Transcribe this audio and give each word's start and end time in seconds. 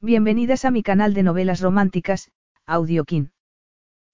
Bienvenidas 0.00 0.64
a 0.64 0.70
mi 0.70 0.84
canal 0.84 1.12
de 1.12 1.24
novelas 1.24 1.60
románticas, 1.60 2.30
Audiokin. 2.66 3.32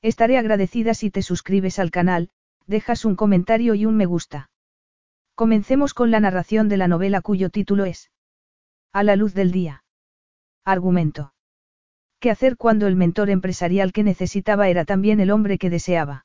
Estaré 0.00 0.38
agradecida 0.38 0.95
si 0.95 1.10
te 1.10 1.21
suscribes 1.21 1.79
al 1.79 1.91
canal, 1.91 2.30
dejas 2.67 3.04
un 3.04 3.17
comentario 3.17 3.75
y 3.75 3.84
un 3.84 3.94
me 3.94 4.07
gusta. 4.07 4.49
Comencemos 5.34 5.92
con 5.92 6.10
la 6.10 6.20
narración 6.20 6.70
de 6.70 6.78
la 6.78 6.89
novela 6.89 7.20
cuyo 7.20 7.50
título 7.50 7.84
es 7.84 8.11
A 8.95 9.02
la 9.02 9.14
luz 9.14 9.34
del 9.34 9.52
día. 9.52 9.84
Argumento. 10.64 11.34
¿Qué 12.19 12.30
hacer 12.30 12.57
cuando 12.57 12.87
el 12.87 12.96
mentor 12.96 13.29
empresarial 13.29 13.93
que 13.93 14.05
necesitaba 14.05 14.71
era 14.71 14.87
también 14.87 15.21
el 15.21 15.30
hombre 15.30 15.59
que 15.59 15.69
deseaba? 15.69 16.25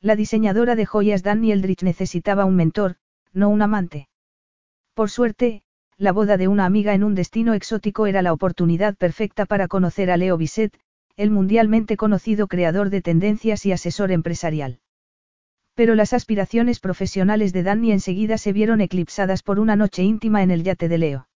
La 0.00 0.14
diseñadora 0.14 0.76
de 0.76 0.86
joyas 0.86 1.24
Danny 1.24 1.50
Eldridge 1.50 1.82
necesitaba 1.82 2.44
un 2.44 2.54
mentor, 2.54 2.94
no 3.32 3.48
un 3.48 3.60
amante. 3.60 4.08
Por 4.94 5.10
suerte, 5.10 5.64
la 5.98 6.12
boda 6.12 6.36
de 6.36 6.46
una 6.46 6.64
amiga 6.64 6.94
en 6.94 7.02
un 7.02 7.16
destino 7.16 7.54
exótico 7.54 8.06
era 8.06 8.22
la 8.22 8.32
oportunidad 8.32 8.94
perfecta 8.94 9.46
para 9.46 9.66
conocer 9.66 10.12
a 10.12 10.16
Leo 10.16 10.36
Bisset, 10.36 10.72
el 11.16 11.32
mundialmente 11.32 11.96
conocido 11.96 12.46
creador 12.46 12.88
de 12.88 13.02
tendencias 13.02 13.66
y 13.66 13.72
asesor 13.72 14.12
empresarial. 14.12 14.78
Pero 15.74 15.96
las 15.96 16.12
aspiraciones 16.12 16.78
profesionales 16.78 17.52
de 17.52 17.64
Danny 17.64 17.90
enseguida 17.90 18.38
se 18.38 18.52
vieron 18.52 18.80
eclipsadas 18.80 19.42
por 19.42 19.58
una 19.58 19.74
noche 19.74 20.04
íntima 20.04 20.44
en 20.44 20.52
el 20.52 20.62
yate 20.62 20.88
de 20.88 20.98
Leo. 20.98 21.28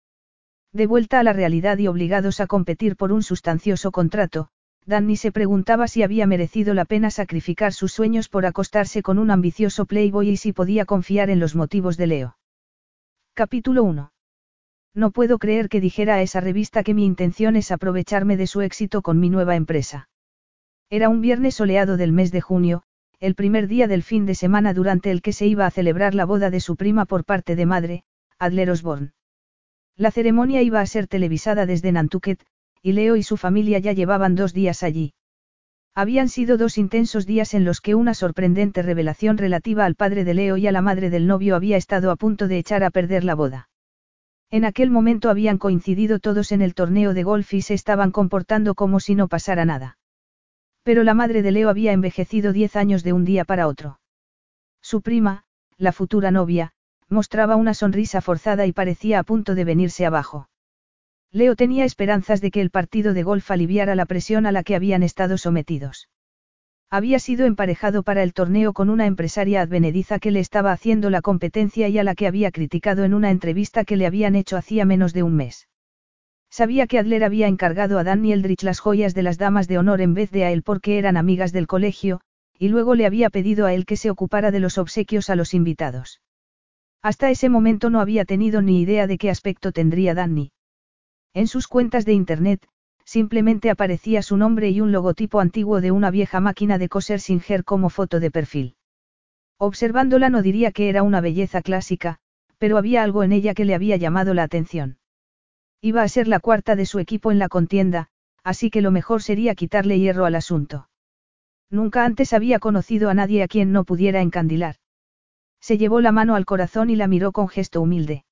De 0.75 0.87
vuelta 0.87 1.19
a 1.21 1.23
la 1.23 1.33
realidad 1.33 1.79
y 1.79 1.87
obligados 1.87 2.39
a 2.41 2.47
competir 2.47 2.97
por 2.97 3.13
un 3.13 3.23
sustancioso 3.23 3.91
contrato, 3.91 4.49
Danny 4.85 5.17
se 5.17 5.33
preguntaba 5.33 5.89
si 5.89 6.03
había 6.03 6.27
merecido 6.27 6.75
la 6.75 6.85
pena 6.85 7.11
sacrificar 7.11 7.73
sus 7.73 7.93
sueños 7.93 8.29
por 8.29 8.45
acostarse 8.45 9.03
con 9.03 9.19
un 9.19 9.31
ambicioso 9.31 9.87
playboy 9.87 10.29
y 10.29 10.37
si 10.37 10.53
podía 10.53 10.85
confiar 10.85 11.31
en 11.31 11.41
los 11.41 11.55
motivos 11.55 11.97
de 11.97 12.07
Leo. 12.07 12.37
Capítulo 13.35 13.85
1. 13.85 14.11
No 14.95 15.13
puedo 15.13 15.39
creer 15.39 15.69
que 15.69 15.81
dijera 15.81 16.17
a 16.17 16.23
esa 16.23 16.41
revista 16.41 16.83
que 16.83 16.95
mi 16.95 17.05
intención 17.05 17.57
es 17.57 17.71
aprovecharme 17.71 18.37
de 18.37 18.47
su 18.47 18.61
éxito 18.61 19.03
con 19.03 19.21
mi 19.21 19.31
nueva 19.31 19.55
empresa. 19.55 20.09
Era 20.91 21.09
un 21.09 21.21
viernes 21.21 21.55
soleado 21.55 21.97
del 21.97 22.13
mes 22.13 22.33
de 22.33 22.41
junio, 22.41 22.83
el 23.21 23.35
primer 23.35 23.69
día 23.69 23.87
del 23.87 24.03
fin 24.03 24.27
de 24.27 24.35
semana 24.35 24.75
durante 24.75 25.11
el 25.11 25.23
que 25.23 25.33
se 25.33 25.47
iba 25.47 25.67
a 25.67 25.71
celebrar 25.71 26.15
la 26.15 26.25
boda 26.25 26.51
de 26.51 26.59
su 26.59 26.75
prima 26.75 27.05
por 27.05 27.25
parte 27.25 27.55
de 27.55 27.67
madre, 27.67 28.05
Adler 28.39 28.71
Osborne. 28.71 29.13
La 29.97 30.11
ceremonia 30.11 30.63
iba 30.63 30.81
a 30.81 30.87
ser 30.87 31.07
televisada 31.07 31.67
desde 31.67 31.93
Nantucket, 31.93 32.45
y 32.83 32.93
Leo 32.93 33.17
y 33.17 33.23
su 33.23 33.37
familia 33.37 33.79
ya 33.79 33.93
llevaban 33.93 34.35
dos 34.35 34.53
días 34.53 34.83
allí. 34.83 35.13
Habían 35.95 36.29
sido 36.29 36.57
dos 36.57 36.79
intensos 36.79 37.27
días 37.27 37.55
en 37.55 37.65
los 37.65 37.81
que 37.81 37.95
una 37.95 38.15
sorprendente 38.15 38.83
revelación 38.83 39.39
relativa 39.39 39.85
al 39.85 39.95
padre 39.95 40.25
de 40.25 40.35
Leo 40.35 40.57
y 40.57 40.67
a 40.67 40.73
la 40.73 40.83
madre 40.83 41.11
del 41.11 41.27
novio 41.27 41.55
había 41.55 41.77
estado 41.77 42.11
a 42.11 42.17
punto 42.17 42.49
de 42.49 42.59
echar 42.59 42.83
a 42.83 42.91
perder 42.91 43.23
la 43.23 43.35
boda. 43.35 43.70
En 44.51 44.65
aquel 44.65 44.91
momento 44.91 45.31
habían 45.31 45.59
coincidido 45.59 46.19
todos 46.19 46.51
en 46.51 46.61
el 46.61 46.75
torneo 46.75 47.15
de 47.15 47.23
golf 47.23 47.55
y 47.55 47.63
se 47.63 47.75
estaban 47.75 48.11
comportando 48.11 48.75
como 48.75 48.99
si 48.99 49.15
no 49.15 49.29
pasara 49.29 49.65
nada. 49.65 49.97
Pero 50.83 51.05
la 51.05 51.15
madre 51.15 51.43
de 51.43 51.53
Leo 51.53 51.69
había 51.69 51.93
envejecido 51.93 52.53
diez 52.53 52.75
años 52.75 53.05
de 53.05 53.13
un 53.13 53.25
día 53.25 53.45
para 53.45 53.69
otro. 53.69 54.01
Su 54.83 55.03
prima, 55.03 55.45
la 55.77 55.93
futura 55.93 56.31
novia, 56.31 56.73
mostraba 57.09 57.57
una 57.57 57.75
sonrisa 57.75 58.21
forzada 58.21 58.67
y 58.67 58.73
parecía 58.73 59.21
a 59.21 59.23
punto 59.23 59.55
de 59.55 59.65
venirse 59.65 60.05
abajo. 60.05 60.49
Leo 61.31 61.55
tenía 61.55 61.85
esperanzas 61.85 62.41
de 62.41 62.51
que 62.51 62.61
el 62.61 62.71
partido 62.71 63.15
de 63.15 63.23
golf 63.23 63.51
aliviara 63.53 63.95
la 63.95 64.07
presión 64.07 64.47
a 64.47 64.53
la 64.53 64.65
que 64.65 64.75
habían 64.75 65.05
estado 65.05 65.39
sometidos. 65.39 66.09
Había 66.93 67.21
sido 67.21 67.47
emparejado 67.47 68.03
para 68.03 68.25
el 68.25 68.33
torneo 68.33 68.73
con 68.73 68.91
una 68.91 69.07
empresaria 69.07 69.63
advenediza 69.63 70.19
que 70.19 70.33
le 70.33 70.41
estaba 70.41 70.73
haciendo 70.73 71.09
la 71.09 71.23
competencia 71.23 71.89
y 71.89 71.99
a 71.99 72.05
la 72.05 72.17
que 72.17 72.27
había 72.27 72.51
criticado 72.51 73.05
en 73.05 73.15
una 73.15 73.31
entrevista 73.31 73.85
que 73.85 73.97
le 73.97 74.07
habían 74.07 74.35
hecho 74.35 74.57
hacía 74.57 74.85
menos 74.85 75.13
de 75.13 75.23
un 75.23 75.37
mes. 75.37 75.69
Sabía 76.51 76.89
que 76.89 76.99
Adler 76.99 77.23
había 77.23 77.47
encargado 77.47 78.01
a 78.01 78.03
Danny 78.03 78.33
Eldridge 78.33 78.65
las 78.65 78.81
joyas 78.81 79.15
de 79.15 79.23
las 79.23 79.39
damas 79.39 79.69
de 79.69 79.79
honor 79.79 80.01
en 80.01 80.15
vez 80.15 80.33
de 80.33 80.45
a 80.45 80.51
él 80.51 80.65
porque 80.65 80.99
eran 80.99 81.17
amigas 81.17 81.53
del 81.53 81.69
colegio, 81.69 82.23
y 82.59 82.69
luego 82.69 82.97
le 82.97 83.07
había 83.07 83.31
pedido 83.31 83.67
a 83.67 83.73
él 83.73 83.87
que 83.87 83.97
se 83.97 84.11
ocupara 84.11 84.51
de 84.51 84.59
los 84.59 84.77
obsequios 84.77 85.31
a 85.31 85.37
los 85.37 85.55
invitados. 85.55 86.21
Hasta 87.03 87.31
ese 87.31 87.49
momento 87.49 87.89
no 87.89 88.01
había 88.01 88.25
tenido 88.25 88.63
ni 88.63 88.81
idea 88.81 89.07
de 89.07 89.17
qué 89.17 89.31
aspecto 89.31 89.71
tendría 89.71 90.13
Danny. 90.15 90.51
En 91.35 91.47
sus 91.47 91.69
cuentas 91.69 92.05
de 92.05 92.15
Internet, 92.15 92.67
simplemente 93.11 93.71
aparecía 93.71 94.23
su 94.23 94.37
nombre 94.37 94.71
y 94.71 94.81
un 94.81 94.93
logotipo 94.93 95.41
antiguo 95.41 95.81
de 95.81 95.91
una 95.91 96.13
vieja 96.13 96.39
máquina 96.39 96.79
de 96.79 96.89
coser 96.89 97.19
Singer 97.19 97.65
como 97.65 97.91
foto 97.91 98.21
de 98.21 98.31
perfil. 98.31 98.77
Observándola 99.59 100.31
no 100.31 100.43
diría 100.43 100.71
que 100.71 100.89
era 100.89 101.03
una 101.03 101.21
belleza 101.21 101.61
clásica, 101.61 102.21
pero 102.59 102.79
había 102.79 103.03
algo 103.03 103.25
en 103.25 103.33
ella 103.33 103.53
que 103.53 103.65
le 103.65 103.75
había 103.75 103.97
llamado 103.97 104.33
la 104.33 104.45
atención. 104.45 104.99
Iba 105.81 106.03
a 106.03 106.09
ser 106.09 106.29
la 106.29 106.39
cuarta 106.39 106.77
de 106.77 106.87
su 106.87 107.01
equipo 107.01 107.33
en 107.33 107.41
la 107.41 107.49
contienda, 107.49 108.07
así 108.45 108.71
que 108.71 108.81
lo 108.81 108.93
mejor 108.93 109.25
sería 109.25 109.57
quitarle 109.57 109.99
hierro 109.99 110.25
al 110.25 110.37
asunto. 110.37 110.89
Nunca 111.69 112.05
antes 112.05 112.33
había 112.33 112.61
conocido 112.61 113.11
a 113.11 113.15
nadie 113.15 113.43
a 113.43 113.49
quien 113.49 113.73
no 113.73 113.83
pudiera 113.83 114.21
encandilar. 114.21 114.77
Se 115.61 115.79
llevó 115.79 116.01
la 116.01 116.13
mano 116.13 116.37
al 116.37 116.47
corazón 116.47 116.91
y 116.91 116.95
la 116.95 117.09
miró 117.09 117.33
con 117.33 117.49
gesto 117.49 117.83
humilde. 117.83 118.25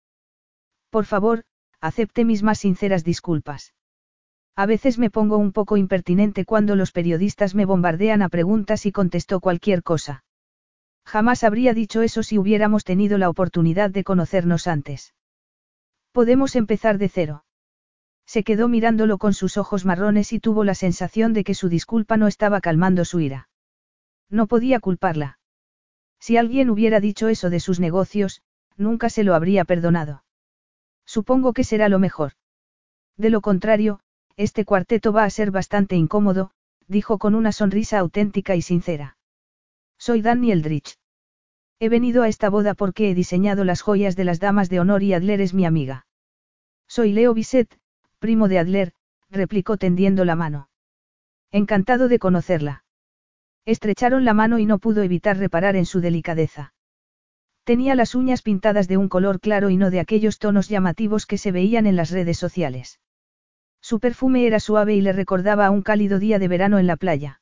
Por 0.88 1.04
favor, 1.04 1.42
acepte 1.80 2.24
mis 2.24 2.44
más 2.44 2.60
sinceras 2.60 3.02
disculpas. 3.02 3.72
A 4.58 4.66
veces 4.66 4.98
me 4.98 5.08
pongo 5.08 5.38
un 5.38 5.52
poco 5.52 5.76
impertinente 5.76 6.44
cuando 6.44 6.74
los 6.74 6.90
periodistas 6.90 7.54
me 7.54 7.64
bombardean 7.64 8.22
a 8.22 8.28
preguntas 8.28 8.86
y 8.86 8.90
contesto 8.90 9.38
cualquier 9.38 9.84
cosa. 9.84 10.24
Jamás 11.06 11.44
habría 11.44 11.74
dicho 11.74 12.02
eso 12.02 12.24
si 12.24 12.38
hubiéramos 12.38 12.82
tenido 12.82 13.18
la 13.18 13.28
oportunidad 13.28 13.90
de 13.90 14.02
conocernos 14.02 14.66
antes. 14.66 15.14
Podemos 16.10 16.56
empezar 16.56 16.98
de 16.98 17.08
cero. 17.08 17.44
Se 18.26 18.42
quedó 18.42 18.66
mirándolo 18.66 19.18
con 19.18 19.32
sus 19.32 19.58
ojos 19.58 19.84
marrones 19.84 20.32
y 20.32 20.40
tuvo 20.40 20.64
la 20.64 20.74
sensación 20.74 21.34
de 21.34 21.44
que 21.44 21.54
su 21.54 21.68
disculpa 21.68 22.16
no 22.16 22.26
estaba 22.26 22.60
calmando 22.60 23.04
su 23.04 23.20
ira. 23.20 23.48
No 24.28 24.48
podía 24.48 24.80
culparla. 24.80 25.38
Si 26.18 26.36
alguien 26.36 26.68
hubiera 26.68 26.98
dicho 26.98 27.28
eso 27.28 27.48
de 27.48 27.60
sus 27.60 27.78
negocios, 27.78 28.42
nunca 28.76 29.08
se 29.08 29.22
lo 29.22 29.36
habría 29.36 29.64
perdonado. 29.64 30.24
Supongo 31.06 31.52
que 31.52 31.62
será 31.62 31.88
lo 31.88 32.00
mejor. 32.00 32.32
De 33.16 33.30
lo 33.30 33.40
contrario, 33.40 34.00
este 34.38 34.64
cuarteto 34.64 35.12
va 35.12 35.24
a 35.24 35.30
ser 35.30 35.50
bastante 35.50 35.96
incómodo, 35.96 36.52
dijo 36.86 37.18
con 37.18 37.34
una 37.34 37.50
sonrisa 37.50 37.98
auténtica 37.98 38.54
y 38.54 38.62
sincera. 38.62 39.16
Soy 39.98 40.22
Danny 40.22 40.52
Eldridge. 40.52 40.96
He 41.80 41.88
venido 41.88 42.22
a 42.22 42.28
esta 42.28 42.48
boda 42.48 42.74
porque 42.74 43.10
he 43.10 43.14
diseñado 43.14 43.64
las 43.64 43.82
joyas 43.82 44.14
de 44.14 44.24
las 44.24 44.38
damas 44.38 44.70
de 44.70 44.78
honor 44.78 45.02
y 45.02 45.12
Adler 45.12 45.40
es 45.40 45.54
mi 45.54 45.66
amiga. 45.66 46.06
Soy 46.86 47.12
Leo 47.12 47.34
Bisset, 47.34 47.80
primo 48.20 48.46
de 48.46 48.60
Adler, 48.60 48.92
replicó 49.28 49.76
tendiendo 49.76 50.24
la 50.24 50.36
mano. 50.36 50.70
Encantado 51.50 52.06
de 52.06 52.20
conocerla. 52.20 52.84
Estrecharon 53.64 54.24
la 54.24 54.34
mano 54.34 54.60
y 54.60 54.66
no 54.66 54.78
pudo 54.78 55.02
evitar 55.02 55.36
reparar 55.36 55.74
en 55.74 55.84
su 55.84 56.00
delicadeza. 56.00 56.74
Tenía 57.64 57.96
las 57.96 58.14
uñas 58.14 58.42
pintadas 58.42 58.86
de 58.86 58.98
un 58.98 59.08
color 59.08 59.40
claro 59.40 59.68
y 59.68 59.76
no 59.76 59.90
de 59.90 59.98
aquellos 59.98 60.38
tonos 60.38 60.68
llamativos 60.68 61.26
que 61.26 61.38
se 61.38 61.50
veían 61.50 61.86
en 61.86 61.96
las 61.96 62.10
redes 62.10 62.38
sociales. 62.38 63.00
Su 63.80 64.00
perfume 64.00 64.46
era 64.46 64.60
suave 64.60 64.94
y 64.94 65.00
le 65.00 65.12
recordaba 65.12 65.66
a 65.66 65.70
un 65.70 65.82
cálido 65.82 66.18
día 66.18 66.38
de 66.38 66.48
verano 66.48 66.78
en 66.78 66.86
la 66.86 66.96
playa. 66.96 67.40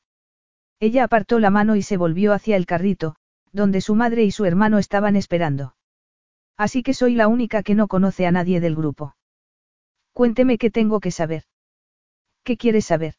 Ella 0.78 1.04
apartó 1.04 1.38
la 1.38 1.50
mano 1.50 1.76
y 1.76 1.82
se 1.82 1.96
volvió 1.96 2.32
hacia 2.32 2.56
el 2.56 2.66
carrito, 2.66 3.16
donde 3.52 3.80
su 3.80 3.94
madre 3.94 4.24
y 4.24 4.30
su 4.30 4.44
hermano 4.44 4.78
estaban 4.78 5.16
esperando. 5.16 5.74
Así 6.56 6.82
que 6.82 6.94
soy 6.94 7.14
la 7.14 7.28
única 7.28 7.62
que 7.62 7.74
no 7.74 7.88
conoce 7.88 8.26
a 8.26 8.32
nadie 8.32 8.60
del 8.60 8.76
grupo. 8.76 9.16
Cuénteme 10.12 10.58
qué 10.58 10.70
tengo 10.70 11.00
que 11.00 11.10
saber. 11.10 11.44
¿Qué 12.42 12.56
quieres 12.56 12.86
saber? 12.86 13.14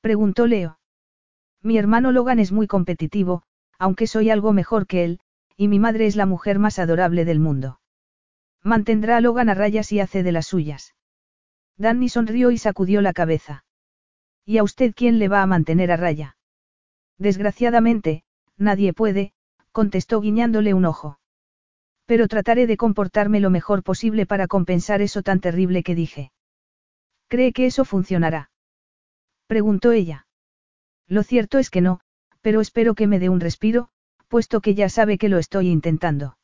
Preguntó 0.00 0.46
Leo. 0.46 0.78
Mi 1.62 1.78
hermano 1.78 2.10
Logan 2.10 2.38
es 2.38 2.50
muy 2.50 2.66
competitivo, 2.66 3.42
aunque 3.78 4.06
soy 4.06 4.30
algo 4.30 4.52
mejor 4.52 4.86
que 4.86 5.04
él, 5.04 5.20
y 5.56 5.68
mi 5.68 5.78
madre 5.78 6.06
es 6.06 6.16
la 6.16 6.26
mujer 6.26 6.58
más 6.58 6.78
adorable 6.78 7.24
del 7.24 7.38
mundo. 7.38 7.80
Mantendrá 8.62 9.16
a 9.16 9.20
Logan 9.20 9.48
a 9.48 9.54
rayas 9.54 9.92
y 9.92 10.00
hace 10.00 10.22
de 10.22 10.32
las 10.32 10.46
suyas. 10.46 10.94
Danny 11.76 12.08
sonrió 12.08 12.50
y 12.50 12.58
sacudió 12.58 13.00
la 13.00 13.12
cabeza. 13.12 13.64
¿Y 14.44 14.58
a 14.58 14.62
usted 14.62 14.94
quién 14.94 15.18
le 15.18 15.28
va 15.28 15.42
a 15.42 15.46
mantener 15.46 15.92
a 15.92 15.96
raya? 15.96 16.36
Desgraciadamente, 17.18 18.24
nadie 18.56 18.92
puede, 18.92 19.32
contestó 19.70 20.20
guiñándole 20.20 20.74
un 20.74 20.84
ojo. 20.84 21.18
Pero 22.06 22.28
trataré 22.28 22.66
de 22.66 22.76
comportarme 22.76 23.40
lo 23.40 23.50
mejor 23.50 23.82
posible 23.82 24.26
para 24.26 24.48
compensar 24.48 25.00
eso 25.00 25.22
tan 25.22 25.40
terrible 25.40 25.82
que 25.82 25.94
dije. 25.94 26.32
¿Cree 27.28 27.52
que 27.52 27.66
eso 27.66 27.84
funcionará? 27.84 28.50
Preguntó 29.46 29.92
ella. 29.92 30.26
Lo 31.06 31.22
cierto 31.22 31.58
es 31.58 31.70
que 31.70 31.80
no, 31.80 32.00
pero 32.40 32.60
espero 32.60 32.94
que 32.94 33.06
me 33.06 33.18
dé 33.18 33.28
un 33.28 33.40
respiro, 33.40 33.88
puesto 34.28 34.60
que 34.60 34.74
ya 34.74 34.88
sabe 34.88 35.18
que 35.18 35.28
lo 35.28 35.38
estoy 35.38 35.68
intentando. 35.68 36.36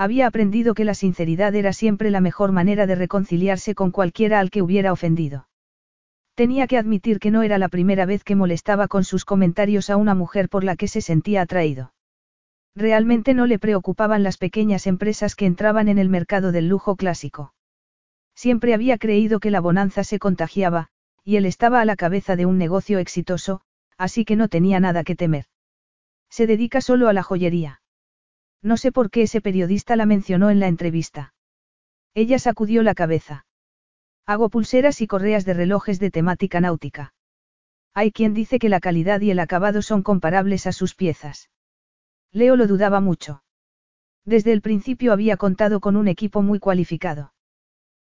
Había 0.00 0.26
aprendido 0.26 0.72
que 0.72 0.86
la 0.86 0.94
sinceridad 0.94 1.54
era 1.54 1.74
siempre 1.74 2.10
la 2.10 2.22
mejor 2.22 2.52
manera 2.52 2.86
de 2.86 2.94
reconciliarse 2.94 3.74
con 3.74 3.90
cualquiera 3.90 4.40
al 4.40 4.50
que 4.50 4.62
hubiera 4.62 4.94
ofendido. 4.94 5.46
Tenía 6.34 6.66
que 6.66 6.78
admitir 6.78 7.18
que 7.18 7.30
no 7.30 7.42
era 7.42 7.58
la 7.58 7.68
primera 7.68 8.06
vez 8.06 8.24
que 8.24 8.34
molestaba 8.34 8.88
con 8.88 9.04
sus 9.04 9.26
comentarios 9.26 9.90
a 9.90 9.98
una 9.98 10.14
mujer 10.14 10.48
por 10.48 10.64
la 10.64 10.74
que 10.74 10.88
se 10.88 11.02
sentía 11.02 11.42
atraído. 11.42 11.92
Realmente 12.74 13.34
no 13.34 13.44
le 13.44 13.58
preocupaban 13.58 14.22
las 14.22 14.38
pequeñas 14.38 14.86
empresas 14.86 15.34
que 15.36 15.44
entraban 15.44 15.86
en 15.86 15.98
el 15.98 16.08
mercado 16.08 16.50
del 16.50 16.66
lujo 16.66 16.96
clásico. 16.96 17.52
Siempre 18.34 18.72
había 18.72 18.96
creído 18.96 19.38
que 19.38 19.50
la 19.50 19.60
bonanza 19.60 20.02
se 20.02 20.18
contagiaba, 20.18 20.88
y 21.24 21.36
él 21.36 21.44
estaba 21.44 21.82
a 21.82 21.84
la 21.84 21.96
cabeza 21.96 22.36
de 22.36 22.46
un 22.46 22.56
negocio 22.56 23.00
exitoso, 23.00 23.60
así 23.98 24.24
que 24.24 24.36
no 24.36 24.48
tenía 24.48 24.80
nada 24.80 25.04
que 25.04 25.14
temer. 25.14 25.44
Se 26.30 26.46
dedica 26.46 26.80
solo 26.80 27.10
a 27.10 27.12
la 27.12 27.22
joyería. 27.22 27.79
No 28.62 28.76
sé 28.76 28.92
por 28.92 29.10
qué 29.10 29.22
ese 29.22 29.40
periodista 29.40 29.96
la 29.96 30.06
mencionó 30.06 30.50
en 30.50 30.60
la 30.60 30.68
entrevista. 30.68 31.34
Ella 32.14 32.38
sacudió 32.38 32.82
la 32.82 32.94
cabeza. 32.94 33.46
Hago 34.26 34.48
pulseras 34.48 35.00
y 35.00 35.06
correas 35.06 35.44
de 35.44 35.54
relojes 35.54 35.98
de 35.98 36.10
temática 36.10 36.60
náutica. 36.60 37.14
Hay 37.94 38.12
quien 38.12 38.34
dice 38.34 38.58
que 38.58 38.68
la 38.68 38.80
calidad 38.80 39.20
y 39.20 39.30
el 39.30 39.40
acabado 39.40 39.82
son 39.82 40.02
comparables 40.02 40.66
a 40.66 40.72
sus 40.72 40.94
piezas. 40.94 41.50
Leo 42.32 42.56
lo 42.56 42.66
dudaba 42.66 43.00
mucho. 43.00 43.42
Desde 44.24 44.52
el 44.52 44.60
principio 44.60 45.12
había 45.12 45.36
contado 45.36 45.80
con 45.80 45.96
un 45.96 46.06
equipo 46.06 46.42
muy 46.42 46.58
cualificado. 46.58 47.32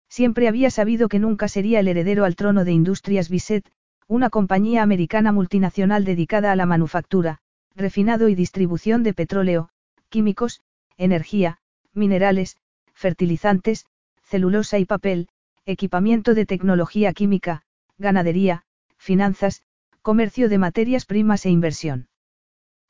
Siempre 0.09 0.49
había 0.49 0.71
sabido 0.71 1.09
que 1.09 1.19
nunca 1.19 1.49
sería 1.49 1.81
el 1.81 1.89
heredero 1.89 2.25
al 2.25 2.37
trono 2.37 2.65
de 2.65 2.73
Industrias 2.73 3.29
Bisset, 3.29 3.69
una 4.07 4.31
compañía 4.31 4.83
americana 4.83 5.33
multinacional 5.33 6.05
dedicada 6.05 6.53
a 6.53 6.57
la 6.57 6.67
manufactura, 6.67 7.41
refinado 7.75 8.29
y 8.29 8.35
distribución 8.35 9.03
de 9.03 9.13
petróleo, 9.13 9.71
químicos, 10.15 10.61
energía, 10.97 11.59
minerales, 11.93 12.57
fertilizantes, 12.93 13.87
celulosa 14.23 14.79
y 14.79 14.85
papel, 14.85 15.27
equipamiento 15.67 16.35
de 16.35 16.47
tecnología 16.47 17.13
química, 17.13 17.63
ganadería, 17.99 18.63
finanzas, 18.97 19.65
comercio 20.03 20.49
de 20.49 20.59
materias 20.59 21.05
primas 21.05 21.45
e 21.47 21.51
inversión. 21.51 22.07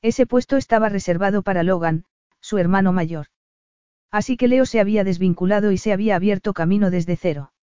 Ese 0.02 0.26
puesto 0.26 0.58
estaba 0.58 0.90
reservado 0.90 1.40
para 1.40 1.62
Logan, 1.62 2.04
su 2.42 2.58
hermano 2.58 2.92
mayor. 2.92 3.28
Así 4.10 4.36
que 4.36 4.46
Leo 4.46 4.66
se 4.66 4.80
había 4.80 5.02
desvinculado 5.02 5.72
y 5.72 5.78
se 5.78 5.94
había 5.94 6.16
abierto 6.16 6.52
camino 6.52 6.90
desde 6.90 7.16
cero. 7.16 7.54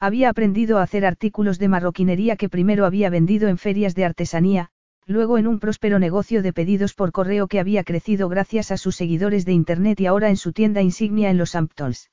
Había 0.00 0.30
aprendido 0.30 0.78
a 0.78 0.82
hacer 0.82 1.06
artículos 1.06 1.60
de 1.60 1.68
marroquinería 1.68 2.34
que 2.34 2.48
primero 2.48 2.86
había 2.86 3.08
vendido 3.08 3.46
en 3.46 3.56
ferias 3.56 3.94
de 3.94 4.04
artesanía, 4.04 4.72
luego 5.10 5.38
en 5.38 5.48
un 5.48 5.58
próspero 5.58 5.98
negocio 5.98 6.40
de 6.40 6.52
pedidos 6.52 6.94
por 6.94 7.10
correo 7.10 7.48
que 7.48 7.58
había 7.58 7.82
crecido 7.82 8.28
gracias 8.28 8.70
a 8.70 8.76
sus 8.76 8.94
seguidores 8.94 9.44
de 9.44 9.52
Internet 9.52 9.98
y 10.00 10.06
ahora 10.06 10.28
en 10.28 10.36
su 10.36 10.52
tienda 10.52 10.82
insignia 10.82 11.30
en 11.30 11.36
los 11.36 11.56
Hamptons. 11.56 12.12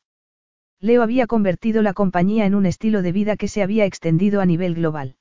Leo 0.80 1.04
había 1.04 1.28
convertido 1.28 1.84
la 1.84 1.94
compañía 1.94 2.48
en 2.48 2.56
un 2.56 2.66
estilo 2.66 3.04
de 3.04 3.12
vida 3.12 3.38
que 3.38 3.48
se 3.48 3.62
había 3.62 3.86
extendido 3.86 4.42
a 4.42 4.48
nivel 4.48 4.74
global. 4.74 5.16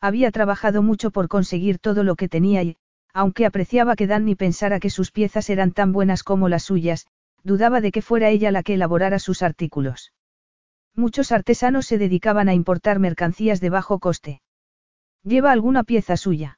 Había 0.00 0.32
trabajado 0.32 0.82
mucho 0.82 1.12
por 1.12 1.28
conseguir 1.28 1.78
todo 1.78 2.02
lo 2.02 2.16
que 2.16 2.28
tenía 2.28 2.64
y, 2.64 2.76
aunque 3.14 3.46
apreciaba 3.46 3.94
que 3.94 4.08
Danny 4.08 4.34
pensara 4.34 4.80
que 4.80 4.90
sus 4.90 5.12
piezas 5.12 5.50
eran 5.50 5.70
tan 5.70 5.92
buenas 5.92 6.24
como 6.24 6.48
las 6.48 6.64
suyas, 6.64 7.06
dudaba 7.44 7.80
de 7.80 7.92
que 7.92 8.02
fuera 8.02 8.28
ella 8.30 8.50
la 8.50 8.64
que 8.64 8.74
elaborara 8.74 9.20
sus 9.20 9.42
artículos. 9.44 10.12
Muchos 10.96 11.30
artesanos 11.30 11.86
se 11.86 11.96
dedicaban 11.96 12.48
a 12.48 12.54
importar 12.54 12.98
mercancías 12.98 13.60
de 13.60 13.70
bajo 13.70 14.00
coste. 14.00 14.42
¿Lleva 15.22 15.52
alguna 15.52 15.84
pieza 15.84 16.16
suya? 16.16 16.57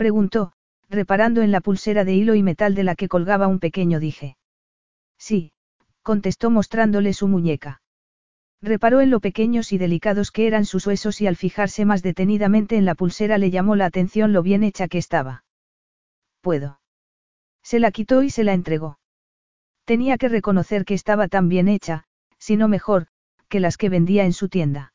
Preguntó, 0.00 0.52
reparando 0.88 1.42
en 1.42 1.52
la 1.52 1.60
pulsera 1.60 2.06
de 2.06 2.14
hilo 2.14 2.34
y 2.34 2.42
metal 2.42 2.74
de 2.74 2.84
la 2.84 2.94
que 2.94 3.06
colgaba 3.06 3.48
un 3.48 3.58
pequeño 3.58 4.00
dije. 4.00 4.38
Sí, 5.18 5.52
contestó 6.00 6.48
mostrándole 6.48 7.12
su 7.12 7.28
muñeca. 7.28 7.82
Reparó 8.62 9.02
en 9.02 9.10
lo 9.10 9.20
pequeños 9.20 9.74
y 9.74 9.76
delicados 9.76 10.30
que 10.30 10.46
eran 10.46 10.64
sus 10.64 10.86
huesos 10.86 11.20
y 11.20 11.26
al 11.26 11.36
fijarse 11.36 11.84
más 11.84 12.02
detenidamente 12.02 12.78
en 12.78 12.86
la 12.86 12.94
pulsera 12.94 13.36
le 13.36 13.50
llamó 13.50 13.76
la 13.76 13.84
atención 13.84 14.32
lo 14.32 14.42
bien 14.42 14.62
hecha 14.62 14.88
que 14.88 14.96
estaba. 14.96 15.44
Puedo. 16.40 16.80
Se 17.62 17.78
la 17.78 17.90
quitó 17.90 18.22
y 18.22 18.30
se 18.30 18.42
la 18.42 18.54
entregó. 18.54 18.98
Tenía 19.84 20.16
que 20.16 20.30
reconocer 20.30 20.86
que 20.86 20.94
estaba 20.94 21.28
tan 21.28 21.50
bien 21.50 21.68
hecha, 21.68 22.04
si 22.38 22.56
no 22.56 22.68
mejor, 22.68 23.08
que 23.50 23.60
las 23.60 23.76
que 23.76 23.90
vendía 23.90 24.24
en 24.24 24.32
su 24.32 24.48
tienda. 24.48 24.89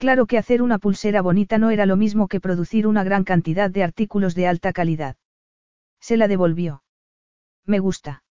Claro 0.00 0.24
que 0.24 0.38
hacer 0.38 0.62
una 0.62 0.78
pulsera 0.78 1.20
bonita 1.20 1.58
no 1.58 1.68
era 1.68 1.84
lo 1.84 1.94
mismo 1.94 2.26
que 2.26 2.40
producir 2.40 2.86
una 2.86 3.04
gran 3.04 3.22
cantidad 3.22 3.68
de 3.68 3.82
artículos 3.82 4.34
de 4.34 4.46
alta 4.46 4.72
calidad. 4.72 5.16
Se 6.00 6.16
la 6.16 6.26
devolvió. 6.26 6.82
Me 7.66 7.80
gusta. 7.80 8.24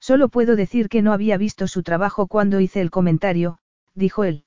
Solo 0.00 0.30
puedo 0.30 0.56
decir 0.56 0.88
que 0.88 1.02
no 1.02 1.12
había 1.12 1.36
visto 1.36 1.68
su 1.68 1.82
trabajo 1.82 2.28
cuando 2.28 2.60
hice 2.60 2.80
el 2.80 2.90
comentario, 2.90 3.58
dijo 3.94 4.24
él. 4.24 4.46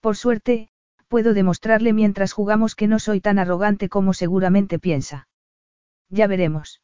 Por 0.00 0.18
suerte, 0.18 0.68
puedo 1.08 1.32
demostrarle 1.32 1.94
mientras 1.94 2.34
jugamos 2.34 2.74
que 2.74 2.86
no 2.86 2.98
soy 2.98 3.22
tan 3.22 3.38
arrogante 3.38 3.88
como 3.88 4.12
seguramente 4.12 4.78
piensa. 4.78 5.28
Ya 6.10 6.26
veremos. 6.26 6.82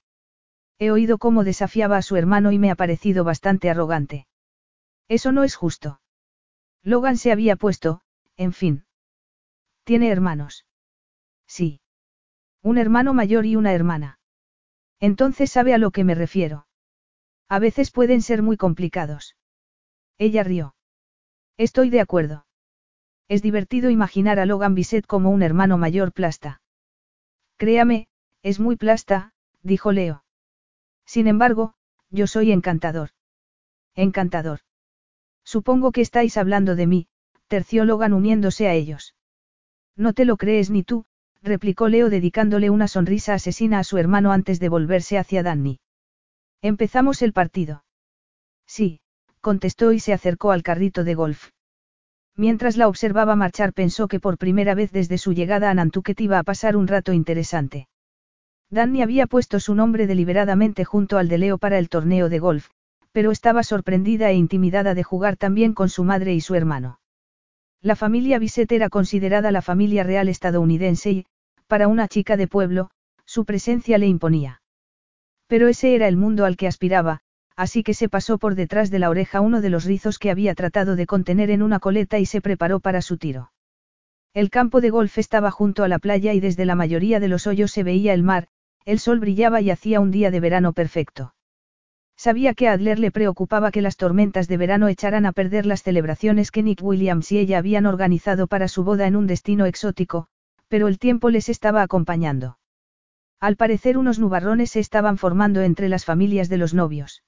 He 0.78 0.90
oído 0.90 1.18
cómo 1.18 1.44
desafiaba 1.44 1.98
a 1.98 2.02
su 2.02 2.16
hermano 2.16 2.50
y 2.50 2.58
me 2.58 2.70
ha 2.70 2.76
parecido 2.76 3.24
bastante 3.24 3.68
arrogante. 3.68 4.26
Eso 5.06 5.32
no 5.32 5.44
es 5.44 5.54
justo. 5.54 6.00
Logan 6.82 7.18
se 7.18 7.30
había 7.30 7.56
puesto, 7.56 8.00
en 8.40 8.54
fin. 8.54 8.84
¿Tiene 9.84 10.08
hermanos? 10.08 10.64
Sí. 11.46 11.82
Un 12.62 12.78
hermano 12.78 13.12
mayor 13.12 13.44
y 13.44 13.54
una 13.54 13.74
hermana. 13.74 14.18
Entonces 14.98 15.50
sabe 15.50 15.74
a 15.74 15.78
lo 15.78 15.90
que 15.90 16.04
me 16.04 16.14
refiero. 16.14 16.66
A 17.50 17.58
veces 17.58 17.90
pueden 17.90 18.22
ser 18.22 18.42
muy 18.42 18.56
complicados. 18.56 19.36
Ella 20.16 20.42
rió. 20.42 20.74
Estoy 21.58 21.90
de 21.90 22.00
acuerdo. 22.00 22.46
Es 23.28 23.42
divertido 23.42 23.90
imaginar 23.90 24.40
a 24.40 24.46
Logan 24.46 24.74
Bisset 24.74 25.06
como 25.06 25.28
un 25.28 25.42
hermano 25.42 25.76
mayor 25.76 26.10
plasta. 26.12 26.62
Créame, 27.58 28.08
es 28.42 28.58
muy 28.58 28.76
plasta, 28.76 29.34
dijo 29.62 29.92
Leo. 29.92 30.24
Sin 31.04 31.26
embargo, 31.26 31.74
yo 32.08 32.26
soy 32.26 32.52
encantador. 32.52 33.10
Encantador. 33.94 34.60
Supongo 35.44 35.92
que 35.92 36.00
estáis 36.00 36.38
hablando 36.38 36.74
de 36.74 36.86
mí, 36.86 37.08
terció 37.50 37.84
Logan 37.84 38.12
uniéndose 38.12 38.68
a 38.68 38.74
ellos. 38.74 39.16
No 39.96 40.12
te 40.12 40.24
lo 40.24 40.36
crees 40.36 40.70
ni 40.70 40.84
tú, 40.84 41.04
replicó 41.42 41.88
Leo 41.88 42.08
dedicándole 42.08 42.70
una 42.70 42.86
sonrisa 42.86 43.34
asesina 43.34 43.80
a 43.80 43.84
su 43.84 43.98
hermano 43.98 44.30
antes 44.30 44.60
de 44.60 44.68
volverse 44.68 45.18
hacia 45.18 45.42
Danny. 45.42 45.80
Empezamos 46.62 47.22
el 47.22 47.32
partido. 47.32 47.82
Sí, 48.68 49.00
contestó 49.40 49.90
y 49.90 49.98
se 49.98 50.12
acercó 50.12 50.52
al 50.52 50.62
carrito 50.62 51.02
de 51.02 51.14
golf. 51.14 51.50
Mientras 52.36 52.76
la 52.76 52.86
observaba 52.86 53.34
marchar 53.34 53.72
pensó 53.72 54.06
que 54.06 54.20
por 54.20 54.38
primera 54.38 54.76
vez 54.76 54.92
desde 54.92 55.18
su 55.18 55.32
llegada 55.32 55.70
a 55.70 55.74
Nantucket 55.74 56.20
iba 56.20 56.38
a 56.38 56.44
pasar 56.44 56.76
un 56.76 56.86
rato 56.86 57.12
interesante. 57.12 57.88
Danny 58.70 59.02
había 59.02 59.26
puesto 59.26 59.58
su 59.58 59.74
nombre 59.74 60.06
deliberadamente 60.06 60.84
junto 60.84 61.18
al 61.18 61.28
de 61.28 61.38
Leo 61.38 61.58
para 61.58 61.78
el 61.78 61.88
torneo 61.88 62.28
de 62.28 62.38
golf, 62.38 62.70
pero 63.10 63.32
estaba 63.32 63.64
sorprendida 63.64 64.30
e 64.30 64.34
intimidada 64.34 64.94
de 64.94 65.02
jugar 65.02 65.36
también 65.36 65.74
con 65.74 65.88
su 65.88 66.04
madre 66.04 66.32
y 66.32 66.40
su 66.40 66.54
hermano. 66.54 66.99
La 67.82 67.96
familia 67.96 68.38
Bisset 68.38 68.70
era 68.72 68.90
considerada 68.90 69.50
la 69.52 69.62
familia 69.62 70.02
real 70.02 70.28
estadounidense 70.28 71.10
y, 71.10 71.26
para 71.66 71.88
una 71.88 72.08
chica 72.08 72.36
de 72.36 72.46
pueblo, 72.46 72.90
su 73.24 73.46
presencia 73.46 73.96
le 73.96 74.06
imponía. 74.06 74.60
Pero 75.46 75.66
ese 75.66 75.94
era 75.94 76.06
el 76.06 76.18
mundo 76.18 76.44
al 76.44 76.58
que 76.58 76.66
aspiraba, 76.66 77.20
así 77.56 77.82
que 77.82 77.94
se 77.94 78.10
pasó 78.10 78.36
por 78.36 78.54
detrás 78.54 78.90
de 78.90 78.98
la 78.98 79.08
oreja 79.08 79.40
uno 79.40 79.62
de 79.62 79.70
los 79.70 79.84
rizos 79.84 80.18
que 80.18 80.30
había 80.30 80.54
tratado 80.54 80.94
de 80.94 81.06
contener 81.06 81.50
en 81.50 81.62
una 81.62 81.80
coleta 81.80 82.18
y 82.18 82.26
se 82.26 82.42
preparó 82.42 82.80
para 82.80 83.00
su 83.00 83.16
tiro. 83.16 83.50
El 84.34 84.50
campo 84.50 84.80
de 84.80 84.90
golf 84.90 85.16
estaba 85.16 85.50
junto 85.50 85.82
a 85.82 85.88
la 85.88 85.98
playa 85.98 86.34
y 86.34 86.40
desde 86.40 86.66
la 86.66 86.74
mayoría 86.74 87.18
de 87.18 87.28
los 87.28 87.46
hoyos 87.46 87.70
se 87.70 87.82
veía 87.82 88.12
el 88.12 88.22
mar, 88.22 88.48
el 88.84 88.98
sol 88.98 89.20
brillaba 89.20 89.60
y 89.62 89.70
hacía 89.70 90.00
un 90.00 90.10
día 90.10 90.30
de 90.30 90.40
verano 90.40 90.74
perfecto. 90.74 91.34
Sabía 92.20 92.52
que 92.52 92.68
Adler 92.68 92.98
le 92.98 93.10
preocupaba 93.10 93.70
que 93.70 93.80
las 93.80 93.96
tormentas 93.96 94.46
de 94.46 94.58
verano 94.58 94.88
echaran 94.88 95.24
a 95.24 95.32
perder 95.32 95.64
las 95.64 95.82
celebraciones 95.82 96.50
que 96.50 96.62
Nick 96.62 96.82
Williams 96.82 97.32
y 97.32 97.38
ella 97.38 97.56
habían 97.56 97.86
organizado 97.86 98.46
para 98.46 98.68
su 98.68 98.84
boda 98.84 99.06
en 99.06 99.16
un 99.16 99.26
destino 99.26 99.64
exótico, 99.64 100.26
pero 100.68 100.86
el 100.86 100.98
tiempo 100.98 101.30
les 101.30 101.48
estaba 101.48 101.80
acompañando. 101.80 102.58
Al 103.40 103.56
parecer 103.56 103.96
unos 103.96 104.18
nubarrones 104.18 104.72
se 104.72 104.80
estaban 104.80 105.16
formando 105.16 105.62
entre 105.62 105.88
las 105.88 106.04
familias 106.04 106.50
de 106.50 106.58
los 106.58 106.74
novios. 106.74 107.22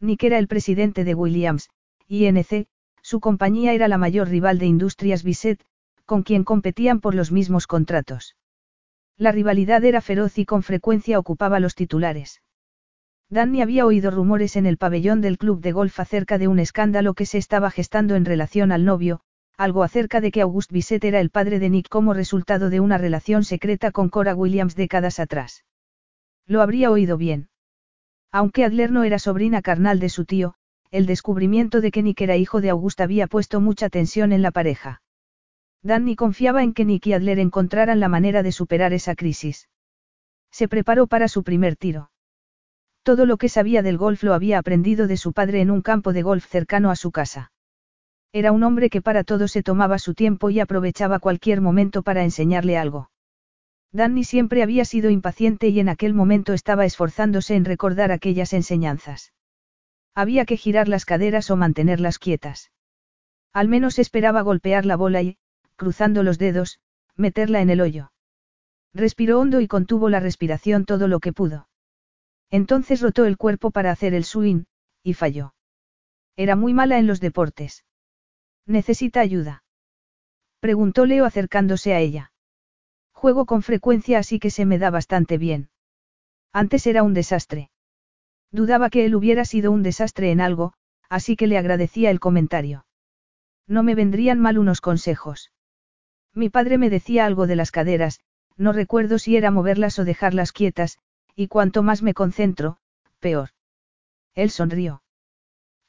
Nick 0.00 0.24
era 0.24 0.38
el 0.38 0.48
presidente 0.48 1.04
de 1.04 1.14
Williams, 1.14 1.68
INC, 2.08 2.68
su 3.02 3.20
compañía 3.20 3.74
era 3.74 3.86
la 3.86 3.98
mayor 3.98 4.28
rival 4.30 4.58
de 4.58 4.64
Industrias 4.64 5.24
Bisset, 5.24 5.62
con 6.06 6.22
quien 6.22 6.42
competían 6.42 7.00
por 7.00 7.14
los 7.14 7.32
mismos 7.32 7.66
contratos. 7.66 8.34
La 9.18 9.30
rivalidad 9.30 9.84
era 9.84 10.00
feroz 10.00 10.38
y 10.38 10.46
con 10.46 10.62
frecuencia 10.62 11.18
ocupaba 11.18 11.60
los 11.60 11.74
titulares. 11.74 12.40
Danny 13.28 13.60
había 13.60 13.86
oído 13.86 14.12
rumores 14.12 14.54
en 14.54 14.66
el 14.66 14.78
pabellón 14.78 15.20
del 15.20 15.36
club 15.36 15.60
de 15.60 15.72
golf 15.72 15.98
acerca 15.98 16.38
de 16.38 16.46
un 16.46 16.60
escándalo 16.60 17.14
que 17.14 17.26
se 17.26 17.38
estaba 17.38 17.70
gestando 17.70 18.14
en 18.14 18.24
relación 18.24 18.70
al 18.70 18.84
novio, 18.84 19.20
algo 19.56 19.82
acerca 19.82 20.20
de 20.20 20.30
que 20.30 20.42
Auguste 20.42 20.72
Bisset 20.72 21.02
era 21.04 21.20
el 21.20 21.30
padre 21.30 21.58
de 21.58 21.68
Nick 21.68 21.88
como 21.88 22.14
resultado 22.14 22.70
de 22.70 22.78
una 22.78 22.98
relación 22.98 23.42
secreta 23.42 23.90
con 23.90 24.10
Cora 24.10 24.34
Williams 24.34 24.76
décadas 24.76 25.18
atrás. 25.18 25.64
Lo 26.46 26.62
habría 26.62 26.90
oído 26.92 27.16
bien. 27.16 27.48
Aunque 28.30 28.64
Adler 28.64 28.92
no 28.92 29.02
era 29.02 29.18
sobrina 29.18 29.60
carnal 29.60 29.98
de 29.98 30.08
su 30.08 30.24
tío, 30.24 30.54
el 30.92 31.06
descubrimiento 31.06 31.80
de 31.80 31.90
que 31.90 32.02
Nick 32.02 32.20
era 32.20 32.36
hijo 32.36 32.60
de 32.60 32.70
Auguste 32.70 33.02
había 33.02 33.26
puesto 33.26 33.60
mucha 33.60 33.88
tensión 33.88 34.32
en 34.32 34.42
la 34.42 34.52
pareja. 34.52 35.02
Danny 35.82 36.14
confiaba 36.14 36.62
en 36.62 36.74
que 36.74 36.84
Nick 36.84 37.06
y 37.08 37.12
Adler 37.14 37.40
encontraran 37.40 37.98
la 37.98 38.08
manera 38.08 38.44
de 38.44 38.52
superar 38.52 38.92
esa 38.92 39.16
crisis. 39.16 39.68
Se 40.52 40.68
preparó 40.68 41.08
para 41.08 41.26
su 41.28 41.42
primer 41.42 41.76
tiro. 41.76 42.10
Todo 43.06 43.24
lo 43.24 43.36
que 43.36 43.48
sabía 43.48 43.82
del 43.82 43.98
golf 43.98 44.24
lo 44.24 44.34
había 44.34 44.58
aprendido 44.58 45.06
de 45.06 45.16
su 45.16 45.32
padre 45.32 45.60
en 45.60 45.70
un 45.70 45.80
campo 45.80 46.12
de 46.12 46.22
golf 46.22 46.44
cercano 46.44 46.90
a 46.90 46.96
su 46.96 47.12
casa. 47.12 47.52
Era 48.32 48.50
un 48.50 48.64
hombre 48.64 48.90
que 48.90 49.00
para 49.00 49.22
todo 49.22 49.46
se 49.46 49.62
tomaba 49.62 50.00
su 50.00 50.14
tiempo 50.14 50.50
y 50.50 50.58
aprovechaba 50.58 51.20
cualquier 51.20 51.60
momento 51.60 52.02
para 52.02 52.24
enseñarle 52.24 52.76
algo. 52.76 53.12
Danny 53.92 54.24
siempre 54.24 54.60
había 54.60 54.84
sido 54.84 55.08
impaciente 55.08 55.68
y 55.68 55.78
en 55.78 55.88
aquel 55.88 56.14
momento 56.14 56.52
estaba 56.52 56.84
esforzándose 56.84 57.54
en 57.54 57.64
recordar 57.64 58.10
aquellas 58.10 58.52
enseñanzas. 58.52 59.32
Había 60.16 60.44
que 60.44 60.56
girar 60.56 60.88
las 60.88 61.04
caderas 61.04 61.48
o 61.52 61.56
mantenerlas 61.56 62.18
quietas. 62.18 62.72
Al 63.52 63.68
menos 63.68 64.00
esperaba 64.00 64.40
golpear 64.40 64.84
la 64.84 64.96
bola 64.96 65.22
y, 65.22 65.38
cruzando 65.76 66.24
los 66.24 66.40
dedos, 66.40 66.80
meterla 67.14 67.60
en 67.60 67.70
el 67.70 67.82
hoyo. 67.82 68.10
Respiró 68.92 69.38
hondo 69.38 69.60
y 69.60 69.68
contuvo 69.68 70.08
la 70.08 70.18
respiración 70.18 70.84
todo 70.84 71.06
lo 71.06 71.20
que 71.20 71.32
pudo. 71.32 71.68
Entonces 72.50 73.00
rotó 73.00 73.24
el 73.24 73.36
cuerpo 73.36 73.70
para 73.70 73.90
hacer 73.90 74.14
el 74.14 74.24
swing, 74.24 74.64
y 75.02 75.14
falló. 75.14 75.54
Era 76.36 76.56
muy 76.56 76.74
mala 76.74 76.98
en 76.98 77.06
los 77.06 77.20
deportes. 77.20 77.84
¿Necesita 78.66 79.20
ayuda? 79.20 79.64
Preguntó 80.60 81.06
Leo 81.06 81.24
acercándose 81.24 81.94
a 81.94 82.00
ella. 82.00 82.32
Juego 83.12 83.46
con 83.46 83.62
frecuencia 83.62 84.18
así 84.18 84.38
que 84.38 84.50
se 84.50 84.66
me 84.66 84.78
da 84.78 84.90
bastante 84.90 85.38
bien. 85.38 85.70
Antes 86.52 86.86
era 86.86 87.02
un 87.02 87.14
desastre. 87.14 87.70
Dudaba 88.50 88.90
que 88.90 89.04
él 89.04 89.14
hubiera 89.14 89.44
sido 89.44 89.72
un 89.72 89.82
desastre 89.82 90.30
en 90.30 90.40
algo, 90.40 90.72
así 91.08 91.36
que 91.36 91.46
le 91.46 91.58
agradecía 91.58 92.10
el 92.10 92.20
comentario. 92.20 92.86
No 93.66 93.82
me 93.82 93.94
vendrían 93.94 94.40
mal 94.40 94.58
unos 94.58 94.80
consejos. 94.80 95.52
Mi 96.34 96.50
padre 96.50 96.78
me 96.78 96.90
decía 96.90 97.26
algo 97.26 97.46
de 97.46 97.56
las 97.56 97.70
caderas, 97.70 98.20
no 98.56 98.72
recuerdo 98.72 99.18
si 99.18 99.36
era 99.36 99.50
moverlas 99.50 99.98
o 99.98 100.04
dejarlas 100.04 100.52
quietas, 100.52 100.98
y 101.36 101.48
cuanto 101.48 101.82
más 101.82 102.02
me 102.02 102.14
concentro, 102.14 102.78
peor. 103.20 103.50
Él 104.34 104.50
sonrió. 104.50 105.02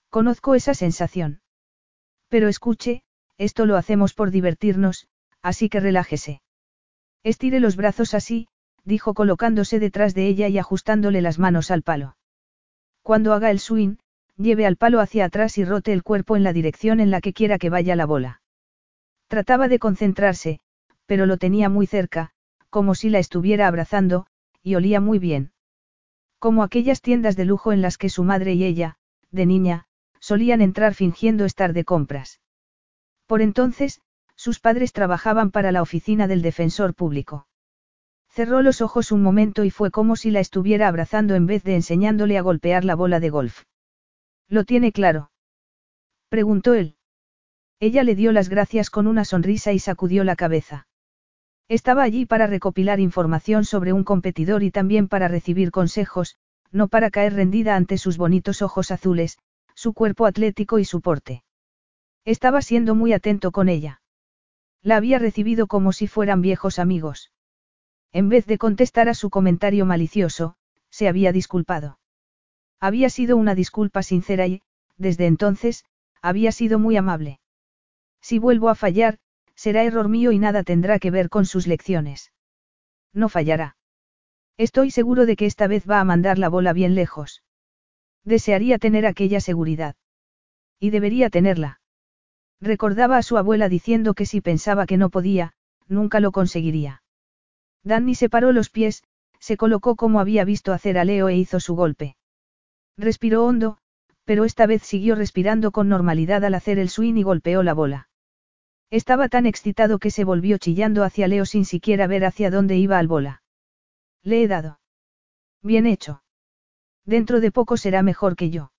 Conozco 0.09 0.55
esa 0.55 0.73
sensación. 0.73 1.41
Pero 2.27 2.49
escuche, 2.49 3.03
esto 3.37 3.65
lo 3.65 3.77
hacemos 3.77 4.13
por 4.13 4.29
divertirnos, 4.29 5.07
así 5.41 5.69
que 5.69 5.79
relájese. 5.79 6.41
Estire 7.23 7.59
los 7.59 7.77
brazos 7.77 8.13
así, 8.13 8.47
dijo 8.83 9.13
colocándose 9.13 9.79
detrás 9.79 10.13
de 10.13 10.27
ella 10.27 10.49
y 10.49 10.57
ajustándole 10.57 11.21
las 11.21 11.39
manos 11.39 11.71
al 11.71 11.81
palo. 11.81 12.17
Cuando 13.01 13.33
haga 13.33 13.49
el 13.51 13.59
swing, 13.59 13.95
lleve 14.35 14.65
al 14.65 14.75
palo 14.75 14.99
hacia 14.99 15.25
atrás 15.25 15.57
y 15.57 15.65
rote 15.65 15.93
el 15.93 16.03
cuerpo 16.03 16.35
en 16.35 16.43
la 16.43 16.53
dirección 16.53 16.99
en 16.99 17.09
la 17.09 17.21
que 17.21 17.33
quiera 17.33 17.57
que 17.57 17.69
vaya 17.69 17.95
la 17.95 18.05
bola. 18.05 18.41
Trataba 19.27 19.67
de 19.67 19.79
concentrarse, 19.79 20.59
pero 21.05 21.25
lo 21.25 21.37
tenía 21.37 21.69
muy 21.69 21.87
cerca, 21.87 22.31
como 22.69 22.95
si 22.95 23.09
la 23.09 23.19
estuviera 23.19 23.67
abrazando, 23.67 24.27
y 24.67 24.75
olía 24.75 24.99
muy 24.99 25.17
bien. 25.17 25.53
Como 26.39 26.61
aquellas 26.61 27.01
tiendas 27.01 27.37
de 27.37 27.45
lujo 27.45 27.71
en 27.71 27.81
las 27.81 27.97
que 27.97 28.09
su 28.09 28.25
madre 28.25 28.53
y 28.53 28.65
ella, 28.65 28.97
de 29.31 29.45
niña, 29.45 29.85
solían 30.19 30.59
entrar 30.59 30.93
fingiendo 30.93 31.45
estar 31.45 31.71
de 31.71 31.85
compras. 31.85 32.41
Por 33.27 33.41
entonces, 33.41 34.01
sus 34.35 34.59
padres 34.59 34.91
trabajaban 34.91 35.51
para 35.51 35.71
la 35.71 35.81
oficina 35.81 36.27
del 36.27 36.41
defensor 36.41 36.95
público. 36.95 37.47
Cerró 38.29 38.61
los 38.61 38.81
ojos 38.81 39.13
un 39.13 39.23
momento 39.23 39.63
y 39.63 39.71
fue 39.71 39.89
como 39.89 40.17
si 40.17 40.31
la 40.31 40.41
estuviera 40.41 40.89
abrazando 40.89 41.35
en 41.35 41.45
vez 41.45 41.63
de 41.63 41.75
enseñándole 41.75 42.37
a 42.37 42.41
golpear 42.41 42.83
la 42.83 42.95
bola 42.95 43.21
de 43.21 43.29
golf. 43.29 43.63
¿Lo 44.49 44.65
tiene 44.65 44.91
claro? 44.91 45.31
preguntó 46.27 46.73
él. 46.73 46.97
Ella 47.79 48.03
le 48.03 48.15
dio 48.15 48.33
las 48.33 48.49
gracias 48.49 48.89
con 48.89 49.07
una 49.07 49.23
sonrisa 49.23 49.71
y 49.71 49.79
sacudió 49.79 50.25
la 50.25 50.35
cabeza. 50.35 50.87
Estaba 51.69 52.03
allí 52.03 52.25
para 52.25 52.47
recopilar 52.47 52.99
información 52.99 53.65
sobre 53.65 53.91
un 53.91 54.03
competidor 54.03 54.63
y 54.63 54.71
también 54.71 55.07
para 55.09 55.27
recibir 55.27 55.71
consejos, 55.71 56.37
no 56.71 56.87
para 56.87 57.09
caer 57.09 57.33
rendida 57.33 57.75
ante 57.75 57.97
sus 57.97 58.17
bonitos 58.17 58.61
ojos 58.61 58.91
azules, 58.91 59.37
su 59.75 59.93
cuerpo 59.93 60.25
atlético 60.25 60.79
y 60.79 60.85
su 60.85 61.01
porte. 61.01 61.43
Estaba 62.23 62.61
siendo 62.61 62.95
muy 62.95 63.13
atento 63.13 63.51
con 63.51 63.67
ella. 63.69 64.01
La 64.81 64.95
había 64.95 65.19
recibido 65.19 65.67
como 65.67 65.91
si 65.91 66.07
fueran 66.07 66.41
viejos 66.41 66.79
amigos. 66.79 67.31
En 68.13 68.29
vez 68.29 68.45
de 68.45 68.57
contestar 68.57 69.09
a 69.09 69.13
su 69.13 69.29
comentario 69.29 69.85
malicioso, 69.85 70.55
se 70.89 71.09
había 71.09 71.33
disculpado. 71.33 71.99
Había 72.79 73.09
sido 73.09 73.35
una 73.37 73.55
disculpa 73.55 74.03
sincera 74.03 74.47
y, 74.47 74.61
desde 74.97 75.25
entonces, 75.25 75.83
había 76.21 76.51
sido 76.51 76.79
muy 76.79 76.95
amable. 76.95 77.39
Si 78.21 78.39
vuelvo 78.39 78.69
a 78.69 78.75
fallar, 78.75 79.19
será 79.57 79.83
error 79.83 80.07
mío 80.07 80.31
y 80.31 80.39
nada 80.39 80.63
tendrá 80.63 80.99
que 80.99 81.11
ver 81.11 81.29
con 81.29 81.45
sus 81.45 81.67
lecciones. 81.67 82.31
No 83.13 83.27
fallará. 83.27 83.75
Estoy 84.55 84.91
seguro 84.91 85.25
de 85.25 85.35
que 85.35 85.47
esta 85.47 85.67
vez 85.67 85.89
va 85.89 85.99
a 85.99 86.05
mandar 86.05 86.37
la 86.37 86.47
bola 86.47 86.71
bien 86.71 86.95
lejos. 86.95 87.43
Desearía 88.23 88.77
tener 88.77 89.05
aquella 89.05 89.41
seguridad. 89.41 89.95
Y 90.79 90.91
debería 90.91 91.29
tenerla. 91.29 91.81
Recordaba 92.61 93.17
a 93.17 93.23
su 93.23 93.37
abuela 93.37 93.67
diciendo 93.67 94.13
que 94.13 94.25
si 94.25 94.41
pensaba 94.41 94.85
que 94.85 94.97
no 94.97 95.09
podía, 95.09 95.53
nunca 95.87 96.19
lo 96.19 96.31
conseguiría. 96.31 97.01
Danny 97.83 98.15
separó 98.15 98.51
los 98.51 98.69
pies, 98.69 99.03
se 99.39 99.57
colocó 99.57 99.95
como 99.95 100.19
había 100.19 100.45
visto 100.45 100.73
hacer 100.73 100.97
a 100.97 101.05
Leo 101.05 101.29
e 101.29 101.35
hizo 101.35 101.59
su 101.59 101.75
golpe. 101.75 102.15
Respiró 102.97 103.45
hondo, 103.45 103.77
pero 104.23 104.43
esta 104.43 104.65
vez 104.65 104.83
siguió 104.83 105.15
respirando 105.15 105.71
con 105.71 105.87
normalidad 105.87 106.43
al 106.43 106.55
hacer 106.55 106.79
el 106.79 106.89
swing 106.89 107.15
y 107.15 107.23
golpeó 107.23 107.63
la 107.63 107.73
bola. 107.73 108.06
Estaba 108.89 109.27
tan 109.27 109.45
excitado 109.45 109.99
que 109.99 110.11
se 110.11 110.23
volvió 110.23 110.57
chillando 110.57 111.03
hacia 111.03 111.27
Leo 111.27 111.45
sin 111.45 111.65
siquiera 111.65 112.07
ver 112.07 112.23
hacia 112.23 112.49
dónde 112.49 112.77
iba 112.77 112.97
al 112.97 113.07
bola. 113.07 113.43
Le 114.23 114.43
he 114.43 114.47
dado. 114.47 114.79
Bien 115.61 115.85
hecho. 115.85 116.23
Dentro 117.05 117.41
de 117.41 117.51
poco 117.51 117.77
será 117.77 118.01
mejor 118.01 118.35
que 118.35 118.49
yo. 118.49 118.71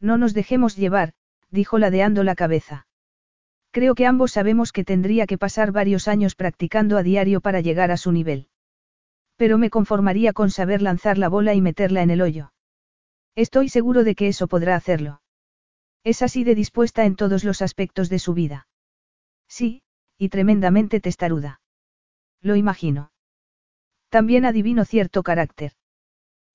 No 0.00 0.18
nos 0.18 0.34
dejemos 0.34 0.76
llevar, 0.76 1.14
dijo 1.50 1.78
ladeando 1.78 2.22
la 2.22 2.34
cabeza. 2.34 2.86
Creo 3.70 3.96
que 3.96 4.06
ambos 4.06 4.32
sabemos 4.32 4.70
que 4.70 4.84
tendría 4.84 5.26
que 5.26 5.38
pasar 5.38 5.72
varios 5.72 6.06
años 6.06 6.36
practicando 6.36 6.96
a 6.96 7.02
diario 7.02 7.40
para 7.40 7.60
llegar 7.60 7.90
a 7.90 7.96
su 7.96 8.12
nivel. 8.12 8.48
Pero 9.36 9.58
me 9.58 9.70
conformaría 9.70 10.32
con 10.32 10.50
saber 10.50 10.80
lanzar 10.80 11.18
la 11.18 11.28
bola 11.28 11.54
y 11.54 11.60
meterla 11.60 12.02
en 12.02 12.10
el 12.10 12.22
hoyo. 12.22 12.52
Estoy 13.34 13.68
seguro 13.68 14.04
de 14.04 14.14
que 14.14 14.28
eso 14.28 14.46
podrá 14.46 14.76
hacerlo. 14.76 15.22
Es 16.04 16.22
así 16.22 16.44
de 16.44 16.54
dispuesta 16.54 17.04
en 17.04 17.16
todos 17.16 17.42
los 17.42 17.62
aspectos 17.62 18.08
de 18.08 18.20
su 18.20 18.34
vida. 18.34 18.68
Sí, 19.56 19.82
y 20.18 20.30
tremendamente 20.30 20.98
testaruda. 20.98 21.60
Lo 22.40 22.56
imagino. 22.56 23.12
También 24.08 24.46
adivino 24.46 24.84
cierto 24.84 25.22
carácter. 25.22 25.74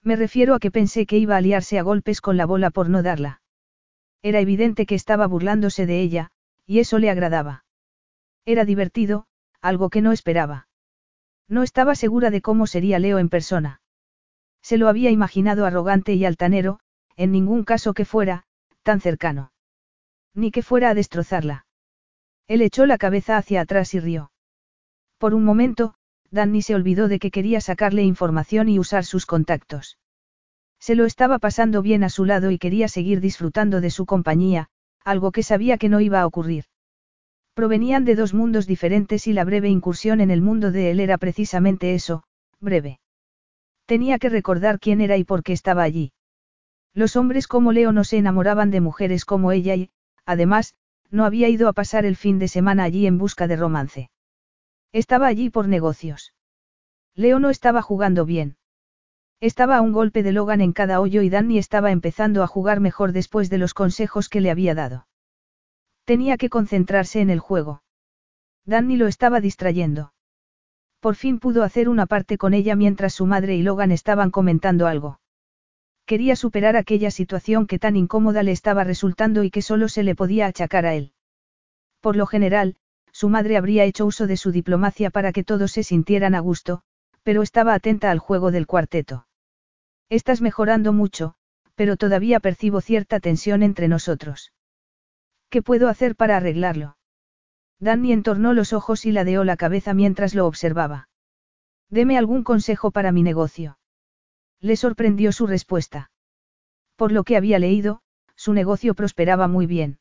Me 0.04 0.18
refiero 0.18 0.54
a 0.54 0.60
que 0.60 0.70
pensé 0.70 1.06
que 1.06 1.18
iba 1.18 1.38
a 1.38 1.42
liarse 1.42 1.80
a 1.80 1.82
golpes 1.82 2.20
con 2.20 2.36
la 2.36 2.46
bola 2.46 2.72
por 2.72 2.90
no 2.90 3.02
darla. 3.02 3.42
Era 4.22 4.42
evidente 4.42 4.86
que 4.86 4.96
estaba 4.96 5.28
burlándose 5.28 5.86
de 5.86 6.02
ella, 6.02 6.32
y 6.66 6.80
eso 6.80 7.00
le 7.00 7.10
agradaba. 7.10 7.64
Era 8.44 8.66
divertido, 8.66 9.28
algo 9.62 9.90
que 9.90 10.02
no 10.02 10.12
esperaba. 10.12 10.68
No 11.48 11.64
estaba 11.64 11.96
segura 11.96 12.32
de 12.32 12.42
cómo 12.42 12.68
sería 12.68 13.00
Leo 13.00 13.18
en 13.18 13.30
persona. 13.30 13.80
Se 14.62 14.78
lo 14.78 14.90
había 14.90 15.10
imaginado 15.10 15.66
arrogante 15.66 16.16
y 16.16 16.26
altanero, 16.26 16.82
en 17.16 17.32
ningún 17.32 17.64
caso 17.64 17.94
que 17.94 18.04
fuera, 18.04 18.44
tan 18.84 19.00
cercano. 19.00 19.54
Ni 20.34 20.52
que 20.52 20.64
fuera 20.64 20.90
a 20.90 20.94
destrozarla. 20.94 21.66
Él 22.50 22.64
echó 22.64 22.88
la 22.88 22.98
cabeza 22.98 23.38
hacia 23.38 23.62
atrás 23.62 23.94
y 23.94 24.00
rió. 24.00 24.32
Por 25.20 25.36
un 25.36 25.46
momento, 25.46 25.94
Danny 26.32 26.64
se 26.64 26.74
olvidó 26.74 27.08
de 27.08 27.20
que 27.20 27.30
quería 27.30 27.62
sacarle 27.62 28.04
información 28.04 28.70
y 28.70 28.80
usar 28.80 29.06
sus 29.06 29.28
contactos. 29.28 30.00
Se 30.80 30.96
lo 30.96 31.06
estaba 31.06 31.38
pasando 31.38 31.84
bien 31.84 32.04
a 32.04 32.10
su 32.10 32.26
lado 32.26 32.50
y 32.50 32.58
quería 32.58 32.88
seguir 32.88 33.22
disfrutando 33.22 33.82
de 33.82 33.92
su 33.92 34.08
compañía, 34.08 34.68
algo 35.06 35.32
que 35.32 35.44
sabía 35.44 35.78
que 35.78 35.90
no 35.90 36.02
iba 36.02 36.22
a 36.22 36.26
ocurrir. 36.26 36.66
Provenían 37.54 38.04
de 38.04 38.16
dos 38.16 38.34
mundos 38.34 38.66
diferentes 38.66 39.28
y 39.28 39.34
la 39.34 39.44
breve 39.44 39.70
incursión 39.70 40.20
en 40.20 40.32
el 40.32 40.42
mundo 40.42 40.72
de 40.72 40.90
él 40.90 41.00
era 41.02 41.20
precisamente 41.20 41.94
eso, 41.94 42.24
breve. 42.60 43.00
Tenía 43.86 44.18
que 44.18 44.30
recordar 44.30 44.80
quién 44.80 45.02
era 45.02 45.18
y 45.18 45.24
por 45.24 45.44
qué 45.44 45.54
estaba 45.54 45.84
allí. 45.84 46.14
Los 46.96 47.16
hombres 47.16 47.48
como 47.48 47.74
Leo 47.74 47.92
no 47.92 48.04
se 48.04 48.18
enamoraban 48.18 48.72
de 48.72 48.82
mujeres 48.82 49.24
como 49.24 49.52
ella 49.52 49.76
y, 49.76 49.92
además, 50.26 50.74
no 51.12 51.26
había 51.26 51.50
ido 51.50 51.68
a 51.68 51.74
pasar 51.74 52.06
el 52.06 52.16
fin 52.16 52.40
de 52.40 52.48
semana 52.48 52.84
allí 52.84 53.08
en 53.08 53.18
busca 53.18 53.48
de 53.48 53.56
romance. 53.56 54.10
Estaba 54.92 55.28
allí 55.28 55.50
por 55.50 55.68
negocios. 55.68 56.34
Leo 57.16 57.40
no 57.40 57.50
estaba 57.50 57.82
jugando 57.82 58.26
bien. 58.26 58.58
Estaba 59.42 59.78
a 59.78 59.82
un 59.82 59.94
golpe 59.94 60.24
de 60.24 60.32
Logan 60.32 60.62
en 60.62 60.74
cada 60.74 61.00
hoyo 61.00 61.22
y 61.22 61.30
Danny 61.30 61.58
estaba 61.58 61.92
empezando 61.92 62.44
a 62.44 62.48
jugar 62.48 62.80
mejor 62.80 63.14
después 63.14 63.50
de 63.50 63.58
los 63.58 63.74
consejos 63.74 64.28
que 64.28 64.42
le 64.42 64.52
había 64.52 64.76
dado. 64.76 65.08
Tenía 66.04 66.38
que 66.38 66.50
concentrarse 66.50 67.22
en 67.22 67.30
el 67.30 67.40
juego. 67.40 67.84
Danny 68.66 68.98
lo 68.98 69.08
estaba 69.08 69.40
distrayendo. 69.40 70.14
Por 71.00 71.16
fin 71.16 71.40
pudo 71.40 71.64
hacer 71.64 71.88
una 71.88 72.06
parte 72.06 72.38
con 72.38 72.54
ella 72.54 72.76
mientras 72.76 73.14
su 73.14 73.26
madre 73.26 73.56
y 73.56 73.64
Logan 73.64 73.92
estaban 73.92 74.32
comentando 74.32 74.88
algo. 74.88 75.20
Quería 76.10 76.36
superar 76.36 76.76
aquella 76.76 77.12
situación 77.12 77.68
que 77.68 77.78
tan 77.78 77.96
incómoda 77.96 78.42
le 78.42 78.52
estaba 78.52 78.84
resultando 78.84 79.44
y 79.44 79.52
que 79.52 79.62
solo 79.62 79.88
se 79.90 80.02
le 80.02 80.16
podía 80.16 80.48
achacar 80.48 80.88
a 80.88 80.96
él. 80.96 81.14
Por 82.02 82.16
lo 82.16 82.26
general, 82.26 82.78
su 83.12 83.30
madre 83.30 83.58
habría 83.58 83.84
hecho 83.84 84.08
uso 84.08 84.26
de 84.26 84.36
su 84.36 84.52
diplomacia 84.52 85.12
para 85.12 85.32
que 85.32 85.44
todos 85.44 85.72
se 85.72 85.84
sintieran 85.84 86.34
a 86.34 86.40
gusto, 86.40 86.82
pero 87.22 87.44
estaba 87.44 87.76
atenta 87.76 88.10
al 88.10 88.18
juego 88.18 88.50
del 88.50 88.66
cuarteto. 88.66 89.28
Estás 90.10 90.42
mejorando 90.42 90.94
mucho, 90.94 91.36
pero 91.76 91.96
todavía 91.96 92.40
percibo 92.40 92.82
cierta 92.82 93.20
tensión 93.20 93.62
entre 93.62 93.88
nosotros. 93.88 94.52
¿Qué 95.52 95.62
puedo 95.62 95.90
hacer 95.90 96.16
para 96.16 96.38
arreglarlo? 96.38 96.98
Danny 97.80 98.14
entornó 98.14 98.54
los 98.54 98.74
ojos 98.74 99.06
y 99.06 99.12
ladeó 99.12 99.44
la 99.44 99.58
cabeza 99.58 99.94
mientras 99.94 100.34
lo 100.34 100.48
observaba. 100.48 101.08
Deme 101.88 102.18
algún 102.18 102.44
consejo 102.44 102.90
para 102.90 103.12
mi 103.12 103.22
negocio. 103.22 103.79
Le 104.62 104.76
sorprendió 104.76 105.32
su 105.32 105.48
respuesta. 105.48 106.12
Por 106.96 107.12
lo 107.12 107.24
que 107.24 107.38
había 107.38 107.60
leído, 107.60 108.02
su 108.36 108.54
negocio 108.54 108.94
prosperaba 108.94 109.48
muy 109.48 109.66
bien. 109.66 110.00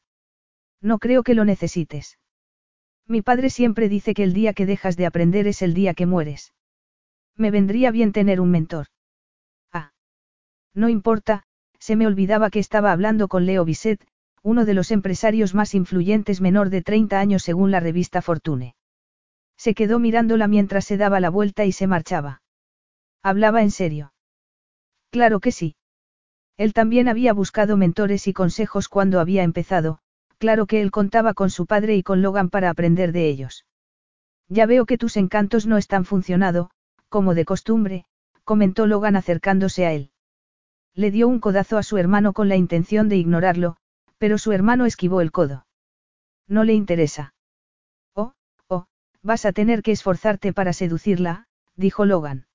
No 0.81 0.99
creo 0.99 1.23
que 1.23 1.35
lo 1.35 1.45
necesites. 1.45 2.19
Mi 3.07 3.23
padre 3.23 3.51
siempre 3.51 3.89
dice 3.89 4.15
que 4.15 4.23
el 4.23 4.33
día 4.33 4.53
que 4.53 4.67
dejas 4.67 4.97
de 4.97 5.07
aprender 5.07 5.47
es 5.47 5.63
el 5.63 5.75
día 5.75 5.95
que 5.95 6.07
mueres. 6.07 6.53
Me 7.37 7.51
vendría 7.51 7.91
bien 7.91 8.13
tener 8.13 8.41
un 8.41 8.51
mentor. 8.51 8.87
Ah. 9.73 9.93
No 10.75 10.89
importa, 10.89 11.45
se 11.79 11.97
me 11.97 12.07
olvidaba 12.07 12.51
que 12.51 12.59
estaba 12.59 12.93
hablando 12.93 13.29
con 13.29 13.47
Leo 13.47 13.65
Bisset, 13.65 14.05
uno 14.43 14.65
de 14.65 14.75
los 14.75 14.91
empresarios 14.91 15.55
más 15.55 15.75
influyentes 15.75 16.41
menor 16.41 16.71
de 16.71 16.83
30 16.83 17.19
años 17.19 17.43
según 17.43 17.71
la 17.71 17.81
revista 17.81 18.23
Fortune. 18.23 18.75
Se 19.57 19.75
quedó 19.75 19.99
mirándola 19.99 20.49
mientras 20.49 20.85
se 20.85 20.97
daba 20.97 21.21
la 21.21 21.31
vuelta 21.31 21.65
y 21.65 21.73
se 21.73 21.87
marchaba. 21.87 22.43
Hablaba 23.23 23.63
en 23.63 23.71
serio. 23.71 24.13
Claro 25.11 25.41
que 25.41 25.53
sí. 25.53 25.77
Él 26.57 26.73
también 26.73 27.09
había 27.09 27.33
buscado 27.33 27.77
mentores 27.77 28.27
y 28.27 28.33
consejos 28.33 28.89
cuando 28.89 29.21
había 29.21 29.43
empezado, 29.43 30.01
claro 30.39 30.67
que 30.67 30.81
él 30.83 30.91
contaba 30.91 31.35
con 31.35 31.51
su 31.51 31.67
padre 31.67 31.97
y 31.97 32.03
con 32.03 32.21
Logan 32.21 32.51
para 32.51 32.69
aprender 32.69 33.13
de 33.13 33.29
ellos. 33.29 33.65
Ya 34.49 34.67
veo 34.67 34.87
que 34.87 34.99
tus 34.99 35.17
encantos 35.17 35.67
no 35.67 35.77
están 35.77 36.05
funcionando, 36.05 36.71
como 37.09 37.35
de 37.35 37.45
costumbre, 37.45 38.07
comentó 38.45 38.87
Logan 38.87 39.15
acercándose 39.15 39.87
a 39.87 39.93
él. 39.93 40.11
Le 40.95 41.11
dio 41.13 41.29
un 41.29 41.39
codazo 41.39 41.79
a 41.79 41.85
su 41.85 41.97
hermano 41.97 42.33
con 42.33 42.49
la 42.49 42.57
intención 42.57 43.09
de 43.09 43.17
ignorarlo, 43.17 43.77
pero 44.19 44.37
su 44.37 44.51
hermano 44.51 44.85
esquivó 44.85 45.21
el 45.21 45.31
codo. 45.31 45.67
No 46.49 46.65
le 46.65 46.73
interesa. 46.73 47.35
Oh, 48.15 48.33
oh, 48.67 48.87
vas 49.23 49.45
a 49.45 49.53
tener 49.53 49.83
que 49.83 49.93
esforzarte 49.93 50.53
para 50.53 50.73
seducirla, 50.73 51.47
dijo 51.77 52.05
Logan. 52.05 52.48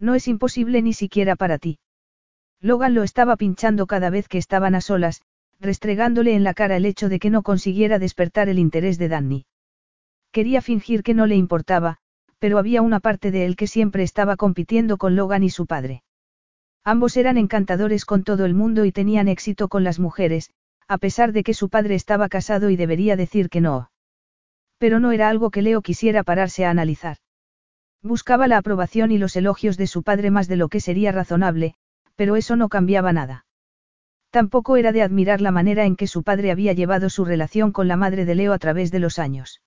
No 0.00 0.14
es 0.14 0.28
imposible 0.28 0.82
ni 0.82 0.92
siquiera 0.92 1.36
para 1.36 1.58
ti. 1.58 1.78
Logan 2.60 2.94
lo 2.94 3.02
estaba 3.02 3.36
pinchando 3.36 3.86
cada 3.86 4.10
vez 4.10 4.28
que 4.28 4.38
estaban 4.38 4.74
a 4.74 4.80
solas, 4.80 5.22
restregándole 5.60 6.34
en 6.34 6.44
la 6.44 6.54
cara 6.54 6.76
el 6.76 6.86
hecho 6.86 7.08
de 7.08 7.18
que 7.18 7.30
no 7.30 7.42
consiguiera 7.42 7.98
despertar 7.98 8.48
el 8.48 8.58
interés 8.58 8.98
de 8.98 9.08
Danny. 9.08 9.46
Quería 10.32 10.62
fingir 10.62 11.02
que 11.02 11.14
no 11.14 11.26
le 11.26 11.36
importaba, 11.36 11.98
pero 12.38 12.58
había 12.58 12.82
una 12.82 13.00
parte 13.00 13.30
de 13.30 13.44
él 13.44 13.56
que 13.56 13.66
siempre 13.66 14.02
estaba 14.02 14.36
compitiendo 14.36 14.96
con 14.98 15.16
Logan 15.16 15.42
y 15.42 15.50
su 15.50 15.66
padre. 15.66 16.02
Ambos 16.84 17.16
eran 17.16 17.38
encantadores 17.38 18.04
con 18.04 18.24
todo 18.24 18.44
el 18.44 18.54
mundo 18.54 18.84
y 18.84 18.92
tenían 18.92 19.28
éxito 19.28 19.68
con 19.68 19.84
las 19.84 19.98
mujeres, 19.98 20.50
a 20.86 20.98
pesar 20.98 21.32
de 21.32 21.42
que 21.42 21.54
su 21.54 21.68
padre 21.68 21.94
estaba 21.94 22.28
casado 22.28 22.70
y 22.70 22.76
debería 22.76 23.16
decir 23.16 23.50
que 23.50 23.60
no. 23.60 23.90
Pero 24.78 25.00
no 25.00 25.12
era 25.12 25.28
algo 25.28 25.50
que 25.50 25.62
Leo 25.62 25.82
quisiera 25.82 26.22
pararse 26.22 26.64
a 26.64 26.70
analizar. 26.70 27.18
Buscaba 28.02 28.46
la 28.46 28.58
aprobación 28.58 29.10
y 29.10 29.18
los 29.18 29.34
elogios 29.36 29.76
de 29.76 29.86
su 29.86 30.02
padre 30.02 30.30
más 30.30 30.48
de 30.48 30.56
lo 30.56 30.68
que 30.68 30.80
sería 30.80 31.12
razonable, 31.12 31.74
pero 32.16 32.36
eso 32.36 32.56
no 32.56 32.68
cambiaba 32.68 33.12
nada. 33.12 33.46
Tampoco 34.30 34.76
era 34.76 34.92
de 34.92 35.02
admirar 35.02 35.40
la 35.40 35.50
manera 35.50 35.84
en 35.84 35.96
que 35.96 36.06
su 36.06 36.22
padre 36.22 36.50
había 36.50 36.72
llevado 36.72 37.10
su 37.10 37.24
relación 37.24 37.72
con 37.72 37.88
la 37.88 37.96
madre 37.96 38.24
de 38.24 38.34
Leo 38.34 38.52
a 38.52 38.58
través 38.58 38.90
de 38.90 38.98
los 38.98 39.18
años. 39.18 39.62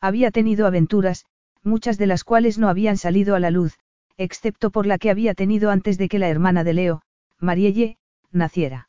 Había 0.00 0.30
tenido 0.30 0.66
aventuras, 0.66 1.24
muchas 1.62 1.96
de 1.98 2.06
las 2.06 2.24
cuales 2.24 2.58
no 2.58 2.68
habían 2.68 2.96
salido 2.96 3.34
a 3.34 3.40
la 3.40 3.50
luz, 3.50 3.78
excepto 4.16 4.70
por 4.70 4.86
la 4.86 4.98
que 4.98 5.10
había 5.10 5.34
tenido 5.34 5.70
antes 5.70 5.98
de 5.98 6.08
que 6.08 6.18
la 6.18 6.28
hermana 6.28 6.64
de 6.64 6.74
Leo, 6.74 7.02
Marielle, 7.38 7.98
naciera. 8.32 8.88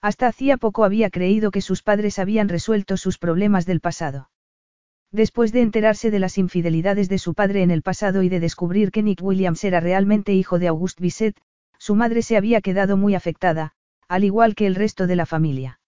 Hasta 0.00 0.28
hacía 0.28 0.56
poco 0.56 0.84
había 0.84 1.10
creído 1.10 1.50
que 1.50 1.60
sus 1.60 1.82
padres 1.82 2.18
habían 2.18 2.48
resuelto 2.48 2.96
sus 2.96 3.18
problemas 3.18 3.66
del 3.66 3.80
pasado. 3.80 4.30
Después 5.10 5.52
de 5.52 5.62
enterarse 5.62 6.10
de 6.10 6.18
las 6.18 6.36
infidelidades 6.36 7.08
de 7.08 7.18
su 7.18 7.32
padre 7.34 7.62
en 7.62 7.70
el 7.70 7.82
pasado 7.82 8.22
y 8.22 8.28
de 8.28 8.40
descubrir 8.40 8.90
que 8.90 9.02
Nick 9.02 9.22
Williams 9.22 9.64
era 9.64 9.80
realmente 9.80 10.34
hijo 10.34 10.58
de 10.58 10.68
Auguste 10.68 11.02
Bisset, 11.02 11.40
su 11.78 11.94
madre 11.94 12.22
se 12.22 12.36
había 12.36 12.60
quedado 12.60 12.96
muy 12.96 13.14
afectada, 13.14 13.72
al 14.08 14.24
igual 14.24 14.54
que 14.54 14.66
el 14.66 14.74
resto 14.74 15.06
de 15.06 15.16
la 15.16 15.24
familia. 15.24 15.80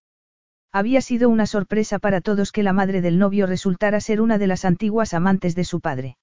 Había 0.72 1.00
sido 1.00 1.28
una 1.28 1.46
sorpresa 1.46 1.98
para 1.98 2.20
todos 2.20 2.52
que 2.52 2.62
la 2.62 2.72
madre 2.72 3.02
del 3.02 3.18
novio 3.18 3.46
resultara 3.46 4.00
ser 4.00 4.20
una 4.20 4.38
de 4.38 4.46
las 4.46 4.64
antiguas 4.64 5.12
amantes 5.14 5.54
de 5.54 5.64
su 5.64 5.80
padre. 5.80 6.16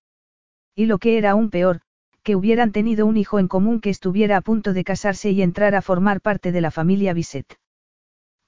Y 0.74 0.86
lo 0.86 1.00
que 1.00 1.18
era 1.18 1.32
aún 1.32 1.50
peor, 1.50 1.82
que 2.24 2.36
hubieran 2.36 2.72
tenido 2.72 3.06
un 3.06 3.18
hijo 3.18 3.40
en 3.40 3.48
común 3.48 3.80
que 3.80 3.90
estuviera 3.90 4.38
a 4.38 4.42
punto 4.42 4.74
de 4.74 4.84
casarse 4.84 5.32
y 5.32 5.42
entrar 5.42 5.76
a 5.76 5.82
formar 5.82 6.22
parte 6.22 6.52
de 6.52 6.62
la 6.62 6.72
familia 6.72 7.14
Bisset. 7.14 7.60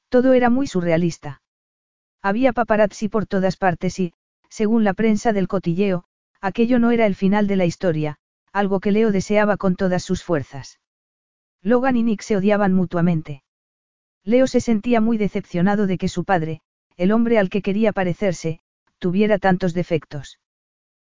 Todo 0.10 0.34
era 0.34 0.50
muy 0.50 0.68
surrealista. 0.68 1.42
Había 2.22 2.54
paparazzi 2.54 3.10
por 3.10 3.26
todas 3.26 3.58
partes 3.58 4.00
y, 4.00 4.14
según 4.50 4.84
la 4.84 4.94
prensa 4.94 5.34
del 5.34 5.48
cotilleo, 5.48 6.06
aquello 6.42 6.80
no 6.80 6.92
era 6.92 7.06
el 7.06 7.16
final 7.16 7.48
de 7.48 7.56
la 7.56 7.66
historia, 7.66 8.18
algo 8.52 8.80
que 8.80 8.92
Leo 8.92 9.12
deseaba 9.12 9.58
con 9.58 9.76
todas 9.76 10.04
sus 10.04 10.24
fuerzas. 10.24 10.80
Logan 11.62 11.98
y 11.98 12.04
Nick 12.04 12.22
se 12.22 12.38
odiaban 12.38 12.74
mutuamente. 12.74 13.44
Leo 14.24 14.48
se 14.48 14.62
sentía 14.62 15.02
muy 15.02 15.18
decepcionado 15.18 15.88
de 15.88 15.98
que 15.98 16.08
su 16.08 16.24
padre, 16.24 16.62
el 16.98 17.12
hombre 17.12 17.38
al 17.38 17.50
que 17.50 17.62
quería 17.62 17.94
parecerse, 17.94 18.60
tuviera 18.98 19.40
tantos 19.40 19.74
defectos. 19.74 20.40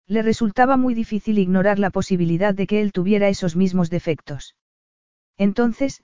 Le 0.07 0.21
resultaba 0.21 0.77
muy 0.77 0.93
difícil 0.93 1.39
ignorar 1.39 1.79
la 1.79 1.89
posibilidad 1.89 2.53
de 2.53 2.67
que 2.67 2.81
él 2.81 2.91
tuviera 2.91 3.27
esos 3.27 3.55
mismos 3.55 3.89
defectos. 3.89 4.55
Entonces, 5.37 6.03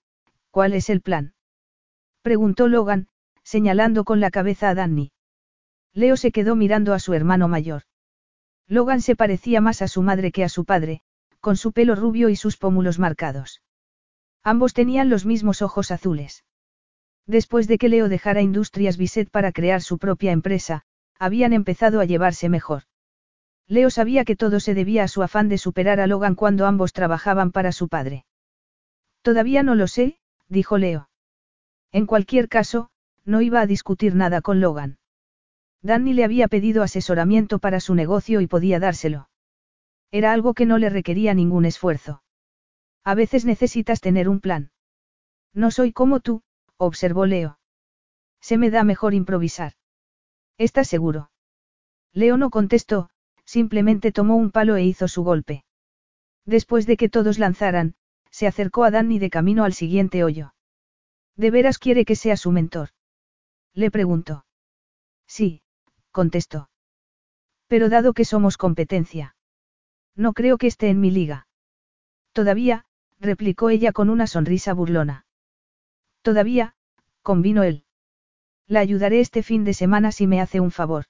¿cuál 0.49 0.73
es 0.73 0.89
el 0.89 1.01
plan? 1.01 1.33
Preguntó 2.21 2.67
Logan, 2.67 3.07
señalando 3.43 4.03
con 4.03 4.19
la 4.19 4.31
cabeza 4.31 4.69
a 4.69 4.75
Danny. 4.75 5.11
Leo 5.93 6.15
se 6.17 6.31
quedó 6.31 6.55
mirando 6.55 6.93
a 6.93 6.99
su 6.99 7.13
hermano 7.13 7.47
mayor. 7.47 7.83
Logan 8.67 9.01
se 9.01 9.15
parecía 9.15 9.59
más 9.59 9.81
a 9.81 9.87
su 9.87 10.01
madre 10.01 10.31
que 10.31 10.43
a 10.43 10.49
su 10.49 10.63
padre, 10.63 11.01
con 11.41 11.57
su 11.57 11.73
pelo 11.73 11.95
rubio 11.95 12.29
y 12.29 12.35
sus 12.35 12.57
pómulos 12.57 12.99
marcados. 12.99 13.61
Ambos 14.43 14.73
tenían 14.73 15.09
los 15.09 15.25
mismos 15.25 15.61
ojos 15.61 15.91
azules. 15.91 16.45
Después 17.27 17.67
de 17.67 17.77
que 17.77 17.89
Leo 17.89 18.09
dejara 18.09 18.41
Industrias 18.41 18.97
Bisset 18.97 19.29
para 19.29 19.51
crear 19.51 19.81
su 19.81 19.97
propia 19.97 20.31
empresa, 20.31 20.83
habían 21.19 21.53
empezado 21.53 21.99
a 21.99 22.05
llevarse 22.05 22.49
mejor. 22.49 22.83
Leo 23.67 23.89
sabía 23.89 24.25
que 24.25 24.35
todo 24.35 24.59
se 24.59 24.73
debía 24.73 25.03
a 25.03 25.07
su 25.07 25.21
afán 25.23 25.49
de 25.49 25.57
superar 25.57 25.99
a 25.99 26.07
Logan 26.07 26.35
cuando 26.35 26.65
ambos 26.65 26.93
trabajaban 26.93 27.51
para 27.51 27.71
su 27.71 27.89
padre. 27.89 28.25
Todavía 29.21 29.61
no 29.63 29.75
lo 29.75 29.87
sé, 29.87 30.19
dijo 30.47 30.77
Leo. 30.77 31.09
En 31.91 32.05
cualquier 32.05 32.49
caso, 32.49 32.89
no 33.23 33.41
iba 33.41 33.61
a 33.61 33.67
discutir 33.67 34.15
nada 34.15 34.41
con 34.41 34.61
Logan. 34.61 34.97
Danny 35.83 36.13
le 36.13 36.23
había 36.23 36.47
pedido 36.47 36.83
asesoramiento 36.83 37.59
para 37.59 37.79
su 37.79 37.95
negocio 37.95 38.41
y 38.41 38.47
podía 38.47 38.79
dárselo. 38.79 39.29
Era 40.11 40.31
algo 40.33 40.53
que 40.53 40.65
no 40.65 40.77
le 40.77 40.89
requería 40.89 41.33
ningún 41.33 41.65
esfuerzo. 41.65 42.21
A 43.03 43.15
veces 43.15 43.45
necesitas 43.45 43.99
tener 43.99 44.29
un 44.29 44.41
plan. 44.41 44.71
No 45.53 45.71
soy 45.71 45.91
como 45.91 46.19
tú, 46.19 46.43
observó 46.77 47.25
Leo. 47.25 47.59
Se 48.41 48.57
me 48.57 48.69
da 48.69 48.83
mejor 48.83 49.13
improvisar. 49.13 49.73
¿Estás 50.57 50.87
seguro? 50.87 51.31
Leo 52.13 52.37
no 52.37 52.49
contestó, 52.49 53.09
simplemente 53.45 54.11
tomó 54.11 54.35
un 54.35 54.51
palo 54.51 54.75
e 54.75 54.83
hizo 54.83 55.07
su 55.07 55.23
golpe. 55.23 55.63
Después 56.45 56.85
de 56.85 56.97
que 56.97 57.09
todos 57.09 57.39
lanzaran, 57.39 57.95
se 58.29 58.47
acercó 58.47 58.83
a 58.83 58.91
Danny 58.91 59.19
de 59.19 59.29
camino 59.29 59.63
al 59.63 59.73
siguiente 59.73 60.23
hoyo. 60.23 60.53
¿De 61.35 61.51
veras 61.51 61.79
quiere 61.79 62.05
que 62.05 62.15
sea 62.15 62.37
su 62.37 62.51
mentor? 62.51 62.89
Le 63.73 63.89
preguntó. 63.89 64.45
Sí, 65.27 65.63
contestó. 66.11 66.69
Pero 67.67 67.89
dado 67.89 68.13
que 68.13 68.25
somos 68.25 68.57
competencia. 68.57 69.35
No 70.15 70.33
creo 70.33 70.57
que 70.57 70.67
esté 70.67 70.89
en 70.89 70.99
mi 70.99 71.09
liga. 71.09 71.47
Todavía, 72.33 72.85
replicó 73.19 73.69
ella 73.69 73.91
con 73.91 74.09
una 74.09 74.27
sonrisa 74.27 74.73
burlona. 74.73 75.25
Todavía, 76.21 76.75
convino 77.21 77.63
él. 77.63 77.85
La 78.67 78.79
ayudaré 78.79 79.19
este 79.19 79.43
fin 79.43 79.63
de 79.63 79.73
semana 79.73 80.11
si 80.11 80.27
me 80.27 80.41
hace 80.41 80.59
un 80.59 80.71
favor. 80.71 81.05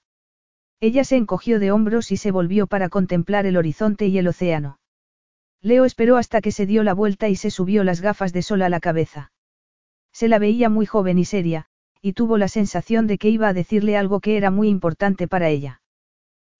Ella 0.79 1.03
se 1.03 1.15
encogió 1.15 1.59
de 1.59 1.71
hombros 1.71 2.11
y 2.11 2.17
se 2.17 2.31
volvió 2.31 2.67
para 2.67 2.89
contemplar 2.89 3.45
el 3.45 3.57
horizonte 3.57 4.07
y 4.07 4.17
el 4.17 4.27
océano. 4.27 4.79
Leo 5.61 5.85
esperó 5.85 6.17
hasta 6.17 6.41
que 6.41 6.51
se 6.51 6.65
dio 6.65 6.83
la 6.83 6.93
vuelta 6.93 7.29
y 7.29 7.35
se 7.35 7.51
subió 7.51 7.83
las 7.83 8.01
gafas 8.01 8.33
de 8.33 8.41
sol 8.41 8.63
a 8.63 8.69
la 8.69 8.79
cabeza. 8.79 9.31
Se 10.11 10.27
la 10.27 10.39
veía 10.39 10.69
muy 10.69 10.87
joven 10.87 11.19
y 11.19 11.25
seria, 11.25 11.69
y 12.01 12.13
tuvo 12.13 12.37
la 12.37 12.47
sensación 12.47 13.07
de 13.07 13.17
que 13.17 13.29
iba 13.29 13.47
a 13.47 13.53
decirle 13.53 13.95
algo 13.95 14.19
que 14.19 14.37
era 14.37 14.49
muy 14.51 14.69
importante 14.69 15.27
para 15.27 15.49
ella. 15.49 15.81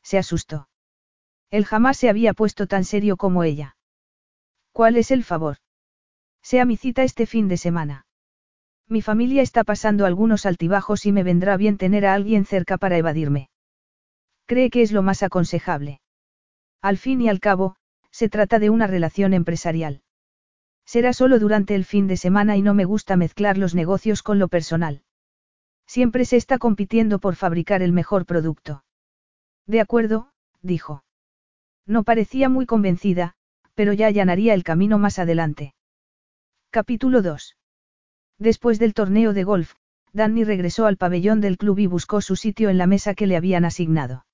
Se 0.04 0.17
asustó. 0.17 0.69
Él 1.49 1.65
jamás 1.65 1.97
se 1.97 2.10
había 2.10 2.34
puesto 2.34 2.67
tan 2.67 2.84
serio 2.84 3.17
como 3.17 3.43
ella. 3.43 3.75
¿Cuál 4.71 4.97
es 4.97 5.12
el 5.12 5.23
favor? 5.23 5.58
Sea 6.41 6.65
mi 6.65 6.77
cita 6.77 7.04
este 7.04 7.25
fin 7.25 7.47
de 7.47 7.58
semana. 7.58 8.06
Mi 8.88 9.01
familia 9.01 9.41
está 9.41 9.63
pasando 9.63 10.06
algunos 10.06 10.45
altibajos 10.45 11.06
y 11.06 11.12
me 11.12 11.23
vendrá 11.23 11.58
bien 11.58 11.77
tener 11.77 12.06
a 12.06 12.13
alguien 12.13 12.45
cerca 12.45 12.77
para 12.77 12.97
evadirme. 12.97 13.49
Cree 14.45 14.69
que 14.69 14.82
es 14.82 14.91
lo 14.91 15.01
más 15.01 15.23
aconsejable. 15.23 16.01
Al 16.82 16.97
fin 16.97 17.21
y 17.21 17.30
al 17.30 17.39
cabo, 17.39 17.75
se 18.12 18.27
trata 18.27 18.60
de 18.60 18.69
una 18.69 18.88
relación 18.88 19.34
empresarial. 19.34 20.01
Será 20.86 21.13
solo 21.13 21.39
durante 21.39 21.75
el 21.75 21.86
fin 21.86 22.08
de 22.08 22.17
semana 22.17 22.58
y 22.58 22.62
no 22.62 22.73
me 22.73 22.86
gusta 22.86 23.15
mezclar 23.15 23.58
los 23.58 23.75
negocios 23.75 24.23
con 24.23 24.39
lo 24.39 24.47
personal. 24.47 25.04
Siempre 25.93 26.23
se 26.23 26.38
está 26.38 26.58
compitiendo 26.58 27.19
por 27.19 27.36
fabricar 27.36 27.82
el 27.82 27.91
mejor 27.91 28.25
producto. 28.25 28.86
De 29.67 29.82
acuerdo, 29.82 30.32
dijo. 30.62 31.04
No 31.86 32.06
parecía 32.06 32.47
muy 32.47 32.65
convencida, 32.65 33.34
pero 33.75 33.91
ya 33.91 34.08
allanaría 34.08 34.54
el 34.54 34.63
camino 34.63 34.97
más 34.99 35.19
adelante. 35.19 35.73
Capítulo 36.69 37.21
2. 37.21 37.58
Después 38.39 38.80
del 38.80 38.93
torneo 38.93 39.34
de 39.34 39.43
golf, 39.43 39.73
Danny 40.13 40.45
regresó 40.45 40.86
al 40.86 40.95
pabellón 40.95 41.41
del 41.41 41.58
club 41.58 41.80
y 41.80 41.88
buscó 41.88 42.21
su 42.21 42.38
sitio 42.38 42.69
en 42.69 42.77
la 42.77 42.88
mesa 42.88 43.13
que 43.13 43.27
le 43.27 43.36
habían 43.36 43.65
asignado. 43.65 44.25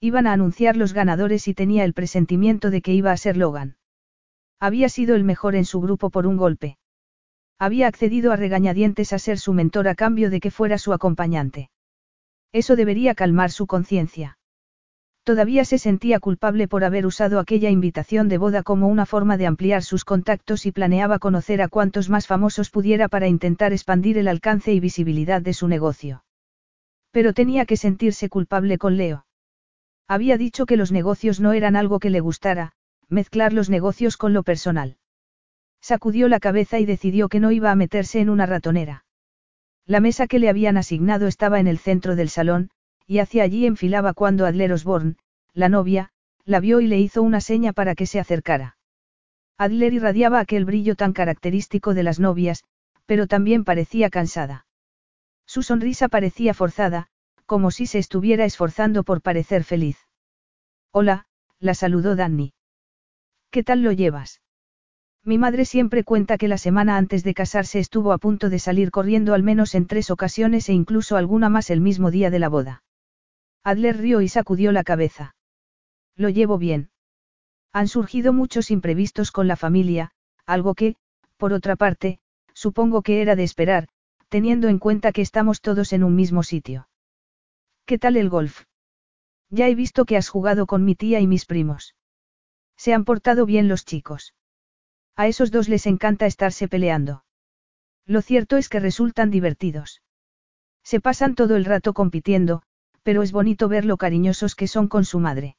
Iban 0.00 0.26
a 0.26 0.34
anunciar 0.34 0.76
los 0.76 0.92
ganadores 0.92 1.48
y 1.48 1.54
tenía 1.54 1.84
el 1.84 1.94
presentimiento 1.94 2.68
de 2.68 2.82
que 2.82 2.92
iba 2.92 3.10
a 3.10 3.16
ser 3.16 3.38
Logan. 3.38 3.78
Había 4.60 4.90
sido 4.90 5.16
el 5.16 5.24
mejor 5.24 5.54
en 5.54 5.64
su 5.64 5.80
grupo 5.80 6.10
por 6.10 6.26
un 6.26 6.36
golpe. 6.36 6.76
Había 7.58 7.86
accedido 7.86 8.32
a 8.32 8.36
regañadientes 8.36 9.12
a 9.12 9.18
ser 9.18 9.38
su 9.38 9.52
mentor 9.52 9.88
a 9.88 9.94
cambio 9.94 10.30
de 10.30 10.40
que 10.40 10.50
fuera 10.50 10.78
su 10.78 10.92
acompañante. 10.92 11.70
Eso 12.52 12.76
debería 12.76 13.14
calmar 13.14 13.50
su 13.50 13.66
conciencia. 13.66 14.38
Todavía 15.24 15.64
se 15.64 15.78
sentía 15.78 16.20
culpable 16.20 16.68
por 16.68 16.84
haber 16.84 17.06
usado 17.06 17.38
aquella 17.38 17.70
invitación 17.70 18.28
de 18.28 18.36
boda 18.36 18.62
como 18.62 18.88
una 18.88 19.06
forma 19.06 19.38
de 19.38 19.46
ampliar 19.46 19.82
sus 19.82 20.04
contactos 20.04 20.66
y 20.66 20.72
planeaba 20.72 21.18
conocer 21.18 21.62
a 21.62 21.68
cuantos 21.68 22.10
más 22.10 22.26
famosos 22.26 22.70
pudiera 22.70 23.08
para 23.08 23.26
intentar 23.26 23.72
expandir 23.72 24.18
el 24.18 24.28
alcance 24.28 24.74
y 24.74 24.80
visibilidad 24.80 25.40
de 25.40 25.54
su 25.54 25.66
negocio. 25.66 26.24
Pero 27.10 27.32
tenía 27.32 27.64
que 27.64 27.78
sentirse 27.78 28.28
culpable 28.28 28.76
con 28.76 28.98
Leo. 28.98 29.24
Había 30.06 30.36
dicho 30.36 30.66
que 30.66 30.76
los 30.76 30.92
negocios 30.92 31.40
no 31.40 31.54
eran 31.54 31.74
algo 31.74 32.00
que 32.00 32.10
le 32.10 32.20
gustara, 32.20 32.72
mezclar 33.08 33.54
los 33.54 33.70
negocios 33.70 34.18
con 34.18 34.34
lo 34.34 34.42
personal. 34.42 34.98
Sacudió 35.84 36.28
la 36.28 36.40
cabeza 36.40 36.78
y 36.78 36.86
decidió 36.86 37.28
que 37.28 37.40
no 37.40 37.52
iba 37.52 37.70
a 37.70 37.74
meterse 37.74 38.18
en 38.18 38.30
una 38.30 38.46
ratonera. 38.46 39.04
La 39.84 40.00
mesa 40.00 40.26
que 40.26 40.38
le 40.38 40.48
habían 40.48 40.78
asignado 40.78 41.26
estaba 41.26 41.60
en 41.60 41.66
el 41.66 41.76
centro 41.76 42.16
del 42.16 42.30
salón, 42.30 42.70
y 43.06 43.18
hacia 43.18 43.42
allí 43.42 43.66
enfilaba 43.66 44.14
cuando 44.14 44.46
Adler 44.46 44.72
Osborne, 44.72 45.16
la 45.52 45.68
novia, 45.68 46.08
la 46.46 46.60
vio 46.60 46.80
y 46.80 46.86
le 46.86 46.98
hizo 47.00 47.22
una 47.22 47.42
seña 47.42 47.74
para 47.74 47.94
que 47.94 48.06
se 48.06 48.18
acercara. 48.18 48.78
Adler 49.58 49.92
irradiaba 49.92 50.40
aquel 50.40 50.64
brillo 50.64 50.96
tan 50.96 51.12
característico 51.12 51.92
de 51.92 52.02
las 52.02 52.18
novias, 52.18 52.64
pero 53.04 53.26
también 53.26 53.62
parecía 53.62 54.08
cansada. 54.08 54.64
Su 55.44 55.62
sonrisa 55.62 56.08
parecía 56.08 56.54
forzada, 56.54 57.08
como 57.44 57.70
si 57.70 57.84
se 57.84 57.98
estuviera 57.98 58.46
esforzando 58.46 59.04
por 59.04 59.20
parecer 59.20 59.64
feliz. 59.64 59.98
Hola, 60.92 61.26
la 61.60 61.74
saludó 61.74 62.16
Danny. 62.16 62.54
¿Qué 63.50 63.62
tal 63.62 63.82
lo 63.82 63.92
llevas? 63.92 64.40
Mi 65.26 65.38
madre 65.38 65.64
siempre 65.64 66.04
cuenta 66.04 66.36
que 66.36 66.48
la 66.48 66.58
semana 66.58 66.98
antes 66.98 67.24
de 67.24 67.32
casarse 67.32 67.78
estuvo 67.78 68.12
a 68.12 68.18
punto 68.18 68.50
de 68.50 68.58
salir 68.58 68.90
corriendo 68.90 69.32
al 69.32 69.42
menos 69.42 69.74
en 69.74 69.86
tres 69.86 70.10
ocasiones 70.10 70.68
e 70.68 70.74
incluso 70.74 71.16
alguna 71.16 71.48
más 71.48 71.70
el 71.70 71.80
mismo 71.80 72.10
día 72.10 72.28
de 72.28 72.38
la 72.38 72.50
boda. 72.50 72.82
Adler 73.62 73.96
rió 73.96 74.20
y 74.20 74.28
sacudió 74.28 74.70
la 74.70 74.84
cabeza. 74.84 75.34
Lo 76.14 76.28
llevo 76.28 76.58
bien. 76.58 76.90
Han 77.72 77.88
surgido 77.88 78.34
muchos 78.34 78.70
imprevistos 78.70 79.32
con 79.32 79.48
la 79.48 79.56
familia, 79.56 80.10
algo 80.44 80.74
que, 80.74 80.96
por 81.38 81.54
otra 81.54 81.74
parte, 81.74 82.18
supongo 82.52 83.00
que 83.00 83.22
era 83.22 83.34
de 83.34 83.44
esperar, 83.44 83.88
teniendo 84.28 84.68
en 84.68 84.78
cuenta 84.78 85.10
que 85.10 85.22
estamos 85.22 85.62
todos 85.62 85.94
en 85.94 86.04
un 86.04 86.14
mismo 86.14 86.42
sitio. 86.42 86.88
¿Qué 87.86 87.98
tal 87.98 88.18
el 88.18 88.28
golf? 88.28 88.64
Ya 89.48 89.68
he 89.68 89.74
visto 89.74 90.04
que 90.04 90.18
has 90.18 90.28
jugado 90.28 90.66
con 90.66 90.84
mi 90.84 90.94
tía 90.94 91.20
y 91.20 91.26
mis 91.26 91.46
primos. 91.46 91.94
Se 92.76 92.92
han 92.92 93.04
portado 93.06 93.46
bien 93.46 93.68
los 93.68 93.86
chicos. 93.86 94.34
A 95.16 95.28
esos 95.28 95.50
dos 95.50 95.68
les 95.68 95.86
encanta 95.86 96.26
estarse 96.26 96.68
peleando. 96.68 97.24
Lo 98.06 98.20
cierto 98.20 98.56
es 98.56 98.68
que 98.68 98.80
resultan 98.80 99.30
divertidos. 99.30 100.02
Se 100.82 101.00
pasan 101.00 101.34
todo 101.34 101.56
el 101.56 101.64
rato 101.64 101.94
compitiendo, 101.94 102.62
pero 103.02 103.22
es 103.22 103.32
bonito 103.32 103.68
ver 103.68 103.84
lo 103.84 103.96
cariñosos 103.96 104.54
que 104.54 104.66
son 104.66 104.88
con 104.88 105.04
su 105.04 105.20
madre. 105.20 105.56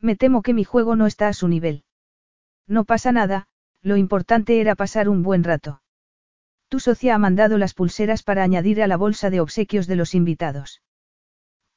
Me 0.00 0.14
temo 0.14 0.42
que 0.42 0.54
mi 0.54 0.64
juego 0.64 0.94
no 0.94 1.06
está 1.06 1.28
a 1.28 1.32
su 1.32 1.48
nivel. 1.48 1.84
No 2.66 2.84
pasa 2.84 3.12
nada, 3.12 3.48
lo 3.82 3.96
importante 3.96 4.60
era 4.60 4.74
pasar 4.74 5.08
un 5.08 5.22
buen 5.22 5.42
rato. 5.42 5.82
Tu 6.68 6.80
socia 6.80 7.14
ha 7.14 7.18
mandado 7.18 7.58
las 7.58 7.74
pulseras 7.74 8.22
para 8.22 8.42
añadir 8.42 8.82
a 8.82 8.88
la 8.88 8.96
bolsa 8.96 9.30
de 9.30 9.40
obsequios 9.40 9.86
de 9.86 9.96
los 9.96 10.14
invitados. 10.14 10.82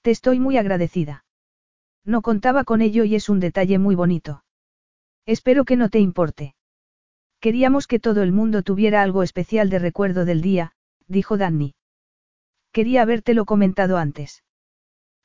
Te 0.02 0.12
estoy 0.12 0.40
muy 0.40 0.58
agradecida. 0.58 1.26
No 2.04 2.22
contaba 2.22 2.64
con 2.64 2.82
ello 2.82 3.04
y 3.04 3.16
es 3.16 3.30
un 3.30 3.40
detalle 3.40 3.78
muy 3.78 3.96
bonito. 3.96 4.44
Espero 5.26 5.64
que 5.64 5.76
no 5.76 5.90
te 5.90 6.00
importe. 6.00 6.56
Queríamos 7.40 7.88
que 7.88 8.00
todo 8.00 8.22
el 8.22 8.34
mundo 8.34 8.64
tuviera 8.64 9.02
algo 9.02 9.24
especial 9.24 9.70
de 9.70 9.80
recuerdo 9.80 10.26
del 10.26 10.42
día, 10.42 10.74
dijo 11.08 11.38
Danny. 11.38 11.74
Quería 12.74 13.02
habértelo 13.02 13.46
comentado 13.46 13.98
antes. 13.98 14.44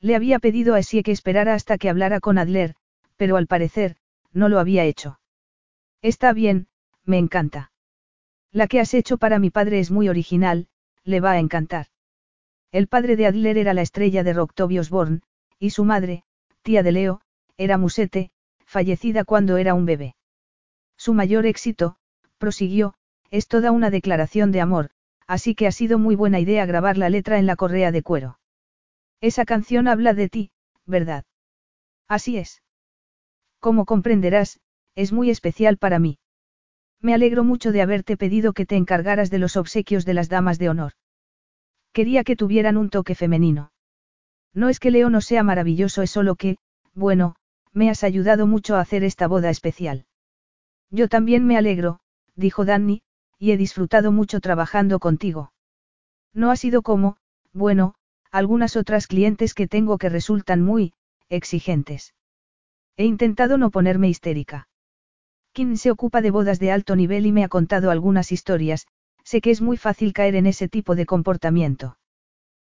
Le 0.01 0.15
había 0.15 0.39
pedido 0.39 0.75
a 0.75 0.79
Essie 0.79 1.03
que 1.03 1.11
esperara 1.11 1.55
hasta 1.55 1.77
que 1.77 1.89
hablara 1.89 2.21
con 2.21 2.39
Adler, 2.39 2.77
pero 3.17 3.37
al 3.37 3.47
parecer, 3.47 3.97
no 4.33 4.49
lo 4.49 4.61
había 4.61 4.85
hecho. 4.85 5.19
Está 6.03 6.33
bien, 6.33 6.69
me 7.05 7.19
encanta. 7.19 7.73
La 8.53 8.69
que 8.69 8.79
has 8.79 8.95
hecho 8.95 9.19
para 9.19 9.39
mi 9.41 9.51
padre 9.51 9.81
es 9.81 9.91
muy 9.91 10.09
original, 10.09 10.69
le 11.03 11.21
va 11.21 11.33
a 11.33 11.39
encantar. 11.39 11.87
El 12.71 12.87
padre 12.87 13.17
de 13.17 13.27
Adler 13.27 13.59
era 13.59 13.75
la 13.75 13.83
estrella 13.83 14.23
de 14.23 14.33
Rock 14.33 14.55
Toby 14.55 14.79
Osborne, 14.79 15.23
y 15.59 15.71
su 15.71 15.85
madre, 15.85 16.25
tía 16.63 16.83
de 16.83 16.93
Leo, 16.93 17.21
era 17.57 17.79
Musete, 17.79 18.31
fallecida 18.65 19.25
cuando 19.25 19.57
era 19.57 19.75
un 19.75 19.87
bebé. 19.87 20.15
Su 20.97 21.15
mayor 21.15 21.47
éxito, 21.47 21.97
prosiguió, 22.45 22.93
es 23.31 23.49
toda 23.49 23.73
una 23.73 23.89
declaración 23.89 24.53
de 24.53 24.61
amor, 24.61 24.91
así 25.27 25.55
que 25.55 25.67
ha 25.67 25.73
sido 25.73 25.99
muy 25.99 26.15
buena 26.15 26.41
idea 26.41 26.67
grabar 26.67 26.99
la 26.99 27.09
letra 27.09 27.39
en 27.39 27.47
la 27.47 27.57
correa 27.57 27.91
de 27.91 28.03
cuero. 28.03 28.39
Esa 29.23 29.47
canción 29.47 29.89
habla 29.89 30.13
de 30.13 30.29
ti, 30.29 30.51
¿verdad? 30.85 31.25
Así 32.07 32.37
es. 32.37 32.63
Como 33.61 33.87
comprenderás, 33.87 34.61
es 34.95 35.11
muy 35.11 35.31
especial 35.31 35.79
para 35.79 35.99
mí. 35.99 36.19
Me 37.01 37.15
alegro 37.15 37.45
mucho 37.45 37.73
de 37.73 37.81
haberte 37.81 38.19
pedido 38.19 38.53
que 38.53 38.67
te 38.67 38.77
encargaras 38.77 39.31
de 39.31 39.39
los 39.39 39.57
obsequios 39.57 40.05
de 40.05 40.13
las 40.13 40.29
damas 40.29 40.59
de 40.59 40.69
honor. 40.69 40.93
Quería 41.95 42.25
que 42.25 42.37
tuvieran 42.37 42.77
un 42.77 42.91
toque 42.91 43.15
femenino. 43.15 43.73
No 44.53 44.69
es 44.69 44.81
que 44.81 44.91
Leo 44.91 45.09
no 45.09 45.23
sea 45.23 45.43
maravilloso, 45.43 46.03
es 46.03 46.11
solo 46.11 46.35
que, 46.37 46.59
bueno, 46.93 47.37
me 47.73 47.89
has 47.89 48.05
ayudado 48.05 48.47
mucho 48.47 48.77
a 48.77 48.81
hacer 48.81 49.03
esta 49.03 49.29
boda 49.29 49.49
especial. 49.49 50.05
Yo 50.91 51.09
también 51.09 51.47
me 51.47 51.57
alegro, 51.57 52.01
dijo 52.37 52.65
Danny, 52.65 53.03
y 53.39 53.53
he 53.53 53.57
disfrutado 53.57 54.13
mucho 54.13 54.41
trabajando 54.41 54.99
contigo. 54.99 55.53
No 56.33 56.51
ha 56.51 56.57
sido 56.57 56.83
como, 56.83 57.17
bueno, 57.53 57.95
algunas 58.31 58.77
otras 58.77 59.07
clientes 59.07 59.55
que 59.55 59.69
tengo 59.69 59.99
que 59.99 60.09
resultan 60.09 60.63
muy, 60.63 60.93
exigentes. 61.29 62.15
He 62.97 63.05
intentado 63.05 63.59
no 63.59 63.71
ponerme 63.71 64.09
histérica. 64.09 64.69
Kim 65.53 65.77
se 65.77 65.91
ocupa 65.91 66.21
de 66.21 66.31
bodas 66.31 66.59
de 66.59 66.73
alto 66.73 66.97
nivel 66.97 67.27
y 67.27 67.33
me 67.33 67.45
ha 67.45 67.49
contado 67.49 67.91
algunas 67.91 68.33
historias, 68.33 68.87
sé 69.23 69.41
que 69.41 69.51
es 69.51 69.61
muy 69.61 69.77
fácil 69.77 70.13
caer 70.13 70.35
en 70.35 70.47
ese 70.47 70.69
tipo 70.69 70.95
de 70.97 71.07
comportamiento. 71.07 71.97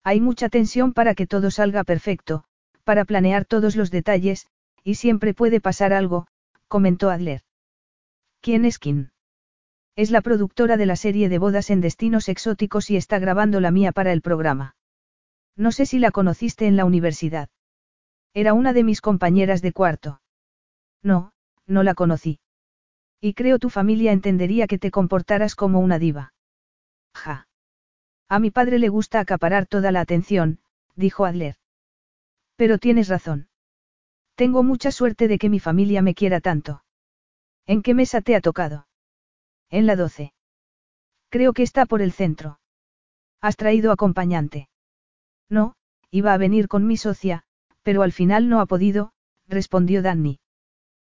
Hay 0.05 0.21
mucha 0.21 0.49
tensión 0.49 0.93
para 0.93 1.15
que 1.15 1.27
todo 1.27 1.51
salga 1.51 1.83
perfecto, 1.85 2.45
para 2.85 3.05
planear 3.05 3.45
todos 3.45 3.75
los 3.75 3.91
detalles, 3.91 4.47
y 4.85 4.95
siempre 4.95 5.35
puede 5.35 5.61
pasar 5.61 5.93
algo, 5.93 6.29
comentó 6.69 7.11
Adler. 7.11 7.43
¿Quién 8.41 8.65
es 8.65 8.79
Kim? 8.79 9.11
Es 9.99 10.13
la 10.13 10.21
productora 10.21 10.77
de 10.77 10.87
la 10.87 10.95
serie 10.95 11.29
de 11.29 11.41
bodas 11.41 11.71
en 11.71 11.81
destinos 11.81 12.29
exóticos 12.29 12.89
y 12.89 12.97
está 12.97 13.19
grabando 13.19 13.59
la 13.59 13.73
mía 13.73 13.91
para 13.91 14.13
el 14.13 14.23
programa. 14.23 14.77
No 15.57 15.73
sé 15.73 15.87
si 15.87 15.99
la 15.99 16.13
conociste 16.13 16.69
en 16.69 16.77
la 16.77 16.85
universidad. 16.85 17.49
Era 18.33 18.55
una 18.55 18.73
de 18.73 18.85
mis 18.85 19.01
compañeras 19.01 19.61
de 19.61 19.73
cuarto. 19.73 20.21
No, 21.03 21.33
no 21.67 21.83
la 21.83 21.95
conocí. 21.95 22.39
Y 23.21 23.35
creo 23.35 23.59
tu 23.59 23.71
familia 23.71 24.13
entendería 24.13 24.69
que 24.69 24.79
te 24.79 24.93
comportaras 24.93 25.57
como 25.57 25.81
una 25.81 25.99
diva. 25.99 26.33
Ja. 27.13 27.49
A 28.29 28.39
mi 28.39 28.53
padre 28.53 28.79
le 28.79 28.91
gusta 28.91 29.19
acaparar 29.19 29.67
toda 29.67 29.91
la 29.91 30.01
atención, 30.01 30.61
dijo 30.95 31.25
Adler. 31.25 31.57
Pero 32.55 32.79
tienes 32.79 33.09
razón. 33.09 33.49
Tengo 34.37 34.63
mucha 34.63 34.93
suerte 34.93 35.27
de 35.27 35.39
que 35.39 35.49
mi 35.49 35.59
familia 35.59 36.03
me 36.03 36.15
quiera 36.15 36.39
tanto. 36.41 36.85
¿En 37.67 37.83
qué 37.83 37.95
mesa 37.95 38.21
te 38.21 38.37
ha 38.37 38.41
tocado? 38.41 38.88
En 39.71 39.87
la 39.87 39.97
12. 39.97 40.33
Creo 41.31 41.53
que 41.53 41.63
está 41.63 41.85
por 41.85 42.01
el 42.01 42.13
centro. 42.13 42.59
¿Has 43.41 43.57
traído 43.57 43.93
acompañante? 43.93 44.69
No, 45.51 45.75
iba 46.11 46.33
a 46.33 46.39
venir 46.39 46.69
con 46.69 46.87
mi 46.87 46.97
socia, 46.97 47.45
pero 47.83 48.03
al 48.03 48.13
final 48.13 48.49
no 48.49 48.61
ha 48.61 48.67
podido, 48.67 49.13
respondió 49.47 50.03
Danny. 50.03 50.41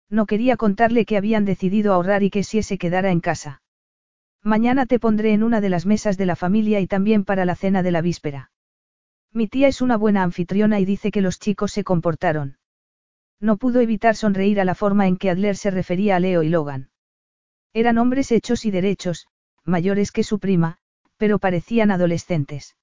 No 0.09 0.25
quería 0.25 0.57
contarle 0.57 1.05
que 1.05 1.17
habían 1.17 1.45
decidido 1.45 1.93
ahorrar 1.93 2.23
y 2.23 2.29
que 2.29 2.43
si 2.43 2.63
se 2.63 2.77
quedara 2.77 3.11
en 3.11 3.19
casa. 3.19 3.61
Mañana 4.43 4.85
te 4.85 4.99
pondré 4.99 5.33
en 5.33 5.43
una 5.43 5.61
de 5.61 5.69
las 5.69 5.85
mesas 5.85 6.17
de 6.17 6.25
la 6.25 6.35
familia 6.35 6.79
y 6.79 6.87
también 6.87 7.25
para 7.25 7.45
la 7.45 7.55
cena 7.55 7.83
de 7.83 7.91
la 7.91 8.01
víspera. 8.01 8.51
Mi 9.33 9.47
tía 9.47 9.67
es 9.67 9.81
una 9.81 9.97
buena 9.97 10.23
anfitriona 10.23 10.79
y 10.79 10.85
dice 10.85 11.11
que 11.11 11.21
los 11.21 11.39
chicos 11.39 11.73
se 11.73 11.83
comportaron. 11.83 12.57
No 13.39 13.57
pudo 13.57 13.81
evitar 13.81 14.15
sonreír 14.15 14.59
a 14.59 14.65
la 14.65 14.73
forma 14.73 15.07
en 15.07 15.17
que 15.17 15.29
Adler 15.29 15.57
se 15.57 15.69
refería 15.69 16.15
a 16.15 16.19
Leo 16.19 16.41
y 16.41 16.49
Logan. 16.49 16.89
Eran 17.77 17.99
hombres 17.99 18.31
hechos 18.31 18.65
y 18.65 18.71
derechos, 18.71 19.27
mayores 19.63 20.11
que 20.11 20.23
su 20.23 20.39
prima, 20.39 20.79
pero 21.17 21.37
parecían 21.37 21.91
adolescentes. 21.91 22.75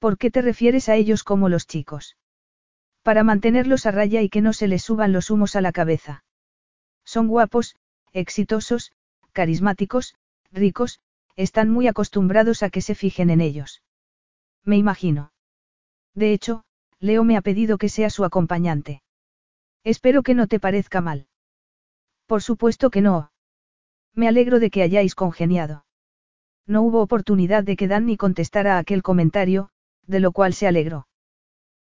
¿Por 0.00 0.18
qué 0.18 0.28
te 0.32 0.42
refieres 0.42 0.88
a 0.88 0.96
ellos 0.96 1.22
como 1.22 1.48
los 1.48 1.68
chicos? 1.68 2.16
Para 3.04 3.22
mantenerlos 3.22 3.86
a 3.86 3.92
raya 3.92 4.20
y 4.20 4.28
que 4.28 4.40
no 4.40 4.54
se 4.54 4.66
les 4.66 4.82
suban 4.82 5.12
los 5.12 5.30
humos 5.30 5.54
a 5.54 5.60
la 5.60 5.70
cabeza. 5.70 6.24
Son 7.04 7.28
guapos, 7.28 7.76
exitosos, 8.12 8.90
carismáticos, 9.30 10.16
ricos, 10.50 10.98
están 11.36 11.70
muy 11.70 11.86
acostumbrados 11.86 12.64
a 12.64 12.70
que 12.70 12.80
se 12.80 12.96
fijen 12.96 13.30
en 13.30 13.40
ellos. 13.40 13.84
Me 14.64 14.76
imagino. 14.76 15.32
De 16.12 16.32
hecho, 16.32 16.64
Leo 16.98 17.22
me 17.22 17.36
ha 17.36 17.40
pedido 17.40 17.78
que 17.78 17.88
sea 17.88 18.10
su 18.10 18.24
acompañante. 18.24 19.00
Espero 19.84 20.24
que 20.24 20.34
no 20.34 20.48
te 20.48 20.58
parezca 20.58 21.00
mal. 21.00 21.28
Por 22.26 22.42
supuesto 22.42 22.90
que 22.90 23.00
no. 23.00 23.31
Me 24.14 24.28
alegro 24.28 24.60
de 24.60 24.70
que 24.70 24.82
hayáis 24.82 25.14
congeniado. 25.14 25.84
No 26.66 26.82
hubo 26.82 27.00
oportunidad 27.00 27.64
de 27.64 27.76
que 27.76 27.88
Danny 27.88 28.16
contestara 28.16 28.76
a 28.76 28.78
aquel 28.78 29.02
comentario, 29.02 29.70
de 30.06 30.20
lo 30.20 30.32
cual 30.32 30.54
se 30.54 30.66
alegró. 30.66 31.06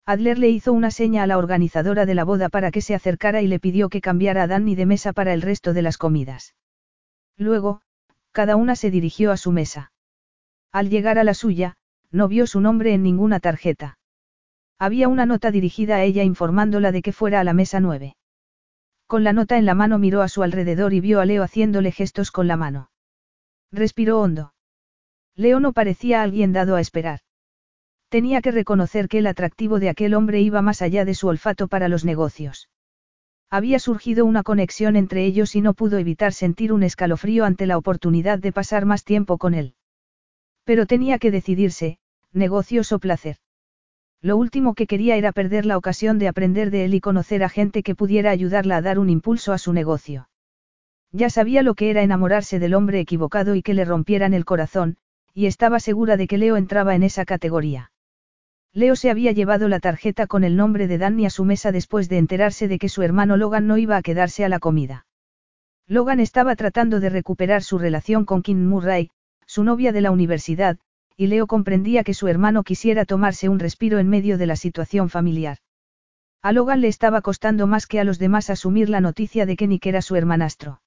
Adler 0.06 0.40
le 0.40 0.50
hizo 0.50 0.74
una 0.74 0.92
seña 0.92 1.24
a 1.24 1.28
la 1.28 1.38
organizadora 1.38 2.06
de 2.06 2.16
la 2.16 2.24
boda 2.24 2.50
para 2.50 2.72
que 2.72 2.82
se 2.82 2.96
acercara 2.96 3.42
y 3.42 3.48
le 3.48 3.60
pidió 3.60 3.90
que 3.90 4.02
cambiara 4.02 4.44
a 4.44 4.48
Danny 4.48 4.76
de 4.76 4.86
mesa 4.86 5.14
para 5.14 5.34
el 5.34 5.42
resto 5.42 5.74
de 5.74 5.82
las 5.82 5.98
comidas. 5.98 6.56
Luego, 7.38 7.82
cada 8.32 8.56
una 8.56 8.76
se 8.76 8.92
dirigió 8.92 9.32
a 9.32 9.38
su 9.38 9.52
mesa. 9.52 9.92
Al 10.72 10.90
llegar 10.90 11.20
a 11.20 11.24
la 11.24 11.34
suya, 11.34 11.76
no 12.12 12.28
vio 12.28 12.48
su 12.48 12.60
nombre 12.62 12.94
en 12.94 13.04
ninguna 13.04 13.40
tarjeta. 13.40 13.98
Había 14.80 15.08
una 15.08 15.26
nota 15.26 15.52
dirigida 15.52 15.98
a 15.98 16.04
ella 16.04 16.24
informándola 16.24 16.92
de 16.92 17.02
que 17.02 17.12
fuera 17.12 17.40
a 17.40 17.44
la 17.44 17.54
mesa 17.54 17.80
9. 17.80 18.16
Con 19.10 19.24
la 19.24 19.34
nota 19.34 19.58
en 19.58 19.66
la 19.66 19.74
mano 19.74 19.98
miró 19.98 20.22
a 20.22 20.28
su 20.28 20.44
alrededor 20.44 20.94
y 20.94 21.00
vio 21.00 21.20
a 21.20 21.26
Leo 21.26 21.42
haciéndole 21.42 21.92
gestos 21.92 22.30
con 22.30 22.48
la 22.48 22.58
mano. 22.58 22.92
Respiró 23.72 24.20
hondo. 24.20 24.54
Leo 25.36 25.60
no 25.60 25.74
parecía 25.74 26.22
alguien 26.22 26.54
dado 26.54 26.76
a 26.76 26.80
esperar. 26.80 27.22
Tenía 28.10 28.40
que 28.44 28.52
reconocer 28.52 29.08
que 29.08 29.18
el 29.18 29.26
atractivo 29.26 29.80
de 29.80 29.90
aquel 29.90 30.14
hombre 30.14 30.42
iba 30.42 30.62
más 30.62 30.84
allá 30.84 31.06
de 31.06 31.16
su 31.16 31.28
olfato 31.28 31.68
para 31.68 31.88
los 31.88 32.06
negocios. 32.06 32.70
Había 33.50 33.80
surgido 33.80 34.26
una 34.26 34.44
conexión 34.44 34.96
entre 34.96 35.26
ellos 35.26 35.56
y 35.56 35.62
no 35.62 35.74
pudo 35.74 35.98
evitar 35.98 36.32
sentir 36.32 36.72
un 36.72 36.84
escalofrío 36.84 37.46
ante 37.46 37.66
la 37.66 37.80
oportunidad 37.80 38.38
de 38.38 38.52
pasar 38.52 38.86
más 38.86 39.04
tiempo 39.04 39.40
con 39.40 39.56
él. 39.56 39.74
Pero 40.66 40.86
tenía 40.86 41.18
que 41.18 41.32
decidirse, 41.32 41.98
negocios 42.32 42.92
o 42.92 43.00
placer. 43.00 43.38
Lo 44.22 44.36
último 44.36 44.74
que 44.74 44.86
quería 44.86 45.16
era 45.16 45.32
perder 45.32 45.66
la 45.66 45.78
ocasión 45.78 46.20
de 46.20 46.28
aprender 46.28 46.72
de 46.72 46.86
él 46.86 46.94
y 46.94 47.00
conocer 47.00 47.44
a 47.44 47.50
gente 47.50 47.84
que 47.84 47.96
pudiera 47.96 48.32
ayudarla 48.32 48.78
a 48.78 48.82
dar 48.82 49.00
un 49.00 49.10
impulso 49.10 49.54
a 49.54 49.58
su 49.58 49.72
negocio. 49.72 50.30
Ya 51.12 51.30
sabía 51.30 51.64
lo 51.64 51.74
que 51.74 51.90
era 51.90 52.04
enamorarse 52.04 52.60
del 52.60 52.74
hombre 52.74 53.00
equivocado 53.00 53.56
y 53.56 53.62
que 53.62 53.74
le 53.74 53.86
rompieran 53.86 54.34
el 54.34 54.46
corazón, 54.46 54.98
y 55.34 55.46
estaba 55.46 55.80
segura 55.80 56.18
de 56.18 56.28
que 56.28 56.38
Leo 56.38 56.58
entraba 56.58 56.96
en 56.96 57.04
esa 57.04 57.24
categoría. 57.24 57.92
Leo 58.74 58.96
se 58.96 59.10
había 59.10 59.32
llevado 59.32 59.68
la 59.68 59.80
tarjeta 59.80 60.28
con 60.28 60.44
el 60.44 60.56
nombre 60.56 60.88
de 60.88 60.98
Danny 60.98 61.26
a 61.26 61.30
su 61.30 61.46
mesa 61.46 61.72
después 61.72 62.10
de 62.10 62.18
enterarse 62.18 62.68
de 62.68 62.78
que 62.78 62.90
su 62.90 63.02
hermano 63.02 63.38
Logan 63.38 63.66
no 63.66 63.78
iba 63.78 63.98
a 63.98 64.02
quedarse 64.02 64.46
a 64.46 64.50
la 64.50 64.60
comida. 64.60 65.08
Logan 65.88 66.20
estaba 66.20 66.56
tratando 66.56 67.00
de 67.00 67.10
recuperar 67.10 67.64
su 67.64 67.80
relación 67.80 68.26
con 68.26 68.44
Kim 68.44 68.68
Murray, 68.68 69.10
su 69.48 69.64
novia 69.64 69.92
de 69.92 70.02
la 70.02 70.12
universidad, 70.12 70.78
y 71.20 71.28
Leo 71.28 71.48
comprendía 71.48 72.06
que 72.06 72.14
su 72.14 72.30
hermano 72.30 72.64
quisiera 72.64 73.04
tomarse 73.04 73.50
un 73.50 73.60
respiro 73.60 74.00
en 74.00 74.08
medio 74.08 74.38
de 74.38 74.46
la 74.46 74.56
situación 74.56 75.10
familiar. 75.10 75.58
A 76.42 76.54
Logan 76.54 76.80
le 76.80 76.88
estaba 76.88 77.20
costando 77.20 77.68
más 77.68 77.88
que 77.88 78.00
a 78.00 78.06
los 78.06 78.20
demás 78.20 78.50
asumir 78.50 78.88
la 78.88 79.02
noticia 79.02 79.46
de 79.46 79.58
que 79.58 79.68
Nick 79.68 79.86
era 79.86 80.02
su 80.02 80.16
hermanastro. 80.16 80.82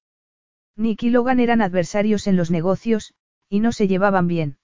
Nick 0.75 1.03
y 1.03 1.11
Logan 1.11 1.39
eran 1.39 1.61
adversarios 1.61 2.27
en 2.27 2.39
los 2.39 2.51
negocios, 2.51 3.13
y 3.51 3.61
no 3.61 3.73
se 3.73 3.89
llevaban 3.89 4.27
bien. 4.27 4.57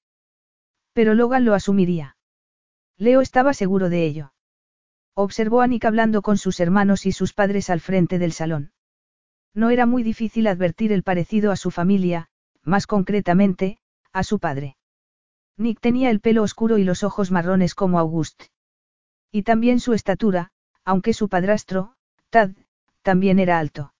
Pero 0.94 1.12
Logan 1.12 1.44
lo 1.44 1.52
asumiría. 1.52 2.16
Leo 2.96 3.20
estaba 3.20 3.52
seguro 3.52 3.90
de 3.90 4.06
ello. 4.06 4.32
Observó 5.12 5.60
a 5.60 5.66
Nick 5.66 5.84
hablando 5.84 6.22
con 6.22 6.38
sus 6.38 6.60
hermanos 6.60 7.04
y 7.04 7.12
sus 7.12 7.34
padres 7.34 7.68
al 7.68 7.80
frente 7.80 8.18
del 8.18 8.32
salón. 8.32 8.72
No 9.52 9.68
era 9.68 9.84
muy 9.84 10.02
difícil 10.02 10.46
advertir 10.46 10.92
el 10.92 11.02
parecido 11.02 11.52
a 11.52 11.56
su 11.56 11.70
familia, 11.70 12.30
más 12.62 12.86
concretamente, 12.86 13.80
a 14.14 14.22
su 14.22 14.38
padre. 14.38 14.77
Nick 15.58 15.80
tenía 15.80 16.10
el 16.10 16.20
pelo 16.20 16.44
oscuro 16.44 16.78
y 16.78 16.84
los 16.84 17.02
ojos 17.02 17.30
marrones 17.32 17.74
como 17.74 17.98
August. 17.98 18.44
Y 19.32 19.42
también 19.42 19.80
su 19.80 19.92
estatura, 19.92 20.52
aunque 20.84 21.12
su 21.12 21.28
padrastro, 21.28 21.94
Tad, 22.30 22.52
también 23.02 23.38
era 23.38 23.58
alto. 23.58 23.92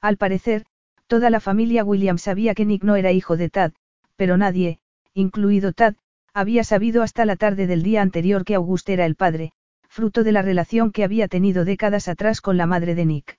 Al 0.00 0.18
parecer, 0.18 0.66
toda 1.06 1.30
la 1.30 1.40
familia 1.40 1.84
Williams 1.84 2.22
sabía 2.22 2.54
que 2.54 2.66
Nick 2.66 2.84
no 2.84 2.96
era 2.96 3.12
hijo 3.12 3.36
de 3.36 3.48
Tad, 3.48 3.72
pero 4.16 4.36
nadie, 4.36 4.78
incluido 5.14 5.72
Tad, 5.72 5.94
había 6.34 6.64
sabido 6.64 7.02
hasta 7.02 7.24
la 7.24 7.36
tarde 7.36 7.66
del 7.66 7.82
día 7.82 8.02
anterior 8.02 8.44
que 8.44 8.56
August 8.56 8.88
era 8.88 9.06
el 9.06 9.16
padre, 9.16 9.52
fruto 9.88 10.24
de 10.24 10.32
la 10.32 10.42
relación 10.42 10.92
que 10.92 11.04
había 11.04 11.28
tenido 11.28 11.64
décadas 11.64 12.08
atrás 12.08 12.40
con 12.40 12.56
la 12.56 12.66
madre 12.66 12.94
de 12.94 13.06
Nick. 13.06 13.38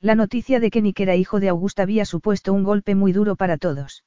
La 0.00 0.14
noticia 0.14 0.60
de 0.60 0.70
que 0.70 0.80
Nick 0.80 1.00
era 1.00 1.16
hijo 1.16 1.40
de 1.40 1.48
August 1.48 1.80
había 1.80 2.04
supuesto 2.04 2.52
un 2.52 2.62
golpe 2.62 2.94
muy 2.94 3.12
duro 3.12 3.36
para 3.36 3.58
todos. 3.58 4.04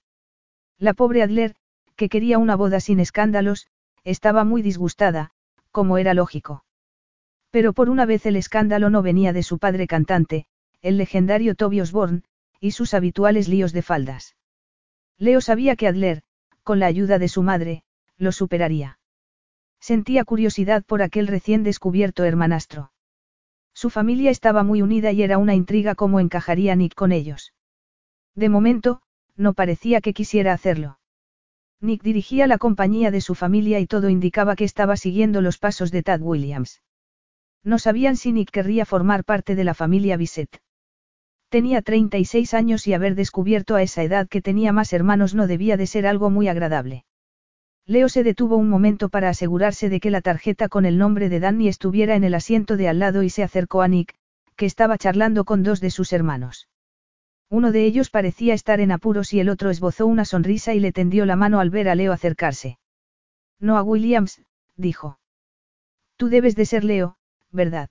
La 0.79 0.93
pobre 0.93 1.21
Adler, 1.21 1.55
que 1.97 2.07
quería 2.07 2.38
una 2.38 2.55
boda 2.55 2.79
sin 2.79 3.01
escándalos, 3.01 3.67
estaba 4.05 4.45
muy 4.45 4.62
disgustada, 4.62 5.31
como 5.71 5.97
era 5.97 6.13
lógico. 6.13 6.63
Pero 7.51 7.73
por 7.73 7.89
una 7.89 8.05
vez 8.05 8.25
el 8.25 8.38
escándalo 8.38 8.89
no 8.89 9.01
venía 9.01 9.33
de 9.33 9.43
su 9.43 9.57
padre 9.57 9.88
cantante, 9.88 10.45
el 10.81 10.97
legendario 10.97 11.55
Toby 11.55 11.81
Osborne, 11.81 12.21
y 12.62 12.71
sus 12.71 12.93
habituales 12.93 13.47
líos 13.47 13.73
de 13.73 13.81
faldas. 13.81 14.36
Leo 15.17 15.41
sabía 15.41 15.75
que 15.75 15.88
Adler, 15.88 16.21
con 16.63 16.79
la 16.79 16.86
ayuda 16.86 17.19
de 17.19 17.27
su 17.27 17.43
madre, 17.43 17.83
lo 18.17 18.31
superaría. 18.31 18.99
Sentía 19.79 20.23
curiosidad 20.23 20.83
por 20.86 21.01
aquel 21.01 21.27
recién 21.27 21.63
descubierto 21.63 22.23
hermanastro. 22.23 22.91
Su 23.73 23.89
familia 23.89 24.31
estaba 24.31 24.63
muy 24.63 24.81
unida 24.81 25.12
y 25.12 25.21
era 25.21 25.38
una 25.38 25.55
intriga 25.55 25.95
cómo 25.95 26.19
encajaría 26.19 26.75
Nick 26.75 26.95
con 26.95 27.12
ellos. 27.12 27.53
De 28.36 28.49
momento, 28.49 29.01
no 29.36 29.53
parecía 29.53 30.01
que 30.01 30.13
quisiera 30.13 30.53
hacerlo. 30.53 30.99
Nick 31.79 32.01
dirigía 32.01 32.47
la 32.47 32.57
compañía 32.57 33.11
de 33.11 33.21
su 33.21 33.35
familia 33.35 33.79
y 33.79 33.85
todo 33.85 34.09
indicaba 34.09 34.55
que 34.55 34.63
estaba 34.63 34.97
siguiendo 34.97 35.41
los 35.41 35.59
pasos 35.59 35.91
de 35.91 36.01
Tad 36.01 36.21
Williams. 36.21 36.81
No 37.63 37.77
sabían 37.77 38.15
si 38.15 38.31
Nick 38.31 38.49
querría 38.49 38.85
formar 38.85 39.23
parte 39.23 39.55
de 39.55 39.63
la 39.63 39.73
familia 39.73 40.17
Bisset. 40.17 40.61
Tenía 41.49 41.81
36 41.81 42.53
años 42.53 42.87
y 42.87 42.93
haber 42.93 43.15
descubierto 43.15 43.75
a 43.75 43.83
esa 43.83 44.03
edad 44.03 44.27
que 44.27 44.41
tenía 44.41 44.73
más 44.73 44.91
hermanos 44.91 45.35
no 45.35 45.47
debía 45.47 45.77
de 45.77 45.87
ser 45.87 46.07
algo 46.07 46.29
muy 46.29 46.47
agradable. 46.47 47.05
Leo 47.85 48.09
se 48.09 48.23
detuvo 48.23 48.57
un 48.57 48.67
momento 48.67 49.07
para 49.07 49.29
asegurarse 49.29 49.87
de 49.87 49.99
que 49.99 50.11
la 50.11 50.21
tarjeta 50.21 50.67
con 50.67 50.85
el 50.85 50.97
nombre 50.97 51.29
de 51.29 51.39
Danny 51.39 51.69
estuviera 51.69 52.15
en 52.15 52.25
el 52.25 52.33
asiento 52.33 52.75
de 52.75 52.89
al 52.89 52.99
lado 52.99 53.23
y 53.23 53.29
se 53.29 53.43
acercó 53.43 53.81
a 53.81 53.87
Nick, 53.87 54.15
que 54.57 54.65
estaba 54.65 54.97
charlando 54.97 55.45
con 55.45 55.63
dos 55.63 55.79
de 55.79 55.91
sus 55.91 56.11
hermanos. 56.11 56.67
Uno 57.49 57.71
de 57.71 57.86
ellos 57.86 58.10
parecía 58.10 58.53
estar 58.53 58.79
en 58.81 58.91
apuros 58.91 59.33
y 59.33 59.39
el 59.39 59.49
otro 59.49 59.69
esbozó 59.69 60.05
una 60.05 60.25
sonrisa 60.25 60.73
y 60.73 60.79
le 60.79 60.91
tendió 60.91 61.25
la 61.25 61.36
mano 61.36 61.60
al 61.60 61.69
ver 61.69 61.88
a 61.88 61.95
Leo 61.95 62.12
acercarse. 62.12 62.77
No 63.60 63.77
a 63.77 63.83
Williams, 63.83 64.41
dijo. 64.75 65.19
Tú 66.17 66.29
debes 66.29 66.55
de 66.55 66.65
ser 66.65 66.83
Leo, 66.83 67.17
¿verdad? 67.51 67.89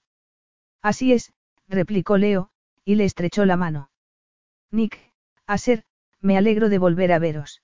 Así 0.83 1.13
es, 1.13 1.33
replicó 1.69 2.19
Leo, 2.19 2.51
y 2.85 2.97
le 2.97 3.05
estrechó 3.05 3.47
la 3.47 3.57
mano. 3.57 3.91
Nick, 4.71 4.99
a 5.47 5.59
ser, 5.59 5.85
me 6.21 6.37
alegro 6.37 6.69
de 6.69 6.79
volver 6.79 7.13
a 7.13 7.19
veros. 7.19 7.63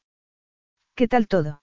¿Qué 0.95 1.09
tal 1.09 1.29
todo? 1.29 1.63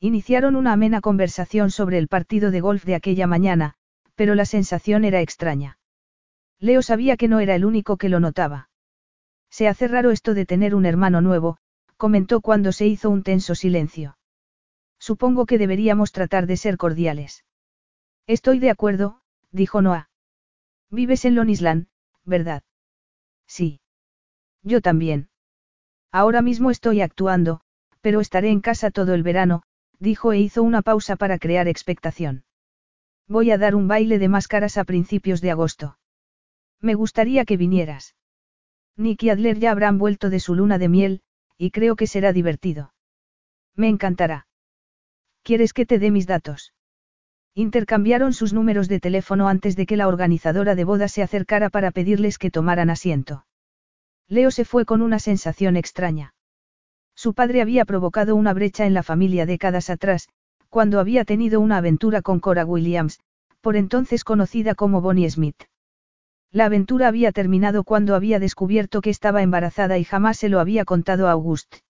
Iniciaron 0.00 0.56
una 0.56 0.72
amena 0.72 1.00
conversación 1.00 1.70
sobre 1.70 1.98
el 1.98 2.08
partido 2.08 2.50
de 2.50 2.60
golf 2.60 2.84
de 2.84 2.94
aquella 2.94 3.26
mañana, 3.26 3.74
pero 4.14 4.34
la 4.34 4.44
sensación 4.44 5.04
era 5.04 5.20
extraña. 5.20 5.78
Leo 6.60 6.82
sabía 6.82 7.16
que 7.16 7.28
no 7.28 7.40
era 7.40 7.54
el 7.54 7.64
único 7.64 7.96
que 7.96 8.08
lo 8.08 8.20
notaba. 8.20 8.67
Se 9.50 9.68
hace 9.68 9.88
raro 9.88 10.10
esto 10.10 10.34
de 10.34 10.46
tener 10.46 10.74
un 10.74 10.86
hermano 10.86 11.20
nuevo, 11.20 11.58
comentó 11.96 12.40
cuando 12.40 12.72
se 12.72 12.86
hizo 12.86 13.10
un 13.10 13.22
tenso 13.22 13.54
silencio. 13.54 14.18
Supongo 14.98 15.46
que 15.46 15.58
deberíamos 15.58 16.12
tratar 16.12 16.46
de 16.46 16.56
ser 16.56 16.76
cordiales. 16.76 17.44
Estoy 18.26 18.58
de 18.58 18.70
acuerdo, 18.70 19.22
dijo 19.50 19.80
Noah. 19.80 20.10
Vives 20.90 21.24
en 21.24 21.34
Lonisland, 21.34 21.88
¿verdad? 22.24 22.62
Sí. 23.46 23.80
Yo 24.62 24.80
también. 24.80 25.28
Ahora 26.12 26.42
mismo 26.42 26.70
estoy 26.70 27.00
actuando, 27.00 27.60
pero 28.00 28.20
estaré 28.20 28.50
en 28.50 28.60
casa 28.60 28.90
todo 28.90 29.14
el 29.14 29.22
verano, 29.22 29.62
dijo 29.98 30.32
e 30.32 30.38
hizo 30.38 30.62
una 30.62 30.82
pausa 30.82 31.16
para 31.16 31.38
crear 31.38 31.68
expectación. 31.68 32.44
Voy 33.26 33.50
a 33.50 33.58
dar 33.58 33.74
un 33.74 33.88
baile 33.88 34.18
de 34.18 34.28
máscaras 34.28 34.78
a 34.78 34.84
principios 34.84 35.40
de 35.40 35.50
agosto. 35.50 35.98
Me 36.80 36.94
gustaría 36.94 37.44
que 37.44 37.56
vinieras. 37.56 38.14
Nick 38.98 39.22
y 39.22 39.30
Adler 39.30 39.58
ya 39.58 39.70
habrán 39.70 39.96
vuelto 39.96 40.28
de 40.28 40.40
su 40.40 40.56
luna 40.56 40.76
de 40.76 40.88
miel, 40.88 41.20
y 41.56 41.70
creo 41.70 41.94
que 41.94 42.08
será 42.08 42.32
divertido. 42.32 42.92
Me 43.76 43.88
encantará. 43.88 44.48
¿Quieres 45.44 45.72
que 45.72 45.86
te 45.86 46.00
dé 46.00 46.10
mis 46.10 46.26
datos? 46.26 46.74
Intercambiaron 47.54 48.32
sus 48.32 48.52
números 48.52 48.88
de 48.88 49.00
teléfono 49.00 49.48
antes 49.48 49.76
de 49.76 49.86
que 49.86 49.96
la 49.96 50.08
organizadora 50.08 50.74
de 50.74 50.84
boda 50.84 51.06
se 51.06 51.22
acercara 51.22 51.70
para 51.70 51.92
pedirles 51.92 52.38
que 52.38 52.50
tomaran 52.50 52.90
asiento. 52.90 53.46
Leo 54.28 54.50
se 54.50 54.64
fue 54.64 54.84
con 54.84 55.00
una 55.00 55.20
sensación 55.20 55.76
extraña. 55.76 56.34
Su 57.14 57.34
padre 57.34 57.62
había 57.62 57.84
provocado 57.84 58.36
una 58.36 58.52
brecha 58.52 58.84
en 58.84 58.94
la 58.94 59.02
familia 59.02 59.46
décadas 59.46 59.90
atrás, 59.90 60.28
cuando 60.68 61.00
había 61.00 61.24
tenido 61.24 61.60
una 61.60 61.78
aventura 61.78 62.20
con 62.20 62.40
Cora 62.40 62.64
Williams, 62.64 63.20
por 63.60 63.76
entonces 63.76 64.24
conocida 64.24 64.74
como 64.74 65.00
Bonnie 65.00 65.30
Smith. 65.30 65.64
La 66.50 66.64
aventura 66.64 67.08
había 67.08 67.30
terminado 67.32 67.84
cuando 67.84 68.14
había 68.14 68.38
descubierto 68.38 69.00
que 69.00 69.10
estaba 69.10 69.42
embarazada 69.42 69.98
y 69.98 70.04
jamás 70.04 70.38
se 70.38 70.48
lo 70.48 70.60
había 70.60 70.84
contado 70.84 71.28
a 71.28 71.32
Auguste. 71.32 71.82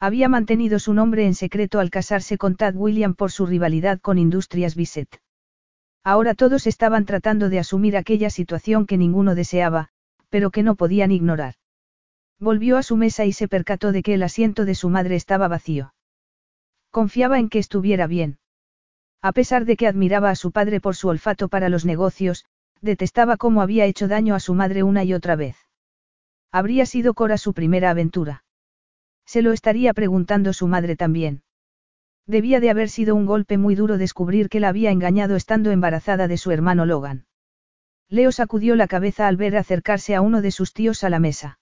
Había 0.00 0.28
mantenido 0.28 0.78
su 0.78 0.94
nombre 0.94 1.26
en 1.26 1.34
secreto 1.34 1.80
al 1.80 1.90
casarse 1.90 2.38
con 2.38 2.56
Tad 2.56 2.74
William 2.76 3.14
por 3.14 3.30
su 3.30 3.46
rivalidad 3.46 4.00
con 4.00 4.18
Industrias 4.18 4.74
Bisset. 4.74 5.20
Ahora 6.02 6.34
todos 6.34 6.66
estaban 6.66 7.04
tratando 7.04 7.48
de 7.48 7.58
asumir 7.58 7.96
aquella 7.96 8.30
situación 8.30 8.86
que 8.86 8.98
ninguno 8.98 9.34
deseaba, 9.34 9.88
pero 10.28 10.50
que 10.50 10.62
no 10.62 10.74
podían 10.74 11.12
ignorar. 11.12 11.54
Volvió 12.38 12.76
a 12.76 12.82
su 12.82 12.96
mesa 12.96 13.24
y 13.24 13.32
se 13.32 13.48
percató 13.48 13.92
de 13.92 14.02
que 14.02 14.14
el 14.14 14.22
asiento 14.22 14.64
de 14.64 14.74
su 14.74 14.90
madre 14.90 15.16
estaba 15.16 15.48
vacío. 15.48 15.94
Confiaba 16.90 17.38
en 17.38 17.48
que 17.48 17.58
estuviera 17.58 18.06
bien. 18.06 18.38
A 19.22 19.32
pesar 19.32 19.64
de 19.64 19.76
que 19.76 19.86
admiraba 19.86 20.30
a 20.30 20.36
su 20.36 20.52
padre 20.52 20.80
por 20.80 20.96
su 20.96 21.08
olfato 21.08 21.48
para 21.48 21.70
los 21.70 21.86
negocios, 21.86 22.44
detestaba 22.84 23.36
cómo 23.36 23.62
había 23.62 23.86
hecho 23.86 24.06
daño 24.06 24.34
a 24.34 24.40
su 24.40 24.54
madre 24.54 24.82
una 24.82 25.02
y 25.04 25.14
otra 25.14 25.36
vez. 25.36 25.56
Habría 26.52 26.86
sido 26.86 27.14
Cora 27.14 27.38
su 27.38 27.52
primera 27.52 27.90
aventura. 27.90 28.44
Se 29.26 29.42
lo 29.42 29.52
estaría 29.52 29.94
preguntando 29.94 30.52
su 30.52 30.68
madre 30.68 30.94
también. 30.94 31.42
Debía 32.26 32.60
de 32.60 32.70
haber 32.70 32.88
sido 32.88 33.14
un 33.14 33.26
golpe 33.26 33.58
muy 33.58 33.74
duro 33.74 33.98
descubrir 33.98 34.48
que 34.48 34.60
la 34.60 34.68
había 34.68 34.90
engañado 34.90 35.36
estando 35.36 35.70
embarazada 35.70 36.28
de 36.28 36.36
su 36.36 36.50
hermano 36.50 36.86
Logan. 36.86 37.26
Leo 38.08 38.32
sacudió 38.32 38.76
la 38.76 38.86
cabeza 38.86 39.28
al 39.28 39.36
ver 39.36 39.56
acercarse 39.56 40.14
a 40.14 40.20
uno 40.20 40.42
de 40.42 40.50
sus 40.50 40.72
tíos 40.72 41.04
a 41.04 41.10
la 41.10 41.18
mesa. 41.18 41.58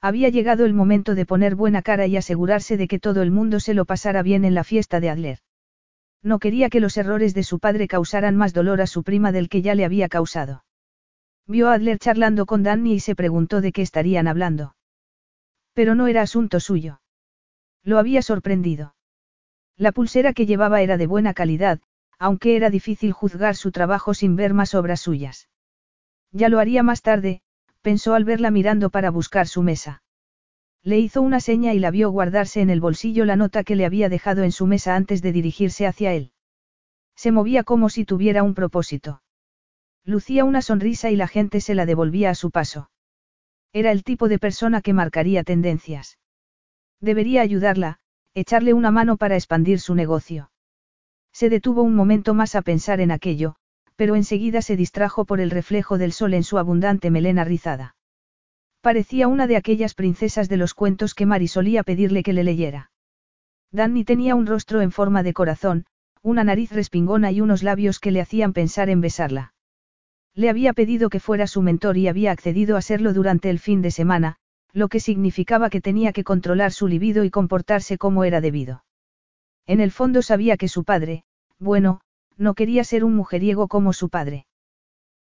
Había 0.00 0.28
llegado 0.28 0.64
el 0.64 0.74
momento 0.74 1.14
de 1.14 1.26
poner 1.26 1.54
buena 1.54 1.82
cara 1.82 2.06
y 2.06 2.16
asegurarse 2.16 2.76
de 2.76 2.88
que 2.88 2.98
todo 2.98 3.22
el 3.22 3.30
mundo 3.30 3.60
se 3.60 3.74
lo 3.74 3.84
pasara 3.84 4.22
bien 4.22 4.44
en 4.44 4.54
la 4.54 4.64
fiesta 4.64 5.00
de 5.00 5.10
Adler. 5.10 5.38
No 6.26 6.40
quería 6.40 6.70
que 6.70 6.80
los 6.80 6.96
errores 6.96 7.34
de 7.34 7.44
su 7.44 7.60
padre 7.60 7.86
causaran 7.86 8.34
más 8.34 8.52
dolor 8.52 8.80
a 8.80 8.88
su 8.88 9.04
prima 9.04 9.30
del 9.30 9.48
que 9.48 9.62
ya 9.62 9.76
le 9.76 9.84
había 9.84 10.08
causado. 10.08 10.64
Vio 11.46 11.68
a 11.68 11.74
Adler 11.74 12.00
charlando 12.00 12.46
con 12.46 12.64
Danny 12.64 12.94
y 12.94 13.00
se 13.00 13.14
preguntó 13.14 13.60
de 13.60 13.70
qué 13.70 13.82
estarían 13.82 14.26
hablando. 14.26 14.74
Pero 15.72 15.94
no 15.94 16.08
era 16.08 16.22
asunto 16.22 16.58
suyo. 16.58 17.00
Lo 17.84 18.00
había 18.00 18.22
sorprendido. 18.22 18.96
La 19.76 19.92
pulsera 19.92 20.32
que 20.32 20.46
llevaba 20.46 20.82
era 20.82 20.96
de 20.96 21.06
buena 21.06 21.32
calidad, 21.32 21.78
aunque 22.18 22.56
era 22.56 22.70
difícil 22.70 23.12
juzgar 23.12 23.54
su 23.54 23.70
trabajo 23.70 24.12
sin 24.12 24.34
ver 24.34 24.52
más 24.52 24.74
obras 24.74 25.00
suyas. 25.02 25.48
Ya 26.32 26.48
lo 26.48 26.58
haría 26.58 26.82
más 26.82 27.02
tarde, 27.02 27.40
pensó 27.82 28.14
al 28.14 28.24
verla 28.24 28.50
mirando 28.50 28.90
para 28.90 29.10
buscar 29.12 29.46
su 29.46 29.62
mesa. 29.62 30.02
Le 30.86 31.00
hizo 31.00 31.20
una 31.20 31.40
seña 31.40 31.74
y 31.74 31.80
la 31.80 31.90
vio 31.90 32.10
guardarse 32.10 32.60
en 32.60 32.70
el 32.70 32.80
bolsillo 32.80 33.24
la 33.24 33.34
nota 33.34 33.64
que 33.64 33.74
le 33.74 33.86
había 33.86 34.08
dejado 34.08 34.44
en 34.44 34.52
su 34.52 34.68
mesa 34.68 34.94
antes 34.94 35.20
de 35.20 35.32
dirigirse 35.32 35.84
hacia 35.84 36.12
él. 36.12 36.30
Se 37.16 37.32
movía 37.32 37.64
como 37.64 37.88
si 37.88 38.04
tuviera 38.04 38.44
un 38.44 38.54
propósito. 38.54 39.20
Lucía 40.04 40.44
una 40.44 40.62
sonrisa 40.62 41.10
y 41.10 41.16
la 41.16 41.26
gente 41.26 41.60
se 41.60 41.74
la 41.74 41.86
devolvía 41.86 42.30
a 42.30 42.36
su 42.36 42.52
paso. 42.52 42.88
Era 43.72 43.90
el 43.90 44.04
tipo 44.04 44.28
de 44.28 44.38
persona 44.38 44.80
que 44.80 44.92
marcaría 44.92 45.42
tendencias. 45.42 46.20
Debería 47.00 47.42
ayudarla, 47.42 47.98
echarle 48.32 48.72
una 48.72 48.92
mano 48.92 49.16
para 49.16 49.34
expandir 49.34 49.80
su 49.80 49.96
negocio. 49.96 50.52
Se 51.32 51.50
detuvo 51.50 51.82
un 51.82 51.96
momento 51.96 52.32
más 52.32 52.54
a 52.54 52.62
pensar 52.62 53.00
en 53.00 53.10
aquello, 53.10 53.56
pero 53.96 54.14
enseguida 54.14 54.62
se 54.62 54.76
distrajo 54.76 55.24
por 55.24 55.40
el 55.40 55.50
reflejo 55.50 55.98
del 55.98 56.12
sol 56.12 56.32
en 56.32 56.44
su 56.44 56.58
abundante 56.58 57.10
melena 57.10 57.42
rizada. 57.42 57.95
Parecía 58.86 59.26
una 59.26 59.48
de 59.48 59.56
aquellas 59.56 59.94
princesas 59.94 60.48
de 60.48 60.56
los 60.56 60.72
cuentos 60.72 61.12
que 61.12 61.26
Mari 61.26 61.48
solía 61.48 61.82
pedirle 61.82 62.22
que 62.22 62.32
le 62.32 62.44
leyera. 62.44 62.92
Danny 63.72 64.04
tenía 64.04 64.36
un 64.36 64.46
rostro 64.46 64.80
en 64.80 64.92
forma 64.92 65.24
de 65.24 65.32
corazón, 65.32 65.86
una 66.22 66.44
nariz 66.44 66.70
respingona 66.70 67.32
y 67.32 67.40
unos 67.40 67.64
labios 67.64 67.98
que 67.98 68.12
le 68.12 68.20
hacían 68.20 68.52
pensar 68.52 68.88
en 68.88 69.00
besarla. 69.00 69.54
Le 70.36 70.50
había 70.50 70.72
pedido 70.72 71.10
que 71.10 71.18
fuera 71.18 71.48
su 71.48 71.62
mentor 71.62 71.96
y 71.96 72.06
había 72.06 72.30
accedido 72.30 72.76
a 72.76 72.80
serlo 72.80 73.12
durante 73.12 73.50
el 73.50 73.58
fin 73.58 73.82
de 73.82 73.90
semana, 73.90 74.36
lo 74.72 74.86
que 74.86 75.00
significaba 75.00 75.68
que 75.68 75.80
tenía 75.80 76.12
que 76.12 76.22
controlar 76.22 76.70
su 76.70 76.86
libido 76.86 77.24
y 77.24 77.30
comportarse 77.30 77.98
como 77.98 78.22
era 78.22 78.40
debido. 78.40 78.84
En 79.66 79.80
el 79.80 79.90
fondo 79.90 80.22
sabía 80.22 80.56
que 80.56 80.68
su 80.68 80.84
padre, 80.84 81.24
bueno, 81.58 82.02
no 82.36 82.54
quería 82.54 82.84
ser 82.84 83.02
un 83.02 83.16
mujeriego 83.16 83.66
como 83.66 83.92
su 83.92 84.10
padre. 84.10 84.46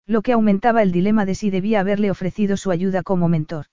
Lo 0.07 0.21
que 0.21 0.33
aumentaba 0.33 0.83
el 0.83 0.91
dilema 0.91 1.25
de 1.25 1.35
si 1.35 1.49
debía 1.49 1.79
haberle 1.79 2.11
ofrecido 2.11 2.57
su 2.57 2.71
ayuda 2.71 3.01
como 3.01 3.27
mentor. 3.27 3.65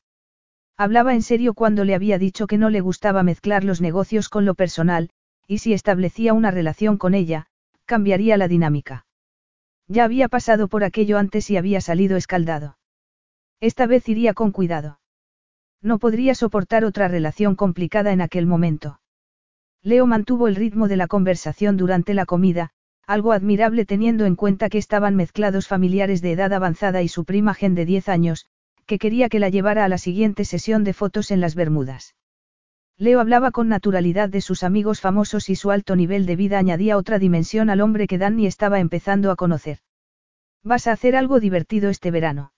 Hablaba 0.77 1.15
en 1.15 1.23
serio 1.23 1.53
cuando 1.53 1.85
le 1.85 1.95
había 1.95 2.19
dicho 2.19 2.47
que 2.47 2.59
no 2.59 2.71
le 2.71 2.81
gustaba 2.81 3.23
mezclar 3.23 3.65
los 3.65 3.81
negocios 3.81 4.29
con 4.29 4.45
lo 4.45 4.55
personal, 4.55 5.11
y 5.47 5.59
si 5.59 5.75
establecía 5.75 6.33
una 6.33 6.51
relación 6.51 6.97
con 6.97 7.15
ella, 7.15 7.47
cambiaría 7.85 8.37
la 8.37 8.49
dinámica. 8.49 9.07
Ya 9.89 10.05
había 10.05 10.29
pasado 10.29 10.69
por 10.69 10.85
aquello 10.85 11.19
antes 11.19 11.51
y 11.51 11.57
había 11.57 11.81
salido 11.81 12.17
escaldado. 12.17 12.79
Esta 13.61 13.87
vez 13.87 14.09
iría 14.09 14.33
con 14.33 14.51
cuidado. 14.51 15.01
No 15.83 15.99
podría 15.99 16.35
soportar 16.35 16.85
otra 16.85 17.09
relación 17.09 17.55
complicada 17.57 18.13
en 18.13 18.23
aquel 18.23 18.47
momento. 18.47 19.01
Leo 19.83 20.07
mantuvo 20.07 20.49
el 20.49 20.57
ritmo 20.57 20.89
de 20.89 20.97
la 20.97 21.09
conversación 21.09 21.77
durante 21.77 22.15
la 22.15 22.25
comida, 22.25 22.71
algo 23.07 23.33
admirable 23.33 23.85
teniendo 23.85 24.27
en 24.27 24.37
cuenta 24.37 24.69
que 24.69 24.79
estaban 24.79 25.17
mezclados 25.17 25.69
familiares 25.69 26.23
de 26.23 26.33
edad 26.33 26.53
avanzada 26.53 27.03
y 27.03 27.09
su 27.09 27.25
prima 27.25 27.55
Gen 27.55 27.75
de 27.75 27.85
10 27.85 28.09
años, 28.09 28.47
que 28.87 28.99
quería 28.99 29.29
que 29.29 29.39
la 29.39 29.49
llevara 29.49 29.85
a 29.85 29.89
la 29.89 29.99
siguiente 29.99 30.45
sesión 30.45 30.85
de 30.85 30.93
fotos 30.93 31.31
en 31.31 31.41
las 31.41 31.55
Bermudas. 31.55 32.15
Leo 32.99 33.21
hablaba 33.21 33.51
con 33.51 33.69
naturalidad 33.69 34.29
de 34.29 34.41
sus 34.41 34.63
amigos 34.63 35.01
famosos 35.01 35.49
y 35.49 35.57
su 35.57 35.71
alto 35.71 35.97
nivel 35.97 36.27
de 36.27 36.37
vida 36.37 36.59
añadía 36.59 36.97
otra 36.97 37.19
dimensión 37.19 37.71
al 37.71 37.81
hombre 37.81 38.07
que 38.07 38.19
Danny 38.19 38.47
estaba 38.47 38.81
empezando 38.81 39.31
a 39.31 39.37
conocer. 39.37 39.79
¿Vas 40.63 40.87
a 40.87 40.93
hacer 40.93 41.17
algo 41.17 41.41
divertido 41.41 41.91
este 41.91 42.11
verano? 42.11 42.53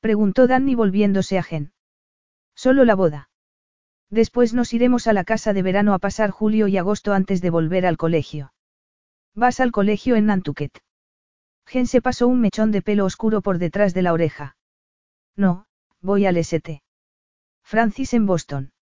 Preguntó 0.00 0.46
Danny 0.46 0.74
volviéndose 0.74 1.38
a 1.38 1.42
Gen. 1.42 1.72
Solo 2.54 2.84
la 2.84 2.94
boda. 2.94 3.28
Después 4.10 4.54
nos 4.54 4.72
iremos 4.72 5.06
a 5.06 5.12
la 5.12 5.24
casa 5.24 5.52
de 5.52 5.62
verano 5.62 5.94
a 5.94 5.98
pasar 5.98 6.30
julio 6.30 6.68
y 6.68 6.76
agosto 6.76 7.12
antes 7.12 7.40
de 7.40 7.50
volver 7.50 7.86
al 7.86 7.96
colegio. 7.96 8.52
Vas 9.34 9.60
al 9.60 9.72
colegio 9.72 10.16
en 10.16 10.26
Nantucket. 10.26 10.78
Gen 11.66 11.86
se 11.86 12.02
pasó 12.02 12.28
un 12.28 12.40
mechón 12.40 12.70
de 12.70 12.82
pelo 12.82 13.06
oscuro 13.06 13.40
por 13.40 13.58
detrás 13.58 13.94
de 13.94 14.02
la 14.02 14.12
oreja. 14.12 14.56
No, 15.36 15.64
voy 16.02 16.26
al 16.26 16.36
ST. 16.36 16.82
Francis 17.64 18.12
en 18.12 18.26
Boston. 18.26 18.72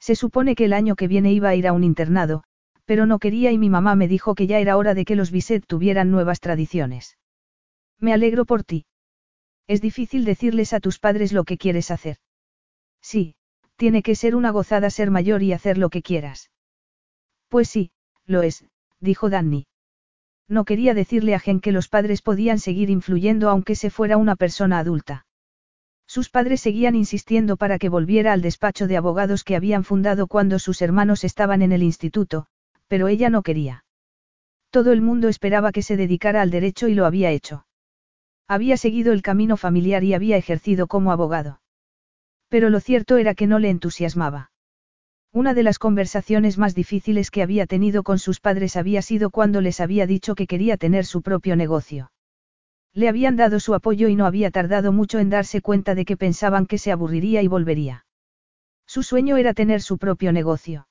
Se 0.00 0.14
supone 0.14 0.54
que 0.54 0.64
el 0.64 0.72
año 0.72 0.96
que 0.96 1.08
viene 1.08 1.32
iba 1.32 1.50
a 1.50 1.54
ir 1.54 1.66
a 1.66 1.72
un 1.72 1.84
internado, 1.84 2.44
pero 2.86 3.04
no 3.04 3.18
quería 3.18 3.52
y 3.52 3.58
mi 3.58 3.68
mamá 3.68 3.96
me 3.96 4.08
dijo 4.08 4.34
que 4.34 4.46
ya 4.46 4.60
era 4.60 4.76
hora 4.78 4.94
de 4.94 5.04
que 5.04 5.16
los 5.16 5.30
Bisset 5.30 5.66
tuvieran 5.66 6.10
nuevas 6.10 6.40
tradiciones. 6.40 7.18
Me 7.98 8.14
alegro 8.14 8.46
por 8.46 8.62
ti. 8.62 8.86
Es 9.66 9.82
difícil 9.82 10.24
decirles 10.24 10.72
a 10.72 10.80
tus 10.80 10.98
padres 10.98 11.32
lo 11.32 11.44
que 11.44 11.58
quieres 11.58 11.90
hacer. 11.90 12.16
Sí, 13.02 13.34
tiene 13.76 14.02
que 14.02 14.14
ser 14.14 14.36
una 14.36 14.50
gozada 14.52 14.88
ser 14.88 15.10
mayor 15.10 15.42
y 15.42 15.52
hacer 15.52 15.76
lo 15.76 15.90
que 15.90 16.02
quieras. 16.02 16.50
Pues 17.48 17.68
sí, 17.68 17.90
lo 18.24 18.42
es, 18.42 18.64
dijo 19.00 19.30
Danny. 19.30 19.66
No 20.48 20.64
quería 20.64 20.94
decirle 20.94 21.34
a 21.34 21.40
Gen 21.40 21.60
que 21.60 21.72
los 21.72 21.88
padres 21.88 22.22
podían 22.22 22.58
seguir 22.58 22.90
influyendo 22.90 23.50
aunque 23.50 23.74
se 23.74 23.90
fuera 23.90 24.16
una 24.16 24.36
persona 24.36 24.78
adulta. 24.78 25.26
Sus 26.06 26.30
padres 26.30 26.60
seguían 26.60 26.94
insistiendo 26.94 27.56
para 27.56 27.78
que 27.78 27.88
volviera 27.88 28.32
al 28.32 28.42
despacho 28.42 28.86
de 28.86 28.96
abogados 28.96 29.42
que 29.42 29.56
habían 29.56 29.82
fundado 29.82 30.28
cuando 30.28 30.58
sus 30.60 30.80
hermanos 30.82 31.24
estaban 31.24 31.62
en 31.62 31.72
el 31.72 31.82
instituto, 31.82 32.46
pero 32.86 33.08
ella 33.08 33.28
no 33.28 33.42
quería. 33.42 33.84
Todo 34.70 34.92
el 34.92 35.00
mundo 35.00 35.28
esperaba 35.28 35.72
que 35.72 35.82
se 35.82 35.96
dedicara 35.96 36.42
al 36.42 36.50
derecho 36.50 36.86
y 36.86 36.94
lo 36.94 37.06
había 37.06 37.30
hecho. 37.30 37.66
Había 38.46 38.76
seguido 38.76 39.12
el 39.12 39.22
camino 39.22 39.56
familiar 39.56 40.04
y 40.04 40.14
había 40.14 40.36
ejercido 40.36 40.86
como 40.86 41.10
abogado. 41.10 41.60
Pero 42.48 42.70
lo 42.70 42.78
cierto 42.78 43.16
era 43.16 43.34
que 43.34 43.48
no 43.48 43.58
le 43.58 43.70
entusiasmaba. 43.70 44.52
Una 45.36 45.52
de 45.52 45.62
las 45.62 45.78
conversaciones 45.78 46.56
más 46.56 46.74
difíciles 46.74 47.30
que 47.30 47.42
había 47.42 47.66
tenido 47.66 48.04
con 48.04 48.18
sus 48.18 48.40
padres 48.40 48.74
había 48.74 49.02
sido 49.02 49.28
cuando 49.28 49.60
les 49.60 49.82
había 49.82 50.06
dicho 50.06 50.34
que 50.34 50.46
quería 50.46 50.78
tener 50.78 51.04
su 51.04 51.20
propio 51.20 51.56
negocio. 51.56 52.10
Le 52.94 53.06
habían 53.06 53.36
dado 53.36 53.60
su 53.60 53.74
apoyo 53.74 54.08
y 54.08 54.16
no 54.16 54.24
había 54.24 54.50
tardado 54.50 54.92
mucho 54.92 55.18
en 55.18 55.28
darse 55.28 55.60
cuenta 55.60 55.94
de 55.94 56.06
que 56.06 56.16
pensaban 56.16 56.64
que 56.64 56.78
se 56.78 56.90
aburriría 56.90 57.42
y 57.42 57.48
volvería. 57.48 58.06
Su 58.86 59.02
sueño 59.02 59.36
era 59.36 59.52
tener 59.52 59.82
su 59.82 59.98
propio 59.98 60.32
negocio. 60.32 60.88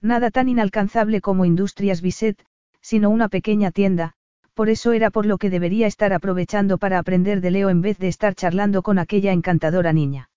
Nada 0.00 0.30
tan 0.30 0.48
inalcanzable 0.48 1.20
como 1.20 1.44
Industrias 1.44 2.00
Bisset, 2.00 2.42
sino 2.80 3.10
una 3.10 3.28
pequeña 3.28 3.70
tienda, 3.70 4.14
por 4.54 4.70
eso 4.70 4.92
era 4.92 5.10
por 5.10 5.26
lo 5.26 5.36
que 5.36 5.50
debería 5.50 5.86
estar 5.86 6.14
aprovechando 6.14 6.78
para 6.78 6.98
aprender 6.98 7.42
de 7.42 7.50
Leo 7.50 7.68
en 7.68 7.82
vez 7.82 7.98
de 7.98 8.08
estar 8.08 8.34
charlando 8.34 8.80
con 8.80 8.98
aquella 8.98 9.32
encantadora 9.32 9.92
niña. 9.92 10.27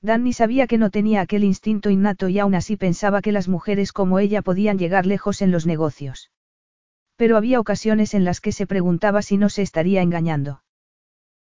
Danny 0.00 0.32
sabía 0.32 0.66
que 0.66 0.78
no 0.78 0.90
tenía 0.90 1.20
aquel 1.20 1.42
instinto 1.42 1.90
innato 1.90 2.28
y 2.28 2.38
aún 2.38 2.54
así 2.54 2.76
pensaba 2.76 3.20
que 3.20 3.32
las 3.32 3.48
mujeres 3.48 3.92
como 3.92 4.18
ella 4.18 4.42
podían 4.42 4.78
llegar 4.78 5.06
lejos 5.06 5.42
en 5.42 5.50
los 5.50 5.66
negocios. 5.66 6.30
Pero 7.16 7.36
había 7.36 7.58
ocasiones 7.58 8.14
en 8.14 8.24
las 8.24 8.40
que 8.40 8.52
se 8.52 8.66
preguntaba 8.66 9.22
si 9.22 9.36
no 9.36 9.48
se 9.48 9.62
estaría 9.62 10.02
engañando. 10.02 10.62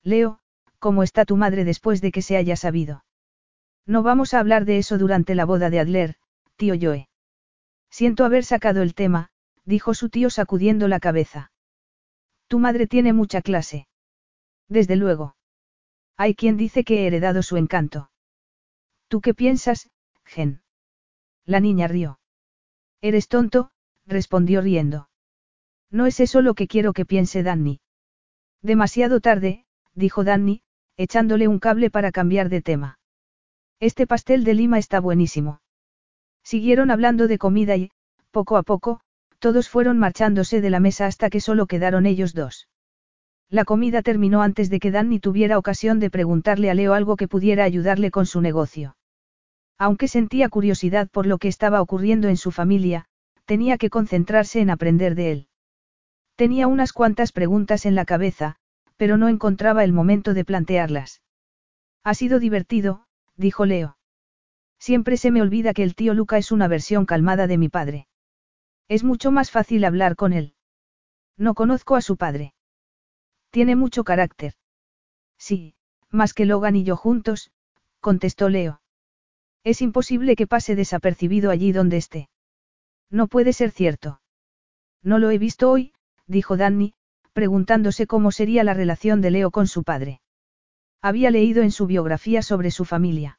Leo, 0.02 0.40
¿cómo 0.78 1.02
está 1.02 1.26
tu 1.26 1.36
madre 1.36 1.64
después 1.64 2.00
de 2.00 2.12
que 2.12 2.22
se 2.22 2.38
haya 2.38 2.56
sabido? 2.56 3.04
No 3.84 4.02
vamos 4.02 4.32
a 4.32 4.40
hablar 4.40 4.64
de 4.64 4.78
eso 4.78 4.96
durante 4.96 5.34
la 5.34 5.44
boda 5.44 5.68
de 5.68 5.80
Adler, 5.80 6.14
tío 6.56 6.74
Joe. 6.80 7.08
Siento 7.90 8.24
haber 8.24 8.44
sacado 8.44 8.82
el 8.82 8.94
tema, 8.94 9.28
dijo 9.64 9.92
su 9.92 10.08
tío 10.08 10.30
sacudiendo 10.30 10.88
la 10.88 10.98
cabeza. 10.98 11.52
Tu 12.48 12.58
madre 12.58 12.86
tiene 12.86 13.12
mucha 13.12 13.42
clase. 13.42 13.86
Desde 14.68 14.96
luego. 14.96 15.36
Hay 16.16 16.34
quien 16.34 16.56
dice 16.56 16.84
que 16.84 17.02
he 17.02 17.06
heredado 17.06 17.42
su 17.42 17.58
encanto. 17.58 18.10
¿Tú 19.08 19.20
qué 19.20 19.34
piensas, 19.34 19.88
Gen? 20.24 20.62
La 21.44 21.60
niña 21.60 21.86
rió. 21.88 22.18
Eres 23.00 23.28
tonto, 23.28 23.70
respondió 24.06 24.60
riendo. 24.60 25.08
No 25.90 26.06
es 26.06 26.20
eso 26.20 26.42
lo 26.42 26.54
que 26.54 26.66
quiero 26.66 26.92
que 26.92 27.06
piense 27.06 27.42
Danny. 27.42 27.80
Demasiado 28.62 29.20
tarde, 29.20 29.64
dijo 29.94 30.24
Danny, 30.24 30.62
echándole 30.96 31.46
un 31.46 31.58
cable 31.58 31.90
para 31.90 32.10
cambiar 32.10 32.48
de 32.48 32.62
tema. 32.62 32.98
Este 33.78 34.06
pastel 34.06 34.44
de 34.44 34.54
lima 34.54 34.78
está 34.78 35.00
buenísimo. 35.00 35.60
Siguieron 36.42 36.90
hablando 36.90 37.28
de 37.28 37.38
comida 37.38 37.76
y, 37.76 37.90
poco 38.30 38.56
a 38.56 38.62
poco, 38.62 39.00
todos 39.38 39.68
fueron 39.68 39.98
marchándose 39.98 40.60
de 40.60 40.70
la 40.70 40.80
mesa 40.80 41.06
hasta 41.06 41.30
que 41.30 41.40
solo 41.40 41.66
quedaron 41.66 42.06
ellos 42.06 42.34
dos. 42.34 42.68
La 43.48 43.64
comida 43.64 44.02
terminó 44.02 44.42
antes 44.42 44.70
de 44.70 44.80
que 44.80 44.90
Danny 44.90 45.20
tuviera 45.20 45.58
ocasión 45.58 46.00
de 46.00 46.10
preguntarle 46.10 46.70
a 46.70 46.74
Leo 46.74 46.94
algo 46.94 47.16
que 47.16 47.28
pudiera 47.28 47.64
ayudarle 47.64 48.10
con 48.10 48.26
su 48.26 48.40
negocio. 48.40 48.96
Aunque 49.78 50.08
sentía 50.08 50.48
curiosidad 50.48 51.08
por 51.08 51.26
lo 51.26 51.38
que 51.38 51.48
estaba 51.48 51.80
ocurriendo 51.80 52.28
en 52.28 52.36
su 52.36 52.50
familia, 52.50 53.06
tenía 53.44 53.78
que 53.78 53.90
concentrarse 53.90 54.60
en 54.60 54.70
aprender 54.70 55.14
de 55.14 55.32
él. 55.32 55.48
Tenía 56.34 56.66
unas 56.66 56.92
cuantas 56.92 57.32
preguntas 57.32 57.86
en 57.86 57.94
la 57.94 58.04
cabeza, 58.04 58.56
pero 58.96 59.16
no 59.16 59.28
encontraba 59.28 59.84
el 59.84 59.92
momento 59.92 60.34
de 60.34 60.44
plantearlas. 60.44 61.22
Ha 62.02 62.14
sido 62.14 62.40
divertido, 62.40 63.06
dijo 63.36 63.64
Leo. 63.64 63.96
Siempre 64.78 65.16
se 65.16 65.30
me 65.30 65.40
olvida 65.40 65.72
que 65.72 65.82
el 65.82 65.94
tío 65.94 66.14
Luca 66.14 66.36
es 66.36 66.52
una 66.52 66.68
versión 66.68 67.06
calmada 67.06 67.46
de 67.46 67.58
mi 67.58 67.68
padre. 67.68 68.08
Es 68.88 69.04
mucho 69.04 69.30
más 69.30 69.50
fácil 69.50 69.84
hablar 69.84 70.16
con 70.16 70.32
él. 70.32 70.54
No 71.36 71.54
conozco 71.54 71.96
a 71.96 72.00
su 72.00 72.16
padre. 72.16 72.54
Tiene 73.50 73.76
mucho 73.76 74.04
carácter. 74.04 74.54
Sí, 75.38 75.74
más 76.10 76.34
que 76.34 76.46
Logan 76.46 76.76
y 76.76 76.84
yo 76.84 76.96
juntos, 76.96 77.50
contestó 78.00 78.48
Leo. 78.48 78.80
Es 79.64 79.82
imposible 79.82 80.36
que 80.36 80.46
pase 80.46 80.76
desapercibido 80.76 81.50
allí 81.50 81.72
donde 81.72 81.96
esté. 81.96 82.28
No 83.10 83.26
puede 83.26 83.52
ser 83.52 83.70
cierto. 83.70 84.20
No 85.02 85.18
lo 85.18 85.30
he 85.30 85.38
visto 85.38 85.70
hoy, 85.70 85.92
dijo 86.26 86.56
Danny, 86.56 86.94
preguntándose 87.32 88.06
cómo 88.06 88.32
sería 88.32 88.64
la 88.64 88.74
relación 88.74 89.20
de 89.20 89.30
Leo 89.30 89.50
con 89.50 89.66
su 89.66 89.82
padre. 89.84 90.20
Había 91.02 91.30
leído 91.30 91.62
en 91.62 91.70
su 91.70 91.86
biografía 91.86 92.42
sobre 92.42 92.70
su 92.70 92.84
familia. 92.84 93.38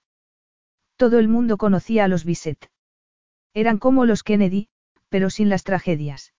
Todo 0.95 1.19
el 1.19 1.27
mundo 1.27 1.57
conocía 1.57 2.05
a 2.05 2.07
los 2.07 2.23
Bisset. 2.23 2.71
Eran 3.53 3.77
como 3.77 4.05
los 4.05 4.23
Kennedy, 4.23 4.69
pero 5.09 5.29
sin 5.29 5.49
las 5.49 5.63
tragedias. 5.63 6.33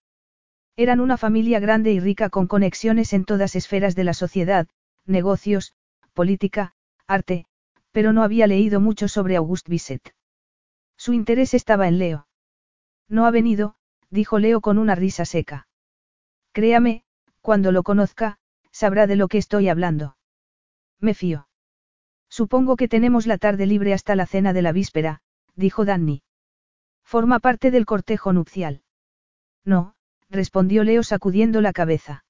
Eran 0.79 1.01
una 1.01 1.16
familia 1.16 1.59
grande 1.59 1.91
y 1.91 1.99
rica 1.99 2.31
con 2.31 2.47
conexiones 2.47 3.12
en 3.12 3.24
todas 3.24 3.57
esferas 3.57 3.97
de 3.97 4.05
la 4.05 4.14
sociedad, 4.14 4.68
negocios, 5.07 5.74
política, 6.12 6.72
arte, 7.09 7.47
pero 7.91 8.12
no 8.12 8.22
había 8.22 8.47
leído 8.47 8.79
mucho 8.79 9.09
sobre 9.09 9.35
Auguste 9.35 9.72
Bisset. 9.72 10.14
Su 10.97 11.14
interés 11.14 11.53
estaba 11.53 11.89
en 11.89 11.99
Leo. 11.99 12.29
No 13.09 13.26
ha 13.26 13.33
venido, 13.33 13.74
dijo 14.09 14.39
Leo 14.39 14.61
con 14.61 14.79
una 14.79 14.95
risa 14.95 15.24
seca. 15.24 15.66
Créame, 16.53 17.03
cuando 17.41 17.72
lo 17.72 17.83
conozca, 17.83 18.39
sabrá 18.70 19.09
de 19.09 19.16
lo 19.16 19.26
que 19.26 19.39
estoy 19.39 19.68
hablando. 19.68 20.16
Me 21.01 21.12
fío. 21.12 21.49
Supongo 22.29 22.76
que 22.76 22.87
tenemos 22.87 23.26
la 23.26 23.39
tarde 23.39 23.66
libre 23.66 23.95
hasta 23.95 24.14
la 24.14 24.26
cena 24.26 24.53
de 24.53 24.62
la 24.62 24.70
víspera, 24.70 25.22
dijo 25.57 25.85
Danny. 25.85 26.22
Forma 27.03 27.41
parte 27.41 27.72
del 27.72 27.85
cortejo 27.85 28.33
nupcial. 28.33 28.83
No, 29.64 29.97
respondió 30.31 30.85
Leo 30.85 31.03
sacudiendo 31.03 31.61
la 31.61 31.72
cabeza. 31.72 32.24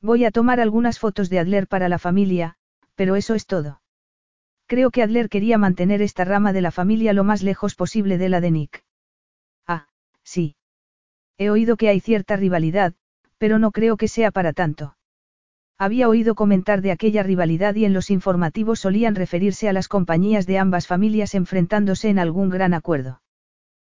Voy 0.00 0.24
a 0.24 0.30
tomar 0.30 0.60
algunas 0.60 0.98
fotos 0.98 1.30
de 1.30 1.38
Adler 1.38 1.66
para 1.66 1.88
la 1.88 1.98
familia, 1.98 2.56
pero 2.94 3.16
eso 3.16 3.34
es 3.34 3.46
todo. 3.46 3.80
Creo 4.66 4.90
que 4.90 5.02
Adler 5.02 5.28
quería 5.28 5.58
mantener 5.58 6.02
esta 6.02 6.24
rama 6.24 6.52
de 6.52 6.60
la 6.60 6.70
familia 6.70 7.12
lo 7.12 7.24
más 7.24 7.42
lejos 7.42 7.74
posible 7.74 8.18
de 8.18 8.28
la 8.28 8.40
de 8.40 8.50
Nick. 8.50 8.84
Ah, 9.66 9.86
sí. 10.22 10.56
He 11.38 11.50
oído 11.50 11.76
que 11.76 11.88
hay 11.88 12.00
cierta 12.00 12.36
rivalidad, 12.36 12.94
pero 13.38 13.58
no 13.58 13.72
creo 13.72 13.96
que 13.96 14.08
sea 14.08 14.30
para 14.30 14.52
tanto. 14.52 14.96
Había 15.76 16.08
oído 16.08 16.34
comentar 16.34 16.82
de 16.82 16.92
aquella 16.92 17.22
rivalidad 17.22 17.74
y 17.74 17.84
en 17.84 17.92
los 17.92 18.10
informativos 18.10 18.80
solían 18.80 19.16
referirse 19.16 19.68
a 19.68 19.72
las 19.72 19.88
compañías 19.88 20.46
de 20.46 20.58
ambas 20.58 20.86
familias 20.86 21.34
enfrentándose 21.34 22.08
en 22.08 22.18
algún 22.18 22.48
gran 22.48 22.74
acuerdo. 22.74 23.22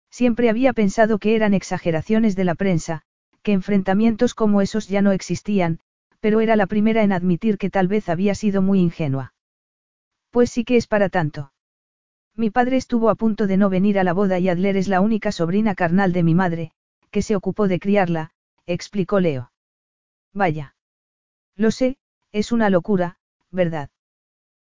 Siempre 0.10 0.50
había 0.50 0.74
pensado 0.74 1.18
que 1.18 1.36
eran 1.36 1.54
exageraciones 1.54 2.36
de 2.36 2.44
la 2.44 2.56
prensa, 2.56 3.04
que 3.44 3.54
enfrentamientos 3.54 4.34
como 4.34 4.62
esos 4.62 4.88
ya 4.88 5.02
no 5.02 5.12
existían, 5.12 5.80
pero 6.20 6.42
era 6.42 6.56
la 6.56 6.68
primera 6.68 7.04
en 7.04 7.12
admitir 7.12 7.58
que 7.58 7.70
tal 7.70 7.88
vez 7.88 8.10
había 8.10 8.36
sido 8.36 8.62
muy 8.62 8.80
ingenua. 8.80 9.34
Pues 10.30 10.52
sí 10.52 10.64
que 10.64 10.78
es 10.78 10.88
para 10.88 11.10
tanto. 11.10 11.52
Mi 12.36 12.50
padre 12.50 12.78
estuvo 12.78 13.10
a 13.10 13.16
punto 13.16 13.48
de 13.48 13.58
no 13.58 13.70
venir 13.70 14.00
a 14.00 14.04
la 14.04 14.14
boda 14.14 14.39
y 14.39 14.48
Adler 14.48 14.78
es 14.78 14.88
la 14.88 15.02
única 15.02 15.32
sobrina 15.32 15.76
carnal 15.76 16.14
de 16.14 16.24
mi 16.24 16.36
madre, 16.36 16.72
que 17.10 17.22
se 17.22 17.36
ocupó 17.36 17.68
de 17.68 17.80
criarla, 17.80 18.32
explicó 18.66 19.20
Leo. 19.20 19.52
Vaya. 20.34 20.76
Lo 21.56 21.72
sé, 21.72 21.98
es 22.32 22.52
una 22.52 22.70
locura, 22.70 23.18
¿verdad? 23.52 23.89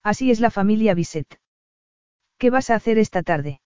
Así 0.01 0.31
es 0.31 0.39
la 0.39 0.49
familia 0.49 0.95
Bisset. 0.95 1.39
¿Qué 2.39 2.49
vas 2.49 2.71
a 2.71 2.75
hacer 2.75 2.97
esta 2.97 3.21
tarde? 3.21 3.61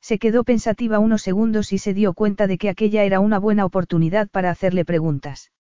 Se 0.00 0.18
quedó 0.18 0.44
pensativa 0.44 0.98
unos 0.98 1.22
segundos 1.22 1.72
y 1.72 1.78
se 1.78 1.94
dio 1.94 2.14
cuenta 2.14 2.46
de 2.46 2.58
que 2.58 2.68
aquella 2.68 3.04
era 3.04 3.20
una 3.20 3.38
buena 3.38 3.64
oportunidad 3.64 4.28
para 4.28 4.50
hacerle 4.50 4.84
preguntas. 4.84 5.52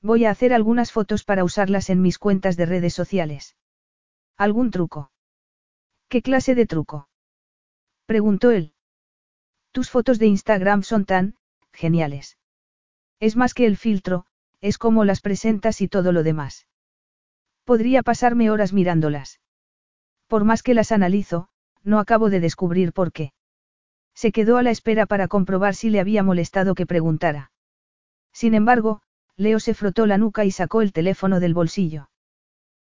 Voy 0.00 0.24
a 0.24 0.30
hacer 0.30 0.52
algunas 0.52 0.92
fotos 0.92 1.24
para 1.24 1.44
usarlas 1.44 1.90
en 1.90 2.00
mis 2.00 2.18
cuentas 2.18 2.56
de 2.56 2.66
redes 2.66 2.94
sociales. 2.94 3.56
¿Algún 4.36 4.70
truco? 4.70 5.10
¿Qué 6.08 6.22
clase 6.22 6.54
de 6.54 6.66
truco? 6.66 7.08
Preguntó 8.06 8.50
él. 8.50 8.72
Tus 9.72 9.90
fotos 9.90 10.18
de 10.18 10.26
Instagram 10.26 10.82
son 10.82 11.04
tan, 11.04 11.34
geniales. 11.72 12.38
Es 13.20 13.36
más 13.36 13.52
que 13.52 13.66
el 13.66 13.76
filtro, 13.76 14.24
es 14.60 14.78
como 14.78 15.04
las 15.04 15.20
presentas 15.20 15.80
y 15.80 15.88
todo 15.88 16.12
lo 16.12 16.22
demás. 16.22 16.66
Podría 17.64 18.02
pasarme 18.02 18.50
horas 18.50 18.72
mirándolas. 18.72 19.40
Por 20.26 20.44
más 20.44 20.62
que 20.62 20.74
las 20.74 20.92
analizo, 20.92 21.48
no 21.82 21.98
acabo 21.98 22.30
de 22.30 22.40
descubrir 22.40 22.92
por 22.92 23.12
qué. 23.12 23.32
Se 24.18 24.32
quedó 24.32 24.56
a 24.56 24.64
la 24.64 24.72
espera 24.72 25.06
para 25.06 25.28
comprobar 25.28 25.76
si 25.76 25.90
le 25.90 26.00
había 26.00 26.24
molestado 26.24 26.74
que 26.74 26.86
preguntara. 26.86 27.52
Sin 28.32 28.54
embargo, 28.54 29.00
Leo 29.36 29.60
se 29.60 29.74
frotó 29.74 30.06
la 30.06 30.18
nuca 30.18 30.44
y 30.44 30.50
sacó 30.50 30.82
el 30.82 30.92
teléfono 30.92 31.38
del 31.38 31.54
bolsillo. 31.54 32.10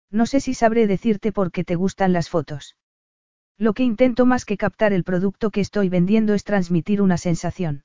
No 0.10 0.26
sé 0.26 0.40
si 0.40 0.56
sabré 0.56 0.88
decirte 0.88 1.32
por 1.32 1.52
qué 1.52 1.64
te 1.64 1.76
gustan 1.76 2.12
las 2.12 2.28
fotos. 2.28 2.76
Lo 3.56 3.74
que 3.74 3.84
intento 3.84 4.26
más 4.26 4.46
que 4.46 4.58
captar 4.58 4.94
el 4.94 5.04
producto 5.04 5.52
que 5.52 5.62
estoy 5.62 5.90
vendiendo 5.90 6.34
es 6.34 6.44
transmitir 6.44 7.04
una 7.04 7.20
sensación. 7.20 7.84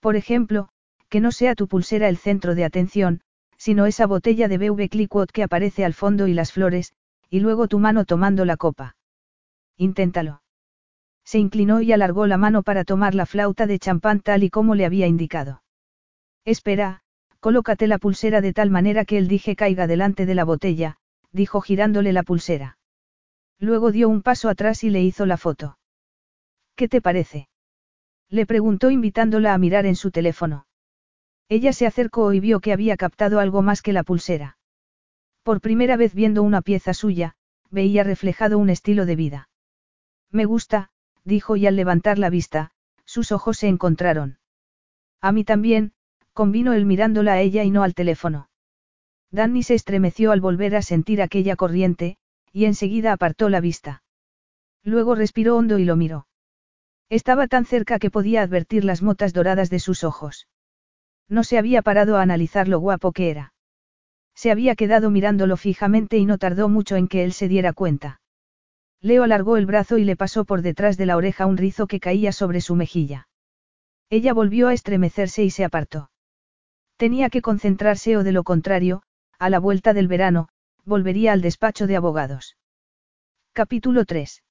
Por 0.00 0.16
ejemplo, 0.16 0.70
que 1.10 1.20
no 1.20 1.32
sea 1.32 1.54
tu 1.54 1.68
pulsera 1.68 2.08
el 2.08 2.16
centro 2.16 2.54
de 2.54 2.64
atención, 2.64 3.20
sino 3.58 3.84
esa 3.84 4.06
botella 4.06 4.48
de 4.48 4.56
BV 4.56 4.88
Cliquot 4.88 5.30
que 5.30 5.42
aparece 5.42 5.84
al 5.84 5.92
fondo 5.92 6.28
y 6.28 6.32
las 6.32 6.50
flores, 6.50 6.94
y 7.28 7.40
luego 7.40 7.68
tu 7.68 7.78
mano 7.78 8.06
tomando 8.06 8.46
la 8.46 8.56
copa. 8.56 8.96
Inténtalo. 9.76 10.43
Se 11.24 11.38
inclinó 11.38 11.80
y 11.80 11.92
alargó 11.92 12.26
la 12.26 12.36
mano 12.36 12.62
para 12.62 12.84
tomar 12.84 13.14
la 13.14 13.26
flauta 13.26 13.66
de 13.66 13.78
champán 13.78 14.20
tal 14.20 14.44
y 14.44 14.50
como 14.50 14.74
le 14.74 14.84
había 14.84 15.06
indicado. 15.06 15.62
Espera, 16.44 17.00
colócate 17.40 17.86
la 17.86 17.98
pulsera 17.98 18.40
de 18.40 18.52
tal 18.52 18.70
manera 18.70 19.04
que 19.04 19.18
el 19.18 19.28
dije 19.28 19.56
caiga 19.56 19.86
delante 19.86 20.26
de 20.26 20.34
la 20.34 20.44
botella, 20.44 20.96
dijo 21.32 21.60
girándole 21.60 22.12
la 22.12 22.22
pulsera. 22.22 22.78
Luego 23.58 23.92
dio 23.92 24.08
un 24.08 24.22
paso 24.22 24.48
atrás 24.48 24.84
y 24.84 24.90
le 24.90 25.02
hizo 25.02 25.26
la 25.26 25.36
foto. 25.36 25.78
¿Qué 26.76 26.88
te 26.88 27.00
parece? 27.00 27.48
Le 28.28 28.46
preguntó 28.46 28.90
invitándola 28.90 29.54
a 29.54 29.58
mirar 29.58 29.86
en 29.86 29.96
su 29.96 30.10
teléfono. 30.10 30.66
Ella 31.48 31.72
se 31.72 31.86
acercó 31.86 32.32
y 32.32 32.40
vio 32.40 32.60
que 32.60 32.72
había 32.72 32.96
captado 32.96 33.38
algo 33.38 33.62
más 33.62 33.82
que 33.82 33.92
la 33.92 34.02
pulsera. 34.02 34.58
Por 35.42 35.60
primera 35.60 35.96
vez 35.96 36.14
viendo 36.14 36.42
una 36.42 36.62
pieza 36.62 36.94
suya, 36.94 37.36
veía 37.70 38.02
reflejado 38.02 38.58
un 38.58 38.70
estilo 38.70 39.06
de 39.06 39.16
vida. 39.16 39.48
Me 40.30 40.46
gusta, 40.46 40.90
dijo 41.24 41.56
y 41.56 41.66
al 41.66 41.76
levantar 41.76 42.18
la 42.18 42.30
vista, 42.30 42.70
sus 43.04 43.32
ojos 43.32 43.58
se 43.58 43.68
encontraron. 43.68 44.38
A 45.20 45.32
mí 45.32 45.44
también, 45.44 45.92
convino 46.32 46.72
él 46.72 46.84
mirándola 46.84 47.34
a 47.34 47.40
ella 47.40 47.64
y 47.64 47.70
no 47.70 47.82
al 47.82 47.94
teléfono. 47.94 48.48
Danny 49.30 49.62
se 49.62 49.74
estremeció 49.74 50.32
al 50.32 50.40
volver 50.40 50.76
a 50.76 50.82
sentir 50.82 51.20
aquella 51.22 51.56
corriente, 51.56 52.18
y 52.52 52.66
enseguida 52.66 53.12
apartó 53.12 53.48
la 53.48 53.60
vista. 53.60 54.02
Luego 54.84 55.14
respiró 55.14 55.56
hondo 55.56 55.78
y 55.78 55.84
lo 55.84 55.96
miró. 55.96 56.26
Estaba 57.08 57.48
tan 57.48 57.64
cerca 57.64 57.98
que 57.98 58.10
podía 58.10 58.42
advertir 58.42 58.84
las 58.84 59.02
motas 59.02 59.32
doradas 59.32 59.70
de 59.70 59.80
sus 59.80 60.04
ojos. 60.04 60.46
No 61.28 61.42
se 61.42 61.58
había 61.58 61.82
parado 61.82 62.16
a 62.16 62.22
analizar 62.22 62.68
lo 62.68 62.78
guapo 62.78 63.12
que 63.12 63.30
era. 63.30 63.54
Se 64.34 64.50
había 64.50 64.74
quedado 64.74 65.10
mirándolo 65.10 65.56
fijamente 65.56 66.18
y 66.18 66.26
no 66.26 66.38
tardó 66.38 66.68
mucho 66.68 66.96
en 66.96 67.08
que 67.08 67.24
él 67.24 67.32
se 67.32 67.48
diera 67.48 67.72
cuenta. 67.72 68.20
Leo 69.04 69.22
alargó 69.22 69.58
el 69.58 69.66
brazo 69.66 69.98
y 69.98 70.04
le 70.04 70.16
pasó 70.16 70.46
por 70.46 70.62
detrás 70.62 70.96
de 70.96 71.04
la 71.04 71.18
oreja 71.18 71.44
un 71.44 71.58
rizo 71.58 71.86
que 71.86 72.00
caía 72.00 72.32
sobre 72.32 72.62
su 72.62 72.74
mejilla. 72.74 73.28
Ella 74.08 74.32
volvió 74.32 74.68
a 74.68 74.72
estremecerse 74.72 75.44
y 75.44 75.50
se 75.50 75.62
apartó. 75.62 76.10
Tenía 76.96 77.28
que 77.28 77.42
concentrarse 77.42 78.16
o 78.16 78.24
de 78.24 78.32
lo 78.32 78.44
contrario, 78.44 79.02
a 79.38 79.50
la 79.50 79.58
vuelta 79.58 79.92
del 79.92 80.08
verano, 80.08 80.48
volvería 80.86 81.34
al 81.34 81.42
despacho 81.42 81.86
de 81.86 81.96
abogados. 81.96 82.56
Capítulo 83.52 84.06
3. 84.06 84.42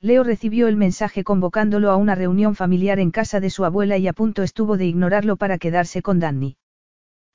Leo 0.00 0.24
recibió 0.24 0.66
el 0.66 0.76
mensaje 0.76 1.22
convocándolo 1.22 1.92
a 1.92 1.96
una 1.96 2.16
reunión 2.16 2.56
familiar 2.56 2.98
en 2.98 3.12
casa 3.12 3.38
de 3.38 3.50
su 3.50 3.64
abuela 3.64 3.96
y 3.96 4.08
a 4.08 4.12
punto 4.12 4.42
estuvo 4.42 4.76
de 4.76 4.86
ignorarlo 4.86 5.36
para 5.36 5.56
quedarse 5.56 6.02
con 6.02 6.18
Danny. 6.18 6.56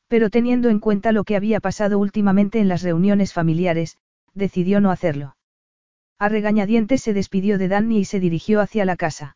Pero 0.10 0.30
teniendo 0.30 0.68
en 0.68 0.82
cuenta 0.82 1.14
lo 1.14 1.24
que 1.24 1.38
había 1.38 1.62
pasado 1.62 2.00
últimamente 2.00 2.60
en 2.60 2.68
las 2.68 2.82
reuniones 2.82 3.32
familiares, 3.32 3.96
decidió 4.34 4.82
no 4.82 4.92
hacerlo. 4.92 5.38
A 6.24 6.30
regañadientes 6.30 7.04
se 7.04 7.14
despidió 7.14 7.58
de 7.58 7.68
Danny 7.68 7.98
y 7.98 8.06
se 8.06 8.22
dirigió 8.22 8.62
hacia 8.62 8.86
la 8.86 8.96
casa. 8.96 9.36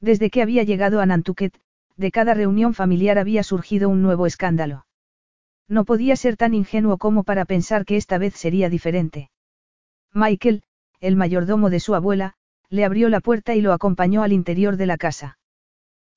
Desde 0.00 0.30
que 0.30 0.40
había 0.40 0.62
llegado 0.62 1.00
a 1.00 1.06
Nantucket, 1.06 1.58
de 1.96 2.12
cada 2.12 2.32
reunión 2.32 2.74
familiar 2.74 3.18
había 3.18 3.42
surgido 3.42 3.88
un 3.88 4.02
nuevo 4.02 4.24
escándalo. 4.24 4.86
No 5.66 5.84
podía 5.84 6.14
ser 6.14 6.36
tan 6.36 6.54
ingenuo 6.54 6.96
como 6.96 7.24
para 7.24 7.44
pensar 7.44 7.84
que 7.84 7.96
esta 7.96 8.18
vez 8.18 8.34
sería 8.34 8.70
diferente. 8.70 9.30
Michael, 10.14 10.62
el 11.00 11.16
mayordomo 11.16 11.70
de 11.70 11.80
su 11.80 11.96
abuela, 11.96 12.34
le 12.68 12.84
abrió 12.84 13.08
la 13.08 13.18
puerta 13.18 13.56
y 13.56 13.60
lo 13.60 13.72
acompañó 13.72 14.22
al 14.22 14.32
interior 14.32 14.76
de 14.76 14.86
la 14.86 14.98
casa. 14.98 15.38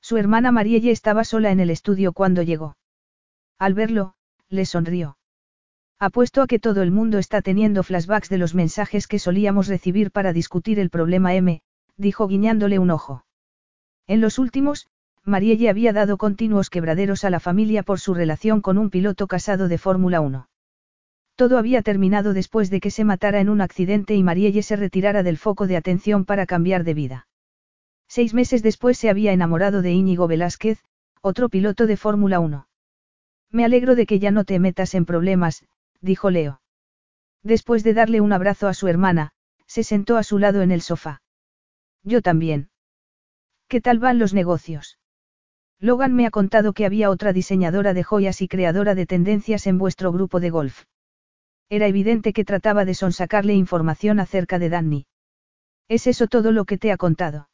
Su 0.01 0.17
hermana 0.17 0.51
Marielle 0.51 0.91
estaba 0.91 1.23
sola 1.23 1.49
en 1.49 1.61
el 1.61 1.71
estudio 1.71 2.13
cuando 2.13 2.43
llegó. 2.43 2.77
Al 3.57 3.73
verlo, 3.73 4.13
le 4.49 4.67
sonrió. 4.67 5.17
Apuesto 6.01 6.41
a 6.41 6.47
que 6.47 6.59
todo 6.59 6.81
el 6.81 6.91
mundo 6.91 7.17
está 7.17 7.41
teniendo 7.41 7.83
flashbacks 7.83 8.29
de 8.29 8.37
los 8.37 8.55
mensajes 8.55 9.05
que 9.05 9.19
solíamos 9.19 9.67
recibir 9.67 10.11
para 10.11 10.31
discutir 10.31 10.79
el 10.79 10.89
problema 10.89 11.35
M, 11.35 11.61
dijo 11.97 12.25
guiñándole 12.29 12.79
un 12.79 12.89
ojo. 12.89 13.25
En 14.07 14.21
los 14.21 14.39
últimos, 14.39 14.87
Marielle 15.25 15.69
había 15.69 15.91
dado 15.91 16.17
continuos 16.17 16.69
quebraderos 16.69 17.25
a 17.25 17.29
la 17.29 17.41
familia 17.41 17.83
por 17.83 17.99
su 17.99 18.13
relación 18.13 18.61
con 18.61 18.77
un 18.77 18.89
piloto 18.89 19.27
casado 19.27 19.67
de 19.67 19.77
Fórmula 19.77 20.21
1. 20.21 20.47
Todo 21.35 21.57
había 21.57 21.81
terminado 21.81 22.33
después 22.33 22.69
de 22.69 22.79
que 22.79 22.91
se 22.91 23.03
matara 23.03 23.41
en 23.41 23.49
un 23.49 23.59
accidente 23.59 24.15
y 24.15 24.23
Marielle 24.23 24.63
se 24.63 24.77
retirara 24.77 25.21
del 25.21 25.37
foco 25.37 25.67
de 25.67 25.75
atención 25.75 26.23
para 26.23 26.45
cambiar 26.45 26.85
de 26.85 26.93
vida. 26.93 27.27
Seis 28.07 28.33
meses 28.33 28.63
después 28.63 28.97
se 28.97 29.09
había 29.09 29.33
enamorado 29.33 29.81
de 29.81 29.91
Íñigo 29.91 30.27
Velázquez, 30.27 30.81
otro 31.21 31.49
piloto 31.49 31.87
de 31.87 31.97
Fórmula 31.97 32.39
1. 32.39 32.67
Me 33.51 33.65
alegro 33.65 33.95
de 33.95 34.05
que 34.05 34.19
ya 34.19 34.31
no 34.31 34.45
te 34.45 34.59
metas 34.59 34.95
en 34.95 35.05
problemas, 35.05 35.65
dijo 36.01 36.29
Leo. 36.29 36.61
Después 37.43 37.83
de 37.83 37.93
darle 37.93 38.21
un 38.21 38.33
abrazo 38.33 38.67
a 38.67 38.73
su 38.73 38.87
hermana, 38.87 39.31
se 39.67 39.83
sentó 39.83 40.17
a 40.17 40.23
su 40.23 40.39
lado 40.39 40.61
en 40.61 40.71
el 40.71 40.81
sofá. 40.81 41.21
Yo 42.03 42.21
también. 42.21 42.69
¿Qué 43.67 43.81
tal 43.81 43.99
van 43.99 44.19
los 44.19 44.33
negocios? 44.33 44.97
Logan 45.79 46.13
me 46.13 46.25
ha 46.25 46.31
contado 46.31 46.73
que 46.73 46.85
había 46.85 47.09
otra 47.09 47.31
diseñadora 47.31 47.93
de 47.93 48.03
joyas 48.03 48.41
y 48.41 48.47
creadora 48.47 48.95
de 48.95 49.05
tendencias 49.05 49.67
en 49.67 49.77
vuestro 49.77 50.11
grupo 50.11 50.39
de 50.39 50.49
golf. 50.49 50.83
Era 51.69 51.87
evidente 51.87 52.33
que 52.33 52.43
trataba 52.43 52.83
de 52.83 52.95
sonsacarle 52.95 53.53
información 53.53 54.19
acerca 54.19 54.59
de 54.59 54.69
Danny. 54.69 55.05
¿Es 55.87 56.07
eso 56.07 56.27
todo 56.27 56.51
lo 56.51 56.65
que 56.65 56.77
te 56.77 56.91
ha 56.91 56.97
contado? 56.97 57.49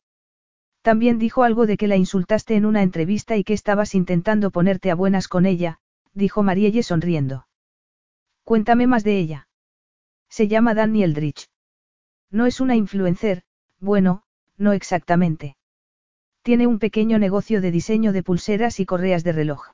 También 0.81 1.19
dijo 1.19 1.43
algo 1.43 1.65
de 1.65 1.77
que 1.77 1.87
la 1.87 1.97
insultaste 1.97 2.55
en 2.55 2.65
una 2.65 2.81
entrevista 2.81 3.37
y 3.37 3.43
que 3.43 3.53
estabas 3.53 3.93
intentando 3.93 4.51
ponerte 4.51 4.89
a 4.89 4.95
buenas 4.95 5.27
con 5.27 5.45
ella, 5.45 5.79
dijo 6.13 6.43
Marielle 6.43 6.83
sonriendo. 6.83 7.47
Cuéntame 8.45 8.85
más 8.85 9.03
de 9.03 9.17
ella. 9.17 9.47
Se 10.29 10.47
llama 10.47 10.75
Danny 10.75 11.03
Eldridge. 11.03 11.49
No 12.29 12.45
es 12.45 12.61
una 12.61 12.75
influencer, 12.75 13.41
bueno, 13.79 14.21
no 14.55 14.71
exactamente. 14.71 15.57
Tiene 16.43 16.67
un 16.67 16.77
pequeño 16.77 17.17
negocio 17.17 17.59
de 17.59 17.71
diseño 17.71 18.13
de 18.13 18.21
pulseras 18.21 18.79
y 18.79 18.85
correas 18.85 19.23
de 19.23 19.31
reloj. 19.31 19.71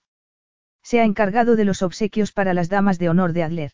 Se 0.84 1.01
ha 1.01 1.03
encargado 1.03 1.57
de 1.57 1.65
los 1.65 1.82
obsequios 1.82 2.32
para 2.32 2.53
las 2.53 2.69
damas 2.69 2.97
de 2.97 3.09
honor 3.09 3.34
de 3.34 3.43
Adler. 3.43 3.72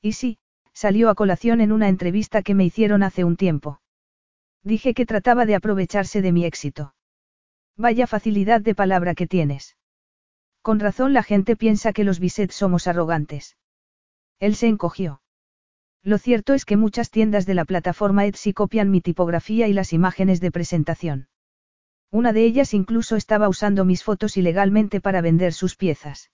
Y 0.00 0.12
sí, 0.12 0.38
salió 0.72 1.10
a 1.10 1.14
colación 1.14 1.60
en 1.60 1.70
una 1.70 1.90
entrevista 1.90 2.42
que 2.42 2.54
me 2.54 2.64
hicieron 2.64 3.02
hace 3.02 3.22
un 3.22 3.36
tiempo. 3.36 3.82
Dije 4.62 4.94
que 4.94 5.04
trataba 5.04 5.44
de 5.44 5.56
aprovecharse 5.56 6.22
de 6.22 6.32
mi 6.32 6.46
éxito. 6.46 6.94
Vaya 7.76 8.06
facilidad 8.06 8.62
de 8.62 8.74
palabra 8.74 9.14
que 9.14 9.26
tienes. 9.26 9.76
Con 10.62 10.80
razón 10.80 11.12
la 11.12 11.22
gente 11.22 11.54
piensa 11.54 11.92
que 11.92 12.02
los 12.02 12.18
Bisset 12.18 12.50
somos 12.50 12.86
arrogantes. 12.86 13.56
Él 14.38 14.54
se 14.54 14.66
encogió. 14.66 15.22
Lo 16.02 16.18
cierto 16.18 16.54
es 16.54 16.64
que 16.64 16.76
muchas 16.76 17.10
tiendas 17.10 17.46
de 17.46 17.54
la 17.54 17.64
plataforma 17.64 18.26
Etsy 18.26 18.52
copian 18.52 18.90
mi 18.90 19.00
tipografía 19.00 19.66
y 19.66 19.72
las 19.72 19.92
imágenes 19.92 20.40
de 20.40 20.52
presentación. 20.52 21.28
Una 22.10 22.32
de 22.32 22.44
ellas 22.44 22.74
incluso 22.74 23.16
estaba 23.16 23.48
usando 23.48 23.84
mis 23.84 24.04
fotos 24.04 24.36
ilegalmente 24.36 25.00
para 25.00 25.20
vender 25.20 25.52
sus 25.52 25.76
piezas. 25.76 26.30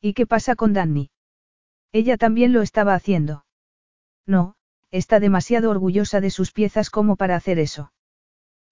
¿Y 0.00 0.12
qué 0.12 0.26
pasa 0.26 0.54
con 0.54 0.72
Danny? 0.72 1.10
Ella 1.92 2.16
también 2.16 2.52
lo 2.52 2.62
estaba 2.62 2.94
haciendo. 2.94 3.46
No, 4.26 4.54
está 4.90 5.18
demasiado 5.18 5.70
orgullosa 5.70 6.20
de 6.20 6.30
sus 6.30 6.52
piezas 6.52 6.90
como 6.90 7.16
para 7.16 7.36
hacer 7.36 7.58
eso. 7.58 7.92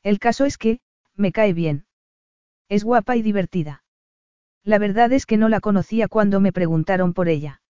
El 0.02 0.18
caso 0.18 0.44
es 0.44 0.58
que, 0.58 0.80
me 1.16 1.32
cae 1.32 1.52
bien. 1.52 1.86
Es 2.68 2.84
guapa 2.84 3.16
y 3.16 3.22
divertida. 3.22 3.82
La 4.62 4.78
verdad 4.78 5.12
es 5.12 5.26
que 5.26 5.36
no 5.36 5.48
la 5.48 5.60
conocía 5.60 6.06
cuando 6.08 6.40
me 6.40 6.52
preguntaron 6.52 7.12
por 7.12 7.28
ella. 7.28 7.61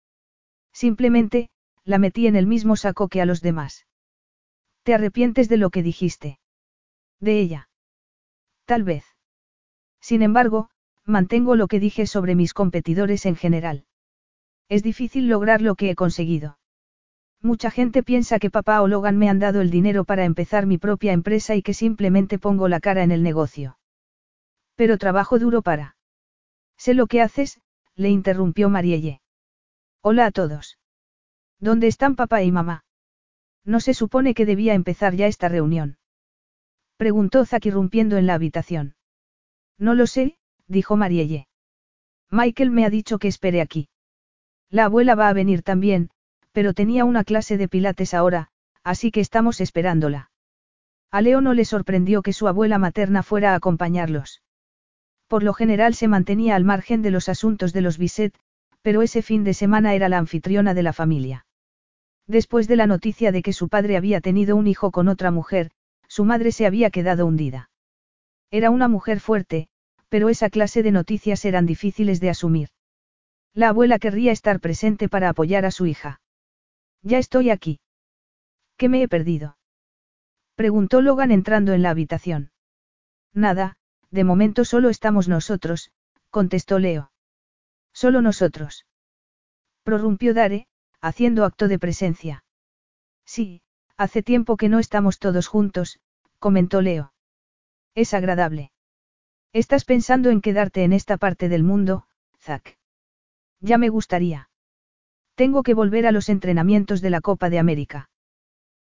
Simplemente, 0.73 1.51
la 1.85 1.99
metí 1.99 2.27
en 2.27 2.37
el 2.37 2.47
mismo 2.47 2.77
saco 2.77 3.09
que 3.09 3.21
a 3.21 3.27
los 3.27 3.41
demás. 3.41 3.87
¿Te 4.83 4.95
arrepientes 4.95 5.49
de 5.49 5.57
lo 5.57 5.71
que 5.71 5.83
dijiste? 5.83 6.39
De 7.21 7.41
ella. 7.41 7.69
Tal 8.65 8.83
vez. 8.83 9.05
Sin 10.01 10.23
embargo, 10.23 10.71
mantengo 11.05 11.57
lo 11.57 11.69
que 11.69 11.81
dije 11.81 12.07
sobre 12.07 12.35
mis 12.35 12.55
competidores 12.55 13.27
en 13.27 13.37
general. 13.37 13.87
Es 14.69 14.83
difícil 14.83 15.29
lograr 15.29 15.63
lo 15.63 15.75
que 15.75 15.91
he 15.91 15.95
conseguido. 15.95 16.59
Mucha 17.41 17.71
gente 17.71 18.03
piensa 18.03 18.39
que 18.39 18.51
papá 18.51 18.83
o 18.83 18.89
Logan 18.89 19.19
me 19.19 19.29
han 19.29 19.41
dado 19.41 19.61
el 19.61 19.71
dinero 19.71 20.05
para 20.05 20.25
empezar 20.25 20.67
mi 20.67 20.79
propia 20.79 21.13
empresa 21.13 21.57
y 21.57 21.63
que 21.63 21.75
simplemente 21.75 22.39
pongo 22.39 22.69
la 22.69 22.81
cara 22.81 23.03
en 23.03 23.11
el 23.11 23.23
negocio. 23.23 23.79
Pero 24.77 24.99
trabajo 24.99 25.39
duro 25.39 25.63
para. 25.63 25.97
Sé 26.77 26.95
lo 26.95 27.07
que 27.07 27.21
haces, 27.21 27.61
le 27.95 28.11
interrumpió 28.11 28.69
Marielle. 28.69 29.22
Hola 30.05 30.27
a 30.27 30.31
todos. 30.33 30.79
¿Dónde 31.61 31.87
están 31.87 32.17
papá 32.17 32.43
y 32.43 32.51
mamá? 32.51 32.85
No 33.65 33.79
se 33.79 33.95
supone 33.95 34.35
que 34.35 34.45
debía 34.45 34.75
empezar 34.75 35.15
ya 35.15 35.29
esta 35.29 35.49
reunión. 35.49 35.97
Preguntó 36.97 37.47
Zack 37.47 37.67
irrumpiendo 37.67 38.17
en 38.17 38.27
la 38.27 38.35
habitación. 38.35 38.97
No 39.79 39.95
lo 39.95 40.09
sé, 40.09 40.39
dijo 40.67 40.97
Marielle. 40.97 41.47
Michael 42.33 42.73
me 42.73 42.85
ha 42.85 42.91
dicho 42.91 43.21
que 43.21 43.29
espere 43.29 43.61
aquí. 43.61 43.89
La 44.71 44.87
abuela 44.87 45.15
va 45.15 45.29
a 45.29 45.33
venir 45.35 45.63
también, 45.63 46.11
pero 46.51 46.75
tenía 46.75 47.05
una 47.05 47.23
clase 47.23 47.57
de 47.57 47.69
pilates 47.69 48.13
ahora, 48.13 48.49
así 48.83 49.13
que 49.13 49.21
estamos 49.21 49.61
esperándola. 49.61 50.33
A 51.13 51.21
Leo 51.21 51.41
no 51.41 51.55
le 51.55 51.65
sorprendió 51.65 52.23
que 52.23 52.33
su 52.33 52.49
abuela 52.49 52.79
materna 52.79 53.23
fuera 53.23 53.53
a 53.53 53.55
acompañarlos. 53.55 54.43
Por 55.29 55.45
lo 55.45 55.55
general 55.55 55.95
se 55.95 56.09
mantenía 56.09 56.57
al 56.57 56.65
margen 56.65 57.03
de 57.03 57.13
los 57.13 57.29
asuntos 57.29 57.73
de 57.73 57.83
los 57.83 57.99
Bisset, 57.99 58.35
pero 58.83 59.03
ese 59.03 59.23
fin 59.23 59.45
de 59.45 59.55
semana 59.55 59.95
era 59.95 60.09
la 60.09 60.19
anfitriona 60.19 60.75
de 60.75 60.83
la 60.83 60.93
familia. 60.93 61.47
Después 62.27 62.69
de 62.69 62.77
la 62.77 62.87
noticia 62.87 63.33
de 63.33 63.43
que 63.43 63.53
su 63.53 63.69
padre 63.69 63.97
había 63.97 64.21
tenido 64.21 64.57
un 64.57 64.67
hijo 64.67 64.91
con 64.91 65.09
otra 65.09 65.31
mujer, 65.31 65.71
su 66.09 66.25
madre 66.25 66.53
se 66.53 66.67
había 66.67 66.91
quedado 66.91 67.27
hundida. 67.27 67.71
Era 68.51 68.71
una 68.71 68.89
mujer 68.89 69.21
fuerte, 69.21 69.69
pero 70.09 70.29
esa 70.29 70.51
clase 70.51 70.83
de 70.83 70.93
noticias 70.93 71.45
eran 71.45 71.65
difíciles 71.65 72.21
de 72.21 72.31
asumir. 72.31 72.69
La 73.55 73.69
abuela 73.69 73.99
querría 73.99 74.33
estar 74.33 74.61
presente 74.61 75.09
para 75.09 75.29
apoyar 75.29 75.65
a 75.65 75.71
su 75.71 75.87
hija. 75.87 76.21
Ya 77.03 77.19
estoy 77.19 77.51
aquí. 77.51 77.81
¿Qué 78.77 78.89
me 78.89 79.03
he 79.03 79.09
perdido? 79.09 79.57
Preguntó 80.55 81.01
Logan 81.01 81.31
entrando 81.31 81.73
en 81.73 81.83
la 81.83 81.91
habitación. 81.91 82.51
Nada, 83.33 83.77
de 84.11 84.25
momento 84.25 84.65
solo 84.65 84.91
estamos 84.91 85.29
nosotros, 85.29 85.91
contestó 86.31 86.79
Leo. 86.79 87.12
Solo 88.03 88.21
nosotros. 88.21 88.85
Prorrumpió 89.85 90.35
Dare, 90.35 90.67
haciendo 91.01 91.45
acto 91.45 91.69
de 91.69 91.79
presencia. 91.79 92.43
Sí, 93.25 93.63
hace 93.97 94.25
tiempo 94.25 94.57
que 94.57 94.69
no 94.69 94.81
estamos 94.81 95.21
todos 95.21 95.47
juntos, 95.47 96.01
comentó 96.41 96.81
Leo. 96.81 97.13
Es 97.95 98.13
agradable. 98.13 98.73
Estás 99.53 99.85
pensando 99.85 100.31
en 100.31 100.41
quedarte 100.41 100.83
en 100.83 100.93
esta 100.93 101.17
parte 101.17 101.49
del 101.49 101.63
mundo, 101.63 102.09
Zack. 102.41 102.77
Ya 103.61 103.79
me 103.79 103.89
gustaría. 103.89 104.51
Tengo 105.37 105.63
que 105.63 105.75
volver 105.75 106.09
a 106.09 106.11
los 106.11 106.29
entrenamientos 106.29 107.03
de 107.03 107.11
la 107.11 107.21
Copa 107.21 107.51
de 107.51 107.61
América. 107.61 108.11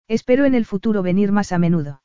Espero 0.08 0.46
en 0.46 0.56
el 0.56 0.66
futuro 0.66 1.04
venir 1.04 1.34
más 1.34 1.52
a 1.52 1.58
menudo. 1.58 2.04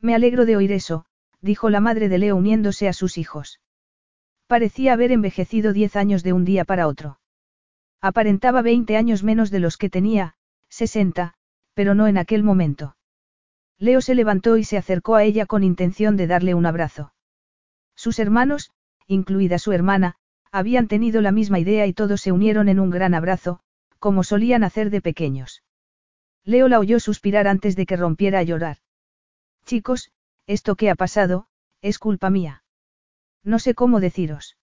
Me 0.00 0.16
alegro 0.16 0.46
de 0.46 0.56
oír 0.56 0.72
eso, 0.72 1.06
dijo 1.40 1.70
la 1.70 1.78
madre 1.78 2.08
de 2.08 2.18
Leo 2.18 2.34
uniéndose 2.34 2.88
a 2.88 2.92
sus 2.92 3.18
hijos. 3.18 3.60
Parecía 4.46 4.92
haber 4.92 5.12
envejecido 5.12 5.72
diez 5.72 5.96
años 5.96 6.22
de 6.22 6.32
un 6.32 6.44
día 6.44 6.64
para 6.64 6.86
otro. 6.86 7.18
Aparentaba 8.00 8.62
veinte 8.62 8.96
años 8.96 9.22
menos 9.22 9.50
de 9.50 9.60
los 9.60 9.76
que 9.76 9.88
tenía, 9.88 10.34
sesenta, 10.68 11.34
pero 11.72 11.94
no 11.94 12.06
en 12.06 12.18
aquel 12.18 12.42
momento. 12.42 12.96
Leo 13.78 14.00
se 14.00 14.14
levantó 14.14 14.56
y 14.56 14.64
se 14.64 14.76
acercó 14.76 15.14
a 15.14 15.24
ella 15.24 15.46
con 15.46 15.64
intención 15.64 16.16
de 16.16 16.26
darle 16.26 16.54
un 16.54 16.66
abrazo. 16.66 17.12
Sus 17.94 18.18
hermanos, 18.18 18.72
incluida 19.06 19.58
su 19.58 19.72
hermana, 19.72 20.16
habían 20.52 20.88
tenido 20.88 21.20
la 21.20 21.32
misma 21.32 21.58
idea 21.58 21.86
y 21.86 21.92
todos 21.92 22.20
se 22.20 22.32
unieron 22.32 22.68
en 22.68 22.78
un 22.80 22.90
gran 22.90 23.14
abrazo, 23.14 23.60
como 23.98 24.22
solían 24.22 24.64
hacer 24.64 24.90
de 24.90 25.00
pequeños. 25.00 25.62
Leo 26.44 26.68
la 26.68 26.78
oyó 26.78 27.00
suspirar 27.00 27.48
antes 27.48 27.74
de 27.74 27.86
que 27.86 27.96
rompiera 27.96 28.40
a 28.40 28.42
llorar. 28.42 28.78
Chicos, 29.64 30.12
esto 30.46 30.76
que 30.76 30.90
ha 30.90 30.94
pasado, 30.94 31.46
es 31.80 31.98
culpa 31.98 32.28
mía. 32.28 32.63
No 33.44 33.58
sé 33.58 33.74
cómo 33.74 34.00
deciros. 34.00 34.56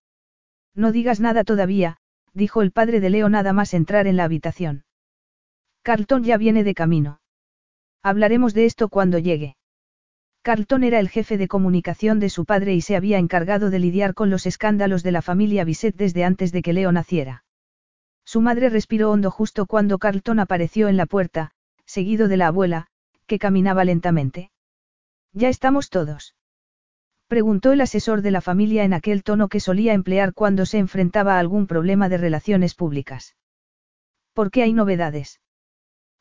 No 0.74 0.92
digas 0.92 1.20
nada 1.20 1.44
todavía, 1.44 1.98
dijo 2.34 2.62
el 2.62 2.72
padre 2.72 3.00
de 3.00 3.10
Leo 3.10 3.30
nada 3.30 3.54
más 3.54 3.74
entrar 3.74 4.08
en 4.08 4.18
la 4.18 4.24
habitación. 4.24 4.86
Carlton 5.84 6.24
ya 6.24 6.38
viene 6.38 6.64
de 6.64 6.74
camino. 6.74 7.22
Hablaremos 8.04 8.54
de 8.54 8.66
esto 8.66 8.90
cuando 8.90 9.20
llegue. 9.20 9.56
Carlton 10.42 10.84
era 10.84 11.00
el 11.00 11.10
jefe 11.10 11.38
de 11.38 11.48
comunicación 11.48 12.20
de 12.20 12.30
su 12.30 12.46
padre 12.46 12.74
y 12.74 12.82
se 12.82 12.96
había 12.96 13.20
encargado 13.20 13.70
de 13.70 13.78
lidiar 13.78 14.16
con 14.16 14.32
los 14.32 14.48
escándalos 14.48 15.04
de 15.04 15.12
la 15.12 15.22
familia 15.22 15.64
Bisset 15.64 15.96
desde 15.96 16.24
antes 16.24 16.52
de 16.52 16.64
que 16.64 16.74
Leo 16.74 16.92
naciera. 16.92 17.44
Su 18.26 18.42
madre 18.42 18.70
respiró 18.70 19.12
hondo 19.12 19.30
justo 19.30 19.68
cuando 19.68 20.00
Carlton 20.00 20.40
apareció 20.40 20.88
en 20.88 20.98
la 20.98 21.06
puerta, 21.06 21.52
seguido 21.86 22.28
de 22.28 22.38
la 22.38 22.48
abuela, 22.48 22.88
que 23.28 23.38
caminaba 23.38 23.84
lentamente. 23.84 24.52
¿Ya 25.34 25.50
estamos 25.50 25.90
todos? 25.90 26.36
Preguntó 27.32 27.72
el 27.72 27.80
asesor 27.80 28.22
de 28.22 28.30
la 28.30 28.42
familia 28.42 28.84
en 28.84 28.92
aquel 28.92 29.24
tono 29.24 29.48
que 29.48 29.62
solía 29.62 29.94
emplear 29.94 30.34
cuando 30.34 30.66
se 30.66 30.80
enfrentaba 30.80 31.38
a 31.38 31.40
algún 31.40 31.66
problema 31.66 32.10
de 32.10 32.18
relaciones 32.18 32.76
públicas. 32.76 33.38
¿Por 34.34 34.52
qué 34.52 34.64
hay 34.64 34.74
novedades? 34.74 35.40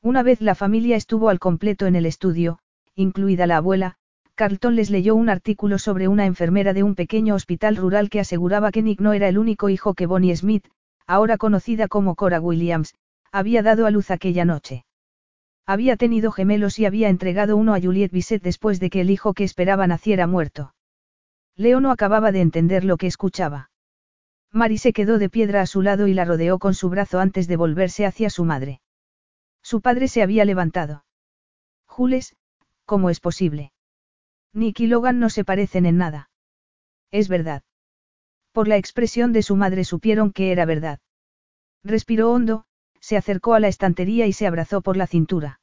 Una 0.00 0.22
vez 0.22 0.40
la 0.40 0.54
familia 0.54 0.94
estuvo 0.94 1.28
al 1.28 1.40
completo 1.40 1.86
en 1.86 1.96
el 1.96 2.06
estudio, 2.06 2.60
incluida 2.94 3.48
la 3.48 3.56
abuela, 3.56 3.96
Carlton 4.36 4.76
les 4.76 4.88
leyó 4.88 5.16
un 5.16 5.30
artículo 5.30 5.80
sobre 5.80 6.06
una 6.06 6.26
enfermera 6.26 6.74
de 6.74 6.84
un 6.84 6.94
pequeño 6.94 7.34
hospital 7.34 7.74
rural 7.74 8.08
que 8.08 8.20
aseguraba 8.20 8.70
que 8.70 8.84
Nick 8.84 9.00
no 9.00 9.12
era 9.12 9.26
el 9.26 9.36
único 9.36 9.68
hijo 9.68 9.94
que 9.94 10.06
Bonnie 10.06 10.36
Smith, 10.36 10.68
ahora 11.08 11.38
conocida 11.38 11.88
como 11.88 12.14
Cora 12.14 12.40
Williams, 12.40 12.94
había 13.32 13.64
dado 13.64 13.86
a 13.86 13.90
luz 13.90 14.12
aquella 14.12 14.44
noche. 14.44 14.84
Había 15.66 15.96
tenido 15.96 16.30
gemelos 16.30 16.78
y 16.78 16.86
había 16.86 17.08
entregado 17.08 17.56
uno 17.56 17.74
a 17.74 17.80
Juliette 17.80 18.12
Bisset 18.12 18.44
después 18.44 18.78
de 18.78 18.90
que 18.90 19.00
el 19.00 19.10
hijo 19.10 19.34
que 19.34 19.42
esperaba 19.42 19.88
naciera 19.88 20.28
muerto. 20.28 20.72
Leo 21.60 21.82
no 21.82 21.90
acababa 21.90 22.32
de 22.32 22.40
entender 22.40 22.84
lo 22.84 22.96
que 22.96 23.06
escuchaba. 23.06 23.70
Mary 24.50 24.78
se 24.78 24.94
quedó 24.94 25.18
de 25.18 25.28
piedra 25.28 25.60
a 25.60 25.66
su 25.66 25.82
lado 25.82 26.06
y 26.06 26.14
la 26.14 26.24
rodeó 26.24 26.58
con 26.58 26.72
su 26.72 26.88
brazo 26.88 27.20
antes 27.20 27.48
de 27.48 27.56
volverse 27.56 28.06
hacia 28.06 28.30
su 28.30 28.46
madre. 28.46 28.80
Su 29.60 29.82
padre 29.82 30.08
se 30.08 30.22
había 30.22 30.46
levantado. 30.46 31.04
Jules, 31.84 32.34
¿cómo 32.86 33.10
es 33.10 33.20
posible? 33.20 33.74
Nick 34.54 34.80
y 34.80 34.86
Logan 34.86 35.18
no 35.20 35.28
se 35.28 35.44
parecen 35.44 35.84
en 35.84 35.98
nada. 35.98 36.30
Es 37.10 37.28
verdad. 37.28 37.62
Por 38.52 38.66
la 38.66 38.78
expresión 38.78 39.34
de 39.34 39.42
su 39.42 39.54
madre 39.54 39.84
supieron 39.84 40.32
que 40.32 40.52
era 40.52 40.64
verdad. 40.64 41.00
Respiró 41.84 42.32
hondo, 42.32 42.64
se 43.00 43.18
acercó 43.18 43.52
a 43.52 43.60
la 43.60 43.68
estantería 43.68 44.26
y 44.26 44.32
se 44.32 44.46
abrazó 44.46 44.80
por 44.80 44.96
la 44.96 45.06
cintura. 45.06 45.60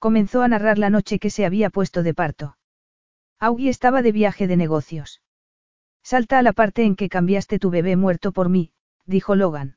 Comenzó 0.00 0.42
a 0.42 0.48
narrar 0.48 0.78
la 0.78 0.90
noche 0.90 1.20
que 1.20 1.30
se 1.30 1.46
había 1.46 1.70
puesto 1.70 2.02
de 2.02 2.14
parto. 2.14 2.56
Augie 3.40 3.70
estaba 3.70 4.02
de 4.02 4.12
viaje 4.12 4.46
de 4.46 4.56
negocios. 4.56 5.20
Salta 6.02 6.38
a 6.38 6.42
la 6.42 6.52
parte 6.52 6.84
en 6.84 6.96
que 6.96 7.08
cambiaste 7.08 7.58
tu 7.58 7.70
bebé 7.70 7.96
muerto 7.96 8.32
por 8.32 8.48
mí, 8.48 8.72
dijo 9.06 9.34
Logan. 9.34 9.76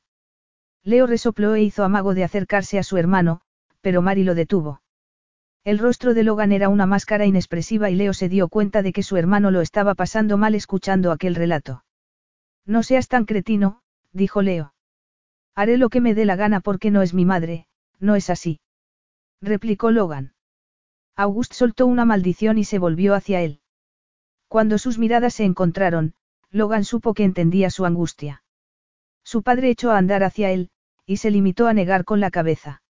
Leo 0.84 1.06
resopló 1.06 1.54
e 1.54 1.62
hizo 1.62 1.84
amago 1.84 2.14
de 2.14 2.24
acercarse 2.24 2.78
a 2.78 2.82
su 2.82 2.96
hermano, 2.96 3.40
pero 3.80 4.02
Mari 4.02 4.24
lo 4.24 4.34
detuvo. 4.34 4.82
El 5.64 5.78
rostro 5.78 6.14
de 6.14 6.22
Logan 6.22 6.52
era 6.52 6.68
una 6.68 6.86
máscara 6.86 7.26
inexpresiva 7.26 7.90
y 7.90 7.94
Leo 7.94 8.14
se 8.14 8.28
dio 8.28 8.48
cuenta 8.48 8.82
de 8.82 8.92
que 8.92 9.02
su 9.02 9.16
hermano 9.16 9.50
lo 9.50 9.60
estaba 9.60 9.94
pasando 9.94 10.38
mal 10.38 10.54
escuchando 10.54 11.12
aquel 11.12 11.34
relato. 11.34 11.84
No 12.64 12.82
seas 12.82 13.08
tan 13.08 13.24
cretino, 13.24 13.82
dijo 14.12 14.40
Leo. 14.40 14.74
Haré 15.54 15.76
lo 15.76 15.88
que 15.88 16.00
me 16.00 16.14
dé 16.14 16.24
la 16.24 16.36
gana 16.36 16.60
porque 16.60 16.90
no 16.90 17.02
es 17.02 17.12
mi 17.12 17.24
madre, 17.24 17.66
no 17.98 18.14
es 18.14 18.30
así. 18.30 18.60
Replicó 19.40 19.90
Logan. 19.90 20.32
August 21.18 21.52
soltó 21.52 21.86
una 21.86 22.04
maldición 22.04 22.58
y 22.58 22.64
se 22.64 22.78
volvió 22.78 23.16
hacia 23.16 23.40
él. 23.40 23.60
Cuando 24.46 24.78
sus 24.78 24.98
miradas 24.98 25.34
se 25.34 25.44
encontraron, 25.44 26.14
Logan 26.52 26.84
supo 26.84 27.12
que 27.12 27.24
entendía 27.24 27.70
su 27.70 27.84
angustia. 27.86 28.44
Su 29.24 29.42
padre 29.42 29.68
echó 29.68 29.90
a 29.90 29.98
andar 29.98 30.22
hacia 30.22 30.52
él, 30.52 30.70
y 31.06 31.16
se 31.16 31.32
limitó 31.32 31.66
a 31.66 31.72
negar 31.72 32.04
con 32.04 32.20
la 32.20 32.30
cabeza. 32.30 32.82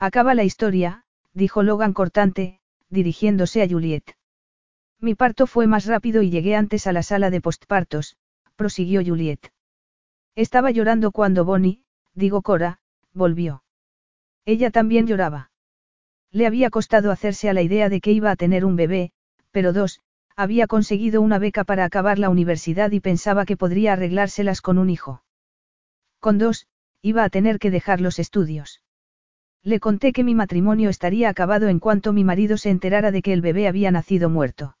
Acaba 0.00 0.34
la 0.34 0.42
historia, 0.42 1.04
dijo 1.32 1.62
Logan 1.62 1.92
cortante, 1.92 2.58
dirigiéndose 2.88 3.62
a 3.62 3.68
Juliet. 3.68 4.16
Mi 4.98 5.14
parto 5.14 5.46
fue 5.46 5.68
más 5.68 5.86
rápido 5.86 6.22
y 6.22 6.30
llegué 6.30 6.56
antes 6.56 6.88
a 6.88 6.92
la 6.92 7.04
sala 7.04 7.30
de 7.30 7.40
postpartos, 7.40 8.16
prosiguió 8.56 9.00
Juliet. 9.06 9.52
Estaba 10.34 10.72
llorando 10.72 11.12
cuando 11.12 11.44
Bonnie, 11.44 11.84
digo 12.14 12.42
Cora, 12.42 12.80
volvió. 13.12 13.62
Ella 14.44 14.72
también 14.72 15.06
lloraba. 15.06 15.52
Le 16.34 16.48
había 16.48 16.68
costado 16.68 17.12
hacerse 17.12 17.48
a 17.48 17.52
la 17.52 17.62
idea 17.62 17.88
de 17.88 18.00
que 18.00 18.10
iba 18.10 18.32
a 18.32 18.34
tener 18.34 18.64
un 18.64 18.74
bebé, 18.74 19.12
pero 19.52 19.72
dos, 19.72 20.00
había 20.34 20.66
conseguido 20.66 21.22
una 21.22 21.38
beca 21.38 21.62
para 21.62 21.84
acabar 21.84 22.18
la 22.18 22.28
universidad 22.28 22.90
y 22.90 22.98
pensaba 22.98 23.44
que 23.46 23.56
podría 23.56 23.92
arreglárselas 23.92 24.60
con 24.60 24.78
un 24.78 24.90
hijo. 24.90 25.22
Con 26.18 26.38
dos, 26.38 26.66
iba 27.02 27.22
a 27.22 27.30
tener 27.30 27.60
que 27.60 27.70
dejar 27.70 28.00
los 28.00 28.18
estudios. 28.18 28.82
Le 29.62 29.78
conté 29.78 30.12
que 30.12 30.24
mi 30.24 30.34
matrimonio 30.34 30.90
estaría 30.90 31.28
acabado 31.28 31.68
en 31.68 31.78
cuanto 31.78 32.12
mi 32.12 32.24
marido 32.24 32.56
se 32.56 32.70
enterara 32.70 33.12
de 33.12 33.22
que 33.22 33.32
el 33.32 33.40
bebé 33.40 33.68
había 33.68 33.92
nacido 33.92 34.28
muerto. 34.28 34.76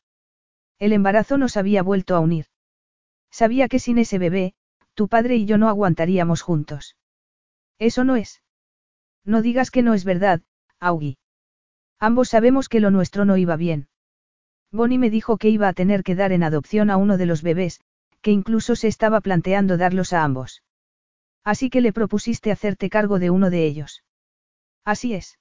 El 0.80 0.92
embarazo 0.92 1.38
nos 1.38 1.56
había 1.56 1.84
vuelto 1.84 2.16
a 2.16 2.20
unir. 2.20 2.46
Sabía 3.30 3.68
que 3.68 3.78
sin 3.78 3.98
ese 3.98 4.18
bebé, 4.18 4.54
tu 4.94 5.06
padre 5.06 5.36
y 5.36 5.44
yo 5.44 5.56
no 5.56 5.68
aguantaríamos 5.68 6.42
juntos. 6.42 6.96
Eso 7.78 8.02
no 8.02 8.16
es. 8.16 8.42
No 9.24 9.40
digas 9.40 9.70
que 9.70 9.82
no 9.82 9.94
es 9.94 10.04
verdad, 10.04 10.42
Augie. 10.80 11.16
Ambos 12.04 12.28
sabemos 12.28 12.68
que 12.68 12.80
lo 12.80 12.90
nuestro 12.90 13.24
no 13.24 13.38
iba 13.38 13.56
bien. 13.56 13.88
Bonnie 14.70 14.98
me 14.98 15.08
dijo 15.08 15.38
que 15.38 15.48
iba 15.48 15.68
a 15.68 15.72
tener 15.72 16.02
que 16.02 16.14
dar 16.14 16.32
en 16.32 16.42
adopción 16.42 16.90
a 16.90 16.98
uno 16.98 17.16
de 17.16 17.24
los 17.24 17.40
bebés, 17.40 17.80
que 18.20 18.30
incluso 18.30 18.76
se 18.76 18.88
estaba 18.88 19.22
planteando 19.22 19.78
darlos 19.78 20.12
a 20.12 20.22
ambos. 20.22 20.62
Así 21.44 21.70
que 21.70 21.80
le 21.80 21.94
propusiste 21.94 22.52
hacerte 22.52 22.90
cargo 22.90 23.18
de 23.18 23.30
uno 23.30 23.48
de 23.48 23.64
ellos. 23.64 24.04
Así 24.84 25.14
es. 25.14 25.38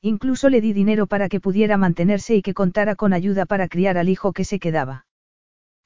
Incluso 0.00 0.48
le 0.48 0.62
di 0.62 0.72
dinero 0.72 1.06
para 1.06 1.28
que 1.28 1.38
pudiera 1.38 1.76
mantenerse 1.76 2.34
y 2.34 2.40
que 2.40 2.54
contara 2.54 2.96
con 2.96 3.12
ayuda 3.12 3.44
para 3.44 3.68
criar 3.68 3.98
al 3.98 4.08
hijo 4.08 4.32
que 4.32 4.46
se 4.46 4.58
quedaba. 4.58 5.04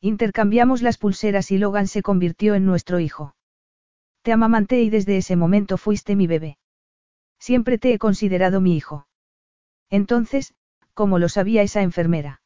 Intercambiamos 0.01 0.81
las 0.81 0.97
pulseras 0.97 1.51
y 1.51 1.59
Logan 1.59 1.89
se 1.89 2.03
convirtió 2.03 2.55
en 2.55 2.67
nuestro 2.67 3.01
hijo. 3.01 3.35
Te 4.23 4.31
amamanté 4.31 4.81
y 4.81 4.91
desde 4.91 5.17
ese 5.17 5.35
momento 5.35 5.77
fuiste 5.77 6.15
mi 6.15 6.29
bebé. 6.29 6.57
Siempre 7.41 7.79
te 7.79 7.93
he 7.93 7.99
considerado 7.99 8.61
mi 8.61 8.77
hijo. 8.77 9.08
Entonces, 9.91 10.55
¿cómo 10.95 11.19
lo 11.19 11.29
sabía 11.29 11.63
esa 11.63 11.83
enfermera? 11.83 12.43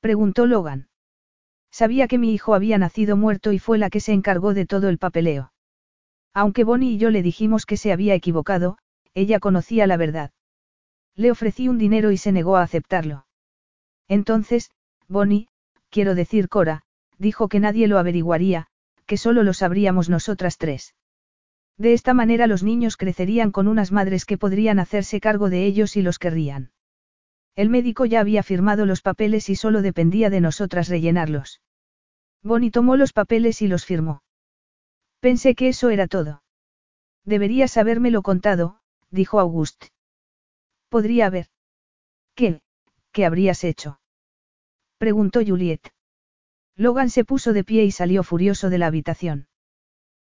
Preguntó 0.00 0.46
Logan. 0.46 0.88
Sabía 1.70 2.08
que 2.08 2.18
mi 2.18 2.32
hijo 2.32 2.54
había 2.54 2.78
nacido 2.78 3.16
muerto 3.16 3.52
y 3.52 3.58
fue 3.58 3.78
la 3.78 3.90
que 3.90 4.00
se 4.00 4.12
encargó 4.12 4.54
de 4.54 4.66
todo 4.66 4.88
el 4.88 4.98
papeleo. 4.98 5.52
Aunque 6.34 6.64
Bonnie 6.64 6.94
y 6.94 6.98
yo 6.98 7.10
le 7.10 7.22
dijimos 7.22 7.66
que 7.66 7.76
se 7.76 7.92
había 7.92 8.14
equivocado, 8.14 8.78
ella 9.14 9.40
conocía 9.40 9.86
la 9.86 9.96
verdad. 9.96 10.30
Le 11.14 11.30
ofrecí 11.30 11.68
un 11.68 11.78
dinero 11.78 12.10
y 12.12 12.16
se 12.16 12.32
negó 12.32 12.56
a 12.56 12.62
aceptarlo. 12.62 13.26
Entonces, 14.08 14.70
Bonnie, 15.08 15.48
quiero 15.90 16.14
decir 16.14 16.48
Cora, 16.48 16.82
dijo 17.18 17.48
que 17.48 17.60
nadie 17.60 17.88
lo 17.88 17.98
averiguaría, 17.98 18.68
que 19.06 19.16
solo 19.16 19.42
lo 19.42 19.52
sabríamos 19.52 20.08
nosotras 20.08 20.56
tres. 20.56 20.94
De 21.80 21.94
esta 21.94 22.12
manera 22.12 22.46
los 22.46 22.62
niños 22.62 22.98
crecerían 22.98 23.52
con 23.52 23.66
unas 23.66 23.90
madres 23.90 24.26
que 24.26 24.36
podrían 24.36 24.78
hacerse 24.78 25.18
cargo 25.18 25.48
de 25.48 25.64
ellos 25.64 25.96
y 25.96 26.02
los 26.02 26.18
querrían. 26.18 26.72
El 27.56 27.70
médico 27.70 28.04
ya 28.04 28.20
había 28.20 28.42
firmado 28.42 28.84
los 28.84 29.00
papeles 29.00 29.48
y 29.48 29.56
solo 29.56 29.80
dependía 29.80 30.28
de 30.28 30.42
nosotras 30.42 30.90
rellenarlos. 30.90 31.62
Bonnie 32.42 32.70
tomó 32.70 32.96
los 32.96 33.14
papeles 33.14 33.62
y 33.62 33.66
los 33.66 33.86
firmó. 33.86 34.22
Pensé 35.20 35.54
que 35.54 35.68
eso 35.68 35.88
era 35.88 36.06
todo. 36.06 36.42
Deberías 37.24 37.78
habérmelo 37.78 38.20
contado, 38.20 38.80
dijo 39.10 39.40
August. 39.40 39.86
Podría 40.90 41.28
haber. 41.28 41.46
¿Qué? 42.34 42.60
¿Qué 43.10 43.24
habrías 43.24 43.64
hecho? 43.64 44.00
preguntó 44.98 45.40
Juliet. 45.42 45.94
Logan 46.76 47.08
se 47.08 47.24
puso 47.24 47.54
de 47.54 47.64
pie 47.64 47.84
y 47.84 47.90
salió 47.90 48.22
furioso 48.22 48.68
de 48.68 48.76
la 48.76 48.86
habitación. 48.86 49.48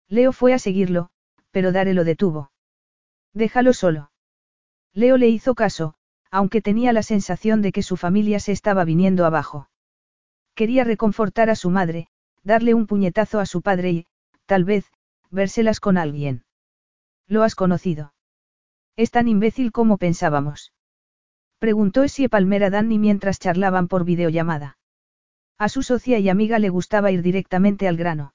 Leo 0.06 0.32
fue 0.32 0.54
a 0.54 0.61
seguirlo, 0.61 1.11
pero 1.51 1.72
Dare 1.72 1.94
lo 1.94 2.05
detuvo. 2.05 2.51
Déjalo 3.32 3.72
solo. 3.72 4.11
Leo 4.94 5.16
le 5.16 5.28
hizo 5.28 5.55
caso, 5.55 5.94
aunque 6.30 6.61
tenía 6.61 6.92
la 6.92 7.03
sensación 7.03 7.62
de 7.62 7.72
que 7.72 7.82
su 7.82 7.96
familia 7.96 8.40
se 8.40 8.53
estaba 8.53 8.84
viniendo 8.84 9.24
abajo. 9.24 9.68
Quería 10.55 10.84
reconfortar 10.84 11.51
a 11.51 11.57
su 11.57 11.70
madre, 11.70 12.09
darle 12.42 12.74
un 12.74 12.86
puñetazo 12.86 13.40
a 13.40 13.46
su 13.46 13.62
padre 13.62 13.90
y, 13.90 14.07
Tal 14.49 14.64
vez, 14.64 14.90
vérselas 15.30 15.78
con 15.78 15.99
alguien. 15.99 16.42
¿Lo 17.26 17.42
has 17.42 17.55
conocido? 17.55 18.14
Es 18.96 19.11
tan 19.11 19.28
imbécil 19.28 19.72
como 19.72 19.99
pensábamos. 19.99 20.72
Preguntó 21.59 22.03
Essie 22.03 22.30
Palmera 22.30 22.70
Danny 22.70 22.99
mientras 22.99 23.38
charlaban 23.38 23.88
por 23.88 24.07
videollamada. 24.07 24.78
A 25.59 25.68
su 25.68 25.82
socia 25.82 26.18
y 26.18 26.30
amiga 26.30 26.59
le 26.59 26.70
gustaba 26.70 27.11
ir 27.11 27.20
directamente 27.20 27.88
al 27.88 27.99
grano. 27.99 28.32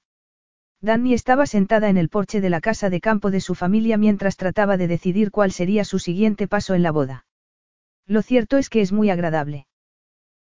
Danny 0.84 1.14
estaba 1.14 1.46
sentada 1.46 1.88
en 1.88 1.96
el 1.96 2.10
porche 2.10 2.42
de 2.42 2.50
la 2.50 2.60
casa 2.60 2.90
de 2.90 3.00
campo 3.00 3.32
de 3.32 3.40
su 3.40 3.56
familia 3.56 3.98
mientras 3.98 4.36
trataba 4.36 4.76
de 4.76 4.90
decidir 4.90 5.32
cuál 5.32 5.54
sería 5.54 5.86
su 5.86 5.98
siguiente 5.98 6.46
paso 6.50 6.74
en 6.74 6.84
la 6.84 6.92
boda. 6.92 7.26
Lo 8.06 8.22
cierto 8.22 8.58
es 8.58 8.70
que 8.70 8.82
es 8.82 8.92
muy 8.92 9.10
agradable. 9.10 9.66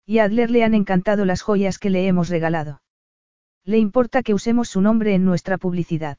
Y 0.04 0.18
a 0.18 0.24
Adler 0.24 0.50
le 0.50 0.64
han 0.64 0.74
encantado 0.74 1.26
las 1.26 1.44
joyas 1.44 1.78
que 1.78 1.92
le 1.92 2.08
hemos 2.08 2.28
regalado. 2.30 2.82
Le 3.66 3.78
importa 3.78 4.24
que 4.24 4.34
usemos 4.34 4.68
su 4.68 4.82
nombre 4.82 5.14
en 5.14 5.26
nuestra 5.26 5.60
publicidad. 5.60 6.18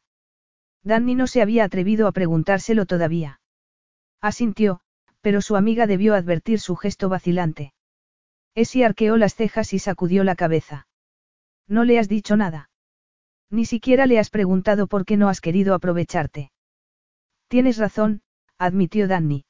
Danny 0.84 1.16
no 1.16 1.26
se 1.26 1.42
había 1.42 1.64
atrevido 1.64 2.06
a 2.06 2.12
preguntárselo 2.12 2.86
todavía. 2.86 3.40
Asintió, 4.20 4.82
pero 5.20 5.40
su 5.40 5.56
amiga 5.56 5.88
debió 5.88 6.14
advertir 6.14 6.60
su 6.60 6.76
gesto 6.76 7.08
vacilante. 7.08 7.74
Essie 8.54 8.84
arqueó 8.84 9.16
las 9.16 9.34
cejas 9.34 9.72
y 9.72 9.80
sacudió 9.80 10.22
la 10.22 10.36
cabeza. 10.36 10.86
No 11.66 11.82
le 11.82 11.98
has 11.98 12.08
dicho 12.08 12.36
nada. 12.36 12.68
Ni 13.52 13.66
siquiera 13.66 14.06
le 14.06 14.18
has 14.18 14.30
preguntado 14.30 14.86
por 14.86 15.04
qué 15.04 15.18
no 15.18 15.28
has 15.28 15.42
querido 15.42 15.74
aprovecharte. 15.74 16.50
Tienes 17.48 17.76
razón, 17.76 18.22
admitió 18.56 19.06
Danny. 19.06 19.44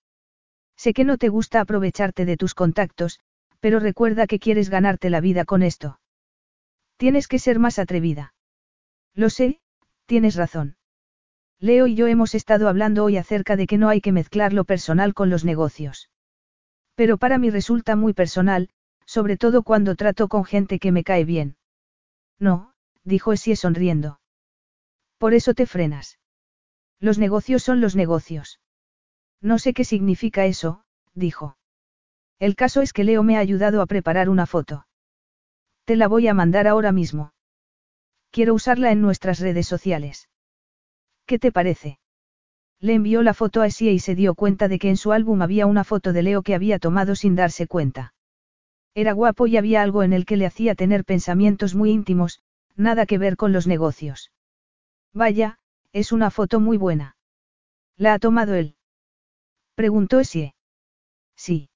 Sé 0.76 0.92
que 0.92 1.04
no 1.04 1.18
te 1.18 1.28
gusta 1.28 1.60
aprovecharte 1.60 2.24
de 2.24 2.36
tus 2.36 2.52
contactos, 2.54 3.20
pero 3.60 3.78
recuerda 3.78 4.26
que 4.26 4.40
quieres 4.40 4.70
ganarte 4.70 5.08
la 5.08 5.20
vida 5.20 5.44
con 5.44 5.62
esto. 5.62 6.00
Tienes 6.96 7.28
que 7.28 7.38
ser 7.38 7.60
más 7.60 7.78
atrevida. 7.78 8.34
Lo 9.14 9.30
sé, 9.30 9.60
tienes 10.06 10.34
razón. 10.34 10.76
Leo 11.60 11.86
y 11.86 11.94
yo 11.94 12.08
hemos 12.08 12.34
estado 12.34 12.68
hablando 12.68 13.04
hoy 13.04 13.18
acerca 13.18 13.54
de 13.54 13.68
que 13.68 13.78
no 13.78 13.88
hay 13.88 14.00
que 14.00 14.10
mezclar 14.10 14.52
lo 14.52 14.64
personal 14.64 15.14
con 15.14 15.30
los 15.30 15.44
negocios. 15.44 16.10
Pero 16.96 17.18
para 17.18 17.38
mí 17.38 17.50
resulta 17.50 17.94
muy 17.94 18.14
personal, 18.14 18.68
sobre 19.06 19.36
todo 19.36 19.62
cuando 19.62 19.94
trato 19.94 20.26
con 20.26 20.44
gente 20.44 20.80
que 20.80 20.90
me 20.90 21.04
cae 21.04 21.24
bien. 21.24 21.54
No, 22.40 22.71
dijo 23.04 23.32
Essie 23.32 23.56
sonriendo. 23.56 24.20
Por 25.18 25.34
eso 25.34 25.54
te 25.54 25.66
frenas. 25.66 26.18
Los 27.00 27.18
negocios 27.18 27.62
son 27.62 27.80
los 27.80 27.96
negocios. 27.96 28.60
No 29.40 29.58
sé 29.58 29.74
qué 29.74 29.84
significa 29.84 30.46
eso, 30.46 30.84
dijo. 31.14 31.56
El 32.38 32.56
caso 32.56 32.80
es 32.80 32.92
que 32.92 33.04
Leo 33.04 33.22
me 33.22 33.36
ha 33.36 33.40
ayudado 33.40 33.82
a 33.82 33.86
preparar 33.86 34.28
una 34.28 34.46
foto. 34.46 34.86
Te 35.84 35.96
la 35.96 36.08
voy 36.08 36.28
a 36.28 36.34
mandar 36.34 36.66
ahora 36.68 36.92
mismo. 36.92 37.32
Quiero 38.30 38.54
usarla 38.54 38.92
en 38.92 39.00
nuestras 39.00 39.40
redes 39.40 39.66
sociales. 39.66 40.28
¿Qué 41.26 41.38
te 41.38 41.52
parece? 41.52 41.98
Le 42.80 42.94
envió 42.94 43.22
la 43.22 43.34
foto 43.34 43.62
a 43.62 43.66
Essie 43.66 43.92
y 43.92 43.98
se 43.98 44.14
dio 44.14 44.34
cuenta 44.34 44.68
de 44.68 44.78
que 44.78 44.88
en 44.88 44.96
su 44.96 45.12
álbum 45.12 45.42
había 45.42 45.66
una 45.66 45.84
foto 45.84 46.12
de 46.12 46.22
Leo 46.22 46.42
que 46.42 46.54
había 46.54 46.78
tomado 46.78 47.14
sin 47.14 47.36
darse 47.36 47.66
cuenta. 47.66 48.14
Era 48.94 49.12
guapo 49.12 49.46
y 49.46 49.56
había 49.56 49.82
algo 49.82 50.02
en 50.02 50.12
el 50.12 50.26
que 50.26 50.36
le 50.36 50.46
hacía 50.46 50.74
tener 50.74 51.04
pensamientos 51.04 51.74
muy 51.74 51.90
íntimos, 51.90 52.40
nada 52.76 53.06
que 53.06 53.18
ver 53.18 53.36
con 53.36 53.52
los 53.52 53.66
negocios. 53.66 54.32
Vaya, 55.12 55.58
es 55.92 56.12
una 56.12 56.30
foto 56.30 56.60
muy 56.60 56.76
buena. 56.76 57.16
¿La 57.96 58.14
ha 58.14 58.18
tomado 58.18 58.54
él? 58.54 58.76
Preguntó 59.74 60.20
Essie. 60.20 60.54
Sí. 61.36 61.70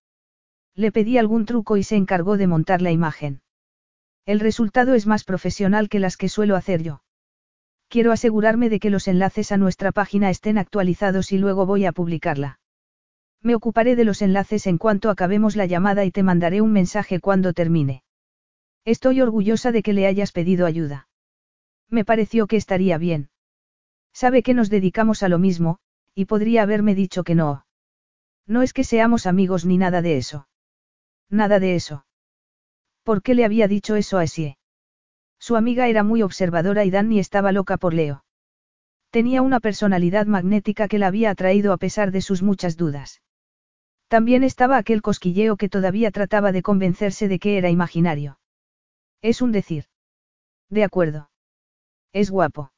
Le 0.74 0.92
pedí 0.92 1.18
algún 1.18 1.46
truco 1.46 1.76
y 1.76 1.82
se 1.82 1.96
encargó 1.96 2.36
de 2.36 2.46
montar 2.46 2.82
la 2.82 2.92
imagen. 2.92 3.42
El 4.26 4.40
resultado 4.40 4.94
es 4.94 5.06
más 5.06 5.24
profesional 5.24 5.88
que 5.88 6.00
las 6.00 6.16
que 6.16 6.28
suelo 6.28 6.56
hacer 6.56 6.82
yo. 6.82 7.02
Quiero 7.88 8.12
asegurarme 8.12 8.68
de 8.68 8.80
que 8.80 8.90
los 8.90 9.06
enlaces 9.06 9.52
a 9.52 9.56
nuestra 9.56 9.92
página 9.92 10.30
estén 10.30 10.58
actualizados 10.58 11.30
y 11.30 11.38
luego 11.38 11.66
voy 11.66 11.86
a 11.86 11.92
publicarla. 11.92 12.58
Me 13.42 13.54
ocuparé 13.54 13.94
de 13.94 14.04
los 14.04 14.22
enlaces 14.22 14.66
en 14.66 14.78
cuanto 14.78 15.10
acabemos 15.10 15.54
la 15.54 15.66
llamada 15.66 16.04
y 16.04 16.10
te 16.10 16.24
mandaré 16.24 16.60
un 16.60 16.72
mensaje 16.72 17.20
cuando 17.20 17.52
termine. 17.52 18.02
Estoy 18.86 19.20
orgullosa 19.20 19.72
de 19.72 19.82
que 19.82 19.92
le 19.92 20.06
hayas 20.06 20.30
pedido 20.30 20.64
ayuda. 20.64 21.08
Me 21.90 22.04
pareció 22.04 22.46
que 22.46 22.56
estaría 22.56 22.98
bien. 22.98 23.30
Sabe 24.12 24.44
que 24.44 24.54
nos 24.54 24.70
dedicamos 24.70 25.24
a 25.24 25.28
lo 25.28 25.40
mismo, 25.40 25.80
y 26.14 26.26
podría 26.26 26.62
haberme 26.62 26.94
dicho 26.94 27.24
que 27.24 27.34
no. 27.34 27.66
No 28.46 28.62
es 28.62 28.72
que 28.72 28.84
seamos 28.84 29.26
amigos 29.26 29.64
ni 29.64 29.76
nada 29.76 30.02
de 30.02 30.16
eso. 30.16 30.46
Nada 31.28 31.58
de 31.58 31.74
eso. 31.74 32.06
¿Por 33.02 33.22
qué 33.22 33.34
le 33.34 33.44
había 33.44 33.66
dicho 33.66 33.96
eso 33.96 34.18
a 34.18 34.24
Essie? 34.24 34.56
Su 35.40 35.56
amiga 35.56 35.88
era 35.88 36.04
muy 36.04 36.22
observadora 36.22 36.84
y 36.84 36.90
Danny 36.90 37.18
estaba 37.18 37.50
loca 37.50 37.78
por 37.78 37.92
Leo. 37.92 38.24
Tenía 39.10 39.42
una 39.42 39.58
personalidad 39.58 40.26
magnética 40.26 40.86
que 40.86 41.00
la 41.00 41.08
había 41.08 41.30
atraído 41.30 41.72
a 41.72 41.76
pesar 41.76 42.12
de 42.12 42.20
sus 42.20 42.40
muchas 42.44 42.76
dudas. 42.76 43.20
También 44.06 44.44
estaba 44.44 44.76
aquel 44.76 45.02
cosquilleo 45.02 45.56
que 45.56 45.68
todavía 45.68 46.12
trataba 46.12 46.52
de 46.52 46.62
convencerse 46.62 47.26
de 47.26 47.40
que 47.40 47.58
era 47.58 47.68
imaginario. 47.68 48.38
Es 49.26 49.42
un 49.42 49.50
decir. 49.50 49.86
De 50.70 50.84
acuerdo. 50.84 51.30
Es 52.12 52.30
guapo. 52.30 52.70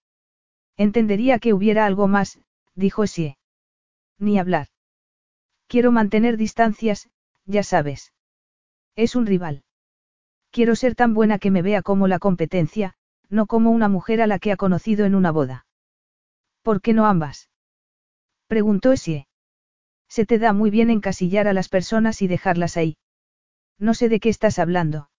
Entendería 0.78 1.38
que 1.40 1.52
hubiera 1.52 1.84
algo 1.84 2.08
más, 2.08 2.40
dijo 2.74 3.04
Essie. 3.04 3.36
Ni 4.18 4.38
hablar. 4.38 4.68
Quiero 5.66 5.92
mantener 5.92 6.38
distancias, 6.38 7.10
ya 7.44 7.62
sabes. 7.62 8.14
Es 8.96 9.14
un 9.14 9.26
rival. 9.26 9.62
Quiero 10.50 10.74
ser 10.74 10.94
tan 10.94 11.12
buena 11.12 11.38
que 11.38 11.50
me 11.50 11.60
vea 11.60 11.82
como 11.82 12.08
la 12.08 12.18
competencia, 12.18 12.94
no 13.28 13.44
como 13.44 13.70
una 13.70 13.90
mujer 13.90 14.22
a 14.22 14.26
la 14.26 14.38
que 14.38 14.50
ha 14.50 14.56
conocido 14.56 15.04
en 15.04 15.14
una 15.14 15.30
boda. 15.30 15.66
¿Por 16.62 16.80
qué 16.80 16.94
no 16.94 17.04
ambas? 17.04 17.50
Preguntó 18.46 18.92
Essie. 18.92 19.28
Se 20.08 20.24
te 20.24 20.38
da 20.38 20.54
muy 20.54 20.70
bien 20.70 20.88
encasillar 20.88 21.46
a 21.46 21.52
las 21.52 21.68
personas 21.68 22.22
y 22.22 22.26
dejarlas 22.26 22.78
ahí. 22.78 22.96
No 23.78 23.92
sé 23.92 24.08
de 24.08 24.18
qué 24.18 24.30
estás 24.30 24.58
hablando. 24.58 25.10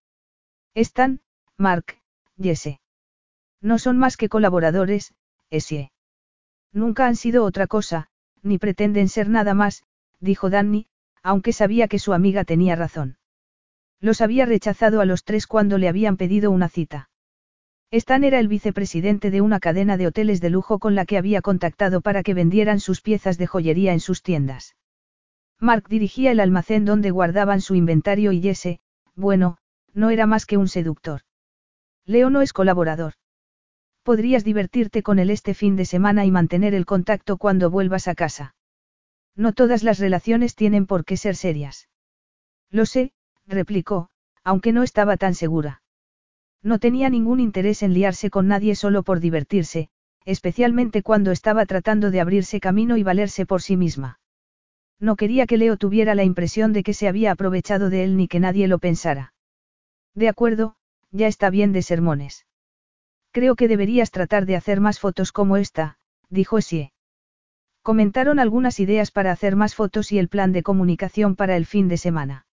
Están, 0.74 1.20
Mark, 1.56 1.96
Jesse. 2.40 2.80
No 3.60 3.78
son 3.78 3.98
más 3.98 4.16
que 4.16 4.28
colaboradores, 4.28 5.12
Essie. 5.50 5.90
Nunca 6.72 7.06
han 7.06 7.16
sido 7.16 7.44
otra 7.44 7.66
cosa, 7.66 8.08
ni 8.42 8.58
pretenden 8.58 9.08
ser 9.08 9.28
nada 9.28 9.52
más, 9.54 9.82
dijo 10.20 10.48
Danny, 10.48 10.86
aunque 11.22 11.52
sabía 11.52 11.88
que 11.88 11.98
su 11.98 12.12
amiga 12.12 12.44
tenía 12.44 12.76
razón. 12.76 13.18
Los 14.00 14.20
había 14.20 14.46
rechazado 14.46 15.00
a 15.00 15.04
los 15.04 15.24
tres 15.24 15.46
cuando 15.46 15.76
le 15.76 15.88
habían 15.88 16.16
pedido 16.16 16.50
una 16.50 16.68
cita. 16.68 17.10
Stan 17.90 18.22
era 18.22 18.38
el 18.38 18.46
vicepresidente 18.46 19.30
de 19.32 19.40
una 19.40 19.58
cadena 19.58 19.96
de 19.96 20.06
hoteles 20.06 20.40
de 20.40 20.50
lujo 20.50 20.78
con 20.78 20.94
la 20.94 21.04
que 21.04 21.18
había 21.18 21.42
contactado 21.42 22.00
para 22.00 22.22
que 22.22 22.34
vendieran 22.34 22.78
sus 22.78 23.00
piezas 23.02 23.36
de 23.36 23.48
joyería 23.48 23.92
en 23.92 24.00
sus 24.00 24.22
tiendas. 24.22 24.76
Mark 25.58 25.88
dirigía 25.88 26.30
el 26.30 26.40
almacén 26.40 26.84
donde 26.84 27.10
guardaban 27.10 27.60
su 27.60 27.74
inventario 27.74 28.30
y 28.30 28.40
Jesse, 28.40 28.78
bueno, 29.16 29.58
no 29.94 30.10
era 30.10 30.26
más 30.26 30.46
que 30.46 30.56
un 30.56 30.68
seductor. 30.68 31.22
Leo 32.06 32.30
no 32.30 32.42
es 32.42 32.52
colaborador. 32.52 33.14
Podrías 34.02 34.44
divertirte 34.44 35.02
con 35.02 35.18
él 35.18 35.30
este 35.30 35.54
fin 35.54 35.76
de 35.76 35.84
semana 35.84 36.24
y 36.24 36.30
mantener 36.30 36.74
el 36.74 36.86
contacto 36.86 37.36
cuando 37.36 37.70
vuelvas 37.70 38.08
a 38.08 38.14
casa. 38.14 38.54
No 39.36 39.52
todas 39.52 39.82
las 39.82 39.98
relaciones 39.98 40.54
tienen 40.54 40.86
por 40.86 41.04
qué 41.04 41.16
ser 41.16 41.36
serias. 41.36 41.88
Lo 42.70 42.86
sé, 42.86 43.12
replicó, 43.46 44.08
aunque 44.42 44.72
no 44.72 44.82
estaba 44.82 45.16
tan 45.16 45.34
segura. 45.34 45.82
No 46.62 46.78
tenía 46.78 47.08
ningún 47.10 47.40
interés 47.40 47.82
en 47.82 47.94
liarse 47.94 48.30
con 48.30 48.48
nadie 48.48 48.74
solo 48.74 49.02
por 49.02 49.20
divertirse, 49.20 49.88
especialmente 50.24 51.02
cuando 51.02 51.30
estaba 51.30 51.64
tratando 51.66 52.10
de 52.10 52.20
abrirse 52.20 52.60
camino 52.60 52.96
y 52.96 53.02
valerse 53.02 53.46
por 53.46 53.62
sí 53.62 53.76
misma. 53.76 54.20
No 54.98 55.16
quería 55.16 55.46
que 55.46 55.56
Leo 55.56 55.76
tuviera 55.78 56.14
la 56.14 56.24
impresión 56.24 56.72
de 56.72 56.82
que 56.82 56.92
se 56.92 57.08
había 57.08 57.32
aprovechado 57.32 57.88
de 57.88 58.04
él 58.04 58.16
ni 58.16 58.28
que 58.28 58.40
nadie 58.40 58.68
lo 58.68 58.78
pensara. 58.78 59.32
De 60.14 60.28
acuerdo, 60.28 60.76
ya 61.10 61.26
está 61.26 61.50
bien 61.50 61.72
de 61.72 61.82
sermones. 61.82 62.46
Creo 63.32 63.54
que 63.54 63.68
deberías 63.68 64.10
tratar 64.10 64.46
de 64.46 64.56
hacer 64.56 64.80
más 64.80 64.98
fotos 64.98 65.32
como 65.32 65.56
esta, 65.56 65.98
dijo 66.28 66.58
Essie. 66.58 66.92
Comentaron 67.82 68.38
algunas 68.38 68.80
ideas 68.80 69.10
para 69.10 69.32
hacer 69.32 69.56
más 69.56 69.74
fotos 69.74 70.12
y 70.12 70.18
el 70.18 70.28
plan 70.28 70.52
de 70.52 70.62
comunicación 70.62 71.36
para 71.36 71.56
el 71.56 71.64
fin 71.64 71.88
de 71.88 71.96
semana. 71.96 72.46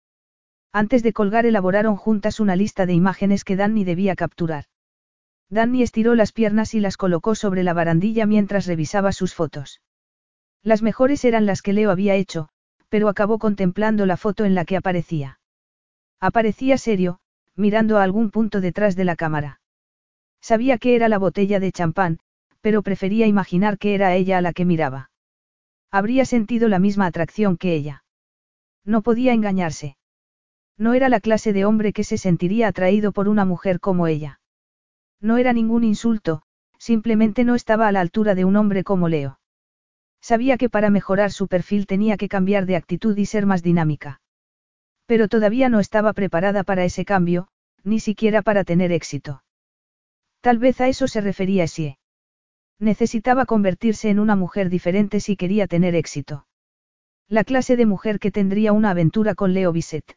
Antes 0.72 1.02
de 1.02 1.12
colgar 1.12 1.46
elaboraron 1.46 1.96
juntas 1.96 2.38
una 2.38 2.54
lista 2.54 2.86
de 2.86 2.92
imágenes 2.92 3.44
que 3.44 3.56
Danny 3.56 3.84
debía 3.84 4.14
capturar. 4.14 4.66
Danny 5.48 5.82
estiró 5.82 6.14
las 6.14 6.32
piernas 6.32 6.74
y 6.74 6.80
las 6.80 6.96
colocó 6.96 7.34
sobre 7.34 7.62
la 7.62 7.72
barandilla 7.72 8.26
mientras 8.26 8.66
revisaba 8.66 9.12
sus 9.12 9.34
fotos. 9.34 9.80
Las 10.62 10.82
mejores 10.82 11.24
eran 11.24 11.46
las 11.46 11.62
que 11.62 11.72
Leo 11.72 11.90
había 11.90 12.14
hecho, 12.14 12.48
pero 12.88 13.08
acabó 13.08 13.38
contemplando 13.38 14.06
la 14.06 14.16
foto 14.16 14.44
en 14.44 14.54
la 14.54 14.64
que 14.64 14.76
aparecía. 14.76 15.38
Aparecía 16.20 16.78
serio, 16.78 17.20
mirando 17.56 17.98
a 17.98 18.02
algún 18.02 18.30
punto 18.30 18.60
detrás 18.60 18.96
de 18.96 19.04
la 19.04 19.16
cámara. 19.16 19.60
Sabía 20.40 20.78
que 20.78 20.94
era 20.94 21.08
la 21.08 21.18
botella 21.18 21.58
de 21.58 21.72
champán, 21.72 22.18
pero 22.60 22.82
prefería 22.82 23.26
imaginar 23.26 23.78
que 23.78 23.94
era 23.94 24.14
ella 24.14 24.38
a 24.38 24.40
la 24.40 24.52
que 24.52 24.64
miraba. 24.64 25.10
Habría 25.90 26.24
sentido 26.24 26.68
la 26.68 26.78
misma 26.78 27.06
atracción 27.06 27.56
que 27.56 27.74
ella. 27.74 28.04
No 28.84 29.02
podía 29.02 29.32
engañarse. 29.32 29.96
No 30.78 30.94
era 30.94 31.08
la 31.08 31.20
clase 31.20 31.52
de 31.52 31.64
hombre 31.64 31.92
que 31.92 32.04
se 32.04 32.18
sentiría 32.18 32.68
atraído 32.68 33.12
por 33.12 33.28
una 33.28 33.44
mujer 33.44 33.80
como 33.80 34.06
ella. 34.06 34.40
No 35.20 35.38
era 35.38 35.52
ningún 35.52 35.84
insulto, 35.84 36.42
simplemente 36.78 37.44
no 37.44 37.54
estaba 37.54 37.88
a 37.88 37.92
la 37.92 38.00
altura 38.00 38.34
de 38.34 38.44
un 38.44 38.56
hombre 38.56 38.84
como 38.84 39.08
Leo. 39.08 39.40
Sabía 40.20 40.58
que 40.58 40.68
para 40.68 40.90
mejorar 40.90 41.30
su 41.30 41.48
perfil 41.48 41.86
tenía 41.86 42.16
que 42.16 42.28
cambiar 42.28 42.66
de 42.66 42.76
actitud 42.76 43.16
y 43.16 43.26
ser 43.26 43.46
más 43.46 43.62
dinámica. 43.62 44.20
Pero 45.06 45.28
todavía 45.28 45.68
no 45.68 45.80
estaba 45.80 46.12
preparada 46.12 46.64
para 46.64 46.84
ese 46.84 47.04
cambio, 47.04 47.48
ni 47.84 48.00
siquiera 48.00 48.42
para 48.42 48.64
tener 48.64 48.92
éxito. 48.92 49.42
Tal 50.40 50.58
vez 50.58 50.80
a 50.80 50.88
eso 50.88 51.08
se 51.08 51.20
refería 51.20 51.66
Sie. 51.66 51.98
Necesitaba 52.78 53.46
convertirse 53.46 54.10
en 54.10 54.18
una 54.18 54.36
mujer 54.36 54.68
diferente 54.68 55.20
si 55.20 55.36
quería 55.36 55.66
tener 55.66 55.94
éxito. 55.94 56.46
La 57.28 57.44
clase 57.44 57.76
de 57.76 57.86
mujer 57.86 58.18
que 58.18 58.30
tendría 58.30 58.72
una 58.72 58.90
aventura 58.90 59.34
con 59.34 59.54
Leo 59.54 59.72
Bisset. 59.72 60.16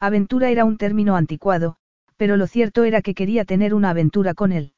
Aventura 0.00 0.50
era 0.50 0.64
un 0.64 0.78
término 0.78 1.16
anticuado, 1.16 1.76
pero 2.16 2.36
lo 2.36 2.46
cierto 2.46 2.84
era 2.84 3.02
que 3.02 3.14
quería 3.14 3.44
tener 3.44 3.74
una 3.74 3.90
aventura 3.90 4.34
con 4.34 4.52
él. 4.52 4.72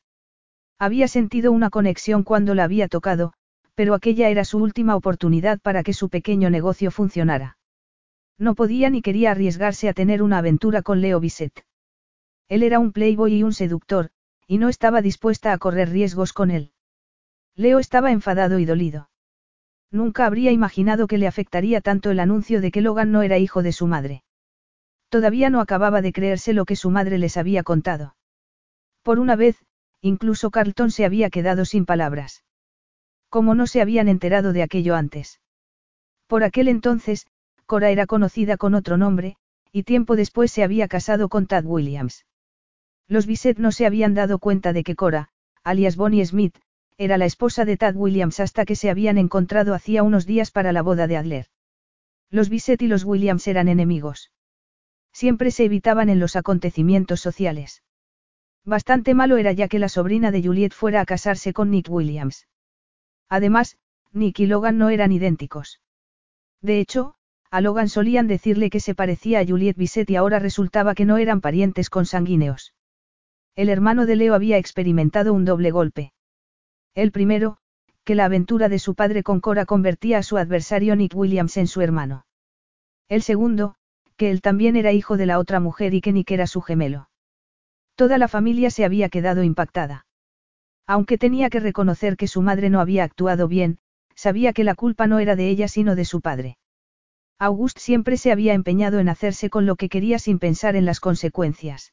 Había 0.79 1.09
sentido 1.09 1.53
una 1.53 1.71
conexión 1.71 2.23
cuando 2.23 2.55
la 2.55 2.65
había 2.65 2.89
tocado, 2.89 3.33
pero 3.75 3.95
aquella 3.95 4.29
era 4.29 4.45
su 4.45 4.59
última 4.59 4.97
oportunidad 4.97 5.61
para 5.61 5.83
que 5.83 5.93
su 5.93 6.09
pequeño 6.09 6.51
negocio 6.51 6.91
funcionara. 6.91 7.58
No 8.39 8.55
podía 8.55 8.89
ni 8.89 9.03
quería 9.03 9.33
arriesgarse 9.33 9.89
a 9.89 9.93
tener 9.93 10.23
una 10.23 10.39
aventura 10.39 10.83
con 10.83 11.01
Leo 11.01 11.19
Bisset. 11.19 11.65
Él 12.49 12.63
era 12.63 12.79
un 12.79 12.93
playboy 12.93 13.35
y 13.35 13.43
un 13.43 13.53
seductor, 13.53 14.11
y 14.47 14.59
no 14.59 14.69
estaba 14.69 15.03
dispuesta 15.03 15.53
a 15.53 15.59
correr 15.59 15.91
riesgos 15.91 16.33
con 16.33 16.51
él. 16.51 16.73
Leo 17.55 17.81
estaba 17.81 18.13
enfadado 18.13 18.59
y 18.61 18.65
dolido. 18.65 19.11
Nunca 19.91 20.27
habría 20.27 20.53
imaginado 20.53 21.07
que 21.07 21.19
le 21.19 21.27
afectaría 21.27 21.81
tanto 21.81 22.11
el 22.11 22.21
anuncio 22.21 22.61
de 22.61 22.71
que 22.71 22.81
Logan 22.81 23.11
no 23.11 23.23
era 23.23 23.39
hijo 23.39 23.63
de 23.63 23.73
su 23.73 23.87
madre. 23.87 24.23
Todavía 25.09 25.51
no 25.51 25.61
acababa 25.61 26.03
de 26.03 26.13
creerse 26.13 26.53
lo 26.53 26.65
que 26.65 26.77
su 26.77 26.91
madre 26.91 27.19
les 27.19 27.37
había 27.37 27.63
contado. 27.63 28.15
Por 29.03 29.19
una 29.19 29.37
vez, 29.37 29.65
incluso 30.01 30.51
Carlton 30.51 30.91
se 30.91 31.05
había 31.05 31.31
quedado 31.31 31.65
sin 31.65 31.87
palabras. 31.87 32.45
¿Cómo 33.29 33.55
no 33.55 33.67
se 33.67 33.81
habían 33.81 34.09
enterado 34.09 34.53
de 34.53 34.63
aquello 34.63 34.95
antes? 34.95 35.41
Por 36.27 36.45
aquel 36.45 36.69
entonces, 36.69 37.27
Cora 37.69 37.91
era 37.91 38.07
conocida 38.07 38.57
con 38.57 38.75
otro 38.75 38.97
nombre, 38.97 39.37
y 39.73 39.83
tiempo 39.83 40.17
después 40.17 40.51
se 40.51 40.65
había 40.65 40.89
casado 40.89 41.29
con 41.29 41.47
Tad 41.47 41.67
Williams. 41.67 42.25
Los 43.09 43.27
Bisset 43.27 43.59
no 43.59 43.73
se 43.73 43.85
habían 43.85 44.15
dado 44.15 44.39
cuenta 44.39 44.73
de 44.73 44.83
que 44.83 44.97
Cora, 44.97 45.29
alias 45.63 45.95
Bonnie 45.95 46.25
Smith, 46.25 46.57
era 46.97 47.19
la 47.19 47.27
esposa 47.27 47.67
de 47.67 47.77
Tad 47.77 47.95
Williams 47.95 48.41
hasta 48.41 48.65
que 48.65 48.75
se 48.75 48.89
habían 48.89 49.19
encontrado 49.19 49.75
hacía 49.75 50.03
unos 50.03 50.25
días 50.25 50.51
para 50.51 50.73
la 50.73 50.81
boda 50.81 51.07
de 51.07 51.19
Adler. 51.19 51.47
Los 52.31 52.49
Bisset 52.49 52.81
y 52.81 52.87
los 52.87 53.05
Williams 53.05 53.47
eran 53.47 53.69
enemigos. 53.69 54.33
Siempre 55.13 55.51
se 55.51 55.67
evitaban 55.67 56.09
en 56.09 56.21
los 56.21 56.37
acontecimientos 56.37 57.21
sociales. 57.21 57.83
Bastante 58.65 59.13
malo 59.13 59.37
era 59.37 59.53
ya 59.53 59.69
que 59.69 59.79
la 59.79 59.91
sobrina 59.91 60.31
de 60.31 60.43
Juliet 60.43 60.73
fuera 60.73 61.03
a 61.03 61.05
casarse 61.05 61.53
con 61.53 61.71
Nick 61.71 61.91
Williams. 61.91 62.49
Además, 63.29 63.77
Nick 64.11 64.41
y 64.41 64.47
Logan 64.47 64.79
no 64.79 64.89
eran 64.89 65.13
idénticos. 65.13 65.83
De 66.63 66.81
hecho, 66.81 67.18
a 67.51 67.61
Logan 67.61 67.89
solían 67.89 68.27
decirle 68.27 68.71
que 68.71 68.81
se 68.81 68.95
parecía 68.95 69.41
a 69.41 69.47
Juliet 69.47 69.77
Bisset 69.77 70.11
y 70.11 70.17
ahora 70.17 70.39
resultaba 70.39 70.95
que 70.95 71.05
no 71.05 71.17
eran 71.17 71.41
parientes 71.41 71.89
consanguíneos. 71.91 72.75
El 73.57 73.71
hermano 73.71 74.07
de 74.07 74.17
Leo 74.17 74.35
había 74.35 74.59
experimentado 74.59 75.33
un 75.33 75.45
doble 75.45 75.71
golpe. 75.71 76.13
El 76.95 77.11
primero, 77.11 77.59
que 78.05 78.15
la 78.15 78.27
aventura 78.27 78.69
de 78.69 78.79
su 78.79 78.95
padre 78.95 79.23
con 79.23 79.41
Cora 79.41 79.67
convertía 79.67 80.19
a 80.19 80.23
su 80.23 80.37
adversario 80.37 80.95
Nick 80.97 81.15
Williams 81.15 81.57
en 81.57 81.67
su 81.67 81.81
hermano. 81.81 82.27
El 83.09 83.23
segundo, 83.23 83.75
que 84.17 84.31
él 84.31 84.43
también 84.43 84.77
era 84.77 84.93
hijo 84.93 85.17
de 85.17 85.27
la 85.27 85.39
otra 85.39 85.61
mujer 85.61 85.95
y 85.95 86.01
que 86.01 86.13
Nick 86.13 86.31
era 86.31 86.47
su 86.47 86.61
gemelo. 86.61 87.09
Toda 87.95 88.19
la 88.19 88.29
familia 88.29 88.71
se 88.71 88.85
había 88.85 89.09
quedado 89.09 89.43
impactada. 89.43 90.07
Aunque 90.87 91.19
tenía 91.19 91.51
que 91.51 91.61
reconocer 91.61 92.17
que 92.17 92.29
su 92.29 92.43
madre 92.43 92.71
no 92.71 92.81
había 92.81 93.05
actuado 93.05 93.49
bien, 93.49 93.79
sabía 94.15 94.53
que 94.53 94.65
la 94.65 94.75
culpa 94.75 95.07
no 95.07 95.19
era 95.19 95.37
de 95.37 95.49
ella 95.49 95.69
sino 95.69 95.95
de 95.95 96.05
su 96.05 96.21
padre. 96.21 96.59
August 97.39 97.79
siempre 97.79 98.17
se 98.17 98.33
había 98.33 98.55
empeñado 98.55 98.99
en 98.99 99.09
hacerse 99.09 99.49
con 99.49 99.65
lo 99.65 99.77
que 99.77 99.89
quería 99.89 100.19
sin 100.19 100.39
pensar 100.39 100.75
en 100.75 100.85
las 100.85 100.99
consecuencias. 100.99 101.93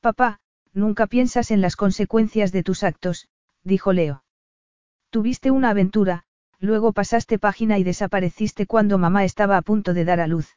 Papá, 0.00 0.40
nunca 0.72 1.06
piensas 1.06 1.50
en 1.50 1.60
las 1.60 1.76
consecuencias 1.76 2.50
de 2.50 2.62
tus 2.64 2.82
actos, 2.82 3.28
dijo 3.62 3.92
Leo. 3.92 4.24
Tuviste 5.10 5.50
una 5.50 5.70
aventura, 5.70 6.24
luego 6.58 6.92
pasaste 6.92 7.38
página 7.38 7.78
y 7.78 7.84
desapareciste 7.84 8.66
cuando 8.66 8.98
mamá 8.98 9.24
estaba 9.24 9.56
a 9.56 9.62
punto 9.62 9.94
de 9.94 10.04
dar 10.04 10.20
a 10.20 10.26
luz. 10.26 10.56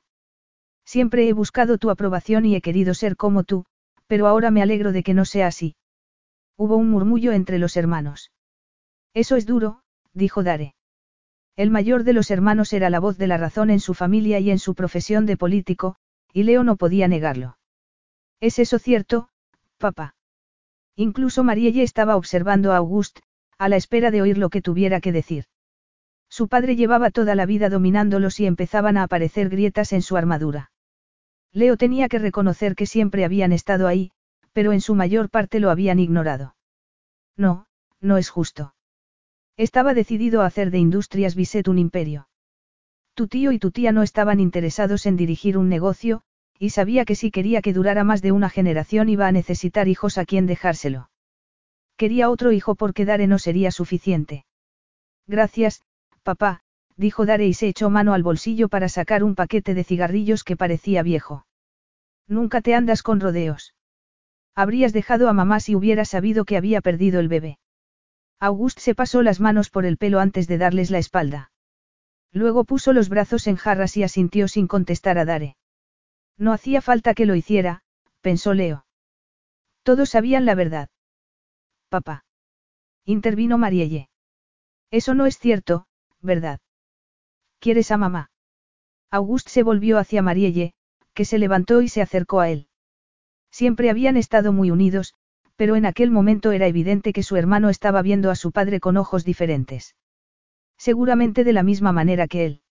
Siempre 0.83 1.27
he 1.27 1.33
buscado 1.33 1.77
tu 1.77 1.89
aprobación 1.89 2.45
y 2.45 2.55
he 2.55 2.61
querido 2.61 2.93
ser 2.95 3.15
como 3.15 3.43
tú, 3.43 3.65
pero 4.07 4.27
ahora 4.27 4.51
me 4.51 4.61
alegro 4.61 4.91
de 4.91 5.03
que 5.03 5.13
no 5.13 5.25
sea 5.25 5.47
así. 5.47 5.75
Hubo 6.57 6.75
un 6.75 6.89
murmullo 6.89 7.31
entre 7.31 7.59
los 7.59 7.77
hermanos. 7.77 8.31
Eso 9.13 9.35
es 9.35 9.45
duro, 9.45 9.83
dijo 10.13 10.43
Dare. 10.43 10.75
El 11.55 11.69
mayor 11.69 12.03
de 12.03 12.13
los 12.13 12.31
hermanos 12.31 12.73
era 12.73 12.89
la 12.89 12.99
voz 12.99 13.17
de 13.17 13.27
la 13.27 13.37
razón 13.37 13.69
en 13.69 13.79
su 13.79 13.93
familia 13.93 14.39
y 14.39 14.51
en 14.51 14.59
su 14.59 14.73
profesión 14.73 15.25
de 15.25 15.37
político, 15.37 15.95
y 16.33 16.43
Leo 16.43 16.63
no 16.63 16.77
podía 16.77 17.07
negarlo. 17.07 17.57
¿Es 18.39 18.57
eso 18.57 18.79
cierto, 18.79 19.29
papá? 19.77 20.15
Incluso 20.95 21.43
Marielle 21.43 21.83
estaba 21.83 22.15
observando 22.15 22.71
a 22.71 22.77
August, 22.77 23.19
a 23.57 23.69
la 23.69 23.75
espera 23.75 24.11
de 24.11 24.21
oír 24.21 24.37
lo 24.37 24.49
que 24.49 24.61
tuviera 24.61 25.01
que 25.01 25.11
decir. 25.11 25.45
Su 26.29 26.47
padre 26.47 26.75
llevaba 26.75 27.11
toda 27.11 27.35
la 27.35 27.45
vida 27.45 27.69
dominándolos 27.69 28.39
y 28.39 28.45
empezaban 28.45 28.97
a 28.97 29.03
aparecer 29.03 29.49
grietas 29.49 29.91
en 29.93 30.01
su 30.01 30.15
armadura. 30.15 30.71
Leo 31.51 31.75
tenía 31.75 32.07
que 32.07 32.19
reconocer 32.19 32.75
que 32.75 32.85
siempre 32.85 33.25
habían 33.25 33.51
estado 33.51 33.87
ahí, 33.87 34.11
pero 34.53 34.71
en 34.71 34.81
su 34.81 34.95
mayor 34.95 35.29
parte 35.29 35.59
lo 35.59 35.69
habían 35.69 35.99
ignorado. 35.99 36.55
No, 37.35 37.67
no 37.99 38.17
es 38.17 38.29
justo. 38.29 38.73
Estaba 39.61 39.93
decidido 39.93 40.41
a 40.41 40.47
hacer 40.47 40.71
de 40.71 40.79
Industrias 40.79 41.35
Bisset 41.35 41.67
un 41.67 41.77
imperio. 41.77 42.27
Tu 43.13 43.27
tío 43.27 43.51
y 43.51 43.59
tu 43.59 43.69
tía 43.69 43.91
no 43.91 44.01
estaban 44.01 44.39
interesados 44.39 45.05
en 45.05 45.17
dirigir 45.17 45.55
un 45.55 45.69
negocio, 45.69 46.23
y 46.57 46.71
sabía 46.71 47.05
que 47.05 47.13
si 47.13 47.29
quería 47.29 47.61
que 47.61 47.71
durara 47.71 48.03
más 48.03 48.23
de 48.23 48.31
una 48.31 48.49
generación 48.49 49.07
iba 49.07 49.27
a 49.27 49.31
necesitar 49.31 49.87
hijos 49.87 50.17
a 50.17 50.25
quien 50.25 50.47
dejárselo. 50.47 51.11
Quería 51.95 52.31
otro 52.31 52.51
hijo 52.51 52.73
porque 52.73 53.05
Dare 53.05 53.27
no 53.27 53.37
sería 53.37 53.69
suficiente. 53.69 54.45
Gracias, 55.27 55.83
papá, 56.23 56.61
dijo 56.97 57.27
Dare 57.27 57.45
y 57.45 57.53
se 57.53 57.67
echó 57.67 57.91
mano 57.91 58.15
al 58.15 58.23
bolsillo 58.23 58.67
para 58.67 58.89
sacar 58.89 59.23
un 59.23 59.35
paquete 59.35 59.75
de 59.75 59.83
cigarrillos 59.83 60.43
que 60.43 60.57
parecía 60.57 61.03
viejo. 61.03 61.45
Nunca 62.27 62.61
te 62.61 62.73
andas 62.73 63.03
con 63.03 63.19
rodeos. 63.19 63.75
Habrías 64.55 64.91
dejado 64.91 65.29
a 65.29 65.33
mamá 65.33 65.59
si 65.59 65.75
hubiera 65.75 66.03
sabido 66.03 66.45
que 66.45 66.57
había 66.57 66.81
perdido 66.81 67.19
el 67.19 67.27
bebé. 67.27 67.59
August 68.43 68.79
se 68.79 68.95
pasó 68.95 69.21
las 69.21 69.39
manos 69.39 69.69
por 69.69 69.85
el 69.85 69.97
pelo 69.97 70.19
antes 70.19 70.47
de 70.47 70.57
darles 70.57 70.89
la 70.89 70.97
espalda. 70.97 71.51
Luego 72.31 72.63
puso 72.63 72.91
los 72.91 73.07
brazos 73.07 73.45
en 73.45 73.55
jarras 73.55 73.95
y 73.97 74.03
asintió 74.03 74.47
sin 74.47 74.67
contestar 74.67 75.19
a 75.19 75.25
Dare. 75.25 75.57
No 76.39 76.51
hacía 76.51 76.81
falta 76.81 77.13
que 77.13 77.27
lo 77.27 77.35
hiciera, 77.35 77.83
pensó 78.21 78.55
Leo. 78.55 78.87
Todos 79.83 80.09
sabían 80.09 80.45
la 80.45 80.55
verdad. 80.55 80.89
Papá. 81.87 82.25
Intervino 83.05 83.59
Marielle. 83.59 84.09
Eso 84.89 85.13
no 85.13 85.27
es 85.27 85.37
cierto, 85.37 85.85
¿verdad? 86.19 86.59
¿Quieres 87.59 87.91
a 87.91 87.97
mamá? 87.97 88.31
August 89.11 89.49
se 89.49 89.61
volvió 89.61 89.99
hacia 89.99 90.23
Marielle, 90.23 90.73
que 91.13 91.25
se 91.25 91.37
levantó 91.37 91.83
y 91.83 91.89
se 91.89 92.01
acercó 92.01 92.39
a 92.39 92.49
él. 92.49 92.67
Siempre 93.51 93.91
habían 93.91 94.17
estado 94.17 94.51
muy 94.51 94.71
unidos, 94.71 95.13
pero 95.61 95.75
en 95.75 95.85
aquel 95.85 96.09
momento 96.09 96.53
era 96.53 96.65
evidente 96.65 97.13
que 97.13 97.21
su 97.21 97.35
hermano 97.35 97.69
estaba 97.69 98.01
viendo 98.01 98.31
a 98.31 98.35
su 98.35 98.51
padre 98.51 98.79
con 98.79 98.97
ojos 98.97 99.23
diferentes. 99.23 99.95
Seguramente 100.75 101.43
de 101.43 101.53
la 101.53 101.61
misma 101.61 101.91
manera 101.91 102.27
que 102.27 102.47
él. 102.47 102.61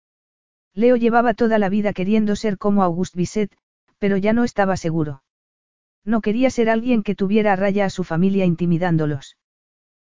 Leo 0.75 0.97
llevaba 0.97 1.35
toda 1.35 1.61
la 1.61 1.69
vida 1.69 1.93
queriendo 1.93 2.35
ser 2.35 2.59
como 2.59 2.83
Auguste 2.83 3.17
Bisset, 3.17 3.57
pero 4.01 4.17
ya 4.17 4.33
no 4.33 4.43
estaba 4.43 4.77
seguro. 4.77 5.23
No 6.05 6.21
quería 6.21 6.51
ser 6.51 6.69
alguien 6.69 7.05
que 7.05 7.15
tuviera 7.15 7.53
a 7.53 7.55
raya 7.55 7.85
a 7.85 7.91
su 7.91 8.03
familia 8.03 8.45
intimidándolos. 8.45 9.37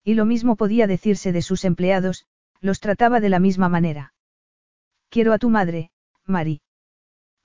Y 0.04 0.16
lo 0.16 0.26
mismo 0.26 0.58
podía 0.58 0.86
decirse 0.86 1.32
de 1.32 1.44
sus 1.44 1.64
empleados, 1.64 2.26
los 2.60 2.82
trataba 2.82 3.22
de 3.22 3.30
la 3.30 3.40
misma 3.40 3.70
manera. 3.70 4.14
Quiero 5.08 5.32
a 5.32 5.38
tu 5.38 5.50
madre, 5.50 5.92
Mari. 6.26 6.60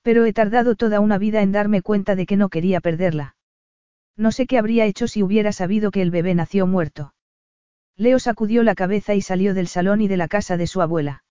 Pero 0.02 0.24
he 0.24 0.32
tardado 0.32 0.74
toda 0.74 0.98
una 0.98 1.18
vida 1.18 1.40
en 1.40 1.52
darme 1.52 1.82
cuenta 1.82 2.16
de 2.16 2.26
que 2.26 2.36
no 2.36 2.48
quería 2.48 2.80
perderla. 2.80 3.36
No 4.20 4.32
sé 4.32 4.46
qué 4.46 4.58
habría 4.58 4.84
hecho 4.84 5.08
si 5.08 5.22
hubiera 5.22 5.50
sabido 5.50 5.90
que 5.90 6.02
el 6.02 6.10
bebé 6.10 6.34
nació 6.34 6.66
muerto. 6.66 7.14
Leo 7.96 8.18
sacudió 8.18 8.62
la 8.62 8.74
cabeza 8.74 9.14
y 9.14 9.22
salió 9.22 9.54
del 9.54 9.66
salón 9.66 10.02
y 10.02 10.08
de 10.08 10.18
la 10.18 10.28
casa 10.28 10.58
de 10.58 10.66
su 10.66 10.82
abuela. 10.82 11.24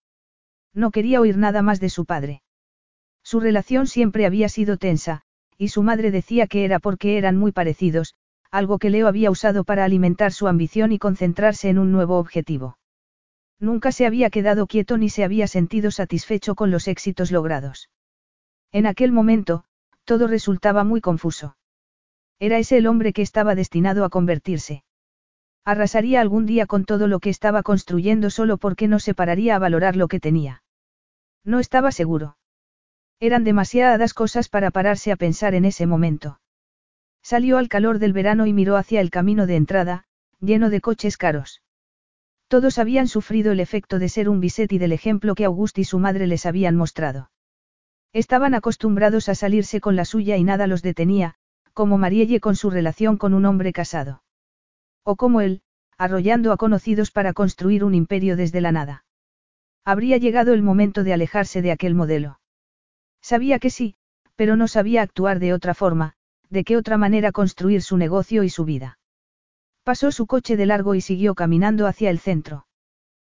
No 0.73 0.89
quería 0.89 1.21
oír 1.21 1.37
nada 1.37 1.61
más 1.61 1.79
de 1.79 1.91
su 1.91 2.05
padre. 2.05 2.41
Su 3.23 3.41
relación 3.41 3.85
siempre 3.85 4.25
había 4.25 4.49
sido 4.49 4.77
tensa, 4.77 5.21
y 5.55 5.67
su 5.67 5.83
madre 5.83 6.09
decía 6.09 6.47
que 6.47 6.65
era 6.65 6.79
porque 6.79 7.19
eran 7.19 7.37
muy 7.37 7.51
parecidos, 7.51 8.15
algo 8.49 8.79
que 8.79 8.89
Leo 8.89 9.07
había 9.07 9.29
usado 9.29 9.63
para 9.65 9.85
alimentar 9.85 10.31
su 10.31 10.47
ambición 10.47 10.91
y 10.91 10.97
concentrarse 10.97 11.69
en 11.69 11.77
un 11.77 11.91
nuevo 11.91 12.17
objetivo. 12.17 12.79
Nunca 13.59 13.91
se 13.91 14.07
había 14.07 14.31
quedado 14.31 14.65
quieto 14.65 14.97
ni 14.97 15.09
se 15.09 15.23
había 15.23 15.45
sentido 15.45 15.91
satisfecho 15.91 16.55
con 16.55 16.71
los 16.71 16.87
éxitos 16.87 17.29
logrados. 17.29 17.91
En 18.71 18.87
aquel 18.87 19.11
momento, 19.11 19.63
todo 20.05 20.25
resultaba 20.25 20.83
muy 20.83 21.01
confuso. 21.01 21.55
Era 22.39 22.57
ese 22.57 22.77
el 22.77 22.87
hombre 22.87 23.13
que 23.13 23.21
estaba 23.21 23.53
destinado 23.53 24.05
a 24.05 24.09
convertirse. 24.09 24.83
Arrasaría 25.65 26.21
algún 26.21 26.45
día 26.45 26.65
con 26.65 26.85
todo 26.85 27.07
lo 27.07 27.19
que 27.19 27.29
estaba 27.29 27.63
construyendo 27.63 28.29
solo 28.29 28.57
porque 28.57 28.87
no 28.87 28.99
se 28.99 29.13
pararía 29.13 29.55
a 29.55 29.59
valorar 29.59 29.95
lo 29.95 30.07
que 30.07 30.19
tenía. 30.19 30.63
No 31.43 31.59
estaba 31.59 31.91
seguro. 31.91 32.37
Eran 33.19 33.43
demasiadas 33.43 34.13
cosas 34.13 34.47
para 34.47 34.71
pararse 34.71 35.11
a 35.11 35.17
pensar 35.17 35.53
en 35.53 35.65
ese 35.65 35.85
momento. 35.85 36.39
Salió 37.21 37.57
al 37.57 37.67
calor 37.67 37.99
del 37.99 38.13
verano 38.13 38.45
y 38.45 38.53
miró 38.53 38.77
hacia 38.77 39.01
el 39.01 39.11
camino 39.11 39.45
de 39.45 39.57
entrada, 39.57 40.05
lleno 40.39 40.69
de 40.69 40.79
coches 40.79 41.17
caros. 41.17 41.61
Todos 42.47 42.79
habían 42.79 43.07
sufrido 43.07 43.51
el 43.51 43.59
efecto 43.59 43.99
de 43.99 44.09
ser 44.09 44.29
un 44.29 44.39
biset 44.39 44.71
y 44.71 44.77
del 44.77 44.93
ejemplo 44.93 45.35
que 45.35 45.45
Auguste 45.45 45.81
y 45.81 45.83
su 45.83 45.99
madre 45.99 46.25
les 46.27 46.45
habían 46.45 46.75
mostrado. 46.77 47.29
Estaban 48.13 48.55
acostumbrados 48.55 49.29
a 49.29 49.35
salirse 49.35 49.81
con 49.81 49.95
la 49.95 50.05
suya 50.05 50.37
y 50.37 50.43
nada 50.43 50.65
los 50.65 50.81
detenía, 50.81 51.35
como 51.79 51.97
Marielle 51.97 52.41
con 52.41 52.57
su 52.57 52.69
relación 52.69 53.15
con 53.15 53.33
un 53.33 53.45
hombre 53.45 53.71
casado. 53.71 54.21
O 55.05 55.15
como 55.15 55.39
él, 55.39 55.61
arrollando 55.97 56.51
a 56.51 56.57
conocidos 56.57 57.09
para 57.09 57.31
construir 57.31 57.85
un 57.85 57.95
imperio 57.95 58.35
desde 58.35 58.59
la 58.59 58.73
nada. 58.73 59.05
Habría 59.85 60.17
llegado 60.17 60.51
el 60.51 60.61
momento 60.61 61.05
de 61.05 61.13
alejarse 61.13 61.61
de 61.61 61.71
aquel 61.71 61.95
modelo. 61.95 62.41
Sabía 63.21 63.59
que 63.59 63.69
sí, 63.69 63.95
pero 64.35 64.57
no 64.57 64.67
sabía 64.67 65.01
actuar 65.01 65.39
de 65.39 65.53
otra 65.53 65.73
forma, 65.73 66.15
de 66.49 66.65
qué 66.65 66.75
otra 66.75 66.97
manera 66.97 67.31
construir 67.31 67.81
su 67.81 67.95
negocio 67.95 68.43
y 68.43 68.49
su 68.49 68.65
vida. 68.65 68.99
Pasó 69.83 70.11
su 70.11 70.27
coche 70.27 70.57
de 70.57 70.65
largo 70.65 70.95
y 70.95 70.99
siguió 70.99 71.33
caminando 71.33 71.87
hacia 71.87 72.09
el 72.09 72.19
centro. 72.19 72.67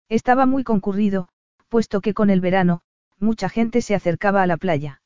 Estaba 0.08 0.46
muy 0.46 0.64
concurrido, 0.64 1.28
puesto 1.68 2.00
que 2.00 2.14
con 2.14 2.30
el 2.30 2.40
verano, 2.40 2.84
mucha 3.20 3.50
gente 3.50 3.82
se 3.82 3.96
acercaba 3.96 4.42
a 4.44 4.48
la 4.48 4.56
playa. 4.56 5.02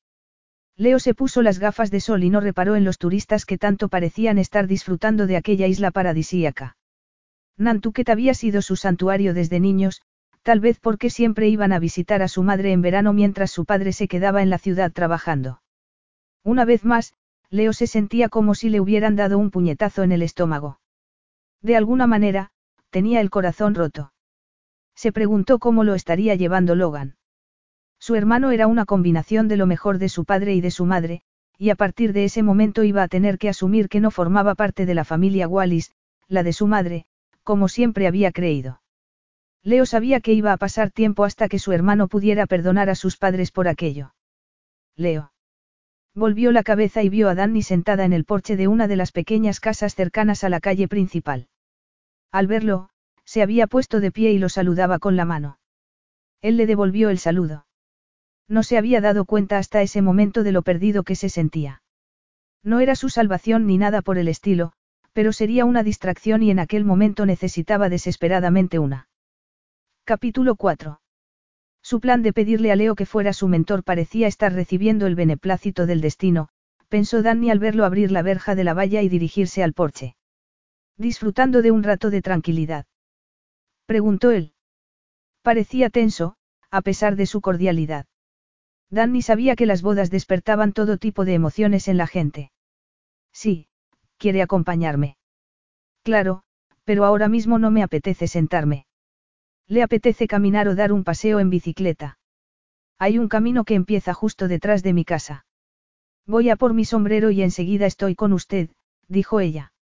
Leo 0.75 0.99
se 0.99 1.13
puso 1.13 1.41
las 1.41 1.59
gafas 1.59 1.91
de 1.91 1.99
sol 1.99 2.23
y 2.23 2.29
no 2.29 2.39
reparó 2.39 2.75
en 2.75 2.83
los 2.83 2.97
turistas 2.97 3.45
que 3.45 3.57
tanto 3.57 3.89
parecían 3.89 4.37
estar 4.37 4.67
disfrutando 4.67 5.27
de 5.27 5.37
aquella 5.37 5.67
isla 5.67 5.91
paradisíaca. 5.91 6.77
Nantucket 7.57 8.09
había 8.09 8.33
sido 8.33 8.61
su 8.61 8.75
santuario 8.75 9.33
desde 9.33 9.59
niños, 9.59 10.01
tal 10.41 10.59
vez 10.59 10.79
porque 10.79 11.09
siempre 11.09 11.47
iban 11.47 11.71
a 11.71 11.79
visitar 11.79 12.23
a 12.23 12.27
su 12.27 12.41
madre 12.41 12.71
en 12.71 12.81
verano 12.81 13.13
mientras 13.13 13.51
su 13.51 13.65
padre 13.65 13.93
se 13.93 14.07
quedaba 14.07 14.41
en 14.41 14.49
la 14.49 14.57
ciudad 14.57 14.91
trabajando. 14.91 15.61
Una 16.43 16.65
vez 16.65 16.83
más, 16.83 17.13
Leo 17.49 17.71
se 17.71 17.85
sentía 17.85 18.29
como 18.29 18.55
si 18.55 18.69
le 18.69 18.79
hubieran 18.79 19.15
dado 19.15 19.37
un 19.37 19.51
puñetazo 19.51 20.01
en 20.01 20.11
el 20.11 20.23
estómago. 20.23 20.79
De 21.61 21.77
alguna 21.77 22.07
manera, 22.07 22.49
tenía 22.89 23.21
el 23.21 23.29
corazón 23.29 23.75
roto. 23.75 24.11
Se 24.95 25.11
preguntó 25.11 25.59
cómo 25.59 25.83
lo 25.83 25.93
estaría 25.93 26.35
llevando 26.35 26.75
Logan. 26.75 27.15
Su 28.03 28.15
hermano 28.15 28.51
era 28.51 28.67
una 28.67 28.83
combinación 28.83 29.47
de 29.47 29.55
lo 29.55 29.65
mejor 29.65 29.97
de 29.97 30.09
su 30.09 30.25
padre 30.25 30.53
y 30.53 30.59
de 30.59 30.71
su 30.71 30.83
madre, 30.83 31.21
y 31.57 31.69
a 31.69 31.75
partir 31.75 32.11
de 32.11 32.25
ese 32.25 32.43
momento 32.43 32.83
iba 32.83 33.01
a 33.01 33.07
tener 33.07 33.37
que 33.37 33.47
asumir 33.47 33.87
que 33.87 34.01
no 34.01 34.11
formaba 34.11 34.55
parte 34.55 34.85
de 34.85 34.93
la 34.93 35.05
familia 35.05 35.47
Wallis, 35.47 35.93
la 36.27 36.43
de 36.43 36.51
su 36.51 36.67
madre, 36.67 37.05
como 37.43 37.69
siempre 37.69 38.05
había 38.05 38.33
creído. 38.33 38.81
Leo 39.63 39.85
sabía 39.85 40.19
que 40.19 40.33
iba 40.33 40.51
a 40.51 40.57
pasar 40.57 40.91
tiempo 40.91 41.23
hasta 41.23 41.47
que 41.47 41.59
su 41.59 41.71
hermano 41.71 42.09
pudiera 42.09 42.45
perdonar 42.45 42.89
a 42.89 42.95
sus 42.95 43.15
padres 43.15 43.51
por 43.51 43.69
aquello. 43.69 44.13
Leo. 44.97 45.31
Volvió 46.13 46.51
la 46.51 46.63
cabeza 46.63 47.03
y 47.03 47.07
vio 47.07 47.29
a 47.29 47.35
Danny 47.35 47.61
sentada 47.61 48.03
en 48.03 48.11
el 48.11 48.25
porche 48.25 48.57
de 48.57 48.67
una 48.67 48.89
de 48.89 48.97
las 48.97 49.13
pequeñas 49.13 49.61
casas 49.61 49.95
cercanas 49.95 50.43
a 50.43 50.49
la 50.49 50.59
calle 50.59 50.89
principal. 50.89 51.47
Al 52.33 52.47
verlo, 52.47 52.89
se 53.23 53.41
había 53.41 53.65
puesto 53.65 54.01
de 54.01 54.11
pie 54.11 54.33
y 54.33 54.39
lo 54.39 54.49
saludaba 54.49 54.99
con 54.99 55.15
la 55.15 55.23
mano. 55.23 55.57
Él 56.41 56.57
le 56.57 56.65
devolvió 56.65 57.09
el 57.09 57.17
saludo. 57.17 57.65
No 58.47 58.63
se 58.63 58.77
había 58.77 59.01
dado 59.01 59.25
cuenta 59.25 59.57
hasta 59.57 59.81
ese 59.81 60.01
momento 60.01 60.43
de 60.43 60.51
lo 60.51 60.61
perdido 60.61 61.03
que 61.03 61.15
se 61.15 61.29
sentía. 61.29 61.81
No 62.63 62.79
era 62.79 62.95
su 62.95 63.09
salvación 63.09 63.65
ni 63.67 63.77
nada 63.77 64.01
por 64.01 64.17
el 64.17 64.27
estilo, 64.27 64.73
pero 65.13 65.31
sería 65.31 65.65
una 65.65 65.83
distracción 65.83 66.43
y 66.43 66.51
en 66.51 66.59
aquel 66.59 66.85
momento 66.85 67.25
necesitaba 67.25 67.89
desesperadamente 67.89 68.79
una. 68.79 69.07
Capítulo 70.05 70.55
4. 70.55 70.99
Su 71.81 71.99
plan 71.99 72.23
de 72.23 72.33
pedirle 72.33 72.71
a 72.71 72.75
Leo 72.75 72.95
que 72.95 73.05
fuera 73.05 73.33
su 73.33 73.47
mentor 73.47 73.83
parecía 73.83 74.27
estar 74.27 74.53
recibiendo 74.53 75.05
el 75.05 75.15
beneplácito 75.15 75.85
del 75.85 76.01
destino, 76.01 76.49
pensó 76.87 77.21
Danny 77.21 77.49
al 77.51 77.59
verlo 77.59 77.85
abrir 77.85 78.11
la 78.11 78.21
verja 78.21 78.55
de 78.55 78.63
la 78.63 78.73
valla 78.73 79.01
y 79.01 79.09
dirigirse 79.09 79.63
al 79.63 79.73
porche. 79.73 80.15
Disfrutando 80.97 81.61
de 81.61 81.71
un 81.71 81.83
rato 81.83 82.09
de 82.09 82.21
tranquilidad. 82.21 82.85
Preguntó 83.85 84.31
él. 84.31 84.53
Parecía 85.41 85.89
tenso, 85.89 86.35
a 86.71 86.81
pesar 86.81 87.15
de 87.15 87.25
su 87.25 87.41
cordialidad. 87.41 88.05
Danny 88.93 89.23
sabía 89.23 89.55
que 89.55 89.65
las 89.65 89.81
bodas 89.81 90.11
despertaban 90.11 90.71
todo 90.71 90.97
tipo 90.97 91.25
de 91.25 91.33
emociones 91.33 91.87
en 91.87 91.97
la 91.97 92.05
gente. 92.05 92.51
Sí, 93.31 93.67
quiere 94.17 94.43
acompañarme. 94.43 95.17
Claro, 96.03 96.43
pero 96.83 97.03
ahora 97.03 97.27
mismo 97.27 97.57
no 97.57 97.71
me 97.71 97.81
apetece 97.81 98.27
sentarme. 98.27 98.85
Le 99.67 99.81
apetece 99.81 100.27
caminar 100.27 100.67
o 100.67 100.75
dar 100.75 100.93
un 100.93 101.03
paseo 101.03 101.39
en 101.39 101.49
bicicleta. 101.49 102.19
Hay 102.99 103.17
un 103.17 103.29
camino 103.29 103.63
que 103.63 103.73
empieza 103.73 104.13
justo 104.13 104.47
detrás 104.47 104.83
de 104.83 104.93
mi 104.93 105.05
casa. 105.05 105.47
Voy 106.27 106.51
a 106.51 106.55
por 106.55 106.75
mi 106.75 106.85
sombrero 106.85 107.31
y 107.31 107.41
enseguida 107.41 107.87
estoy 107.87 108.13
con 108.13 108.31
usted, 108.31 108.69
dijo 109.07 109.39
ella. 109.39 109.73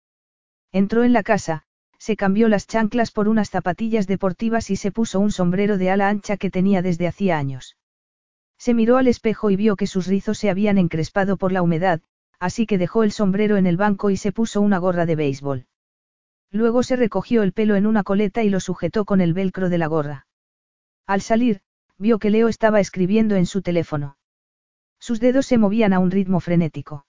Entró 0.72 1.04
en 1.04 1.12
la 1.12 1.24
casa, 1.24 1.64
se 1.98 2.16
cambió 2.16 2.48
las 2.48 2.66
chanclas 2.66 3.12
por 3.12 3.28
unas 3.28 3.50
zapatillas 3.50 4.08
deportivas 4.08 4.70
y 4.70 4.78
se 4.78 4.94
puso 4.94 5.20
un 5.20 5.34
sombrero 5.34 5.78
de 5.78 5.90
ala 5.90 6.08
ancha 6.08 6.38
que 6.38 6.50
tenía 6.50 6.82
desde 6.82 7.08
hacía 7.08 7.38
años. 7.38 7.76
Se 8.62 8.76
miró 8.76 8.98
al 8.98 9.08
espejo 9.08 9.50
y 9.50 9.56
vio 9.56 9.76
que 9.76 9.88
sus 9.88 10.06
rizos 10.06 10.38
se 10.38 10.52
habían 10.52 10.78
encrespado 10.78 11.36
por 11.36 11.52
la 11.52 11.64
humedad, 11.64 12.00
así 12.40 12.68
que 12.68 12.78
dejó 12.78 13.02
el 13.02 13.12
sombrero 13.12 13.58
en 13.58 13.66
el 13.66 13.76
banco 13.76 14.12
y 14.12 14.18
se 14.18 14.32
puso 14.32 14.62
una 14.62 14.78
gorra 14.78 15.08
de 15.08 15.16
béisbol. 15.16 15.66
Luego 16.52 16.84
se 16.84 16.96
recogió 16.96 17.42
el 17.42 17.54
pelo 17.54 17.76
en 17.76 17.88
una 17.88 18.04
coleta 18.04 18.44
y 18.44 18.52
lo 18.52 18.60
sujetó 18.60 19.04
con 19.04 19.20
el 19.20 19.34
velcro 19.34 19.70
de 19.70 19.80
la 19.80 19.88
gorra. 19.88 20.28
Al 21.08 21.22
salir, 21.22 21.62
vio 21.98 22.20
que 22.20 22.30
Leo 22.30 22.50
estaba 22.50 22.80
escribiendo 22.80 23.36
en 23.36 23.48
su 23.48 23.64
teléfono. 23.64 24.18
Sus 25.00 25.20
dedos 25.20 25.48
se 25.48 25.58
movían 25.58 25.92
a 25.92 25.98
un 25.98 26.12
ritmo 26.12 26.40
frenético. 26.40 27.08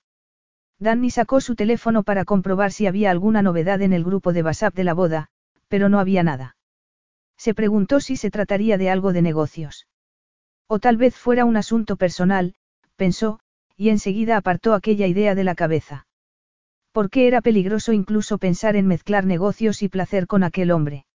Danny 0.79 1.11
sacó 1.11 1.43
su 1.43 1.55
teléfono 1.55 2.03
para 2.03 2.25
comprobar 2.25 2.73
si 2.73 2.87
había 2.87 3.11
alguna 3.11 3.43
novedad 3.43 3.83
en 3.83 3.93
el 3.93 4.05
grupo 4.05 4.33
de 4.33 4.43
WhatsApp 4.43 4.75
de 4.75 4.85
la 4.85 4.95
boda, 4.95 5.29
pero 5.69 5.91
no 5.91 6.01
había 6.01 6.23
nada. 6.23 6.57
Se 7.37 7.53
preguntó 7.53 8.01
si 8.01 8.17
se 8.17 8.31
trataría 8.31 8.79
de 8.79 8.89
algo 8.89 9.13
de 9.13 9.21
negocios. 9.21 9.87
O 10.67 10.79
tal 10.79 10.97
vez 10.97 11.17
fuera 11.17 11.45
un 11.45 11.57
asunto 11.57 11.97
personal, 11.97 12.55
pensó, 12.97 13.41
y 13.77 13.89
enseguida 13.89 14.37
apartó 14.37 14.75
aquella 14.75 15.07
idea 15.07 15.35
de 15.35 15.45
la 15.45 15.55
cabeza. 15.55 16.07
Porque 16.93 17.27
era 17.27 17.41
peligroso 17.41 17.93
incluso 17.93 18.39
pensar 18.39 18.77
en 18.77 18.87
mezclar 18.87 19.25
negocios 19.25 19.83
y 19.83 19.89
placer 19.89 20.27
con 20.27 20.45
aquel 20.45 20.71
hombre. 20.71 21.07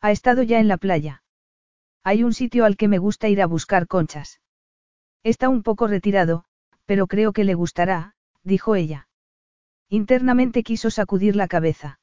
Ha 0.00 0.10
estado 0.10 0.42
ya 0.42 0.60
en 0.60 0.68
la 0.68 0.76
playa. 0.76 1.22
Hay 2.04 2.22
un 2.22 2.34
sitio 2.34 2.64
al 2.64 2.76
que 2.76 2.88
me 2.88 2.98
gusta 2.98 3.28
ir 3.28 3.40
a 3.40 3.46
buscar 3.46 3.86
conchas. 3.86 4.40
Está 5.22 5.48
un 5.48 5.62
poco 5.62 5.86
retirado, 5.86 6.44
pero 6.84 7.06
creo 7.06 7.32
que 7.32 7.44
le 7.44 7.54
gustará, 7.54 8.14
dijo 8.42 8.74
ella. 8.74 9.08
Internamente 9.88 10.62
quiso 10.62 10.90
sacudir 10.90 11.34
la 11.34 11.48
cabeza. 11.48 11.98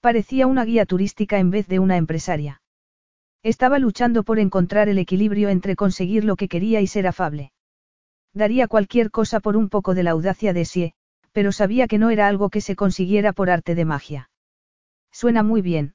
Parecía 0.00 0.46
una 0.46 0.64
guía 0.64 0.86
turística 0.86 1.38
en 1.38 1.50
vez 1.50 1.68
de 1.68 1.78
una 1.78 1.96
empresaria. 1.96 2.61
Estaba 3.42 3.78
luchando 3.78 4.22
por 4.22 4.38
encontrar 4.38 4.88
el 4.88 4.98
equilibrio 4.98 5.48
entre 5.48 5.74
conseguir 5.74 6.24
lo 6.24 6.36
que 6.36 6.48
quería 6.48 6.80
y 6.80 6.86
ser 6.86 7.06
afable. 7.08 7.52
Daría 8.32 8.68
cualquier 8.68 9.10
cosa 9.10 9.40
por 9.40 9.56
un 9.56 9.68
poco 9.68 9.94
de 9.94 10.04
la 10.04 10.12
audacia 10.12 10.52
de 10.52 10.64
Sie, 10.64 10.94
pero 11.32 11.50
sabía 11.50 11.88
que 11.88 11.98
no 11.98 12.10
era 12.10 12.28
algo 12.28 12.50
que 12.50 12.60
se 12.60 12.76
consiguiera 12.76 13.32
por 13.32 13.50
arte 13.50 13.74
de 13.74 13.84
magia. 13.84 14.30
Suena 15.10 15.42
muy 15.42 15.60
bien. 15.60 15.94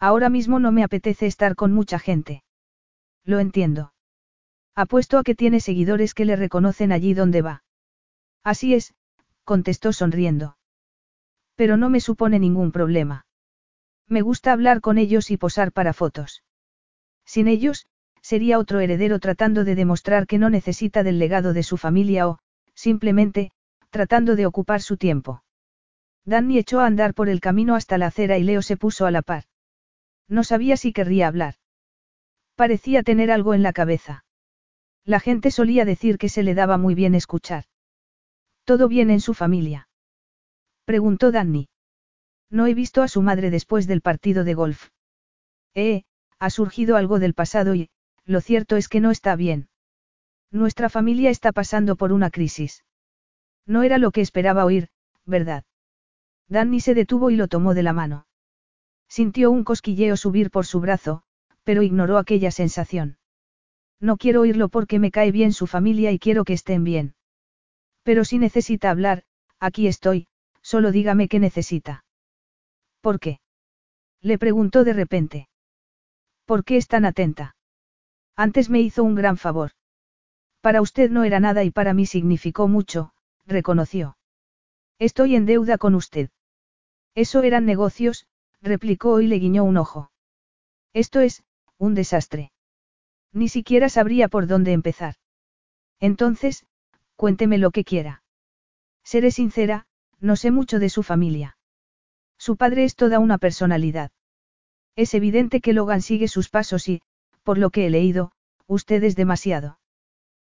Ahora 0.00 0.28
mismo 0.30 0.58
no 0.58 0.72
me 0.72 0.82
apetece 0.82 1.26
estar 1.26 1.54
con 1.54 1.72
mucha 1.72 1.98
gente. 1.98 2.42
Lo 3.24 3.40
entiendo. 3.40 3.92
Apuesto 4.74 5.18
a 5.18 5.22
que 5.22 5.34
tiene 5.34 5.60
seguidores 5.60 6.14
que 6.14 6.24
le 6.24 6.34
reconocen 6.34 6.92
allí 6.92 7.14
donde 7.14 7.42
va. 7.42 7.62
Así 8.42 8.74
es, 8.74 8.94
contestó 9.44 9.92
sonriendo. 9.92 10.56
Pero 11.54 11.76
no 11.76 11.90
me 11.90 12.00
supone 12.00 12.38
ningún 12.38 12.72
problema. 12.72 13.26
Me 14.08 14.22
gusta 14.22 14.52
hablar 14.52 14.80
con 14.80 14.98
ellos 14.98 15.30
y 15.30 15.36
posar 15.36 15.70
para 15.70 15.92
fotos. 15.92 16.43
Sin 17.24 17.48
ellos, 17.48 17.86
sería 18.20 18.58
otro 18.58 18.80
heredero 18.80 19.18
tratando 19.18 19.64
de 19.64 19.74
demostrar 19.74 20.26
que 20.26 20.38
no 20.38 20.50
necesita 20.50 21.02
del 21.02 21.18
legado 21.18 21.52
de 21.52 21.62
su 21.62 21.76
familia 21.76 22.28
o, 22.28 22.38
simplemente, 22.74 23.50
tratando 23.90 24.36
de 24.36 24.46
ocupar 24.46 24.80
su 24.80 24.96
tiempo. 24.96 25.44
Danny 26.24 26.58
echó 26.58 26.80
a 26.80 26.86
andar 26.86 27.14
por 27.14 27.28
el 27.28 27.40
camino 27.40 27.74
hasta 27.74 27.98
la 27.98 28.06
acera 28.06 28.38
y 28.38 28.44
Leo 28.44 28.62
se 28.62 28.76
puso 28.76 29.06
a 29.06 29.10
la 29.10 29.22
par. 29.22 29.44
No 30.28 30.42
sabía 30.42 30.76
si 30.76 30.92
querría 30.92 31.28
hablar. 31.28 31.56
Parecía 32.56 33.02
tener 33.02 33.30
algo 33.30 33.52
en 33.52 33.62
la 33.62 33.72
cabeza. 33.72 34.24
La 35.04 35.20
gente 35.20 35.50
solía 35.50 35.84
decir 35.84 36.16
que 36.16 36.28
se 36.30 36.42
le 36.42 36.54
daba 36.54 36.78
muy 36.78 36.94
bien 36.94 37.14
escuchar. 37.14 37.64
¿Todo 38.64 38.88
bien 38.88 39.10
en 39.10 39.20
su 39.20 39.34
familia? 39.34 39.88
Preguntó 40.86 41.30
Danny. 41.30 41.68
No 42.50 42.66
he 42.66 42.74
visto 42.74 43.02
a 43.02 43.08
su 43.08 43.20
madre 43.20 43.50
después 43.50 43.86
del 43.86 44.00
partido 44.00 44.44
de 44.44 44.54
golf. 44.54 44.88
Eh, 45.74 46.04
ha 46.38 46.50
surgido 46.50 46.96
algo 46.96 47.18
del 47.18 47.34
pasado 47.34 47.74
y, 47.74 47.90
lo 48.24 48.40
cierto 48.40 48.76
es 48.76 48.88
que 48.88 49.00
no 49.00 49.10
está 49.10 49.36
bien. 49.36 49.68
Nuestra 50.50 50.88
familia 50.88 51.30
está 51.30 51.52
pasando 51.52 51.96
por 51.96 52.12
una 52.12 52.30
crisis. 52.30 52.84
No 53.66 53.82
era 53.82 53.98
lo 53.98 54.10
que 54.10 54.20
esperaba 54.20 54.64
oír, 54.64 54.88
¿verdad? 55.24 55.64
Danny 56.48 56.80
se 56.80 56.94
detuvo 56.94 57.30
y 57.30 57.36
lo 57.36 57.48
tomó 57.48 57.74
de 57.74 57.82
la 57.82 57.92
mano. 57.92 58.26
Sintió 59.08 59.50
un 59.50 59.64
cosquilleo 59.64 60.16
subir 60.16 60.50
por 60.50 60.66
su 60.66 60.80
brazo, 60.80 61.22
pero 61.62 61.82
ignoró 61.82 62.18
aquella 62.18 62.50
sensación. 62.50 63.18
No 64.00 64.16
quiero 64.16 64.42
oírlo 64.42 64.68
porque 64.68 64.98
me 64.98 65.10
cae 65.10 65.32
bien 65.32 65.52
su 65.52 65.66
familia 65.66 66.12
y 66.12 66.18
quiero 66.18 66.44
que 66.44 66.52
estén 66.52 66.84
bien. 66.84 67.14
Pero 68.02 68.24
si 68.24 68.38
necesita 68.38 68.90
hablar, 68.90 69.24
Aquí 69.60 69.86
estoy, 69.86 70.26
solo 70.60 70.92
dígame 70.92 71.26
qué 71.26 71.38
necesita. 71.38 72.04
¿Por 73.00 73.18
qué? 73.18 73.40
Le 74.20 74.36
preguntó 74.36 74.84
de 74.84 74.92
repente. 74.92 75.48
¿Por 76.44 76.64
qué 76.64 76.76
es 76.76 76.88
tan 76.88 77.04
atenta? 77.04 77.56
Antes 78.36 78.68
me 78.68 78.80
hizo 78.80 79.04
un 79.04 79.14
gran 79.14 79.36
favor. 79.36 79.72
Para 80.60 80.82
usted 80.82 81.10
no 81.10 81.24
era 81.24 81.40
nada 81.40 81.64
y 81.64 81.70
para 81.70 81.94
mí 81.94 82.06
significó 82.06 82.68
mucho, 82.68 83.12
reconoció. 83.46 84.16
Estoy 84.98 85.36
en 85.36 85.46
deuda 85.46 85.78
con 85.78 85.94
usted. 85.94 86.30
Eso 87.14 87.42
eran 87.42 87.64
negocios, 87.64 88.26
replicó 88.60 89.20
y 89.20 89.26
le 89.26 89.38
guiñó 89.38 89.64
un 89.64 89.76
ojo. 89.76 90.10
Esto 90.92 91.20
es, 91.20 91.44
un 91.78 91.94
desastre. 91.94 92.52
Ni 93.32 93.48
siquiera 93.48 93.88
sabría 93.88 94.28
por 94.28 94.46
dónde 94.46 94.72
empezar. 94.72 95.16
Entonces, 96.00 96.66
cuénteme 97.16 97.58
lo 97.58 97.70
que 97.70 97.84
quiera. 97.84 98.22
Seré 99.02 99.30
sincera, 99.30 99.86
no 100.20 100.36
sé 100.36 100.50
mucho 100.50 100.78
de 100.78 100.88
su 100.88 101.02
familia. 101.02 101.56
Su 102.38 102.56
padre 102.56 102.84
es 102.84 102.96
toda 102.96 103.18
una 103.18 103.38
personalidad. 103.38 104.10
Es 104.96 105.14
evidente 105.14 105.60
que 105.60 105.72
Logan 105.72 106.02
sigue 106.02 106.28
sus 106.28 106.48
pasos 106.48 106.88
y, 106.88 107.02
por 107.42 107.58
lo 107.58 107.70
que 107.70 107.86
he 107.86 107.90
leído, 107.90 108.32
usted 108.66 109.02
es 109.04 109.16
demasiado. 109.16 109.78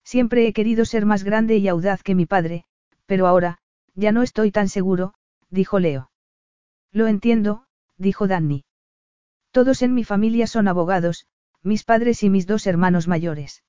Siempre 0.04 0.48
he 0.48 0.54
querido 0.54 0.86
ser 0.86 1.06
más 1.06 1.24
grande 1.24 1.58
y 1.58 1.68
audaz 1.68 2.04
que 2.04 2.16
mi 2.16 2.26
padre, 2.26 2.66
pero 3.06 3.28
ahora, 3.28 3.58
ya 3.94 4.12
no 4.12 4.22
estoy 4.22 4.52
tan 4.52 4.70
seguro, 4.70 5.14
dijo 5.50 5.80
Leo. 5.80 6.12
Lo 6.92 7.08
entiendo, 7.08 7.66
dijo 7.98 8.28
Danny. 8.28 8.64
Todos 9.52 9.82
en 9.82 9.94
mi 9.94 10.04
familia 10.04 10.48
son 10.48 10.68
abogados, 10.68 11.28
mis 11.64 11.84
padres 11.84 12.24
y 12.24 12.30
mis 12.30 12.48
dos 12.48 12.68
hermanos 12.68 13.08
mayores. 13.08 13.64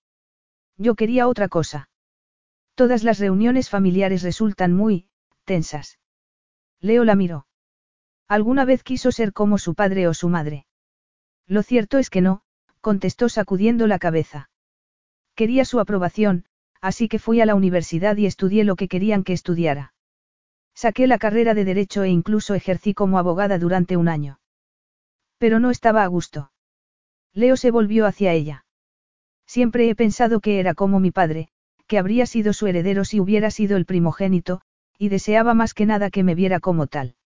Yo 0.76 0.94
quería 0.94 1.26
otra 1.26 1.48
cosa. 1.48 1.88
Todas 2.74 3.02
las 3.02 3.18
reuniones 3.18 3.70
familiares 3.70 4.22
resultan 4.22 4.72
muy, 4.72 5.08
tensas. 5.44 5.98
Leo 6.80 7.04
la 7.04 7.16
miró. 7.16 7.47
¿Alguna 8.28 8.66
vez 8.66 8.82
quiso 8.82 9.10
ser 9.10 9.32
como 9.32 9.56
su 9.56 9.74
padre 9.74 10.06
o 10.06 10.12
su 10.12 10.28
madre? 10.28 10.66
Lo 11.46 11.62
cierto 11.62 11.96
es 11.96 12.10
que 12.10 12.20
no, 12.20 12.42
contestó 12.82 13.30
sacudiendo 13.30 13.86
la 13.86 13.98
cabeza. 13.98 14.50
Quería 15.34 15.64
su 15.64 15.80
aprobación, 15.80 16.44
así 16.82 17.08
que 17.08 17.18
fui 17.18 17.40
a 17.40 17.46
la 17.46 17.54
universidad 17.54 18.16
y 18.18 18.26
estudié 18.26 18.64
lo 18.64 18.76
que 18.76 18.88
querían 18.88 19.24
que 19.24 19.32
estudiara. 19.32 19.94
Saqué 20.74 21.06
la 21.06 21.18
carrera 21.18 21.54
de 21.54 21.64
derecho 21.64 22.02
e 22.02 22.10
incluso 22.10 22.54
ejercí 22.54 22.92
como 22.94 23.18
abogada 23.18 23.58
durante 23.58 23.96
un 23.96 24.08
año. 24.08 24.40
Pero 25.38 25.58
no 25.58 25.70
estaba 25.70 26.02
a 26.04 26.06
gusto. 26.06 26.52
Leo 27.32 27.56
se 27.56 27.70
volvió 27.70 28.06
hacia 28.06 28.32
ella. 28.32 28.66
Siempre 29.46 29.88
he 29.88 29.94
pensado 29.94 30.40
que 30.40 30.60
era 30.60 30.74
como 30.74 31.00
mi 31.00 31.10
padre, 31.10 31.48
que 31.86 31.98
habría 31.98 32.26
sido 32.26 32.52
su 32.52 32.66
heredero 32.66 33.04
si 33.04 33.20
hubiera 33.20 33.50
sido 33.50 33.76
el 33.76 33.86
primogénito, 33.86 34.60
y 34.98 35.08
deseaba 35.08 35.54
más 35.54 35.72
que 35.72 35.86
nada 35.86 36.10
que 36.10 36.22
me 36.22 36.34
viera 36.34 36.60
como 36.60 36.86
tal. 36.86 37.16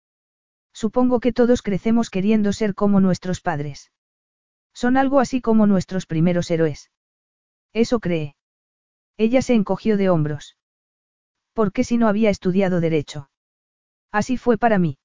Supongo 0.73 1.21
que 1.21 1.33
todos 1.33 1.63
crecemos 1.63 2.11
queriendo 2.11 2.53
ser 2.53 2.75
como 2.75 3.01
nuestros 3.01 3.41
padres. 3.41 3.93
Son 4.75 4.97
algo 4.97 5.21
así 5.21 5.41
como 5.41 5.67
nuestros 5.67 6.07
primeros 6.07 6.51
héroes. 6.51 6.91
Eso 7.73 8.01
cree. 8.01 8.37
Ella 9.17 9.43
se 9.43 9.55
encogió 9.55 9.97
de 9.97 10.09
hombros. 10.09 10.57
¿Por 11.53 11.73
qué 11.73 11.85
si 11.85 11.99
no 11.99 12.09
había 12.09 12.31
estudiado 12.31 12.81
derecho? 12.81 13.31
Así 14.11 14.37
fue 14.37 14.57
para 14.57 14.79
mí. 14.79 14.99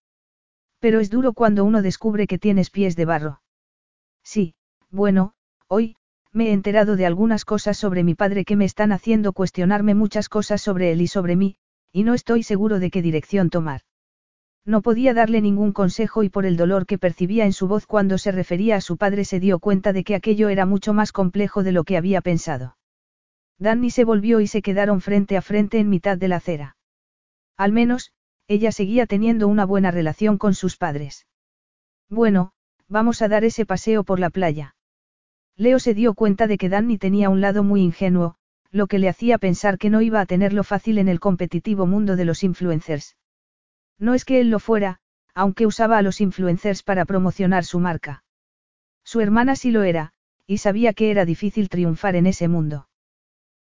Pero 0.79 0.99
es 0.99 1.09
duro 1.09 1.33
cuando 1.33 1.65
uno 1.65 1.81
descubre 1.81 2.27
que 2.27 2.37
tienes 2.37 2.69
pies 2.69 2.95
de 2.95 3.05
barro. 3.05 3.41
Sí, 4.23 4.55
bueno, 4.89 5.33
hoy, 5.67 5.95
me 6.31 6.49
he 6.49 6.51
enterado 6.53 6.95
de 6.95 7.05
algunas 7.05 7.45
cosas 7.45 7.77
sobre 7.77 8.03
mi 8.03 8.15
padre 8.15 8.45
que 8.45 8.55
me 8.55 8.65
están 8.65 8.91
haciendo 8.91 9.33
cuestionarme 9.33 9.95
muchas 9.95 10.29
cosas 10.29 10.61
sobre 10.61 10.91
él 10.91 11.01
y 11.01 11.07
sobre 11.07 11.35
mí, 11.35 11.57
y 11.91 12.03
no 12.03 12.13
estoy 12.13 12.43
seguro 12.43 12.79
de 12.79 12.91
qué 12.91 13.01
dirección 13.01 13.49
tomar. 13.49 13.81
No 14.67 14.81
podía 14.81 15.13
darle 15.13 15.39
ningún 15.39 15.71
consejo 15.71 16.23
y 16.23 16.29
por 16.29 16.45
el 16.45 16.57
dolor 16.57 16.85
que 16.85 16.97
percibía 16.97 17.45
en 17.45 17.53
su 17.53 17.69
voz 17.69 17.85
cuando 17.85 18.17
se 18.17 18.33
refería 18.33 18.75
a 18.75 18.81
su 18.81 18.97
padre 18.97 19.23
se 19.23 19.39
dio 19.39 19.59
cuenta 19.59 19.93
de 19.93 20.03
que 20.03 20.13
aquello 20.13 20.49
era 20.49 20.65
mucho 20.65 20.93
más 20.93 21.13
complejo 21.13 21.63
de 21.63 21.71
lo 21.71 21.85
que 21.85 21.95
había 21.95 22.19
pensado. 22.19 22.75
Danny 23.59 23.91
se 23.91 24.03
volvió 24.03 24.41
y 24.41 24.47
se 24.47 24.61
quedaron 24.61 24.99
frente 24.99 25.37
a 25.37 25.41
frente 25.41 25.79
en 25.79 25.87
mitad 25.87 26.17
de 26.17 26.27
la 26.27 26.35
acera. 26.35 26.75
Al 27.55 27.71
menos, 27.71 28.11
ella 28.49 28.73
seguía 28.73 29.05
teniendo 29.05 29.47
una 29.47 29.65
buena 29.65 29.89
relación 29.89 30.37
con 30.37 30.53
sus 30.53 30.75
padres. 30.75 31.27
Bueno, 32.09 32.51
vamos 32.89 33.21
a 33.21 33.29
dar 33.29 33.45
ese 33.45 33.65
paseo 33.65 34.03
por 34.03 34.19
la 34.19 34.29
playa. 34.29 34.75
Leo 35.55 35.79
se 35.79 35.93
dio 35.93 36.13
cuenta 36.13 36.45
de 36.45 36.57
que 36.57 36.67
Danny 36.67 36.97
tenía 36.97 37.29
un 37.29 37.39
lado 37.39 37.63
muy 37.63 37.81
ingenuo, 37.81 38.35
lo 38.71 38.87
que 38.87 38.99
le 38.99 39.07
hacía 39.07 39.37
pensar 39.37 39.77
que 39.77 39.89
no 39.89 40.01
iba 40.01 40.19
a 40.19 40.25
tenerlo 40.25 40.65
fácil 40.65 40.97
en 40.97 41.07
el 41.07 41.21
competitivo 41.21 41.85
mundo 41.85 42.17
de 42.17 42.25
los 42.25 42.43
influencers. 42.43 43.15
No 43.99 44.13
es 44.13 44.25
que 44.25 44.39
él 44.39 44.49
lo 44.49 44.59
fuera, 44.59 44.99
aunque 45.33 45.65
usaba 45.65 45.97
a 45.97 46.01
los 46.01 46.21
influencers 46.21 46.83
para 46.83 47.05
promocionar 47.05 47.63
su 47.63 47.79
marca. 47.79 48.23
Su 49.03 49.21
hermana 49.21 49.55
sí 49.55 49.71
lo 49.71 49.83
era, 49.83 50.13
y 50.45 50.57
sabía 50.57 50.93
que 50.93 51.11
era 51.11 51.25
difícil 51.25 51.69
triunfar 51.69 52.15
en 52.15 52.25
ese 52.25 52.47
mundo. 52.47 52.87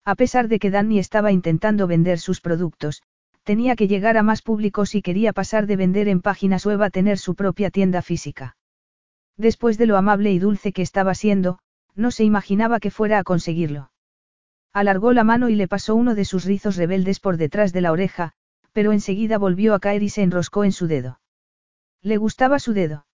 A 0.05 0.15
pesar 0.15 0.49
de 0.49 0.59
que 0.59 0.71
Danny 0.71 0.99
estaba 0.99 1.33
intentando 1.33 1.87
vender 1.87 2.19
sus 2.19 2.41
productos, 2.41 3.03
tenía 3.45 3.77
que 3.77 3.89
llegar 3.89 4.17
a 4.17 4.23
más 4.23 4.43
público 4.43 4.87
si 4.87 5.03
quería 5.03 5.33
pasar 5.33 5.67
de 5.67 5.77
vender 5.77 6.09
en 6.09 6.21
páginas 6.21 6.67
web 6.67 6.83
a 6.83 6.91
tener 6.91 7.19
su 7.19 7.35
propia 7.35 7.71
tienda 7.71 8.03
física. 8.03 8.57
Después 9.37 9.79
de 9.79 9.87
lo 9.87 9.97
amable 9.97 10.33
y 10.33 10.39
dulce 10.39 10.73
que 10.73 10.83
estaba 10.83 11.15
siendo, 11.15 11.59
no 11.95 12.11
se 12.11 12.25
imaginaba 12.25 12.81
que 12.81 12.91
fuera 12.91 13.19
a 13.19 13.25
conseguirlo. 13.25 13.91
Alargó 14.73 15.13
la 15.13 15.25
mano 15.25 15.49
y 15.49 15.55
le 15.55 15.69
pasó 15.69 15.95
uno 15.95 16.15
de 16.15 16.25
sus 16.25 16.45
rizos 16.45 16.77
rebeldes 16.77 17.21
por 17.21 17.37
detrás 17.37 17.73
de 17.73 17.81
la 17.81 17.93
oreja, 17.93 18.33
pero 18.73 18.93
enseguida 18.93 19.39
volvió 19.39 19.75
a 19.75 19.81
caer 19.81 20.03
y 20.03 20.09
se 20.09 20.23
enroscó 20.23 20.65
en 20.65 20.73
su 20.73 20.87
dedo. 20.87 21.21
Le 22.03 22.17
gustaba 22.17 22.59
su 22.59 22.73
dedo. 22.73 23.07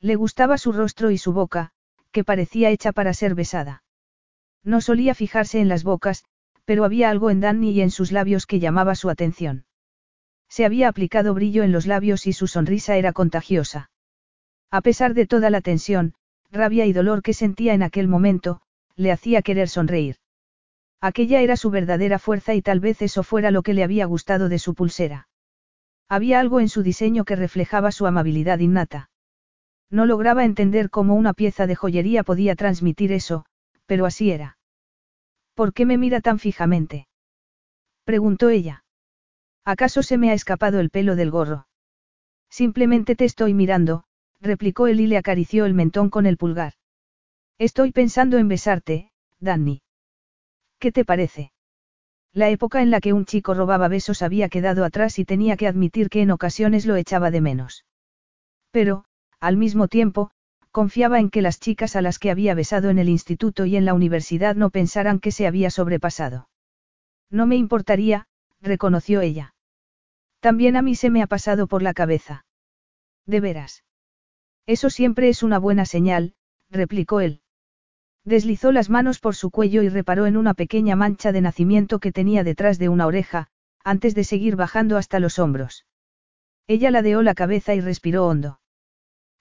Le 0.00 0.16
gustaba 0.16 0.58
su 0.58 0.72
rostro 0.72 1.10
y 1.10 1.18
su 1.18 1.32
boca, 1.32 1.72
que 2.12 2.24
parecía 2.24 2.70
hecha 2.70 2.92
para 2.92 3.14
ser 3.14 3.34
besada. 3.34 3.82
No 4.62 4.80
solía 4.80 5.14
fijarse 5.14 5.60
en 5.60 5.68
las 5.68 5.84
bocas, 5.84 6.24
pero 6.64 6.84
había 6.84 7.10
algo 7.10 7.30
en 7.30 7.40
Danny 7.40 7.70
y 7.70 7.80
en 7.80 7.90
sus 7.90 8.12
labios 8.12 8.46
que 8.46 8.60
llamaba 8.60 8.94
su 8.94 9.10
atención. 9.10 9.66
Se 10.48 10.64
había 10.64 10.88
aplicado 10.88 11.34
brillo 11.34 11.62
en 11.62 11.72
los 11.72 11.86
labios 11.86 12.26
y 12.26 12.32
su 12.32 12.46
sonrisa 12.46 12.96
era 12.96 13.12
contagiosa. 13.12 13.90
A 14.70 14.80
pesar 14.80 15.14
de 15.14 15.26
toda 15.26 15.50
la 15.50 15.60
tensión, 15.60 16.14
rabia 16.50 16.86
y 16.86 16.92
dolor 16.92 17.22
que 17.22 17.34
sentía 17.34 17.74
en 17.74 17.82
aquel 17.82 18.08
momento, 18.08 18.60
le 18.96 19.10
hacía 19.10 19.42
querer 19.42 19.68
sonreír. 19.68 20.16
Aquella 21.00 21.40
era 21.40 21.56
su 21.56 21.70
verdadera 21.70 22.18
fuerza 22.18 22.54
y 22.54 22.62
tal 22.62 22.80
vez 22.80 23.02
eso 23.02 23.22
fuera 23.22 23.50
lo 23.50 23.62
que 23.62 23.74
le 23.74 23.84
había 23.84 24.06
gustado 24.06 24.48
de 24.48 24.58
su 24.58 24.74
pulsera. 24.74 25.28
Había 26.08 26.40
algo 26.40 26.60
en 26.60 26.68
su 26.68 26.82
diseño 26.82 27.24
que 27.24 27.36
reflejaba 27.36 27.92
su 27.92 28.06
amabilidad 28.06 28.58
innata. 28.58 29.10
No 29.90 30.06
lograba 30.06 30.44
entender 30.44 30.90
cómo 30.90 31.14
una 31.14 31.34
pieza 31.34 31.66
de 31.66 31.76
joyería 31.76 32.24
podía 32.24 32.56
transmitir 32.56 33.12
eso, 33.12 33.44
pero 33.86 34.06
así 34.06 34.30
era. 34.30 34.58
¿Por 35.54 35.72
qué 35.72 35.86
me 35.86 35.98
mira 35.98 36.20
tan 36.20 36.38
fijamente? 36.38 37.06
preguntó 38.04 38.48
ella. 38.48 38.84
¿Acaso 39.64 40.02
se 40.02 40.18
me 40.18 40.30
ha 40.30 40.34
escapado 40.34 40.80
el 40.80 40.90
pelo 40.90 41.16
del 41.16 41.30
gorro? 41.30 41.68
Simplemente 42.50 43.14
te 43.14 43.24
estoy 43.24 43.54
mirando, 43.54 44.04
replicó 44.40 44.88
él 44.88 45.00
y 45.00 45.06
le 45.06 45.16
acarició 45.16 45.64
el 45.64 45.74
mentón 45.74 46.10
con 46.10 46.26
el 46.26 46.36
pulgar. 46.36 46.74
Estoy 47.58 47.92
pensando 47.92 48.36
en 48.36 48.48
besarte, 48.48 49.10
Danny. 49.40 49.83
¿Qué 50.84 50.92
te 50.92 51.06
parece? 51.06 51.50
La 52.34 52.50
época 52.50 52.82
en 52.82 52.90
la 52.90 53.00
que 53.00 53.14
un 53.14 53.24
chico 53.24 53.54
robaba 53.54 53.88
besos 53.88 54.20
había 54.20 54.50
quedado 54.50 54.84
atrás 54.84 55.18
y 55.18 55.24
tenía 55.24 55.56
que 55.56 55.66
admitir 55.66 56.10
que 56.10 56.20
en 56.20 56.30
ocasiones 56.30 56.84
lo 56.84 56.96
echaba 56.96 57.30
de 57.30 57.40
menos. 57.40 57.86
Pero, 58.70 59.06
al 59.40 59.56
mismo 59.56 59.88
tiempo, 59.88 60.30
confiaba 60.72 61.20
en 61.20 61.30
que 61.30 61.40
las 61.40 61.58
chicas 61.58 61.96
a 61.96 62.02
las 62.02 62.18
que 62.18 62.30
había 62.30 62.54
besado 62.54 62.90
en 62.90 62.98
el 62.98 63.08
instituto 63.08 63.64
y 63.64 63.76
en 63.76 63.86
la 63.86 63.94
universidad 63.94 64.56
no 64.56 64.68
pensaran 64.68 65.20
que 65.20 65.32
se 65.32 65.46
había 65.46 65.70
sobrepasado. 65.70 66.50
No 67.30 67.46
me 67.46 67.56
importaría, 67.56 68.26
reconoció 68.60 69.22
ella. 69.22 69.54
También 70.40 70.76
a 70.76 70.82
mí 70.82 70.96
se 70.96 71.08
me 71.08 71.22
ha 71.22 71.26
pasado 71.26 71.66
por 71.66 71.80
la 71.80 71.94
cabeza. 71.94 72.44
De 73.24 73.40
veras. 73.40 73.84
Eso 74.66 74.90
siempre 74.90 75.30
es 75.30 75.42
una 75.42 75.58
buena 75.58 75.86
señal, 75.86 76.34
replicó 76.68 77.22
él. 77.22 77.40
Deslizó 78.24 78.72
las 78.72 78.88
manos 78.88 79.20
por 79.20 79.34
su 79.34 79.50
cuello 79.50 79.82
y 79.82 79.88
reparó 79.88 80.26
en 80.26 80.36
una 80.36 80.54
pequeña 80.54 80.96
mancha 80.96 81.30
de 81.30 81.42
nacimiento 81.42 81.98
que 81.98 82.12
tenía 82.12 82.42
detrás 82.42 82.78
de 82.78 82.88
una 82.88 83.06
oreja, 83.06 83.48
antes 83.84 84.14
de 84.14 84.24
seguir 84.24 84.56
bajando 84.56 84.96
hasta 84.96 85.20
los 85.20 85.38
hombros. 85.38 85.84
Ella 86.66 86.90
ladeó 86.90 87.20
la 87.20 87.34
cabeza 87.34 87.74
y 87.74 87.80
respiró 87.80 88.26
hondo. 88.26 88.60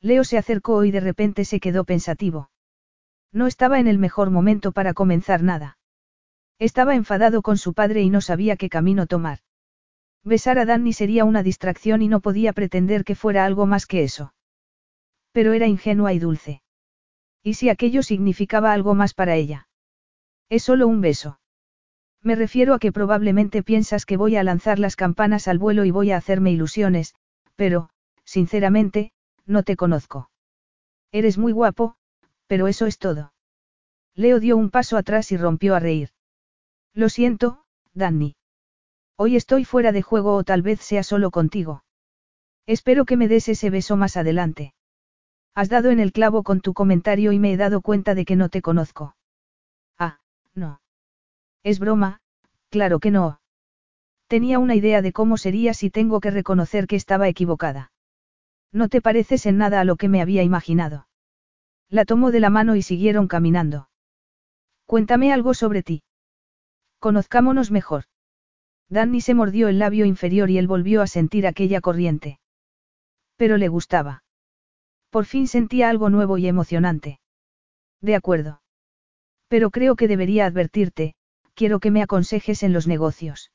Leo 0.02 0.26
se 0.26 0.38
acercó 0.38 0.84
y 0.84 0.92
de 0.92 1.00
repente 1.00 1.46
se 1.46 1.62
quedó 1.62 1.86
pensativo. 1.86 2.50
No 3.32 3.48
estaba 3.48 3.80
en 3.80 3.88
el 3.88 4.00
mejor 4.00 4.32
momento 4.32 4.74
para 4.74 4.94
comenzar 4.94 5.44
nada. 5.44 5.78
Estaba 6.60 6.94
enfadado 6.94 7.42
con 7.42 7.58
su 7.58 7.74
padre 7.74 8.02
y 8.02 8.10
no 8.10 8.20
sabía 8.20 8.58
qué 8.58 8.68
camino 8.68 9.08
tomar. 9.08 9.40
Besar 10.26 10.60
a 10.60 10.66
Danny 10.66 10.92
sería 10.92 11.24
una 11.24 11.42
distracción 11.42 12.02
y 12.02 12.10
no 12.10 12.20
podía 12.20 12.52
pretender 12.52 13.06
que 13.06 13.16
fuera 13.16 13.46
algo 13.46 13.66
más 13.66 13.86
que 13.86 14.04
eso. 14.04 14.34
Pero 15.32 15.54
era 15.54 15.68
ingenua 15.68 16.12
y 16.14 16.20
dulce. 16.20 16.63
¿Y 17.44 17.56
si 17.56 17.70
aquello 17.70 18.04
significaba 18.04 18.72
algo 18.72 18.96
más 18.96 19.14
para 19.14 19.36
ella? 19.36 19.68
Es 20.50 20.64
solo 20.64 20.88
un 20.88 21.02
beso. 21.02 21.40
Me 22.22 22.36
refiero 22.36 22.74
a 22.74 22.80
que 22.80 22.94
probablemente 22.94 23.64
piensas 23.64 24.06
que 24.06 24.16
voy 24.16 24.38
a 24.38 24.44
lanzar 24.44 24.80
las 24.80 24.96
campanas 24.96 25.50
al 25.50 25.60
vuelo 25.60 25.84
y 25.84 25.92
voy 25.92 26.12
a 26.12 26.18
hacerme 26.18 26.52
ilusiones, 26.52 27.16
pero, 27.56 27.90
sinceramente, 28.24 29.12
no 29.46 29.64
te 29.64 29.76
conozco. 29.76 30.30
Eres 31.12 31.38
muy 31.38 31.52
guapo, 31.52 31.98
pero 32.48 32.68
eso 32.68 32.86
es 32.86 32.98
todo. 32.98 33.34
Leo 34.16 34.40
dio 34.40 34.56
un 34.56 34.70
paso 34.70 34.96
atrás 34.96 35.32
y 35.34 35.38
rompió 35.38 35.76
a 35.76 35.80
reír. 35.80 36.12
Lo 36.94 37.10
siento, 37.10 37.66
Danny. 37.94 38.36
Hoy 39.18 39.36
estoy 39.36 39.66
fuera 39.66 39.92
de 39.92 40.02
juego 40.02 40.36
o 40.36 40.44
tal 40.44 40.62
vez 40.62 40.80
sea 40.80 41.04
solo 41.04 41.30
contigo. 41.30 41.84
Espero 42.66 43.04
que 43.04 43.18
me 43.18 43.28
des 43.28 43.50
ese 43.50 43.70
beso 43.70 43.98
más 43.98 44.16
adelante. 44.16 44.74
Has 45.56 45.70
dado 45.70 45.92
en 45.92 46.00
el 46.00 46.12
clavo 46.12 46.44
con 46.44 46.62
tu 46.62 46.74
comentario 46.74 47.32
y 47.32 47.40
me 47.40 47.54
he 47.54 47.58
dado 47.58 47.82
cuenta 47.82 48.16
de 48.16 48.26
que 48.26 48.36
no 48.36 48.50
te 48.50 48.62
conozco. 48.62 49.16
Ah, 50.00 50.20
no. 50.56 50.82
Es 51.64 51.80
broma, 51.80 52.22
claro 52.70 53.00
que 53.00 53.12
no. 53.12 53.40
Tenía 54.28 54.58
una 54.58 54.76
idea 54.76 55.02
de 55.04 55.14
cómo 55.14 55.38
serías 55.38 55.84
y 55.84 55.92
tengo 55.92 56.20
que 56.20 56.32
reconocer 56.32 56.88
que 56.88 56.96
estaba 56.96 57.28
equivocada. 57.28 57.92
No 58.72 58.90
te 58.90 59.02
pareces 59.02 59.46
en 59.46 59.58
nada 59.58 59.80
a 59.80 59.84
lo 59.84 59.96
que 59.96 60.10
me 60.10 60.22
había 60.22 60.42
imaginado. 60.42 61.08
La 61.88 62.06
tomó 62.06 62.32
de 62.32 62.40
la 62.40 62.50
mano 62.50 62.76
y 62.76 62.82
siguieron 62.82 63.28
caminando. 63.28 63.90
Cuéntame 64.88 65.32
algo 65.32 65.54
sobre 65.54 65.84
ti. 65.84 66.02
Conozcámonos 66.98 67.70
mejor. 67.70 68.06
Danny 68.90 69.22
se 69.22 69.36
mordió 69.36 69.68
el 69.68 69.78
labio 69.78 70.06
inferior 70.06 70.50
y 70.50 70.58
él 70.58 70.68
volvió 70.68 71.04
a 71.04 71.08
sentir 71.08 71.46
aquella 71.46 71.82
corriente. 71.82 72.40
Pero 73.38 73.58
le 73.58 73.68
gustaba. 73.68 74.23
Por 75.14 75.26
fin 75.26 75.48
sentía 75.48 75.92
algo 75.92 76.10
nuevo 76.10 76.40
y 76.40 76.48
emocionante. 76.48 77.20
De 78.02 78.16
acuerdo. 78.16 78.64
Pero 79.48 79.70
creo 79.70 79.96
que 79.96 80.08
debería 80.08 80.48
advertirte, 80.48 81.14
quiero 81.54 81.80
que 81.80 81.92
me 81.92 82.02
aconsejes 82.02 82.64
en 82.64 82.74
los 82.74 82.88
negocios. 82.88 83.52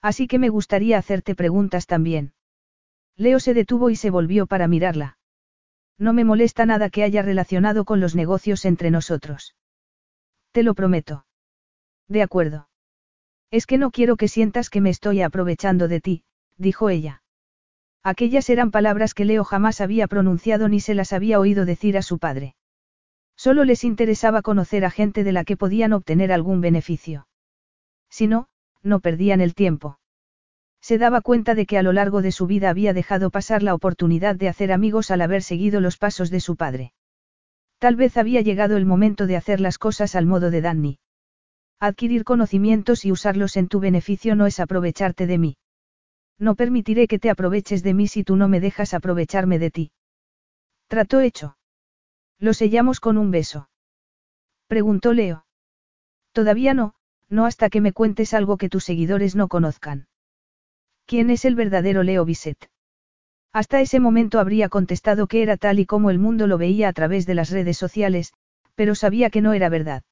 Así 0.00 0.26
que 0.26 0.40
me 0.40 0.48
gustaría 0.48 0.98
hacerte 0.98 1.36
preguntas 1.36 1.86
también. 1.86 2.32
Leo 3.16 3.38
se 3.38 3.54
detuvo 3.54 3.90
y 3.90 3.94
se 3.94 4.10
volvió 4.10 4.48
para 4.48 4.66
mirarla. 4.66 5.18
No 5.98 6.12
me 6.12 6.24
molesta 6.24 6.66
nada 6.66 6.90
que 6.90 7.04
haya 7.04 7.22
relacionado 7.22 7.84
con 7.84 8.00
los 8.00 8.16
negocios 8.16 8.64
entre 8.64 8.90
nosotros. 8.90 9.54
Te 10.50 10.64
lo 10.64 10.74
prometo. 10.74 11.26
De 12.08 12.22
acuerdo. 12.22 12.68
Es 13.52 13.66
que 13.66 13.78
no 13.78 13.92
quiero 13.92 14.16
que 14.16 14.26
sientas 14.26 14.68
que 14.68 14.80
me 14.80 14.90
estoy 14.90 15.22
aprovechando 15.22 15.86
de 15.86 16.00
ti, 16.00 16.24
dijo 16.56 16.90
ella. 16.90 17.21
Aquellas 18.04 18.50
eran 18.50 18.70
palabras 18.70 19.14
que 19.14 19.24
Leo 19.24 19.44
jamás 19.44 19.80
había 19.80 20.08
pronunciado 20.08 20.68
ni 20.68 20.80
se 20.80 20.94
las 20.94 21.12
había 21.12 21.38
oído 21.38 21.64
decir 21.64 21.96
a 21.96 22.02
su 22.02 22.18
padre. 22.18 22.56
Solo 23.36 23.64
les 23.64 23.84
interesaba 23.84 24.42
conocer 24.42 24.84
a 24.84 24.90
gente 24.90 25.24
de 25.24 25.32
la 25.32 25.44
que 25.44 25.56
podían 25.56 25.92
obtener 25.92 26.32
algún 26.32 26.60
beneficio. 26.60 27.26
Si 28.10 28.26
no, 28.26 28.48
no 28.82 29.00
perdían 29.00 29.40
el 29.40 29.54
tiempo. 29.54 29.98
Se 30.80 30.98
daba 30.98 31.20
cuenta 31.20 31.54
de 31.54 31.64
que 31.64 31.78
a 31.78 31.82
lo 31.82 31.92
largo 31.92 32.22
de 32.22 32.32
su 32.32 32.46
vida 32.48 32.68
había 32.68 32.92
dejado 32.92 33.30
pasar 33.30 33.62
la 33.62 33.74
oportunidad 33.74 34.34
de 34.34 34.48
hacer 34.48 34.72
amigos 34.72 35.12
al 35.12 35.22
haber 35.22 35.42
seguido 35.42 35.80
los 35.80 35.96
pasos 35.96 36.28
de 36.30 36.40
su 36.40 36.56
padre. 36.56 36.92
Tal 37.78 37.94
vez 37.94 38.16
había 38.16 38.40
llegado 38.40 38.76
el 38.76 38.84
momento 38.84 39.26
de 39.28 39.36
hacer 39.36 39.60
las 39.60 39.78
cosas 39.78 40.16
al 40.16 40.26
modo 40.26 40.50
de 40.50 40.60
Danny. 40.60 40.98
Adquirir 41.78 42.24
conocimientos 42.24 43.04
y 43.04 43.12
usarlos 43.12 43.56
en 43.56 43.68
tu 43.68 43.78
beneficio 43.78 44.34
no 44.34 44.46
es 44.46 44.58
aprovecharte 44.58 45.26
de 45.26 45.38
mí. 45.38 45.56
No 46.38 46.54
permitiré 46.54 47.06
que 47.08 47.18
te 47.18 47.30
aproveches 47.30 47.82
de 47.82 47.94
mí 47.94 48.08
si 48.08 48.24
tú 48.24 48.36
no 48.36 48.48
me 48.48 48.60
dejas 48.60 48.94
aprovecharme 48.94 49.58
de 49.58 49.70
ti. 49.70 49.92
Trato 50.88 51.20
hecho. 51.20 51.56
¿Lo 52.38 52.54
sellamos 52.54 53.00
con 53.00 53.18
un 53.18 53.30
beso? 53.30 53.68
Preguntó 54.66 55.12
Leo. 55.12 55.46
Todavía 56.32 56.74
no, 56.74 56.94
no 57.28 57.46
hasta 57.46 57.70
que 57.70 57.80
me 57.80 57.92
cuentes 57.92 58.34
algo 58.34 58.56
que 58.56 58.68
tus 58.68 58.84
seguidores 58.84 59.36
no 59.36 59.48
conozcan. 59.48 60.08
¿Quién 61.06 61.30
es 61.30 61.44
el 61.44 61.54
verdadero 61.54 62.02
Leo 62.02 62.24
Bisset? 62.24 62.70
Hasta 63.52 63.80
ese 63.80 64.00
momento 64.00 64.40
habría 64.40 64.68
contestado 64.68 65.26
que 65.26 65.42
era 65.42 65.56
tal 65.56 65.78
y 65.78 65.86
como 65.86 66.10
el 66.10 66.18
mundo 66.18 66.46
lo 66.46 66.58
veía 66.58 66.88
a 66.88 66.92
través 66.92 67.26
de 67.26 67.34
las 67.34 67.50
redes 67.50 67.76
sociales, 67.76 68.32
pero 68.74 68.94
sabía 68.94 69.28
que 69.28 69.42
no 69.42 69.52
era 69.52 69.68
verdad. 69.68 70.02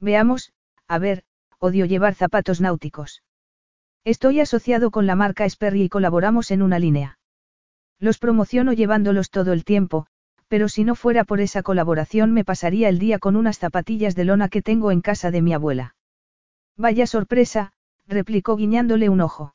Veamos, 0.00 0.52
a 0.88 0.98
ver, 0.98 1.24
odio 1.58 1.84
llevar 1.84 2.14
zapatos 2.14 2.60
náuticos. 2.60 3.22
Estoy 4.04 4.40
asociado 4.40 4.90
con 4.90 5.06
la 5.06 5.16
marca 5.16 5.48
Sperry 5.48 5.84
y 5.84 5.88
colaboramos 5.88 6.50
en 6.50 6.60
una 6.60 6.78
línea. 6.78 7.18
Los 7.98 8.18
promociono 8.18 8.74
llevándolos 8.74 9.30
todo 9.30 9.54
el 9.54 9.64
tiempo, 9.64 10.06
pero 10.48 10.68
si 10.68 10.84
no 10.84 10.94
fuera 10.94 11.24
por 11.24 11.40
esa 11.40 11.62
colaboración 11.62 12.32
me 12.32 12.44
pasaría 12.44 12.90
el 12.90 12.98
día 12.98 13.18
con 13.18 13.34
unas 13.34 13.58
zapatillas 13.58 14.14
de 14.14 14.24
lona 14.26 14.50
que 14.50 14.60
tengo 14.60 14.90
en 14.90 15.00
casa 15.00 15.30
de 15.30 15.40
mi 15.40 15.54
abuela. 15.54 15.96
Vaya 16.76 17.06
sorpresa, 17.06 17.72
replicó 18.06 18.56
guiñándole 18.56 19.08
un 19.08 19.22
ojo. 19.22 19.54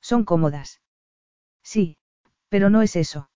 Son 0.00 0.24
cómodas. 0.24 0.80
Sí, 1.62 1.98
pero 2.48 2.70
no 2.70 2.80
es 2.80 2.96
eso. 2.96 3.28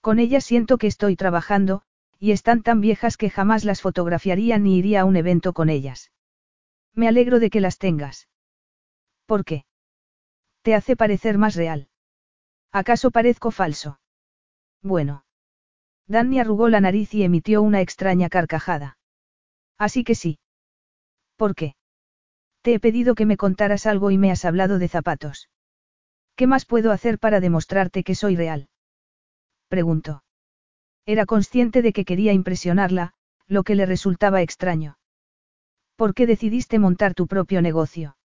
Con 0.00 0.18
ellas 0.18 0.44
siento 0.44 0.78
que 0.78 0.88
estoy 0.88 1.14
trabajando, 1.14 1.82
y 2.18 2.32
están 2.32 2.62
tan 2.62 2.80
viejas 2.80 3.16
que 3.16 3.30
jamás 3.30 3.64
las 3.64 3.82
fotografiaría 3.82 4.58
ni 4.58 4.78
iría 4.78 5.02
a 5.02 5.04
un 5.04 5.14
evento 5.14 5.52
con 5.52 5.68
ellas. 5.68 6.10
Me 6.92 7.06
alegro 7.06 7.38
de 7.38 7.50
que 7.50 7.60
las 7.60 7.78
tengas. 7.78 8.26
¿Por 9.26 9.44
qué? 9.44 9.64
Te 10.62 10.74
hace 10.74 10.96
parecer 10.96 11.38
más 11.38 11.54
real. 11.54 11.88
¿Acaso 12.72 13.10
parezco 13.10 13.50
falso? 13.50 14.00
Bueno. 14.82 15.24
Danny 16.06 16.40
arrugó 16.40 16.68
la 16.68 16.80
nariz 16.80 17.14
y 17.14 17.22
emitió 17.22 17.62
una 17.62 17.80
extraña 17.80 18.28
carcajada. 18.28 18.98
Así 19.78 20.04
que 20.04 20.14
sí. 20.14 20.38
¿Por 21.36 21.54
qué? 21.54 21.76
Te 22.62 22.74
he 22.74 22.80
pedido 22.80 23.14
que 23.14 23.26
me 23.26 23.36
contaras 23.36 23.86
algo 23.86 24.10
y 24.10 24.18
me 24.18 24.30
has 24.30 24.44
hablado 24.44 24.78
de 24.78 24.88
zapatos. 24.88 25.48
¿Qué 26.36 26.46
más 26.46 26.64
puedo 26.64 26.92
hacer 26.92 27.18
para 27.18 27.40
demostrarte 27.40 28.02
que 28.02 28.14
soy 28.14 28.36
real? 28.36 28.68
Preguntó. 29.68 30.24
Era 31.06 31.26
consciente 31.26 31.82
de 31.82 31.92
que 31.92 32.04
quería 32.04 32.32
impresionarla, 32.32 33.12
lo 33.46 33.62
que 33.62 33.74
le 33.74 33.86
resultaba 33.86 34.42
extraño. 34.42 34.98
¿Por 35.96 36.14
qué 36.14 36.26
decidiste 36.26 36.78
montar 36.78 37.14
tu 37.14 37.26
propio 37.26 37.62
negocio? 37.62 38.16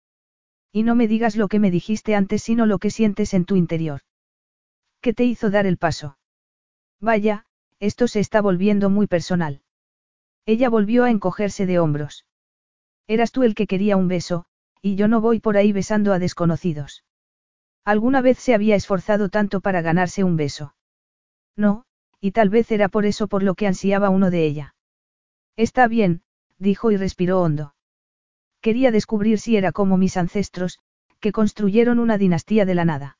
Y 0.73 0.83
no 0.83 0.95
me 0.95 1.09
digas 1.09 1.37
lo 1.37 1.49
que 1.49 1.59
me 1.59 1.71
dijiste 1.71 2.15
antes, 2.15 2.43
sino 2.43 2.67
lo 2.67 2.79
que 2.79 2.91
sientes 2.91 3.35
en 3.35 3.45
tu 3.45 3.57
interior. 3.57 4.03
¿Qué 5.01 5.15
te 5.15 5.25
hizo 5.25 5.51
dar 5.51 5.67
el 5.67 5.79
paso? 5.79 6.19
Vaya, 7.01 7.47
esto 7.79 8.09
se 8.09 8.21
está 8.21 8.41
volviendo 8.41 8.91
muy 8.91 9.07
personal. 9.07 9.63
Ella 10.45 10.69
volvió 10.69 11.05
a 11.05 11.11
encogerse 11.11 11.67
de 11.67 11.79
hombros. 11.79 12.27
Eras 13.07 13.33
tú 13.33 13.43
el 13.43 13.55
que 13.55 13.67
quería 13.67 13.97
un 13.97 14.09
beso, 14.09 14.45
y 14.83 14.97
yo 14.97 15.09
no 15.09 15.21
voy 15.21 15.41
por 15.41 15.57
ahí 15.57 15.73
besando 15.73 16.13
a 16.13 16.19
desconocidos. 16.19 17.05
¿Alguna 17.85 18.21
vez 18.21 18.39
se 18.39 18.55
había 18.55 18.77
esforzado 18.77 19.29
tanto 19.29 19.61
para 19.61 19.81
ganarse 19.81 20.25
un 20.25 20.37
beso? 20.37 20.75
No, 21.57 21.85
y 22.21 22.33
tal 22.33 22.51
vez 22.51 22.71
era 22.71 22.89
por 22.89 23.07
eso 23.07 23.29
por 23.29 23.43
lo 23.43 23.55
que 23.55 23.67
ansiaba 23.67 24.11
uno 24.11 24.31
de 24.31 24.45
ella. 24.45 24.75
Está 25.57 25.89
bien, 25.89 26.23
dijo 26.59 26.91
y 26.91 26.97
respiró 26.97 27.41
hondo. 27.41 27.75
Quería 28.69 28.91
descubrir 28.91 29.39
si 29.39 29.57
era 29.57 29.73
como 29.73 29.97
mis 29.97 30.19
ancestros, 30.19 30.79
que 31.21 31.33
construyeron 31.33 31.99
una 31.99 32.19
dinastía 32.19 32.67
de 32.67 32.75
la 32.75 32.85
nada. 32.85 33.17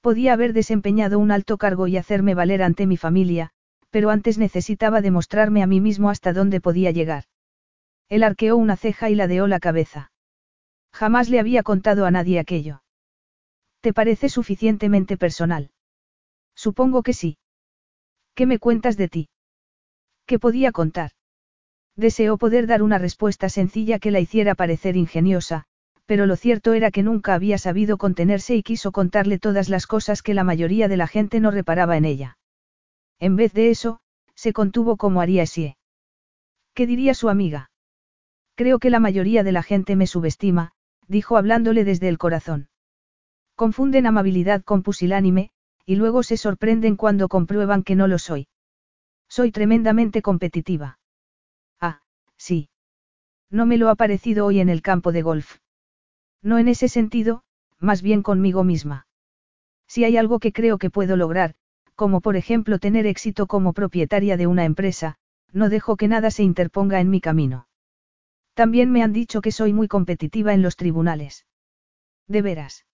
Podía 0.00 0.32
haber 0.32 0.52
desempeñado 0.54 1.20
un 1.20 1.30
alto 1.30 1.56
cargo 1.56 1.86
y 1.86 1.96
hacerme 1.96 2.34
valer 2.34 2.64
ante 2.64 2.84
mi 2.84 2.96
familia, 2.96 3.50
pero 3.90 4.10
antes 4.10 4.38
necesitaba 4.38 5.02
demostrarme 5.02 5.62
a 5.62 5.68
mí 5.68 5.80
mismo 5.80 6.10
hasta 6.10 6.32
dónde 6.32 6.60
podía 6.60 6.90
llegar. 6.90 7.26
Él 8.08 8.24
arqueó 8.24 8.56
una 8.56 8.74
ceja 8.74 9.08
y 9.08 9.14
ladeó 9.14 9.46
la 9.46 9.60
cabeza. 9.60 10.10
Jamás 10.92 11.28
le 11.28 11.38
había 11.38 11.62
contado 11.62 12.04
a 12.04 12.10
nadie 12.10 12.40
aquello. 12.40 12.82
¿Te 13.82 13.92
parece 13.92 14.28
suficientemente 14.28 15.16
personal? 15.16 15.70
Supongo 16.56 17.04
que 17.04 17.12
sí. 17.12 17.38
¿Qué 18.34 18.46
me 18.46 18.58
cuentas 18.58 18.96
de 18.96 19.06
ti? 19.06 19.28
¿Qué 20.26 20.40
podía 20.40 20.72
contar? 20.72 21.12
Deseó 21.96 22.36
poder 22.36 22.66
dar 22.66 22.82
una 22.82 22.98
respuesta 22.98 23.48
sencilla 23.48 23.98
que 23.98 24.10
la 24.10 24.20
hiciera 24.20 24.54
parecer 24.54 24.96
ingeniosa, 24.96 25.64
pero 26.04 26.26
lo 26.26 26.36
cierto 26.36 26.74
era 26.74 26.90
que 26.90 27.02
nunca 27.02 27.34
había 27.34 27.58
sabido 27.58 27.96
contenerse 27.96 28.54
y 28.54 28.62
quiso 28.62 28.92
contarle 28.92 29.38
todas 29.38 29.68
las 29.68 29.86
cosas 29.86 30.22
que 30.22 30.34
la 30.34 30.44
mayoría 30.44 30.88
de 30.88 30.96
la 30.96 31.06
gente 31.06 31.40
no 31.40 31.50
reparaba 31.50 31.96
en 31.96 32.04
ella. 32.04 32.38
En 33.18 33.34
vez 33.34 33.52
de 33.54 33.70
eso, 33.70 34.00
se 34.34 34.52
contuvo 34.52 34.96
como 34.96 35.20
haría 35.20 35.46
Sie. 35.46 35.76
¿Qué 36.74 36.86
diría 36.86 37.14
su 37.14 37.30
amiga? 37.30 37.70
Creo 38.54 38.78
que 38.78 38.90
la 38.90 39.00
mayoría 39.00 39.42
de 39.42 39.52
la 39.52 39.62
gente 39.62 39.96
me 39.96 40.06
subestima, 40.06 40.72
dijo 41.08 41.38
hablándole 41.38 41.84
desde 41.84 42.08
el 42.08 42.18
corazón. 42.18 42.68
Confunden 43.54 44.06
amabilidad 44.06 44.62
con 44.62 44.82
pusilánime, 44.82 45.50
y 45.86 45.96
luego 45.96 46.22
se 46.22 46.36
sorprenden 46.36 46.96
cuando 46.96 47.28
comprueban 47.28 47.82
que 47.82 47.96
no 47.96 48.06
lo 48.06 48.18
soy. 48.18 48.48
Soy 49.28 49.50
tremendamente 49.50 50.20
competitiva. 50.20 50.98
Sí. 52.38 52.68
No 53.50 53.66
me 53.66 53.78
lo 53.78 53.88
ha 53.88 53.94
parecido 53.94 54.46
hoy 54.46 54.60
en 54.60 54.68
el 54.68 54.82
campo 54.82 55.12
de 55.12 55.22
golf. 55.22 55.58
No 56.42 56.58
en 56.58 56.68
ese 56.68 56.88
sentido, 56.88 57.42
más 57.78 58.02
bien 58.02 58.22
conmigo 58.22 58.64
misma. 58.64 59.06
Si 59.86 60.04
hay 60.04 60.16
algo 60.16 60.38
que 60.38 60.52
creo 60.52 60.78
que 60.78 60.90
puedo 60.90 61.16
lograr, 61.16 61.54
como 61.94 62.20
por 62.20 62.36
ejemplo 62.36 62.78
tener 62.78 63.06
éxito 63.06 63.46
como 63.46 63.72
propietaria 63.72 64.36
de 64.36 64.46
una 64.46 64.64
empresa, 64.64 65.16
no 65.52 65.68
dejo 65.68 65.96
que 65.96 66.08
nada 66.08 66.30
se 66.30 66.42
interponga 66.42 67.00
en 67.00 67.10
mi 67.10 67.20
camino. 67.20 67.68
También 68.54 68.90
me 68.90 69.02
han 69.02 69.12
dicho 69.12 69.40
que 69.40 69.52
soy 69.52 69.72
muy 69.72 69.88
competitiva 69.88 70.54
en 70.54 70.62
los 70.62 70.76
tribunales. 70.76 71.46
¿De 72.26 72.42
veras? 72.42 72.86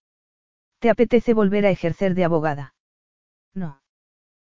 ¿Te 0.79 0.89
apetece 0.89 1.33
volver 1.33 1.65
a 1.65 1.71
ejercer 1.71 2.15
de 2.15 2.25
abogada? 2.25 2.75
No. 3.53 3.81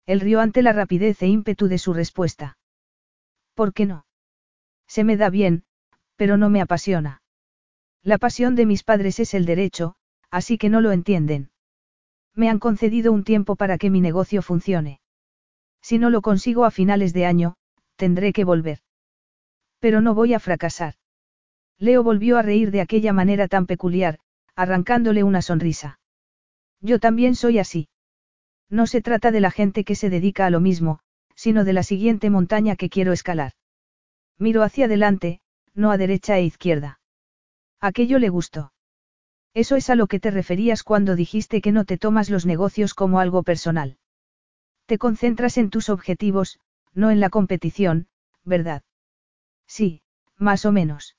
Él 0.05 0.19
rió 0.19 0.41
ante 0.41 0.61
la 0.61 0.73
rapidez 0.73 1.21
e 1.21 1.27
ímpetu 1.27 1.67
de 1.67 1.77
su 1.77 1.93
respuesta. 1.93 2.57
¿Por 3.53 3.73
qué 3.73 3.85
no? 3.85 4.05
Se 4.87 5.03
me 5.03 5.17
da 5.17 5.29
bien, 5.29 5.63
pero 6.15 6.37
no 6.37 6.49
me 6.49 6.61
apasiona. 6.61 7.21
La 8.03 8.17
pasión 8.17 8.55
de 8.55 8.65
mis 8.65 8.83
padres 8.83 9.19
es 9.19 9.33
el 9.33 9.45
derecho, 9.45 9.95
así 10.29 10.57
que 10.57 10.69
no 10.69 10.81
lo 10.81 10.91
entienden. 10.91 11.49
Me 12.33 12.49
han 12.49 12.59
concedido 12.59 13.11
un 13.11 13.23
tiempo 13.23 13.55
para 13.55 13.77
que 13.77 13.89
mi 13.89 14.01
negocio 14.01 14.41
funcione. 14.41 14.99
Si 15.81 15.97
no 15.97 16.09
lo 16.09 16.21
consigo 16.21 16.65
a 16.65 16.71
finales 16.71 17.13
de 17.13 17.25
año, 17.25 17.55
tendré 17.95 18.33
que 18.33 18.43
volver. 18.43 18.79
Pero 19.79 20.01
no 20.01 20.13
voy 20.13 20.33
a 20.33 20.39
fracasar. 20.39 20.95
Leo 21.77 22.03
volvió 22.03 22.37
a 22.37 22.41
reír 22.41 22.71
de 22.71 22.81
aquella 22.81 23.13
manera 23.13 23.47
tan 23.47 23.65
peculiar, 23.65 24.19
arrancándole 24.55 25.23
una 25.23 25.41
sonrisa. 25.41 25.99
Yo 26.81 26.99
también 26.99 27.35
soy 27.35 27.59
así. 27.59 27.89
No 28.69 28.87
se 28.87 29.01
trata 29.01 29.31
de 29.31 29.41
la 29.41 29.51
gente 29.51 29.83
que 29.83 29.95
se 29.95 30.09
dedica 30.09 30.45
a 30.45 30.49
lo 30.49 30.59
mismo, 30.59 30.99
sino 31.35 31.63
de 31.65 31.73
la 31.73 31.83
siguiente 31.83 32.29
montaña 32.29 32.75
que 32.75 32.89
quiero 32.89 33.13
escalar. 33.13 33.53
Miro 34.37 34.63
hacia 34.63 34.85
adelante, 34.85 35.39
no 35.73 35.91
a 35.91 35.97
derecha 35.97 36.37
e 36.37 36.43
izquierda. 36.43 36.99
Aquello 37.79 38.19
le 38.19 38.29
gustó. 38.29 38.73
Eso 39.53 39.75
es 39.77 39.89
a 39.89 39.95
lo 39.95 40.07
que 40.07 40.19
te 40.19 40.31
referías 40.31 40.83
cuando 40.83 41.15
dijiste 41.15 41.61
que 41.61 41.71
no 41.71 41.85
te 41.85 41.97
tomas 41.97 42.29
los 42.29 42.45
negocios 42.45 42.93
como 42.93 43.19
algo 43.19 43.43
personal. 43.43 43.97
Te 44.85 44.97
concentras 44.97 45.57
en 45.57 45.69
tus 45.69 45.89
objetivos, 45.89 46.59
no 46.93 47.09
en 47.11 47.19
la 47.19 47.29
competición, 47.29 48.07
¿verdad? 48.43 48.83
Sí, 49.67 50.01
más 50.37 50.65
o 50.65 50.71
menos. 50.71 51.15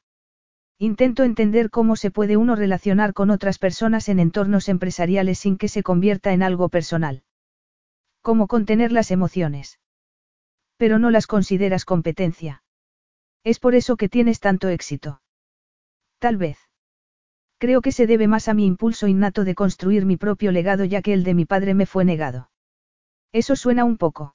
Intento 0.79 1.25
entender 1.25 1.71
cómo 1.71 1.97
se 1.97 2.11
puede 2.11 2.37
uno 2.37 2.55
relacionar 2.55 3.15
con 3.15 3.31
otras 3.31 3.59
personas 3.59 4.11
en 4.11 4.21
entornos 4.21 4.69
empresariales 4.69 5.39
sin 5.39 5.57
que 5.57 5.69
se 5.69 5.83
convierta 5.83 6.35
en 6.35 6.43
algo 6.43 6.69
personal. 6.69 7.23
Cómo 8.21 8.47
contener 8.47 8.93
las 8.93 9.11
emociones. 9.11 9.81
Pero 10.77 10.99
no 10.99 11.11
las 11.11 11.27
consideras 11.27 11.87
competencia. 11.87 12.63
Es 13.47 13.61
por 13.61 13.77
eso 13.77 13.97
que 13.97 14.09
tienes 14.09 14.41
tanto 14.41 14.69
éxito. 14.69 15.23
Tal 16.19 16.37
vez. 16.37 16.59
Creo 17.59 17.81
que 17.81 17.93
se 17.93 18.09
debe 18.09 18.27
más 18.27 18.49
a 18.49 18.55
mi 18.55 18.67
impulso 18.67 19.07
innato 19.07 19.45
de 19.45 19.55
construir 19.55 20.05
mi 20.05 20.17
propio 20.17 20.51
legado 20.51 20.85
ya 20.85 21.01
que 21.01 21.13
el 21.13 21.23
de 21.23 21.35
mi 21.35 21.45
padre 21.45 21.73
me 21.73 21.87
fue 21.87 22.05
negado. 22.05 22.51
Eso 23.31 23.55
suena 23.55 23.85
un 23.85 23.99
poco. 23.99 24.35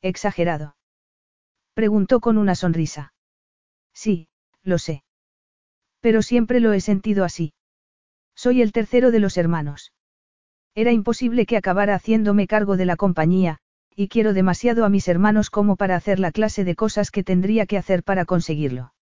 Exagerado. 0.00 0.76
Preguntó 1.74 2.20
con 2.20 2.38
una 2.38 2.54
sonrisa. 2.54 3.14
Sí, 3.92 4.28
lo 4.62 4.78
sé. 4.78 5.02
Pero 5.98 6.22
siempre 6.22 6.60
lo 6.60 6.72
he 6.72 6.80
sentido 6.80 7.24
así. 7.24 7.52
Soy 8.36 8.62
el 8.62 8.70
tercero 8.70 9.10
de 9.10 9.18
los 9.18 9.38
hermanos. 9.38 9.92
Era 10.76 10.92
imposible 10.92 11.46
que 11.46 11.56
acabara 11.56 11.96
haciéndome 11.96 12.46
cargo 12.46 12.76
de 12.76 12.86
la 12.86 12.94
compañía, 12.94 13.58
y 13.96 14.08
quiero 14.08 14.32
demasiado 14.32 14.84
a 14.84 14.88
mis 14.88 15.08
hermanos 15.08 15.50
como 15.50 15.76
para 15.76 15.96
hacer 15.96 16.18
la 16.18 16.32
clase 16.32 16.64
de 16.64 16.74
cosas 16.74 17.10
que 17.10 17.24
tendría 17.24 17.66
que 17.66 17.76
hacer 17.76 18.02
para 18.02 18.24
conseguirlo. 18.24 18.94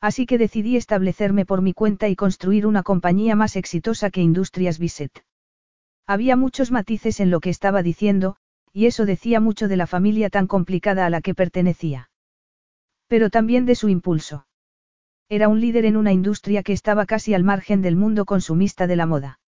Así 0.00 0.26
que 0.26 0.38
decidí 0.38 0.76
establecerme 0.76 1.46
por 1.46 1.62
mi 1.62 1.72
cuenta 1.72 2.08
y 2.08 2.16
construir 2.16 2.66
una 2.66 2.82
compañía 2.82 3.34
más 3.34 3.56
exitosa 3.56 4.10
que 4.10 4.20
Industrias 4.20 4.78
Bisset. 4.78 5.24
Había 6.06 6.36
muchos 6.36 6.70
matices 6.70 7.20
en 7.20 7.30
lo 7.30 7.40
que 7.40 7.50
estaba 7.50 7.82
diciendo, 7.82 8.36
y 8.72 8.86
eso 8.86 9.06
decía 9.06 9.40
mucho 9.40 9.68
de 9.68 9.76
la 9.76 9.86
familia 9.86 10.30
tan 10.30 10.46
complicada 10.46 11.06
a 11.06 11.10
la 11.10 11.20
que 11.20 11.34
pertenecía. 11.34 12.10
Pero 13.08 13.30
también 13.30 13.66
de 13.66 13.74
su 13.74 13.88
impulso. 13.88 14.46
Era 15.28 15.48
un 15.48 15.60
líder 15.60 15.84
en 15.84 15.96
una 15.96 16.12
industria 16.12 16.62
que 16.62 16.72
estaba 16.72 17.06
casi 17.06 17.34
al 17.34 17.42
margen 17.42 17.82
del 17.82 17.96
mundo 17.96 18.24
consumista 18.24 18.86
de 18.86 18.96
la 18.96 19.06
moda. 19.06 19.40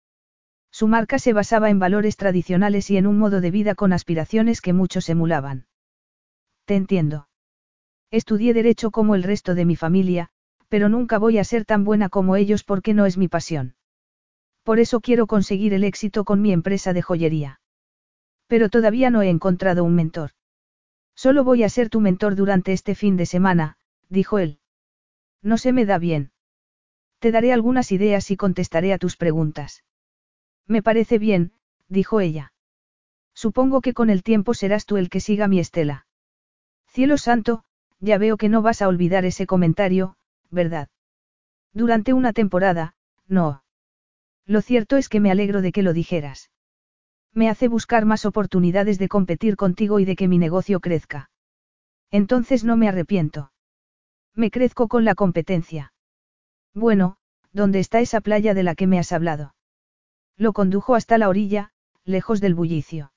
Su 0.78 0.88
marca 0.88 1.18
se 1.18 1.34
basaba 1.34 1.72
en 1.72 1.80
valores 1.80 2.18
tradicionales 2.18 2.92
y 2.92 2.98
en 2.98 3.08
un 3.08 3.18
modo 3.18 3.42
de 3.42 3.50
vida 3.50 3.74
con 3.74 3.94
aspiraciones 3.94 4.62
que 4.62 4.74
muchos 4.74 5.10
emulaban. 5.10 5.66
Te 6.66 6.76
entiendo. 6.76 7.30
Estudié 8.12 8.54
derecho 8.54 8.92
como 8.92 9.16
el 9.16 9.24
resto 9.24 9.56
de 9.56 9.66
mi 9.66 9.76
familia, 9.76 10.30
pero 10.70 10.88
nunca 10.88 11.18
voy 11.18 11.40
a 11.40 11.44
ser 11.44 11.66
tan 11.66 11.84
buena 11.84 12.10
como 12.10 12.36
ellos 12.36 12.64
porque 12.64 12.94
no 12.94 13.08
es 13.08 13.18
mi 13.18 13.28
pasión. 13.28 13.74
Por 14.62 14.78
eso 14.78 15.02
quiero 15.02 15.26
conseguir 15.26 15.74
el 15.74 15.84
éxito 15.84 16.24
con 16.26 16.44
mi 16.44 16.54
empresa 16.54 16.94
de 16.94 17.02
joyería. 17.02 17.60
Pero 18.46 18.70
todavía 18.70 19.10
no 19.10 19.24
he 19.24 19.32
encontrado 19.32 19.84
un 19.84 19.96
mentor. 19.96 20.30
Solo 21.16 21.44
voy 21.44 21.64
a 21.64 21.70
ser 21.70 21.90
tu 21.90 22.02
mentor 22.02 22.36
durante 22.36 22.72
este 22.72 22.94
fin 22.94 23.18
de 23.18 23.26
semana, 23.26 23.80
dijo 24.10 24.38
él. 24.38 24.60
No 25.42 25.58
se 25.58 25.74
me 25.74 25.88
da 25.88 25.98
bien. 25.98 26.30
Te 27.18 27.32
daré 27.32 27.52
algunas 27.52 27.92
ideas 27.92 28.30
y 28.30 28.38
contestaré 28.38 28.94
a 28.94 29.00
tus 29.00 29.18
preguntas. 29.18 29.84
Me 30.68 30.82
parece 30.82 31.18
bien, 31.18 31.54
dijo 31.88 32.20
ella. 32.20 32.54
Supongo 33.34 33.82
que 33.82 33.94
con 33.94 34.10
el 34.10 34.24
tiempo 34.24 34.54
serás 34.54 34.86
tú 34.86 34.98
el 34.98 35.10
que 35.10 35.20
siga 35.20 35.48
mi 35.48 35.60
estela. 35.60 36.08
Cielo 36.88 37.18
santo, 37.18 37.64
ya 38.00 38.18
veo 38.18 38.38
que 38.38 38.50
no 38.50 38.62
vas 38.62 38.82
a 38.82 38.88
olvidar 38.88 39.26
ese 39.26 39.46
comentario, 39.46 40.18
¿verdad? 40.50 40.90
Durante 41.74 42.14
una 42.14 42.34
temporada, 42.34 42.96
no. 43.28 43.64
Lo 44.46 44.62
cierto 44.62 44.98
es 44.98 45.10
que 45.10 45.20
me 45.20 45.32
alegro 45.32 45.62
de 45.62 45.72
que 45.72 45.84
lo 45.84 45.94
dijeras. 45.94 46.52
Me 47.34 47.50
hace 47.50 47.68
buscar 47.68 48.06
más 48.06 48.26
oportunidades 48.26 48.98
de 48.98 49.10
competir 49.10 49.56
contigo 49.56 50.00
y 50.00 50.06
de 50.06 50.16
que 50.16 50.28
mi 50.28 50.38
negocio 50.38 50.80
crezca. 50.80 51.30
Entonces 52.10 52.64
no 52.64 52.78
me 52.78 52.88
arrepiento. 52.88 53.52
Me 54.34 54.50
crezco 54.50 54.88
con 54.88 55.06
la 55.06 55.14
competencia. 55.14 55.94
Bueno, 56.74 57.18
¿dónde 57.52 57.80
está 57.80 58.00
esa 58.00 58.22
playa 58.22 58.54
de 58.54 58.64
la 58.64 58.76
que 58.76 58.88
me 58.88 59.00
has 59.00 59.12
hablado? 59.12 59.54
Lo 60.38 60.54
condujo 60.54 60.96
hasta 60.96 61.18
la 61.18 61.30
orilla, 61.30 61.72
lejos 62.06 62.42
del 62.42 62.54
bullicio. 62.54 63.12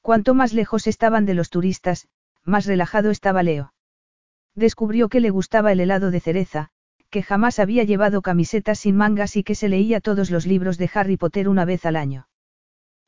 Cuanto 0.00 0.34
más 0.34 0.54
lejos 0.54 0.86
estaban 0.86 1.26
de 1.26 1.34
los 1.34 1.50
turistas, 1.50 2.08
más 2.44 2.64
relajado 2.64 3.10
estaba 3.10 3.42
Leo. 3.42 3.74
Descubrió 4.54 5.08
que 5.08 5.20
le 5.20 5.30
gustaba 5.30 5.72
el 5.72 5.80
helado 5.80 6.10
de 6.10 6.20
cereza, 6.20 6.70
que 7.10 7.22
jamás 7.22 7.58
había 7.58 7.84
llevado 7.84 8.22
camisetas 8.22 8.80
sin 8.80 8.96
mangas 8.96 9.36
y 9.36 9.42
que 9.42 9.54
se 9.54 9.68
leía 9.68 10.00
todos 10.00 10.30
los 10.30 10.46
libros 10.46 10.78
de 10.78 10.90
Harry 10.94 11.16
Potter 11.16 11.48
una 11.48 11.64
vez 11.64 11.84
al 11.84 11.96
año. 11.96 12.28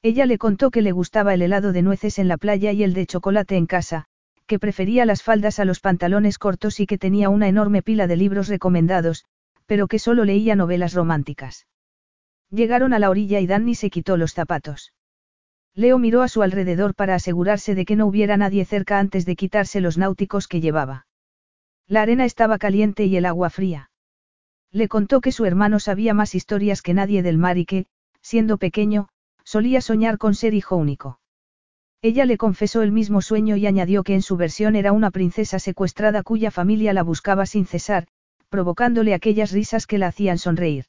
Ella 0.03 0.27
le 0.27 0.37
contó 0.37 0.71
que 0.71 0.83
le 0.83 0.93
gustaba 0.93 1.33
el 1.33 1.43
helado 1.43 1.73
de 1.73 1.83
nueces 1.83 2.19
en 2.19 2.29
la 2.29 2.37
playa 2.37 2.73
y 2.73 2.83
el 2.83 2.93
de 2.93 3.07
chocolate 3.07 3.57
en 3.57 3.67
casa, 3.67 4.07
que 4.47 4.59
prefería 4.59 5.07
las 5.07 5.23
faldas 5.23 5.59
a 5.59 5.65
los 5.65 5.81
pantalones 5.81 6.39
cortos 6.39 6.81
y 6.81 6.87
que 6.87 6.99
tenía 6.99 7.31
una 7.31 7.49
enorme 7.49 7.83
pila 7.83 8.07
de 8.07 8.17
libros 8.17 8.49
recomendados, 8.49 9.25
pero 9.67 9.87
que 9.87 9.99
solo 9.99 10.25
leía 10.25 10.57
novelas 10.57 10.93
románticas. 10.93 11.67
Llegaron 12.53 12.93
a 12.93 12.99
la 12.99 13.09
orilla 13.09 13.41
y 13.41 13.47
Danny 13.47 13.75
se 13.75 13.89
quitó 13.89 14.19
los 14.19 14.35
zapatos. 14.35 14.93
Leo 15.75 15.99
miró 15.99 16.21
a 16.21 16.29
su 16.29 16.43
alrededor 16.43 16.95
para 16.95 17.15
asegurarse 17.15 17.75
de 17.75 17.87
que 17.87 17.97
no 17.97 18.07
hubiera 18.07 18.37
nadie 18.37 18.67
cerca 18.67 18.99
antes 18.99 19.25
de 19.25 19.37
quitarse 19.37 19.81
los 19.81 19.97
náuticos 19.97 20.49
que 20.49 20.61
llevaba. 20.61 21.07
La 21.89 22.03
arena 22.03 22.27
estaba 22.27 22.59
caliente 22.59 23.07
y 23.07 23.17
el 23.17 23.25
agua 23.25 23.49
fría. 23.49 23.91
Le 24.71 24.87
contó 24.89 25.23
que 25.23 25.33
su 25.33 25.47
hermano 25.47 25.81
sabía 25.81 26.13
más 26.13 26.35
historias 26.35 26.83
que 26.83 26.93
nadie 26.93 27.23
del 27.23 27.39
mar 27.39 27.57
y 27.57 27.65
que, 27.65 27.87
siendo 28.21 28.59
pequeño, 28.59 29.09
solía 29.45 29.81
soñar 29.81 30.19
con 30.19 30.35
ser 30.35 30.53
hijo 30.53 30.77
único. 30.77 31.21
Ella 32.03 32.27
le 32.27 32.37
confesó 32.37 32.83
el 32.83 32.93
mismo 32.93 33.23
sueño 33.23 33.57
y 33.57 33.67
añadió 33.67 34.03
que 34.03 34.15
en 34.15 34.23
su 34.23 34.37
versión 34.37 34.77
era 34.77 34.93
una 34.93 35.11
princesa 35.11 35.59
secuestrada 35.59 36.23
cuya 36.23 36.51
familia 36.51 36.93
la 36.93 37.03
buscaba 37.03 37.47
sin 37.47 37.65
cesar, 37.65 38.09
provocándole 38.51 39.15
aquellas 39.15 39.53
risas 39.53 39.87
que 39.87 39.97
la 39.97 40.09
hacían 40.09 40.37
sonreír. 40.37 40.85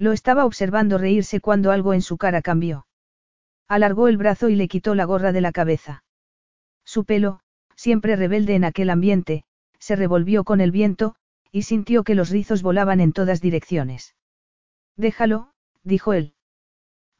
Lo 0.00 0.12
estaba 0.12 0.46
observando 0.46 0.96
reírse 0.96 1.40
cuando 1.40 1.72
algo 1.72 1.92
en 1.92 2.00
su 2.00 2.16
cara 2.16 2.40
cambió. 2.40 2.86
Alargó 3.68 4.08
el 4.08 4.16
brazo 4.16 4.48
y 4.48 4.56
le 4.56 4.66
quitó 4.66 4.94
la 4.94 5.04
gorra 5.04 5.30
de 5.30 5.42
la 5.42 5.52
cabeza. 5.52 6.04
Su 6.86 7.04
pelo, 7.04 7.40
siempre 7.76 8.16
rebelde 8.16 8.54
en 8.54 8.64
aquel 8.64 8.88
ambiente, 8.88 9.44
se 9.78 9.96
revolvió 9.96 10.42
con 10.42 10.62
el 10.62 10.70
viento, 10.70 11.16
y 11.52 11.62
sintió 11.62 12.02
que 12.02 12.14
los 12.14 12.30
rizos 12.30 12.62
volaban 12.62 13.00
en 13.00 13.12
todas 13.12 13.42
direcciones. 13.42 14.14
Déjalo, 14.96 15.52
dijo 15.84 16.14
él. 16.14 16.32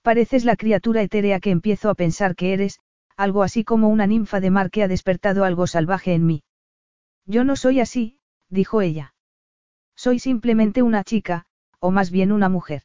Pareces 0.01 0.47
la 0.47 0.57
criatura 0.57 1.03
etérea 1.03 1.39
que 1.39 1.51
empiezo 1.51 1.91
a 1.91 1.95
pensar 1.95 2.35
que 2.35 2.55
eres, 2.55 2.81
algo 3.15 3.43
así 3.43 3.63
como 3.63 3.91
una 3.91 4.07
ninfa 4.07 4.41
de 4.41 4.49
mar 4.49 4.71
que 4.71 4.83
ha 4.83 4.89
despertado 4.89 5.45
algo 5.45 5.67
salvaje 5.67 6.15
en 6.15 6.25
mí. 6.25 6.45
Yo 7.27 7.45
no 7.45 7.57
soy 7.57 7.81
así, 7.81 8.21
dijo 8.49 8.81
ella. 8.81 9.15
Soy 9.95 10.19
simplemente 10.19 10.83
una 10.83 11.05
chica, 11.05 11.45
o 11.81 11.91
más 11.91 12.11
bien 12.11 12.31
una 12.31 12.49
mujer. 12.49 12.83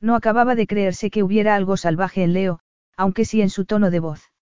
No 0.00 0.14
acababa 0.14 0.54
de 0.54 0.66
creerse 0.66 1.10
que 1.10 1.22
hubiera 1.22 1.54
algo 1.54 1.76
salvaje 1.76 2.22
en 2.22 2.32
Leo, 2.32 2.60
aunque 2.96 3.24
sí 3.24 3.42
en 3.42 3.50
su 3.50 3.64
tono 3.64 3.90
de 3.90 4.00
voz. 4.00 4.32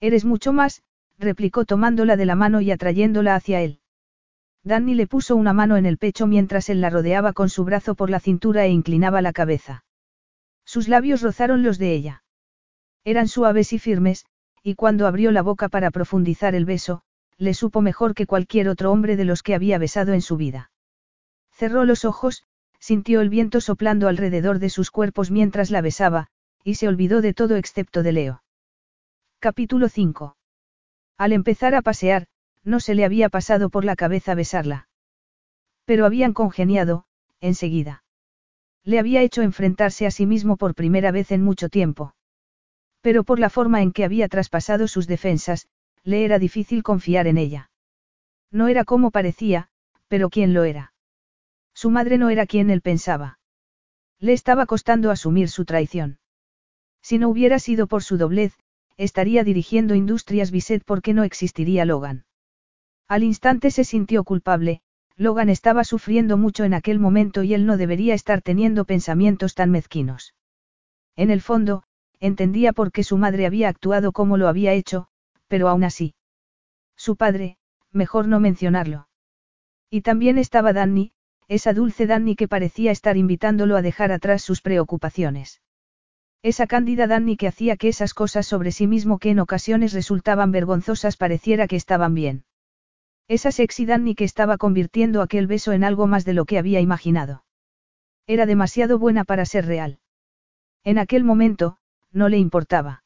Eres 0.00 0.24
mucho 0.24 0.52
más, 0.52 0.82
replicó 1.18 1.64
tomándola 1.64 2.16
de 2.16 2.26
la 2.26 2.34
mano 2.34 2.60
y 2.60 2.70
atrayéndola 2.70 3.34
hacia 3.34 3.60
él. 3.60 3.80
Danny 4.64 4.94
le 4.94 5.06
puso 5.06 5.36
una 5.36 5.52
mano 5.52 5.76
en 5.76 5.86
el 5.86 5.98
pecho 5.98 6.26
mientras 6.26 6.68
él 6.68 6.80
la 6.80 6.90
rodeaba 6.90 7.32
con 7.32 7.48
su 7.48 7.64
brazo 7.64 7.94
por 7.94 8.10
la 8.10 8.20
cintura 8.20 8.66
e 8.66 8.70
inclinaba 8.70 9.22
la 9.22 9.32
cabeza. 9.32 9.84
Sus 10.64 10.88
labios 10.88 11.22
rozaron 11.22 11.62
los 11.62 11.78
de 11.78 11.94
ella. 11.94 12.24
Eran 13.04 13.28
suaves 13.28 13.72
y 13.72 13.78
firmes, 13.78 14.26
y 14.62 14.74
cuando 14.74 15.06
abrió 15.06 15.30
la 15.30 15.42
boca 15.42 15.68
para 15.68 15.90
profundizar 15.90 16.54
el 16.54 16.64
beso, 16.64 17.02
le 17.38 17.54
supo 17.54 17.80
mejor 17.80 18.14
que 18.14 18.26
cualquier 18.26 18.68
otro 18.68 18.92
hombre 18.92 19.16
de 19.16 19.24
los 19.24 19.42
que 19.42 19.54
había 19.54 19.78
besado 19.78 20.12
en 20.12 20.20
su 20.20 20.36
vida. 20.36 20.70
Cerró 21.52 21.84
los 21.84 22.04
ojos, 22.04 22.44
sintió 22.78 23.20
el 23.20 23.28
viento 23.28 23.60
soplando 23.60 24.08
alrededor 24.08 24.58
de 24.58 24.70
sus 24.70 24.90
cuerpos 24.90 25.30
mientras 25.30 25.70
la 25.70 25.80
besaba, 25.80 26.28
y 26.64 26.74
se 26.74 26.88
olvidó 26.88 27.20
de 27.20 27.34
todo 27.34 27.56
excepto 27.56 28.02
de 28.02 28.12
Leo. 28.12 28.42
Capítulo 29.38 29.88
5. 29.88 30.36
Al 31.16 31.32
empezar 31.32 31.74
a 31.74 31.82
pasear, 31.82 32.26
no 32.64 32.80
se 32.80 32.94
le 32.94 33.04
había 33.04 33.28
pasado 33.28 33.70
por 33.70 33.84
la 33.84 33.96
cabeza 33.96 34.34
besarla. 34.34 34.88
Pero 35.84 36.06
habían 36.06 36.32
congeniado, 36.32 37.04
enseguida. 37.40 38.04
Le 38.84 38.98
había 38.98 39.22
hecho 39.22 39.42
enfrentarse 39.42 40.06
a 40.06 40.10
sí 40.10 40.26
mismo 40.26 40.56
por 40.56 40.74
primera 40.74 41.10
vez 41.10 41.30
en 41.32 41.42
mucho 41.42 41.68
tiempo. 41.68 42.14
Pero 43.00 43.24
por 43.24 43.38
la 43.38 43.50
forma 43.50 43.82
en 43.82 43.92
que 43.92 44.04
había 44.04 44.28
traspasado 44.28 44.88
sus 44.88 45.06
defensas, 45.06 45.68
le 46.04 46.24
era 46.24 46.38
difícil 46.38 46.82
confiar 46.82 47.26
en 47.26 47.38
ella. 47.38 47.70
No 48.50 48.68
era 48.68 48.84
como 48.84 49.10
parecía, 49.10 49.68
pero 50.08 50.30
¿quién 50.30 50.54
lo 50.54 50.64
era? 50.64 50.92
Su 51.78 51.90
madre 51.90 52.18
no 52.18 52.28
era 52.28 52.44
quien 52.44 52.70
él 52.70 52.80
pensaba. 52.80 53.38
Le 54.18 54.32
estaba 54.32 54.66
costando 54.66 55.12
asumir 55.12 55.48
su 55.48 55.64
traición. 55.64 56.18
Si 57.02 57.18
no 57.18 57.28
hubiera 57.28 57.60
sido 57.60 57.86
por 57.86 58.02
su 58.02 58.18
doblez, 58.18 58.52
estaría 58.96 59.44
dirigiendo 59.44 59.94
Industrias 59.94 60.50
Bisset 60.50 60.82
porque 60.84 61.14
no 61.14 61.22
existiría 61.22 61.84
Logan. 61.84 62.24
Al 63.06 63.22
instante 63.22 63.70
se 63.70 63.84
sintió 63.84 64.24
culpable, 64.24 64.80
Logan 65.14 65.50
estaba 65.50 65.84
sufriendo 65.84 66.36
mucho 66.36 66.64
en 66.64 66.74
aquel 66.74 66.98
momento 66.98 67.44
y 67.44 67.54
él 67.54 67.64
no 67.64 67.76
debería 67.76 68.14
estar 68.14 68.42
teniendo 68.42 68.84
pensamientos 68.84 69.54
tan 69.54 69.70
mezquinos. 69.70 70.34
En 71.14 71.30
el 71.30 71.40
fondo, 71.40 71.84
entendía 72.18 72.72
por 72.72 72.90
qué 72.90 73.04
su 73.04 73.18
madre 73.18 73.46
había 73.46 73.68
actuado 73.68 74.10
como 74.10 74.36
lo 74.36 74.48
había 74.48 74.72
hecho, 74.72 75.06
pero 75.46 75.68
aún 75.68 75.84
así. 75.84 76.16
Su 76.96 77.14
padre, 77.14 77.56
mejor 77.92 78.26
no 78.26 78.40
mencionarlo. 78.40 79.06
Y 79.90 80.00
también 80.00 80.38
estaba 80.38 80.72
Danny, 80.72 81.12
esa 81.48 81.72
dulce 81.72 82.06
Danny 82.06 82.36
que 82.36 82.46
parecía 82.46 82.90
estar 82.90 83.16
invitándolo 83.16 83.76
a 83.76 83.82
dejar 83.82 84.12
atrás 84.12 84.42
sus 84.42 84.60
preocupaciones. 84.60 85.62
Esa 86.42 86.66
cándida 86.66 87.06
Danny 87.06 87.36
que 87.36 87.48
hacía 87.48 87.76
que 87.76 87.88
esas 87.88 88.14
cosas 88.14 88.46
sobre 88.46 88.70
sí 88.70 88.86
mismo 88.86 89.18
que 89.18 89.30
en 89.30 89.40
ocasiones 89.40 89.92
resultaban 89.92 90.52
vergonzosas 90.52 91.16
pareciera 91.16 91.66
que 91.66 91.76
estaban 91.76 92.14
bien. 92.14 92.44
Esa 93.26 93.50
sexy 93.50 93.86
Danny 93.86 94.14
que 94.14 94.24
estaba 94.24 94.56
convirtiendo 94.56 95.20
aquel 95.20 95.46
beso 95.46 95.72
en 95.72 95.84
algo 95.84 96.06
más 96.06 96.24
de 96.24 96.34
lo 96.34 96.44
que 96.44 96.58
había 96.58 96.80
imaginado. 96.80 97.44
Era 98.26 98.46
demasiado 98.46 98.98
buena 98.98 99.24
para 99.24 99.46
ser 99.46 99.66
real. 99.66 99.98
En 100.84 100.98
aquel 100.98 101.24
momento, 101.24 101.78
no 102.12 102.28
le 102.28 102.38
importaba. 102.38 103.04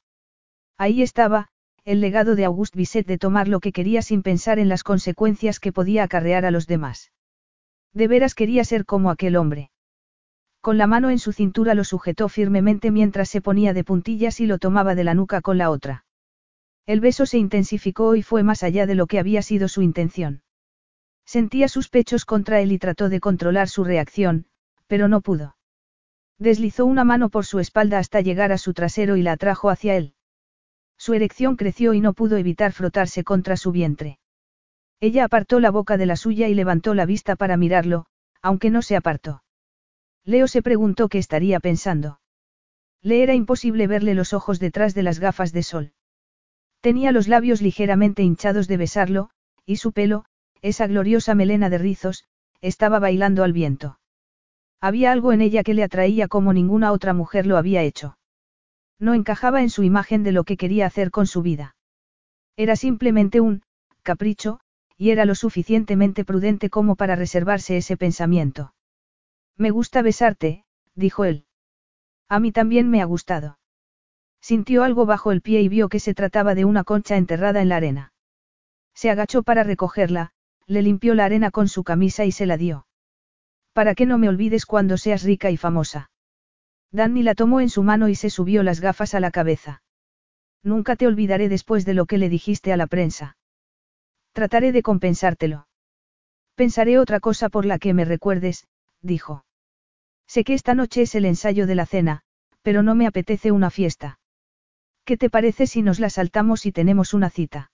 Ahí 0.76 1.02
estaba, 1.02 1.48
el 1.84 2.00
legado 2.00 2.34
de 2.34 2.44
Auguste 2.44 2.76
Bisset 2.76 3.06
de 3.06 3.18
tomar 3.18 3.48
lo 3.48 3.60
que 3.60 3.72
quería 3.72 4.02
sin 4.02 4.22
pensar 4.22 4.58
en 4.58 4.68
las 4.68 4.84
consecuencias 4.84 5.58
que 5.58 5.72
podía 5.72 6.02
acarrear 6.02 6.44
a 6.44 6.50
los 6.50 6.66
demás. 6.66 7.12
De 7.94 8.08
veras 8.08 8.34
quería 8.34 8.64
ser 8.64 8.84
como 8.84 9.10
aquel 9.10 9.36
hombre. 9.36 9.70
Con 10.60 10.78
la 10.78 10.86
mano 10.86 11.10
en 11.10 11.18
su 11.18 11.32
cintura 11.32 11.74
lo 11.74 11.84
sujetó 11.84 12.28
firmemente 12.28 12.90
mientras 12.90 13.28
se 13.28 13.40
ponía 13.40 13.72
de 13.74 13.84
puntillas 13.84 14.40
y 14.40 14.46
lo 14.46 14.58
tomaba 14.58 14.94
de 14.94 15.04
la 15.04 15.14
nuca 15.14 15.40
con 15.40 15.58
la 15.58 15.70
otra. 15.70 16.04
El 16.86 17.00
beso 17.00 17.26
se 17.26 17.38
intensificó 17.38 18.14
y 18.16 18.22
fue 18.22 18.42
más 18.42 18.62
allá 18.62 18.86
de 18.86 18.94
lo 18.94 19.06
que 19.06 19.18
había 19.18 19.42
sido 19.42 19.68
su 19.68 19.82
intención. 19.82 20.42
Sentía 21.24 21.68
sus 21.68 21.88
pechos 21.88 22.24
contra 22.24 22.60
él 22.60 22.72
y 22.72 22.78
trató 22.78 23.08
de 23.08 23.20
controlar 23.20 23.68
su 23.68 23.84
reacción, 23.84 24.46
pero 24.86 25.08
no 25.08 25.20
pudo. 25.20 25.56
Deslizó 26.38 26.86
una 26.86 27.04
mano 27.04 27.28
por 27.28 27.44
su 27.46 27.60
espalda 27.60 27.98
hasta 27.98 28.20
llegar 28.20 28.52
a 28.52 28.58
su 28.58 28.72
trasero 28.72 29.16
y 29.16 29.22
la 29.22 29.32
atrajo 29.32 29.70
hacia 29.70 29.96
él. 29.96 30.14
Su 30.96 31.14
erección 31.14 31.56
creció 31.56 31.94
y 31.94 32.00
no 32.00 32.14
pudo 32.14 32.36
evitar 32.36 32.72
frotarse 32.72 33.24
contra 33.24 33.56
su 33.56 33.72
vientre. 33.72 34.18
Ella 35.02 35.24
apartó 35.24 35.58
la 35.58 35.72
boca 35.72 35.96
de 35.96 36.06
la 36.06 36.14
suya 36.14 36.46
y 36.46 36.54
levantó 36.54 36.94
la 36.94 37.06
vista 37.06 37.34
para 37.34 37.56
mirarlo, 37.56 38.06
aunque 38.40 38.70
no 38.70 38.82
se 38.82 38.94
apartó. 38.94 39.42
Leo 40.24 40.46
se 40.46 40.62
preguntó 40.62 41.08
qué 41.08 41.18
estaría 41.18 41.58
pensando. 41.58 42.20
Le 43.00 43.24
era 43.24 43.34
imposible 43.34 43.88
verle 43.88 44.14
los 44.14 44.32
ojos 44.32 44.60
detrás 44.60 44.94
de 44.94 45.02
las 45.02 45.18
gafas 45.18 45.52
de 45.52 45.64
sol. 45.64 45.92
Tenía 46.80 47.10
los 47.10 47.26
labios 47.26 47.60
ligeramente 47.62 48.22
hinchados 48.22 48.68
de 48.68 48.76
besarlo, 48.76 49.30
y 49.66 49.78
su 49.78 49.90
pelo, 49.90 50.24
esa 50.60 50.86
gloriosa 50.86 51.34
melena 51.34 51.68
de 51.68 51.78
rizos, 51.78 52.28
estaba 52.60 53.00
bailando 53.00 53.42
al 53.42 53.52
viento. 53.52 53.98
Había 54.80 55.10
algo 55.10 55.32
en 55.32 55.40
ella 55.40 55.64
que 55.64 55.74
le 55.74 55.82
atraía 55.82 56.28
como 56.28 56.52
ninguna 56.52 56.92
otra 56.92 57.12
mujer 57.12 57.48
lo 57.48 57.56
había 57.56 57.82
hecho. 57.82 58.18
No 59.00 59.14
encajaba 59.14 59.62
en 59.62 59.70
su 59.70 59.82
imagen 59.82 60.22
de 60.22 60.30
lo 60.30 60.44
que 60.44 60.56
quería 60.56 60.86
hacer 60.86 61.10
con 61.10 61.26
su 61.26 61.42
vida. 61.42 61.74
Era 62.56 62.76
simplemente 62.76 63.40
un, 63.40 63.64
capricho, 64.04 64.60
y 65.02 65.10
era 65.10 65.24
lo 65.24 65.34
suficientemente 65.34 66.24
prudente 66.24 66.70
como 66.70 66.94
para 66.94 67.16
reservarse 67.16 67.76
ese 67.76 67.96
pensamiento. 67.96 68.72
Me 69.56 69.72
gusta 69.72 70.00
besarte, 70.00 70.64
dijo 70.94 71.24
él. 71.24 71.44
A 72.28 72.38
mí 72.38 72.52
también 72.52 72.88
me 72.88 73.02
ha 73.02 73.04
gustado. 73.04 73.58
Sintió 74.40 74.84
algo 74.84 75.04
bajo 75.04 75.32
el 75.32 75.42
pie 75.42 75.60
y 75.60 75.68
vio 75.68 75.88
que 75.88 75.98
se 75.98 76.14
trataba 76.14 76.54
de 76.54 76.64
una 76.64 76.84
concha 76.84 77.16
enterrada 77.16 77.60
en 77.62 77.68
la 77.68 77.78
arena. 77.78 78.12
Se 78.94 79.10
agachó 79.10 79.42
para 79.42 79.64
recogerla, 79.64 80.30
le 80.68 80.82
limpió 80.82 81.16
la 81.16 81.24
arena 81.24 81.50
con 81.50 81.66
su 81.66 81.82
camisa 81.82 82.24
y 82.24 82.30
se 82.30 82.46
la 82.46 82.56
dio. 82.56 82.86
Para 83.72 83.96
que 83.96 84.06
no 84.06 84.18
me 84.18 84.28
olvides 84.28 84.66
cuando 84.66 84.96
seas 84.98 85.24
rica 85.24 85.50
y 85.50 85.56
famosa. 85.56 86.12
Danny 86.92 87.24
la 87.24 87.34
tomó 87.34 87.60
en 87.60 87.70
su 87.70 87.82
mano 87.82 88.08
y 88.08 88.14
se 88.14 88.30
subió 88.30 88.62
las 88.62 88.80
gafas 88.80 89.16
a 89.16 89.20
la 89.20 89.32
cabeza. 89.32 89.82
Nunca 90.62 90.94
te 90.94 91.08
olvidaré 91.08 91.48
después 91.48 91.84
de 91.84 91.94
lo 91.94 92.06
que 92.06 92.18
le 92.18 92.28
dijiste 92.28 92.72
a 92.72 92.76
la 92.76 92.86
prensa. 92.86 93.36
Trataré 94.32 94.72
de 94.72 94.82
compensártelo. 94.82 95.66
Pensaré 96.54 96.98
otra 96.98 97.20
cosa 97.20 97.48
por 97.48 97.64
la 97.66 97.78
que 97.78 97.94
me 97.94 98.04
recuerdes, 98.04 98.66
dijo. 99.00 99.44
Sé 100.26 100.44
que 100.44 100.54
esta 100.54 100.74
noche 100.74 101.02
es 101.02 101.14
el 101.14 101.24
ensayo 101.24 101.66
de 101.66 101.74
la 101.74 101.86
cena, 101.86 102.22
pero 102.62 102.82
no 102.82 102.94
me 102.94 103.06
apetece 103.06 103.52
una 103.52 103.70
fiesta. 103.70 104.18
¿Qué 105.04 105.16
te 105.16 105.28
parece 105.28 105.66
si 105.66 105.82
nos 105.82 106.00
la 106.00 106.10
saltamos 106.10 106.64
y 106.64 106.72
tenemos 106.72 107.12
una 107.12 107.28
cita? 107.28 107.70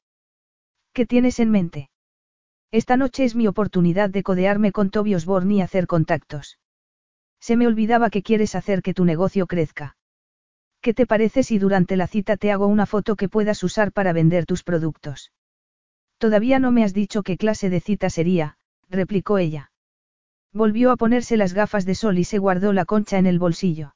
¿Qué 0.92 1.06
tienes 1.06 1.38
en 1.38 1.50
mente? 1.50 1.90
Esta 2.70 2.96
noche 2.96 3.24
es 3.24 3.34
mi 3.34 3.46
oportunidad 3.46 4.10
de 4.10 4.22
codearme 4.22 4.72
con 4.72 4.90
Toby 4.90 5.14
Osborne 5.14 5.54
y 5.54 5.60
hacer 5.60 5.86
contactos. 5.86 6.58
Se 7.40 7.56
me 7.56 7.66
olvidaba 7.66 8.10
que 8.10 8.22
quieres 8.22 8.54
hacer 8.54 8.82
que 8.82 8.94
tu 8.94 9.04
negocio 9.04 9.46
crezca. 9.46 9.96
¿Qué 10.80 10.94
te 10.94 11.06
parece 11.06 11.42
si 11.42 11.58
durante 11.58 11.96
la 11.96 12.06
cita 12.06 12.36
te 12.36 12.50
hago 12.50 12.66
una 12.66 12.86
foto 12.86 13.16
que 13.16 13.28
puedas 13.28 13.62
usar 13.62 13.92
para 13.92 14.12
vender 14.12 14.44
tus 14.44 14.64
productos? 14.64 15.30
Todavía 16.18 16.58
no 16.58 16.72
me 16.72 16.82
has 16.82 16.92
dicho 16.92 17.22
qué 17.22 17.36
clase 17.36 17.70
de 17.70 17.80
cita 17.80 18.10
sería, 18.10 18.56
replicó 18.90 19.38
ella. 19.38 19.70
Volvió 20.52 20.90
a 20.90 20.96
ponerse 20.96 21.36
las 21.36 21.54
gafas 21.54 21.84
de 21.84 21.94
sol 21.94 22.18
y 22.18 22.24
se 22.24 22.38
guardó 22.38 22.72
la 22.72 22.84
concha 22.84 23.18
en 23.18 23.26
el 23.26 23.38
bolsillo. 23.38 23.94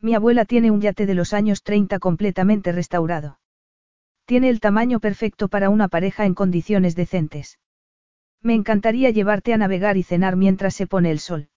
Mi 0.00 0.14
abuela 0.14 0.44
tiene 0.44 0.70
un 0.70 0.80
yate 0.80 1.06
de 1.06 1.14
los 1.14 1.32
años 1.32 1.62
30 1.62 1.98
completamente 1.98 2.72
restaurado. 2.72 3.38
Tiene 4.26 4.50
el 4.50 4.60
tamaño 4.60 5.00
perfecto 5.00 5.48
para 5.48 5.70
una 5.70 5.88
pareja 5.88 6.26
en 6.26 6.34
condiciones 6.34 6.94
decentes. 6.94 7.58
Me 8.42 8.54
encantaría 8.54 9.10
llevarte 9.10 9.54
a 9.54 9.56
navegar 9.56 9.96
y 9.96 10.02
cenar 10.02 10.36
mientras 10.36 10.74
se 10.74 10.86
pone 10.86 11.10
el 11.10 11.20
sol. 11.20 11.48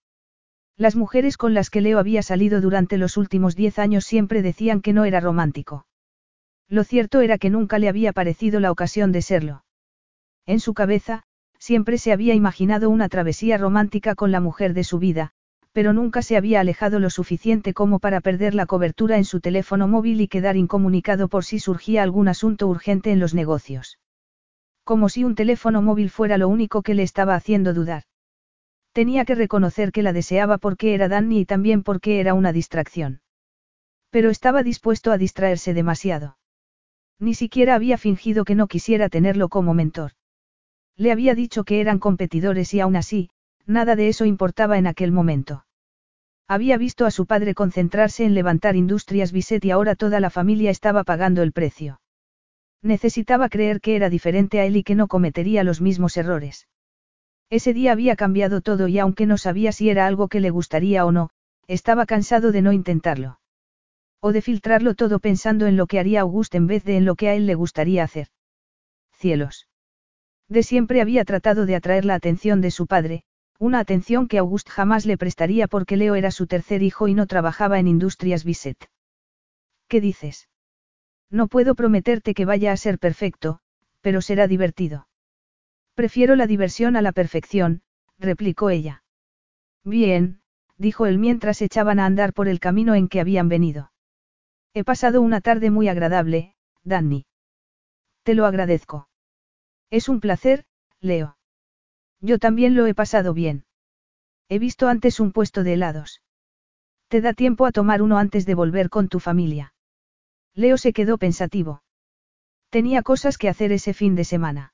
Las 0.76 0.96
mujeres 0.96 1.36
con 1.36 1.54
las 1.54 1.70
que 1.70 1.80
Leo 1.80 1.98
había 1.98 2.22
salido 2.22 2.60
durante 2.60 2.98
los 2.98 3.16
últimos 3.16 3.54
diez 3.54 3.78
años 3.78 4.04
siempre 4.04 4.42
decían 4.42 4.80
que 4.80 4.92
no 4.92 5.04
era 5.04 5.20
romántico. 5.20 5.86
Lo 6.68 6.84
cierto 6.84 7.20
era 7.20 7.38
que 7.38 7.50
nunca 7.50 7.78
le 7.78 7.88
había 7.88 8.12
parecido 8.12 8.60
la 8.60 8.72
ocasión 8.72 9.12
de 9.12 9.22
serlo. 9.22 9.64
En 10.46 10.60
su 10.60 10.74
cabeza, 10.74 11.22
siempre 11.58 11.96
se 11.98 12.12
había 12.12 12.34
imaginado 12.34 12.90
una 12.90 13.08
travesía 13.08 13.56
romántica 13.56 14.14
con 14.14 14.30
la 14.30 14.40
mujer 14.40 14.74
de 14.74 14.84
su 14.84 14.98
vida, 14.98 15.32
pero 15.72 15.92
nunca 15.92 16.22
se 16.22 16.36
había 16.36 16.60
alejado 16.60 17.00
lo 17.00 17.10
suficiente 17.10 17.74
como 17.74 17.98
para 17.98 18.20
perder 18.20 18.54
la 18.54 18.66
cobertura 18.66 19.16
en 19.16 19.24
su 19.24 19.40
teléfono 19.40 19.88
móvil 19.88 20.20
y 20.20 20.28
quedar 20.28 20.56
incomunicado 20.56 21.28
por 21.28 21.44
si 21.44 21.58
surgía 21.58 22.02
algún 22.02 22.28
asunto 22.28 22.68
urgente 22.68 23.10
en 23.10 23.18
los 23.18 23.34
negocios. 23.34 23.98
Como 24.84 25.08
si 25.08 25.24
un 25.24 25.34
teléfono 25.34 25.80
móvil 25.80 26.10
fuera 26.10 26.38
lo 26.38 26.48
único 26.48 26.82
que 26.82 26.94
le 26.94 27.02
estaba 27.02 27.34
haciendo 27.34 27.72
dudar. 27.72 28.02
Tenía 28.92 29.24
que 29.24 29.34
reconocer 29.34 29.90
que 29.90 30.02
la 30.02 30.12
deseaba 30.12 30.58
porque 30.58 30.94
era 30.94 31.08
Danny 31.08 31.40
y 31.40 31.44
también 31.46 31.82
porque 31.82 32.20
era 32.20 32.34
una 32.34 32.52
distracción. 32.52 33.22
Pero 34.10 34.30
estaba 34.30 34.62
dispuesto 34.62 35.10
a 35.10 35.18
distraerse 35.18 35.74
demasiado. 35.74 36.36
Ni 37.18 37.34
siquiera 37.34 37.74
había 37.74 37.98
fingido 37.98 38.44
que 38.44 38.54
no 38.54 38.68
quisiera 38.68 39.08
tenerlo 39.08 39.48
como 39.48 39.74
mentor. 39.74 40.12
Le 40.96 41.10
había 41.10 41.34
dicho 41.34 41.64
que 41.64 41.80
eran 41.80 41.98
competidores 41.98 42.72
y 42.74 42.80
aún 42.80 42.96
así, 42.96 43.30
nada 43.66 43.96
de 43.96 44.08
eso 44.08 44.24
importaba 44.24 44.78
en 44.78 44.86
aquel 44.86 45.12
momento. 45.12 45.64
Había 46.46 46.76
visto 46.76 47.06
a 47.06 47.10
su 47.10 47.26
padre 47.26 47.54
concentrarse 47.54 48.24
en 48.24 48.34
levantar 48.34 48.76
Industrias 48.76 49.32
Bisset 49.32 49.64
y 49.64 49.70
ahora 49.70 49.94
toda 49.94 50.20
la 50.20 50.30
familia 50.30 50.70
estaba 50.70 51.02
pagando 51.02 51.42
el 51.42 51.52
precio. 51.52 52.00
Necesitaba 52.82 53.48
creer 53.48 53.80
que 53.80 53.96
era 53.96 54.10
diferente 54.10 54.60
a 54.60 54.66
él 54.66 54.76
y 54.76 54.82
que 54.82 54.94
no 54.94 55.08
cometería 55.08 55.64
los 55.64 55.80
mismos 55.80 56.16
errores. 56.18 56.68
Ese 57.48 57.72
día 57.72 57.92
había 57.92 58.14
cambiado 58.14 58.60
todo 58.60 58.88
y 58.88 58.98
aunque 58.98 59.26
no 59.26 59.38
sabía 59.38 59.72
si 59.72 59.88
era 59.88 60.06
algo 60.06 60.28
que 60.28 60.40
le 60.40 60.50
gustaría 60.50 61.06
o 61.06 61.12
no, 61.12 61.30
estaba 61.66 62.04
cansado 62.04 62.52
de 62.52 62.60
no 62.60 62.72
intentarlo. 62.72 63.40
O 64.20 64.32
de 64.32 64.42
filtrarlo 64.42 64.94
todo 64.94 65.18
pensando 65.18 65.66
en 65.66 65.76
lo 65.76 65.86
que 65.86 65.98
haría 65.98 66.22
August 66.22 66.54
en 66.54 66.66
vez 66.66 66.84
de 66.84 66.98
en 66.98 67.06
lo 67.06 67.14
que 67.14 67.28
a 67.28 67.34
él 67.34 67.46
le 67.46 67.54
gustaría 67.54 68.04
hacer. 68.04 68.28
Cielos. 69.12 69.66
De 70.48 70.62
siempre 70.62 71.00
había 71.00 71.24
tratado 71.24 71.66
de 71.66 71.74
atraer 71.74 72.04
la 72.04 72.14
atención 72.14 72.60
de 72.60 72.70
su 72.70 72.86
padre, 72.86 73.24
una 73.58 73.78
atención 73.78 74.28
que 74.28 74.38
August 74.38 74.68
jamás 74.68 75.06
le 75.06 75.16
prestaría 75.16 75.68
porque 75.68 75.96
Leo 75.96 76.14
era 76.14 76.30
su 76.30 76.46
tercer 76.46 76.82
hijo 76.82 77.08
y 77.08 77.14
no 77.14 77.26
trabajaba 77.26 77.78
en 77.78 77.88
Industrias 77.88 78.44
Bisset. 78.44 78.90
¿Qué 79.88 80.00
dices? 80.00 80.48
No 81.30 81.48
puedo 81.48 81.74
prometerte 81.74 82.34
que 82.34 82.44
vaya 82.44 82.72
a 82.72 82.76
ser 82.76 82.98
perfecto, 82.98 83.60
pero 84.00 84.20
será 84.20 84.46
divertido. 84.46 85.08
Prefiero 85.94 86.36
la 86.36 86.46
diversión 86.46 86.96
a 86.96 87.02
la 87.02 87.12
perfección, 87.12 87.82
replicó 88.18 88.70
ella. 88.70 89.02
Bien, 89.84 90.40
dijo 90.76 91.06
él 91.06 91.18
mientras 91.18 91.62
echaban 91.62 92.00
a 92.00 92.06
andar 92.06 92.32
por 92.32 92.48
el 92.48 92.60
camino 92.60 92.94
en 92.94 93.08
que 93.08 93.20
habían 93.20 93.48
venido. 93.48 93.92
He 94.74 94.84
pasado 94.84 95.22
una 95.22 95.40
tarde 95.40 95.70
muy 95.70 95.88
agradable, 95.88 96.54
Danny. 96.82 97.26
Te 98.24 98.34
lo 98.34 98.44
agradezco. 98.44 99.08
Es 99.90 100.08
un 100.08 100.20
placer, 100.20 100.64
Leo. 101.00 101.36
Yo 102.20 102.38
también 102.38 102.74
lo 102.74 102.86
he 102.86 102.94
pasado 102.94 103.34
bien. 103.34 103.64
He 104.48 104.58
visto 104.58 104.88
antes 104.88 105.20
un 105.20 105.32
puesto 105.32 105.62
de 105.62 105.74
helados. 105.74 106.22
Te 107.08 107.20
da 107.20 107.32
tiempo 107.32 107.66
a 107.66 107.72
tomar 107.72 108.02
uno 108.02 108.18
antes 108.18 108.46
de 108.46 108.54
volver 108.54 108.90
con 108.90 109.08
tu 109.08 109.20
familia. 109.20 109.74
Leo 110.54 110.76
se 110.78 110.92
quedó 110.92 111.18
pensativo. 111.18 111.82
Tenía 112.70 113.02
cosas 113.02 113.38
que 113.38 113.48
hacer 113.48 113.72
ese 113.72 113.94
fin 113.94 114.14
de 114.14 114.24
semana. 114.24 114.72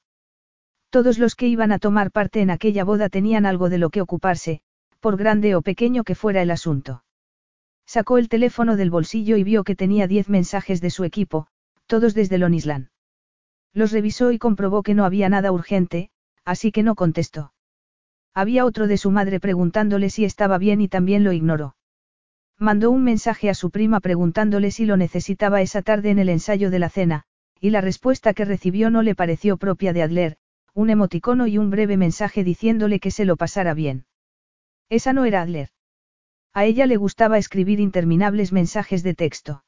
Todos 0.90 1.18
los 1.18 1.34
que 1.34 1.46
iban 1.46 1.72
a 1.72 1.78
tomar 1.78 2.10
parte 2.10 2.40
en 2.40 2.50
aquella 2.50 2.84
boda 2.84 3.08
tenían 3.08 3.46
algo 3.46 3.68
de 3.68 3.78
lo 3.78 3.90
que 3.90 4.00
ocuparse, 4.00 4.60
por 5.00 5.16
grande 5.16 5.54
o 5.54 5.62
pequeño 5.62 6.04
que 6.04 6.14
fuera 6.14 6.42
el 6.42 6.50
asunto. 6.50 7.04
Sacó 7.86 8.18
el 8.18 8.28
teléfono 8.28 8.76
del 8.76 8.90
bolsillo 8.90 9.36
y 9.36 9.44
vio 9.44 9.64
que 9.64 9.74
tenía 9.74 10.06
diez 10.06 10.28
mensajes 10.28 10.80
de 10.80 10.90
su 10.90 11.04
equipo, 11.04 11.46
todos 11.86 12.14
desde 12.14 12.38
Lonisland. 12.38 12.89
Los 13.72 13.92
revisó 13.92 14.32
y 14.32 14.38
comprobó 14.38 14.82
que 14.82 14.94
no 14.94 15.04
había 15.04 15.28
nada 15.28 15.52
urgente, 15.52 16.10
así 16.44 16.72
que 16.72 16.82
no 16.82 16.94
contestó. 16.94 17.52
Había 18.34 18.64
otro 18.64 18.86
de 18.86 18.96
su 18.96 19.10
madre 19.10 19.40
preguntándole 19.40 20.10
si 20.10 20.24
estaba 20.24 20.58
bien 20.58 20.80
y 20.80 20.88
también 20.88 21.24
lo 21.24 21.32
ignoró. 21.32 21.76
Mandó 22.58 22.90
un 22.90 23.04
mensaje 23.04 23.48
a 23.48 23.54
su 23.54 23.70
prima 23.70 24.00
preguntándole 24.00 24.70
si 24.70 24.84
lo 24.84 24.96
necesitaba 24.96 25.62
esa 25.62 25.82
tarde 25.82 26.10
en 26.10 26.18
el 26.18 26.28
ensayo 26.28 26.70
de 26.70 26.78
la 26.78 26.90
cena, 26.90 27.24
y 27.60 27.70
la 27.70 27.80
respuesta 27.80 28.34
que 28.34 28.44
recibió 28.44 28.90
no 28.90 29.02
le 29.02 29.14
pareció 29.14 29.56
propia 29.56 29.92
de 29.92 30.02
Adler, 30.02 30.36
un 30.74 30.90
emoticono 30.90 31.46
y 31.46 31.58
un 31.58 31.70
breve 31.70 31.96
mensaje 31.96 32.44
diciéndole 32.44 33.00
que 33.00 33.10
se 33.10 33.24
lo 33.24 33.36
pasara 33.36 33.74
bien. 33.74 34.04
Esa 34.88 35.12
no 35.12 35.24
era 35.24 35.42
Adler. 35.42 35.70
A 36.52 36.64
ella 36.64 36.86
le 36.86 36.96
gustaba 36.96 37.38
escribir 37.38 37.80
interminables 37.80 38.52
mensajes 38.52 39.02
de 39.02 39.14
texto. 39.14 39.64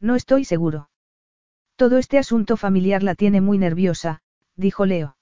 No 0.00 0.16
estoy 0.16 0.44
seguro. 0.44 0.90
Todo 1.76 1.98
este 1.98 2.18
asunto 2.18 2.56
familiar 2.56 3.02
la 3.02 3.14
tiene 3.14 3.40
muy 3.40 3.58
nerviosa, 3.58 4.22
dijo 4.56 4.86
Leo. 4.86 5.16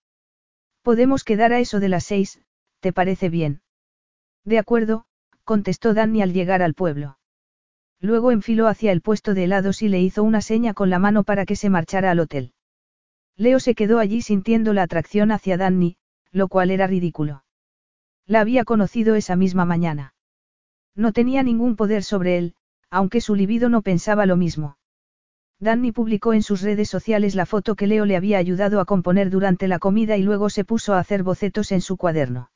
Podemos 0.83 1.25
quedar 1.25 1.53
a 1.53 1.61
eso 1.61 1.81
de 1.81 1.89
las 1.89 2.05
seis, 2.05 2.43
¿te 2.81 2.93
parece 2.93 3.31
bien? 3.31 3.63
De 4.45 4.59
acuerdo, 4.59 5.07
contestó 5.45 5.95
Danny 5.95 6.21
al 6.23 6.33
llegar 6.33 6.63
al 6.63 6.75
pueblo. 6.75 7.19
Luego 8.01 8.33
enfiló 8.33 8.67
hacia 8.67 8.93
el 8.93 9.01
puesto 9.01 9.33
de 9.33 9.45
helados 9.45 9.81
y 9.81 9.89
le 9.89 10.01
hizo 10.01 10.25
una 10.25 10.43
seña 10.43 10.75
con 10.75 10.91
la 10.91 10.99
mano 10.99 11.23
para 11.23 11.47
que 11.47 11.57
se 11.57 11.71
marchara 11.71 12.11
al 12.11 12.19
hotel. 12.19 12.53
Leo 13.37 13.61
se 13.61 13.75
quedó 13.75 13.99
allí 13.99 14.21
sintiendo 14.23 14.73
la 14.73 14.83
atracción 14.83 15.31
hacia 15.31 15.57
Danny, 15.57 15.97
lo 16.33 16.49
cual 16.49 16.71
era 16.71 16.87
ridículo. 16.87 17.45
La 18.27 18.41
había 18.41 18.65
conocido 18.65 19.15
esa 19.15 19.37
misma 19.37 19.65
mañana. 19.65 20.15
No 20.95 21.13
tenía 21.13 21.43
ningún 21.43 21.77
poder 21.77 22.03
sobre 22.03 22.39
él, 22.39 22.55
aunque 22.91 23.21
su 23.21 23.35
libido 23.35 23.69
no 23.69 23.83
pensaba 23.83 24.27
lo 24.27 24.37
mismo. 24.37 24.77
Danny 25.63 25.93
publicó 25.93 26.33
en 26.33 26.43
sus 26.43 26.61
redes 26.61 26.91
sociales 26.91 27.37
la 27.37 27.47
foto 27.47 27.77
que 27.77 27.87
Leo 27.87 28.05
le 28.05 28.17
había 28.17 28.39
ayudado 28.39 28.81
a 28.81 28.85
componer 28.85 29.31
durante 29.31 29.69
la 29.69 29.79
comida 29.79 30.17
y 30.17 30.23
luego 30.25 30.51
se 30.51 30.65
puso 30.65 30.93
a 30.93 30.99
hacer 30.99 31.23
bocetos 31.23 31.71
en 31.71 31.81
su 31.81 31.97
cuaderno. 31.97 32.51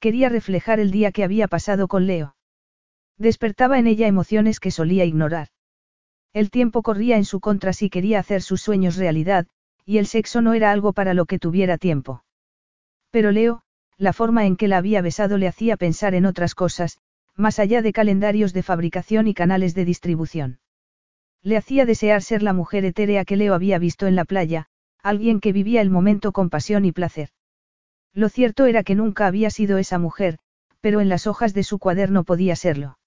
Quería 0.00 0.30
reflejar 0.30 0.80
el 0.80 0.90
día 0.90 1.12
que 1.12 1.22
había 1.22 1.48
pasado 1.48 1.86
con 1.86 2.06
Leo. 2.06 2.34
Despertaba 3.18 3.78
en 3.78 3.86
ella 3.86 4.06
emociones 4.06 4.58
que 4.58 4.70
solía 4.70 5.04
ignorar. 5.04 5.48
El 6.32 6.50
tiempo 6.50 6.80
corría 6.80 7.18
en 7.18 7.26
su 7.26 7.40
contra 7.40 7.74
si 7.74 7.90
quería 7.90 8.20
hacer 8.20 8.40
sus 8.40 8.62
sueños 8.62 8.96
realidad, 8.96 9.46
y 9.84 9.98
el 9.98 10.06
sexo 10.06 10.40
no 10.40 10.54
era 10.54 10.72
algo 10.72 10.94
para 10.94 11.12
lo 11.12 11.26
que 11.26 11.38
tuviera 11.38 11.76
tiempo. 11.76 12.24
Pero 13.10 13.32
Leo, 13.32 13.64
la 13.98 14.14
forma 14.14 14.46
en 14.46 14.56
que 14.56 14.66
la 14.66 14.78
había 14.78 15.02
besado 15.02 15.36
le 15.36 15.46
hacía 15.46 15.76
pensar 15.76 16.14
en 16.14 16.24
otras 16.24 16.54
cosas, 16.54 17.00
más 17.36 17.58
allá 17.58 17.82
de 17.82 17.92
calendarios 17.92 18.54
de 18.54 18.62
fabricación 18.62 19.26
y 19.26 19.34
canales 19.34 19.74
de 19.74 19.84
distribución. 19.84 20.60
Le 21.44 21.58
hacía 21.58 21.84
desear 21.84 22.22
ser 22.22 22.42
la 22.42 22.54
mujer 22.54 22.86
etérea 22.86 23.26
que 23.26 23.36
Leo 23.36 23.52
había 23.52 23.78
visto 23.78 24.06
en 24.06 24.16
la 24.16 24.24
playa, 24.24 24.66
alguien 25.02 25.40
que 25.40 25.52
vivía 25.52 25.82
el 25.82 25.90
momento 25.90 26.32
con 26.32 26.48
pasión 26.48 26.86
y 26.86 26.92
placer. 26.92 27.28
Lo 28.14 28.30
cierto 28.30 28.64
era 28.64 28.82
que 28.82 28.94
nunca 28.94 29.26
había 29.26 29.50
sido 29.50 29.76
esa 29.76 29.98
mujer, 29.98 30.38
pero 30.80 31.02
en 31.02 31.10
las 31.10 31.26
hojas 31.26 31.52
de 31.52 31.62
su 31.62 31.78
cuaderno 31.78 32.24
podía 32.24 32.56
serlo. 32.56 32.98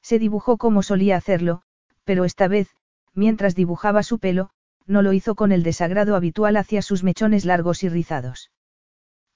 Se 0.00 0.20
dibujó 0.20 0.58
como 0.58 0.84
solía 0.84 1.16
hacerlo, 1.16 1.62
pero 2.04 2.24
esta 2.24 2.46
vez, 2.46 2.68
mientras 3.14 3.56
dibujaba 3.56 4.04
su 4.04 4.20
pelo, 4.20 4.50
no 4.86 5.02
lo 5.02 5.12
hizo 5.12 5.34
con 5.34 5.50
el 5.50 5.64
desagrado 5.64 6.14
habitual 6.14 6.56
hacia 6.56 6.82
sus 6.82 7.02
mechones 7.02 7.44
largos 7.44 7.82
y 7.82 7.88
rizados. 7.88 8.52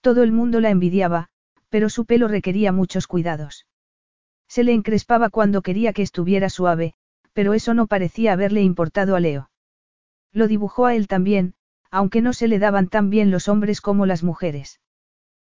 Todo 0.00 0.22
el 0.22 0.30
mundo 0.30 0.60
la 0.60 0.70
envidiaba, 0.70 1.30
pero 1.68 1.88
su 1.88 2.04
pelo 2.04 2.28
requería 2.28 2.70
muchos 2.70 3.08
cuidados. 3.08 3.66
Se 4.46 4.62
le 4.62 4.72
encrespaba 4.72 5.30
cuando 5.30 5.62
quería 5.62 5.92
que 5.92 6.02
estuviera 6.02 6.48
suave, 6.48 6.94
pero 7.32 7.54
eso 7.54 7.74
no 7.74 7.86
parecía 7.86 8.32
haberle 8.32 8.62
importado 8.62 9.16
a 9.16 9.20
Leo. 9.20 9.50
Lo 10.32 10.48
dibujó 10.48 10.86
a 10.86 10.94
él 10.94 11.08
también, 11.08 11.54
aunque 11.90 12.20
no 12.20 12.32
se 12.32 12.48
le 12.48 12.58
daban 12.58 12.88
tan 12.88 13.10
bien 13.10 13.30
los 13.30 13.48
hombres 13.48 13.80
como 13.80 14.06
las 14.06 14.22
mujeres. 14.22 14.80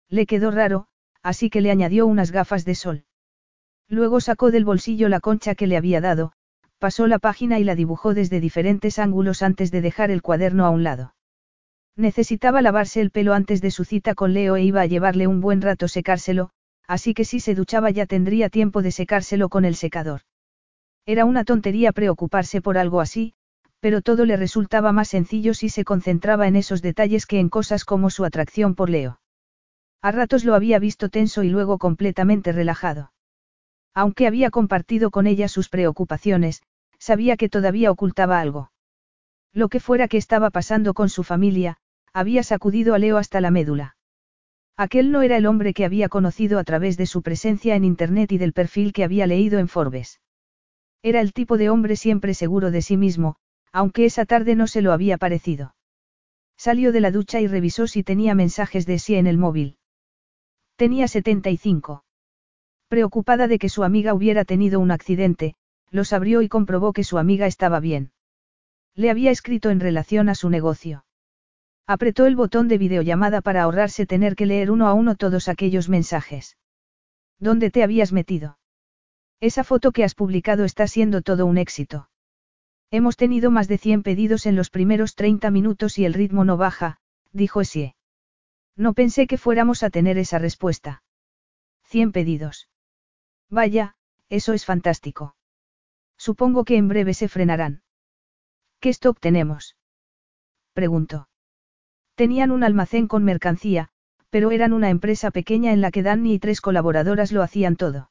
Le 0.10 0.26
quedó 0.26 0.52
raro, 0.52 0.88
así 1.24 1.50
que 1.50 1.62
le 1.62 1.72
añadió 1.72 2.06
unas 2.06 2.32
gafas 2.32 2.64
de 2.64 2.76
sol. 2.76 3.06
Luego 3.90 4.20
sacó 4.22 4.52
del 4.52 4.66
bolsillo 4.66 5.10
la 5.10 5.20
concha 5.20 5.56
que 5.56 5.68
le 5.68 5.78
había 5.78 6.02
dado, 6.02 6.34
pasó 6.78 7.08
la 7.08 7.20
página 7.20 7.60
y 7.60 7.64
la 7.64 7.76
dibujó 7.76 8.14
desde 8.14 8.40
diferentes 8.40 9.00
ángulos 9.00 9.42
antes 9.42 9.72
de 9.72 9.82
dejar 9.82 10.12
el 10.12 10.22
cuaderno 10.22 10.66
a 10.66 10.70
un 10.70 10.84
lado. 10.84 11.16
Necesitaba 11.96 12.62
lavarse 12.62 13.02
el 13.02 13.10
pelo 13.10 13.34
antes 13.34 13.62
de 13.62 13.72
su 13.72 13.84
cita 13.84 14.14
con 14.14 14.34
Leo 14.34 14.56
e 14.56 14.64
iba 14.64 14.82
a 14.82 14.86
llevarle 14.86 15.26
un 15.26 15.42
buen 15.42 15.62
rato 15.62 15.88
secárselo, 15.88 16.52
así 16.88 17.14
que 17.16 17.26
si 17.26 17.40
se 17.40 17.56
duchaba 17.56 17.90
ya 17.90 18.06
tendría 18.06 18.50
tiempo 18.50 18.84
de 18.84 18.92
secárselo 18.92 19.50
con 19.50 19.66
el 19.66 19.76
secador. 19.76 20.22
Era 21.08 21.24
una 21.24 21.46
tontería 21.46 21.94
preocuparse 21.94 22.62
por 22.62 22.78
algo 22.78 23.00
así, 23.00 23.34
pero 23.80 24.02
todo 24.02 24.26
le 24.26 24.36
resultaba 24.36 24.92
más 24.92 25.08
sencillo 25.08 25.54
si 25.54 25.70
se 25.70 25.86
concentraba 25.86 26.50
en 26.50 26.58
esos 26.58 26.82
detalles 26.82 27.26
que 27.26 27.40
en 27.40 27.48
cosas 27.48 27.86
como 27.86 28.10
su 28.10 28.26
atracción 28.26 28.76
por 28.76 28.90
Leo. 28.90 29.22
A 30.02 30.12
ratos 30.12 30.44
lo 30.44 30.54
había 30.54 30.80
visto 30.80 31.08
tenso 31.08 31.44
y 31.44 31.50
luego 31.50 31.78
completamente 31.78 32.52
relajado. 32.52 33.14
Aunque 33.94 34.28
había 34.28 34.52
compartido 34.52 35.10
con 35.10 35.28
ella 35.28 35.48
sus 35.48 35.70
preocupaciones, 35.70 36.62
sabía 37.00 37.38
que 37.38 37.48
todavía 37.48 37.90
ocultaba 37.90 38.42
algo. 38.42 38.74
Lo 39.54 39.70
que 39.70 39.80
fuera 39.80 40.10
que 40.10 40.18
estaba 40.18 40.50
pasando 40.50 40.94
con 40.94 41.08
su 41.08 41.24
familia, 41.24 41.78
había 42.12 42.44
sacudido 42.44 42.94
a 42.94 43.00
Leo 43.00 43.16
hasta 43.16 43.40
la 43.40 43.50
médula. 43.50 43.96
Aquel 44.76 45.14
no 45.14 45.22
era 45.22 45.38
el 45.38 45.46
hombre 45.46 45.74
que 45.74 45.86
había 45.86 46.10
conocido 46.10 46.60
a 46.60 46.66
través 46.66 46.98
de 46.98 47.06
su 47.06 47.22
presencia 47.22 47.76
en 47.78 47.86
Internet 47.86 48.34
y 48.34 48.38
del 48.38 48.52
perfil 48.52 48.92
que 48.92 49.06
había 49.06 49.26
leído 49.26 49.58
en 49.58 49.70
Forbes. 49.70 50.20
Era 51.08 51.22
el 51.22 51.32
tipo 51.32 51.58
de 51.58 51.70
hombre 51.70 51.96
siempre 51.96 52.34
seguro 52.34 52.70
de 52.70 52.82
sí 52.82 52.98
mismo, 52.98 53.38
aunque 53.72 54.04
esa 54.04 54.26
tarde 54.26 54.58
no 54.58 54.68
se 54.68 54.82
lo 54.82 54.92
había 54.92 55.18
parecido. 55.18 55.74
Salió 56.58 56.92
de 56.92 57.00
la 57.00 57.12
ducha 57.12 57.40
y 57.40 57.48
revisó 57.48 57.88
si 57.88 58.04
tenía 58.04 58.36
mensajes 58.36 58.86
de 58.86 59.00
sí 59.00 59.16
en 59.16 59.26
el 59.26 59.38
móvil. 59.38 59.78
Tenía 60.76 61.08
75. 61.08 62.04
Preocupada 62.90 63.48
de 63.48 63.58
que 63.58 63.70
su 63.70 63.86
amiga 63.86 64.14
hubiera 64.14 64.44
tenido 64.44 64.82
un 64.82 64.92
accidente, 64.92 65.56
los 65.92 66.12
abrió 66.12 66.42
y 66.42 66.50
comprobó 66.50 66.92
que 66.92 67.06
su 67.06 67.18
amiga 67.18 67.48
estaba 67.48 67.80
bien. 67.80 68.12
Le 68.94 69.10
había 69.10 69.32
escrito 69.32 69.70
en 69.70 69.80
relación 69.80 70.28
a 70.28 70.36
su 70.36 70.50
negocio. 70.50 71.06
Apretó 71.86 72.26
el 72.26 72.36
botón 72.36 72.68
de 72.68 72.80
videollamada 72.80 73.40
para 73.40 73.64
ahorrarse 73.64 74.06
tener 74.06 74.36
que 74.36 74.46
leer 74.46 74.72
uno 74.72 74.88
a 74.90 74.94
uno 74.94 75.16
todos 75.16 75.48
aquellos 75.48 75.88
mensajes. 75.88 76.58
¿Dónde 77.40 77.72
te 77.72 77.82
habías 77.82 78.12
metido? 78.12 78.58
Esa 79.40 79.64
foto 79.64 79.92
que 79.92 80.04
has 80.04 80.16
publicado 80.16 80.66
está 80.66 80.88
siendo 80.88 81.22
todo 81.22 81.46
un 81.46 81.58
éxito. 81.58 82.10
Hemos 82.90 83.18
tenido 83.18 83.52
más 83.52 83.68
de 83.68 83.78
100 83.78 84.02
pedidos 84.02 84.46
en 84.46 84.56
los 84.56 84.70
primeros 84.70 85.16
30 85.16 85.52
minutos 85.52 86.00
y 86.00 86.06
el 86.06 86.14
ritmo 86.14 86.44
no 86.44 86.58
baja, 86.58 86.98
dijo 87.34 87.62
Esie. 87.62 87.96
No 88.76 88.94
pensé 88.94 89.28
que 89.28 89.38
fuéramos 89.38 89.84
a 89.84 89.90
tener 89.90 90.18
esa 90.18 90.40
respuesta. 90.40 91.04
100 91.84 92.14
pedidos. 92.14 92.70
Vaya, 93.50 93.96
eso 94.30 94.54
es 94.54 94.66
fantástico. 94.66 95.36
Supongo 96.18 96.66
que 96.66 96.78
en 96.78 96.88
breve 96.88 97.14
se 97.14 97.28
frenarán. 97.28 97.84
¿Qué 98.80 98.90
stock 98.90 99.20
tenemos? 99.20 99.76
Preguntó. 100.74 101.30
Tenían 102.16 102.52
un 102.52 102.64
almacén 102.64 103.08
con 103.08 103.24
mercancía, 103.24 103.90
pero 104.30 104.52
eran 104.52 104.74
una 104.74 104.90
empresa 104.90 105.30
pequeña 105.30 105.74
en 105.74 105.82
la 105.82 105.92
que 105.92 106.04
Danny 106.04 106.34
y 106.34 106.40
tres 106.40 106.62
colaboradoras 106.62 107.32
lo 107.32 107.44
hacían 107.44 107.76
todo. 107.76 108.10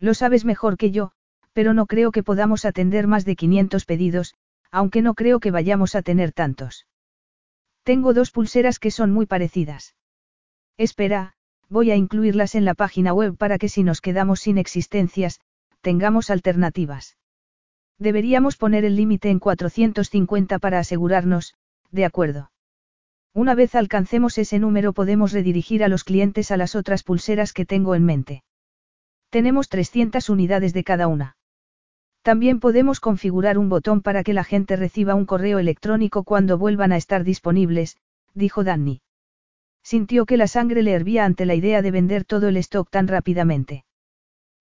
Lo 0.00 0.14
sabes 0.14 0.44
mejor 0.44 0.76
que 0.76 0.90
yo, 0.90 1.12
pero 1.52 1.72
no 1.74 1.86
creo 1.86 2.10
que 2.12 2.22
podamos 2.22 2.64
atender 2.64 3.06
más 3.06 3.24
de 3.24 3.36
500 3.36 3.84
pedidos, 3.84 4.34
aunque 4.70 5.02
no 5.02 5.14
creo 5.14 5.40
que 5.40 5.50
vayamos 5.50 5.94
a 5.94 6.02
tener 6.02 6.32
tantos. 6.32 6.86
Tengo 7.84 8.14
dos 8.14 8.30
pulseras 8.30 8.78
que 8.78 8.90
son 8.90 9.12
muy 9.12 9.26
parecidas. 9.26 9.94
Espera, 10.76 11.34
voy 11.68 11.90
a 11.90 11.96
incluirlas 11.96 12.54
en 12.54 12.64
la 12.64 12.74
página 12.74 13.12
web 13.12 13.36
para 13.36 13.58
que 13.58 13.68
si 13.68 13.82
nos 13.82 14.00
quedamos 14.00 14.40
sin 14.40 14.58
existencias, 14.58 15.40
tengamos 15.80 16.30
alternativas. 16.30 17.16
Deberíamos 17.98 18.56
poner 18.56 18.84
el 18.84 18.96
límite 18.96 19.30
en 19.30 19.38
450 19.38 20.58
para 20.58 20.80
asegurarnos, 20.80 21.54
de 21.92 22.04
acuerdo. 22.04 22.50
Una 23.32 23.54
vez 23.54 23.74
alcancemos 23.74 24.38
ese 24.38 24.58
número 24.58 24.92
podemos 24.92 25.32
redirigir 25.32 25.84
a 25.84 25.88
los 25.88 26.04
clientes 26.04 26.50
a 26.50 26.56
las 26.56 26.74
otras 26.74 27.02
pulseras 27.02 27.52
que 27.52 27.66
tengo 27.66 27.94
en 27.94 28.04
mente. 28.04 28.42
Tenemos 29.34 29.68
300 29.68 30.30
unidades 30.30 30.72
de 30.74 30.84
cada 30.84 31.08
una. 31.08 31.36
También 32.22 32.60
podemos 32.60 33.00
configurar 33.00 33.58
un 33.58 33.68
botón 33.68 34.00
para 34.00 34.22
que 34.22 34.32
la 34.32 34.44
gente 34.44 34.76
reciba 34.76 35.16
un 35.16 35.26
correo 35.26 35.58
electrónico 35.58 36.22
cuando 36.22 36.56
vuelvan 36.56 36.92
a 36.92 36.96
estar 36.96 37.24
disponibles, 37.24 37.96
dijo 38.34 38.62
Danny. 38.62 39.02
Sintió 39.82 40.24
que 40.24 40.36
la 40.36 40.46
sangre 40.46 40.84
le 40.84 40.92
hervía 40.92 41.24
ante 41.24 41.46
la 41.46 41.56
idea 41.56 41.82
de 41.82 41.90
vender 41.90 42.24
todo 42.24 42.46
el 42.46 42.56
stock 42.58 42.88
tan 42.90 43.08
rápidamente. 43.08 43.84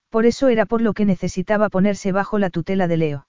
Por 0.09 0.25
eso 0.25 0.47
era 0.47 0.65
por 0.65 0.81
lo 0.81 0.93
que 0.93 1.05
necesitaba 1.05 1.69
ponerse 1.69 2.11
bajo 2.11 2.39
la 2.39 2.49
tutela 2.49 2.87
de 2.87 2.97
Leo. 2.97 3.27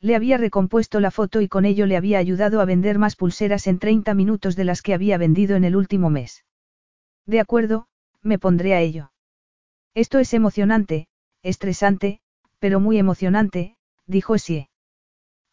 Le 0.00 0.16
había 0.16 0.38
recompuesto 0.38 0.98
la 0.98 1.10
foto 1.10 1.42
y 1.42 1.48
con 1.48 1.66
ello 1.66 1.84
le 1.84 1.98
había 1.98 2.16
ayudado 2.16 2.62
a 2.62 2.64
vender 2.64 2.98
más 2.98 3.16
pulseras 3.16 3.66
en 3.66 3.78
30 3.78 4.14
minutos 4.14 4.56
de 4.56 4.64
las 4.64 4.80
que 4.80 4.94
había 4.94 5.18
vendido 5.18 5.56
en 5.56 5.64
el 5.64 5.76
último 5.76 6.08
mes. 6.08 6.46
De 7.26 7.40
acuerdo, 7.40 7.86
me 8.22 8.38
pondré 8.38 8.72
a 8.72 8.80
ello. 8.80 9.10
Esto 9.94 10.18
es 10.18 10.34
emocionante, 10.34 11.06
estresante, 11.42 12.18
pero 12.58 12.80
muy 12.80 12.98
emocionante, 12.98 13.76
dijo 14.06 14.38
Sie. 14.38 14.68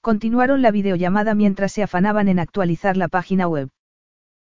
Continuaron 0.02 0.64
la 0.64 0.72
videollamada 0.72 1.36
mientras 1.36 1.74
se 1.74 1.84
afanaban 1.84 2.28
en 2.28 2.40
actualizar 2.40 2.98
la 2.98 3.08
página 3.08 3.48
web. 3.48 3.70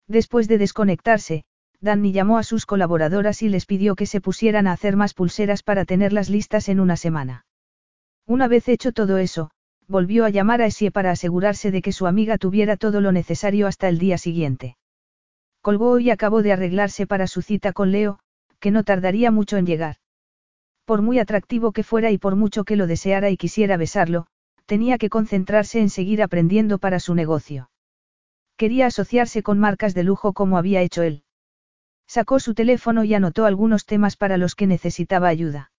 Después 0.09 0.49
de 0.49 0.59
desconectarse, 0.59 1.45
Danny 1.81 2.12
llamó 2.12 2.39
a 2.39 2.43
sus 2.43 2.66
colaboradoras 2.66 3.43
y 3.43 3.49
les 3.49 3.66
pidió 3.66 3.95
que 3.95 4.07
se 4.07 4.21
pusieran 4.21 4.66
a 4.66 4.73
hacer 4.73 4.97
más 4.97 5.15
pulseras 5.15 5.62
para 5.62 5.85
tenerlas 5.85 6.29
listas 6.29 6.69
en 6.69 6.81
una 6.81 6.97
semana. 6.97 7.47
Una 8.27 8.49
vez 8.49 8.69
hecho 8.69 8.91
todo 8.91 9.19
eso, 9.19 9.51
volvió 9.87 10.25
a 10.25 10.31
llamar 10.31 10.62
a 10.62 10.66
Essie 10.66 10.91
para 10.91 11.12
asegurarse 11.12 11.71
de 11.71 11.83
que 11.83 11.93
su 11.93 12.07
amiga 12.07 12.37
tuviera 12.39 12.77
todo 12.77 13.01
lo 13.01 13.12
necesario 13.12 13.66
hasta 13.69 13.89
el 13.89 13.99
día 13.99 14.19
siguiente. 14.19 14.77
Colgó 15.61 16.01
y 16.01 16.11
acabó 16.11 16.43
de 16.43 16.53
arreglarse 16.53 17.07
para 17.07 17.27
su 17.27 17.43
cita 17.43 17.73
con 17.73 17.93
Leo, 17.93 18.19
que 18.65 18.70
no 18.70 18.82
tardaría 18.82 19.31
mucho 19.31 19.59
en 19.59 19.66
llegar. 19.66 19.97
Por 20.86 21.03
muy 21.03 21.19
atractivo 21.19 21.73
que 21.73 21.82
fuera 21.82 22.11
y 22.11 22.16
por 22.16 22.35
mucho 22.35 22.65
que 22.65 22.77
lo 22.77 22.86
deseara 22.86 23.28
y 23.28 23.36
quisiera 23.36 23.77
besarlo, 23.77 24.27
tenía 24.65 24.97
que 24.97 25.11
concentrarse 25.11 25.81
en 25.81 25.91
seguir 25.91 26.23
aprendiendo 26.23 26.78
para 26.78 26.99
su 26.99 27.15
negocio. 27.15 27.69
Quería 28.57 28.86
asociarse 28.86 29.43
con 29.43 29.59
marcas 29.59 29.93
de 29.93 30.03
lujo 30.03 30.32
como 30.32 30.57
había 30.57 30.81
hecho 30.81 31.03
él. 31.03 31.24
Sacó 32.07 32.41
su 32.41 32.55
teléfono 32.55 33.05
y 33.05 33.12
anotó 33.12 33.45
algunos 33.45 33.85
temas 33.85 34.16
para 34.16 34.39
los 34.39 34.55
que 34.55 34.66
necesitaba 34.66 35.28
ayuda. 35.28 35.70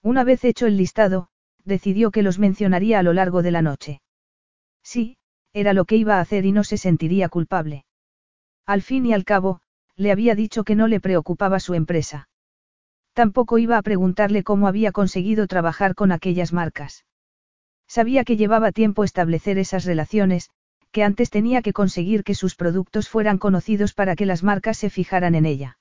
Una 0.00 0.22
vez 0.22 0.44
hecho 0.44 0.68
el 0.68 0.76
listado, 0.76 1.30
decidió 1.64 2.12
que 2.12 2.22
los 2.22 2.38
mencionaría 2.38 3.00
a 3.00 3.02
lo 3.02 3.12
largo 3.12 3.42
de 3.42 3.50
la 3.50 3.62
noche. 3.62 4.02
Sí, 4.84 5.16
era 5.52 5.72
lo 5.72 5.84
que 5.84 5.96
iba 5.96 6.18
a 6.18 6.20
hacer 6.20 6.46
y 6.46 6.52
no 6.52 6.62
se 6.62 6.78
sentiría 6.78 7.28
culpable. 7.28 7.86
Al 8.66 8.82
fin 8.82 9.04
y 9.04 9.12
al 9.12 9.24
cabo, 9.24 9.62
le 9.96 10.12
había 10.12 10.34
dicho 10.34 10.64
que 10.64 10.74
no 10.74 10.88
le 10.88 11.00
preocupaba 11.00 11.60
su 11.60 11.74
empresa. 11.74 12.28
Tampoco 13.12 13.58
iba 13.58 13.78
a 13.78 13.82
preguntarle 13.82 14.42
cómo 14.42 14.66
había 14.66 14.90
conseguido 14.90 15.46
trabajar 15.46 15.94
con 15.94 16.10
aquellas 16.10 16.52
marcas. 16.52 17.04
Sabía 17.86 18.24
que 18.24 18.36
llevaba 18.36 18.72
tiempo 18.72 19.04
establecer 19.04 19.58
esas 19.58 19.84
relaciones, 19.84 20.50
que 20.90 21.04
antes 21.04 21.30
tenía 21.30 21.62
que 21.62 21.72
conseguir 21.72 22.24
que 22.24 22.34
sus 22.34 22.56
productos 22.56 23.08
fueran 23.08 23.38
conocidos 23.38 23.94
para 23.94 24.16
que 24.16 24.26
las 24.26 24.42
marcas 24.42 24.78
se 24.78 24.90
fijaran 24.90 25.34
en 25.34 25.46
ella. 25.46 25.78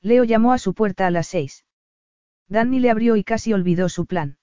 Leo 0.00 0.24
llamó 0.24 0.52
a 0.52 0.58
su 0.58 0.72
puerta 0.72 1.06
a 1.06 1.10
las 1.10 1.26
seis. 1.26 1.64
Danny 2.48 2.78
le 2.78 2.90
abrió 2.90 3.16
y 3.16 3.24
casi 3.24 3.52
olvidó 3.52 3.88
su 3.88 4.06
plan. 4.06 4.38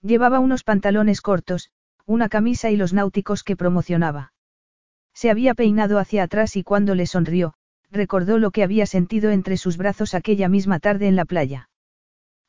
Llevaba 0.00 0.38
unos 0.38 0.62
pantalones 0.64 1.20
cortos, 1.20 1.70
una 2.04 2.28
camisa 2.28 2.70
y 2.70 2.76
los 2.76 2.92
náuticos 2.92 3.42
que 3.42 3.56
promocionaba. 3.56 4.32
Se 5.12 5.30
había 5.30 5.54
peinado 5.54 5.98
hacia 5.98 6.22
atrás 6.22 6.56
y 6.56 6.62
cuando 6.62 6.94
le 6.94 7.06
sonrió, 7.06 7.54
recordó 7.90 8.38
lo 8.38 8.50
que 8.50 8.62
había 8.62 8.86
sentido 8.86 9.30
entre 9.30 9.56
sus 9.56 9.76
brazos 9.76 10.14
aquella 10.14 10.48
misma 10.48 10.80
tarde 10.80 11.08
en 11.08 11.16
la 11.16 11.24
playa. 11.24 11.68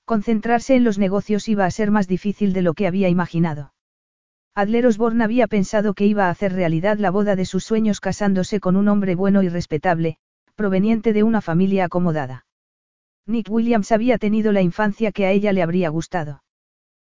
Concentrarse 0.05 0.75
en 0.75 0.83
los 0.83 0.97
negocios 0.97 1.47
iba 1.49 1.65
a 1.65 1.71
ser 1.71 1.91
más 1.91 2.07
difícil 2.07 2.53
de 2.53 2.61
lo 2.61 2.73
que 2.73 2.87
había 2.87 3.09
imaginado. 3.09 3.73
Adler 4.55 4.87
Osborne 4.87 5.23
había 5.23 5.47
pensado 5.47 5.93
que 5.93 6.05
iba 6.05 6.27
a 6.27 6.29
hacer 6.29 6.53
realidad 6.53 6.97
la 6.97 7.11
boda 7.11 7.35
de 7.35 7.45
sus 7.45 7.63
sueños 7.63 7.99
casándose 7.99 8.59
con 8.59 8.75
un 8.75 8.87
hombre 8.87 9.15
bueno 9.15 9.43
y 9.43 9.49
respetable, 9.49 10.17
proveniente 10.55 11.13
de 11.13 11.23
una 11.23 11.41
familia 11.41 11.85
acomodada. 11.85 12.45
Nick 13.27 13.51
Williams 13.51 13.91
había 13.91 14.17
tenido 14.17 14.51
la 14.51 14.61
infancia 14.61 15.11
que 15.11 15.25
a 15.25 15.31
ella 15.31 15.51
le 15.53 15.61
habría 15.61 15.89
gustado. 15.89 16.41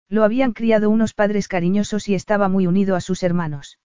Lo 0.09 0.25
habían 0.25 0.51
criado 0.51 0.89
unos 0.89 1.13
padres 1.13 1.47
cariñosos 1.47 2.09
y 2.09 2.15
estaba 2.15 2.49
muy 2.49 2.67
unido 2.67 2.95
a 2.97 3.01
sus 3.01 3.23
hermanos. 3.23 3.79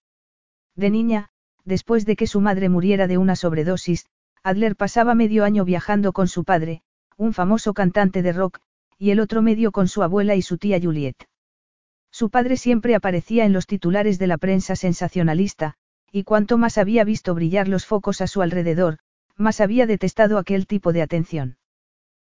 De 0.75 0.91
niña, 0.91 1.31
después 1.65 2.05
de 2.05 2.17
que 2.17 2.27
su 2.27 2.41
madre 2.41 2.69
muriera 2.69 3.07
de 3.07 3.17
una 3.17 3.37
sobredosis, 3.37 4.07
Adler 4.47 4.77
pasaba 4.77 5.17
medio 5.17 5.43
año 5.43 5.65
viajando 5.65 6.13
con 6.13 6.29
su 6.29 6.45
padre, 6.45 6.83
un 7.17 7.33
famoso 7.33 7.75
cantante 7.75 8.23
de 8.23 8.33
rock, 8.33 8.61
y 8.97 9.11
el 9.11 9.19
otro 9.19 9.43
medio 9.43 9.73
con 9.73 9.89
su 9.89 10.05
abuela 10.05 10.37
y 10.37 10.43
su 10.43 10.57
tía 10.57 10.79
Juliet. 10.81 11.17
Su 12.13 12.31
padre 12.31 12.57
siempre 12.57 12.95
aparecía 12.95 13.45
en 13.45 13.53
los 13.53 13.67
titulares 13.67 14.21
de 14.21 14.29
la 14.29 14.39
prensa 14.39 14.77
sensacionalista, 14.77 15.75
y 16.13 16.23
cuanto 16.23 16.59
más 16.59 16.79
había 16.79 17.03
visto 17.03 17.35
brillar 17.35 17.67
los 17.67 17.87
focos 17.87 18.21
a 18.21 18.29
su 18.29 18.41
alrededor, 18.41 18.99
más 19.35 19.61
había 19.61 19.85
detestado 19.85 20.39
aquel 20.39 20.69
tipo 20.69 20.93
de 20.93 21.03
atención. 21.03 21.57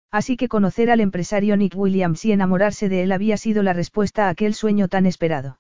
Así 0.10 0.38
que 0.38 0.48
conocer 0.48 0.90
al 0.90 1.02
empresario 1.02 1.56
Nick 1.56 1.76
Williams 1.78 2.26
y 2.26 2.32
enamorarse 2.32 2.90
de 2.90 3.04
él 3.04 3.12
había 3.12 3.38
sido 3.38 3.62
la 3.62 3.74
respuesta 3.74 4.26
a 4.26 4.30
aquel 4.30 4.56
sueño 4.56 4.88
tan 4.88 5.06
esperado. 5.06 5.60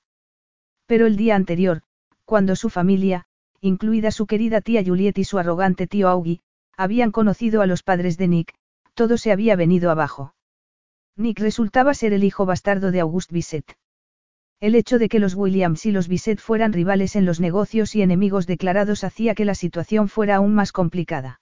Pero 0.88 1.06
el 1.06 1.18
día 1.18 1.36
anterior, 1.36 1.84
cuando 2.26 2.56
su 2.56 2.72
familia, 2.72 3.28
incluida 3.62 4.10
su 4.10 4.26
querida 4.26 4.62
tía 4.62 4.84
Juliet 4.84 5.20
y 5.20 5.24
su 5.24 5.38
arrogante 5.38 5.86
tío 5.86 6.08
Augie, 6.10 6.42
habían 6.78 7.12
conocido 7.12 7.62
a 7.62 7.68
los 7.68 7.84
padres 7.84 8.18
de 8.18 8.28
Nick, 8.28 8.54
todo 8.94 9.18
se 9.18 9.32
había 9.32 9.56
venido 9.56 9.91
abajo. 9.91 10.36
Nick 11.16 11.40
resultaba 11.40 11.94
ser 11.95 12.14
el 12.14 12.24
hijo 12.24 12.45
bastardo 12.45 12.91
de 12.91 12.99
Auguste 12.99 13.34
Bisset. 13.34 13.78
El 14.60 14.76
hecho 14.76 14.99
de 14.99 15.10
que 15.10 15.20
los 15.20 15.36
Williams 15.36 15.86
y 15.86 15.91
los 15.91 16.08
Bisset 16.08 16.40
fueran 16.40 16.74
rivales 16.74 17.16
en 17.16 17.26
los 17.26 17.40
negocios 17.40 17.95
y 17.95 18.02
enemigos 18.02 18.48
declarados 18.48 19.04
hacía 19.04 19.36
que 19.36 19.45
la 19.45 19.56
situación 19.56 20.08
fuera 20.08 20.38
aún 20.38 20.54
más 20.54 20.72
complicada. 20.72 21.41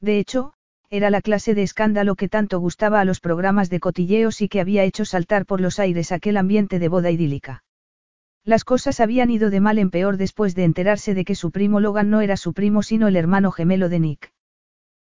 De 0.00 0.18
hecho, 0.18 0.52
era 0.88 1.10
la 1.10 1.20
clase 1.20 1.54
de 1.54 1.62
escándalo 1.62 2.14
que 2.14 2.28
tanto 2.28 2.58
gustaba 2.58 3.00
a 3.00 3.04
los 3.04 3.20
programas 3.20 3.70
de 3.70 3.80
cotilleos 3.80 4.40
y 4.40 4.48
que 4.48 4.60
había 4.60 4.84
hecho 4.84 5.04
saltar 5.04 5.44
por 5.44 5.60
los 5.60 5.78
aires 5.78 6.12
aquel 6.12 6.36
ambiente 6.36 6.78
de 6.78 6.88
boda 6.88 7.10
idílica. 7.10 7.64
Las 8.44 8.64
cosas 8.64 9.00
habían 9.00 9.30
ido 9.30 9.50
de 9.50 9.60
mal 9.60 9.78
en 9.78 9.90
peor 9.90 10.16
después 10.16 10.54
de 10.54 10.64
enterarse 10.64 11.14
de 11.14 11.24
que 11.24 11.34
su 11.34 11.50
primo 11.50 11.80
Logan 11.80 12.10
no 12.10 12.20
era 12.20 12.36
su 12.36 12.52
primo 12.52 12.82
sino 12.82 13.08
el 13.08 13.16
hermano 13.16 13.50
gemelo 13.50 13.88
de 13.88 13.98
Nick. 13.98 14.32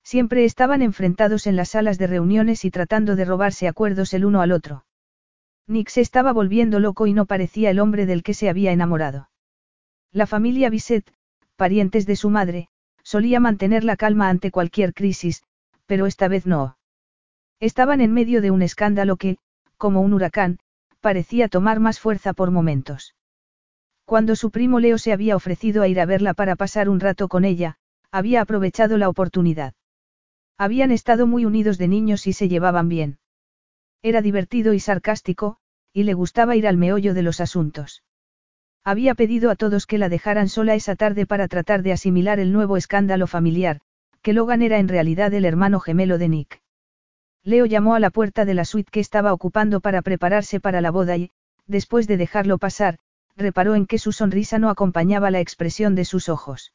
Siempre 0.06 0.46
estaban 0.46 0.84
enfrentados 0.84 1.48
en 1.48 1.56
las 1.56 1.70
salas 1.70 1.98
de 1.98 2.06
reuniones 2.06 2.64
y 2.64 2.70
tratando 2.70 3.16
de 3.16 3.26
robarse 3.26 3.68
acuerdos 3.68 4.14
el 4.14 4.24
uno 4.24 4.42
al 4.42 4.52
otro. 4.52 4.86
Nick 5.66 5.90
se 5.90 6.02
estaba 6.02 6.32
volviendo 6.32 6.80
loco 6.80 7.08
y 7.08 7.14
no 7.14 7.26
parecía 7.26 7.72
el 7.72 7.80
hombre 7.80 8.06
del 8.06 8.22
que 8.22 8.36
se 8.36 8.48
había 8.48 8.72
enamorado. 8.72 9.32
La 10.12 10.28
familia 10.28 10.70
Bisset, 10.70 11.12
parientes 11.56 12.06
de 12.06 12.16
su 12.16 12.30
madre, 12.30 12.70
solía 13.02 13.40
mantener 13.40 13.84
la 13.84 13.96
calma 13.96 14.30
ante 14.30 14.52
cualquier 14.52 14.94
crisis, 14.94 15.42
pero 15.88 16.06
esta 16.06 16.28
vez 16.28 16.46
no. 16.46 16.78
Estaban 17.60 18.00
en 18.00 18.14
medio 18.14 18.44
de 18.44 18.52
un 18.52 18.62
escándalo 18.62 19.18
que, 19.18 19.38
como 19.78 20.02
un 20.02 20.14
huracán, 20.14 20.60
parecía 21.02 21.48
tomar 21.48 21.80
más 21.80 22.00
fuerza 22.00 22.34
por 22.34 22.52
momentos. 22.52 23.16
Cuando 24.06 24.36
su 24.36 24.52
primo 24.52 24.80
Leo 24.80 25.00
se 25.00 25.14
había 25.14 25.36
ofrecido 25.36 25.82
a 25.82 25.88
ir 25.88 26.00
a 26.00 26.06
verla 26.06 26.36
para 26.36 26.56
pasar 26.56 26.90
un 26.90 27.00
rato 27.00 27.28
con 27.28 27.44
ella, 27.44 27.78
había 28.12 28.42
aprovechado 28.42 29.00
la 29.00 29.10
oportunidad. 29.10 29.74
Habían 30.58 30.92
estado 30.92 31.28
muy 31.28 31.46
unidos 31.46 31.78
de 31.78 31.88
niños 31.88 32.28
y 32.28 32.34
se 32.34 32.48
llevaban 32.48 32.88
bien. 32.88 33.20
Era 34.02 34.22
divertido 34.22 34.74
y 34.74 34.80
sarcástico, 34.80 35.58
y 35.92 36.04
le 36.04 36.14
gustaba 36.14 36.56
ir 36.56 36.68
al 36.68 36.78
meollo 36.78 37.14
de 37.14 37.24
los 37.24 37.42
asuntos. 37.42 38.04
Había 38.84 39.16
pedido 39.16 39.50
a 39.50 39.56
todos 39.56 39.88
que 39.88 39.98
la 39.98 40.10
dejaran 40.10 40.48
sola 40.48 40.76
esa 40.76 40.96
tarde 40.96 41.26
para 41.26 41.48
tratar 41.48 41.82
de 41.82 41.92
asimilar 41.92 42.40
el 42.40 42.54
nuevo 42.54 42.78
escándalo 42.78 43.26
familiar, 43.26 43.82
que 44.22 44.34
Logan 44.34 44.62
era 44.62 44.78
en 44.78 44.88
realidad 44.88 45.34
el 45.34 45.46
hermano 45.46 45.80
gemelo 45.80 46.18
de 46.18 46.30
Nick. 46.30 46.62
Leo 47.44 47.66
llamó 47.66 47.96
a 47.96 48.00
la 48.00 48.10
puerta 48.10 48.46
de 48.46 48.54
la 48.54 48.66
suite 48.66 48.90
que 48.92 49.00
estaba 49.00 49.34
ocupando 49.34 49.82
para 49.82 50.02
prepararse 50.02 50.60
para 50.60 50.82
la 50.82 50.92
boda 50.92 51.18
y, 51.18 51.32
después 51.68 52.08
de 52.08 52.18
dejarlo 52.18 52.58
pasar, 52.58 52.98
reparó 53.36 53.76
en 53.76 53.86
que 53.86 53.98
su 53.98 54.12
sonrisa 54.12 54.60
no 54.60 54.70
acompañaba 54.70 55.32
la 55.32 55.42
expresión 55.42 55.96
de 55.96 56.06
sus 56.06 56.30
ojos. 56.30 56.74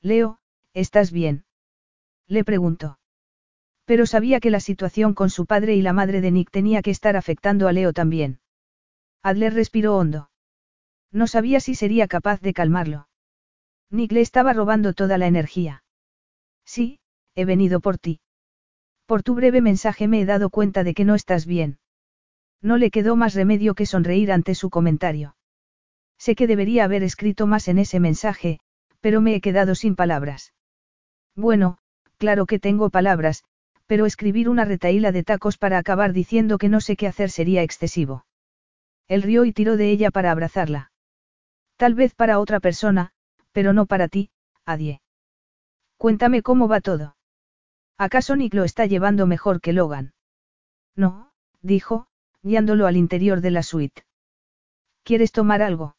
Leo, 0.00 0.38
¿estás 0.72 1.12
bien? 1.12 1.44
Le 2.32 2.44
preguntó. 2.44 2.98
Pero 3.84 4.06
sabía 4.06 4.40
que 4.40 4.48
la 4.48 4.60
situación 4.60 5.12
con 5.12 5.28
su 5.28 5.44
padre 5.44 5.74
y 5.74 5.82
la 5.82 5.92
madre 5.92 6.22
de 6.22 6.30
Nick 6.30 6.50
tenía 6.50 6.80
que 6.80 6.90
estar 6.90 7.14
afectando 7.14 7.68
a 7.68 7.72
Leo 7.72 7.92
también. 7.92 8.40
Adler 9.22 9.52
respiró 9.52 9.98
hondo. 9.98 10.30
No 11.10 11.26
sabía 11.26 11.60
si 11.60 11.74
sería 11.74 12.08
capaz 12.08 12.40
de 12.40 12.54
calmarlo. 12.54 13.06
Nick 13.90 14.12
le 14.12 14.22
estaba 14.22 14.54
robando 14.54 14.94
toda 14.94 15.18
la 15.18 15.26
energía. 15.26 15.84
Sí, 16.64 17.00
he 17.34 17.44
venido 17.44 17.80
por 17.80 17.98
ti. 17.98 18.20
Por 19.04 19.22
tu 19.22 19.34
breve 19.34 19.60
mensaje 19.60 20.08
me 20.08 20.22
he 20.22 20.24
dado 20.24 20.48
cuenta 20.48 20.84
de 20.84 20.94
que 20.94 21.04
no 21.04 21.14
estás 21.14 21.44
bien. 21.44 21.80
No 22.62 22.78
le 22.78 22.90
quedó 22.90 23.14
más 23.14 23.34
remedio 23.34 23.74
que 23.74 23.84
sonreír 23.84 24.32
ante 24.32 24.54
su 24.54 24.70
comentario. 24.70 25.36
Sé 26.16 26.34
que 26.34 26.46
debería 26.46 26.84
haber 26.84 27.02
escrito 27.02 27.46
más 27.46 27.68
en 27.68 27.78
ese 27.78 28.00
mensaje, 28.00 28.60
pero 29.00 29.20
me 29.20 29.34
he 29.34 29.42
quedado 29.42 29.74
sin 29.74 29.96
palabras. 29.96 30.54
Bueno, 31.36 31.76
claro 32.22 32.46
que 32.46 32.60
tengo 32.60 32.88
palabras, 32.88 33.42
pero 33.86 34.06
escribir 34.06 34.48
una 34.48 34.64
retaíla 34.64 35.10
de 35.10 35.24
tacos 35.24 35.58
para 35.58 35.76
acabar 35.76 36.12
diciendo 36.12 36.56
que 36.56 36.68
no 36.68 36.80
sé 36.80 36.94
qué 36.94 37.08
hacer 37.08 37.30
sería 37.30 37.64
excesivo. 37.64 38.26
Él 39.08 39.22
rió 39.22 39.44
y 39.44 39.52
tiró 39.52 39.76
de 39.76 39.90
ella 39.90 40.12
para 40.12 40.30
abrazarla. 40.30 40.92
Tal 41.76 41.94
vez 41.94 42.14
para 42.14 42.38
otra 42.38 42.60
persona, 42.60 43.10
pero 43.50 43.72
no 43.72 43.86
para 43.86 44.06
ti, 44.06 44.30
Adie. 44.64 45.00
Cuéntame 45.96 46.42
cómo 46.42 46.68
va 46.68 46.80
todo. 46.80 47.16
¿Acaso 47.98 48.36
Nick 48.36 48.54
lo 48.54 48.62
está 48.62 48.86
llevando 48.86 49.26
mejor 49.26 49.60
que 49.60 49.72
Logan? 49.72 50.14
No, 50.94 51.32
dijo, 51.60 52.06
guiándolo 52.44 52.86
al 52.86 52.96
interior 52.96 53.40
de 53.40 53.50
la 53.50 53.64
suite. 53.64 54.04
¿Quieres 55.02 55.32
tomar 55.32 55.60
algo? 55.60 55.96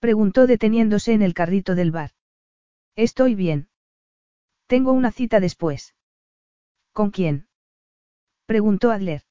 Preguntó 0.00 0.48
deteniéndose 0.48 1.12
en 1.12 1.22
el 1.22 1.32
carrito 1.32 1.76
del 1.76 1.92
bar. 1.92 2.10
Estoy 2.96 3.36
bien. 3.36 3.68
Tengo 4.68 4.92
una 4.92 5.10
cita 5.10 5.40
después. 5.40 5.94
¿Con 6.92 7.10
quién? 7.10 7.48
Preguntó 8.44 8.90
Adler. 8.90 9.22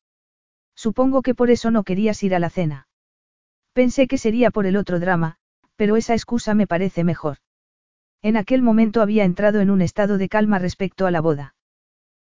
Supongo 0.75 1.21
que 1.21 1.35
por 1.35 1.51
eso 1.51 1.69
no 1.69 1.83
querías 1.83 2.23
ir 2.23 2.33
a 2.33 2.39
la 2.39 2.49
cena. 2.49 2.87
Pensé 3.71 4.07
que 4.07 4.17
sería 4.17 4.49
por 4.49 4.65
el 4.65 4.75
otro 4.75 4.99
drama, 4.99 5.37
pero 5.75 5.95
esa 5.95 6.15
excusa 6.15 6.55
me 6.55 6.65
parece 6.65 7.03
mejor. 7.03 7.37
En 8.23 8.35
aquel 8.35 8.63
momento 8.63 8.99
había 8.99 9.25
entrado 9.25 9.59
en 9.59 9.69
un 9.69 9.83
estado 9.83 10.17
de 10.17 10.27
calma 10.27 10.57
respecto 10.57 11.05
a 11.05 11.11
la 11.11 11.21
boda. 11.21 11.53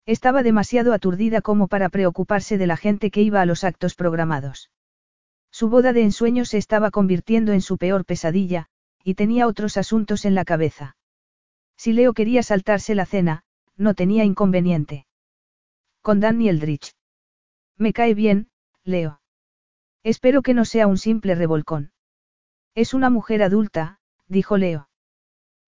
Estaba 0.05 0.43
demasiado 0.43 0.91
aturdida 0.91 1.41
como 1.41 1.69
para 1.69 1.87
preocuparse 1.87 2.57
de 2.57 2.67
la 2.67 2.75
gente 2.75 3.09
que 3.09 3.21
iba 3.21 3.39
a 3.39 3.45
los 3.45 3.63
actos 3.63 3.95
programados. 3.95 4.69
Su 5.49 5.69
boda 5.69 5.93
de 5.93 6.01
ensueño 6.01 6.43
se 6.43 6.57
estaba 6.57 6.91
convirtiendo 6.91 7.53
en 7.53 7.61
su 7.61 7.77
peor 7.77 8.03
pesadilla, 8.03 8.67
y 9.01 9.13
tenía 9.13 9.47
otros 9.47 9.77
asuntos 9.77 10.25
en 10.25 10.35
la 10.35 10.43
cabeza. 10.43 10.96
Si 11.77 11.93
Leo 11.93 12.13
quería 12.13 12.43
saltarse 12.43 12.95
la 12.95 13.05
cena, 13.05 13.43
no 13.75 13.93
tenía 13.93 14.23
inconveniente. 14.23 15.05
Con 16.01 16.19
Danny 16.19 16.49
Eldridge. 16.49 16.95
Me 17.77 17.93
cae 17.93 18.15
bien, 18.15 18.49
Leo. 18.83 19.21
Espero 20.03 20.41
que 20.41 20.53
no 20.53 20.65
sea 20.65 20.87
un 20.87 20.97
simple 20.97 21.35
revolcón. 21.35 21.91
Es 22.73 22.93
una 22.93 23.09
mujer 23.09 23.43
adulta, 23.43 23.99
dijo 24.27 24.57
Leo. 24.57 24.89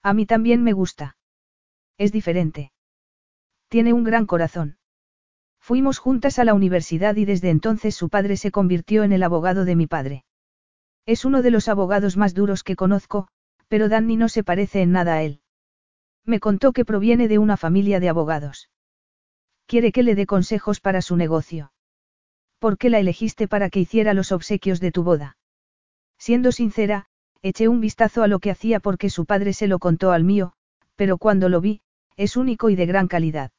A 0.02 0.14
mí 0.14 0.26
también 0.26 0.64
me 0.64 0.74
gusta. 0.74 1.18
Es 1.98 2.12
diferente. 2.12 2.72
Tiene 3.68 3.94
un 3.94 4.04
gran 4.04 4.26
corazón. 4.26 4.78
Fuimos 5.60 6.00
juntas 6.00 6.40
a 6.40 6.46
la 6.46 6.54
universidad 6.54 7.16
y 7.18 7.26
desde 7.26 7.50
entonces 7.50 7.94
su 7.96 8.10
padre 8.10 8.38
se 8.38 8.50
convirtió 8.50 9.04
en 9.04 9.12
el 9.12 9.22
abogado 9.22 9.66
de 9.66 9.76
mi 9.76 9.86
padre. 9.86 10.24
Es 11.06 11.26
uno 11.26 11.42
de 11.42 11.52
los 11.52 11.68
abogados 11.68 12.18
más 12.18 12.34
duros 12.34 12.64
que 12.64 12.76
conozco, 12.76 13.28
pero 13.68 13.90
Danny 13.90 14.16
no 14.16 14.30
se 14.30 14.44
parece 14.44 14.82
en 14.82 14.92
nada 14.92 15.16
a 15.16 15.24
él. 15.24 15.42
Me 16.26 16.40
contó 16.40 16.74
que 16.74 16.86
proviene 16.86 17.28
de 17.28 17.40
una 17.40 17.58
familia 17.58 18.00
de 18.00 18.10
abogados. 18.10 18.70
Quiere 19.66 19.92
que 19.92 20.04
le 20.04 20.16
dé 20.16 20.26
consejos 20.26 20.80
para 20.80 21.02
su 21.02 21.16
negocio. 21.16 21.72
¿Por 22.60 22.78
qué 22.78 22.90
la 22.90 23.00
elegiste 23.00 23.48
para 23.48 23.70
que 23.70 23.80
hiciera 23.80 24.14
los 24.14 24.32
obsequios 24.32 24.80
de 24.80 24.92
tu 24.92 25.04
boda? 25.04 25.38
Siendo 26.18 26.52
sincera, 26.52 27.06
eché 27.42 27.68
un 27.68 27.80
vistazo 27.80 28.24
a 28.24 28.28
lo 28.28 28.40
que 28.40 28.52
hacía 28.52 28.80
porque 28.80 29.10
su 29.10 29.26
padre 29.26 29.54
se 29.54 29.68
lo 29.68 29.80
contó 29.80 30.12
al 30.12 30.24
mío, 30.24 30.54
pero 30.96 31.18
cuando 31.18 31.48
lo 31.48 31.62
vi, 31.62 31.82
es 32.18 32.36
único 32.36 32.70
y 32.70 32.76
de 32.76 32.86
gran 32.86 33.08
calidad. 33.08 33.52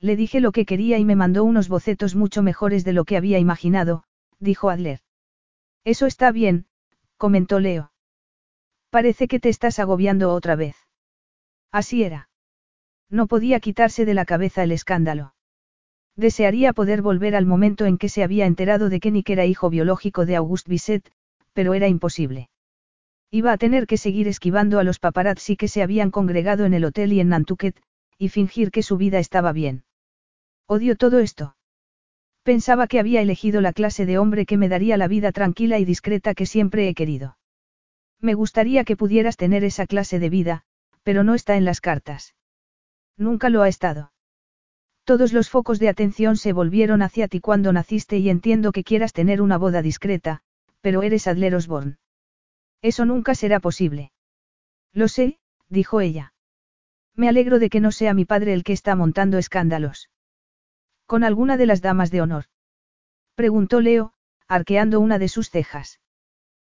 Le 0.00 0.16
dije 0.16 0.40
lo 0.40 0.52
que 0.52 0.64
quería 0.64 0.98
y 0.98 1.04
me 1.04 1.16
mandó 1.16 1.44
unos 1.44 1.68
bocetos 1.68 2.14
mucho 2.14 2.42
mejores 2.42 2.84
de 2.84 2.92
lo 2.92 3.04
que 3.04 3.16
había 3.16 3.38
imaginado, 3.38 4.04
dijo 4.38 4.70
Adler. 4.70 5.00
Eso 5.84 6.06
está 6.06 6.32
bien, 6.32 6.66
comentó 7.18 7.60
Leo. 7.60 7.92
Parece 8.88 9.28
que 9.28 9.40
te 9.40 9.50
estás 9.50 9.78
agobiando 9.78 10.32
otra 10.32 10.56
vez. 10.56 10.76
Así 11.74 12.04
era. 12.04 12.28
No 13.10 13.26
podía 13.26 13.58
quitarse 13.58 14.04
de 14.04 14.14
la 14.14 14.24
cabeza 14.24 14.62
el 14.62 14.70
escándalo. 14.70 15.34
Desearía 16.14 16.72
poder 16.72 17.02
volver 17.02 17.34
al 17.34 17.46
momento 17.46 17.84
en 17.84 17.98
que 17.98 18.08
se 18.08 18.22
había 18.22 18.46
enterado 18.46 18.88
de 18.88 19.00
que 19.00 19.10
Nick 19.10 19.30
era 19.30 19.44
hijo 19.44 19.70
biológico 19.70 20.24
de 20.24 20.36
Auguste 20.36 20.70
Bisset, 20.70 21.10
pero 21.52 21.74
era 21.74 21.88
imposible. 21.88 22.48
Iba 23.32 23.50
a 23.50 23.58
tener 23.58 23.88
que 23.88 23.96
seguir 23.96 24.28
esquivando 24.28 24.78
a 24.78 24.84
los 24.84 25.00
paparazzi 25.00 25.56
que 25.56 25.66
se 25.66 25.82
habían 25.82 26.12
congregado 26.12 26.64
en 26.64 26.74
el 26.74 26.84
hotel 26.84 27.12
y 27.12 27.18
en 27.18 27.30
Nantucket, 27.30 27.76
y 28.18 28.28
fingir 28.28 28.70
que 28.70 28.84
su 28.84 28.96
vida 28.96 29.18
estaba 29.18 29.52
bien. 29.52 29.82
Odio 30.68 30.94
todo 30.94 31.18
esto. 31.18 31.56
Pensaba 32.44 32.86
que 32.86 33.00
había 33.00 33.20
elegido 33.20 33.60
la 33.60 33.72
clase 33.72 34.06
de 34.06 34.18
hombre 34.18 34.46
que 34.46 34.58
me 34.58 34.68
daría 34.68 34.96
la 34.96 35.08
vida 35.08 35.32
tranquila 35.32 35.80
y 35.80 35.84
discreta 35.84 36.34
que 36.34 36.46
siempre 36.46 36.88
he 36.88 36.94
querido. 36.94 37.36
Me 38.20 38.34
gustaría 38.34 38.84
que 38.84 38.96
pudieras 38.96 39.36
tener 39.36 39.64
esa 39.64 39.88
clase 39.88 40.20
de 40.20 40.30
vida, 40.30 40.64
pero 41.04 41.22
no 41.22 41.34
está 41.34 41.56
en 41.56 41.64
las 41.64 41.80
cartas. 41.80 42.34
Nunca 43.16 43.48
lo 43.50 43.62
ha 43.62 43.68
estado. 43.68 44.12
Todos 45.04 45.32
los 45.32 45.50
focos 45.50 45.78
de 45.78 45.88
atención 45.88 46.36
se 46.36 46.52
volvieron 46.52 47.02
hacia 47.02 47.28
ti 47.28 47.40
cuando 47.40 47.72
naciste 47.72 48.16
y 48.18 48.30
entiendo 48.30 48.72
que 48.72 48.84
quieras 48.84 49.12
tener 49.12 49.42
una 49.42 49.58
boda 49.58 49.82
discreta, 49.82 50.40
pero 50.80 51.02
eres 51.02 51.28
Adler 51.28 51.54
Osborne. 51.54 51.98
Eso 52.82 53.04
nunca 53.04 53.34
será 53.34 53.60
posible. 53.60 54.12
Lo 54.92 55.08
sé, 55.08 55.38
dijo 55.68 56.00
ella. 56.00 56.32
Me 57.14 57.28
alegro 57.28 57.58
de 57.58 57.70
que 57.70 57.80
no 57.80 57.92
sea 57.92 58.14
mi 58.14 58.24
padre 58.24 58.54
el 58.54 58.64
que 58.64 58.72
está 58.72 58.96
montando 58.96 59.38
escándalos. 59.38 60.10
¿Con 61.06 61.22
alguna 61.22 61.56
de 61.56 61.66
las 61.66 61.82
damas 61.82 62.10
de 62.10 62.22
honor? 62.22 62.44
Preguntó 63.34 63.80
Leo, 63.80 64.14
arqueando 64.48 65.00
una 65.00 65.18
de 65.18 65.28
sus 65.28 65.50
cejas. 65.50 66.00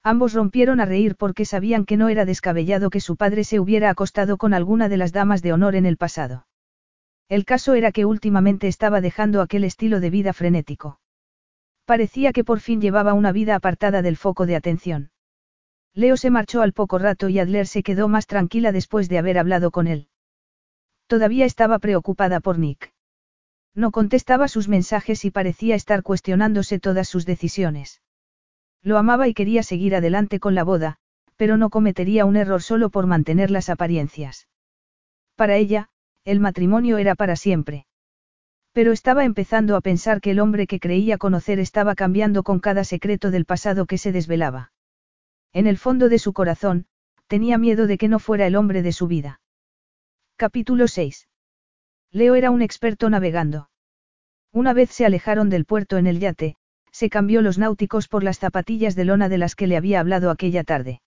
Ambos 0.08 0.34
rompieron 0.34 0.80
a 0.82 0.86
reír 0.86 1.16
porque 1.16 1.46
sabían 1.46 1.84
que 1.84 1.98
no 1.98 2.10
era 2.10 2.26
descabellado 2.26 2.92
que 2.92 3.02
su 3.02 3.16
padre 3.16 3.44
se 3.44 3.60
hubiera 3.60 3.90
acostado 3.90 4.38
con 4.38 4.54
alguna 4.54 4.88
de 4.88 4.98
las 4.98 5.12
damas 5.12 5.42
de 5.42 5.52
honor 5.52 5.76
en 5.76 5.88
el 5.88 5.98
pasado. 5.98 6.46
El 7.28 7.44
caso 7.44 7.74
era 7.74 7.92
que 7.92 8.06
últimamente 8.06 8.68
estaba 8.68 9.02
dejando 9.02 9.42
aquel 9.42 9.64
estilo 9.64 10.00
de 10.00 10.12
vida 10.12 10.32
frenético. 10.32 11.00
Parecía 11.86 12.34
que 12.34 12.44
por 12.44 12.60
fin 12.60 12.82
llevaba 12.82 13.16
una 13.16 13.32
vida 13.32 13.56
apartada 13.56 14.04
del 14.04 14.16
foco 14.16 14.46
de 14.46 14.56
atención. 14.56 15.10
Leo 15.96 16.18
se 16.18 16.30
marchó 16.30 16.62
al 16.62 16.74
poco 16.74 17.00
rato 17.00 17.28
y 17.28 17.40
Adler 17.40 17.66
se 17.66 17.82
quedó 17.82 18.08
más 18.08 18.28
tranquila 18.28 18.72
después 18.72 19.10
de 19.10 19.18
haber 19.18 19.40
hablado 19.40 19.72
con 19.72 19.88
él. 19.88 20.10
Todavía 21.08 21.46
estaba 21.46 21.80
preocupada 21.80 22.42
por 22.42 22.60
Nick. 22.60 22.94
No 23.74 23.90
contestaba 23.90 24.50
sus 24.50 24.68
mensajes 24.68 25.26
y 25.26 25.32
parecía 25.32 25.74
estar 25.74 26.04
cuestionándose 26.04 26.78
todas 26.78 27.10
sus 27.10 27.26
decisiones. 27.26 28.04
Lo 28.86 29.00
amaba 29.00 29.28
y 29.28 29.34
quería 29.34 29.64
seguir 29.64 29.96
adelante 29.96 30.40
con 30.40 30.54
la 30.54 30.64
boda, 30.64 30.98
pero 31.38 31.58
no 31.58 31.72
cometería 31.72 32.24
un 32.24 32.36
error 32.36 32.62
solo 32.62 32.92
por 32.92 33.08
mantener 33.08 33.50
las 33.50 33.70
apariencias. 33.70 34.48
Para 35.36 35.56
ella, 35.56 35.90
el 36.24 36.40
matrimonio 36.40 37.00
era 37.00 37.16
para 37.16 37.36
siempre. 37.36 37.88
Pero 38.74 38.92
estaba 38.92 39.26
empezando 39.26 39.76
a 39.76 39.82
pensar 39.82 40.22
que 40.22 40.30
el 40.32 40.40
hombre 40.40 40.68
que 40.68 40.80
creía 40.80 41.18
conocer 41.18 41.58
estaba 41.58 41.96
cambiando 41.96 42.44
con 42.44 42.60
cada 42.60 42.84
secreto 42.84 43.32
del 43.32 43.46
pasado 43.46 43.88
que 43.88 43.98
se 43.98 44.12
desvelaba. 44.12 44.72
En 45.52 45.66
el 45.66 45.80
fondo 45.80 46.08
de 46.08 46.20
su 46.20 46.32
corazón, 46.32 46.86
tenía 47.26 47.58
miedo 47.58 47.88
de 47.88 47.98
que 47.98 48.08
no 48.08 48.20
fuera 48.20 48.46
el 48.46 48.56
hombre 48.56 48.84
de 48.84 48.92
su 48.92 49.08
vida. 49.08 49.42
Capítulo 50.36 50.88
6. 50.88 51.28
Leo 52.12 52.36
era 52.36 52.52
un 52.52 52.62
experto 52.62 53.10
navegando. 53.10 53.72
Una 54.52 54.74
vez 54.74 54.92
se 54.92 55.08
alejaron 55.08 55.50
del 55.50 55.66
puerto 55.66 55.98
en 55.98 56.06
el 56.06 56.20
yate, 56.20 56.56
se 56.96 57.10
cambió 57.10 57.42
los 57.42 57.58
náuticos 57.58 58.08
por 58.08 58.24
las 58.24 58.40
zapatillas 58.40 58.96
de 58.96 59.04
lona 59.04 59.28
de 59.28 59.38
las 59.38 59.56
que 59.56 59.68
le 59.68 59.76
había 59.76 60.00
hablado 60.00 60.32
aquella 60.32 60.64
tarde. 60.64 61.02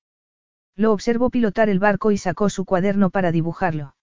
Lo 0.77 0.93
observó 0.93 1.31
pilotar 1.31 1.71
el 1.71 1.79
barco 1.79 2.11
y 2.11 2.19
sacó 2.19 2.51
su 2.51 2.67
cuaderno 2.67 3.09
para 3.09 3.33
dibujarlo. 3.33 3.95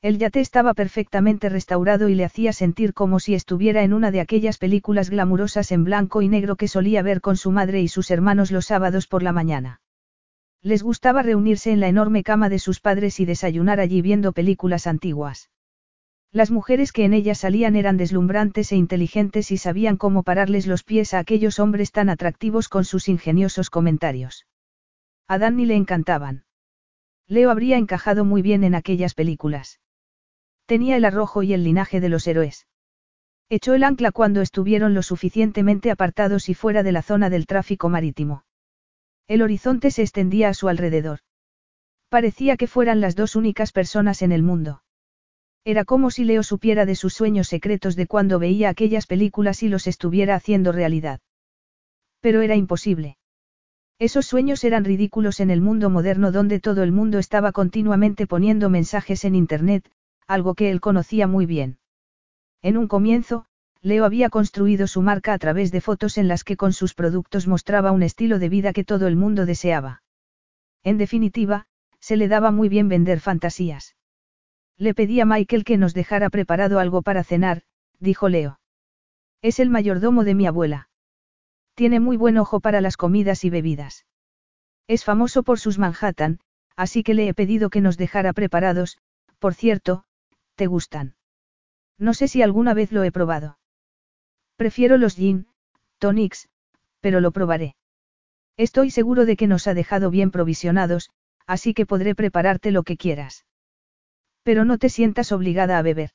El 0.00 0.16
yate 0.16 0.40
estaba 0.40 0.72
perfectamente 0.72 1.50
restaurado 1.50 2.08
y 2.08 2.14
le 2.14 2.24
hacía 2.24 2.54
sentir 2.54 2.94
como 2.94 3.20
si 3.20 3.34
estuviera 3.34 3.82
en 3.82 3.92
una 3.92 4.10
de 4.10 4.22
aquellas 4.22 4.56
películas 4.56 5.10
glamurosas 5.10 5.70
en 5.70 5.84
blanco 5.84 6.22
y 6.22 6.28
negro 6.28 6.56
que 6.56 6.66
solía 6.66 7.02
ver 7.02 7.20
con 7.20 7.36
su 7.36 7.50
madre 7.50 7.82
y 7.82 7.88
sus 7.88 8.10
hermanos 8.10 8.50
los 8.50 8.64
sábados 8.64 9.06
por 9.06 9.22
la 9.22 9.32
mañana. 9.32 9.82
Les 10.62 10.82
gustaba 10.82 11.22
reunirse 11.22 11.72
en 11.72 11.80
la 11.80 11.88
enorme 11.88 12.22
cama 12.22 12.48
de 12.48 12.58
sus 12.58 12.80
padres 12.80 13.20
y 13.20 13.26
desayunar 13.26 13.80
allí 13.80 14.00
viendo 14.00 14.32
películas 14.32 14.86
antiguas. 14.86 15.50
Las 16.32 16.50
mujeres 16.50 16.92
que 16.92 17.04
en 17.04 17.12
ella 17.12 17.34
salían 17.34 17.76
eran 17.76 17.98
deslumbrantes 17.98 18.72
e 18.72 18.76
inteligentes 18.76 19.50
y 19.50 19.58
sabían 19.58 19.98
cómo 19.98 20.22
pararles 20.22 20.66
los 20.66 20.82
pies 20.82 21.12
a 21.12 21.18
aquellos 21.18 21.58
hombres 21.58 21.92
tan 21.92 22.08
atractivos 22.08 22.70
con 22.70 22.86
sus 22.86 23.10
ingeniosos 23.10 23.68
comentarios. 23.68 24.46
A 25.28 25.36
Danny 25.36 25.66
le 25.66 25.76
encantaban. 25.76 26.44
Leo 27.28 27.50
habría 27.50 27.76
encajado 27.76 28.24
muy 28.24 28.40
bien 28.40 28.64
en 28.64 28.74
aquellas 28.74 29.12
películas. 29.14 29.80
Tenía 30.64 30.96
el 30.96 31.04
arrojo 31.04 31.42
y 31.42 31.52
el 31.52 31.64
linaje 31.64 32.00
de 32.00 32.08
los 32.08 32.26
héroes. 32.26 32.66
Echó 33.50 33.74
el 33.74 33.84
ancla 33.84 34.10
cuando 34.10 34.40
estuvieron 34.40 34.94
lo 34.94 35.02
suficientemente 35.02 35.90
apartados 35.90 36.48
y 36.48 36.54
fuera 36.54 36.82
de 36.82 36.92
la 36.92 37.02
zona 37.02 37.28
del 37.28 37.46
tráfico 37.46 37.90
marítimo. 37.90 38.44
El 39.28 39.42
horizonte 39.42 39.90
se 39.90 40.00
extendía 40.00 40.48
a 40.48 40.54
su 40.54 40.68
alrededor. 40.68 41.20
Parecía 42.08 42.56
que 42.56 42.66
fueran 42.66 43.02
las 43.02 43.16
dos 43.16 43.36
únicas 43.36 43.72
personas 43.72 44.22
en 44.22 44.32
el 44.32 44.42
mundo. 44.42 44.82
Era 45.64 45.84
como 45.84 46.10
si 46.10 46.24
Leo 46.24 46.42
supiera 46.42 46.86
de 46.86 46.96
sus 46.96 47.14
sueños 47.14 47.48
secretos 47.48 47.94
de 47.94 48.06
cuando 48.06 48.38
veía 48.38 48.68
aquellas 48.68 49.06
películas 49.06 49.62
y 49.62 49.68
los 49.68 49.86
estuviera 49.86 50.34
haciendo 50.34 50.72
realidad. 50.72 51.20
Pero 52.20 52.40
era 52.40 52.56
imposible. 52.56 53.16
Esos 53.98 54.26
sueños 54.26 54.64
eran 54.64 54.84
ridículos 54.84 55.38
en 55.38 55.50
el 55.50 55.60
mundo 55.60 55.88
moderno 55.88 56.32
donde 56.32 56.58
todo 56.58 56.82
el 56.82 56.90
mundo 56.90 57.20
estaba 57.20 57.52
continuamente 57.52 58.26
poniendo 58.26 58.68
mensajes 58.70 59.24
en 59.24 59.36
Internet, 59.36 59.88
algo 60.26 60.54
que 60.54 60.70
él 60.70 60.80
conocía 60.80 61.28
muy 61.28 61.46
bien. 61.46 61.78
En 62.62 62.76
un 62.76 62.88
comienzo, 62.88 63.46
Leo 63.80 64.04
había 64.04 64.30
construido 64.30 64.88
su 64.88 65.02
marca 65.02 65.32
a 65.32 65.38
través 65.38 65.70
de 65.70 65.80
fotos 65.80 66.18
en 66.18 66.26
las 66.26 66.42
que 66.42 66.56
con 66.56 66.72
sus 66.72 66.94
productos 66.94 67.46
mostraba 67.46 67.92
un 67.92 68.02
estilo 68.02 68.40
de 68.40 68.48
vida 68.48 68.72
que 68.72 68.84
todo 68.84 69.06
el 69.06 69.14
mundo 69.14 69.46
deseaba. 69.46 70.02
En 70.82 70.98
definitiva, 70.98 71.66
se 72.00 72.16
le 72.16 72.26
daba 72.26 72.50
muy 72.50 72.68
bien 72.68 72.88
vender 72.88 73.20
fantasías. 73.20 73.94
Le 74.78 74.94
pedí 74.94 75.20
a 75.20 75.24
Michael 75.24 75.64
que 75.64 75.76
nos 75.76 75.94
dejara 75.94 76.30
preparado 76.30 76.78
algo 76.78 77.02
para 77.02 77.24
cenar, 77.24 77.62
dijo 77.98 78.28
Leo. 78.28 78.60
Es 79.42 79.58
el 79.60 79.70
mayordomo 79.70 80.24
de 80.24 80.34
mi 80.34 80.46
abuela. 80.46 80.88
Tiene 81.74 82.00
muy 82.00 82.16
buen 82.16 82.38
ojo 82.38 82.60
para 82.60 82.80
las 82.80 82.96
comidas 82.96 83.44
y 83.44 83.50
bebidas. 83.50 84.06
Es 84.88 85.04
famoso 85.04 85.42
por 85.42 85.58
sus 85.58 85.78
Manhattan, 85.78 86.40
así 86.76 87.02
que 87.02 87.14
le 87.14 87.28
he 87.28 87.34
pedido 87.34 87.70
que 87.70 87.80
nos 87.80 87.96
dejara 87.96 88.32
preparados, 88.32 88.98
por 89.38 89.54
cierto, 89.54 90.04
¿te 90.54 90.66
gustan? 90.66 91.14
No 91.98 92.14
sé 92.14 92.28
si 92.28 92.42
alguna 92.42 92.74
vez 92.74 92.92
lo 92.92 93.04
he 93.04 93.12
probado. 93.12 93.58
Prefiero 94.56 94.96
los 94.96 95.16
gin, 95.16 95.46
tonics, 95.98 96.48
pero 97.00 97.20
lo 97.20 97.32
probaré. 97.32 97.74
Estoy 98.56 98.90
seguro 98.90 99.24
de 99.24 99.36
que 99.36 99.46
nos 99.46 99.66
ha 99.66 99.74
dejado 99.74 100.10
bien 100.10 100.30
provisionados, 100.30 101.10
así 101.46 101.74
que 101.74 101.86
podré 101.86 102.14
prepararte 102.14 102.70
lo 102.70 102.82
que 102.82 102.96
quieras. 102.96 103.44
Pero 104.42 104.64
no 104.64 104.78
te 104.78 104.88
sientas 104.88 105.32
obligada 105.32 105.78
a 105.78 105.82
beber. 105.82 106.10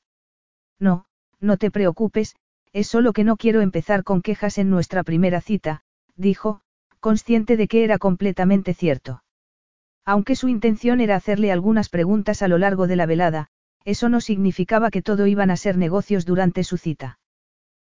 No, 0.79 1.05
no 1.39 1.57
te 1.57 1.71
preocupes, 1.71 2.35
es 2.73 2.87
solo 2.87 3.13
que 3.13 3.23
no 3.23 3.37
quiero 3.37 3.61
empezar 3.61 4.03
con 4.03 4.21
quejas 4.21 4.57
en 4.57 4.69
nuestra 4.69 5.03
primera 5.03 5.41
cita, 5.41 5.83
dijo, 6.15 6.61
consciente 6.99 7.57
de 7.57 7.67
que 7.67 7.83
era 7.83 7.97
completamente 7.97 8.73
cierto. 8.73 9.23
Aunque 10.05 10.35
su 10.35 10.47
intención 10.47 11.01
era 11.01 11.15
hacerle 11.15 11.51
algunas 11.51 11.89
preguntas 11.89 12.41
a 12.41 12.47
lo 12.47 12.57
largo 12.57 12.87
de 12.87 12.95
la 12.95 13.05
velada, 13.05 13.47
eso 13.83 14.09
no 14.09 14.21
significaba 14.21 14.91
que 14.91 15.01
todo 15.01 15.27
iban 15.27 15.49
a 15.49 15.57
ser 15.57 15.77
negocios 15.77 16.25
durante 16.25 16.63
su 16.63 16.77
cita. 16.77 17.19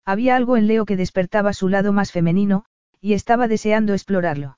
Había 0.05 0.35
algo 0.35 0.57
en 0.57 0.67
Leo 0.67 0.85
que 0.85 0.97
despertaba 0.97 1.53
su 1.53 1.69
lado 1.69 1.93
más 1.93 2.11
femenino, 2.11 2.65
y 2.99 3.13
estaba 3.13 3.47
deseando 3.47 3.93
explorarlo. 3.93 4.57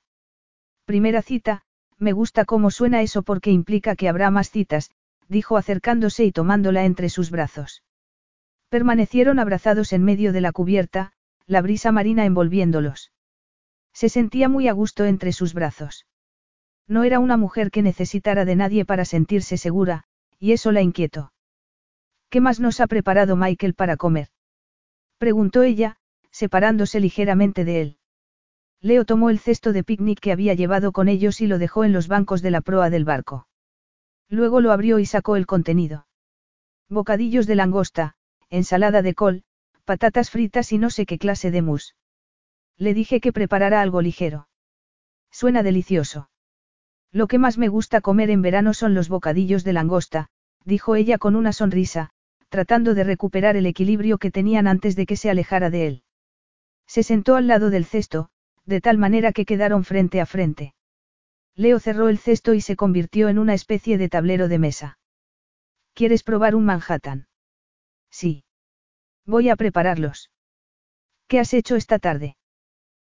Primera 0.86 1.22
cita, 1.22 1.64
me 1.98 2.14
gusta 2.14 2.46
cómo 2.46 2.72
suena 2.72 3.02
eso 3.02 3.24
porque 3.24 3.52
implica 3.52 3.96
que 3.96 4.10
habrá 4.10 4.32
más 4.32 4.50
citas, 4.50 4.92
dijo 5.28 5.58
acercándose 5.58 6.26
y 6.26 6.32
tomándola 6.32 6.86
entre 6.86 7.10
sus 7.10 7.32
brazos. 7.32 7.84
Permanecieron 8.70 9.40
abrazados 9.40 9.94
en 9.94 10.04
medio 10.04 10.34
de 10.34 10.42
la 10.42 10.52
cubierta, 10.52 11.12
la 11.48 11.62
brisa 11.62 11.92
marina 11.92 12.26
envolviéndolos. 12.26 13.12
Se 13.94 14.10
sentía 14.10 14.50
muy 14.50 14.68
a 14.68 14.74
gusto 14.74 15.06
entre 15.06 15.32
sus 15.32 15.54
brazos. 15.54 16.06
No 16.88 17.04
era 17.04 17.20
una 17.20 17.38
mujer 17.38 17.72
que 17.72 17.82
necesitara 17.82 18.46
de 18.46 18.56
nadie 18.56 18.86
para 18.86 19.06
sentirse 19.06 19.58
segura, 19.58 20.04
y 20.40 20.52
eso 20.52 20.72
la 20.72 20.82
inquietó. 20.82 21.32
¿Qué 22.30 22.42
más 22.42 22.60
nos 22.60 22.80
ha 22.82 22.88
preparado 22.88 23.36
Michael 23.36 23.74
para 23.74 23.98
comer? 23.98 24.28
Preguntó 25.18 25.64
ella, 25.64 25.98
separándose 26.32 27.00
ligeramente 27.00 27.64
de 27.64 27.82
él. 27.82 27.98
Leo 28.82 29.06
tomó 29.06 29.30
el 29.30 29.40
cesto 29.40 29.72
de 29.72 29.84
picnic 29.84 30.20
que 30.20 30.32
había 30.32 30.54
llevado 30.54 30.92
con 30.92 31.08
ellos 31.08 31.40
y 31.42 31.48
lo 31.48 31.58
dejó 31.58 31.86
en 31.86 31.94
los 31.94 32.08
bancos 32.08 32.42
de 32.42 32.52
la 32.52 32.62
proa 32.62 32.90
del 32.90 33.06
barco. 33.06 33.48
Luego 34.30 34.62
lo 34.62 34.72
abrió 34.72 35.00
y 35.00 35.06
sacó 35.06 35.36
el 35.36 35.46
contenido. 35.46 36.08
Bocadillos 36.90 37.48
de 37.48 37.56
langosta, 37.56 38.16
ensalada 38.50 39.02
de 39.02 39.14
col, 39.14 39.44
patatas 39.86 40.30
fritas 40.30 40.72
y 40.72 40.78
no 40.78 40.90
sé 40.90 41.06
qué 41.06 41.18
clase 41.18 41.52
de 41.52 41.62
mousse. 41.62 41.96
Le 42.78 42.94
dije 42.94 43.20
que 43.22 43.34
preparara 43.34 43.82
algo 43.82 44.02
ligero. 44.02 44.48
Suena 45.32 45.64
delicioso. 45.64 46.30
Lo 47.12 47.28
que 47.28 47.40
más 47.40 47.58
me 47.58 47.70
gusta 47.70 48.02
comer 48.02 48.30
en 48.30 48.42
verano 48.42 48.74
son 48.74 48.94
los 48.94 49.10
bocadillos 49.10 49.64
de 49.64 49.74
langosta, 49.74 50.28
dijo 50.66 50.96
ella 50.96 51.18
con 51.18 51.36
una 51.36 51.54
sonrisa, 51.54 52.12
tratando 52.50 52.94
de 52.94 53.04
recuperar 53.04 53.56
el 53.56 53.66
equilibrio 53.66 54.18
que 54.18 54.32
tenían 54.32 54.68
antes 54.68 54.96
de 54.96 55.06
que 55.06 55.16
se 55.16 55.30
alejara 55.30 55.70
de 55.70 55.88
él. 55.88 56.04
Se 56.88 57.04
sentó 57.04 57.36
al 57.36 57.48
lado 57.48 57.70
del 57.70 57.86
cesto, 57.86 58.30
de 58.66 58.82
tal 58.82 58.98
manera 58.98 59.32
que 59.32 59.46
quedaron 59.46 59.84
frente 59.84 60.22
a 60.22 60.26
frente. 60.26 60.75
Leo 61.56 61.80
cerró 61.80 62.10
el 62.10 62.18
cesto 62.18 62.53
y 62.53 62.61
se 62.61 62.76
convirtió 62.76 63.30
en 63.30 63.40
una 63.40 63.53
especie 63.53 63.98
de 63.98 64.10
tablero 64.10 64.48
de 64.48 64.60
mesa. 64.60 64.99
¿Quieres 65.94 66.23
probar 66.23 66.56
un 66.56 66.65
Manhattan? 66.65 67.27
Sí. 68.11 68.44
Voy 69.26 69.49
a 69.49 69.56
prepararlos. 69.56 70.32
¿Qué 71.27 71.40
has 71.40 71.53
hecho 71.53 71.76
esta 71.77 71.99
tarde? 71.99 72.36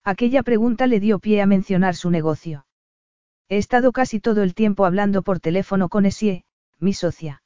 Aquella 0.04 0.42
pregunta 0.42 0.88
le 0.88 1.00
dio 1.00 1.20
pie 1.20 1.42
a 1.42 1.46
mencionar 1.46 1.96
su 1.96 2.10
negocio. 2.10 2.66
He 3.48 3.58
estado 3.58 3.92
casi 3.92 4.20
todo 4.20 4.42
el 4.42 4.56
tiempo 4.56 4.86
hablando 4.86 5.22
por 5.22 5.40
teléfono 5.40 5.90
con 5.90 6.06
Essie, 6.06 6.44
mi 6.80 6.94
socia. 6.94 7.44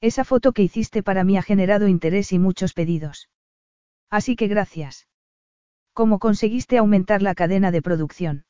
Esa 0.00 0.24
foto 0.24 0.52
que 0.52 0.62
hiciste 0.62 1.02
para 1.02 1.22
mí 1.22 1.36
ha 1.36 1.42
generado 1.42 1.86
interés 1.86 2.32
y 2.32 2.38
muchos 2.38 2.74
pedidos. 2.74 3.28
Así 4.10 4.34
que 4.34 4.48
gracias. 4.48 5.06
¿Cómo 5.92 6.18
conseguiste 6.18 6.78
aumentar 6.78 7.22
la 7.22 7.34
cadena 7.34 7.70
de 7.70 7.82
producción? 7.82 8.44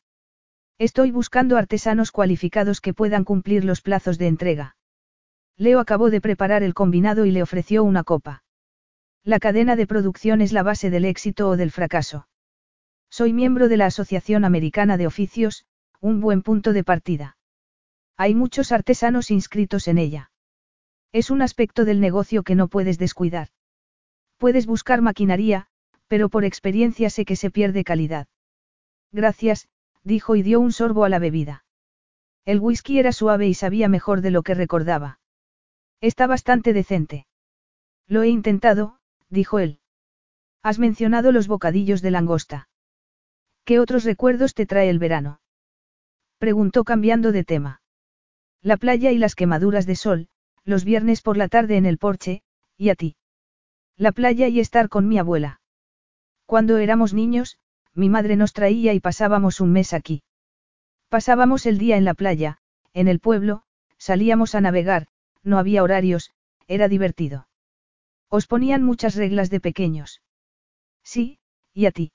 Estoy 0.78 1.10
buscando 1.10 1.56
artesanos 1.56 2.12
cualificados 2.12 2.80
que 2.80 2.94
puedan 2.94 3.24
cumplir 3.24 3.64
los 3.64 3.80
plazos 3.80 4.16
de 4.16 4.28
entrega. 4.28 4.76
Leo 5.56 5.80
acabó 5.80 6.08
de 6.08 6.20
preparar 6.20 6.62
el 6.62 6.72
combinado 6.72 7.26
y 7.26 7.32
le 7.32 7.42
ofreció 7.42 7.82
una 7.82 8.04
copa. 8.04 8.44
La 9.24 9.40
cadena 9.40 9.74
de 9.74 9.88
producción 9.88 10.40
es 10.40 10.52
la 10.52 10.62
base 10.62 10.88
del 10.88 11.04
éxito 11.04 11.48
o 11.48 11.56
del 11.56 11.72
fracaso. 11.72 12.28
Soy 13.10 13.32
miembro 13.32 13.68
de 13.68 13.76
la 13.76 13.86
Asociación 13.86 14.44
Americana 14.44 14.96
de 14.96 15.08
Oficios, 15.08 15.66
un 16.00 16.20
buen 16.20 16.42
punto 16.42 16.72
de 16.72 16.84
partida. 16.84 17.36
Hay 18.16 18.36
muchos 18.36 18.70
artesanos 18.70 19.32
inscritos 19.32 19.88
en 19.88 19.98
ella. 19.98 20.30
Es 21.10 21.30
un 21.30 21.42
aspecto 21.42 21.84
del 21.84 22.00
negocio 22.00 22.44
que 22.44 22.54
no 22.54 22.68
puedes 22.68 22.98
descuidar. 22.98 23.48
Puedes 24.36 24.66
buscar 24.66 25.02
maquinaria, 25.02 25.66
pero 26.06 26.28
por 26.28 26.44
experiencia 26.44 27.10
sé 27.10 27.24
que 27.24 27.34
se 27.34 27.50
pierde 27.50 27.82
calidad. 27.82 28.28
Gracias, 29.10 29.68
dijo 30.04 30.36
y 30.36 30.42
dio 30.42 30.60
un 30.60 30.72
sorbo 30.72 31.04
a 31.04 31.08
la 31.08 31.18
bebida. 31.18 31.64
El 32.44 32.60
whisky 32.60 32.98
era 32.98 33.12
suave 33.12 33.46
y 33.46 33.54
sabía 33.54 33.88
mejor 33.88 34.20
de 34.20 34.30
lo 34.30 34.42
que 34.42 34.54
recordaba. 34.54 35.20
Está 36.00 36.26
bastante 36.26 36.72
decente. 36.72 37.26
Lo 38.06 38.22
he 38.22 38.28
intentado, 38.28 38.98
dijo 39.28 39.58
él. 39.58 39.80
Has 40.62 40.78
mencionado 40.78 41.32
los 41.32 41.48
bocadillos 41.48 42.02
de 42.02 42.10
langosta. 42.10 42.68
¿Qué 43.64 43.78
otros 43.80 44.04
recuerdos 44.04 44.54
te 44.54 44.64
trae 44.64 44.88
el 44.88 44.98
verano? 44.98 45.40
Preguntó 46.38 46.84
cambiando 46.84 47.32
de 47.32 47.44
tema. 47.44 47.82
La 48.62 48.76
playa 48.76 49.12
y 49.12 49.18
las 49.18 49.34
quemaduras 49.34 49.86
de 49.86 49.96
sol, 49.96 50.28
los 50.64 50.84
viernes 50.84 51.20
por 51.20 51.36
la 51.36 51.48
tarde 51.48 51.76
en 51.76 51.86
el 51.86 51.98
porche, 51.98 52.42
y 52.76 52.88
a 52.90 52.94
ti. 52.94 53.16
La 53.96 54.12
playa 54.12 54.48
y 54.48 54.60
estar 54.60 54.88
con 54.88 55.06
mi 55.06 55.18
abuela. 55.18 55.60
Cuando 56.46 56.78
éramos 56.78 57.12
niños, 57.12 57.58
mi 57.94 58.08
madre 58.08 58.36
nos 58.36 58.52
traía 58.52 58.94
y 58.94 59.00
pasábamos 59.00 59.60
un 59.60 59.72
mes 59.72 59.92
aquí. 59.92 60.22
Pasábamos 61.08 61.66
el 61.66 61.78
día 61.78 61.96
en 61.96 62.04
la 62.04 62.14
playa, 62.14 62.58
en 62.92 63.08
el 63.08 63.20
pueblo, 63.20 63.62
salíamos 63.96 64.54
a 64.54 64.60
navegar, 64.60 65.06
no 65.42 65.58
había 65.58 65.82
horarios, 65.82 66.32
era 66.66 66.88
divertido. 66.88 67.48
Os 68.28 68.46
ponían 68.46 68.82
muchas 68.82 69.14
reglas 69.14 69.50
de 69.50 69.60
pequeños. 69.60 70.22
Sí, 71.02 71.38
y 71.72 71.86
a 71.86 71.90
ti. 71.90 72.12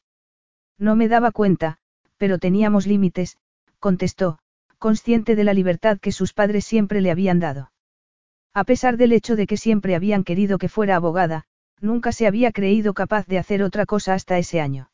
No 0.78 0.96
me 0.96 1.08
daba 1.08 1.32
cuenta, 1.32 1.80
pero 2.18 2.38
teníamos 2.38 2.86
límites, 2.86 3.38
contestó, 3.80 4.40
consciente 4.78 5.36
de 5.36 5.44
la 5.44 5.54
libertad 5.54 6.00
que 6.00 6.12
sus 6.12 6.34
padres 6.34 6.66
siempre 6.66 7.02
le 7.02 7.10
habían 7.10 7.40
dado. 7.40 7.72
A 8.54 8.64
pesar 8.64 8.98
del 8.98 9.14
hecho 9.14 9.36
de 9.36 9.48
que 9.48 9.58
siempre 9.58 9.96
habían 9.96 10.24
querido 10.24 10.60
que 10.60 10.70
fuera 10.70 10.96
abogada, 10.96 11.46
nunca 11.82 12.12
se 12.12 12.28
había 12.28 12.52
creído 12.52 12.94
capaz 12.94 13.26
de 13.26 13.40
hacer 13.40 13.64
otra 13.64 13.86
cosa 13.86 14.14
hasta 14.14 14.38
ese 14.38 14.62
año. 14.62 14.90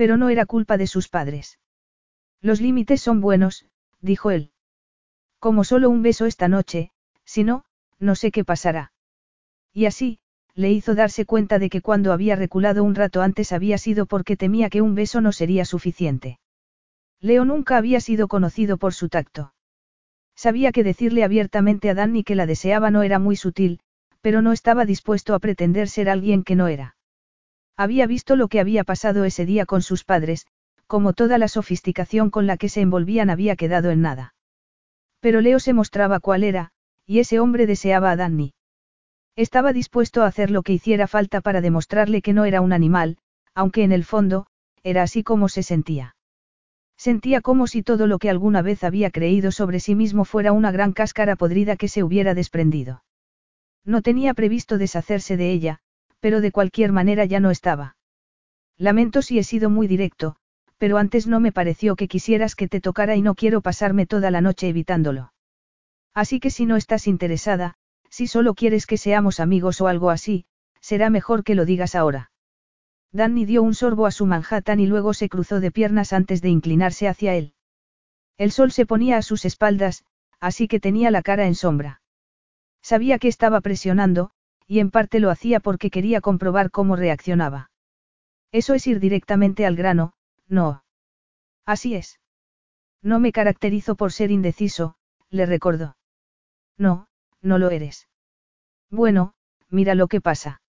Pero 0.00 0.16
no 0.16 0.30
era 0.30 0.46
culpa 0.46 0.78
de 0.78 0.86
sus 0.86 1.10
padres. 1.10 1.58
Los 2.40 2.62
límites 2.62 3.02
son 3.02 3.20
buenos, 3.20 3.66
dijo 4.00 4.30
él. 4.30 4.50
Como 5.38 5.62
solo 5.62 5.90
un 5.90 6.00
beso 6.00 6.24
esta 6.24 6.48
noche, 6.48 6.90
si 7.26 7.44
no, 7.44 7.66
no 7.98 8.14
sé 8.14 8.30
qué 8.30 8.42
pasará. 8.42 8.92
Y 9.74 9.84
así, 9.84 10.18
le 10.54 10.72
hizo 10.72 10.94
darse 10.94 11.26
cuenta 11.26 11.58
de 11.58 11.68
que 11.68 11.82
cuando 11.82 12.14
había 12.14 12.34
reculado 12.34 12.82
un 12.82 12.94
rato 12.94 13.20
antes 13.20 13.52
había 13.52 13.76
sido 13.76 14.06
porque 14.06 14.38
temía 14.38 14.70
que 14.70 14.80
un 14.80 14.94
beso 14.94 15.20
no 15.20 15.32
sería 15.32 15.66
suficiente. 15.66 16.40
Leo 17.20 17.44
nunca 17.44 17.76
había 17.76 18.00
sido 18.00 18.26
conocido 18.26 18.78
por 18.78 18.94
su 18.94 19.10
tacto. 19.10 19.52
Sabía 20.34 20.72
que 20.72 20.82
decirle 20.82 21.24
abiertamente 21.24 21.90
a 21.90 21.94
Danny 21.94 22.24
que 22.24 22.36
la 22.36 22.46
deseaba 22.46 22.90
no 22.90 23.02
era 23.02 23.18
muy 23.18 23.36
sutil, 23.36 23.80
pero 24.22 24.40
no 24.40 24.52
estaba 24.52 24.86
dispuesto 24.86 25.34
a 25.34 25.40
pretender 25.40 25.90
ser 25.90 26.08
alguien 26.08 26.42
que 26.42 26.56
no 26.56 26.68
era. 26.68 26.96
Había 27.80 28.06
visto 28.06 28.36
lo 28.36 28.48
que 28.48 28.60
había 28.60 28.84
pasado 28.84 29.24
ese 29.24 29.46
día 29.46 29.64
con 29.64 29.80
sus 29.80 30.04
padres, 30.04 30.46
como 30.86 31.14
toda 31.14 31.38
la 31.38 31.48
sofisticación 31.48 32.28
con 32.28 32.46
la 32.46 32.58
que 32.58 32.68
se 32.68 32.82
envolvían 32.82 33.30
había 33.30 33.56
quedado 33.56 33.90
en 33.90 34.02
nada. 34.02 34.34
Pero 35.20 35.40
Leo 35.40 35.58
se 35.60 35.72
mostraba 35.72 36.20
cuál 36.20 36.44
era, 36.44 36.72
y 37.06 37.20
ese 37.20 37.40
hombre 37.40 37.66
deseaba 37.66 38.10
a 38.10 38.16
Danny. 38.16 38.52
Estaba 39.34 39.72
dispuesto 39.72 40.22
a 40.22 40.26
hacer 40.26 40.50
lo 40.50 40.62
que 40.62 40.74
hiciera 40.74 41.06
falta 41.06 41.40
para 41.40 41.62
demostrarle 41.62 42.20
que 42.20 42.34
no 42.34 42.44
era 42.44 42.60
un 42.60 42.74
animal, 42.74 43.16
aunque 43.54 43.82
en 43.82 43.92
el 43.92 44.04
fondo, 44.04 44.44
era 44.82 45.02
así 45.02 45.22
como 45.22 45.48
se 45.48 45.62
sentía. 45.62 46.16
Sentía 46.98 47.40
como 47.40 47.66
si 47.66 47.82
todo 47.82 48.06
lo 48.06 48.18
que 48.18 48.28
alguna 48.28 48.60
vez 48.60 48.84
había 48.84 49.10
creído 49.10 49.52
sobre 49.52 49.80
sí 49.80 49.94
mismo 49.94 50.26
fuera 50.26 50.52
una 50.52 50.70
gran 50.70 50.92
cáscara 50.92 51.34
podrida 51.34 51.76
que 51.76 51.88
se 51.88 52.02
hubiera 52.02 52.34
desprendido. 52.34 53.04
No 53.86 54.02
tenía 54.02 54.34
previsto 54.34 54.76
deshacerse 54.76 55.38
de 55.38 55.50
ella, 55.50 55.80
pero 56.20 56.40
de 56.40 56.52
cualquier 56.52 56.92
manera 56.92 57.24
ya 57.24 57.40
no 57.40 57.50
estaba. 57.50 57.96
Lamento 58.76 59.22
si 59.22 59.38
he 59.38 59.44
sido 59.44 59.68
muy 59.70 59.86
directo, 59.86 60.36
pero 60.78 60.96
antes 60.96 61.26
no 61.26 61.40
me 61.40 61.52
pareció 61.52 61.96
que 61.96 62.08
quisieras 62.08 62.54
que 62.54 62.68
te 62.68 62.80
tocara 62.80 63.16
y 63.16 63.22
no 63.22 63.34
quiero 63.34 63.60
pasarme 63.60 64.06
toda 64.06 64.30
la 64.30 64.40
noche 64.40 64.68
evitándolo. 64.68 65.32
Así 66.14 66.40
que 66.40 66.50
si 66.50 66.64
no 66.64 66.76
estás 66.76 67.06
interesada, 67.06 67.74
si 68.08 68.26
solo 68.26 68.54
quieres 68.54 68.86
que 68.86 68.96
seamos 68.96 69.40
amigos 69.40 69.80
o 69.80 69.86
algo 69.86 70.10
así, 70.10 70.46
será 70.80 71.10
mejor 71.10 71.44
que 71.44 71.54
lo 71.54 71.64
digas 71.64 71.94
ahora. 71.94 72.30
Danny 73.12 73.44
dio 73.44 73.62
un 73.62 73.74
sorbo 73.74 74.06
a 74.06 74.10
su 74.10 74.24
Manhattan 74.24 74.80
y 74.80 74.86
luego 74.86 75.14
se 75.14 75.28
cruzó 75.28 75.60
de 75.60 75.70
piernas 75.70 76.12
antes 76.12 76.42
de 76.42 76.48
inclinarse 76.48 77.08
hacia 77.08 77.34
él. 77.34 77.54
El 78.38 78.52
sol 78.52 78.72
se 78.72 78.86
ponía 78.86 79.16
a 79.18 79.22
sus 79.22 79.44
espaldas, 79.44 80.04
así 80.38 80.68
que 80.68 80.80
tenía 80.80 81.10
la 81.10 81.22
cara 81.22 81.46
en 81.46 81.54
sombra. 81.54 82.00
Sabía 82.82 83.18
que 83.18 83.28
estaba 83.28 83.60
presionando, 83.60 84.30
y 84.70 84.78
en 84.78 84.92
parte 84.92 85.18
lo 85.18 85.30
hacía 85.30 85.58
porque 85.58 85.90
quería 85.90 86.20
comprobar 86.20 86.70
cómo 86.70 86.94
reaccionaba. 86.94 87.72
Eso 88.52 88.72
es 88.74 88.86
ir 88.86 89.00
directamente 89.00 89.66
al 89.66 89.74
grano, 89.74 90.12
no. 90.46 90.84
Así 91.66 91.96
es. 91.96 92.20
No 93.02 93.18
me 93.18 93.32
caracterizo 93.32 93.96
por 93.96 94.12
ser 94.12 94.30
indeciso, 94.30 94.94
le 95.28 95.44
recordó. 95.44 95.96
No, 96.78 97.08
no 97.42 97.58
lo 97.58 97.70
eres. 97.70 98.06
Bueno, 98.92 99.34
mira 99.70 99.96
lo 99.96 100.06
que 100.06 100.20
pasa. 100.20 100.62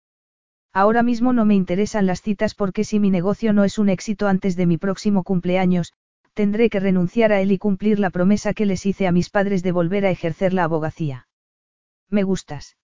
Ahora 0.74 1.04
mismo 1.04 1.32
no 1.32 1.46
me 1.46 1.54
interesan 1.54 2.08
las 2.08 2.24
citas 2.24 2.56
porque 2.56 2.84
si 2.84 3.00
mi 3.00 3.12
negocio 3.12 3.54
no 3.54 3.64
es 3.66 3.78
un 3.78 3.88
éxito 3.88 4.28
antes 4.28 4.56
de 4.56 4.66
mi 4.66 4.80
próximo 4.80 5.24
cumpleaños, 5.24 5.94
tendré 6.34 6.72
que 6.72 6.80
renunciar 6.80 7.32
a 7.32 7.40
él 7.40 7.52
y 7.52 7.60
cumplir 7.60 8.00
la 8.00 8.10
promesa 8.10 8.56
que 8.56 8.66
les 8.66 8.84
hice 8.84 9.06
a 9.06 9.12
mis 9.12 9.30
padres 9.30 9.62
de 9.62 9.72
volver 9.72 10.08
a 10.08 10.10
ejercer 10.10 10.54
la 10.54 10.64
abogacía. 10.64 11.28
Me 12.10 12.24
gustas. 12.24 12.78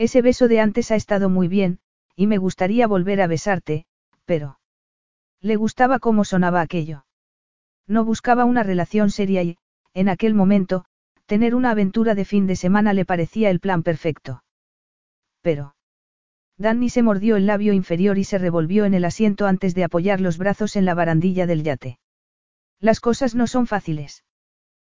Ese 0.00 0.22
beso 0.22 0.48
de 0.48 0.60
antes 0.60 0.90
ha 0.92 0.94
estado 0.94 1.28
muy 1.28 1.46
bien, 1.46 1.78
y 2.16 2.26
me 2.26 2.38
gustaría 2.38 2.86
volver 2.86 3.20
a 3.20 3.26
besarte, 3.26 3.84
pero... 4.24 4.58
Le 5.42 5.56
gustaba 5.56 5.98
cómo 5.98 6.24
sonaba 6.24 6.62
aquello. 6.62 7.04
No 7.86 8.06
buscaba 8.06 8.46
una 8.46 8.62
relación 8.62 9.10
seria 9.10 9.42
y, 9.42 9.58
en 9.92 10.08
aquel 10.08 10.32
momento, 10.32 10.86
tener 11.26 11.54
una 11.54 11.72
aventura 11.72 12.14
de 12.14 12.24
fin 12.24 12.46
de 12.46 12.56
semana 12.56 12.94
le 12.94 13.04
parecía 13.04 13.50
el 13.50 13.60
plan 13.60 13.82
perfecto. 13.82 14.42
Pero... 15.42 15.76
Danny 16.56 16.88
se 16.88 17.02
mordió 17.02 17.36
el 17.36 17.44
labio 17.44 17.74
inferior 17.74 18.16
y 18.16 18.24
se 18.24 18.38
revolvió 18.38 18.86
en 18.86 18.94
el 18.94 19.04
asiento 19.04 19.46
antes 19.46 19.74
de 19.74 19.84
apoyar 19.84 20.22
los 20.22 20.38
brazos 20.38 20.76
en 20.76 20.86
la 20.86 20.94
barandilla 20.94 21.46
del 21.46 21.62
yate. 21.62 21.98
Las 22.78 23.00
cosas 23.00 23.34
no 23.34 23.46
son 23.46 23.66
fáciles. 23.66 24.24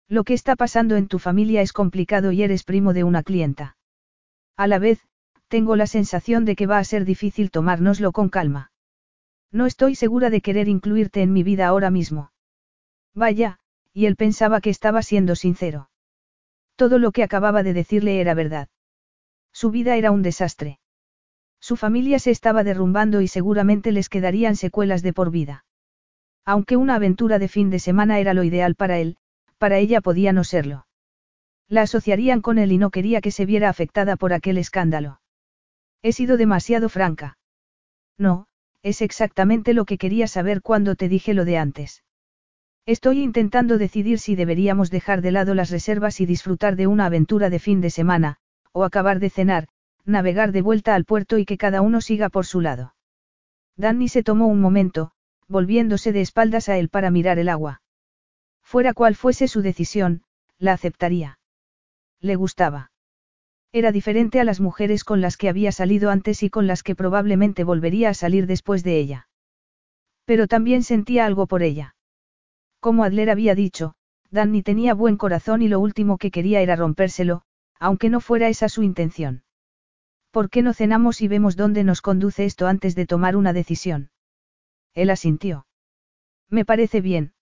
Lo 0.07 0.23
que 0.23 0.35
está 0.35 0.55
pasando 0.55 0.95
en 0.95 1.09
tu 1.09 1.19
familia 1.19 1.61
es 1.61 1.73
complicado 1.73 2.31
y 2.31 2.45
eres 2.45 2.63
primo 2.63 2.93
de 2.93 3.03
una 3.03 3.25
clienta. 3.25 3.77
A 4.57 4.67
la 4.67 4.79
vez, 4.79 5.01
tengo 5.49 5.77
la 5.77 5.87
sensación 5.87 6.45
de 6.45 6.57
que 6.57 6.67
va 6.67 6.79
a 6.79 6.85
ser 6.85 7.05
difícil 7.05 7.51
tomárnoslo 7.51 8.13
con 8.13 8.29
calma. 8.29 8.71
No 9.51 9.67
estoy 9.67 9.95
segura 9.95 10.31
de 10.31 10.41
querer 10.41 10.69
incluirte 10.69 11.23
en 11.23 11.33
mi 11.33 11.43
vida 11.43 11.67
ahora 11.67 11.91
mismo. 11.91 12.33
Vaya, 13.15 13.59
y 13.93 14.07
él 14.07 14.17
pensaba 14.17 14.61
que 14.61 14.71
estaba 14.71 15.03
siendo 15.03 15.37
sincero. 15.37 15.91
Todo 16.77 16.99
lo 16.99 17.13
que 17.13 17.23
acababa 17.23 17.63
de 17.63 17.75
decirle 17.75 18.21
era 18.21 18.35
verdad. 18.35 18.69
Su 19.53 19.71
vida 19.71 19.97
era 19.97 20.11
un 20.11 20.23
desastre. 20.23 20.79
Su 21.61 21.77
familia 21.77 22.19
se 22.19 22.31
estaba 22.31 22.65
derrumbando 22.65 23.21
y 23.21 23.29
seguramente 23.29 23.93
les 23.93 24.09
quedarían 24.09 24.57
secuelas 24.57 25.03
de 25.03 25.13
por 25.13 25.31
vida. 25.31 25.65
Aunque 26.45 26.77
una 26.77 26.97
aventura 26.97 27.39
de 27.39 27.49
fin 27.49 27.71
de 27.71 27.79
semana 27.79 28.19
era 28.19 28.35
lo 28.35 28.43
ideal 28.43 28.75
para 28.75 28.99
él, 28.99 29.17
para 29.59 29.79
ella 29.79 30.01
podía 30.01 30.33
no 30.33 30.45
serlo. 30.45 30.87
La 31.73 31.81
asociarían 31.81 32.43
con 32.43 32.59
él 32.59 32.71
y 32.71 32.77
no 32.77 32.91
quería 32.91 33.23
que 33.23 33.31
se 33.31 33.47
viera 33.47 33.71
afectada 33.71 34.17
por 34.17 34.35
aquel 34.35 34.59
escándalo. 34.59 35.23
He 36.03 36.13
sido 36.13 36.37
demasiado 36.37 36.91
franca. 36.91 37.39
No, 38.19 38.47
es 38.83 39.01
exactamente 39.01 39.73
lo 39.73 39.87
que 39.87 39.97
quería 39.97 40.29
saber 40.29 40.61
cuando 40.61 40.97
te 40.97 41.09
dije 41.09 41.33
lo 41.33 41.47
de 41.47 41.57
antes. 41.57 42.05
Estoy 42.85 43.23
intentando 43.23 43.79
decidir 43.79 44.19
si 44.19 44.37
deberíamos 44.37 44.91
dejar 44.91 45.23
de 45.23 45.33
lado 45.33 45.55
las 45.55 45.71
reservas 45.71 46.21
y 46.21 46.27
disfrutar 46.27 46.77
de 46.77 46.89
una 46.89 47.07
aventura 47.07 47.49
de 47.49 47.59
fin 47.59 47.81
de 47.81 47.89
semana, 47.89 48.37
o 48.73 48.85
acabar 48.85 49.19
de 49.19 49.31
cenar, 49.31 49.69
navegar 50.05 50.53
de 50.53 50.61
vuelta 50.61 50.95
al 50.95 51.07
puerto 51.07 51.39
y 51.39 51.47
que 51.47 51.57
cada 51.57 51.81
uno 51.81 52.03
siga 52.03 52.29
por 52.29 52.45
su 52.45 52.61
lado. 52.61 52.95
Danny 53.79 54.09
se 54.09 54.23
tomó 54.23 54.47
un 54.47 54.61
momento, 54.61 55.13
volviéndose 55.49 56.13
de 56.13 56.21
espaldas 56.21 56.69
a 56.69 56.77
él 56.77 56.91
para 56.91 57.11
mirar 57.11 57.39
el 57.39 57.49
agua. 57.49 57.81
Fuera 58.63 58.93
cual 58.93 59.15
fuese 59.15 59.49
su 59.49 59.63
decisión, 59.63 60.25
la 60.59 60.75
aceptaría. 60.75 61.39
Le 62.23 62.37
gustaba. 62.37 62.93
Era 63.73 63.91
diferente 63.91 64.39
a 64.39 64.45
las 64.45 64.61
mujeres 64.61 65.03
con 65.03 65.21
las 65.21 65.37
que 65.37 65.49
había 65.49 65.73
salido 65.73 66.11
antes 66.11 66.43
y 66.43 66.51
con 66.51 66.67
las 66.69 66.83
que 66.83 66.95
probablemente 66.95 67.65
volvería 67.65 68.11
a 68.11 68.15
salir 68.15 68.47
después 68.47 68.85
de 68.85 68.99
ella. 68.99 69.29
Pero 70.25 70.47
también 70.47 70.85
sentía 70.85 71.27
algo 71.27 71.47
por 71.47 71.63
ella. 71.63 71.97
Como 72.81 73.03
Adler 73.03 73.29
había 73.29 73.57
dicho, 73.57 73.95
Danny 74.31 74.63
tenía 74.63 74.95
buen 74.95 75.17
corazón 75.17 75.63
y 75.63 75.69
lo 75.69 75.81
último 75.81 76.17
que 76.17 76.31
quería 76.31 76.61
era 76.61 76.77
rompérselo, 76.77 77.43
aunque 77.81 78.09
no 78.09 78.21
fuera 78.21 78.49
esa 78.49 78.69
su 78.69 78.83
intención. 78.83 79.43
¿Por 80.31 80.49
qué 80.49 80.63
no 80.63 80.75
cenamos 80.75 81.21
y 81.23 81.29
vemos 81.29 81.57
dónde 81.57 81.83
nos 81.83 82.03
conduce 82.03 82.45
esto 82.45 82.67
antes 82.67 82.95
de 82.95 83.07
tomar 83.07 83.37
una 83.37 83.53
decisión? 83.53 84.11
Él 84.95 85.11
asintió. 85.11 85.67
Me 86.49 86.65
parece 86.65 87.01
bien. 87.01 87.35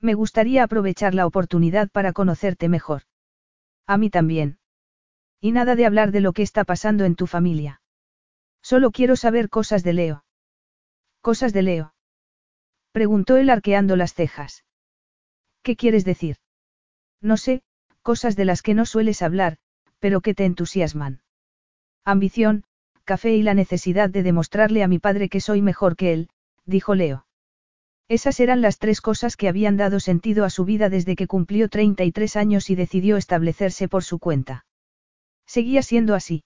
Me 0.00 0.14
gustaría 0.14 0.62
aprovechar 0.62 1.14
la 1.14 1.26
oportunidad 1.26 1.90
para 1.90 2.12
conocerte 2.12 2.68
mejor. 2.68 3.02
A 3.86 3.98
mí 3.98 4.10
también. 4.10 4.58
Y 5.40 5.52
nada 5.52 5.76
de 5.76 5.86
hablar 5.86 6.12
de 6.12 6.20
lo 6.20 6.32
que 6.32 6.42
está 6.42 6.64
pasando 6.64 7.04
en 7.04 7.14
tu 7.14 7.26
familia. 7.26 7.80
Solo 8.62 8.90
quiero 8.90 9.16
saber 9.16 9.48
cosas 9.48 9.84
de 9.84 9.92
Leo. 9.92 10.24
¿Cosas 11.20 11.52
de 11.52 11.62
Leo? 11.62 11.94
Preguntó 12.92 13.36
él 13.36 13.50
arqueando 13.50 13.94
las 13.96 14.14
cejas. 14.14 14.64
¿Qué 15.62 15.76
quieres 15.76 16.04
decir? 16.04 16.36
No 17.20 17.36
sé, 17.36 17.62
cosas 18.02 18.36
de 18.36 18.44
las 18.44 18.62
que 18.62 18.74
no 18.74 18.86
sueles 18.86 19.22
hablar, 19.22 19.58
pero 19.98 20.20
que 20.20 20.34
te 20.34 20.44
entusiasman. 20.44 21.22
Ambición, 22.04 22.64
café 23.04 23.34
y 23.34 23.42
la 23.42 23.54
necesidad 23.54 24.10
de 24.10 24.22
demostrarle 24.22 24.82
a 24.82 24.88
mi 24.88 24.98
padre 24.98 25.28
que 25.28 25.40
soy 25.40 25.62
mejor 25.62 25.96
que 25.96 26.12
él, 26.12 26.28
dijo 26.64 26.94
Leo. 26.94 27.25
Esas 28.08 28.38
eran 28.38 28.60
las 28.60 28.78
tres 28.78 29.00
cosas 29.00 29.36
que 29.36 29.48
habían 29.48 29.76
dado 29.76 29.98
sentido 29.98 30.44
a 30.44 30.50
su 30.50 30.64
vida 30.64 30.88
desde 30.88 31.16
que 31.16 31.26
cumplió 31.26 31.68
33 31.68 32.36
años 32.36 32.70
y 32.70 32.76
decidió 32.76 33.16
establecerse 33.16 33.88
por 33.88 34.04
su 34.04 34.20
cuenta. 34.20 34.64
Seguía 35.44 35.82
siendo 35.82 36.14
así. 36.14 36.44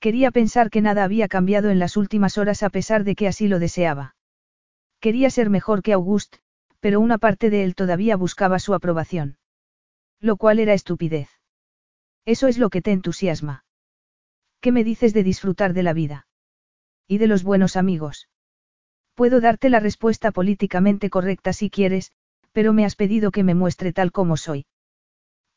Quería 0.00 0.30
pensar 0.30 0.68
que 0.68 0.82
nada 0.82 1.04
había 1.04 1.28
cambiado 1.28 1.70
en 1.70 1.78
las 1.78 1.96
últimas 1.96 2.36
horas 2.36 2.62
a 2.62 2.68
pesar 2.68 3.04
de 3.04 3.14
que 3.14 3.26
así 3.26 3.48
lo 3.48 3.58
deseaba. 3.58 4.16
Quería 5.00 5.30
ser 5.30 5.48
mejor 5.48 5.82
que 5.82 5.94
August, 5.94 6.36
pero 6.80 7.00
una 7.00 7.16
parte 7.16 7.48
de 7.48 7.64
él 7.64 7.74
todavía 7.74 8.16
buscaba 8.16 8.58
su 8.58 8.74
aprobación. 8.74 9.38
Lo 10.20 10.36
cual 10.36 10.58
era 10.58 10.74
estupidez. 10.74 11.30
Eso 12.26 12.48
es 12.48 12.58
lo 12.58 12.68
que 12.68 12.82
te 12.82 12.92
entusiasma. 12.92 13.64
¿Qué 14.60 14.72
me 14.72 14.84
dices 14.84 15.14
de 15.14 15.22
disfrutar 15.22 15.72
de 15.72 15.82
la 15.82 15.94
vida? 15.94 16.26
Y 17.08 17.18
de 17.18 17.28
los 17.28 17.44
buenos 17.44 17.76
amigos. 17.76 18.28
Puedo 19.16 19.40
darte 19.40 19.70
la 19.70 19.80
respuesta 19.80 20.30
políticamente 20.30 21.08
correcta 21.08 21.54
si 21.54 21.70
quieres, 21.70 22.12
pero 22.52 22.74
me 22.74 22.84
has 22.84 22.96
pedido 22.96 23.30
que 23.30 23.44
me 23.44 23.54
muestre 23.54 23.94
tal 23.94 24.12
como 24.12 24.36
soy. 24.36 24.66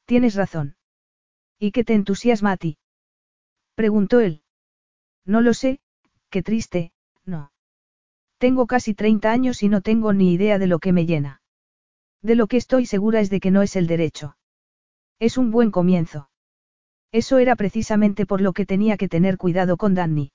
Tienes 0.05 0.35
razón. 0.35 0.77
¿Y 1.59 1.71
qué 1.71 1.83
te 1.83 1.93
entusiasma 1.93 2.53
a 2.53 2.57
ti? 2.57 2.77
Preguntó 3.75 4.21
él. 4.21 4.43
No 5.25 5.41
lo 5.41 5.53
sé, 5.53 5.81
qué 6.29 6.41
triste, 6.41 6.93
no. 7.25 7.51
Tengo 8.37 8.65
casi 8.65 8.93
30 8.93 9.29
años 9.29 9.61
y 9.61 9.67
no 9.67 9.81
tengo 9.81 10.13
ni 10.13 10.31
idea 10.31 10.57
de 10.57 10.67
lo 10.67 10.79
que 10.79 10.93
me 10.93 11.05
llena. 11.05 11.41
De 12.21 12.35
lo 12.35 12.47
que 12.47 12.55
estoy 12.55 12.85
segura 12.85 13.19
es 13.19 13.29
de 13.29 13.41
que 13.41 13.51
no 13.51 13.61
es 13.61 13.75
el 13.75 13.87
derecho. 13.87 14.37
Es 15.19 15.37
un 15.37 15.51
buen 15.51 15.69
comienzo. 15.69 16.29
Eso 17.11 17.39
era 17.39 17.57
precisamente 17.57 18.25
por 18.25 18.39
lo 18.39 18.53
que 18.53 18.65
tenía 18.65 18.95
que 18.95 19.09
tener 19.09 19.37
cuidado 19.37 19.75
con 19.75 19.95
Danny. 19.95 20.31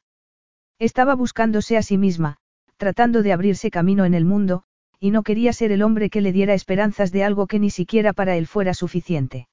Estaba 0.78 1.14
buscándose 1.14 1.78
a 1.78 1.82
sí 1.82 1.96
misma, 1.96 2.36
tratando 2.84 3.22
de 3.22 3.32
abrirse 3.32 3.70
camino 3.70 4.04
en 4.04 4.12
el 4.12 4.26
mundo, 4.26 4.64
y 5.00 5.10
no 5.10 5.22
quería 5.22 5.54
ser 5.54 5.72
el 5.72 5.80
hombre 5.80 6.10
que 6.10 6.20
le 6.20 6.32
diera 6.32 6.52
esperanzas 6.52 7.12
de 7.12 7.24
algo 7.24 7.46
que 7.46 7.58
ni 7.58 7.70
siquiera 7.70 8.12
para 8.12 8.36
él 8.36 8.46
fuera 8.46 8.74
suficiente. 8.74 9.48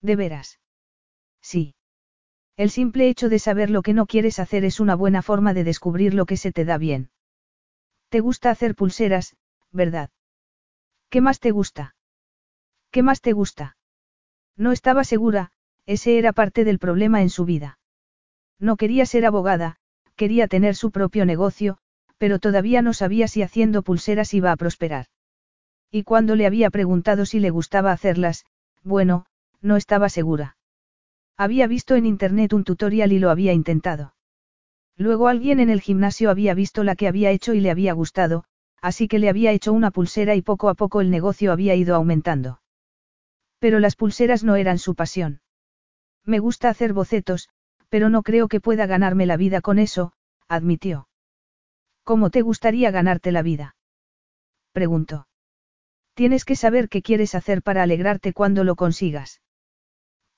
¿De 0.00 0.16
veras? 0.16 0.58
Sí. 1.42 1.74
El 2.56 2.70
simple 2.70 3.10
hecho 3.10 3.28
de 3.28 3.40
saber 3.40 3.68
lo 3.68 3.82
que 3.82 3.92
no 3.92 4.06
quieres 4.06 4.38
hacer 4.38 4.64
es 4.64 4.80
una 4.80 4.94
buena 4.94 5.20
forma 5.20 5.52
de 5.52 5.64
descubrir 5.64 6.14
lo 6.14 6.24
que 6.24 6.38
se 6.38 6.50
te 6.50 6.64
da 6.64 6.78
bien. 6.78 7.10
Te 8.08 8.20
gusta 8.20 8.48
hacer 8.48 8.74
pulseras, 8.74 9.36
¿verdad? 9.70 10.08
¿Qué 11.10 11.20
más 11.20 11.40
te 11.40 11.50
gusta? 11.50 11.94
¿Qué 12.90 13.02
más 13.02 13.20
te 13.20 13.34
gusta? 13.34 13.76
No 14.56 14.72
estaba 14.72 15.04
segura, 15.04 15.52
ese 15.84 16.16
era 16.16 16.32
parte 16.32 16.64
del 16.64 16.78
problema 16.78 17.20
en 17.20 17.28
su 17.28 17.44
vida. 17.44 17.78
No 18.58 18.78
quería 18.78 19.04
ser 19.04 19.26
abogada, 19.26 19.76
quería 20.14 20.48
tener 20.48 20.74
su 20.74 20.90
propio 20.90 21.26
negocio, 21.26 21.76
pero 22.18 22.38
todavía 22.38 22.82
no 22.82 22.92
sabía 22.94 23.28
si 23.28 23.42
haciendo 23.42 23.82
pulseras 23.82 24.32
iba 24.34 24.52
a 24.52 24.56
prosperar. 24.56 25.06
Y 25.90 26.02
cuando 26.02 26.36
le 26.36 26.46
había 26.46 26.70
preguntado 26.70 27.26
si 27.26 27.40
le 27.40 27.50
gustaba 27.50 27.92
hacerlas, 27.92 28.44
bueno, 28.82 29.26
no 29.60 29.76
estaba 29.76 30.08
segura. 30.08 30.56
Había 31.36 31.66
visto 31.66 31.96
en 31.96 32.06
internet 32.06 32.52
un 32.52 32.64
tutorial 32.64 33.12
y 33.12 33.18
lo 33.18 33.30
había 33.30 33.52
intentado. 33.52 34.14
Luego 34.96 35.28
alguien 35.28 35.60
en 35.60 35.68
el 35.68 35.82
gimnasio 35.82 36.30
había 36.30 36.54
visto 36.54 36.82
la 36.82 36.96
que 36.96 37.08
había 37.08 37.30
hecho 37.30 37.52
y 37.52 37.60
le 37.60 37.70
había 37.70 37.92
gustado, 37.92 38.44
así 38.80 39.08
que 39.08 39.18
le 39.18 39.28
había 39.28 39.52
hecho 39.52 39.72
una 39.72 39.90
pulsera 39.90 40.34
y 40.34 40.42
poco 40.42 40.70
a 40.70 40.74
poco 40.74 41.00
el 41.00 41.10
negocio 41.10 41.52
había 41.52 41.74
ido 41.74 41.94
aumentando. 41.94 42.60
Pero 43.58 43.78
las 43.78 43.96
pulseras 43.96 44.44
no 44.44 44.56
eran 44.56 44.78
su 44.78 44.94
pasión. 44.94 45.40
Me 46.24 46.38
gusta 46.38 46.70
hacer 46.70 46.92
bocetos, 46.92 47.50
pero 47.88 48.08
no 48.08 48.22
creo 48.22 48.48
que 48.48 48.60
pueda 48.60 48.86
ganarme 48.86 49.26
la 49.26 49.36
vida 49.36 49.60
con 49.60 49.78
eso, 49.78 50.12
admitió. 50.48 51.08
¿Cómo 52.06 52.30
te 52.30 52.42
gustaría 52.42 52.92
ganarte 52.92 53.32
la 53.32 53.42
vida? 53.42 53.74
preguntó. 54.70 55.26
Tienes 56.14 56.44
que 56.44 56.54
saber 56.54 56.88
qué 56.88 57.02
quieres 57.02 57.34
hacer 57.34 57.62
para 57.62 57.82
alegrarte 57.82 58.32
cuando 58.32 58.62
lo 58.62 58.76
consigas. 58.76 59.42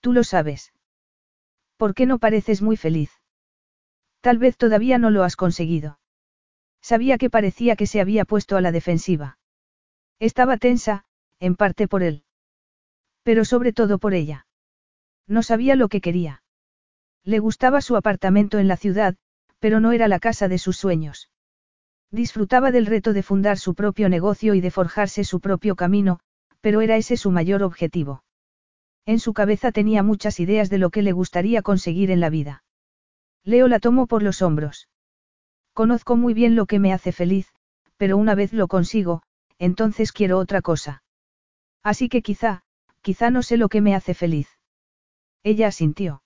Tú 0.01 0.15
lo 0.15 0.25
sabes. 0.25 0.73
¿Por 1.77 1.93
qué 1.93 2.07
no 2.07 2.19
pareces 2.19 2.63
muy 2.63 2.79
feliz? 2.79 3.11
Tal 4.23 4.39
vez 4.39 4.57
todavía 4.57 4.97
no 4.97 5.11
lo 5.11 5.25
has 5.25 5.37
conseguido. 5.37 6.01
Sabía 6.81 7.19
que 7.19 7.29
parecía 7.29 7.77
que 7.77 7.87
se 7.87 8.01
había 8.01 8.25
puesto 8.25 8.57
a 8.57 8.63
la 8.63 8.73
defensiva. 8.73 9.39
Estaba 10.19 10.57
tensa, 10.57 11.05
en 11.39 11.55
parte 11.55 11.87
por 11.87 12.03
él. 12.03 12.25
Pero 13.23 13.45
sobre 13.45 13.75
todo 13.75 13.99
por 13.99 14.15
ella. 14.15 14.47
No 15.27 15.43
sabía 15.43 15.77
lo 15.77 15.91
que 15.91 16.01
quería. 16.01 16.43
Le 17.25 17.41
gustaba 17.41 17.83
su 17.83 17.95
apartamento 17.95 18.59
en 18.59 18.69
la 18.69 18.79
ciudad, 18.79 19.17
pero 19.59 19.81
no 19.81 19.93
era 19.93 20.09
la 20.09 20.19
casa 20.19 20.49
de 20.49 20.57
sus 20.57 20.79
sueños. 20.79 21.31
Disfrutaba 22.11 22.71
del 22.71 22.87
reto 22.87 23.13
de 23.13 23.23
fundar 23.23 23.59
su 23.59 23.75
propio 23.75 24.09
negocio 24.09 24.55
y 24.55 24.61
de 24.61 24.71
forjarse 24.71 25.25
su 25.25 25.41
propio 25.41 25.77
camino, 25.77 26.21
pero 26.61 26.81
era 26.81 26.97
ese 26.97 27.17
su 27.17 27.31
mayor 27.31 27.63
objetivo. 27.63 28.25
En 29.05 29.19
su 29.19 29.33
cabeza 29.33 29.73
tenía 29.73 30.03
muchas 30.03 30.41
ideas 30.41 30.71
de 30.71 30.79
lo 30.79 30.91
que 30.91 31.03
le 31.03 31.13
gustaría 31.13 31.63
conseguir 31.63 32.11
en 32.11 32.21
la 32.21 32.31
vida. 32.31 32.65
Leo 33.45 33.69
la 33.69 33.79
tomó 33.79 34.07
por 34.07 34.23
los 34.23 34.43
hombros. 34.43 34.89
Conozco 35.73 36.17
muy 36.17 36.35
bien 36.35 36.57
lo 36.57 36.67
que 36.67 36.79
me 36.79 36.93
hace 36.93 37.13
feliz, 37.13 37.53
pero 37.97 38.17
una 38.17 38.35
vez 38.35 38.53
lo 38.53 38.69
consigo, 38.69 39.23
entonces 39.59 40.13
quiero 40.13 40.39
otra 40.39 40.63
cosa. 40.63 41.03
Así 41.83 42.09
que 42.09 42.23
quizá, 42.23 42.63
quizá 43.03 43.31
no 43.31 43.43
sé 43.43 43.57
lo 43.57 43.69
que 43.69 43.81
me 43.81 43.95
hace 43.95 44.15
feliz. 44.15 44.49
Ella 45.43 45.69
asintió. 45.69 46.23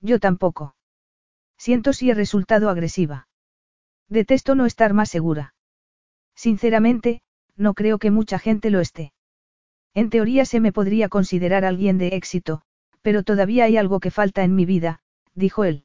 Yo 0.00 0.18
tampoco. 0.18 0.74
Siento 1.56 1.92
si 1.92 2.10
he 2.10 2.14
resultado 2.14 2.68
agresiva. 2.68 3.28
Detesto 4.08 4.54
no 4.54 4.66
estar 4.66 4.92
más 4.92 5.10
segura. 5.10 5.54
Sinceramente, 6.34 7.22
no 7.56 7.74
creo 7.74 7.98
que 7.98 8.10
mucha 8.10 8.38
gente 8.38 8.70
lo 8.70 8.80
esté. 8.80 9.12
En 9.94 10.10
teoría 10.10 10.44
se 10.44 10.60
me 10.60 10.72
podría 10.72 11.08
considerar 11.08 11.64
alguien 11.64 11.98
de 11.98 12.08
éxito, 12.08 12.62
pero 13.02 13.22
todavía 13.22 13.64
hay 13.64 13.76
algo 13.76 14.00
que 14.00 14.10
falta 14.10 14.42
en 14.42 14.54
mi 14.54 14.64
vida, 14.64 15.00
dijo 15.34 15.64
él. 15.64 15.84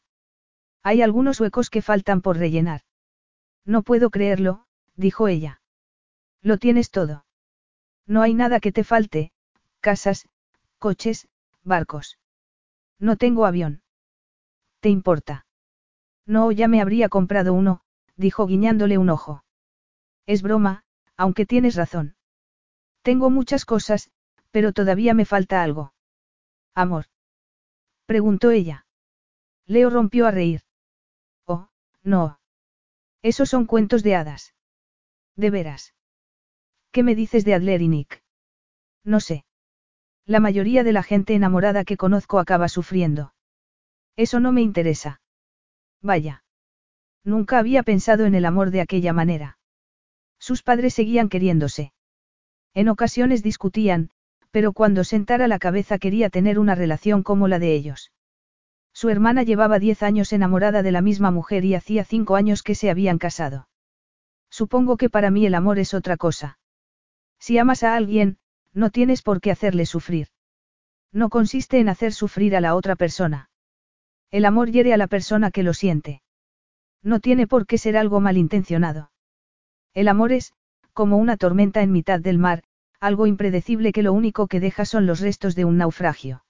Hay 0.84 1.02
algunos 1.02 1.40
huecos 1.40 1.70
que 1.70 1.82
faltan 1.82 2.22
por 2.22 2.38
rellenar. 2.38 2.82
No 3.66 3.84
puedo 3.84 4.10
creerlo, 4.10 4.66
dijo 4.96 5.28
ella. 5.28 5.62
Lo 6.42 6.58
tienes 6.58 6.90
todo. 6.90 7.26
No 8.08 8.22
hay 8.22 8.34
nada 8.34 8.60
que 8.60 8.72
te 8.72 8.84
falte, 8.84 9.32
casas, 9.82 10.28
coches, 10.80 11.28
barcos. 11.64 12.18
No 12.98 13.18
tengo 13.18 13.46
avión. 13.46 13.84
¿Te 14.80 14.90
importa? 14.90 15.46
No, 16.26 16.52
ya 16.52 16.68
me 16.68 16.82
habría 16.82 17.10
comprado 17.10 17.54
uno, 17.54 17.82
dijo 18.20 18.46
guiñándole 18.46 18.98
un 18.98 19.10
ojo. 19.10 19.44
Es 20.26 20.42
broma, 20.42 20.84
aunque 21.16 21.46
tienes 21.46 21.76
razón. 21.76 22.16
Tengo 23.02 23.30
muchas 23.30 23.66
cosas, 23.66 24.12
pero 24.52 24.74
todavía 24.74 25.14
me 25.14 25.26
falta 25.26 25.64
algo. 25.64 25.94
Amor. 26.76 27.06
Preguntó 28.06 28.52
ella. 28.52 28.86
Leo 29.66 29.90
rompió 29.90 30.28
a 30.28 30.32
reír. 30.32 30.62
Oh, 31.46 31.70
no. 32.04 32.40
Esos 33.22 33.50
son 33.50 33.66
cuentos 33.66 34.04
de 34.04 34.16
hadas. 34.16 34.54
De 35.36 35.50
veras. 35.50 35.94
¿Qué 36.92 37.04
me 37.04 37.16
dices 37.16 37.46
de 37.46 37.54
Adler 37.54 37.82
y 37.82 37.88
Nick? 37.88 38.24
No 39.04 39.20
sé. 39.20 39.46
La 40.26 40.40
mayoría 40.40 40.84
de 40.84 40.92
la 40.92 41.04
gente 41.04 41.36
enamorada 41.36 41.86
que 41.86 41.98
conozco 41.98 42.40
acaba 42.40 42.68
sufriendo. 42.68 43.34
Eso 44.16 44.40
no 44.40 44.52
me 44.52 44.62
interesa. 44.62 45.22
Vaya. 46.02 46.44
Nunca 47.24 47.60
había 47.60 47.84
pensado 47.84 48.26
en 48.26 48.36
el 48.36 48.46
amor 48.46 48.72
de 48.72 48.82
aquella 48.82 49.14
manera. 49.14 49.58
Sus 50.40 50.64
padres 50.64 50.94
seguían 50.94 51.30
queriéndose. 51.30 51.94
En 52.74 52.88
ocasiones 52.88 53.44
discutían, 53.44 54.10
pero 54.52 54.74
cuando 54.74 55.04
sentara 55.04 55.48
la 55.48 55.60
cabeza 55.60 56.00
quería 56.00 56.30
tener 56.30 56.60
una 56.60 56.76
relación 56.76 57.24
como 57.24 57.48
la 57.48 57.60
de 57.60 57.74
ellos. 57.74 58.12
Su 58.94 59.10
hermana 59.10 59.44
llevaba 59.44 59.80
diez 59.80 60.04
años 60.04 60.34
enamorada 60.34 60.82
de 60.82 60.92
la 60.92 61.02
misma 61.02 61.32
mujer 61.32 61.66
y 61.66 61.76
hacía 61.76 62.04
cinco 62.04 62.36
años 62.36 62.64
que 62.64 62.76
se 62.76 62.90
habían 62.90 63.18
casado. 63.18 63.68
Supongo 64.50 64.98
que 64.98 65.10
para 65.10 65.30
mí 65.30 65.46
el 65.46 65.56
amor 65.56 65.80
es 65.80 65.94
otra 65.94 66.18
cosa. 66.18 66.58
Si 67.40 67.58
amas 67.58 67.84
a 67.84 67.96
alguien, 67.96 68.38
no 68.74 68.90
tienes 68.90 69.22
por 69.22 69.42
qué 69.42 69.52
hacerle 69.52 69.86
sufrir. 69.86 70.28
No 71.12 71.30
consiste 71.30 71.80
en 71.80 71.90
hacer 71.90 72.14
sufrir 72.14 72.56
a 72.56 72.62
la 72.62 72.76
otra 72.76 72.96
persona. 72.96 73.50
El 74.32 74.46
amor 74.46 74.72
hiere 74.72 74.94
a 74.94 74.98
la 74.98 75.08
persona 75.08 75.52
que 75.52 75.64
lo 75.64 75.74
siente. 75.74 76.22
No 77.04 77.20
tiene 77.20 77.48
por 77.48 77.66
qué 77.66 77.78
ser 77.78 77.98
algo 77.98 78.20
malintencionado. 78.20 79.12
El 79.94 80.08
amor 80.08 80.32
es, 80.32 80.54
como 80.94 81.18
una 81.18 81.38
tormenta 81.38 81.82
en 81.82 81.92
mitad 81.92 82.20
del 82.20 82.38
mar, 82.38 82.64
algo 83.00 83.28
impredecible 83.28 83.94
que 83.94 84.04
lo 84.04 84.14
único 84.14 84.48
que 84.48 84.60
deja 84.60 84.86
son 84.86 85.06
los 85.06 85.20
restos 85.20 85.56
de 85.56 85.66
un 85.66 85.78
naufragio. 85.78 86.44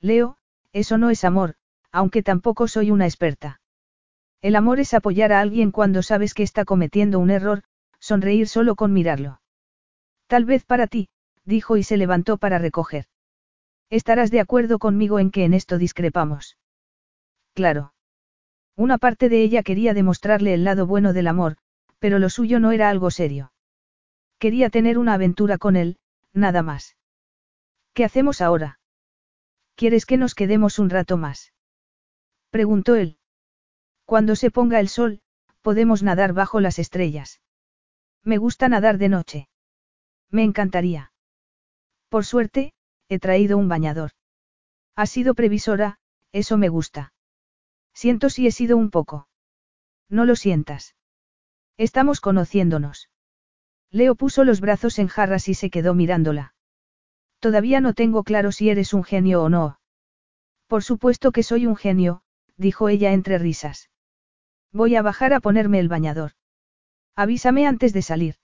Leo, 0.00 0.36
eso 0.72 0.98
no 0.98 1.10
es 1.10 1.24
amor, 1.24 1.54
aunque 1.90 2.22
tampoco 2.22 2.68
soy 2.68 2.90
una 2.90 3.06
experta. 3.06 3.60
El 4.42 4.56
amor 4.56 4.78
es 4.78 4.94
apoyar 4.94 5.32
a 5.32 5.40
alguien 5.40 5.70
cuando 5.70 6.02
sabes 6.02 6.34
que 6.34 6.42
está 6.42 6.64
cometiendo 6.64 7.18
un 7.18 7.30
error, 7.30 7.62
sonreír 7.98 8.46
solo 8.46 8.76
con 8.76 8.92
mirarlo. 8.92 9.40
Tal 10.26 10.44
vez 10.44 10.64
para 10.64 10.86
ti, 10.86 11.08
dijo 11.44 11.76
y 11.76 11.82
se 11.82 11.96
levantó 11.96 12.36
para 12.36 12.58
recoger. 12.58 13.06
Estarás 13.90 14.30
de 14.30 14.40
acuerdo 14.40 14.78
conmigo 14.78 15.18
en 15.18 15.30
que 15.30 15.44
en 15.44 15.54
esto 15.54 15.78
discrepamos. 15.78 16.58
Claro. 17.54 17.93
Una 18.76 18.98
parte 18.98 19.28
de 19.28 19.42
ella 19.42 19.62
quería 19.62 19.94
demostrarle 19.94 20.52
el 20.54 20.64
lado 20.64 20.86
bueno 20.86 21.12
del 21.12 21.28
amor, 21.28 21.56
pero 21.98 22.18
lo 22.18 22.28
suyo 22.28 22.58
no 22.58 22.72
era 22.72 22.90
algo 22.90 23.10
serio. 23.10 23.52
Quería 24.38 24.68
tener 24.68 24.98
una 24.98 25.14
aventura 25.14 25.58
con 25.58 25.76
él, 25.76 25.98
nada 26.32 26.62
más. 26.62 26.96
¿Qué 27.92 28.04
hacemos 28.04 28.40
ahora? 28.40 28.80
¿Quieres 29.76 30.06
que 30.06 30.16
nos 30.16 30.34
quedemos 30.34 30.78
un 30.78 30.90
rato 30.90 31.16
más? 31.16 31.52
Preguntó 32.50 32.96
él. 32.96 33.18
Cuando 34.04 34.36
se 34.36 34.50
ponga 34.50 34.80
el 34.80 34.88
sol, 34.88 35.22
podemos 35.62 36.02
nadar 36.02 36.32
bajo 36.32 36.60
las 36.60 36.78
estrellas. 36.78 37.40
Me 38.22 38.36
gusta 38.36 38.68
nadar 38.68 38.98
de 38.98 39.08
noche. 39.08 39.48
Me 40.30 40.42
encantaría. 40.42 41.12
Por 42.08 42.24
suerte, 42.24 42.74
he 43.08 43.18
traído 43.18 43.56
un 43.56 43.68
bañador. 43.68 44.10
Ha 44.94 45.06
sido 45.06 45.34
previsora, 45.34 45.98
eso 46.32 46.58
me 46.58 46.68
gusta. 46.68 47.13
Siento 47.94 48.28
si 48.28 48.46
he 48.46 48.50
sido 48.50 48.76
un 48.76 48.90
poco. 48.90 49.28
No 50.08 50.24
lo 50.24 50.36
sientas. 50.36 50.94
Estamos 51.76 52.20
conociéndonos. 52.20 53.08
Leo 53.90 54.14
puso 54.16 54.44
los 54.44 54.60
brazos 54.60 54.98
en 54.98 55.08
jarras 55.08 55.48
y 55.48 55.54
se 55.54 55.70
quedó 55.70 55.94
mirándola. 55.94 56.54
Todavía 57.38 57.80
no 57.80 57.94
tengo 57.94 58.24
claro 58.24 58.52
si 58.52 58.70
eres 58.70 58.92
un 58.92 59.04
genio 59.04 59.42
o 59.42 59.48
no. 59.48 59.78
Por 60.66 60.82
supuesto 60.82 61.30
que 61.30 61.42
soy 61.42 61.66
un 61.66 61.76
genio, 61.76 62.22
dijo 62.56 62.88
ella 62.88 63.12
entre 63.12 63.38
risas. 63.38 63.90
Voy 64.72 64.96
a 64.96 65.02
bajar 65.02 65.32
a 65.32 65.40
ponerme 65.40 65.78
el 65.78 65.88
bañador. 65.88 66.32
Avísame 67.14 67.66
antes 67.66 67.92
de 67.92 68.02
salir. 68.02 68.36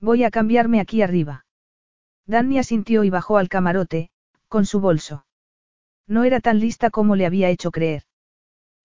Voy 0.00 0.24
a 0.24 0.30
cambiarme 0.30 0.80
aquí 0.80 1.02
arriba. 1.02 1.46
Danny 2.26 2.58
asintió 2.58 3.04
y 3.04 3.10
bajó 3.10 3.38
al 3.38 3.48
camarote, 3.48 4.10
con 4.48 4.66
su 4.66 4.80
bolso. 4.80 5.26
No 6.06 6.24
era 6.24 6.40
tan 6.40 6.58
lista 6.58 6.90
como 6.90 7.14
le 7.14 7.26
había 7.26 7.50
hecho 7.50 7.70
creer. 7.70 8.04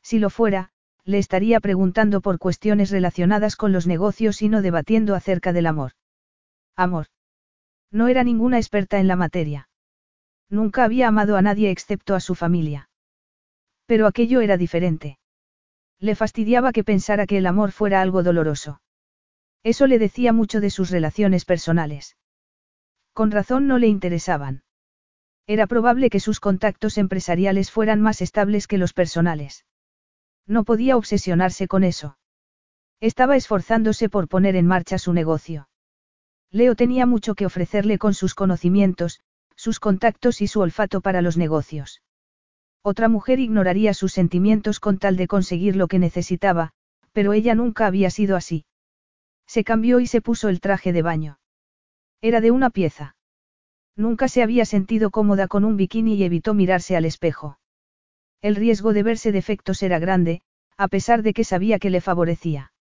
Si 0.10 0.18
lo 0.18 0.32
fuera, 0.32 0.72
le 1.04 1.20
estaría 1.20 1.60
preguntando 1.60 2.20
por 2.22 2.40
cuestiones 2.40 2.90
relacionadas 2.90 3.56
con 3.56 3.72
los 3.72 3.86
negocios 3.86 4.42
y 4.42 4.50
no 4.50 4.64
debatiendo 4.64 5.14
acerca 5.14 5.54
del 5.54 5.68
amor. 5.68 5.92
Amor. 6.76 7.06
No 7.92 8.08
era 8.08 8.24
ninguna 8.24 8.58
experta 8.58 9.00
en 9.00 9.08
la 9.08 9.16
materia. 9.16 9.70
Nunca 10.50 10.84
había 10.84 11.10
amado 11.10 11.38
a 11.38 11.44
nadie 11.44 11.70
excepto 11.70 12.16
a 12.16 12.22
su 12.22 12.34
familia. 12.34 12.90
Pero 13.86 14.08
aquello 14.08 14.42
era 14.42 14.58
diferente. 14.58 15.20
Le 16.00 16.16
fastidiaba 16.16 16.72
que 16.72 16.84
pensara 16.84 17.28
que 17.28 17.38
el 17.38 17.46
amor 17.46 17.72
fuera 17.72 18.02
algo 18.02 18.24
doloroso. 18.24 18.82
Eso 19.62 19.86
le 19.86 20.00
decía 20.00 20.34
mucho 20.34 20.60
de 20.60 20.72
sus 20.72 20.90
relaciones 20.90 21.46
personales. 21.46 22.18
Con 23.14 23.30
razón 23.30 23.68
no 23.68 23.78
le 23.78 23.86
interesaban. 23.86 24.64
Era 25.46 25.68
probable 25.68 26.10
que 26.10 26.20
sus 26.20 26.40
contactos 26.40 26.98
empresariales 26.98 27.70
fueran 27.70 28.02
más 28.02 28.24
estables 28.24 28.66
que 28.66 28.80
los 28.80 28.94
personales. 28.94 29.66
No 30.50 30.64
podía 30.64 30.98
obsesionarse 30.98 31.68
con 31.68 31.84
eso. 31.84 32.18
Estaba 33.00 33.36
esforzándose 33.36 34.10
por 34.10 34.28
poner 34.28 34.56
en 34.56 34.66
marcha 34.66 34.98
su 34.98 35.14
negocio. 35.14 35.70
Leo 36.50 36.76
tenía 36.76 37.06
mucho 37.06 37.36
que 37.36 37.46
ofrecerle 37.46 38.00
con 38.00 38.16
sus 38.16 38.34
conocimientos, 38.34 39.22
sus 39.56 39.80
contactos 39.80 40.42
y 40.42 40.48
su 40.48 40.60
olfato 40.60 41.02
para 41.02 41.22
los 41.22 41.38
negocios. 41.38 42.02
Otra 42.82 43.10
mujer 43.10 43.40
ignoraría 43.40 43.94
sus 43.94 44.12
sentimientos 44.12 44.80
con 44.80 44.98
tal 44.98 45.18
de 45.18 45.28
conseguir 45.28 45.76
lo 45.76 45.88
que 45.88 46.00
necesitaba, 46.00 46.72
pero 47.14 47.34
ella 47.34 47.54
nunca 47.54 47.86
había 47.86 48.10
sido 48.10 48.36
así. 48.36 48.66
Se 49.46 49.64
cambió 49.64 50.00
y 50.00 50.08
se 50.08 50.20
puso 50.20 50.50
el 50.50 50.62
traje 50.62 50.94
de 50.94 51.04
baño. 51.04 51.40
Era 52.22 52.42
de 52.42 52.50
una 52.50 52.72
pieza. 52.72 53.16
Nunca 53.96 54.28
se 54.28 54.42
había 54.42 54.66
sentido 54.66 55.12
cómoda 55.12 55.48
con 55.48 55.64
un 55.64 55.78
bikini 55.78 56.16
y 56.16 56.24
evitó 56.24 56.56
mirarse 56.56 56.96
al 56.96 57.06
espejo. 57.06 57.60
El 58.42 58.56
riesgo 58.56 58.94
de 58.94 59.04
verse 59.04 59.32
defectos 59.32 59.84
era 59.84 60.00
grande, 60.00 60.42
a 60.78 60.88
pesar 60.88 61.24
de 61.24 61.34
que 61.34 61.44
sabía 61.44 61.80
que 61.80 61.90
le 61.90 62.00
favorecía. 62.00 62.72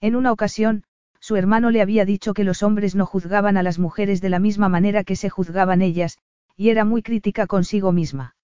En 0.00 0.14
una 0.14 0.30
ocasión, 0.30 0.84
su 1.18 1.34
hermano 1.34 1.70
le 1.70 1.82
había 1.82 2.04
dicho 2.04 2.34
que 2.34 2.44
los 2.44 2.62
hombres 2.62 2.94
no 2.94 3.04
juzgaban 3.04 3.56
a 3.56 3.62
las 3.62 3.78
mujeres 3.78 4.20
de 4.20 4.28
la 4.28 4.38
misma 4.38 4.68
manera 4.68 5.02
que 5.02 5.16
se 5.16 5.28
juzgaban 5.28 5.82
ellas, 5.82 6.18
y 6.56 6.68
era 6.68 6.84
muy 6.84 7.02
crítica 7.02 7.46
consigo 7.46 7.90
misma. 7.90 8.36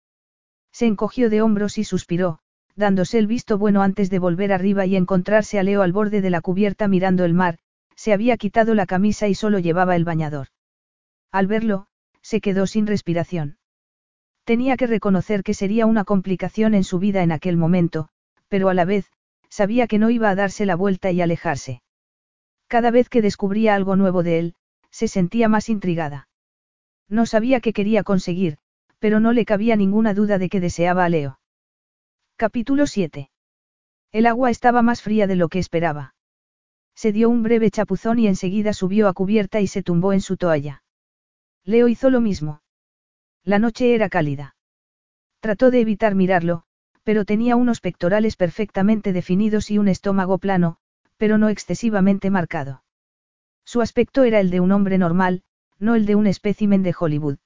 Se 0.72 0.86
encogió 0.86 1.30
de 1.30 1.42
hombros 1.42 1.78
y 1.78 1.84
suspiró, 1.84 2.40
dándose 2.74 3.18
el 3.18 3.26
visto 3.26 3.58
bueno 3.58 3.82
antes 3.82 4.10
de 4.10 4.18
volver 4.18 4.52
arriba 4.52 4.84
y 4.86 4.96
encontrarse 4.96 5.58
a 5.58 5.62
Leo 5.62 5.82
al 5.82 5.92
borde 5.92 6.20
de 6.22 6.30
la 6.30 6.40
cubierta 6.40 6.88
mirando 6.88 7.24
el 7.24 7.34
mar, 7.34 7.58
se 7.94 8.12
había 8.12 8.36
quitado 8.36 8.74
la 8.74 8.86
camisa 8.86 9.28
y 9.28 9.34
solo 9.34 9.58
llevaba 9.58 9.94
el 9.94 10.04
bañador. 10.04 10.48
Al 11.30 11.46
verlo, 11.46 11.86
se 12.20 12.40
quedó 12.40 12.66
sin 12.66 12.86
respiración. 12.86 13.58
Tenía 14.44 14.76
que 14.76 14.86
reconocer 14.86 15.42
que 15.42 15.54
sería 15.54 15.86
una 15.86 16.04
complicación 16.04 16.74
en 16.74 16.84
su 16.84 16.98
vida 16.98 17.22
en 17.22 17.32
aquel 17.32 17.56
momento, 17.56 18.08
pero 18.48 18.68
a 18.68 18.74
la 18.74 18.84
vez, 18.84 19.10
sabía 19.48 19.86
que 19.86 19.98
no 19.98 20.10
iba 20.10 20.30
a 20.30 20.34
darse 20.34 20.66
la 20.66 20.74
vuelta 20.74 21.10
y 21.12 21.20
alejarse. 21.20 21.82
Cada 22.66 22.90
vez 22.90 23.08
que 23.08 23.22
descubría 23.22 23.74
algo 23.74 23.96
nuevo 23.96 24.22
de 24.22 24.38
él, 24.38 24.54
se 24.90 25.06
sentía 25.06 25.48
más 25.48 25.68
intrigada. 25.68 26.28
No 27.08 27.26
sabía 27.26 27.60
qué 27.60 27.72
quería 27.72 28.02
conseguir, 28.02 28.58
pero 28.98 29.20
no 29.20 29.32
le 29.32 29.44
cabía 29.44 29.76
ninguna 29.76 30.14
duda 30.14 30.38
de 30.38 30.48
que 30.48 30.60
deseaba 30.60 31.04
a 31.04 31.08
Leo. 31.08 31.38
Capítulo 32.36 32.86
7. 32.86 33.30
El 34.10 34.26
agua 34.26 34.50
estaba 34.50 34.82
más 34.82 35.02
fría 35.02 35.26
de 35.26 35.36
lo 35.36 35.48
que 35.48 35.58
esperaba. 35.58 36.14
Se 36.94 37.12
dio 37.12 37.28
un 37.28 37.42
breve 37.42 37.70
chapuzón 37.70 38.18
y 38.18 38.26
enseguida 38.26 38.72
subió 38.72 39.08
a 39.08 39.12
cubierta 39.12 39.60
y 39.60 39.66
se 39.66 39.82
tumbó 39.82 40.12
en 40.12 40.20
su 40.20 40.36
toalla. 40.36 40.82
Leo 41.64 41.88
hizo 41.88 42.10
lo 42.10 42.20
mismo. 42.20 42.61
La 43.44 43.58
noche 43.58 43.94
era 43.94 44.08
cálida. 44.08 44.54
Trató 45.40 45.72
de 45.72 45.80
evitar 45.80 46.14
mirarlo, 46.14 46.62
pero 47.02 47.24
tenía 47.24 47.56
unos 47.56 47.80
pectorales 47.80 48.36
perfectamente 48.36 49.12
definidos 49.12 49.70
y 49.72 49.78
un 49.78 49.88
estómago 49.88 50.38
plano, 50.38 50.76
pero 51.16 51.38
no 51.38 51.48
excesivamente 51.48 52.30
marcado. 52.30 52.84
Su 53.64 53.80
aspecto 53.80 54.22
era 54.22 54.38
el 54.38 54.50
de 54.50 54.60
un 54.60 54.70
hombre 54.70 54.96
normal, 54.96 55.42
no 55.80 55.96
el 55.96 56.06
de 56.06 56.14
un 56.14 56.28
espécimen 56.28 56.84
de 56.84 56.94
Hollywood. 56.96 57.38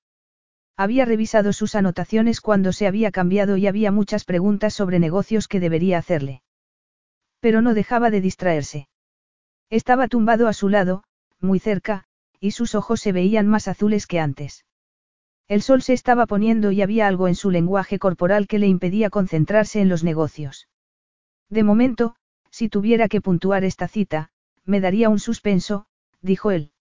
Había 0.77 1.07
revisado 1.07 1.55
sus 1.55 1.75
anotaciones 1.75 2.43
cuando 2.43 2.73
se 2.73 2.87
había 2.87 3.11
cambiado 3.11 3.57
y 3.57 3.67
había 3.67 3.91
muchas 3.91 4.25
preguntas 4.25 4.75
sobre 4.75 4.99
negocios 4.99 5.49
que 5.49 5.61
debería 5.61 5.97
hacerle. 5.97 6.43
Pero 7.41 7.63
no 7.63 7.73
dejaba 7.73 8.11
de 8.11 8.21
distraerse. 8.21 8.89
Estaba 9.71 10.09
tumbado 10.09 10.47
a 10.49 10.53
su 10.53 10.69
lado, 10.69 11.05
muy 11.41 11.59
cerca, 11.59 12.05
y 12.39 12.51
sus 12.51 12.75
ojos 12.75 13.01
se 13.01 13.13
veían 13.13 13.47
más 13.47 13.69
azules 13.69 14.07
que 14.07 14.21
antes. 14.21 14.66
El 15.49 15.63
sol 15.63 15.83
se 15.83 15.93
estaba 15.93 16.27
poniendo 16.27 16.73
y 16.73 16.83
había 16.83 17.07
algo 17.07 17.29
en 17.29 17.37
su 17.37 17.51
lenguaje 17.51 17.99
corporal 17.99 18.49
que 18.49 18.59
le 18.59 18.67
impedía 18.67 19.11
concentrarse 19.11 19.81
en 19.81 19.89
los 19.89 20.03
negocios. 20.03 20.69
De 21.49 21.63
momento, 21.63 22.17
si 22.51 22.69
tuviera 22.69 23.09
que 23.09 23.21
puntuar 23.21 23.65
esta 23.65 23.87
cita, 23.87 24.31
me 24.65 24.81
daría 24.81 25.09
un 25.09 25.21
suspenso, 25.21 25.87
dijo 26.21 26.51
él. 26.51 26.73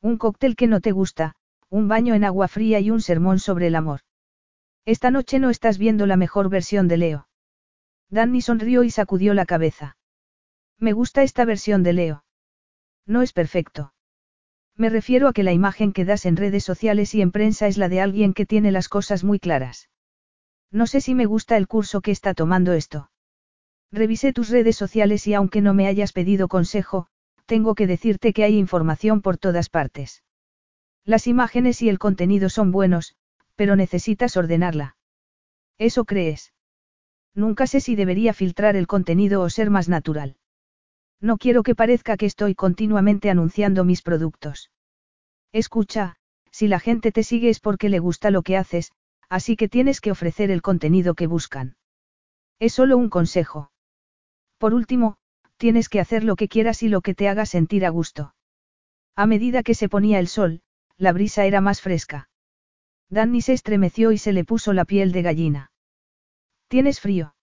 Un 0.00 0.16
cóctel 0.16 0.56
que 0.56 0.66
no 0.66 0.80
te 0.80 0.92
gusta, 0.92 1.34
un 1.68 1.88
baño 1.88 2.14
en 2.14 2.24
agua 2.24 2.48
fría 2.48 2.80
y 2.80 2.90
un 2.90 3.02
sermón 3.02 3.38
sobre 3.38 3.66
el 3.66 3.74
amor. 3.74 4.00
Esta 4.84 5.10
noche 5.10 5.38
no 5.38 5.50
estás 5.50 5.78
viendo 5.78 6.06
la 6.06 6.16
mejor 6.16 6.48
versión 6.48 6.88
de 6.88 6.96
Leo. 6.96 7.28
Danny 8.08 8.40
sonrió 8.40 8.84
y 8.84 8.90
sacudió 8.90 9.34
la 9.34 9.46
cabeza. 9.46 9.96
Me 10.78 10.92
gusta 10.92 11.22
esta 11.22 11.44
versión 11.44 11.82
de 11.82 11.92
Leo. 11.92 12.24
No 13.06 13.22
es 13.22 13.32
perfecto. 13.32 13.92
Me 14.76 14.88
refiero 14.88 15.28
a 15.28 15.32
que 15.32 15.42
la 15.42 15.52
imagen 15.52 15.92
que 15.92 16.04
das 16.04 16.24
en 16.26 16.36
redes 16.36 16.64
sociales 16.64 17.14
y 17.14 17.22
en 17.22 17.30
prensa 17.30 17.66
es 17.66 17.76
la 17.76 17.88
de 17.88 18.00
alguien 18.00 18.32
que 18.32 18.46
tiene 18.46 18.72
las 18.72 18.88
cosas 18.88 19.22
muy 19.22 19.38
claras. 19.38 19.90
No 20.70 20.86
sé 20.86 21.00
si 21.00 21.14
me 21.14 21.26
gusta 21.26 21.56
el 21.56 21.68
curso 21.68 22.00
que 22.00 22.10
está 22.10 22.34
tomando 22.34 22.72
esto. 22.72 23.10
Revisé 23.92 24.32
tus 24.32 24.48
redes 24.48 24.76
sociales 24.76 25.26
y 25.26 25.34
aunque 25.34 25.60
no 25.60 25.74
me 25.74 25.86
hayas 25.86 26.12
pedido 26.12 26.48
consejo, 26.48 27.08
tengo 27.44 27.74
que 27.74 27.86
decirte 27.86 28.32
que 28.32 28.44
hay 28.44 28.56
información 28.56 29.20
por 29.20 29.36
todas 29.36 29.68
partes. 29.68 30.22
Las 31.04 31.26
imágenes 31.26 31.82
y 31.82 31.90
el 31.90 31.98
contenido 31.98 32.48
son 32.48 32.72
buenos, 32.72 33.16
pero 33.54 33.76
necesitas 33.76 34.36
ordenarla. 34.38 34.96
¿Eso 35.76 36.06
crees? 36.06 36.54
Nunca 37.34 37.66
sé 37.66 37.80
si 37.80 37.96
debería 37.96 38.32
filtrar 38.32 38.76
el 38.76 38.86
contenido 38.86 39.42
o 39.42 39.50
ser 39.50 39.68
más 39.68 39.88
natural. 39.88 40.36
No 41.22 41.38
quiero 41.38 41.62
que 41.62 41.76
parezca 41.76 42.16
que 42.16 42.26
estoy 42.26 42.56
continuamente 42.56 43.30
anunciando 43.30 43.84
mis 43.84 44.02
productos. 44.02 44.72
Escucha, 45.52 46.16
si 46.50 46.66
la 46.66 46.80
gente 46.80 47.12
te 47.12 47.22
sigue 47.22 47.48
es 47.48 47.60
porque 47.60 47.88
le 47.88 48.00
gusta 48.00 48.32
lo 48.32 48.42
que 48.42 48.56
haces, 48.56 48.90
así 49.28 49.56
que 49.56 49.68
tienes 49.68 50.00
que 50.00 50.10
ofrecer 50.10 50.50
el 50.50 50.62
contenido 50.62 51.14
que 51.14 51.28
buscan. 51.28 51.76
Es 52.58 52.74
solo 52.74 52.96
un 52.96 53.08
consejo. 53.08 53.70
Por 54.58 54.74
último, 54.74 55.16
tienes 55.58 55.88
que 55.88 56.00
hacer 56.00 56.24
lo 56.24 56.34
que 56.34 56.48
quieras 56.48 56.82
y 56.82 56.88
lo 56.88 57.02
que 57.02 57.14
te 57.14 57.28
haga 57.28 57.46
sentir 57.46 57.86
a 57.86 57.90
gusto. 57.90 58.34
A 59.14 59.26
medida 59.26 59.62
que 59.62 59.74
se 59.74 59.88
ponía 59.88 60.18
el 60.18 60.26
sol, 60.26 60.62
la 60.96 61.12
brisa 61.12 61.46
era 61.46 61.60
más 61.60 61.80
fresca. 61.80 62.30
Danny 63.10 63.42
se 63.42 63.52
estremeció 63.52 64.10
y 64.10 64.18
se 64.18 64.32
le 64.32 64.44
puso 64.44 64.72
la 64.72 64.84
piel 64.84 65.12
de 65.12 65.22
gallina. 65.22 65.70
¿Tienes 66.66 66.98
frío? 66.98 67.36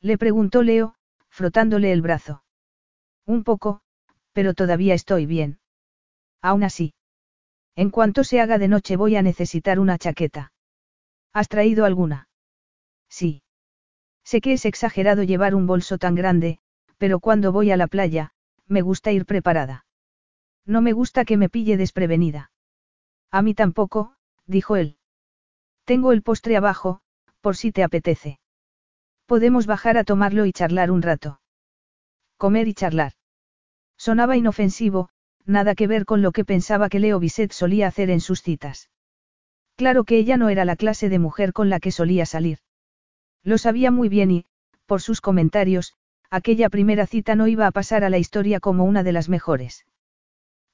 Le 0.00 0.18
preguntó 0.18 0.62
Leo, 0.62 0.96
frotándole 1.28 1.92
el 1.92 2.02
brazo. 2.02 2.42
Un 3.26 3.44
poco, 3.44 3.80
pero 4.32 4.54
todavía 4.54 4.94
estoy 4.94 5.26
bien. 5.26 5.58
Aún 6.40 6.62
así. 6.62 6.94
En 7.74 7.90
cuanto 7.90 8.24
se 8.24 8.40
haga 8.40 8.58
de 8.58 8.68
noche 8.68 8.96
voy 8.96 9.16
a 9.16 9.22
necesitar 9.22 9.78
una 9.78 9.98
chaqueta. 9.98 10.52
¿Has 11.32 11.48
traído 11.48 11.84
alguna? 11.84 12.28
Sí. 13.08 13.42
Sé 14.24 14.40
que 14.40 14.52
es 14.54 14.64
exagerado 14.64 15.22
llevar 15.22 15.54
un 15.54 15.66
bolso 15.66 15.98
tan 15.98 16.14
grande, 16.14 16.58
pero 16.98 17.20
cuando 17.20 17.52
voy 17.52 17.70
a 17.70 17.76
la 17.76 17.86
playa, 17.86 18.32
me 18.66 18.80
gusta 18.80 19.12
ir 19.12 19.26
preparada. 19.26 19.84
No 20.64 20.80
me 20.80 20.92
gusta 20.92 21.24
que 21.24 21.36
me 21.36 21.48
pille 21.48 21.76
desprevenida. 21.76 22.50
A 23.30 23.42
mí 23.42 23.54
tampoco, 23.54 24.16
dijo 24.46 24.76
él. 24.76 24.96
Tengo 25.84 26.12
el 26.12 26.22
postre 26.22 26.56
abajo, 26.56 27.00
por 27.40 27.56
si 27.56 27.70
te 27.70 27.84
apetece. 27.84 28.40
Podemos 29.26 29.66
bajar 29.66 29.98
a 29.98 30.04
tomarlo 30.04 30.46
y 30.46 30.52
charlar 30.52 30.90
un 30.90 31.02
rato. 31.02 31.40
Comer 32.38 32.68
y 32.68 32.74
charlar. 32.74 33.12
Sonaba 33.96 34.36
inofensivo, 34.36 35.08
nada 35.46 35.74
que 35.74 35.86
ver 35.86 36.04
con 36.04 36.20
lo 36.20 36.32
que 36.32 36.44
pensaba 36.44 36.88
que 36.88 37.00
Leo 37.00 37.18
Bisset 37.18 37.52
solía 37.52 37.86
hacer 37.86 38.10
en 38.10 38.20
sus 38.20 38.42
citas. 38.42 38.90
Claro 39.76 40.04
que 40.04 40.18
ella 40.18 40.36
no 40.36 40.48
era 40.48 40.64
la 40.64 40.76
clase 40.76 41.08
de 41.08 41.18
mujer 41.18 41.52
con 41.52 41.70
la 41.70 41.80
que 41.80 41.92
solía 41.92 42.26
salir. 42.26 42.58
Lo 43.42 43.58
sabía 43.58 43.90
muy 43.90 44.08
bien 44.08 44.30
y, 44.30 44.44
por 44.86 45.00
sus 45.00 45.20
comentarios, 45.20 45.94
aquella 46.30 46.68
primera 46.68 47.06
cita 47.06 47.36
no 47.36 47.46
iba 47.46 47.66
a 47.66 47.72
pasar 47.72 48.04
a 48.04 48.10
la 48.10 48.18
historia 48.18 48.60
como 48.60 48.84
una 48.84 49.02
de 49.02 49.12
las 49.12 49.28
mejores. 49.28 49.86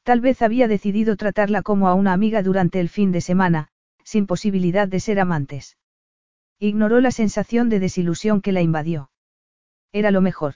Tal 0.02 0.20
vez 0.20 0.42
había 0.42 0.66
decidido 0.66 1.16
tratarla 1.16 1.62
como 1.62 1.88
a 1.88 1.94
una 1.94 2.12
amiga 2.12 2.42
durante 2.42 2.80
el 2.80 2.88
fin 2.88 3.12
de 3.12 3.20
semana, 3.20 3.68
sin 4.02 4.26
posibilidad 4.26 4.88
de 4.88 4.98
ser 4.98 5.20
amantes. 5.20 5.76
Ignoró 6.58 7.00
la 7.00 7.12
sensación 7.12 7.68
de 7.68 7.78
desilusión 7.78 8.40
que 8.40 8.52
la 8.52 8.62
invadió. 8.62 9.10
Era 9.92 10.10
lo 10.10 10.20
mejor. 10.20 10.54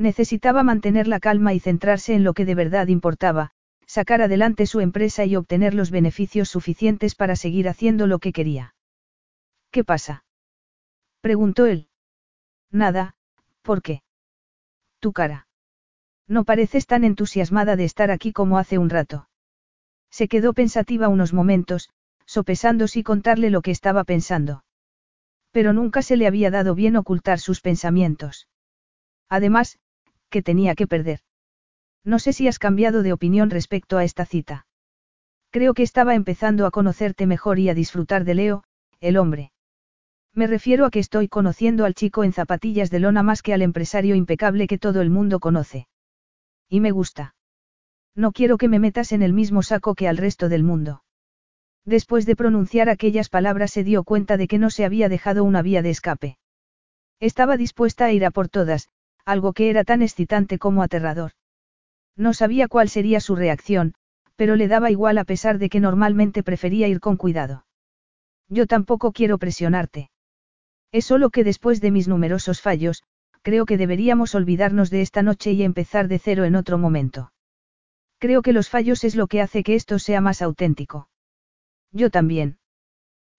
Necesitaba 0.00 0.62
mantener 0.62 1.06
la 1.06 1.20
calma 1.20 1.52
y 1.52 1.60
centrarse 1.60 2.14
en 2.14 2.24
lo 2.24 2.32
que 2.32 2.46
de 2.46 2.54
verdad 2.54 2.86
importaba, 2.86 3.50
sacar 3.84 4.22
adelante 4.22 4.64
su 4.64 4.80
empresa 4.80 5.26
y 5.26 5.36
obtener 5.36 5.74
los 5.74 5.90
beneficios 5.90 6.48
suficientes 6.48 7.14
para 7.14 7.36
seguir 7.36 7.68
haciendo 7.68 8.06
lo 8.06 8.18
que 8.18 8.32
quería. 8.32 8.74
¿Qué 9.70 9.84
pasa? 9.84 10.24
preguntó 11.20 11.66
él. 11.66 11.88
Nada, 12.70 13.14
¿por 13.60 13.82
qué? 13.82 14.02
Tu 15.00 15.12
cara. 15.12 15.48
No 16.26 16.44
pareces 16.44 16.86
tan 16.86 17.04
entusiasmada 17.04 17.76
de 17.76 17.84
estar 17.84 18.10
aquí 18.10 18.32
como 18.32 18.56
hace 18.56 18.78
un 18.78 18.88
rato. 18.88 19.28
Se 20.10 20.28
quedó 20.28 20.54
pensativa 20.54 21.08
unos 21.08 21.34
momentos, 21.34 21.90
sopesando 22.24 22.88
si 22.88 23.02
contarle 23.02 23.50
lo 23.50 23.60
que 23.60 23.70
estaba 23.70 24.04
pensando. 24.04 24.64
Pero 25.50 25.74
nunca 25.74 26.00
se 26.00 26.16
le 26.16 26.26
había 26.26 26.50
dado 26.50 26.74
bien 26.74 26.96
ocultar 26.96 27.38
sus 27.38 27.60
pensamientos. 27.60 28.48
Además, 29.28 29.78
que 30.30 30.42
tenía 30.42 30.74
que 30.74 30.86
perder. 30.86 31.20
No 32.04 32.18
sé 32.18 32.32
si 32.32 32.48
has 32.48 32.58
cambiado 32.58 33.02
de 33.02 33.12
opinión 33.12 33.50
respecto 33.50 33.98
a 33.98 34.04
esta 34.04 34.24
cita. 34.24 34.66
Creo 35.50 35.74
que 35.74 35.82
estaba 35.82 36.14
empezando 36.14 36.64
a 36.64 36.70
conocerte 36.70 37.26
mejor 37.26 37.58
y 37.58 37.68
a 37.68 37.74
disfrutar 37.74 38.24
de 38.24 38.34
Leo, 38.34 38.64
el 39.00 39.16
hombre. 39.16 39.52
Me 40.32 40.46
refiero 40.46 40.86
a 40.86 40.90
que 40.90 41.00
estoy 41.00 41.28
conociendo 41.28 41.84
al 41.84 41.94
chico 41.94 42.22
en 42.22 42.32
zapatillas 42.32 42.90
de 42.90 43.00
lona 43.00 43.22
más 43.22 43.42
que 43.42 43.52
al 43.52 43.62
empresario 43.62 44.14
impecable 44.14 44.68
que 44.68 44.78
todo 44.78 45.00
el 45.00 45.10
mundo 45.10 45.40
conoce. 45.40 45.88
Y 46.68 46.80
me 46.80 46.92
gusta. 46.92 47.34
No 48.14 48.32
quiero 48.32 48.56
que 48.56 48.68
me 48.68 48.78
metas 48.78 49.12
en 49.12 49.22
el 49.22 49.32
mismo 49.32 49.62
saco 49.62 49.94
que 49.94 50.06
al 50.08 50.16
resto 50.16 50.48
del 50.48 50.62
mundo. 50.62 51.02
Después 51.84 52.26
de 52.26 52.36
pronunciar 52.36 52.88
aquellas 52.88 53.28
palabras 53.28 53.72
se 53.72 53.82
dio 53.82 54.04
cuenta 54.04 54.36
de 54.36 54.46
que 54.46 54.58
no 54.58 54.70
se 54.70 54.84
había 54.84 55.08
dejado 55.08 55.42
una 55.42 55.62
vía 55.62 55.82
de 55.82 55.90
escape. 55.90 56.38
Estaba 57.18 57.56
dispuesta 57.56 58.04
a 58.04 58.12
ir 58.12 58.24
a 58.24 58.30
por 58.30 58.48
todas, 58.48 58.88
algo 59.30 59.52
que 59.52 59.70
era 59.70 59.84
tan 59.84 60.02
excitante 60.02 60.58
como 60.58 60.82
aterrador. 60.82 61.32
No 62.16 62.34
sabía 62.34 62.68
cuál 62.68 62.88
sería 62.88 63.20
su 63.20 63.36
reacción, 63.36 63.94
pero 64.36 64.56
le 64.56 64.68
daba 64.68 64.90
igual 64.90 65.18
a 65.18 65.24
pesar 65.24 65.58
de 65.58 65.68
que 65.68 65.80
normalmente 65.80 66.42
prefería 66.42 66.88
ir 66.88 67.00
con 67.00 67.16
cuidado. 67.16 67.66
Yo 68.48 68.66
tampoco 68.66 69.12
quiero 69.12 69.38
presionarte. 69.38 70.10
Es 70.92 71.04
solo 71.04 71.30
que 71.30 71.44
después 71.44 71.80
de 71.80 71.92
mis 71.92 72.08
numerosos 72.08 72.60
fallos, 72.60 73.04
creo 73.42 73.64
que 73.64 73.76
deberíamos 73.76 74.34
olvidarnos 74.34 74.90
de 74.90 75.02
esta 75.02 75.22
noche 75.22 75.52
y 75.52 75.62
empezar 75.62 76.08
de 76.08 76.18
cero 76.18 76.44
en 76.44 76.56
otro 76.56 76.78
momento. 76.78 77.32
Creo 78.18 78.42
que 78.42 78.52
los 78.52 78.68
fallos 78.68 79.04
es 79.04 79.14
lo 79.14 79.28
que 79.28 79.40
hace 79.40 79.62
que 79.62 79.76
esto 79.76 79.98
sea 79.98 80.20
más 80.20 80.42
auténtico. 80.42 81.08
Yo 81.92 82.10
también. 82.10 82.58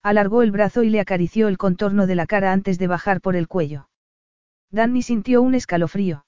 Alargó 0.02 0.42
el 0.42 0.50
brazo 0.50 0.82
y 0.82 0.90
le 0.90 1.00
acarició 1.00 1.46
el 1.48 1.58
contorno 1.58 2.06
de 2.06 2.16
la 2.16 2.26
cara 2.26 2.52
antes 2.52 2.78
de 2.78 2.88
bajar 2.88 3.20
por 3.20 3.36
el 3.36 3.46
cuello. 3.46 3.88
Danny 4.72 5.02
sintió 5.02 5.42
un 5.42 5.54
escalofrío. 5.54 6.24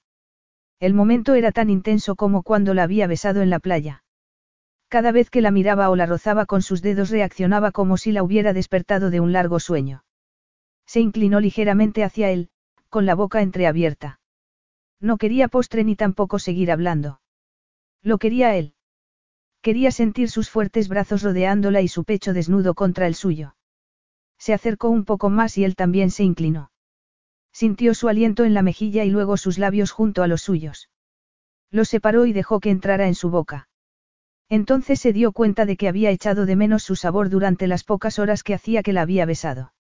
El 0.79 0.93
momento 0.93 1.35
era 1.35 1.51
tan 1.51 1.71
intenso 1.71 2.15
como 2.15 2.43
cuando 2.43 2.75
la 2.75 2.83
había 2.83 3.07
besado 3.07 3.41
en 3.41 3.49
la 3.49 3.59
playa. 3.59 4.05
Cada 4.89 5.13
vez 5.13 5.31
que 5.31 5.41
la 5.41 5.51
miraba 5.51 5.89
o 5.89 5.97
la 5.97 6.05
rozaba 6.05 6.45
con 6.45 6.61
sus 6.61 6.83
dedos 6.83 7.09
reaccionaba 7.09 7.73
como 7.73 7.97
si 7.97 8.13
la 8.13 8.23
hubiera 8.23 8.53
despertado 8.53 9.09
de 9.11 9.21
un 9.21 9.33
largo 9.33 9.61
sueño. 9.61 10.05
Se 10.87 11.01
inclinó 11.01 11.41
ligeramente 11.41 12.05
hacia 12.05 12.31
él, 12.31 12.51
con 12.91 13.07
la 13.07 13.15
boca 13.15 13.41
entreabierta. 13.41 14.21
No 15.01 15.17
quería 15.17 15.49
postre 15.49 15.83
ni 15.83 15.97
tampoco 15.97 16.39
seguir 16.39 16.71
hablando. 16.71 17.21
Lo 18.03 18.19
quería 18.19 18.55
él. 18.57 18.75
Quería 19.63 19.91
sentir 19.91 20.29
sus 20.29 20.51
fuertes 20.51 20.89
brazos 20.89 21.23
rodeándola 21.23 21.81
y 21.81 21.89
su 21.89 22.05
pecho 22.05 22.35
desnudo 22.35 22.75
contra 22.75 23.07
el 23.07 23.15
suyo. 23.15 23.57
Se 24.39 24.53
acercó 24.53 24.91
un 24.91 25.07
poco 25.07 25.31
más 25.31 25.57
y 25.57 25.65
él 25.65 25.75
también 25.75 26.11
se 26.11 26.25
inclinó. 26.25 26.71
Sintió 27.55 27.95
su 27.95 28.09
aliento 28.09 28.45
en 28.45 28.53
la 28.53 28.63
mejilla 28.63 29.05
y 29.05 29.11
luego 29.11 29.37
sus 29.37 29.59
labios 29.59 29.93
junto 29.93 30.25
a 30.25 30.27
los 30.27 30.43
suyos. 30.43 30.91
Los 31.71 31.89
separó 31.89 32.27
y 32.27 32.33
dejó 32.33 32.59
que 32.59 32.71
entrara 32.71 33.07
en 33.07 33.15
su 33.15 33.31
boca. 33.31 33.69
Entonces 34.49 34.99
se 35.01 35.13
dio 35.13 35.31
cuenta 35.31 35.65
de 35.65 35.77
que 35.77 35.87
había 35.87 36.11
echado 36.11 36.47
de 36.47 36.57
menos 36.57 36.83
su 36.83 36.97
sabor 36.97 37.31
durante 37.31 37.69
las 37.69 37.85
pocas 37.85 38.19
horas 38.19 38.43
que 38.43 38.55
hacía 38.55 38.83
que 38.83 38.93
la 38.93 39.03
había 39.03 39.25
besado. 39.25 39.73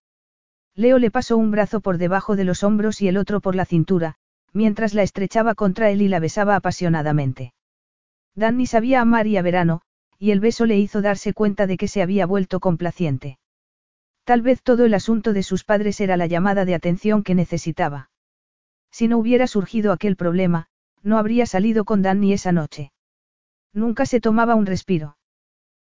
Leo 0.77 1.01
le 1.01 1.11
pasó 1.11 1.37
un 1.37 1.51
brazo 1.51 1.81
por 1.81 1.99
debajo 1.99 2.37
de 2.37 2.45
los 2.45 2.63
hombros 2.63 3.03
y 3.03 3.09
el 3.09 3.17
otro 3.17 3.41
por 3.41 3.57
la 3.57 3.65
cintura, 3.65 4.15
mientras 4.53 4.95
la 4.95 5.03
estrechaba 5.03 5.57
contra 5.57 5.91
él 5.91 6.01
y 6.01 6.07
la 6.07 6.21
besaba 6.21 6.55
apasionadamente. 6.55 7.55
Danny 8.37 8.67
sabía 8.67 9.01
amar 9.01 9.27
y 9.27 9.37
a 9.37 9.43
verano, 9.43 9.83
y 10.17 10.31
el 10.31 10.39
beso 10.39 10.65
le 10.65 10.79
hizo 10.79 11.03
darse 11.03 11.33
cuenta 11.33 11.67
de 11.67 11.77
que 11.77 11.89
se 11.89 12.03
había 12.03 12.25
vuelto 12.25 12.61
complaciente. 12.61 13.39
Tal 14.25 14.41
vez 14.41 14.63
todo 14.63 14.87
el 14.87 14.95
asunto 14.95 15.33
de 15.33 15.43
sus 15.43 15.65
padres 15.65 16.01
era 16.01 16.17
la 16.17 16.27
llamada 16.27 16.65
de 16.65 16.75
atención 16.75 17.23
que 17.23 17.35
necesitaba. 17.35 18.11
Si 18.91 19.07
no 19.07 19.19
hubiera 19.19 19.47
surgido 19.47 19.93
aquel 19.93 20.17
problema, 20.17 20.69
no 21.03 21.19
habría 21.19 21.45
salido 21.45 21.85
con 21.85 22.01
Danny 22.01 22.33
esa 22.33 22.51
noche. 22.51 22.93
Nunca 23.75 24.07
se 24.07 24.21
tomaba 24.21 24.55
un 24.55 24.67
respiro. 24.67 25.19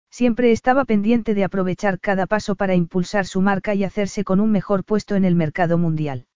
Siempre 0.09 0.51
estaba 0.51 0.85
pendiente 0.85 1.33
de 1.33 1.43
aprovechar 1.43 1.99
cada 1.99 2.25
paso 2.25 2.55
para 2.55 2.75
impulsar 2.75 3.25
su 3.25 3.41
marca 3.41 3.73
y 3.73 3.83
hacerse 3.83 4.23
con 4.23 4.39
un 4.39 4.51
mejor 4.51 4.83
puesto 4.83 5.15
en 5.15 5.23
el 5.23 5.35
mercado 5.35 5.77
mundial. 5.77 6.27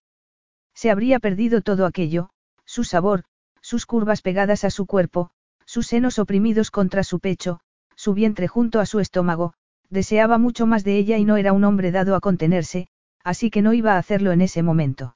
Se 0.73 0.91
habría 0.91 1.19
perdido 1.19 1.61
todo 1.61 1.85
aquello, 1.85 2.29
su 2.65 2.83
sabor, 2.83 3.23
sus 3.61 3.85
curvas 3.85 4.21
pegadas 4.21 4.63
a 4.63 4.69
su 4.69 4.85
cuerpo, 4.85 5.31
sus 5.65 5.87
senos 5.87 6.19
oprimidos 6.19 6.71
contra 6.71 7.03
su 7.03 7.19
pecho, 7.19 7.59
su 7.95 8.13
vientre 8.13 8.47
junto 8.47 8.79
a 8.79 8.85
su 8.85 8.99
estómago, 8.99 9.53
deseaba 9.89 10.37
mucho 10.37 10.65
más 10.65 10.83
de 10.83 10.97
ella 10.97 11.17
y 11.17 11.25
no 11.25 11.37
era 11.37 11.53
un 11.53 11.63
hombre 11.63 11.91
dado 11.91 12.15
a 12.15 12.19
contenerse, 12.19 12.87
así 13.23 13.49
que 13.49 13.61
no 13.61 13.73
iba 13.73 13.93
a 13.93 13.97
hacerlo 13.97 14.31
en 14.31 14.41
ese 14.41 14.63
momento. 14.63 15.15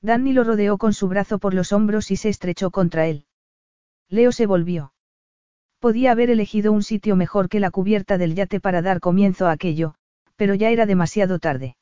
Danny 0.00 0.32
lo 0.32 0.44
rodeó 0.44 0.78
con 0.78 0.92
su 0.92 1.08
brazo 1.08 1.38
por 1.38 1.54
los 1.54 1.72
hombros 1.72 2.10
y 2.10 2.16
se 2.16 2.28
estrechó 2.28 2.70
contra 2.70 3.06
él. 3.06 3.26
Leo 4.08 4.32
se 4.32 4.46
volvió. 4.46 4.92
Podía 5.78 6.12
haber 6.12 6.30
elegido 6.30 6.72
un 6.72 6.82
sitio 6.82 7.16
mejor 7.16 7.48
que 7.48 7.60
la 7.60 7.70
cubierta 7.70 8.18
del 8.18 8.34
yate 8.34 8.60
para 8.60 8.82
dar 8.82 9.00
comienzo 9.00 9.46
a 9.46 9.52
aquello, 9.52 9.94
pero 10.36 10.54
ya 10.54 10.70
era 10.70 10.86
demasiado 10.86 11.38
tarde. 11.38 11.76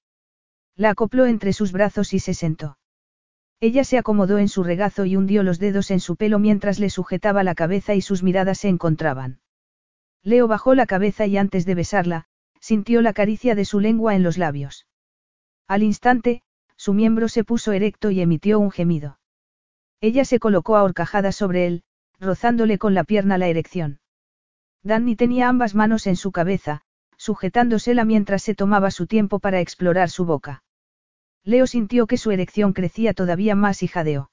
La 0.77 0.91
acopló 0.91 1.27
entre 1.27 1.53
sus 1.53 1.73
brazos 1.73 2.13
y 2.15 2.19
se 2.19 2.35
sentó. 2.35 2.79
Ella 3.61 3.85
se 3.85 3.99
acomodó 3.99 4.39
en 4.39 4.49
su 4.49 4.65
regazo 4.65 5.05
y 5.05 5.17
hundió 5.17 5.43
los 5.43 5.59
dedos 5.59 5.91
en 5.91 6.01
su 6.01 6.17
pelo 6.17 6.39
mientras 6.39 6.79
le 6.79 6.89
sujetaba 6.89 7.43
la 7.43 7.55
cabeza 7.55 7.95
y 7.95 8.01
sus 8.01 8.23
miradas 8.23 8.59
se 8.59 8.69
encontraban. 8.69 9.41
Leo 10.23 10.49
bajó 10.49 10.75
la 10.75 10.87
cabeza 10.87 11.27
y 11.27 11.37
antes 11.37 11.65
de 11.65 11.75
besarla, 11.75 12.27
sintió 12.61 13.01
la 13.03 13.13
caricia 13.13 13.55
de 13.55 13.65
su 13.65 13.81
lengua 13.81 14.15
en 14.15 14.23
los 14.23 14.39
labios. 14.39 14.87
Al 15.67 15.83
instante, 15.83 16.43
su 16.77 16.93
miembro 16.95 17.29
se 17.29 17.45
puso 17.45 17.73
erecto 17.73 18.11
y 18.11 18.21
emitió 18.21 18.59
un 18.59 18.71
gemido. 18.71 19.19
Ella 20.01 20.25
se 20.25 20.39
colocó 20.39 20.77
a 20.77 20.83
horcajadas 20.83 21.37
sobre 21.37 21.67
él, 21.67 21.83
rozándole 22.19 22.79
con 22.79 22.95
la 22.95 23.05
pierna 23.05 23.39
la 23.39 23.49
erección. 23.49 24.01
Danny 24.83 25.17
tenía 25.17 25.49
ambas 25.49 25.75
manos 25.75 26.07
en 26.07 26.17
su 26.17 26.33
cabeza, 26.33 26.83
sujetándosela 27.17 28.05
mientras 28.05 28.43
se 28.43 28.55
tomaba 28.55 28.91
su 28.91 29.07
tiempo 29.07 29.41
para 29.41 29.61
explorar 29.61 30.09
su 30.09 30.25
boca. 30.25 30.63
Leo 31.45 31.67
sintió 31.67 32.07
que 32.07 32.17
su 32.17 32.31
erección 32.31 32.73
crecía 32.73 33.15
todavía 33.15 33.55
más 33.55 33.83
y 33.83 33.89
jadeó. 33.89 34.31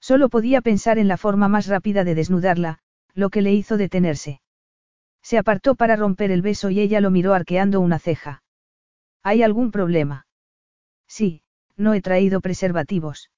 Solo 0.00 0.28
podía 0.28 0.60
pensar 0.60 0.98
en 0.98 1.08
la 1.08 1.16
forma 1.16 1.48
más 1.48 1.66
rápida 1.66 2.04
de 2.04 2.14
desnudarla, 2.14 2.78
lo 3.14 3.30
que 3.30 3.42
le 3.42 3.52
hizo 3.52 3.76
detenerse. 3.76 4.40
Se 5.22 5.38
apartó 5.38 5.74
para 5.74 5.96
romper 5.96 6.30
el 6.30 6.42
beso 6.42 6.70
y 6.70 6.80
ella 6.80 7.00
lo 7.00 7.10
miró 7.10 7.34
arqueando 7.34 7.80
una 7.80 7.98
ceja. 7.98 8.42
¿Hay 9.22 9.42
algún 9.42 9.70
problema? 9.70 10.26
Sí, 11.06 11.42
no 11.76 11.94
he 11.94 12.00
traído 12.00 12.40
preservativos. 12.40 13.30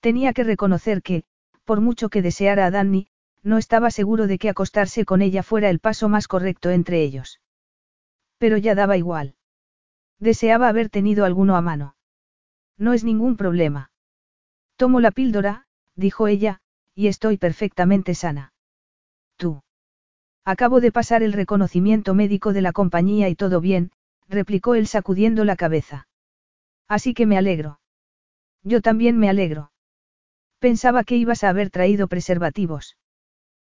Tenía 0.00 0.32
que 0.32 0.44
reconocer 0.44 1.02
que, 1.02 1.24
por 1.64 1.80
mucho 1.80 2.08
que 2.08 2.22
deseara 2.22 2.66
a 2.66 2.70
Danny, 2.70 3.08
no 3.42 3.58
estaba 3.58 3.90
seguro 3.90 4.26
de 4.26 4.38
que 4.38 4.48
acostarse 4.48 5.04
con 5.04 5.22
ella 5.22 5.42
fuera 5.42 5.70
el 5.70 5.80
paso 5.80 6.08
más 6.08 6.28
correcto 6.28 6.70
entre 6.70 7.02
ellos. 7.02 7.40
Pero 8.38 8.56
ya 8.56 8.74
daba 8.74 8.96
igual. 8.96 9.34
Deseaba 10.18 10.68
haber 10.68 10.88
tenido 10.88 11.24
alguno 11.24 11.56
a 11.56 11.60
mano. 11.60 11.96
No 12.78 12.92
es 12.92 13.04
ningún 13.04 13.36
problema. 13.36 13.90
Tomo 14.76 15.00
la 15.00 15.10
píldora, 15.10 15.66
dijo 15.94 16.26
ella, 16.26 16.60
y 16.94 17.08
estoy 17.08 17.36
perfectamente 17.36 18.14
sana. 18.14 18.52
Tú. 19.36 19.62
Acabo 20.44 20.80
de 20.80 20.90
pasar 20.90 21.22
el 21.22 21.32
reconocimiento 21.32 22.14
médico 22.14 22.52
de 22.52 22.62
la 22.62 22.72
compañía 22.72 23.28
y 23.28 23.36
todo 23.36 23.60
bien, 23.60 23.92
replicó 24.28 24.74
él 24.74 24.86
sacudiendo 24.86 25.44
la 25.44 25.56
cabeza. 25.56 26.08
Así 26.88 27.14
que 27.14 27.26
me 27.26 27.38
alegro. 27.38 27.80
Yo 28.62 28.80
también 28.80 29.18
me 29.18 29.28
alegro. 29.28 29.72
Pensaba 30.58 31.04
que 31.04 31.16
ibas 31.16 31.44
a 31.44 31.48
haber 31.48 31.70
traído 31.70 32.08
preservativos. 32.08 32.96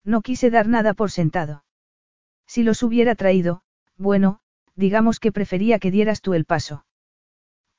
No 0.05 0.21
quise 0.21 0.51
dar 0.51 0.69
nada 0.69 0.95
por 0.95 1.11
sentado. 1.11 1.65
Si 2.47 2.63
los 2.63 2.83
hubiera 2.83 3.15
traído, 3.15 3.63
bueno, 3.97 4.41
digamos 4.75 5.21
que 5.21 5.33
prefería 5.33 5.79
que 5.79 5.91
dieras 5.91 6.21
tú 6.21 6.35
el 6.35 6.45
paso. 6.45 6.87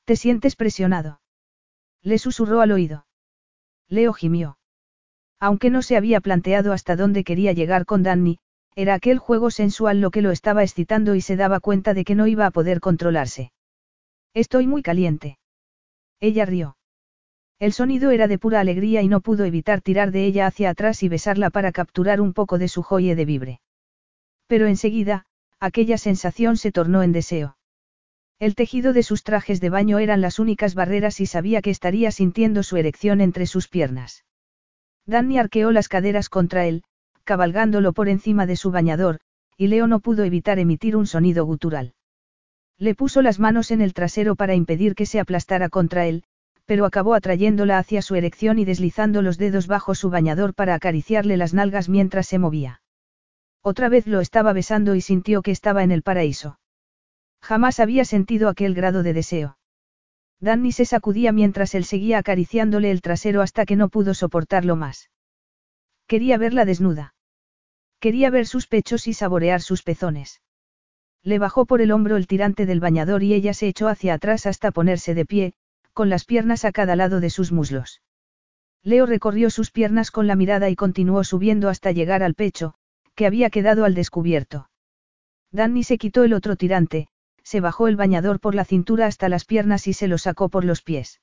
¿Te 0.04 0.16
sientes 0.16 0.56
presionado? 0.56 1.20
Le 2.02 2.18
susurró 2.18 2.60
al 2.60 2.72
oído. 2.72 3.06
Leo 3.88 4.12
gimió. 4.12 4.58
Aunque 5.38 5.70
no 5.70 5.82
se 5.82 5.96
había 5.96 6.20
planteado 6.20 6.72
hasta 6.72 6.96
dónde 6.96 7.24
quería 7.24 7.52
llegar 7.52 7.86
con 7.86 8.02
Danny, 8.02 8.38
era 8.74 8.94
aquel 8.94 9.18
juego 9.18 9.50
sensual 9.50 10.00
lo 10.00 10.10
que 10.10 10.22
lo 10.22 10.30
estaba 10.30 10.62
excitando 10.62 11.14
y 11.14 11.20
se 11.20 11.36
daba 11.36 11.60
cuenta 11.60 11.94
de 11.94 12.04
que 12.04 12.14
no 12.14 12.26
iba 12.26 12.46
a 12.46 12.50
poder 12.50 12.80
controlarse. 12.80 13.52
Estoy 14.34 14.66
muy 14.66 14.82
caliente. 14.82 15.38
Ella 16.20 16.44
rió. 16.44 16.76
El 17.58 17.72
sonido 17.72 18.10
era 18.10 18.26
de 18.26 18.38
pura 18.38 18.60
alegría 18.60 19.02
y 19.02 19.08
no 19.08 19.20
pudo 19.20 19.44
evitar 19.44 19.82
tirar 19.82 20.12
de 20.12 20.24
ella 20.24 20.46
hacia 20.46 20.70
atrás 20.70 21.02
y 21.02 21.08
besarla 21.08 21.50
para 21.50 21.72
capturar 21.72 22.20
un 22.20 22.32
poco 22.32 22.58
de 22.58 22.68
su 22.68 22.82
joye 22.82 23.14
de 23.14 23.24
vibre. 23.24 23.60
Pero 24.46 24.66
enseguida, 24.66 25.26
aquella 25.58 25.98
sensación 25.98 26.56
se 26.56 26.72
tornó 26.72 27.02
en 27.02 27.12
deseo. 27.12 27.58
El 28.38 28.54
tejido 28.54 28.94
de 28.94 29.02
sus 29.02 29.22
trajes 29.22 29.60
de 29.60 29.68
baño 29.68 29.98
eran 29.98 30.22
las 30.22 30.38
únicas 30.38 30.74
barreras 30.74 31.20
y 31.20 31.26
sabía 31.26 31.60
que 31.60 31.68
estaría 31.68 32.10
sintiendo 32.10 32.62
su 32.62 32.78
erección 32.78 33.20
entre 33.20 33.46
sus 33.46 33.68
piernas. 33.68 34.24
Danny 35.04 35.38
arqueó 35.38 35.70
las 35.70 35.88
caderas 35.88 36.30
contra 36.30 36.66
él, 36.66 36.82
cabalgándolo 37.30 37.92
por 37.92 38.08
encima 38.08 38.44
de 38.44 38.56
su 38.56 38.72
bañador, 38.72 39.20
y 39.56 39.68
Leo 39.68 39.86
no 39.86 40.00
pudo 40.00 40.24
evitar 40.24 40.58
emitir 40.58 40.96
un 40.96 41.06
sonido 41.06 41.44
gutural. 41.44 41.94
Le 42.76 42.96
puso 42.96 43.22
las 43.22 43.38
manos 43.38 43.70
en 43.70 43.80
el 43.82 43.94
trasero 43.94 44.34
para 44.34 44.56
impedir 44.56 44.96
que 44.96 45.06
se 45.06 45.20
aplastara 45.20 45.68
contra 45.68 46.06
él, 46.06 46.24
pero 46.64 46.84
acabó 46.84 47.14
atrayéndola 47.14 47.78
hacia 47.78 48.02
su 48.02 48.16
erección 48.16 48.58
y 48.58 48.64
deslizando 48.64 49.22
los 49.22 49.38
dedos 49.38 49.68
bajo 49.68 49.94
su 49.94 50.10
bañador 50.10 50.54
para 50.54 50.74
acariciarle 50.74 51.36
las 51.36 51.54
nalgas 51.54 51.88
mientras 51.88 52.26
se 52.26 52.40
movía. 52.40 52.82
Otra 53.62 53.88
vez 53.88 54.08
lo 54.08 54.18
estaba 54.18 54.52
besando 54.52 54.96
y 54.96 55.00
sintió 55.00 55.40
que 55.42 55.52
estaba 55.52 55.84
en 55.84 55.92
el 55.92 56.02
paraíso. 56.02 56.58
Jamás 57.40 57.78
había 57.78 58.04
sentido 58.04 58.48
aquel 58.48 58.74
grado 58.74 59.04
de 59.04 59.12
deseo. 59.12 59.56
Danny 60.40 60.72
se 60.72 60.84
sacudía 60.84 61.30
mientras 61.30 61.76
él 61.76 61.84
seguía 61.84 62.18
acariciándole 62.18 62.90
el 62.90 63.02
trasero 63.02 63.40
hasta 63.40 63.66
que 63.66 63.76
no 63.76 63.88
pudo 63.88 64.14
soportarlo 64.14 64.74
más. 64.74 65.10
Quería 66.08 66.38
verla 66.38 66.64
desnuda. 66.64 67.14
Quería 68.00 68.30
ver 68.30 68.46
sus 68.46 68.66
pechos 68.66 69.06
y 69.06 69.12
saborear 69.12 69.60
sus 69.60 69.82
pezones. 69.82 70.40
Le 71.22 71.38
bajó 71.38 71.66
por 71.66 71.82
el 71.82 71.92
hombro 71.92 72.16
el 72.16 72.26
tirante 72.26 72.64
del 72.64 72.80
bañador 72.80 73.22
y 73.22 73.34
ella 73.34 73.52
se 73.52 73.68
echó 73.68 73.88
hacia 73.88 74.14
atrás 74.14 74.46
hasta 74.46 74.70
ponerse 74.70 75.14
de 75.14 75.26
pie, 75.26 75.52
con 75.92 76.08
las 76.08 76.24
piernas 76.24 76.64
a 76.64 76.72
cada 76.72 76.96
lado 76.96 77.20
de 77.20 77.28
sus 77.28 77.52
muslos. 77.52 78.00
Leo 78.82 79.04
recorrió 79.04 79.50
sus 79.50 79.70
piernas 79.70 80.10
con 80.10 80.26
la 80.26 80.34
mirada 80.34 80.70
y 80.70 80.76
continuó 80.76 81.24
subiendo 81.24 81.68
hasta 81.68 81.92
llegar 81.92 82.22
al 82.22 82.34
pecho, 82.34 82.74
que 83.14 83.26
había 83.26 83.50
quedado 83.50 83.84
al 83.84 83.94
descubierto. 83.94 84.70
Danny 85.52 85.84
se 85.84 85.98
quitó 85.98 86.24
el 86.24 86.32
otro 86.32 86.56
tirante, 86.56 87.08
se 87.42 87.60
bajó 87.60 87.86
el 87.86 87.96
bañador 87.96 88.40
por 88.40 88.54
la 88.54 88.64
cintura 88.64 89.06
hasta 89.06 89.28
las 89.28 89.44
piernas 89.44 89.86
y 89.86 89.92
se 89.92 90.08
lo 90.08 90.16
sacó 90.16 90.48
por 90.48 90.64
los 90.64 90.80
pies. 90.80 91.20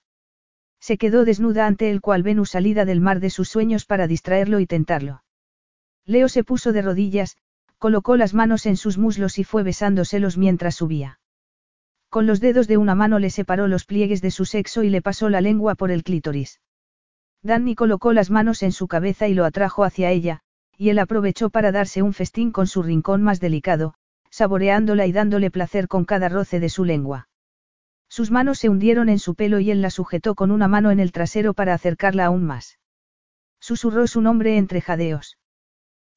Se 0.79 0.99
quedó 0.99 1.25
desnuda 1.25 1.65
ante 1.65 1.89
el 1.89 2.01
cual 2.01 2.21
Venus 2.21 2.51
salida 2.51 2.85
del 2.85 3.01
mar 3.01 3.19
de 3.19 3.31
sus 3.31 3.49
sueños 3.49 3.85
para 3.85 4.05
distraerlo 4.05 4.59
y 4.59 4.67
tentarlo. 4.67 5.23
Leo 6.07 6.29
se 6.29 6.43
puso 6.43 6.71
de 6.71 6.81
rodillas, 6.81 7.37
colocó 7.77 8.15
las 8.15 8.33
manos 8.33 8.65
en 8.65 8.77
sus 8.77 8.97
muslos 8.97 9.37
y 9.37 9.43
fue 9.43 9.61
besándoselos 9.61 10.37
mientras 10.37 10.75
subía. 10.75 11.19
Con 12.09 12.25
los 12.25 12.39
dedos 12.39 12.67
de 12.67 12.77
una 12.77 12.95
mano 12.95 13.19
le 13.19 13.29
separó 13.29 13.67
los 13.67 13.85
pliegues 13.85 14.21
de 14.21 14.31
su 14.31 14.45
sexo 14.45 14.83
y 14.83 14.89
le 14.89 15.01
pasó 15.01 15.29
la 15.29 15.41
lengua 15.41 15.75
por 15.75 15.91
el 15.91 16.03
clítoris. 16.03 16.61
Danny 17.43 17.75
colocó 17.75 18.13
las 18.13 18.29
manos 18.29 18.63
en 18.63 18.71
su 18.71 18.87
cabeza 18.87 19.27
y 19.27 19.33
lo 19.33 19.43
atrajo 19.43 19.83
hacia 19.83 20.09
ella, 20.11 20.39
y 20.77 20.89
él 20.89 20.99
aprovechó 20.99 21.49
para 21.49 21.73
darse 21.73 22.01
un 22.01 22.13
festín 22.13 22.51
con 22.51 22.67
su 22.67 22.81
rincón 22.81 23.21
más 23.21 23.41
delicado, 23.41 23.93
saboreándola 24.29 25.05
y 25.07 25.11
dándole 25.11 25.51
placer 25.51 25.89
con 25.89 26.05
cada 26.05 26.29
roce 26.29 26.61
de 26.61 26.69
su 26.69 26.85
lengua. 26.85 27.27
Sus 28.07 28.31
manos 28.31 28.59
se 28.59 28.69
hundieron 28.69 29.09
en 29.09 29.19
su 29.19 29.35
pelo 29.35 29.59
y 29.59 29.71
él 29.71 29.81
la 29.81 29.89
sujetó 29.89 30.35
con 30.35 30.51
una 30.51 30.69
mano 30.69 30.91
en 30.91 31.01
el 31.01 31.11
trasero 31.11 31.53
para 31.53 31.73
acercarla 31.73 32.25
aún 32.25 32.45
más. 32.45 32.79
Susurró 33.59 34.07
su 34.07 34.21
nombre 34.21 34.57
entre 34.57 34.79
jadeos. 34.79 35.37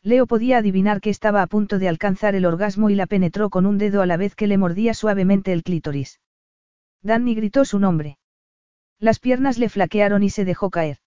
Leo 0.03 0.27
podía 0.27 0.59
adivinar 0.59 1.01
que 1.01 1.11
estaba 1.11 1.43
a 1.43 1.47
punto 1.47 1.79
de 1.79 1.89
alcanzar 1.89 2.35
el 2.35 2.47
orgasmo 2.47 2.89
y 2.89 2.95
la 2.95 3.07
penetró 3.07 3.51
con 3.51 3.67
un 3.67 3.77
dedo 3.77 4.01
a 4.01 4.07
la 4.07 4.17
vez 4.17 4.35
que 4.35 4.47
le 4.47 4.57
mordía 4.57 4.95
suavemente 4.95 5.53
el 5.53 5.63
clítoris. 5.63 6.21
Danny 7.03 7.35
gritó 7.35 7.65
su 7.65 7.79
nombre. 7.79 8.19
Las 8.99 9.19
piernas 9.19 9.59
le 9.59 9.69
flaquearon 9.69 10.23
y 10.23 10.31
se 10.31 10.45
dejó 10.45 10.71
caer. 10.71 10.99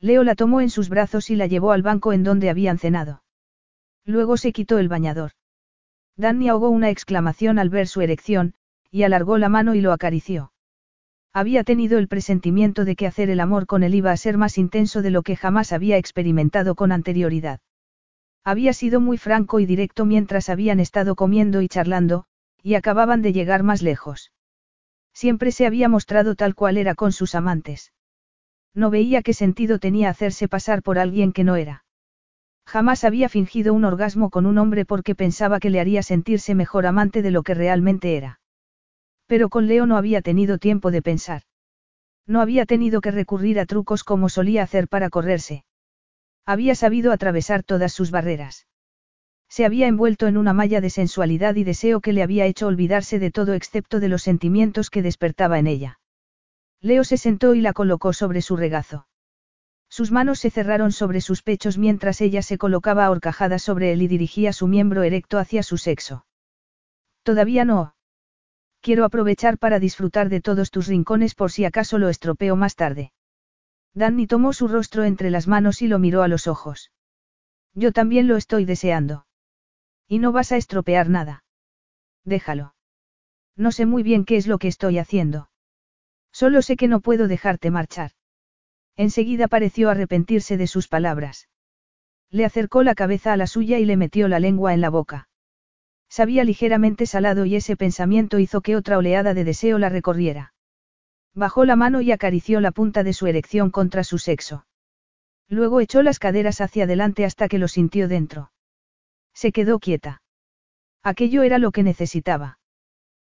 Leo 0.00 0.24
la 0.24 0.34
tomó 0.34 0.60
en 0.60 0.70
sus 0.70 0.88
brazos 0.88 1.30
y 1.30 1.36
la 1.36 1.46
llevó 1.46 1.72
al 1.72 1.82
banco 1.82 2.12
en 2.12 2.24
donde 2.24 2.50
habían 2.50 2.78
cenado. 2.78 3.22
Luego 4.04 4.36
se 4.36 4.52
quitó 4.52 4.78
el 4.78 4.88
bañador. 4.88 5.32
Danny 6.16 6.48
ahogó 6.48 6.70
una 6.70 6.90
exclamación 6.90 7.58
al 7.58 7.70
ver 7.70 7.86
su 7.86 8.00
erección, 8.00 8.54
y 8.90 9.04
alargó 9.04 9.38
la 9.38 9.48
mano 9.48 9.74
y 9.74 9.80
lo 9.80 9.92
acarició. 9.92 10.52
Había 11.32 11.62
tenido 11.62 11.98
el 11.98 12.08
presentimiento 12.08 12.84
de 12.84 12.96
que 12.96 13.06
hacer 13.06 13.30
el 13.30 13.38
amor 13.38 13.66
con 13.66 13.82
él 13.82 13.94
iba 13.94 14.10
a 14.10 14.16
ser 14.16 14.38
más 14.38 14.58
intenso 14.58 15.02
de 15.02 15.10
lo 15.10 15.22
que 15.22 15.36
jamás 15.36 15.72
había 15.72 15.96
experimentado 15.98 16.74
con 16.74 16.90
anterioridad. 16.90 17.60
Había 18.44 18.72
sido 18.72 19.00
muy 19.00 19.18
franco 19.18 19.60
y 19.60 19.66
directo 19.66 20.04
mientras 20.04 20.48
habían 20.48 20.80
estado 20.80 21.14
comiendo 21.16 21.60
y 21.62 21.68
charlando, 21.68 22.24
y 22.62 22.74
acababan 22.74 23.22
de 23.22 23.32
llegar 23.32 23.62
más 23.62 23.82
lejos. 23.82 24.32
Siempre 25.12 25.52
se 25.52 25.66
había 25.66 25.88
mostrado 25.88 26.34
tal 26.34 26.54
cual 26.54 26.76
era 26.76 26.94
con 26.94 27.12
sus 27.12 27.34
amantes. 27.34 27.92
No 28.74 28.90
veía 28.90 29.22
qué 29.22 29.34
sentido 29.34 29.78
tenía 29.78 30.10
hacerse 30.10 30.48
pasar 30.48 30.82
por 30.82 30.98
alguien 30.98 31.32
que 31.32 31.44
no 31.44 31.56
era. 31.56 31.84
Jamás 32.66 33.04
había 33.04 33.28
fingido 33.28 33.72
un 33.74 33.84
orgasmo 33.84 34.30
con 34.30 34.46
un 34.46 34.58
hombre 34.58 34.84
porque 34.84 35.14
pensaba 35.14 35.58
que 35.58 35.70
le 35.70 35.80
haría 35.80 36.02
sentirse 36.02 36.54
mejor 36.54 36.86
amante 36.86 37.22
de 37.22 37.30
lo 37.30 37.42
que 37.42 37.54
realmente 37.54 38.16
era. 38.16 38.40
Pero 39.26 39.48
con 39.48 39.66
Leo 39.66 39.86
no 39.86 39.96
había 39.96 40.22
tenido 40.22 40.58
tiempo 40.58 40.90
de 40.90 41.02
pensar. 41.02 41.42
No 42.26 42.40
había 42.40 42.66
tenido 42.66 43.00
que 43.00 43.10
recurrir 43.10 43.58
a 43.58 43.66
trucos 43.66 44.04
como 44.04 44.28
solía 44.28 44.62
hacer 44.62 44.86
para 44.86 45.08
correrse. 45.08 45.64
Había 46.48 46.74
sabido 46.74 47.12
atravesar 47.12 47.62
todas 47.62 47.92
sus 47.92 48.10
barreras. 48.10 48.66
Se 49.50 49.66
había 49.66 49.86
envuelto 49.86 50.26
en 50.28 50.38
una 50.38 50.54
malla 50.54 50.80
de 50.80 50.88
sensualidad 50.88 51.56
y 51.56 51.62
deseo 51.62 52.00
que 52.00 52.14
le 52.14 52.22
había 52.22 52.46
hecho 52.46 52.66
olvidarse 52.68 53.18
de 53.18 53.30
todo 53.30 53.52
excepto 53.52 54.00
de 54.00 54.08
los 54.08 54.22
sentimientos 54.22 54.88
que 54.88 55.02
despertaba 55.02 55.58
en 55.58 55.66
ella. 55.66 56.00
Leo 56.80 57.04
se 57.04 57.18
sentó 57.18 57.54
y 57.54 57.60
la 57.60 57.74
colocó 57.74 58.14
sobre 58.14 58.40
su 58.40 58.56
regazo. 58.56 59.06
Sus 59.90 60.10
manos 60.10 60.38
se 60.38 60.48
cerraron 60.48 60.90
sobre 60.90 61.20
sus 61.20 61.42
pechos 61.42 61.76
mientras 61.76 62.22
ella 62.22 62.40
se 62.40 62.56
colocaba 62.56 63.04
ahorcajada 63.04 63.58
sobre 63.58 63.92
él 63.92 64.00
y 64.00 64.08
dirigía 64.08 64.54
su 64.54 64.68
miembro 64.68 65.02
erecto 65.02 65.36
hacia 65.36 65.62
su 65.62 65.76
sexo. 65.76 66.24
Todavía 67.24 67.66
no. 67.66 67.94
Quiero 68.80 69.04
aprovechar 69.04 69.58
para 69.58 69.78
disfrutar 69.78 70.30
de 70.30 70.40
todos 70.40 70.70
tus 70.70 70.86
rincones 70.86 71.34
por 71.34 71.52
si 71.52 71.66
acaso 71.66 71.98
lo 71.98 72.08
estropeo 72.08 72.56
más 72.56 72.74
tarde. 72.74 73.12
Danny 73.98 74.28
tomó 74.28 74.52
su 74.52 74.68
rostro 74.68 75.02
entre 75.02 75.28
las 75.28 75.48
manos 75.48 75.82
y 75.82 75.88
lo 75.88 75.98
miró 75.98 76.22
a 76.22 76.28
los 76.28 76.46
ojos. 76.46 76.92
Yo 77.74 77.90
también 77.92 78.28
lo 78.28 78.36
estoy 78.36 78.64
deseando. 78.64 79.26
Y 80.06 80.20
no 80.20 80.30
vas 80.30 80.52
a 80.52 80.56
estropear 80.56 81.08
nada. 81.08 81.42
Déjalo. 82.24 82.74
No 83.56 83.72
sé 83.72 83.86
muy 83.86 84.04
bien 84.04 84.24
qué 84.24 84.36
es 84.36 84.46
lo 84.46 84.58
que 84.58 84.68
estoy 84.68 84.98
haciendo. 84.98 85.50
Solo 86.30 86.62
sé 86.62 86.76
que 86.76 86.86
no 86.86 87.00
puedo 87.00 87.26
dejarte 87.26 87.72
marchar. 87.72 88.12
Enseguida 88.96 89.48
pareció 89.48 89.90
arrepentirse 89.90 90.56
de 90.56 90.68
sus 90.68 90.86
palabras. 90.86 91.48
Le 92.30 92.44
acercó 92.44 92.84
la 92.84 92.94
cabeza 92.94 93.32
a 93.32 93.36
la 93.36 93.48
suya 93.48 93.80
y 93.80 93.84
le 93.84 93.96
metió 93.96 94.28
la 94.28 94.38
lengua 94.38 94.74
en 94.74 94.80
la 94.80 94.90
boca. 94.90 95.28
Sabía 96.08 96.44
ligeramente 96.44 97.04
salado 97.06 97.46
y 97.46 97.56
ese 97.56 97.76
pensamiento 97.76 98.38
hizo 98.38 98.60
que 98.60 98.76
otra 98.76 98.96
oleada 98.96 99.34
de 99.34 99.42
deseo 99.42 99.78
la 99.78 99.88
recorriera. 99.88 100.54
Bajó 101.38 101.64
la 101.64 101.76
mano 101.76 102.00
y 102.00 102.10
acarició 102.10 102.60
la 102.60 102.72
punta 102.72 103.04
de 103.04 103.12
su 103.12 103.28
erección 103.28 103.70
contra 103.70 104.02
su 104.02 104.18
sexo. 104.18 104.66
Luego 105.48 105.80
echó 105.80 106.02
las 106.02 106.18
caderas 106.18 106.60
hacia 106.60 106.82
adelante 106.82 107.24
hasta 107.24 107.46
que 107.46 107.60
lo 107.60 107.68
sintió 107.68 108.08
dentro. 108.08 108.50
Se 109.34 109.52
quedó 109.52 109.78
quieta. 109.78 110.20
Aquello 111.04 111.44
era 111.44 111.58
lo 111.58 111.70
que 111.70 111.84
necesitaba. 111.84 112.58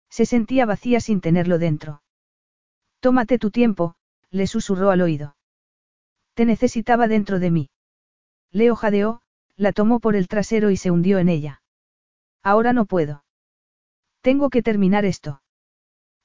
Se 0.09 0.24
sentía 0.24 0.64
vacía 0.64 1.01
sin 1.01 1.20
tenerlo 1.20 1.59
dentro. 1.59 2.02
Tómate 3.01 3.39
tu 3.39 3.51
tiempo, 3.51 3.94
le 4.30 4.47
susurró 4.47 4.90
al 4.90 5.02
oído. 5.02 5.36
Te 6.32 6.47
necesitaba 6.47 7.09
dentro 7.09 7.39
de 7.39 7.51
mí. 7.51 7.70
Leo 8.51 8.74
jadeó, 8.74 9.20
la 9.55 9.72
tomó 9.72 10.01
por 10.01 10.16
el 10.16 10.28
trasero 10.28 10.70
y 10.70 10.78
se 10.78 10.90
hundió 10.90 11.18
en 11.18 11.28
ella. 11.28 11.60
Ahora 12.43 12.72
no 12.72 12.86
puedo. 12.86 13.22
Tengo 14.22 14.48
que 14.48 14.62
terminar 14.62 15.05
esto 15.05 15.43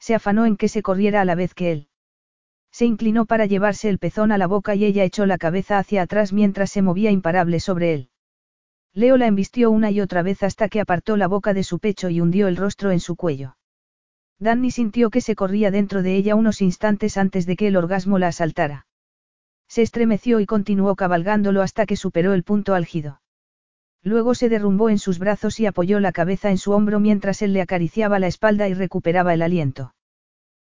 se 0.04 0.16
afanó 0.16 0.46
en 0.46 0.58
que 0.58 0.68
se 0.68 0.82
corriera 0.82 1.22
a 1.22 1.26
la 1.26 1.34
vez 1.34 1.54
que 1.54 1.72
él. 1.72 1.88
Se 2.74 2.84
inclinó 2.84 3.26
para 3.26 3.46
llevarse 3.46 3.88
el 3.88 4.00
pezón 4.00 4.34
a 4.34 4.38
la 4.38 4.48
boca 4.48 4.76
y 4.76 4.84
ella 4.84 5.06
echó 5.06 5.26
la 5.26 5.38
cabeza 5.38 5.78
hacia 5.78 6.02
atrás 6.02 6.34
mientras 6.34 6.72
se 6.72 6.82
movía 6.82 7.10
imparable 7.10 7.62
sobre 7.62 7.94
él. 7.94 8.10
Leo 8.94 9.16
la 9.16 9.28
embistió 9.28 9.72
una 9.72 9.92
y 9.92 10.02
otra 10.02 10.22
vez 10.22 10.44
hasta 10.44 10.68
que 10.68 10.82
apartó 10.82 11.16
la 11.16 11.28
boca 11.28 11.54
de 11.54 11.64
su 11.64 11.80
pecho 11.80 12.10
y 12.10 12.20
hundió 12.20 12.50
el 12.50 12.58
rostro 12.58 12.92
en 12.92 13.00
su 13.00 13.16
cuello. 13.16 13.56
Danny 14.40 14.72
sintió 14.72 15.10
que 15.10 15.22
se 15.22 15.36
corría 15.36 15.72
dentro 15.72 16.04
de 16.04 16.18
ella 16.18 16.36
unos 16.36 16.62
instantes 16.62 17.16
antes 17.16 17.46
de 17.46 17.56
que 17.56 17.68
el 17.68 17.78
orgasmo 17.78 18.20
la 18.20 18.28
asaltara. 18.28 18.88
Se 19.70 19.84
estremeció 19.84 20.42
y 20.42 20.46
continuó 20.46 20.98
cabalgándolo 20.98 21.62
hasta 21.62 21.86
que 21.86 21.96
superó 21.96 22.34
el 22.34 22.44
punto 22.44 22.74
álgido. 22.74 23.22
Luego 24.04 24.36
se 24.36 24.50
derrumbó 24.50 24.90
en 24.90 25.00
sus 25.00 25.18
brazos 25.18 25.60
y 25.62 25.66
apoyó 25.66 26.00
la 26.02 26.12
cabeza 26.12 26.52
en 26.52 26.58
su 26.58 26.72
hombro 26.72 27.00
mientras 27.00 27.42
él 27.42 27.54
le 27.54 27.62
acariciaba 27.62 28.20
la 28.20 28.28
espalda 28.28 28.68
y 28.68 28.74
recuperaba 28.74 29.34
el 29.34 29.42
aliento. 29.42 29.96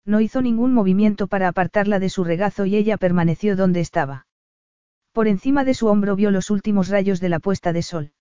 No 0.05 0.21
hizo 0.21 0.43
ningún 0.43 0.75
movimiento 0.75 1.29
para 1.29 1.49
apartarla 1.49 1.99
de 1.99 2.11
su 2.11 2.25
regazo 2.25 2.67
y 2.67 2.77
ella 2.77 2.99
permaneció 2.99 3.57
donde 3.57 3.81
estaba. 3.81 4.27
Por 5.13 5.29
encima 5.29 5.65
de 5.65 5.75
su 5.75 5.87
hombro 5.87 6.17
vio 6.17 6.31
los 6.31 6.51
últimos 6.51 6.89
rayos 6.89 7.21
de 7.21 7.29
la 7.31 7.39
puesta 7.39 7.73
de 7.73 7.83
sol. 7.83 8.13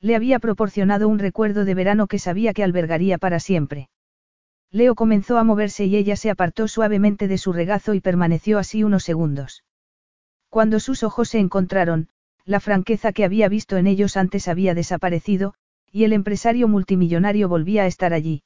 Le 0.00 0.16
había 0.16 0.38
proporcionado 0.38 1.08
un 1.08 1.18
recuerdo 1.18 1.64
de 1.64 1.74
verano 1.74 2.06
que 2.06 2.18
sabía 2.18 2.52
que 2.52 2.64
albergaría 2.64 3.16
para 3.16 3.40
siempre. 3.40 3.88
Leo 4.70 4.94
comenzó 4.94 5.38
a 5.38 5.44
moverse 5.44 5.86
y 5.86 5.96
ella 5.96 6.16
se 6.16 6.28
apartó 6.28 6.68
suavemente 6.68 7.28
de 7.28 7.38
su 7.38 7.52
regazo 7.52 7.94
y 7.94 8.00
permaneció 8.00 8.58
así 8.58 8.84
unos 8.84 9.04
segundos. 9.04 9.64
Cuando 10.50 10.80
sus 10.80 11.02
ojos 11.02 11.30
se 11.30 11.38
encontraron, 11.38 12.08
la 12.46 12.60
franqueza 12.60 13.12
que 13.12 13.24
había 13.24 13.48
visto 13.48 13.76
en 13.76 13.88
ellos 13.88 14.16
antes 14.16 14.46
había 14.46 14.72
desaparecido, 14.72 15.54
y 15.90 16.04
el 16.04 16.12
empresario 16.12 16.68
multimillonario 16.68 17.48
volvía 17.48 17.82
a 17.82 17.86
estar 17.86 18.12
allí. 18.12 18.44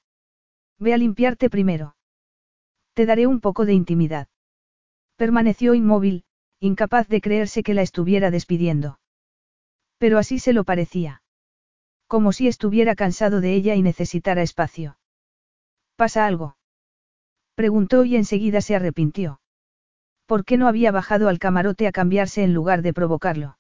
Ve 0.79 0.95
a 0.95 0.97
limpiarte 0.97 1.51
primero. 1.51 1.97
Te 2.95 3.05
daré 3.05 3.27
un 3.27 3.41
poco 3.41 3.67
de 3.67 3.75
intimidad. 3.75 4.29
Permaneció 5.17 5.75
inmóvil, 5.75 6.25
incapaz 6.61 7.09
de 7.09 7.21
creerse 7.21 7.63
que 7.63 7.75
la 7.75 7.83
estuviera 7.83 8.31
despidiendo. 8.31 8.99
Pero 9.99 10.19
así 10.19 10.39
se 10.39 10.55
lo 10.55 10.65
parecía. 10.65 11.23
Como 12.07 12.33
si 12.33 12.49
estuviera 12.49 12.95
cansado 12.95 13.43
de 13.43 13.55
ella 13.55 13.75
y 13.75 13.83
necesitara 13.83 14.43
espacio. 14.43 14.99
¿Pasa 15.97 16.27
algo? 16.27 16.57
Preguntó 17.55 18.07
y 18.07 18.17
enseguida 18.17 18.63
se 18.63 18.75
arrepintió. 18.75 19.43
¿Por 20.25 20.47
qué 20.47 20.57
no 20.57 20.69
había 20.69 20.91
bajado 20.91 21.29
al 21.29 21.39
camarote 21.39 21.87
a 21.87 21.93
cambiarse 21.93 22.43
en 22.43 22.55
lugar 22.55 22.81
de 22.81 22.95
provocarlo? 22.95 23.59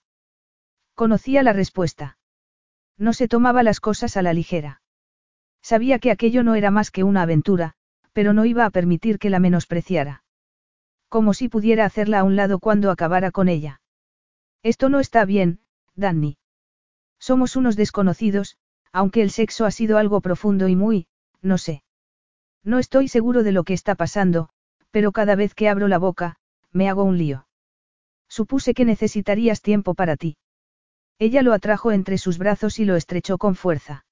Conocía 1.00 1.42
la 1.42 1.54
respuesta. 1.54 2.18
No 2.98 3.14
se 3.14 3.26
tomaba 3.26 3.62
las 3.62 3.80
cosas 3.80 4.18
a 4.18 4.22
la 4.22 4.34
ligera. 4.34 4.82
Sabía 5.62 5.98
que 5.98 6.10
aquello 6.10 6.42
no 6.42 6.56
era 6.56 6.70
más 6.70 6.90
que 6.90 7.04
una 7.04 7.22
aventura, 7.22 7.72
pero 8.12 8.34
no 8.34 8.44
iba 8.44 8.66
a 8.66 8.70
permitir 8.70 9.18
que 9.18 9.30
la 9.30 9.38
menospreciara. 9.38 10.24
Como 11.08 11.32
si 11.32 11.48
pudiera 11.48 11.86
hacerla 11.86 12.18
a 12.18 12.24
un 12.24 12.36
lado 12.36 12.58
cuando 12.58 12.90
acabara 12.90 13.30
con 13.30 13.48
ella. 13.48 13.80
Esto 14.62 14.90
no 14.90 15.00
está 15.00 15.24
bien, 15.24 15.60
Danny. 15.94 16.36
Somos 17.18 17.56
unos 17.56 17.76
desconocidos, 17.76 18.58
aunque 18.92 19.22
el 19.22 19.30
sexo 19.30 19.64
ha 19.64 19.70
sido 19.70 19.96
algo 19.96 20.20
profundo 20.20 20.68
y 20.68 20.76
muy, 20.76 21.06
no 21.40 21.56
sé. 21.56 21.82
No 22.62 22.78
estoy 22.78 23.08
seguro 23.08 23.42
de 23.42 23.52
lo 23.52 23.64
que 23.64 23.72
está 23.72 23.94
pasando, 23.94 24.50
pero 24.90 25.12
cada 25.12 25.34
vez 25.34 25.54
que 25.54 25.70
abro 25.70 25.88
la 25.88 25.96
boca, 25.96 26.36
me 26.72 26.90
hago 26.90 27.04
un 27.04 27.16
lío. 27.16 27.48
Supuse 28.28 28.74
que 28.74 28.84
necesitarías 28.84 29.62
tiempo 29.62 29.94
para 29.94 30.18
ti. 30.18 30.36
Ella 31.20 31.42
lo 31.42 31.52
atrajo 31.52 31.92
entre 31.92 32.16
sus 32.16 32.38
brazos 32.38 32.78
y 32.78 32.86
lo 32.86 32.96
estrechó 32.96 33.36
con 33.36 33.54
fuerza. 33.54 34.06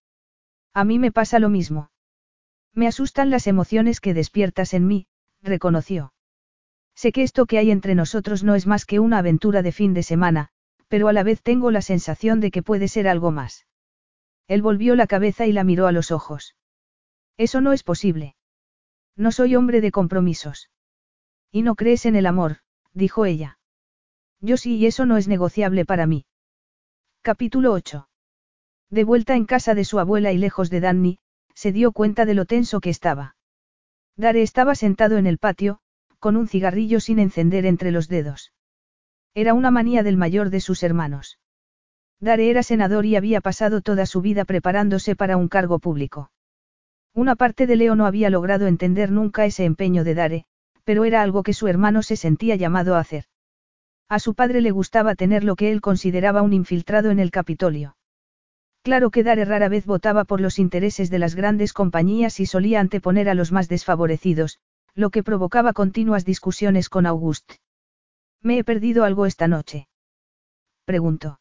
A 0.75 0.85
mí 0.85 0.99
me 0.99 1.11
pasa 1.11 1.39
lo 1.39 1.49
mismo. 1.49 1.91
Me 2.75 2.87
asustan 2.87 3.31
las 3.31 3.47
emociones 3.47 4.01
que 4.01 4.13
despiertas 4.13 4.75
en 4.75 4.87
mí, 4.87 5.07
reconoció. 5.41 6.13
Sé 6.95 7.11
que 7.11 7.23
esto 7.23 7.47
que 7.47 7.57
hay 7.57 7.71
entre 7.71 7.95
nosotros 7.95 8.45
no 8.45 8.55
es 8.55 8.67
más 8.67 8.85
que 8.85 9.01
una 9.01 9.19
aventura 9.19 9.63
de 9.63 9.73
fin 9.73 9.95
de 9.95 10.03
semana, 10.03 10.51
pero 10.89 11.09
a 11.09 11.15
la 11.15 11.23
vez 11.23 11.41
tengo 11.43 11.71
la 11.71 11.81
sensación 11.81 12.41
de 12.41 12.51
que 12.51 12.63
puede 12.63 12.89
ser 12.89 13.09
algo 13.09 13.31
más. 13.31 13.67
Él 14.47 14.61
volvió 14.61 14.95
la 14.95 15.07
cabeza 15.07 15.47
y 15.47 15.53
la 15.53 15.65
miró 15.65 15.87
a 15.87 15.93
los 15.93 16.11
ojos. 16.11 16.57
Eso 17.39 17.63
no 17.63 17.73
es 17.73 17.85
posible. 17.85 18.37
No 19.17 19.33
soy 19.33 19.57
hombre 19.57 19.81
de 19.81 19.93
compromisos. 19.93 20.69
Y 21.51 21.63
no 21.63 21.75
crees 21.75 22.05
en 22.05 22.17
el 22.17 22.27
amor, 22.27 22.59
dijo 22.93 23.25
ella. 23.25 23.59
Yo 24.43 24.59
sí 24.59 24.77
y 24.77 24.85
eso 24.85 25.07
no 25.07 25.17
es 25.17 25.27
negociable 25.27 25.87
para 25.87 26.07
mí. 26.07 26.27
Capítulo 27.23 27.73
8. 27.73 28.09
De 28.91 29.05
vuelta 29.05 29.35
en 29.35 29.45
casa 29.45 29.75
de 29.75 29.85
su 29.85 29.99
abuela 29.99 30.33
y 30.33 30.39
lejos 30.39 30.71
de 30.71 30.81
Danny, 30.81 31.19
se 31.53 31.73
dio 31.73 31.93
cuenta 31.93 32.25
de 32.25 32.35
lo 32.35 32.47
tenso 32.47 32.81
que 32.81 32.91
estaba. 32.91 33.37
Dare 34.17 34.41
estaba 34.41 34.75
sentado 34.75 35.19
en 35.19 35.27
el 35.27 35.39
patio, 35.39 35.81
con 36.21 36.37
un 36.37 36.49
cigarrillo 36.49 37.01
sin 37.01 37.19
encender 37.19 37.67
entre 37.67 37.91
los 37.91 38.09
dedos. 38.09 38.53
Era 39.35 39.53
una 39.53 39.71
manía 39.71 40.03
del 40.03 40.17
mayor 40.17 40.49
de 40.51 40.61
sus 40.61 40.83
hermanos. 40.83 41.39
Dare 42.21 42.49
era 42.49 42.63
senador 42.63 43.05
y 43.05 43.17
había 43.17 43.41
pasado 43.41 43.83
toda 43.83 44.07
su 44.07 44.23
vida 44.23 44.45
preparándose 44.45 45.15
para 45.15 45.37
un 45.37 45.49
cargo 45.49 45.81
público. 45.81 46.31
Una 47.15 47.37
parte 47.37 47.67
de 47.67 47.77
Leo 47.77 47.95
no 47.95 48.07
había 48.07 48.31
logrado 48.31 48.67
entender 48.69 49.11
nunca 49.11 49.45
ese 49.45 49.65
empeño 49.65 50.03
de 50.05 50.15
Dare, 50.15 50.45
pero 50.85 51.05
era 51.05 51.21
algo 51.23 51.43
que 51.43 51.53
su 51.53 51.67
hermano 51.67 52.03
se 52.03 52.17
sentía 52.17 52.57
llamado 52.57 52.95
a 52.95 53.01
hacer. 53.01 53.25
A 54.09 54.19
su 54.19 54.35
padre 54.35 54.63
le 54.63 54.71
gustaba 54.71 55.15
tener 55.15 55.45
lo 55.45 55.55
que 55.55 55.71
él 55.71 55.81
consideraba 55.81 56.43
un 56.43 56.55
infiltrado 56.55 57.11
en 57.11 57.19
el 57.19 57.31
Capitolio. 57.31 57.97
Claro 58.83 59.11
que 59.11 59.23
Dare 59.23 59.45
rara 59.45 59.69
vez 59.69 59.85
votaba 59.85 60.25
por 60.25 60.41
los 60.41 60.59
intereses 60.59 61.11
de 61.11 61.19
las 61.19 61.35
grandes 61.35 61.75
compañías 61.75 62.41
y 62.41 62.47
solía 62.47 62.81
anteponer 62.81 63.29
a 63.29 63.35
los 63.35 63.53
más 63.53 63.69
desfavorecidos, 63.69 64.61
lo 64.95 65.11
que 65.11 65.23
provocaba 65.23 65.75
continuas 65.75 66.25
discusiones 66.25 66.89
con 66.89 67.05
August. 67.05 67.53
¿Me 68.41 68.59
he 68.59 68.65
perdido 68.65 69.05
algo 69.05 69.27
esta 69.27 69.47
noche? 69.47 69.89
Preguntó. 70.87 71.41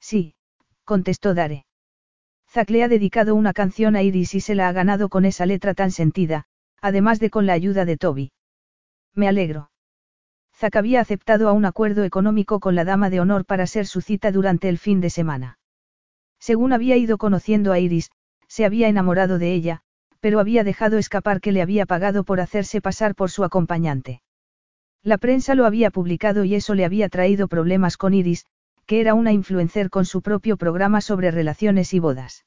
Sí, 0.00 0.34
contestó 0.84 1.34
Dare. 1.34 1.66
Zack 2.50 2.70
le 2.70 2.82
ha 2.82 2.88
dedicado 2.88 3.34
una 3.34 3.52
canción 3.52 3.94
a 3.94 4.02
Iris 4.02 4.34
y 4.34 4.40
se 4.40 4.54
la 4.54 4.68
ha 4.68 4.72
ganado 4.72 5.08
con 5.08 5.24
esa 5.24 5.46
letra 5.46 5.74
tan 5.74 5.92
sentida, 5.92 6.46
además 6.80 7.20
de 7.20 7.30
con 7.30 7.46
la 7.46 7.52
ayuda 7.52 7.84
de 7.84 7.96
Toby. 7.96 8.32
Me 9.14 9.28
alegro. 9.28 9.70
Zack 10.58 10.76
había 10.76 11.02
aceptado 11.02 11.50
a 11.50 11.52
un 11.52 11.66
acuerdo 11.66 12.02
económico 12.04 12.60
con 12.60 12.74
la 12.74 12.84
dama 12.84 13.10
de 13.10 13.20
honor 13.20 13.44
para 13.44 13.66
ser 13.66 13.86
su 13.86 14.00
cita 14.00 14.32
durante 14.32 14.70
el 14.70 14.78
fin 14.78 15.02
de 15.02 15.10
semana. 15.10 15.58
Según 16.38 16.72
había 16.72 16.96
ido 16.96 17.18
conociendo 17.18 17.72
a 17.72 17.78
Iris, 17.78 18.10
se 18.48 18.64
había 18.64 18.88
enamorado 18.88 19.38
de 19.38 19.52
ella, 19.52 19.82
pero 20.20 20.40
había 20.40 20.64
dejado 20.64 20.96
escapar 20.96 21.42
que 21.42 21.52
le 21.52 21.60
había 21.60 21.84
pagado 21.84 22.24
por 22.24 22.40
hacerse 22.40 22.80
pasar 22.80 23.14
por 23.14 23.30
su 23.30 23.44
acompañante. 23.44 24.22
La 25.02 25.18
prensa 25.18 25.54
lo 25.54 25.66
había 25.66 25.90
publicado 25.90 26.44
y 26.44 26.54
eso 26.54 26.74
le 26.74 26.86
había 26.86 27.10
traído 27.10 27.48
problemas 27.48 27.98
con 27.98 28.14
Iris, 28.14 28.46
que 28.86 29.00
era 29.00 29.12
una 29.12 29.32
influencer 29.32 29.90
con 29.90 30.06
su 30.06 30.22
propio 30.22 30.56
programa 30.56 31.02
sobre 31.02 31.30
relaciones 31.30 31.92
y 31.92 31.98
bodas. 31.98 32.46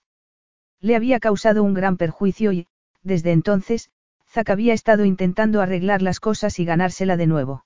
Le 0.81 0.95
había 0.95 1.19
causado 1.19 1.63
un 1.63 1.75
gran 1.75 1.95
perjuicio 1.95 2.53
y, 2.53 2.65
desde 3.03 3.33
entonces, 3.33 3.91
Zack 4.29 4.49
había 4.49 4.73
estado 4.73 5.05
intentando 5.05 5.61
arreglar 5.61 6.01
las 6.01 6.19
cosas 6.19 6.59
y 6.59 6.65
ganársela 6.65 7.15
de 7.15 7.27
nuevo. 7.27 7.65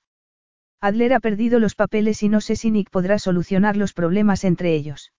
Adler 0.84 1.14
ha 1.14 1.22
perdido 1.22 1.60
los 1.60 1.76
papeles 1.76 2.24
y 2.24 2.28
no 2.28 2.42
sé 2.42 2.58
si 2.58 2.70
Nick 2.70 2.90
podrá 2.90 3.18
solucionar 3.18 3.78
los 3.78 3.94
problemas 3.94 4.44
entre 4.44 4.76
ellos. 4.76 5.14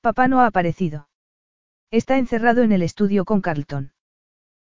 Papá 0.00 0.26
no 0.26 0.40
ha 0.40 0.46
aparecido. 0.46 1.08
Está 1.92 2.18
encerrado 2.18 2.64
en 2.64 2.72
el 2.72 2.82
estudio 2.82 3.24
con 3.24 3.40
Carlton. 3.40 3.92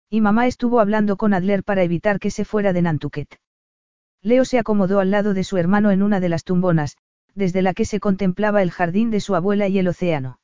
Y 0.08 0.22
mamá 0.22 0.46
estuvo 0.46 0.80
hablando 0.80 1.18
con 1.18 1.34
Adler 1.34 1.62
para 1.62 1.82
evitar 1.82 2.20
que 2.20 2.30
se 2.30 2.46
fuera 2.46 2.72
de 2.72 2.80
Nantucket. 2.80 3.38
Leo 4.22 4.46
se 4.46 4.58
acomodó 4.58 5.00
al 5.00 5.10
lado 5.10 5.34
de 5.34 5.44
su 5.44 5.58
hermano 5.58 5.90
en 5.90 6.02
una 6.02 6.20
de 6.20 6.30
las 6.30 6.42
tumbonas, 6.42 6.96
desde 7.34 7.60
la 7.60 7.74
que 7.74 7.84
se 7.84 8.00
contemplaba 8.00 8.62
el 8.62 8.70
jardín 8.70 9.10
de 9.10 9.20
su 9.20 9.34
abuela 9.34 9.68
y 9.68 9.78
el 9.78 9.88
océano. 9.88 10.40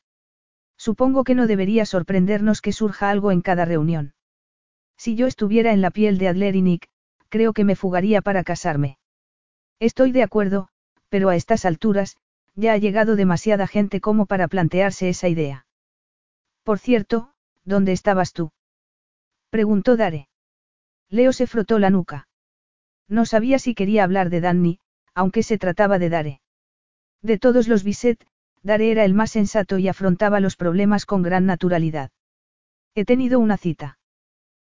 Supongo 0.76 1.24
que 1.24 1.34
no 1.34 1.46
debería 1.46 1.86
sorprendernos 1.86 2.60
que 2.60 2.72
surja 2.72 3.08
algo 3.08 3.32
en 3.32 3.40
cada 3.40 3.64
reunión. 3.64 4.12
Si 4.98 5.14
yo 5.14 5.26
estuviera 5.26 5.72
en 5.72 5.80
la 5.80 5.90
piel 5.90 6.18
de 6.18 6.28
Adler 6.28 6.54
y 6.54 6.60
Nick, 6.60 6.88
creo 7.30 7.54
que 7.54 7.64
me 7.64 7.76
fugaría 7.76 8.20
para 8.20 8.44
casarme. 8.44 8.98
Estoy 9.80 10.12
de 10.12 10.22
acuerdo, 10.22 10.68
pero 11.08 11.28
a 11.28 11.36
estas 11.36 11.64
alturas, 11.64 12.16
ya 12.54 12.72
ha 12.72 12.78
llegado 12.78 13.16
demasiada 13.16 13.66
gente 13.66 14.00
como 14.00 14.26
para 14.26 14.48
plantearse 14.48 15.08
esa 15.08 15.28
idea. 15.28 15.66
Por 16.62 16.78
cierto, 16.78 17.30
¿dónde 17.64 17.92
estabas 17.92 18.32
tú? 18.32 18.52
Preguntó 19.50 19.96
Dare. 19.96 20.28
Leo 21.10 21.32
se 21.32 21.46
frotó 21.46 21.78
la 21.78 21.90
nuca. 21.90 22.28
No 23.08 23.26
sabía 23.26 23.58
si 23.58 23.74
quería 23.74 24.04
hablar 24.04 24.30
de 24.30 24.40
Danny, 24.40 24.80
aunque 25.14 25.42
se 25.42 25.58
trataba 25.58 25.98
de 25.98 26.08
Dare. 26.08 26.40
De 27.22 27.38
todos 27.38 27.68
los 27.68 27.84
Bisset, 27.84 28.26
Dare 28.62 28.90
era 28.90 29.04
el 29.04 29.14
más 29.14 29.30
sensato 29.30 29.78
y 29.78 29.88
afrontaba 29.88 30.40
los 30.40 30.56
problemas 30.56 31.06
con 31.06 31.22
gran 31.22 31.46
naturalidad. 31.46 32.10
He 32.94 33.04
tenido 33.04 33.38
una 33.40 33.56
cita. 33.56 33.98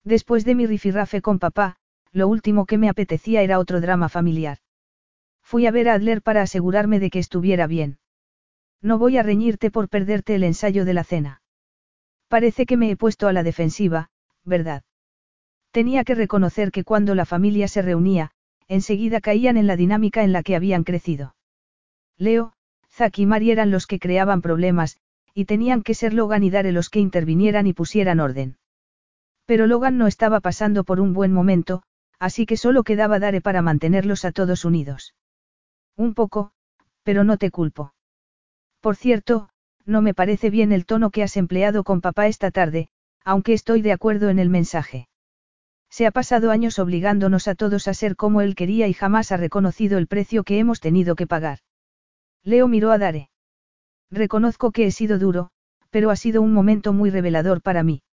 Después 0.04 0.46
de 0.46 0.56
mi 0.56 0.66
rifirrafe 0.68 1.22
con 1.22 1.40
papá, 1.40 1.78
lo 2.12 2.28
último 2.28 2.66
que 2.66 2.78
me 2.78 2.90
apetecía 2.90 3.42
era 3.42 3.60
otro 3.60 3.82
drama 3.82 4.10
familiar. 4.10 4.60
Fui 5.50 5.66
a 5.66 5.72
ver 5.72 5.90
a 5.90 5.96
Adler 5.96 6.22
para 6.22 6.44
asegurarme 6.44 7.00
de 7.00 7.10
que 7.10 7.18
estuviera 7.18 7.66
bien. 7.66 7.98
No 8.84 9.00
voy 9.00 9.18
a 9.18 9.24
reñirte 9.24 9.72
por 9.72 9.90
perderte 9.90 10.36
el 10.36 10.44
ensayo 10.44 10.86
de 10.86 10.94
la 10.94 11.04
cena. 11.04 11.42
Parece 12.28 12.68
que 12.68 12.78
me 12.78 12.92
he 12.92 12.96
puesto 12.96 13.28
a 13.28 13.34
la 13.34 13.42
defensiva, 13.42 14.12
¿verdad? 14.46 14.84
Tenía 15.72 16.04
que 16.04 16.14
reconocer 16.14 16.70
que 16.70 16.84
cuando 16.84 17.16
la 17.16 17.26
familia 17.26 17.68
se 17.68 17.82
reunía, 17.82 18.30
enseguida 18.68 19.22
caían 19.22 19.58
en 19.58 19.66
la 19.66 19.76
dinámica 19.76 20.24
en 20.24 20.34
la 20.34 20.44
que 20.44 20.56
habían 20.56 20.84
crecido. 20.84 21.36
Leo, 22.16 22.54
Zack 22.92 23.18
y 23.18 23.26
Mari 23.26 23.50
eran 23.50 23.72
los 23.72 23.88
que 23.88 23.98
creaban 23.98 24.44
problemas, 24.44 25.00
y 25.34 25.46
tenían 25.46 25.82
que 25.82 25.96
ser 25.96 26.14
Logan 26.14 26.44
y 26.44 26.52
Dare 26.52 26.72
los 26.72 26.92
que 26.92 27.00
intervinieran 27.00 27.66
y 27.66 27.74
pusieran 27.74 28.20
orden. 28.20 28.58
Pero 29.48 29.66
Logan 29.66 29.98
no 29.98 30.06
estaba 30.06 30.42
pasando 30.42 30.84
por 30.84 31.00
un 31.00 31.14
buen 31.14 31.34
momento, 31.34 31.82
así 32.20 32.46
que 32.46 32.56
solo 32.56 32.84
quedaba 32.84 33.18
Dare 33.18 33.42
para 33.42 33.64
mantenerlos 33.64 34.26
a 34.26 34.32
todos 34.32 34.64
unidos. 34.64 35.16
Un 36.00 36.14
poco, 36.14 36.52
pero 37.04 37.26
no 37.26 37.36
te 37.36 37.52
culpo. 37.52 37.94
Por 38.80 38.96
cierto, 38.96 39.50
no 39.86 40.02
me 40.02 40.14
parece 40.14 40.50
bien 40.50 40.72
el 40.72 40.86
tono 40.86 41.10
que 41.10 41.24
has 41.24 41.36
empleado 41.36 41.84
con 41.84 42.00
papá 42.00 42.28
esta 42.28 42.52
tarde, 42.52 42.88
aunque 43.26 43.52
estoy 43.52 43.82
de 43.82 43.92
acuerdo 43.92 44.30
en 44.30 44.40
el 44.40 44.48
mensaje. 44.48 45.10
Se 45.90 46.08
ha 46.08 46.12
pasado 46.12 46.52
años 46.52 46.80
obligándonos 46.80 47.50
a 47.50 47.56
todos 47.56 47.90
a 47.90 47.94
ser 47.94 48.16
como 48.16 48.40
él 48.40 48.56
quería 48.56 48.88
y 48.88 48.94
jamás 48.94 49.34
ha 49.34 49.38
reconocido 49.38 49.98
el 49.98 50.08
precio 50.08 50.46
que 50.46 50.58
hemos 50.58 50.80
tenido 50.80 51.16
que 51.16 51.28
pagar. 51.28 51.60
Leo 52.46 52.70
miró 52.70 52.92
a 52.92 52.98
Dare. 52.98 53.30
Reconozco 54.10 54.72
que 54.72 54.86
he 54.86 54.92
sido 54.92 55.20
duro, 55.20 55.50
pero 55.90 56.12
ha 56.12 56.16
sido 56.16 56.42
un 56.42 56.54
momento 56.54 56.94
muy 56.94 57.10
revelador 57.10 57.62
para 57.62 57.84
mí. 57.84 58.04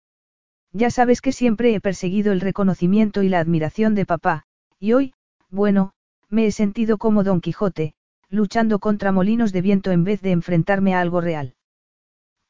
Ya 0.72 0.90
sabes 0.90 1.20
que 1.20 1.30
siempre 1.30 1.72
he 1.72 1.80
perseguido 1.80 2.32
el 2.32 2.40
reconocimiento 2.40 3.22
y 3.22 3.28
la 3.28 3.38
admiración 3.38 3.94
de 3.94 4.06
papá, 4.06 4.42
y 4.80 4.92
hoy, 4.92 5.14
bueno, 5.50 5.92
me 6.30 6.46
he 6.46 6.52
sentido 6.52 6.98
como 6.98 7.24
Don 7.24 7.40
Quijote, 7.40 7.94
luchando 8.28 8.78
contra 8.78 9.12
molinos 9.12 9.52
de 9.52 9.60
viento 9.62 9.92
en 9.92 10.04
vez 10.04 10.20
de 10.20 10.32
enfrentarme 10.32 10.94
a 10.94 11.00
algo 11.00 11.20
real. 11.20 11.54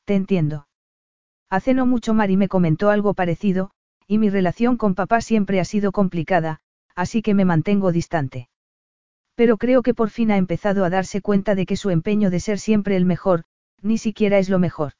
Te 0.05 0.15
entiendo. 0.15 0.69
Hace 1.51 1.75
no 1.75 1.87
mucho 1.87 2.15
Mari 2.15 2.37
me 2.37 2.49
comentó 2.49 2.91
algo 2.91 3.15
parecido, 3.15 3.71
y 4.07 4.19
mi 4.19 4.31
relación 4.31 4.77
con 4.77 4.95
papá 4.95 5.21
siempre 5.21 5.61
ha 5.61 5.65
sido 5.65 5.93
complicada, 5.93 6.61
así 6.95 7.23
que 7.23 7.35
me 7.35 7.45
mantengo 7.45 7.93
distante. 7.93 8.49
Pero 9.35 9.59
creo 9.59 9.83
que 9.83 9.95
por 9.95 10.11
fin 10.11 10.31
ha 10.31 10.39
empezado 10.39 10.85
a 10.85 10.91
darse 10.91 11.21
cuenta 11.21 11.55
de 11.55 11.67
que 11.67 11.77
su 11.77 11.91
empeño 11.91 12.31
de 12.31 12.41
ser 12.41 12.59
siempre 12.59 12.97
el 12.97 13.05
mejor, 13.05 13.45
ni 13.83 13.99
siquiera 13.99 14.39
es 14.39 14.49
lo 14.49 14.59
mejor. 14.59 14.93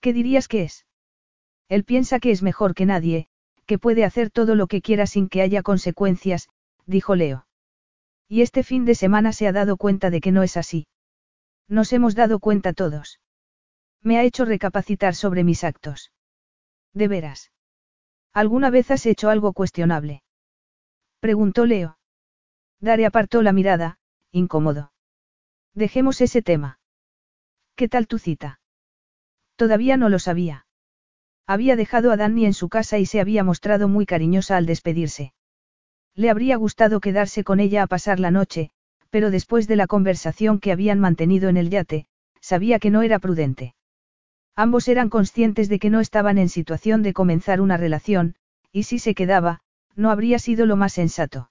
¿Qué 0.00 0.12
dirías 0.12 0.48
que 0.48 0.62
es? 0.62 0.86
Él 1.68 1.84
piensa 1.84 2.20
que 2.20 2.30
es 2.30 2.42
mejor 2.42 2.74
que 2.74 2.86
nadie, 2.86 3.28
que 3.66 3.78
puede 3.78 4.04
hacer 4.04 4.30
todo 4.30 4.54
lo 4.54 4.66
que 4.66 4.80
quiera 4.80 5.06
sin 5.06 5.28
que 5.28 5.42
haya 5.42 5.62
consecuencias, 5.62 6.48
dijo 6.86 7.14
Leo. 7.14 7.46
Y 8.34 8.42
este 8.42 8.64
fin 8.64 8.84
de 8.84 8.96
semana 8.96 9.32
se 9.32 9.46
ha 9.46 9.52
dado 9.52 9.76
cuenta 9.76 10.10
de 10.10 10.20
que 10.20 10.32
no 10.32 10.42
es 10.42 10.56
así. 10.56 10.88
Nos 11.68 11.92
hemos 11.92 12.16
dado 12.16 12.40
cuenta 12.40 12.72
todos. 12.72 13.20
Me 14.02 14.18
ha 14.18 14.24
hecho 14.24 14.44
recapacitar 14.44 15.14
sobre 15.14 15.44
mis 15.44 15.62
actos. 15.62 16.10
¿De 16.94 17.06
veras? 17.06 17.52
¿Alguna 18.32 18.70
vez 18.70 18.90
has 18.90 19.06
hecho 19.06 19.30
algo 19.30 19.52
cuestionable? 19.52 20.24
Preguntó 21.20 21.64
Leo. 21.64 21.96
Dare 22.80 23.06
apartó 23.06 23.40
la 23.40 23.52
mirada, 23.52 23.98
incómodo. 24.32 24.92
Dejemos 25.72 26.20
ese 26.20 26.42
tema. 26.42 26.80
¿Qué 27.76 27.88
tal 27.88 28.08
tu 28.08 28.18
cita? 28.18 28.58
Todavía 29.54 29.96
no 29.96 30.08
lo 30.08 30.18
sabía. 30.18 30.66
Había 31.46 31.76
dejado 31.76 32.10
a 32.10 32.16
Danny 32.16 32.46
en 32.46 32.54
su 32.54 32.68
casa 32.68 32.98
y 32.98 33.06
se 33.06 33.20
había 33.20 33.44
mostrado 33.44 33.86
muy 33.86 34.06
cariñosa 34.06 34.56
al 34.56 34.66
despedirse. 34.66 35.34
Le 36.16 36.30
habría 36.30 36.56
gustado 36.56 37.00
quedarse 37.00 37.44
con 37.44 37.60
ella 37.60 37.82
a 37.82 37.86
pasar 37.86 38.20
la 38.20 38.30
noche, 38.30 38.70
pero 39.10 39.30
después 39.30 39.66
de 39.66 39.76
la 39.76 39.86
conversación 39.86 40.60
que 40.60 40.72
habían 40.72 41.00
mantenido 41.00 41.48
en 41.48 41.56
el 41.56 41.70
yate, 41.70 42.06
sabía 42.40 42.78
que 42.78 42.90
no 42.90 43.02
era 43.02 43.18
prudente. 43.18 43.74
Ambos 44.56 44.86
eran 44.88 45.08
conscientes 45.08 45.68
de 45.68 45.78
que 45.78 45.90
no 45.90 46.00
estaban 46.00 46.38
en 46.38 46.48
situación 46.48 47.02
de 47.02 47.12
comenzar 47.12 47.60
una 47.60 47.76
relación, 47.76 48.36
y 48.70 48.84
si 48.84 48.98
se 48.98 49.14
quedaba, 49.14 49.60
no 49.96 50.10
habría 50.10 50.38
sido 50.38 50.66
lo 50.66 50.76
más 50.76 50.92
sensato. 50.92 51.50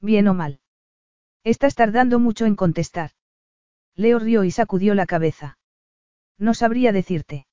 Bien 0.00 0.28
o 0.28 0.34
mal. 0.34 0.60
Estás 1.44 1.74
tardando 1.74 2.18
mucho 2.18 2.46
en 2.46 2.54
contestar. 2.54 3.10
Leo 3.96 4.18
rió 4.18 4.44
y 4.44 4.50
sacudió 4.50 4.94
la 4.94 5.06
cabeza. 5.06 5.58
No 6.38 6.54
sabría 6.54 6.92
decirte. 6.92 7.46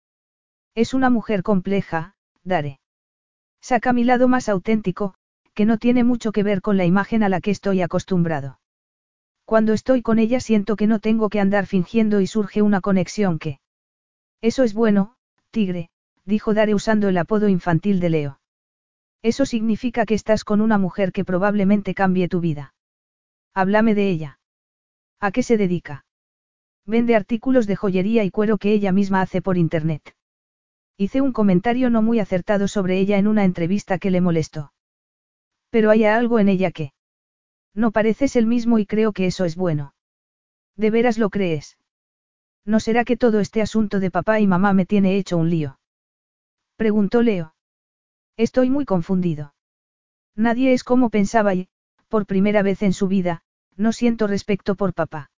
Es 0.75 0.93
una 0.93 1.09
mujer 1.09 1.43
compleja, 1.43 2.15
Dare. 2.43 2.79
Saca 3.61 3.93
mi 3.93 4.03
lado 4.03 4.27
más 4.27 4.47
auténtico, 4.49 5.15
que 5.59 5.65
no 5.65 5.77
tiene 5.77 6.05
mucho 6.05 6.31
que 6.31 6.41
ver 6.41 6.61
con 6.61 6.77
la 6.77 6.85
imagen 6.85 7.21
a 7.21 7.27
la 7.27 7.41
que 7.41 7.51
estoy 7.51 7.81
acostumbrado. 7.81 8.61
Cuando 9.43 9.73
estoy 9.73 10.01
con 10.01 10.17
ella 10.17 10.39
siento 10.39 10.77
que 10.77 10.87
no 10.87 10.99
tengo 10.99 11.27
que 11.27 11.41
andar 11.41 11.65
fingiendo 11.65 12.21
y 12.21 12.27
surge 12.27 12.61
una 12.61 12.79
conexión 12.79 13.39
que... 13.39 13.59
Eso 14.39 14.63
es 14.63 14.73
bueno, 14.73 15.17
tigre, 15.51 15.89
dijo 16.23 16.53
Dare 16.53 16.73
usando 16.73 17.09
el 17.09 17.17
apodo 17.17 17.49
infantil 17.49 17.99
de 17.99 18.09
Leo. 18.09 18.39
Eso 19.21 19.45
significa 19.45 20.05
que 20.05 20.13
estás 20.13 20.45
con 20.45 20.61
una 20.61 20.77
mujer 20.77 21.11
que 21.11 21.25
probablemente 21.25 21.93
cambie 21.93 22.29
tu 22.29 22.39
vida. 22.39 22.73
Háblame 23.53 23.95
de 23.95 24.09
ella. 24.09 24.39
¿A 25.19 25.31
qué 25.31 25.43
se 25.43 25.57
dedica? 25.57 26.05
Vende 26.85 27.17
artículos 27.17 27.67
de 27.67 27.75
joyería 27.75 28.23
y 28.23 28.31
cuero 28.31 28.59
que 28.59 28.71
ella 28.71 28.93
misma 28.93 29.19
hace 29.19 29.41
por 29.41 29.57
internet. 29.57 30.15
Hice 30.95 31.19
un 31.19 31.33
comentario 31.33 31.89
no 31.89 32.01
muy 32.01 32.21
acertado 32.21 32.69
sobre 32.69 32.97
ella 32.97 33.17
en 33.17 33.27
una 33.27 33.43
entrevista 33.43 33.97
que 33.97 34.09
le 34.09 34.21
molestó. 34.21 34.71
Pero 35.69 35.91
hay 35.91 36.05
algo 36.05 36.39
en 36.39 36.49
ella 36.49 36.71
que... 36.71 36.93
No 37.73 37.91
pareces 37.91 38.35
el 38.35 38.45
mismo 38.47 38.79
y 38.79 38.85
creo 38.85 39.13
que 39.13 39.25
eso 39.25 39.45
es 39.45 39.55
bueno. 39.55 39.93
¿De 40.75 40.89
veras 40.89 41.17
lo 41.17 41.29
crees? 41.29 41.77
¿No 42.65 42.79
será 42.79 43.05
que 43.05 43.17
todo 43.17 43.39
este 43.39 43.61
asunto 43.61 43.99
de 43.99 44.11
papá 44.11 44.39
y 44.39 44.47
mamá 44.47 44.73
me 44.73 44.85
tiene 44.85 45.17
hecho 45.17 45.37
un 45.37 45.49
lío? 45.49 45.79
Preguntó 46.75 47.21
Leo. 47.21 47.53
Estoy 48.37 48.69
muy 48.69 48.85
confundido. 48.85 49.53
Nadie 50.35 50.73
es 50.73 50.83
como 50.83 51.09
pensaba 51.09 51.53
y, 51.53 51.67
por 52.07 52.25
primera 52.25 52.63
vez 52.63 52.81
en 52.81 52.93
su 52.93 53.07
vida, 53.07 53.43
no 53.75 53.91
siento 53.91 54.27
respeto 54.27 54.75
por 54.75 54.93
papá. 54.93 55.31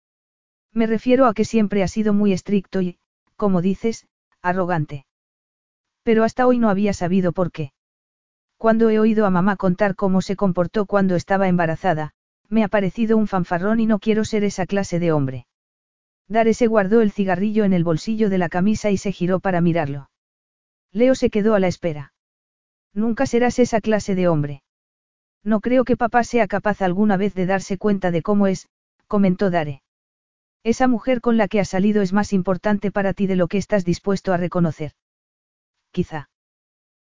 Me 0.73 0.86
refiero 0.86 1.27
a 1.27 1.35
que 1.35 1.44
siempre 1.44 1.82
ha 1.82 1.89
sido 1.89 2.12
muy 2.12 2.32
estricto 2.32 2.81
y, 2.81 2.98
como 3.36 3.62
dices, 3.62 4.07
arrogante. 4.43 5.07
Pero 6.02 6.24
hasta 6.24 6.47
hoy 6.47 6.59
no 6.59 6.69
había 6.69 6.93
sabido 6.93 7.32
por 7.32 7.51
qué. 7.51 7.73
Cuando 8.61 8.91
he 8.91 8.99
oído 8.99 9.24
a 9.24 9.31
mamá 9.31 9.57
contar 9.57 9.97
cómo 9.97 10.20
se 10.20 10.37
comportó 10.37 10.85
cuando 10.85 11.16
estaba 11.16 11.49
embarazada, 11.49 12.11
me 12.51 12.62
ha 12.62 12.69
parecido 12.69 13.16
un 13.16 13.27
fanfarrón 13.27 13.81
y 13.81 13.87
no 13.87 13.99
quiero 13.99 14.23
ser 14.27 14.45
esa 14.45 14.66
clase 14.66 14.99
de 14.99 15.12
hombre. 15.12 15.47
Dare 16.28 16.52
se 16.52 16.67
guardó 16.67 17.01
el 17.01 17.10
cigarrillo 17.10 17.65
en 17.65 17.73
el 17.73 17.85
bolsillo 17.85 18.28
de 18.28 18.36
la 18.36 18.51
camisa 18.51 18.91
y 18.91 18.99
se 18.99 19.12
giró 19.12 19.41
para 19.41 19.62
mirarlo. 19.62 20.10
Leo 20.93 21.15
se 21.15 21.31
quedó 21.31 21.55
a 21.55 21.59
la 21.59 21.68
espera. 21.68 22.12
Nunca 22.93 23.25
serás 23.25 23.59
esa 23.59 23.81
clase 23.81 24.15
de 24.15 24.28
hombre. 24.28 24.62
No 25.43 25.60
creo 25.60 25.85
que 25.85 25.97
papá 25.97 26.23
sea 26.23 26.47
capaz 26.47 26.83
alguna 26.83 27.17
vez 27.17 27.33
de 27.35 27.47
darse 27.47 27.78
cuenta 27.78 28.10
de 28.10 28.20
cómo 28.20 28.47
es, 28.47 28.68
comentó 29.07 29.49
Dare. 29.49 29.81
Esa 30.65 30.86
mujer 30.86 31.23
con 31.23 31.39
la 31.39 31.49
que 31.49 31.60
has 31.60 31.70
salido 31.70 32.02
es 32.02 32.12
más 32.12 32.35
importante 32.35 32.91
para 32.91 33.15
ti 33.15 33.26
de 33.26 33.36
lo 33.36 33.49
que 33.49 33.57
estás 33.57 33.86
dispuesto 33.86 34.35
a 34.35 34.36
reconocer. 34.36 34.93
Quizá. 35.93 36.28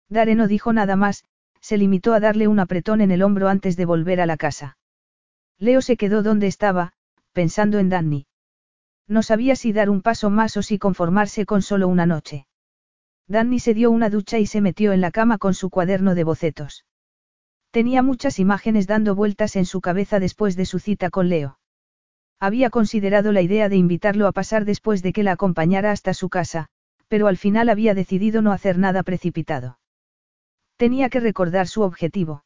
Dare 0.07 0.35
no 0.35 0.47
dijo 0.47 0.71
nada 0.71 0.95
más, 0.95 1.25
se 1.61 1.77
limitó 1.77 2.13
a 2.13 2.19
darle 2.19 2.47
un 2.47 2.59
apretón 2.59 3.01
en 3.01 3.11
el 3.11 3.23
hombro 3.23 3.49
antes 3.49 3.75
de 3.75 3.85
volver 3.85 4.21
a 4.21 4.25
la 4.25 4.37
casa. 4.37 4.77
Leo 5.57 5.81
se 5.81 5.97
quedó 5.97 6.23
donde 6.23 6.47
estaba, 6.47 6.93
pensando 7.33 7.79
en 7.79 7.89
Danny. 7.89 8.27
No 9.07 9.23
sabía 9.23 9.55
si 9.55 9.73
dar 9.73 9.89
un 9.89 10.01
paso 10.01 10.29
más 10.29 10.55
o 10.55 10.61
si 10.61 10.77
conformarse 10.77 11.45
con 11.45 11.61
solo 11.61 11.87
una 11.87 12.05
noche. 12.05 12.45
Danny 13.27 13.59
se 13.59 13.73
dio 13.73 13.91
una 13.91 14.09
ducha 14.09 14.39
y 14.39 14.45
se 14.45 14.61
metió 14.61 14.93
en 14.93 15.01
la 15.01 15.11
cama 15.11 15.37
con 15.37 15.53
su 15.53 15.69
cuaderno 15.69 16.15
de 16.15 16.23
bocetos. 16.23 16.85
Tenía 17.71 18.01
muchas 18.01 18.39
imágenes 18.39 18.87
dando 18.87 19.15
vueltas 19.15 19.55
en 19.55 19.65
su 19.65 19.81
cabeza 19.81 20.19
después 20.19 20.55
de 20.55 20.65
su 20.65 20.79
cita 20.79 21.09
con 21.09 21.29
Leo. 21.29 21.59
Había 22.39 22.69
considerado 22.69 23.31
la 23.31 23.41
idea 23.41 23.67
de 23.67 23.75
invitarlo 23.75 24.27
a 24.27 24.31
pasar 24.31 24.63
después 24.63 25.03
de 25.03 25.11
que 25.11 25.23
la 25.23 25.33
acompañara 25.33 25.91
hasta 25.91 26.13
su 26.13 26.29
casa, 26.29 26.67
pero 27.07 27.27
al 27.27 27.37
final 27.37 27.69
había 27.69 27.93
decidido 27.93 28.41
no 28.41 28.51
hacer 28.51 28.77
nada 28.77 29.03
precipitado. 29.03 29.78
Tenía 30.79 31.09
que 31.09 31.19
recordar 31.19 31.67
su 31.67 31.81
objetivo. 31.81 32.45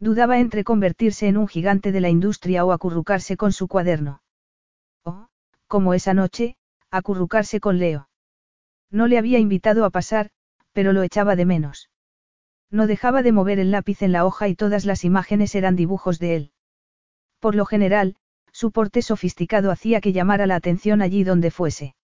Dudaba 0.00 0.38
entre 0.38 0.64
convertirse 0.64 1.28
en 1.28 1.36
un 1.36 1.46
gigante 1.46 1.92
de 1.92 2.00
la 2.00 2.08
industria 2.08 2.64
o 2.64 2.72
acurrucarse 2.72 3.36
con 3.36 3.52
su 3.52 3.68
cuaderno. 3.68 4.22
O, 5.04 5.26
como 5.66 5.92
esa 5.92 6.14
noche, 6.14 6.56
acurrucarse 6.90 7.60
con 7.60 7.78
Leo. 7.78 8.08
No 8.90 9.06
le 9.06 9.18
había 9.18 9.38
invitado 9.38 9.84
a 9.84 9.90
pasar, 9.90 10.30
pero 10.72 10.94
lo 10.94 11.02
echaba 11.02 11.36
de 11.36 11.44
menos. 11.44 11.90
No 12.70 12.86
dejaba 12.86 13.22
de 13.22 13.32
mover 13.32 13.58
el 13.58 13.70
lápiz 13.70 14.00
en 14.00 14.12
la 14.12 14.24
hoja 14.24 14.48
y 14.48 14.54
todas 14.54 14.86
las 14.86 15.04
imágenes 15.04 15.54
eran 15.54 15.76
dibujos 15.76 16.18
de 16.18 16.36
él. 16.36 16.52
Por 17.38 17.54
lo 17.54 17.66
general, 17.66 18.16
su 18.50 18.72
porte 18.72 19.02
sofisticado 19.02 19.70
hacía 19.70 20.00
que 20.00 20.14
llamara 20.14 20.46
la 20.46 20.56
atención 20.56 21.02
allí 21.02 21.22
donde 21.22 21.50
fuese. 21.50 21.96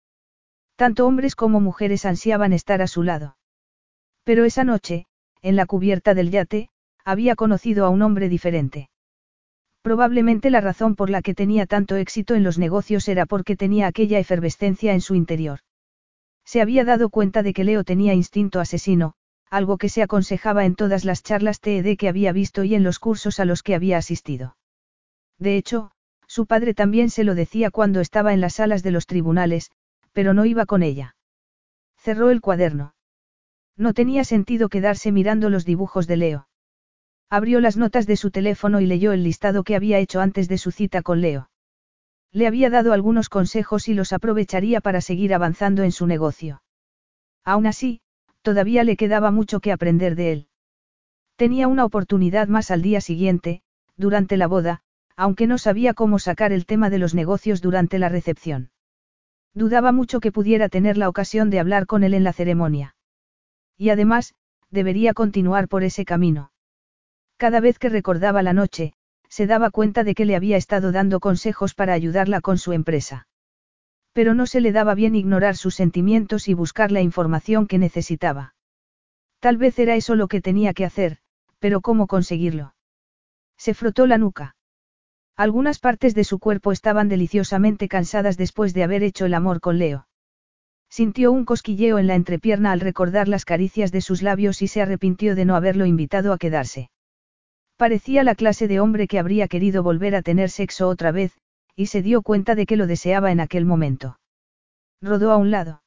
Tanto 0.75 1.07
hombres 1.07 1.37
como 1.37 1.61
mujeres 1.61 2.03
ansiaban 2.03 2.51
estar 2.51 2.81
a 2.81 2.87
su 2.87 3.01
lado. 3.01 3.37
Pero 4.25 4.43
esa 4.43 4.65
noche, 4.65 5.07
en 5.47 5.55
la 5.55 5.65
cubierta 5.65 6.13
del 6.13 6.29
yate, 6.29 6.69
había 7.05 7.35
conocido 7.35 7.85
a 7.85 7.89
un 7.89 8.01
hombre 8.01 8.27
diferente. 8.27 8.89
Probablemente 9.81 10.49
la 10.49 10.59
razón 10.59 10.95
por 10.95 11.09
la 11.09 11.21
que 11.21 11.33
tenía 11.33 11.65
tanto 11.65 11.95
éxito 11.95 12.35
en 12.35 12.43
los 12.43 12.57
negocios 12.57 13.07
era 13.07 13.25
porque 13.25 13.55
tenía 13.55 13.87
aquella 13.87 14.19
efervescencia 14.19 14.93
en 14.93 14.99
su 14.99 15.15
interior. 15.15 15.59
Se 16.43 16.61
había 16.61 16.83
dado 16.83 17.09
cuenta 17.09 17.43
de 17.43 17.53
que 17.53 17.63
Leo 17.63 17.85
tenía 17.85 18.13
instinto 18.13 18.59
asesino, 18.59 19.13
algo 19.49 19.77
que 19.77 19.87
se 19.87 20.03
aconsejaba 20.03 20.65
en 20.65 20.75
todas 20.75 21.05
las 21.05 21.23
charlas 21.23 21.61
TED 21.61 21.95
que 21.97 22.09
había 22.09 22.33
visto 22.33 22.65
y 22.65 22.75
en 22.75 22.83
los 22.83 22.99
cursos 22.99 23.39
a 23.39 23.45
los 23.45 23.63
que 23.63 23.75
había 23.75 23.97
asistido. 23.97 24.57
De 25.39 25.55
hecho, 25.55 25.91
su 26.27 26.45
padre 26.45 26.73
también 26.73 27.09
se 27.09 27.23
lo 27.23 27.35
decía 27.35 27.71
cuando 27.71 28.01
estaba 28.01 28.33
en 28.33 28.41
las 28.41 28.55
salas 28.55 28.83
de 28.83 28.91
los 28.91 29.05
tribunales, 29.05 29.71
pero 30.11 30.33
no 30.33 30.43
iba 30.43 30.65
con 30.65 30.83
ella. 30.83 31.15
Cerró 31.97 32.31
el 32.31 32.41
cuaderno. 32.41 32.95
No 33.77 33.93
tenía 33.93 34.23
sentido 34.23 34.69
quedarse 34.69 35.11
mirando 35.11 35.49
los 35.49 35.63
dibujos 35.63 36.07
de 36.07 36.17
Leo. 36.17 36.47
Abrió 37.29 37.59
las 37.59 37.77
notas 37.77 38.07
de 38.07 38.17
su 38.17 38.31
teléfono 38.31 38.81
y 38.81 38.87
leyó 38.87 39.11
el 39.11 39.23
listado 39.23 39.63
que 39.63 39.75
había 39.75 39.99
hecho 39.99 40.19
antes 40.19 40.47
de 40.49 40.57
su 40.57 40.71
cita 40.71 41.03
con 41.03 41.21
Leo. 41.21 41.49
Le 42.31 42.47
había 42.47 42.69
dado 42.69 42.93
algunos 42.93 43.29
consejos 43.29 43.87
y 43.87 43.93
los 43.93 44.13
aprovecharía 44.13 44.81
para 44.81 45.01
seguir 45.01 45.33
avanzando 45.33 45.83
en 45.83 45.91
su 45.91 46.07
negocio. 46.07 46.63
Aún 47.43 47.67
así, 47.67 48.01
todavía 48.41 48.83
le 48.83 48.97
quedaba 48.97 49.31
mucho 49.31 49.59
que 49.59 49.71
aprender 49.71 50.15
de 50.15 50.31
él. 50.31 50.47
Tenía 51.35 51.67
una 51.67 51.85
oportunidad 51.85 52.47
más 52.47 52.71
al 52.71 52.81
día 52.81 52.99
siguiente, 52.99 53.61
durante 53.95 54.37
la 54.37 54.47
boda, 54.47 54.81
aunque 55.15 55.47
no 55.47 55.57
sabía 55.57 55.93
cómo 55.93 56.19
sacar 56.19 56.51
el 56.51 56.65
tema 56.65 56.89
de 56.89 56.97
los 56.97 57.13
negocios 57.13 57.61
durante 57.61 57.99
la 57.99 58.09
recepción. 58.09 58.71
Dudaba 59.53 59.91
mucho 59.91 60.19
que 60.19 60.31
pudiera 60.31 60.67
tener 60.67 60.97
la 60.97 61.09
ocasión 61.09 61.49
de 61.49 61.59
hablar 61.59 61.85
con 61.85 62.03
él 62.03 62.13
en 62.13 62.23
la 62.23 62.33
ceremonia. 62.33 62.96
Y 63.77 63.89
además, 63.89 64.33
debería 64.69 65.13
continuar 65.13 65.67
por 65.67 65.83
ese 65.83 66.03
camino. 66.03 66.51
Cada 67.37 67.59
vez 67.59 67.77
que 67.79 67.89
recordaba 67.89 68.41
la 68.41 68.53
noche, 68.53 68.93
se 69.29 69.45
daba 69.45 69.69
cuenta 69.69 70.03
de 70.03 70.15
que 70.15 70.25
le 70.25 70.35
había 70.35 70.57
estado 70.57 70.91
dando 70.91 71.19
consejos 71.19 71.75
para 71.75 71.93
ayudarla 71.93 72.41
con 72.41 72.57
su 72.57 72.73
empresa. 72.73 73.27
Pero 74.13 74.33
no 74.33 74.47
se 74.47 74.61
le 74.61 74.71
daba 74.71 74.95
bien 74.95 75.15
ignorar 75.15 75.55
sus 75.55 75.75
sentimientos 75.75 76.47
y 76.47 76.53
buscar 76.53 76.91
la 76.91 77.01
información 77.01 77.67
que 77.67 77.77
necesitaba. 77.77 78.55
Tal 79.39 79.57
vez 79.57 79.77
era 79.77 79.95
eso 79.95 80.15
lo 80.15 80.27
que 80.27 80.41
tenía 80.41 80.73
que 80.73 80.85
hacer, 80.85 81.19
pero 81.59 81.81
¿cómo 81.81 82.07
conseguirlo? 82.07 82.73
Se 83.57 83.73
frotó 83.75 84.07
la 84.07 84.17
nuca. 84.17 84.55
Algunas 85.35 85.77
partes 85.77 86.15
de 86.15 86.23
su 86.23 86.39
cuerpo 86.39 86.71
estaban 86.71 87.09
deliciosamente 87.09 87.87
cansadas 87.87 88.37
después 88.37 88.73
de 88.73 88.83
haber 88.83 89.03
hecho 89.03 89.25
el 89.25 89.35
amor 89.35 89.59
con 89.61 89.77
Leo. 89.77 90.07
Sintió 90.89 91.31
un 91.31 91.45
cosquilleo 91.45 91.99
en 91.99 92.07
la 92.07 92.15
entrepierna 92.15 92.71
al 92.71 92.79
recordar 92.79 93.27
las 93.27 93.45
caricias 93.45 93.91
de 93.91 94.01
sus 94.01 94.21
labios 94.21 94.61
y 94.61 94.67
se 94.67 94.81
arrepintió 94.81 95.35
de 95.35 95.45
no 95.45 95.55
haberlo 95.55 95.85
invitado 95.85 96.33
a 96.33 96.37
quedarse. 96.37 96.89
Parecía 97.75 98.23
la 98.23 98.35
clase 98.35 98.67
de 98.67 98.79
hombre 98.79 99.07
que 99.07 99.19
habría 99.19 99.47
querido 99.47 99.83
volver 99.83 100.15
a 100.15 100.21
tener 100.21 100.49
sexo 100.49 100.87
otra 100.87 101.11
vez, 101.11 101.37
y 101.75 101.87
se 101.87 102.01
dio 102.01 102.23
cuenta 102.23 102.55
de 102.55 102.65
que 102.65 102.77
lo 102.77 102.87
deseaba 102.87 103.31
en 103.31 103.39
aquel 103.39 103.65
momento. 103.65 104.19
Rodó 105.01 105.31
a 105.31 105.37
un 105.37 105.51
lado. 105.51 105.83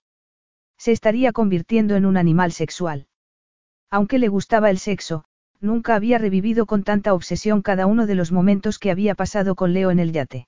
Se 0.78 0.92
estaría 0.92 1.32
convirtiendo 1.32 1.96
en 1.96 2.06
un 2.06 2.16
animal 2.16 2.52
sexual. 2.52 3.08
Aunque 3.90 4.20
le 4.20 4.28
gustaba 4.28 4.70
el 4.70 4.78
sexo, 4.78 5.24
nunca 5.60 5.96
había 5.96 6.18
revivido 6.18 6.64
con 6.64 6.84
tanta 6.84 7.12
obsesión 7.12 7.60
cada 7.60 7.86
uno 7.86 8.06
de 8.06 8.14
los 8.14 8.30
momentos 8.30 8.78
que 8.78 8.92
había 8.92 9.16
pasado 9.16 9.56
con 9.56 9.72
Leo 9.72 9.90
en 9.90 9.98
el 9.98 10.12
yate. 10.12 10.46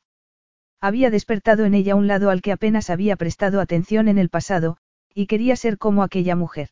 Había 0.85 1.11
despertado 1.11 1.65
en 1.65 1.75
ella 1.75 1.95
un 1.95 2.09
lado 2.09 2.29
al 2.29 2.43
que 2.43 2.51
apenas 2.51 2.91
había 2.91 3.15
prestado 3.15 3.61
atención 3.61 4.09
en 4.09 4.19
el 4.19 4.29
pasado, 4.29 4.79
y 5.15 5.29
quería 5.29 5.55
ser 5.55 5.79
como 5.79 6.03
aquella 6.03 6.35
mujer. 6.35 6.71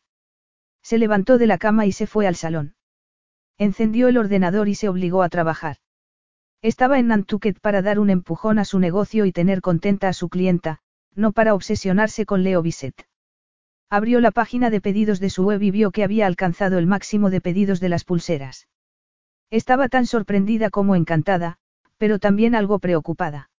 Se 0.83 0.97
levantó 0.97 1.37
de 1.37 1.47
la 1.47 1.57
cama 1.57 1.85
y 1.85 1.93
se 1.93 2.07
fue 2.07 2.27
al 2.27 2.35
salón. 2.35 2.75
Encendió 3.57 4.09
el 4.09 4.17
ordenador 4.17 4.67
y 4.67 4.75
se 4.75 4.89
obligó 4.89 5.23
a 5.23 5.29
trabajar. 5.29 5.77
Estaba 6.61 6.99
en 6.99 7.07
Nantucket 7.07 7.61
para 7.61 7.81
dar 7.81 7.99
un 7.99 8.09
empujón 8.09 8.59
a 8.59 8.65
su 8.65 8.79
negocio 8.79 9.23
y 9.25 9.31
tener 9.31 9.61
contenta 9.61 10.09
a 10.09 10.13
su 10.13 10.27
clienta, 10.27 10.79
no 11.15 11.31
para 11.31 11.53
obsesionarse 11.53 12.25
con 12.25 12.43
Leo 12.43 12.61
Bisset. 12.61 13.07
Abrió 13.89 14.19
la 14.19 14.31
página 14.31 14.69
de 14.69 14.81
pedidos 14.81 15.21
de 15.21 15.29
su 15.29 15.45
web 15.45 15.61
y 15.61 15.71
vio 15.71 15.91
que 15.91 16.03
había 16.03 16.27
alcanzado 16.27 16.79
el 16.79 16.85
máximo 16.85 17.29
de 17.29 17.39
pedidos 17.39 17.79
de 17.79 17.87
las 17.87 18.03
pulseras. 18.03 18.67
Estaba 19.49 19.87
tan 19.87 20.05
sorprendida 20.05 20.69
como 20.69 20.97
encantada, 20.97 21.59
pero 21.97 22.19
también 22.19 22.55
algo 22.55 22.79
preocupada. 22.79 23.50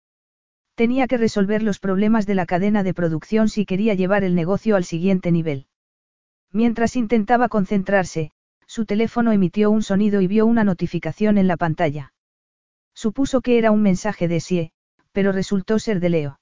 Tenía 0.75 1.07
que 1.07 1.17
resolver 1.17 1.63
los 1.63 1.79
problemas 1.79 2.25
de 2.25 2.35
la 2.35 2.45
cadena 2.45 2.83
de 2.83 2.93
producción 2.93 3.49
si 3.49 3.65
quería 3.65 3.93
llevar 3.93 4.23
el 4.23 4.35
negocio 4.35 4.75
al 4.75 4.85
siguiente 4.85 5.31
nivel. 5.31 5.67
Mientras 6.51 6.95
intentaba 6.95 7.49
concentrarse, 7.49 8.31
su 8.67 8.85
teléfono 8.85 9.31
emitió 9.31 9.69
un 9.69 9.83
sonido 9.83 10.21
y 10.21 10.27
vio 10.27 10.45
una 10.45 10.63
notificación 10.63 11.37
en 11.37 11.47
la 11.47 11.57
pantalla. 11.57 12.13
Supuso 12.93 13.41
que 13.41 13.57
era 13.57 13.71
un 13.71 13.81
mensaje 13.81 14.27
de 14.27 14.39
Sie, 14.39 14.71
pero 15.11 15.31
resultó 15.31 15.79
ser 15.79 15.99
de 15.99 16.09
Leo. 16.09 16.39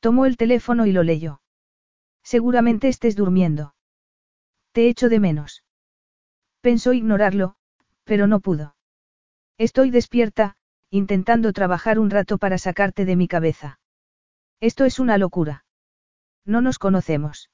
Tomó 0.00 0.26
el 0.26 0.36
teléfono 0.36 0.86
y 0.86 0.92
lo 0.92 1.02
leyó. 1.02 1.40
Seguramente 2.22 2.88
estés 2.88 3.16
durmiendo. 3.16 3.74
Te 4.72 4.88
echo 4.88 5.08
de 5.08 5.20
menos. 5.20 5.64
Pensó 6.60 6.92
ignorarlo, 6.92 7.56
pero 8.04 8.26
no 8.26 8.40
pudo. 8.40 8.76
Estoy 9.58 9.90
despierta, 9.90 10.56
intentando 10.94 11.52
trabajar 11.52 11.98
un 11.98 12.08
rato 12.08 12.38
para 12.38 12.56
sacarte 12.56 13.04
de 13.04 13.16
mi 13.16 13.26
cabeza. 13.26 13.80
Esto 14.60 14.84
es 14.84 15.00
una 15.00 15.18
locura. 15.18 15.64
No 16.44 16.60
nos 16.60 16.78
conocemos. 16.78 17.50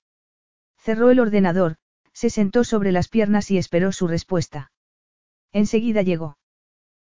Cerró 0.76 1.10
el 1.10 1.20
ordenador, 1.20 1.76
se 2.12 2.28
sentó 2.28 2.64
sobre 2.64 2.92
las 2.92 3.08
piernas 3.08 3.50
y 3.50 3.56
esperó 3.56 3.92
su 3.92 4.06
respuesta. 4.08 4.72
Enseguida 5.52 6.02
llegó. 6.02 6.36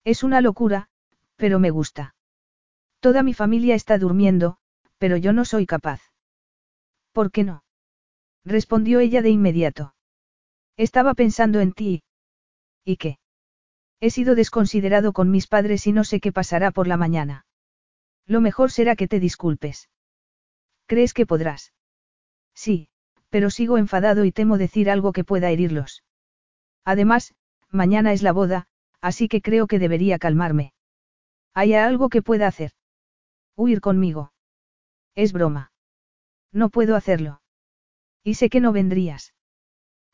Es 0.03 0.23
una 0.23 0.41
locura, 0.41 0.89
pero 1.35 1.59
me 1.59 1.69
gusta. 1.69 2.15
Toda 3.01 3.21
mi 3.21 3.35
familia 3.35 3.75
está 3.75 3.99
durmiendo, 3.99 4.57
pero 4.97 5.17
yo 5.17 5.31
no 5.31 5.45
soy 5.45 5.67
capaz. 5.67 6.01
¿Por 7.11 7.29
qué 7.29 7.43
no? 7.43 7.63
Respondió 8.43 8.99
ella 8.99 9.21
de 9.21 9.29
inmediato. 9.29 9.93
Estaba 10.75 11.13
pensando 11.13 11.59
en 11.59 11.71
ti. 11.71 12.01
¿Y 12.83 12.97
qué? 12.97 13.19
He 13.99 14.09
sido 14.09 14.35
desconsiderado 14.35 15.13
con 15.13 15.31
mis 15.31 15.47
padres 15.47 15.87
y 15.87 15.91
no 15.91 16.03
sé 16.03 16.19
qué 16.19 16.31
pasará 16.31 16.71
por 16.71 16.87
la 16.87 16.97
mañana. 16.97 17.45
Lo 18.25 18.41
mejor 18.41 18.71
será 18.71 18.95
que 18.95 19.07
te 19.07 19.19
disculpes. 19.19 19.89
¿Crees 20.87 21.13
que 21.13 21.25
podrás? 21.25 21.73
Sí, 22.53 22.89
pero 23.29 23.49
sigo 23.49 23.77
enfadado 23.77 24.25
y 24.25 24.31
temo 24.31 24.57
decir 24.57 24.89
algo 24.89 25.11
que 25.11 25.23
pueda 25.23 25.49
herirlos. 25.49 26.03
Además, 26.83 27.33
mañana 27.69 28.13
es 28.13 28.21
la 28.21 28.31
boda, 28.31 28.67
así 29.01 29.27
que 29.27 29.41
creo 29.41 29.67
que 29.67 29.79
debería 29.79 30.19
calmarme. 30.19 30.73
¿Hay 31.53 31.73
algo 31.73 32.09
que 32.09 32.21
pueda 32.21 32.47
hacer? 32.47 32.71
Huir 33.55 33.81
conmigo. 33.81 34.33
Es 35.15 35.31
broma. 35.31 35.71
No 36.51 36.69
puedo 36.69 36.95
hacerlo. 36.95 37.41
Y 38.23 38.35
sé 38.35 38.49
que 38.49 38.59
no 38.59 38.71
vendrías. 38.71 39.33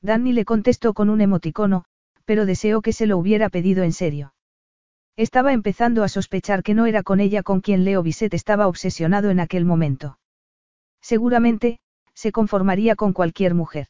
Danny 0.01 0.33
le 0.33 0.45
contestó 0.45 0.93
con 0.93 1.09
un 1.09 1.21
emoticono, 1.21 1.85
pero 2.31 2.45
deseó 2.45 2.81
que 2.81 2.93
se 2.93 3.07
lo 3.07 3.17
hubiera 3.17 3.49
pedido 3.49 3.83
en 3.83 3.91
serio. 3.91 4.33
Estaba 5.17 5.51
empezando 5.51 6.01
a 6.01 6.07
sospechar 6.07 6.63
que 6.63 6.73
no 6.73 6.85
era 6.85 7.03
con 7.03 7.19
ella 7.19 7.43
con 7.43 7.59
quien 7.59 7.83
Leo 7.83 8.03
Bisset 8.03 8.33
estaba 8.33 8.69
obsesionado 8.69 9.31
en 9.31 9.41
aquel 9.41 9.65
momento. 9.65 10.17
Seguramente, 11.01 11.81
se 12.13 12.31
conformaría 12.31 12.95
con 12.95 13.11
cualquier 13.11 13.53
mujer. 13.53 13.87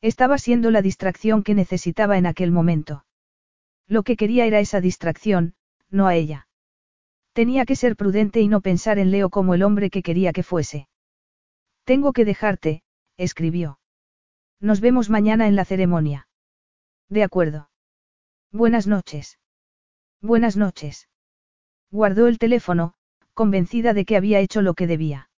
Estaba 0.00 0.38
siendo 0.38 0.70
la 0.70 0.80
distracción 0.80 1.42
que 1.42 1.54
necesitaba 1.54 2.16
en 2.16 2.24
aquel 2.24 2.50
momento. 2.50 3.04
Lo 3.86 4.04
que 4.04 4.16
quería 4.16 4.46
era 4.46 4.58
esa 4.60 4.80
distracción, 4.80 5.52
no 5.90 6.06
a 6.06 6.14
ella. 6.14 6.48
Tenía 7.34 7.66
que 7.66 7.76
ser 7.76 7.94
prudente 7.94 8.40
y 8.40 8.48
no 8.48 8.62
pensar 8.62 8.98
en 8.98 9.10
Leo 9.10 9.28
como 9.28 9.52
el 9.52 9.62
hombre 9.62 9.90
que 9.90 10.02
quería 10.02 10.32
que 10.32 10.44
fuese. 10.44 10.88
Tengo 11.84 12.14
que 12.14 12.24
dejarte, 12.24 12.84
escribió. 13.18 13.80
Nos 14.60 14.80
vemos 14.80 15.10
mañana 15.10 15.46
en 15.46 15.56
la 15.56 15.66
ceremonia. 15.66 16.26
De 17.10 17.24
acuerdo. 17.24 17.68
Buenas 18.52 18.86
noches. 18.86 19.40
Buenas 20.22 20.56
noches. 20.56 21.08
Guardó 21.90 22.28
el 22.28 22.38
teléfono, 22.38 22.94
convencida 23.34 23.94
de 23.94 24.04
que 24.04 24.16
había 24.16 24.38
hecho 24.38 24.62
lo 24.62 24.74
que 24.74 24.86
debía. 24.86 25.28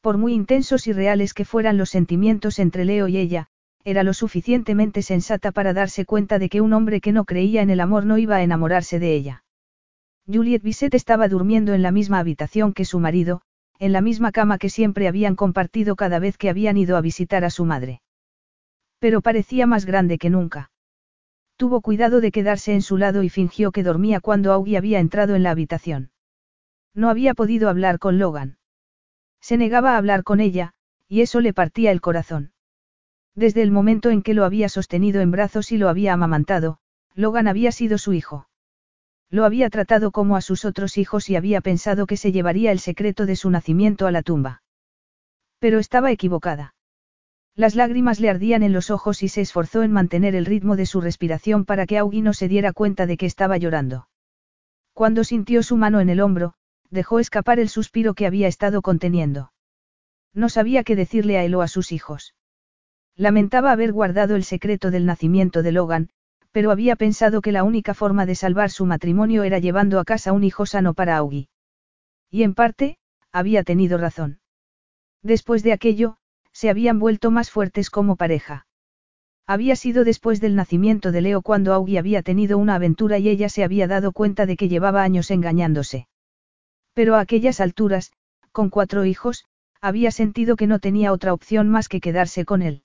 Por 0.00 0.16
muy 0.16 0.32
intensos 0.32 0.86
y 0.86 0.94
reales 0.94 1.34
que 1.34 1.44
fueran 1.44 1.76
los 1.76 1.90
sentimientos 1.90 2.58
entre 2.58 2.86
Leo 2.86 3.08
y 3.08 3.18
ella, 3.18 3.48
era 3.84 4.04
lo 4.04 4.14
suficientemente 4.14 5.02
sensata 5.02 5.52
para 5.52 5.74
darse 5.74 6.06
cuenta 6.06 6.38
de 6.38 6.48
que 6.48 6.62
un 6.62 6.72
hombre 6.72 7.02
que 7.02 7.12
no 7.12 7.26
creía 7.26 7.60
en 7.60 7.68
el 7.68 7.80
amor 7.80 8.06
no 8.06 8.16
iba 8.16 8.36
a 8.36 8.42
enamorarse 8.42 8.98
de 8.98 9.14
ella. 9.14 9.44
Juliet 10.26 10.62
Bisset 10.62 10.94
estaba 10.94 11.28
durmiendo 11.28 11.74
en 11.74 11.82
la 11.82 11.92
misma 11.92 12.20
habitación 12.20 12.72
que 12.72 12.86
su 12.86 13.00
marido, 13.00 13.42
en 13.78 13.92
la 13.92 14.00
misma 14.00 14.32
cama 14.32 14.56
que 14.56 14.70
siempre 14.70 15.08
habían 15.08 15.36
compartido 15.36 15.94
cada 15.94 16.18
vez 16.20 16.38
que 16.38 16.48
habían 16.48 16.78
ido 16.78 16.96
a 16.96 17.02
visitar 17.02 17.44
a 17.44 17.50
su 17.50 17.66
madre. 17.66 18.00
Pero 18.98 19.20
parecía 19.20 19.66
más 19.66 19.84
grande 19.84 20.16
que 20.16 20.30
nunca. 20.30 20.70
Tuvo 21.56 21.80
cuidado 21.80 22.20
de 22.20 22.32
quedarse 22.32 22.74
en 22.74 22.82
su 22.82 22.98
lado 22.98 23.22
y 23.22 23.30
fingió 23.30 23.72
que 23.72 23.82
dormía 23.82 24.20
cuando 24.20 24.52
Augie 24.52 24.76
había 24.76 25.00
entrado 25.00 25.34
en 25.34 25.42
la 25.42 25.50
habitación. 25.50 26.10
No 26.94 27.08
había 27.08 27.34
podido 27.34 27.70
hablar 27.70 27.98
con 27.98 28.18
Logan. 28.18 28.58
Se 29.40 29.56
negaba 29.56 29.94
a 29.94 29.96
hablar 29.98 30.22
con 30.22 30.40
ella, 30.40 30.74
y 31.08 31.22
eso 31.22 31.40
le 31.40 31.54
partía 31.54 31.92
el 31.92 32.00
corazón. 32.00 32.52
Desde 33.34 33.62
el 33.62 33.70
momento 33.70 34.10
en 34.10 34.22
que 34.22 34.34
lo 34.34 34.44
había 34.44 34.68
sostenido 34.68 35.20
en 35.20 35.30
brazos 35.30 35.72
y 35.72 35.78
lo 35.78 35.88
había 35.88 36.12
amamantado, 36.12 36.78
Logan 37.14 37.48
había 37.48 37.72
sido 37.72 37.98
su 37.98 38.12
hijo. 38.12 38.48
Lo 39.30 39.44
había 39.44 39.70
tratado 39.70 40.10
como 40.10 40.36
a 40.36 40.40
sus 40.40 40.64
otros 40.64 40.98
hijos 40.98 41.28
y 41.30 41.36
había 41.36 41.60
pensado 41.60 42.06
que 42.06 42.16
se 42.16 42.32
llevaría 42.32 42.70
el 42.70 42.78
secreto 42.78 43.26
de 43.26 43.36
su 43.36 43.50
nacimiento 43.50 44.06
a 44.06 44.12
la 44.12 44.22
tumba. 44.22 44.62
Pero 45.58 45.78
estaba 45.78 46.12
equivocada. 46.12 46.75
Las 47.56 47.74
lágrimas 47.74 48.20
le 48.20 48.28
ardían 48.28 48.62
en 48.62 48.74
los 48.74 48.90
ojos 48.90 49.22
y 49.22 49.28
se 49.28 49.40
esforzó 49.40 49.82
en 49.82 49.90
mantener 49.90 50.34
el 50.34 50.44
ritmo 50.44 50.76
de 50.76 50.84
su 50.84 51.00
respiración 51.00 51.64
para 51.64 51.86
que 51.86 51.96
Augie 51.96 52.20
no 52.20 52.34
se 52.34 52.48
diera 52.48 52.74
cuenta 52.74 53.06
de 53.06 53.16
que 53.16 53.24
estaba 53.24 53.56
llorando. 53.56 54.08
Cuando 54.92 55.24
sintió 55.24 55.62
su 55.62 55.78
mano 55.78 56.00
en 56.00 56.10
el 56.10 56.20
hombro, 56.20 56.52
dejó 56.90 57.18
escapar 57.18 57.58
el 57.58 57.70
suspiro 57.70 58.12
que 58.12 58.26
había 58.26 58.46
estado 58.46 58.82
conteniendo. 58.82 59.52
No 60.34 60.50
sabía 60.50 60.84
qué 60.84 60.96
decirle 60.96 61.38
a 61.38 61.44
él 61.44 61.54
o 61.54 61.62
a 61.62 61.68
sus 61.68 61.92
hijos. 61.92 62.34
Lamentaba 63.16 63.72
haber 63.72 63.92
guardado 63.92 64.36
el 64.36 64.44
secreto 64.44 64.90
del 64.90 65.06
nacimiento 65.06 65.62
de 65.62 65.72
Logan, 65.72 66.10
pero 66.52 66.70
había 66.70 66.94
pensado 66.94 67.40
que 67.40 67.52
la 67.52 67.64
única 67.64 67.94
forma 67.94 68.26
de 68.26 68.34
salvar 68.34 68.70
su 68.70 68.84
matrimonio 68.84 69.44
era 69.44 69.58
llevando 69.58 69.98
a 69.98 70.04
casa 70.04 70.32
un 70.32 70.44
hijo 70.44 70.66
sano 70.66 70.92
para 70.92 71.16
Augie. 71.16 71.48
Y 72.30 72.42
en 72.42 72.54
parte, 72.54 72.98
había 73.32 73.62
tenido 73.62 73.96
razón. 73.96 74.40
Después 75.22 75.62
de 75.62 75.72
aquello, 75.72 76.18
se 76.56 76.70
habían 76.70 76.98
vuelto 76.98 77.30
más 77.30 77.50
fuertes 77.50 77.90
como 77.90 78.16
pareja. 78.16 78.66
Había 79.46 79.76
sido 79.76 80.04
después 80.04 80.40
del 80.40 80.56
nacimiento 80.56 81.12
de 81.12 81.20
Leo 81.20 81.42
cuando 81.42 81.74
Augie 81.74 81.98
había 81.98 82.22
tenido 82.22 82.56
una 82.56 82.76
aventura 82.76 83.18
y 83.18 83.28
ella 83.28 83.50
se 83.50 83.62
había 83.62 83.86
dado 83.86 84.10
cuenta 84.12 84.46
de 84.46 84.56
que 84.56 84.70
llevaba 84.70 85.02
años 85.02 85.30
engañándose. 85.30 86.08
Pero 86.94 87.14
a 87.14 87.20
aquellas 87.20 87.60
alturas, 87.60 88.10
con 88.52 88.70
cuatro 88.70 89.04
hijos, 89.04 89.44
había 89.82 90.10
sentido 90.10 90.56
que 90.56 90.66
no 90.66 90.78
tenía 90.78 91.12
otra 91.12 91.34
opción 91.34 91.68
más 91.68 91.90
que 91.90 92.00
quedarse 92.00 92.46
con 92.46 92.62
él. 92.62 92.84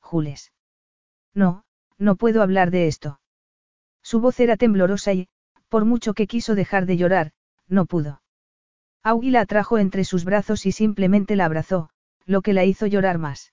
Jules. 0.00 0.52
No, 1.32 1.62
no 1.96 2.16
puedo 2.16 2.42
hablar 2.42 2.72
de 2.72 2.88
esto. 2.88 3.20
Su 4.02 4.18
voz 4.18 4.40
era 4.40 4.56
temblorosa 4.56 5.12
y, 5.12 5.28
por 5.68 5.84
mucho 5.84 6.12
que 6.12 6.26
quiso 6.26 6.56
dejar 6.56 6.86
de 6.86 6.96
llorar, 6.96 7.30
no 7.68 7.86
pudo. 7.86 8.20
Augie 9.04 9.30
la 9.30 9.42
atrajo 9.42 9.78
entre 9.78 10.02
sus 10.02 10.24
brazos 10.24 10.66
y 10.66 10.72
simplemente 10.72 11.36
la 11.36 11.44
abrazó, 11.44 11.90
lo 12.30 12.42
que 12.42 12.52
la 12.52 12.64
hizo 12.64 12.86
llorar 12.86 13.18
más. 13.18 13.52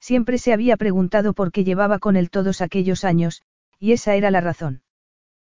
Siempre 0.00 0.36
se 0.36 0.52
había 0.52 0.76
preguntado 0.76 1.32
por 1.32 1.50
qué 1.50 1.64
llevaba 1.64 1.98
con 1.98 2.16
él 2.16 2.28
todos 2.28 2.60
aquellos 2.60 3.04
años, 3.04 3.42
y 3.78 3.92
esa 3.92 4.14
era 4.14 4.30
la 4.30 4.42
razón. 4.42 4.82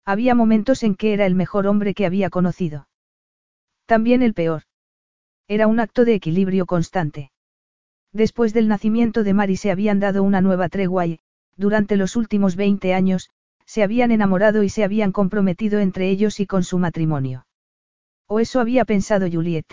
Había 0.04 0.34
momentos 0.34 0.82
en 0.82 0.96
que 0.96 1.14
era 1.14 1.24
el 1.24 1.34
mejor 1.34 1.66
hombre 1.66 1.94
que 1.94 2.04
había 2.04 2.28
conocido. 2.28 2.88
También 3.86 4.22
el 4.22 4.34
peor. 4.34 4.64
Era 5.48 5.66
un 5.66 5.80
acto 5.80 6.04
de 6.04 6.14
equilibrio 6.14 6.66
constante. 6.66 7.32
Después 8.12 8.52
del 8.52 8.68
nacimiento 8.68 9.24
de 9.24 9.32
Mari 9.32 9.56
se 9.56 9.70
habían 9.70 9.98
dado 9.98 10.22
una 10.22 10.42
nueva 10.42 10.68
tregua 10.68 11.06
y, 11.06 11.20
durante 11.56 11.96
los 11.96 12.16
últimos 12.16 12.54
20 12.54 12.92
años, 12.92 13.30
se 13.64 13.82
habían 13.82 14.10
enamorado 14.10 14.62
y 14.62 14.68
se 14.68 14.84
habían 14.84 15.10
comprometido 15.10 15.80
entre 15.80 16.10
ellos 16.10 16.38
y 16.38 16.46
con 16.46 16.64
su 16.64 16.78
matrimonio. 16.78 17.46
O 18.26 18.40
eso 18.40 18.60
había 18.60 18.84
pensado 18.84 19.26
Juliet. 19.30 19.66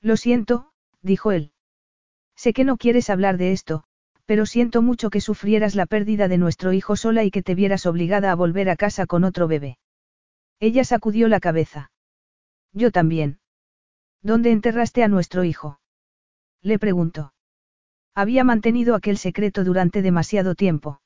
Lo 0.00 0.16
siento, 0.16 0.72
dijo 1.02 1.32
él. 1.32 1.52
Sé 2.36 2.52
que 2.52 2.64
no 2.64 2.76
quieres 2.76 3.10
hablar 3.10 3.38
de 3.38 3.52
esto, 3.52 3.84
pero 4.26 4.44
siento 4.44 4.82
mucho 4.82 5.10
que 5.10 5.20
sufrieras 5.20 5.74
la 5.74 5.86
pérdida 5.86 6.28
de 6.28 6.38
nuestro 6.38 6.72
hijo 6.72 6.96
sola 6.96 7.24
y 7.24 7.30
que 7.30 7.42
te 7.42 7.54
vieras 7.54 7.86
obligada 7.86 8.30
a 8.30 8.34
volver 8.34 8.68
a 8.68 8.76
casa 8.76 9.06
con 9.06 9.24
otro 9.24 9.48
bebé. 9.48 9.78
Ella 10.60 10.84
sacudió 10.84 11.28
la 11.28 11.40
cabeza. 11.40 11.90
Yo 12.72 12.90
también. 12.90 13.38
¿Dónde 14.22 14.50
enterraste 14.50 15.02
a 15.02 15.08
nuestro 15.08 15.44
hijo? 15.44 15.80
Le 16.62 16.78
preguntó. 16.78 17.32
Había 18.14 18.44
mantenido 18.44 18.94
aquel 18.94 19.18
secreto 19.18 19.62
durante 19.62 20.02
demasiado 20.02 20.54
tiempo. 20.54 21.00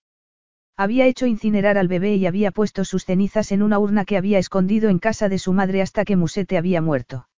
Había 0.77 1.07
hecho 1.07 1.27
incinerar 1.27 1.77
al 1.77 1.89
bebé 1.89 2.15
y 2.15 2.27
había 2.27 2.53
puesto 2.53 2.85
sus 2.85 3.05
cenizas 3.05 3.53
en 3.53 3.63
una 3.63 3.79
urna 3.79 4.05
que 4.05 4.17
había 4.17 4.39
escondido 4.39 4.89
en 4.89 4.99
casa 4.99 5.29
de 5.29 5.39
su 5.39 5.53
madre 5.53 5.83
hasta 5.83 6.05
que 6.05 6.17
Musete 6.17 6.57
había 6.57 6.81
muerto. 6.81 7.29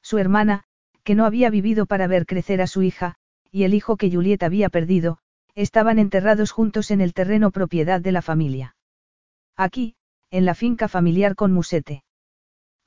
Su 0.00 0.18
hermana, 0.18 0.64
que 1.04 1.14
no 1.14 1.24
había 1.24 1.50
vivido 1.50 1.86
para 1.86 2.06
ver 2.06 2.26
crecer 2.26 2.60
a 2.60 2.66
su 2.66 2.82
hija, 2.82 3.16
y 3.50 3.64
el 3.64 3.74
hijo 3.74 3.96
que 3.96 4.10
Juliet 4.10 4.42
había 4.42 4.68
perdido, 4.68 5.18
estaban 5.54 5.98
enterrados 5.98 6.50
juntos 6.50 6.90
en 6.90 7.00
el 7.00 7.12
terreno 7.12 7.50
propiedad 7.50 8.00
de 8.00 8.12
la 8.12 8.22
familia. 8.22 8.76
Aquí, 9.56 9.96
en 10.30 10.44
la 10.44 10.54
finca 10.54 10.88
familiar 10.88 11.34
con 11.34 11.52
Musete. 11.52 12.04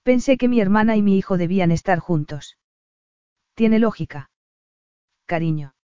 Pensé 0.03 0.37
que 0.37 0.47
mi 0.47 0.59
hermana 0.59 0.95
y 0.95 1.01
mi 1.01 1.17
hijo 1.17 1.37
debían 1.37 1.71
estar 1.71 1.99
juntos. 1.99 2.57
Tiene 3.53 3.79
lógica. 3.79 4.29
Cariño. 5.25 5.75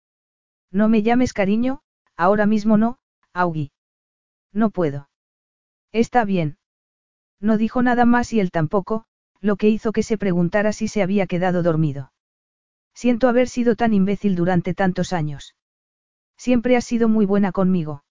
No 0.71 0.89
me 0.89 1.03
llames 1.03 1.33
cariño, 1.33 1.81
ahora 2.17 2.47
mismo 2.47 2.77
no, 2.77 2.99
Augie. 3.33 3.73
No 4.53 4.71
puedo. 4.71 5.09
Está 5.93 6.25
bien. 6.25 6.59
No 7.41 7.57
dijo 7.57 7.83
nada 7.83 8.05
más 8.05 8.33
y 8.33 8.41
él 8.41 8.51
tampoco, 8.51 9.05
lo 9.41 9.57
que 9.57 9.69
hizo 9.69 9.93
que 9.93 10.03
se 10.03 10.19
preguntara 10.19 10.73
si 10.73 10.89
se 10.89 11.03
había 11.03 11.27
quedado 11.27 11.63
dormido. 11.63 12.13
Siento 13.01 13.31
haber 13.31 13.49
sido 13.49 13.77
tan 13.77 13.95
imbécil 13.95 14.37
durante 14.37 14.75
tantos 14.75 15.15
años. 15.15 15.55
Siempre 16.37 16.77
has 16.77 16.85
sido 16.85 17.09
muy 17.09 17.25
buena 17.25 17.51
conmigo. 17.51 18.05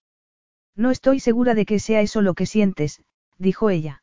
No 0.74 0.90
estoy 0.90 1.20
segura 1.20 1.54
de 1.54 1.64
que 1.64 1.78
sea 1.78 2.00
eso 2.00 2.22
lo 2.22 2.34
que 2.34 2.44
sientes, 2.44 3.00
dijo 3.38 3.70
ella. 3.70 4.02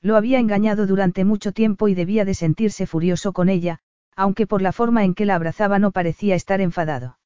Lo 0.00 0.16
había 0.16 0.38
engañado 0.38 0.86
durante 0.86 1.26
mucho 1.26 1.52
tiempo 1.52 1.88
y 1.88 1.94
debía 1.94 2.24
de 2.24 2.32
sentirse 2.32 2.86
furioso 2.86 3.34
con 3.34 3.50
ella, 3.50 3.80
aunque 4.16 4.46
por 4.46 4.62
la 4.62 4.72
forma 4.72 5.04
en 5.04 5.12
que 5.12 5.26
la 5.26 5.34
abrazaba 5.34 5.78
no 5.78 5.90
parecía 5.90 6.34
estar 6.34 6.62
enfadado. 6.62 7.18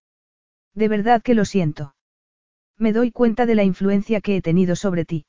De 0.75 0.89
verdad 0.89 1.23
que 1.23 1.35
lo 1.35 1.45
siento. 1.45 1.95
Me 2.77 2.93
doy 2.93 3.13
cuenta 3.13 3.47
de 3.47 3.55
la 3.55 3.63
influencia 3.63 4.21
que 4.21 4.35
he 4.35 4.43
tenido 4.43 4.75
sobre 4.75 5.05
ti. 5.05 5.25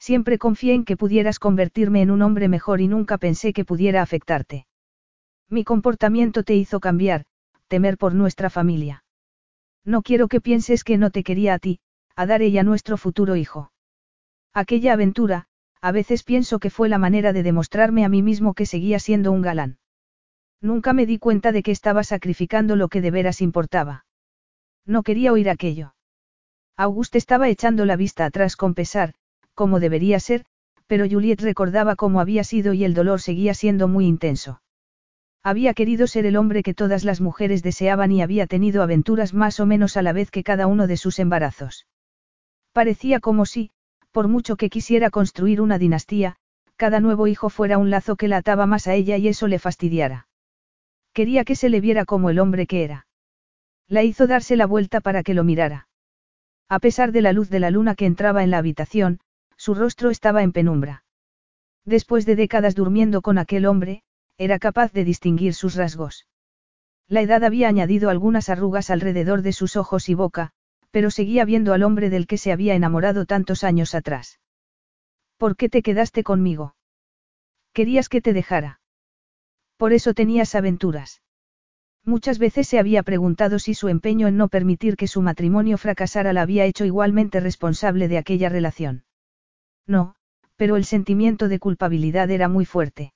Siempre 0.00 0.38
confié 0.38 0.74
en 0.74 0.84
que 0.84 0.96
pudieras 0.96 1.38
convertirme 1.38 2.02
en 2.02 2.10
un 2.10 2.20
hombre 2.20 2.48
mejor 2.48 2.80
y 2.80 2.88
nunca 2.88 3.16
pensé 3.16 3.52
que 3.52 3.64
pudiera 3.64 4.02
afectarte. 4.02 4.66
Mi 5.54 5.62
comportamiento 5.62 6.42
te 6.42 6.56
hizo 6.56 6.80
cambiar, 6.80 7.26
temer 7.68 7.96
por 7.96 8.12
nuestra 8.12 8.50
familia. 8.50 9.04
No 9.84 10.02
quiero 10.02 10.26
que 10.26 10.40
pienses 10.40 10.82
que 10.82 10.98
no 10.98 11.10
te 11.10 11.22
quería 11.22 11.54
a 11.54 11.60
ti, 11.60 11.78
a 12.16 12.26
dar 12.26 12.42
ella 12.42 12.64
nuestro 12.64 12.96
futuro 12.96 13.36
hijo. 13.36 13.70
Aquella 14.52 14.94
aventura, 14.94 15.46
a 15.80 15.92
veces 15.92 16.24
pienso 16.24 16.58
que 16.58 16.70
fue 16.70 16.88
la 16.88 16.98
manera 16.98 17.32
de 17.32 17.44
demostrarme 17.44 18.04
a 18.04 18.08
mí 18.08 18.20
mismo 18.20 18.54
que 18.54 18.66
seguía 18.66 18.98
siendo 18.98 19.30
un 19.30 19.42
galán. 19.42 19.78
Nunca 20.60 20.92
me 20.92 21.06
di 21.06 21.20
cuenta 21.20 21.52
de 21.52 21.62
que 21.62 21.70
estaba 21.70 22.02
sacrificando 22.02 22.74
lo 22.74 22.88
que 22.88 23.00
de 23.00 23.12
veras 23.12 23.40
importaba. 23.40 24.06
No 24.84 25.04
quería 25.04 25.32
oír 25.32 25.48
aquello. 25.48 25.94
Auguste 26.76 27.16
estaba 27.18 27.48
echando 27.48 27.84
la 27.84 27.94
vista 27.94 28.24
atrás 28.24 28.56
con 28.56 28.74
pesar, 28.74 29.14
como 29.54 29.78
debería 29.78 30.18
ser, 30.18 30.46
pero 30.88 31.08
Juliet 31.08 31.40
recordaba 31.40 31.94
cómo 31.94 32.18
había 32.18 32.42
sido 32.42 32.72
y 32.72 32.82
el 32.82 32.92
dolor 32.92 33.20
seguía 33.20 33.54
siendo 33.54 33.86
muy 33.86 34.06
intenso. 34.06 34.60
Había 35.46 35.74
querido 35.74 36.06
ser 36.06 36.24
el 36.24 36.36
hombre 36.38 36.62
que 36.62 36.72
todas 36.72 37.04
las 37.04 37.20
mujeres 37.20 37.62
deseaban 37.62 38.10
y 38.12 38.22
había 38.22 38.46
tenido 38.46 38.82
aventuras 38.82 39.34
más 39.34 39.60
o 39.60 39.66
menos 39.66 39.98
a 39.98 40.02
la 40.02 40.14
vez 40.14 40.30
que 40.30 40.42
cada 40.42 40.66
uno 40.66 40.86
de 40.86 40.96
sus 40.96 41.18
embarazos. 41.18 41.86
Parecía 42.72 43.20
como 43.20 43.44
si, 43.44 43.70
por 44.10 44.26
mucho 44.26 44.56
que 44.56 44.70
quisiera 44.70 45.10
construir 45.10 45.60
una 45.60 45.78
dinastía, 45.78 46.36
cada 46.76 47.00
nuevo 47.00 47.26
hijo 47.26 47.50
fuera 47.50 47.76
un 47.76 47.90
lazo 47.90 48.16
que 48.16 48.26
la 48.26 48.38
ataba 48.38 48.64
más 48.64 48.86
a 48.86 48.94
ella 48.94 49.18
y 49.18 49.28
eso 49.28 49.46
le 49.46 49.58
fastidiara. 49.58 50.28
Quería 51.12 51.44
que 51.44 51.56
se 51.56 51.68
le 51.68 51.82
viera 51.82 52.06
como 52.06 52.30
el 52.30 52.38
hombre 52.38 52.66
que 52.66 52.82
era. 52.82 53.06
La 53.86 54.02
hizo 54.02 54.26
darse 54.26 54.56
la 54.56 54.64
vuelta 54.64 55.02
para 55.02 55.22
que 55.22 55.34
lo 55.34 55.44
mirara. 55.44 55.88
A 56.70 56.78
pesar 56.78 57.12
de 57.12 57.20
la 57.20 57.34
luz 57.34 57.50
de 57.50 57.60
la 57.60 57.70
luna 57.70 57.94
que 57.94 58.06
entraba 58.06 58.44
en 58.44 58.50
la 58.50 58.58
habitación, 58.58 59.20
su 59.58 59.74
rostro 59.74 60.08
estaba 60.08 60.42
en 60.42 60.52
penumbra. 60.52 61.04
Después 61.84 62.24
de 62.24 62.34
décadas 62.34 62.74
durmiendo 62.74 63.20
con 63.20 63.36
aquel 63.36 63.66
hombre, 63.66 64.03
era 64.38 64.58
capaz 64.58 64.92
de 64.92 65.04
distinguir 65.04 65.54
sus 65.54 65.74
rasgos. 65.74 66.26
La 67.08 67.20
edad 67.20 67.44
había 67.44 67.68
añadido 67.68 68.10
algunas 68.10 68.48
arrugas 68.48 68.90
alrededor 68.90 69.42
de 69.42 69.52
sus 69.52 69.76
ojos 69.76 70.08
y 70.08 70.14
boca, 70.14 70.52
pero 70.90 71.10
seguía 71.10 71.44
viendo 71.44 71.72
al 71.72 71.82
hombre 71.82 72.10
del 72.10 72.26
que 72.26 72.38
se 72.38 72.52
había 72.52 72.74
enamorado 72.74 73.26
tantos 73.26 73.64
años 73.64 73.94
atrás. 73.94 74.40
¿Por 75.36 75.56
qué 75.56 75.68
te 75.68 75.82
quedaste 75.82 76.22
conmigo? 76.22 76.76
Querías 77.72 78.08
que 78.08 78.20
te 78.20 78.32
dejara. 78.32 78.80
Por 79.76 79.92
eso 79.92 80.14
tenías 80.14 80.54
aventuras. 80.54 81.20
Muchas 82.04 82.38
veces 82.38 82.68
se 82.68 82.78
había 82.78 83.02
preguntado 83.02 83.58
si 83.58 83.74
su 83.74 83.88
empeño 83.88 84.28
en 84.28 84.36
no 84.36 84.48
permitir 84.48 84.96
que 84.96 85.08
su 85.08 85.22
matrimonio 85.22 85.78
fracasara 85.78 86.32
la 86.32 86.42
había 86.42 86.64
hecho 86.64 86.84
igualmente 86.84 87.40
responsable 87.40 88.08
de 88.08 88.18
aquella 88.18 88.48
relación. 88.48 89.04
No, 89.86 90.14
pero 90.56 90.76
el 90.76 90.84
sentimiento 90.84 91.48
de 91.48 91.58
culpabilidad 91.58 92.30
era 92.30 92.48
muy 92.48 92.64
fuerte. 92.64 93.12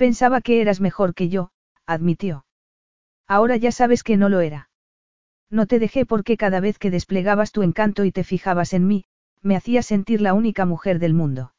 Pensaba 0.00 0.40
que 0.40 0.62
eras 0.62 0.80
mejor 0.80 1.14
que 1.14 1.28
yo, 1.28 1.50
admitió. 1.84 2.46
Ahora 3.28 3.58
ya 3.58 3.70
sabes 3.70 4.02
que 4.02 4.16
no 4.16 4.30
lo 4.30 4.40
era. 4.40 4.70
No 5.50 5.66
te 5.66 5.78
dejé 5.78 6.06
porque 6.06 6.38
cada 6.38 6.58
vez 6.58 6.78
que 6.78 6.90
desplegabas 6.90 7.52
tu 7.52 7.62
encanto 7.62 8.06
y 8.06 8.10
te 8.10 8.24
fijabas 8.24 8.72
en 8.72 8.86
mí, 8.86 9.04
me 9.42 9.56
hacías 9.56 9.84
sentir 9.84 10.22
la 10.22 10.32
única 10.32 10.64
mujer 10.64 11.00
del 11.00 11.12
mundo. 11.12 11.52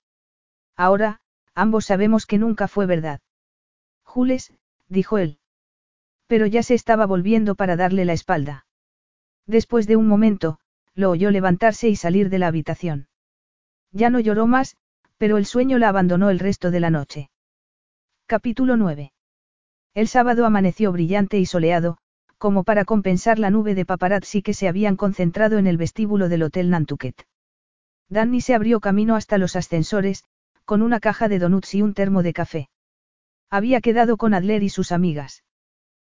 Ahora, 0.75 1.21
ambos 1.53 1.85
sabemos 1.85 2.25
que 2.25 2.39
nunca 2.39 2.67
fue 2.67 2.87
verdad. 2.87 3.19
Jules, 4.01 4.51
dijo 4.87 5.19
él. 5.19 5.37
Pero 6.25 6.47
ya 6.47 6.63
se 6.63 6.73
estaba 6.73 7.05
volviendo 7.05 7.53
para 7.53 7.75
darle 7.75 8.05
la 8.05 8.13
espalda. 8.13 8.65
Después 9.45 9.85
de 9.85 9.97
un 9.97 10.07
momento, 10.07 10.57
lo 10.95 11.11
oyó 11.11 11.29
levantarse 11.29 11.89
y 11.89 11.95
salir 11.95 12.31
de 12.31 12.39
la 12.39 12.47
habitación. 12.47 13.07
Ya 13.91 14.09
no 14.09 14.19
lloró 14.19 14.47
más, 14.47 14.77
pero 15.19 15.37
el 15.37 15.45
sueño 15.45 15.77
la 15.77 15.89
abandonó 15.89 16.31
el 16.31 16.39
resto 16.39 16.71
de 16.71 16.79
la 16.79 16.89
noche. 16.89 17.30
Capítulo 18.31 18.77
9. 18.77 19.11
El 19.93 20.07
sábado 20.07 20.45
amaneció 20.45 20.93
brillante 20.93 21.37
y 21.37 21.45
soleado, 21.45 21.97
como 22.37 22.63
para 22.63 22.85
compensar 22.85 23.39
la 23.39 23.49
nube 23.49 23.75
de 23.75 23.85
paparazzi 23.85 24.41
que 24.41 24.53
se 24.53 24.69
habían 24.69 24.95
concentrado 24.95 25.57
en 25.57 25.67
el 25.67 25.75
vestíbulo 25.75 26.29
del 26.29 26.43
Hotel 26.43 26.69
Nantucket. 26.69 27.27
Danny 28.07 28.39
se 28.39 28.55
abrió 28.55 28.79
camino 28.79 29.17
hasta 29.17 29.37
los 29.37 29.57
ascensores, 29.57 30.23
con 30.63 30.81
una 30.81 31.01
caja 31.01 31.27
de 31.27 31.39
donuts 31.39 31.75
y 31.75 31.81
un 31.81 31.93
termo 31.93 32.23
de 32.23 32.31
café. 32.31 32.69
Había 33.49 33.81
quedado 33.81 34.15
con 34.15 34.33
Adler 34.33 34.63
y 34.63 34.69
sus 34.69 34.93
amigas. 34.93 35.43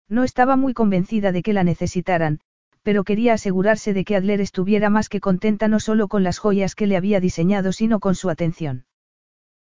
No 0.08 0.22
estaba 0.22 0.54
muy 0.54 0.72
convencida 0.72 1.32
de 1.32 1.42
que 1.42 1.52
la 1.52 1.64
necesitaran, 1.64 2.38
pero 2.84 3.02
quería 3.02 3.32
asegurarse 3.32 3.92
de 3.92 4.04
que 4.04 4.14
Adler 4.14 4.40
estuviera 4.40 4.88
más 4.88 5.08
que 5.08 5.18
contenta 5.18 5.66
no 5.66 5.80
solo 5.80 6.06
con 6.06 6.22
las 6.22 6.38
joyas 6.38 6.76
que 6.76 6.86
le 6.86 6.96
había 6.96 7.18
diseñado, 7.18 7.72
sino 7.72 7.98
con 7.98 8.14
su 8.14 8.30
atención. 8.30 8.84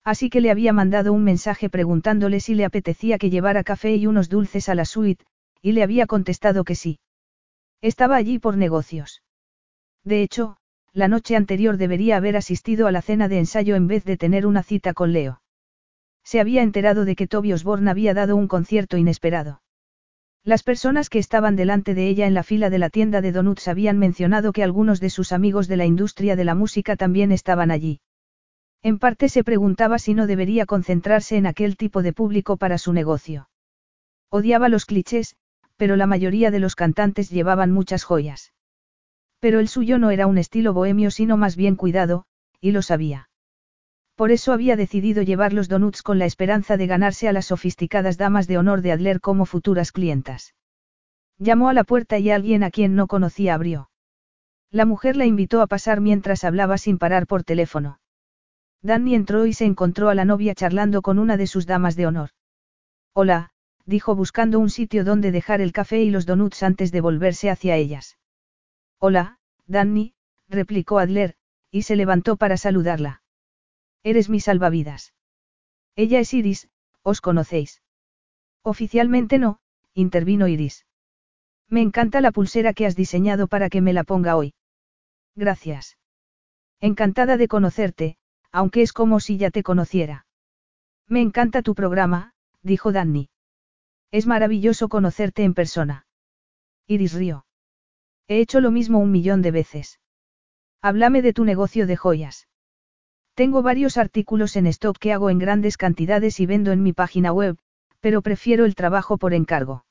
Así 0.05 0.31
que 0.31 0.41
le 0.41 0.51
había 0.51 0.73
mandado 0.73 1.12
un 1.12 1.25
mensaje 1.25 1.69
preguntándole 1.69 2.41
si 2.41 2.55
le 2.55 2.65
apetecía 2.65 3.19
que 3.19 3.31
llevara 3.31 3.65
café 3.65 3.97
y 3.97 4.07
unos 4.07 4.29
dulces 4.29 4.69
a 4.69 4.75
la 4.75 4.85
suite, 4.85 5.25
y 5.62 5.73
le 5.73 5.83
había 5.83 6.07
contestado 6.07 6.65
que 6.65 6.75
sí. 6.75 6.99
Estaba 7.83 8.17
allí 8.17 8.39
por 8.39 8.57
negocios. 8.57 9.23
De 10.05 10.23
hecho, 10.23 10.57
la 10.93 11.09
noche 11.09 11.37
anterior 11.37 11.77
debería 11.77 12.17
haber 12.17 12.37
asistido 12.37 12.87
a 12.87 12.93
la 12.93 13.03
cena 13.03 13.29
de 13.29 13.39
ensayo 13.39 13.77
en 13.77 13.87
vez 13.87 14.05
de 14.05 14.17
tener 14.17 14.47
una 14.47 14.62
cita 14.62 14.95
con 14.95 15.12
Leo. 15.12 15.43
Se 16.25 16.41
había 16.41 16.62
enterado 16.62 17.05
de 17.05 17.17
que 17.17 17.27
Toby 17.27 17.53
Osborne 17.53 17.91
había 17.91 18.15
dado 18.15 18.37
un 18.37 18.49
concierto 18.49 18.97
inesperado. 18.97 19.62
Las 20.43 20.62
personas 20.62 21.11
que 21.11 21.19
estaban 21.19 21.55
delante 21.55 21.95
de 21.95 22.09
ella 22.09 22.27
en 22.27 22.35
la 22.35 22.43
fila 22.43 22.70
de 22.70 22.79
la 22.79 22.89
tienda 22.89 23.20
de 23.20 23.33
donuts 23.33 23.69
habían 23.69 23.99
mencionado 23.99 24.53
que 24.53 24.62
algunos 24.62 25.01
de 25.01 25.11
sus 25.11 25.33
amigos 25.33 25.69
de 25.69 25.77
la 25.77 25.85
industria 25.85 26.35
de 26.35 26.45
la 26.45 26.55
música 26.55 26.97
también 26.97 27.31
estaban 27.31 27.70
allí. 27.70 28.01
En 28.83 28.99
parte 28.99 29.28
se 29.28 29.44
preguntaba 29.44 29.99
si 29.99 30.15
no 30.15 30.26
debería 30.26 30.65
concentrarse 30.65 31.36
en 31.36 31.47
aquel 31.47 31.76
tipo 31.76 32.02
de 32.02 32.12
público 32.15 32.57
para 32.57 32.78
su 32.78 32.92
negocio. 32.92 33.50
Odiaba 34.31 34.68
los 34.68 34.86
clichés, 34.86 35.36
pero 35.76 35.97
la 35.97 36.07
mayoría 36.07 36.50
de 36.50 36.60
los 36.60 36.76
cantantes 36.76 37.31
llevaban 37.31 37.73
muchas 37.73 38.05
joyas. 38.05 38.52
Pero 39.39 39.60
el 39.60 39.68
suyo 39.68 39.99
no 39.99 40.10
era 40.10 40.26
un 40.26 40.39
estilo 40.39 40.73
bohemio 40.73 41.10
sino 41.10 41.36
más 41.36 41.57
bien 41.57 41.76
cuidado, 41.76 42.25
y 42.60 42.73
lo 42.73 42.83
sabía. 42.83 43.28
Por 44.15 44.31
eso 44.31 44.52
había 44.52 44.76
decidido 44.76 45.23
llevar 45.23 45.52
los 45.52 45.68
donuts 45.68 46.02
con 46.02 46.18
la 46.18 46.26
esperanza 46.26 46.76
de 46.76 46.86
ganarse 46.86 47.28
a 47.28 47.33
las 47.33 47.47
sofisticadas 47.47 48.18
damas 48.18 48.47
de 48.47 48.59
honor 48.59 48.83
de 48.83 48.92
Adler 48.92 49.20
como 49.20 49.47
futuras 49.47 49.92
clientas. 49.92 50.55
Llamó 51.39 51.70
a 51.70 51.75
la 51.75 51.84
puerta 51.84 52.18
y 52.18 52.31
alguien 52.31 52.62
a 52.62 52.70
quien 52.70 52.94
no 52.94 53.07
conocía 53.07 53.55
abrió. 53.55 53.91
La 54.70 54.84
mujer 54.84 55.17
la 55.17 55.25
invitó 55.25 55.62
a 55.62 55.67
pasar 55.67 56.00
mientras 56.00 56.44
hablaba 56.44 56.76
sin 56.76 56.99
parar 56.99 57.26
por 57.26 57.44
teléfono. 57.44 58.00
Danny 58.83 59.15
entró 59.15 59.47
y 59.47 59.52
se 59.52 59.65
encontró 59.65 60.09
a 60.09 60.15
la 60.15 60.25
novia 60.25 60.55
charlando 60.55 61.02
con 61.02 61.18
una 61.18 61.36
de 61.36 61.47
sus 61.47 61.67
damas 61.67 61.97
de 61.97 62.07
honor. 62.07 62.31
Hola, 63.12 63.50
dijo 63.84 64.15
buscando 64.15 64.59
un 64.59 64.70
sitio 64.70 65.05
donde 65.05 65.33
dejar 65.33 65.60
el 65.60 65.73
café 65.73 66.02
y 66.02 66.10
los 66.10 66.26
donuts 66.26 66.62
antes 66.62 66.92
de 66.92 67.00
volverse 67.00 67.50
hacia 67.50 67.76
ellas. 67.76 68.18
Hola, 68.99 69.39
Danny, 69.67 70.15
replicó 70.49 70.99
Adler, 70.99 71.34
y 71.70 71.83
se 71.83 71.97
levantó 71.97 72.36
para 72.36 72.57
saludarla. 72.57 73.23
Eres 74.02 74.28
mi 74.28 74.41
salvavidas. 74.41 75.12
Ella 75.97 76.20
es 76.20 76.33
Iris, 76.33 76.68
¿os 77.02 77.20
conocéis? 77.20 77.83
Oficialmente 78.62 79.39
no, 79.39 79.60
intervino 79.94 80.49
Iris. 80.49 80.86
Me 81.68 81.83
encanta 81.83 82.20
la 82.20 82.33
pulsera 82.33 82.73
que 82.73 82.86
has 82.86 82.97
diseñado 82.97 83.47
para 83.47 83.68
que 83.68 83.81
me 83.81 83.92
la 83.92 84.05
ponga 84.05 84.36
hoy. 84.36 84.55
Gracias. 85.36 85.99
Encantada 86.81 87.36
de 87.36 87.47
conocerte, 87.47 88.17
aunque 88.53 88.83
es 88.83 88.93
como 88.93 89.20
si 89.20 89.37
ya 89.37 89.51
te 89.51 89.62
conociera. 89.62 90.27
Me 91.07 91.20
encanta 91.20 91.62
tu 91.62 91.75
programa, 91.75 92.35
dijo 92.62 92.93
Danny. 92.93 93.31
Es 94.11 94.27
maravilloso 94.27 94.89
conocerte 94.89 95.45
en 95.45 95.55
persona. 95.55 96.07
Iris 96.87 97.12
rió. 97.12 97.47
He 98.27 98.41
hecho 98.41 98.61
lo 98.61 98.70
mismo 98.70 98.99
un 98.99 99.11
millón 99.11 99.43
de 99.43 99.51
veces. 99.51 100.01
Háblame 100.83 101.23
de 101.23 101.33
tu 101.33 101.45
negocio 101.45 101.87
de 101.87 101.97
joyas. 101.97 102.49
Tengo 103.35 103.62
varios 103.62 103.97
artículos 103.97 104.57
en 104.57 104.67
stock 104.67 104.99
que 104.99 105.12
hago 105.12 105.31
en 105.31 105.39
grandes 105.39 105.77
cantidades 105.77 106.41
y 106.41 106.47
vendo 106.47 106.73
en 106.73 106.83
mi 106.83 106.93
página 106.93 107.33
web, 107.33 107.59
pero 108.01 108.23
prefiero 108.23 108.65
el 108.65 108.75
trabajo 108.75 109.19
por 109.19 109.35
encargo. 109.35 109.85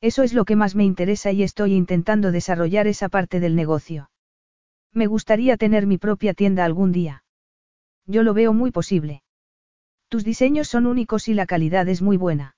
Eso 0.00 0.22
es 0.22 0.34
lo 0.34 0.44
que 0.44 0.56
más 0.56 0.74
me 0.74 0.84
interesa 0.84 1.32
y 1.32 1.42
estoy 1.42 1.74
intentando 1.74 2.32
desarrollar 2.32 2.86
esa 2.86 3.08
parte 3.08 3.40
del 3.40 3.56
negocio. 3.56 4.10
Me 4.92 5.06
gustaría 5.06 5.56
tener 5.56 5.86
mi 5.86 5.98
propia 5.98 6.34
tienda 6.34 6.64
algún 6.64 6.92
día. 6.92 7.23
Yo 8.06 8.22
lo 8.22 8.34
veo 8.34 8.52
muy 8.52 8.70
posible. 8.70 9.22
Tus 10.08 10.24
diseños 10.24 10.68
son 10.68 10.86
únicos 10.86 11.28
y 11.28 11.34
la 11.34 11.46
calidad 11.46 11.88
es 11.88 12.02
muy 12.02 12.16
buena. 12.16 12.56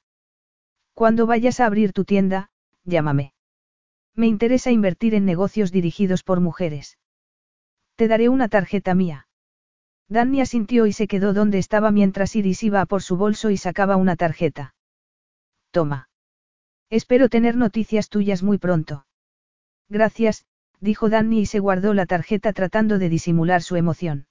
Cuando 0.94 1.26
vayas 1.26 1.60
a 1.60 1.66
abrir 1.66 1.92
tu 1.92 2.04
tienda, 2.04 2.50
llámame. 2.84 3.32
Me 4.14 4.26
interesa 4.26 4.70
invertir 4.70 5.14
en 5.14 5.24
negocios 5.24 5.70
dirigidos 5.70 6.22
por 6.22 6.40
mujeres. 6.40 6.98
Te 7.96 8.08
daré 8.08 8.28
una 8.28 8.48
tarjeta 8.48 8.94
mía. 8.94 9.28
Danny 10.08 10.40
asintió 10.40 10.86
y 10.86 10.92
se 10.92 11.08
quedó 11.08 11.32
donde 11.32 11.58
estaba 11.58 11.90
mientras 11.90 12.36
Iris 12.36 12.62
iba 12.62 12.84
por 12.86 13.02
su 13.02 13.16
bolso 13.16 13.50
y 13.50 13.56
sacaba 13.56 13.96
una 13.96 14.16
tarjeta. 14.16 14.74
Toma. 15.70 16.08
Espero 16.88 17.28
tener 17.28 17.56
noticias 17.56 18.08
tuyas 18.08 18.42
muy 18.42 18.58
pronto. 18.58 19.06
Gracias, 19.88 20.46
dijo 20.80 21.08
Danny 21.08 21.40
y 21.40 21.46
se 21.46 21.58
guardó 21.58 21.92
la 21.94 22.06
tarjeta 22.06 22.52
tratando 22.52 22.98
de 22.98 23.08
disimular 23.08 23.62
su 23.62 23.76
emoción. 23.76 24.25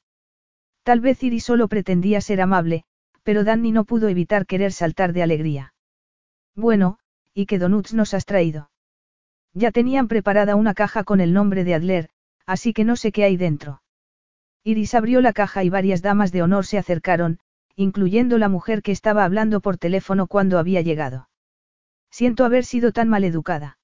Tal 0.86 1.00
vez 1.00 1.24
Iris 1.24 1.44
solo 1.44 1.68
pretendía 1.68 2.22
ser 2.22 2.42
amable, 2.42 2.84
pero 3.24 3.44
Danny 3.44 3.72
no 3.72 3.86
pudo 3.86 4.08
evitar 4.08 4.46
querer 4.46 4.72
saltar 4.72 5.14
de 5.14 5.24
alegría. 5.24 5.74
Bueno, 6.56 7.00
¿y 7.34 7.48
qué 7.48 7.58
donuts 7.58 7.96
nos 7.96 8.14
has 8.14 8.26
traído? 8.26 8.70
Ya 9.56 9.72
tenían 9.72 10.08
preparada 10.08 10.56
una 10.56 10.76
caja 10.76 11.04
con 11.04 11.22
el 11.22 11.34
nombre 11.34 11.64
de 11.64 11.74
Adler, 11.74 12.10
así 12.46 12.72
que 12.72 12.84
no 12.84 12.98
sé 12.98 13.12
qué 13.12 13.24
hay 13.24 13.36
dentro. 13.36 13.82
Iris 14.64 14.94
abrió 14.94 15.22
la 15.22 15.34
caja 15.34 15.64
y 15.64 15.72
varias 15.72 16.04
damas 16.04 16.32
de 16.32 16.44
honor 16.44 16.68
se 16.68 16.78
acercaron, 16.78 17.40
incluyendo 17.76 18.38
la 18.38 18.48
mujer 18.48 18.84
que 18.84 18.92
estaba 18.92 19.24
hablando 19.24 19.62
por 19.62 19.80
teléfono 19.80 20.28
cuando 20.28 20.60
había 20.60 20.82
llegado. 20.82 21.30
Siento 22.12 22.46
haber 22.46 22.64
sido 22.64 22.92
tan 22.92 23.10
maleducada. 23.10 23.80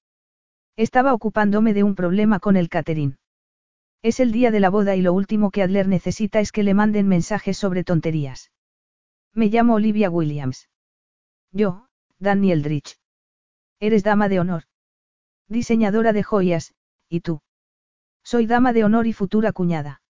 Estaba 0.76 1.14
ocupándome 1.14 1.74
de 1.74 1.82
un 1.82 1.96
problema 1.96 2.38
con 2.38 2.56
el 2.56 2.68
catering. 2.68 3.16
Es 4.02 4.18
el 4.18 4.32
día 4.32 4.50
de 4.50 4.58
la 4.58 4.68
boda 4.68 4.96
y 4.96 5.02
lo 5.02 5.12
último 5.12 5.52
que 5.52 5.62
Adler 5.62 5.86
necesita 5.86 6.40
es 6.40 6.50
que 6.50 6.64
le 6.64 6.74
manden 6.74 7.06
mensajes 7.06 7.56
sobre 7.56 7.84
tonterías. 7.84 8.50
Me 9.32 9.46
llamo 9.46 9.74
Olivia 9.74 10.10
Williams. 10.10 10.68
Yo, 11.52 11.86
Danny 12.18 12.50
Eldridge. 12.50 12.98
Eres 13.78 14.02
dama 14.02 14.28
de 14.28 14.40
honor. 14.40 14.64
Diseñadora 15.46 16.12
de 16.12 16.24
joyas, 16.24 16.74
¿y 17.08 17.20
tú? 17.20 17.42
Soy 18.24 18.46
dama 18.46 18.72
de 18.72 18.82
honor 18.82 19.06
y 19.06 19.12
futura 19.12 19.52
cuñada. 19.52 20.02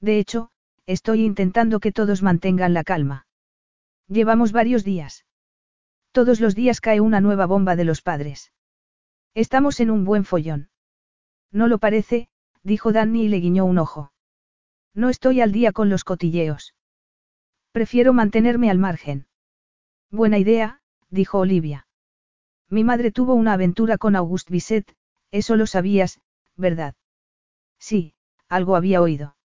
De 0.00 0.18
hecho, 0.18 0.50
estoy 0.86 1.24
intentando 1.24 1.78
que 1.78 1.92
todos 1.92 2.22
mantengan 2.22 2.72
la 2.72 2.84
calma. 2.84 3.26
Llevamos 4.08 4.52
varios 4.52 4.82
días. 4.82 5.26
Todos 6.12 6.40
los 6.40 6.54
días 6.54 6.80
cae 6.80 7.02
una 7.02 7.20
nueva 7.20 7.44
bomba 7.44 7.76
de 7.76 7.84
los 7.84 8.00
padres. 8.00 8.52
Estamos 9.34 9.78
en 9.80 9.90
un 9.90 10.06
buen 10.06 10.24
follón. 10.24 10.70
No 11.52 11.68
lo 11.68 11.78
parece, 11.78 12.29
dijo 12.62 12.92
Danny 12.92 13.24
y 13.24 13.28
le 13.28 13.38
guiñó 13.38 13.64
un 13.64 13.78
ojo. 13.78 14.12
No 14.94 15.08
estoy 15.08 15.40
al 15.40 15.52
día 15.52 15.72
con 15.72 15.88
los 15.88 16.04
cotilleos. 16.04 16.74
Prefiero 17.72 18.12
mantenerme 18.12 18.70
al 18.70 18.78
margen. 18.78 19.26
Buena 20.10 20.38
idea, 20.38 20.80
dijo 21.08 21.38
Olivia. 21.38 21.86
Mi 22.68 22.84
madre 22.84 23.10
tuvo 23.12 23.34
una 23.34 23.52
aventura 23.52 23.98
con 23.98 24.16
Auguste 24.16 24.52
Bisset, 24.52 24.96
eso 25.30 25.56
lo 25.56 25.66
sabías, 25.66 26.20
¿verdad? 26.56 26.94
Sí, 27.78 28.14
algo 28.48 28.76
había 28.76 29.00
oído. 29.00 29.36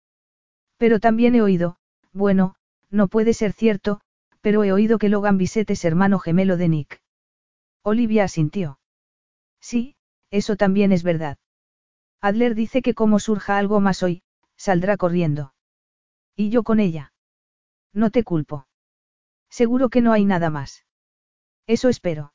Pero 0.77 0.99
también 0.99 1.35
he 1.35 1.41
oído, 1.41 1.77
bueno, 2.11 2.55
no 2.89 3.07
puede 3.07 3.33
ser 3.33 3.53
cierto, 3.53 4.01
pero 4.41 4.63
he 4.63 4.71
oído 4.71 4.97
que 4.97 5.09
Logan 5.09 5.37
Bisset 5.37 5.69
es 5.69 5.85
hermano 5.85 6.19
gemelo 6.19 6.57
de 6.57 6.69
Nick. 6.69 7.01
Olivia 7.83 8.23
asintió. 8.23 8.79
Sí, 9.59 9.95
eso 10.31 10.55
también 10.55 10.91
es 10.91 11.03
verdad. 11.03 11.37
Adler 12.25 12.55
dice 12.55 12.81
que 12.81 12.95
como 12.95 13.19
surja 13.19 13.59
algo 13.59 13.79
más 13.79 14.01
hoy, 14.01 14.23
saldrá 14.57 14.97
corriendo. 14.97 15.53
Y 16.35 16.49
yo 16.49 16.63
con 16.63 16.79
ella. 16.79 17.13
No 17.93 18.09
te 18.09 18.23
culpo. 18.23 18.65
Seguro 19.47 19.89
que 19.89 20.01
no 20.01 20.11
hay 20.11 20.25
nada 20.25 20.49
más. 20.49 20.85
Eso 21.67 21.87
espero. 21.87 22.33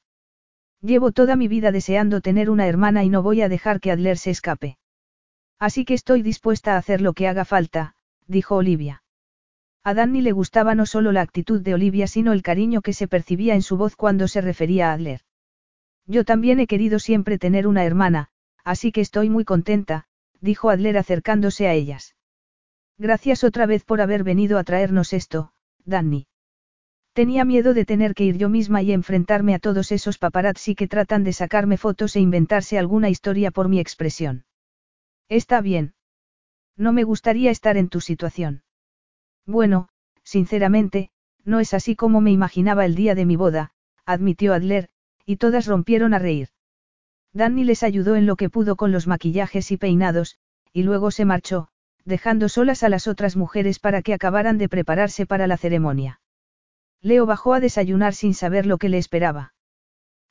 Llevo 0.80 1.10
toda 1.10 1.34
mi 1.34 1.48
vida 1.48 1.72
deseando 1.72 2.20
tener 2.20 2.50
una 2.50 2.68
hermana 2.68 3.02
y 3.02 3.08
no 3.08 3.20
voy 3.24 3.42
a 3.42 3.48
dejar 3.48 3.80
que 3.80 3.90
Adler 3.90 4.16
se 4.16 4.30
escape. 4.30 4.78
Así 5.58 5.84
que 5.84 5.94
estoy 5.94 6.22
dispuesta 6.22 6.74
a 6.74 6.76
hacer 6.76 7.00
lo 7.00 7.12
que 7.12 7.26
haga 7.26 7.44
falta, 7.44 7.96
dijo 8.28 8.54
Olivia. 8.54 9.02
A 9.82 9.92
Danny 9.94 10.20
le 10.20 10.30
gustaba 10.30 10.76
no 10.76 10.86
solo 10.86 11.10
la 11.10 11.22
actitud 11.22 11.62
de 11.62 11.74
Olivia 11.74 12.06
sino 12.06 12.32
el 12.32 12.44
cariño 12.44 12.80
que 12.80 12.92
se 12.92 13.08
percibía 13.08 13.56
en 13.56 13.62
su 13.62 13.76
voz 13.76 13.96
cuando 13.96 14.28
se 14.28 14.40
refería 14.40 14.90
a 14.90 14.92
Adler. 14.92 15.22
Yo 16.06 16.24
también 16.24 16.60
he 16.60 16.68
querido 16.68 17.00
siempre 17.00 17.38
tener 17.38 17.66
una 17.66 17.84
hermana, 17.84 18.30
así 18.64 18.92
que 18.92 19.00
estoy 19.00 19.30
muy 19.30 19.44
contenta, 19.44 20.06
dijo 20.40 20.70
Adler 20.70 20.98
acercándose 20.98 21.68
a 21.68 21.74
ellas. 21.74 22.16
Gracias 22.98 23.44
otra 23.44 23.66
vez 23.66 23.84
por 23.84 24.00
haber 24.00 24.24
venido 24.24 24.58
a 24.58 24.64
traernos 24.64 25.12
esto, 25.12 25.52
Danny. 25.84 26.26
Tenía 27.12 27.44
miedo 27.44 27.74
de 27.74 27.84
tener 27.84 28.14
que 28.14 28.24
ir 28.24 28.38
yo 28.38 28.48
misma 28.48 28.82
y 28.82 28.92
enfrentarme 28.92 29.54
a 29.54 29.58
todos 29.58 29.90
esos 29.90 30.18
paparazzi 30.18 30.74
que 30.74 30.86
tratan 30.86 31.24
de 31.24 31.32
sacarme 31.32 31.76
fotos 31.76 32.14
e 32.14 32.20
inventarse 32.20 32.78
alguna 32.78 33.08
historia 33.08 33.50
por 33.50 33.68
mi 33.68 33.80
expresión. 33.80 34.44
Está 35.28 35.60
bien. 35.60 35.94
No 36.76 36.92
me 36.92 37.04
gustaría 37.04 37.50
estar 37.50 37.76
en 37.76 37.88
tu 37.88 38.00
situación. 38.00 38.62
Bueno, 39.44 39.88
sinceramente, 40.22 41.10
no 41.44 41.60
es 41.60 41.74
así 41.74 41.96
como 41.96 42.20
me 42.20 42.30
imaginaba 42.30 42.84
el 42.84 42.94
día 42.94 43.14
de 43.14 43.26
mi 43.26 43.36
boda, 43.36 43.72
admitió 44.06 44.54
Adler, 44.54 44.88
y 45.26 45.36
todas 45.36 45.66
rompieron 45.66 46.14
a 46.14 46.18
reír. 46.18 46.48
Danny 47.32 47.64
les 47.64 47.82
ayudó 47.82 48.16
en 48.16 48.26
lo 48.26 48.36
que 48.36 48.50
pudo 48.50 48.76
con 48.76 48.90
los 48.92 49.06
maquillajes 49.06 49.70
y 49.70 49.76
peinados, 49.76 50.36
y 50.72 50.82
luego 50.82 51.10
se 51.10 51.24
marchó, 51.24 51.68
dejando 52.04 52.48
solas 52.48 52.82
a 52.82 52.88
las 52.88 53.06
otras 53.06 53.36
mujeres 53.36 53.78
para 53.78 54.02
que 54.02 54.14
acabaran 54.14 54.58
de 54.58 54.68
prepararse 54.68 55.26
para 55.26 55.46
la 55.46 55.56
ceremonia. 55.56 56.20
Leo 57.02 57.26
bajó 57.26 57.54
a 57.54 57.60
desayunar 57.60 58.14
sin 58.14 58.34
saber 58.34 58.66
lo 58.66 58.78
que 58.78 58.88
le 58.88 58.98
esperaba. 58.98 59.54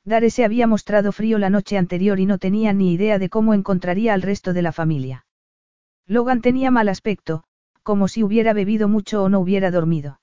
Dare 0.04 0.30
se 0.30 0.44
había 0.44 0.66
mostrado 0.66 1.12
frío 1.12 1.38
la 1.38 1.50
noche 1.50 1.76
anterior 1.76 2.20
y 2.20 2.26
no 2.26 2.38
tenía 2.38 2.72
ni 2.72 2.92
idea 2.92 3.18
de 3.18 3.28
cómo 3.28 3.54
encontraría 3.54 4.14
al 4.14 4.22
resto 4.22 4.52
de 4.52 4.62
la 4.62 4.72
familia. 4.72 5.26
Logan 6.06 6.40
tenía 6.40 6.70
mal 6.70 6.88
aspecto, 6.88 7.44
como 7.82 8.08
si 8.08 8.22
hubiera 8.22 8.52
bebido 8.52 8.88
mucho 8.88 9.22
o 9.22 9.28
no 9.28 9.40
hubiera 9.40 9.70
dormido. 9.70 10.20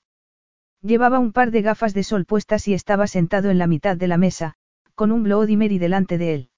Llevaba 0.80 1.18
un 1.18 1.32
par 1.32 1.50
de 1.50 1.62
gafas 1.62 1.92
de 1.92 2.04
sol 2.04 2.24
puestas 2.24 2.68
y 2.68 2.74
estaba 2.74 3.06
sentado 3.06 3.50
en 3.50 3.58
la 3.58 3.66
mitad 3.66 3.96
de 3.96 4.08
la 4.08 4.16
mesa, 4.16 4.54
con 4.94 5.12
un 5.12 5.22
Bloody 5.22 5.56
Mary 5.56 5.78
delante 5.78 6.18
de 6.18 6.34
él. 6.34 6.50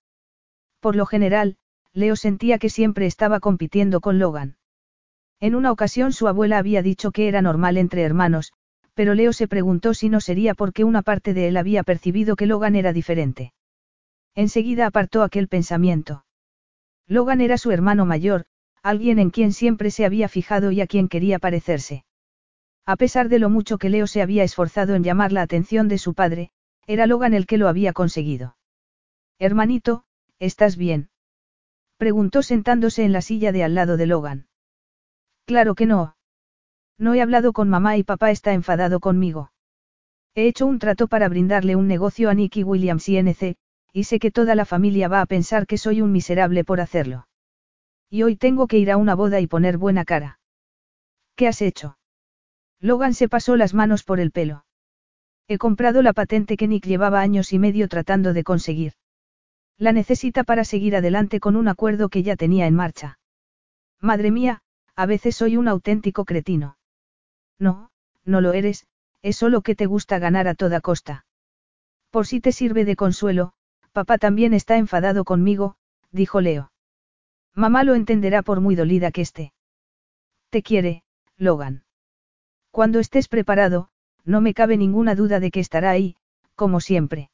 Por 0.80 0.96
lo 0.96 1.06
general, 1.06 1.56
Leo 1.92 2.16
sentía 2.16 2.58
que 2.58 2.70
siempre 2.70 3.06
estaba 3.06 3.40
compitiendo 3.40 4.00
con 4.00 4.18
Logan. 4.18 4.56
En 5.38 5.54
una 5.54 5.72
ocasión 5.72 6.12
su 6.12 6.28
abuela 6.28 6.58
había 6.58 6.82
dicho 6.82 7.12
que 7.12 7.28
era 7.28 7.42
normal 7.42 7.76
entre 7.76 8.02
hermanos, 8.02 8.52
pero 8.94 9.14
Leo 9.14 9.32
se 9.32 9.48
preguntó 9.48 9.94
si 9.94 10.08
no 10.08 10.20
sería 10.20 10.54
porque 10.54 10.84
una 10.84 11.02
parte 11.02 11.34
de 11.34 11.48
él 11.48 11.56
había 11.56 11.82
percibido 11.82 12.36
que 12.36 12.46
Logan 12.46 12.76
era 12.76 12.92
diferente. 12.92 13.52
Enseguida 14.34 14.86
apartó 14.86 15.22
aquel 15.22 15.48
pensamiento. 15.48 16.24
Logan 17.06 17.40
era 17.40 17.58
su 17.58 17.70
hermano 17.70 18.06
mayor, 18.06 18.44
alguien 18.82 19.18
en 19.18 19.30
quien 19.30 19.52
siempre 19.52 19.90
se 19.90 20.04
había 20.04 20.28
fijado 20.28 20.70
y 20.70 20.80
a 20.80 20.86
quien 20.86 21.08
quería 21.08 21.38
parecerse. 21.38 22.04
A 22.86 22.96
pesar 22.96 23.28
de 23.28 23.38
lo 23.38 23.50
mucho 23.50 23.78
que 23.78 23.90
Leo 23.90 24.06
se 24.06 24.22
había 24.22 24.44
esforzado 24.44 24.94
en 24.94 25.02
llamar 25.02 25.32
la 25.32 25.42
atención 25.42 25.88
de 25.88 25.98
su 25.98 26.14
padre, 26.14 26.50
era 26.86 27.06
Logan 27.06 27.34
el 27.34 27.46
que 27.46 27.58
lo 27.58 27.68
había 27.68 27.92
conseguido. 27.92 28.56
Hermanito, 29.38 30.04
¿estás 30.40 30.76
bien? 30.76 31.10
Preguntó 31.96 32.42
sentándose 32.42 33.04
en 33.04 33.12
la 33.12 33.22
silla 33.22 33.52
de 33.52 33.62
al 33.62 33.74
lado 33.76 33.96
de 33.96 34.06
Logan. 34.06 34.48
Claro 35.46 35.74
que 35.74 35.86
no, 35.86 36.16
no 37.00 37.14
he 37.14 37.22
hablado 37.22 37.54
con 37.54 37.68
mamá 37.68 37.96
y 37.96 38.02
papá 38.02 38.30
está 38.30 38.52
enfadado 38.52 39.00
conmigo. 39.00 39.52
He 40.34 40.46
hecho 40.46 40.66
un 40.66 40.78
trato 40.78 41.08
para 41.08 41.28
brindarle 41.28 41.74
un 41.74 41.88
negocio 41.88 42.28
a 42.28 42.34
Nicky 42.34 42.62
Williams 42.62 43.08
y 43.08 43.16
NC, 43.16 43.56
y 43.92 44.04
sé 44.04 44.18
que 44.18 44.30
toda 44.30 44.54
la 44.54 44.66
familia 44.66 45.08
va 45.08 45.22
a 45.22 45.26
pensar 45.26 45.66
que 45.66 45.78
soy 45.78 46.02
un 46.02 46.12
miserable 46.12 46.62
por 46.62 46.80
hacerlo. 46.80 47.26
Y 48.10 48.22
hoy 48.22 48.36
tengo 48.36 48.66
que 48.66 48.78
ir 48.78 48.90
a 48.90 48.98
una 48.98 49.14
boda 49.14 49.40
y 49.40 49.46
poner 49.46 49.78
buena 49.78 50.04
cara. 50.04 50.40
¿Qué 51.36 51.48
has 51.48 51.62
hecho? 51.62 51.96
Logan 52.80 53.14
se 53.14 53.28
pasó 53.28 53.56
las 53.56 53.72
manos 53.72 54.04
por 54.04 54.20
el 54.20 54.30
pelo. 54.30 54.66
He 55.48 55.56
comprado 55.56 56.02
la 56.02 56.12
patente 56.12 56.58
que 56.58 56.68
Nick 56.68 56.86
llevaba 56.86 57.20
años 57.20 57.52
y 57.54 57.58
medio 57.58 57.88
tratando 57.88 58.34
de 58.34 58.44
conseguir. 58.44 58.92
La 59.80 59.92
necesita 59.92 60.44
para 60.44 60.64
seguir 60.64 60.94
adelante 60.94 61.40
con 61.40 61.56
un 61.56 61.66
acuerdo 61.66 62.10
que 62.10 62.22
ya 62.22 62.36
tenía 62.36 62.66
en 62.66 62.74
marcha. 62.74 63.18
Madre 63.98 64.30
mía, 64.30 64.60
a 64.94 65.06
veces 65.06 65.34
soy 65.34 65.56
un 65.56 65.68
auténtico 65.68 66.26
cretino. 66.26 66.76
No, 67.58 67.90
no 68.26 68.42
lo 68.42 68.52
eres, 68.52 68.86
es 69.22 69.36
solo 69.36 69.62
que 69.62 69.74
te 69.74 69.86
gusta 69.86 70.18
ganar 70.18 70.48
a 70.48 70.54
toda 70.54 70.82
costa. 70.82 71.24
Por 72.10 72.26
si 72.26 72.40
te 72.40 72.52
sirve 72.52 72.84
de 72.84 72.94
consuelo, 72.94 73.54
papá 73.92 74.18
también 74.18 74.52
está 74.52 74.76
enfadado 74.76 75.24
conmigo, 75.24 75.76
dijo 76.10 76.42
Leo. 76.42 76.72
Mamá 77.54 77.82
lo 77.82 77.94
entenderá 77.94 78.42
por 78.42 78.60
muy 78.60 78.74
dolida 78.74 79.10
que 79.10 79.22
esté. 79.22 79.54
Te 80.50 80.62
quiere, 80.62 81.04
Logan. 81.38 81.84
Cuando 82.70 82.98
estés 82.98 83.28
preparado, 83.28 83.88
no 84.26 84.42
me 84.42 84.52
cabe 84.52 84.76
ninguna 84.76 85.14
duda 85.14 85.40
de 85.40 85.50
que 85.50 85.60
estará 85.60 85.88
ahí, 85.88 86.16
como 86.54 86.80
siempre. 86.80 87.29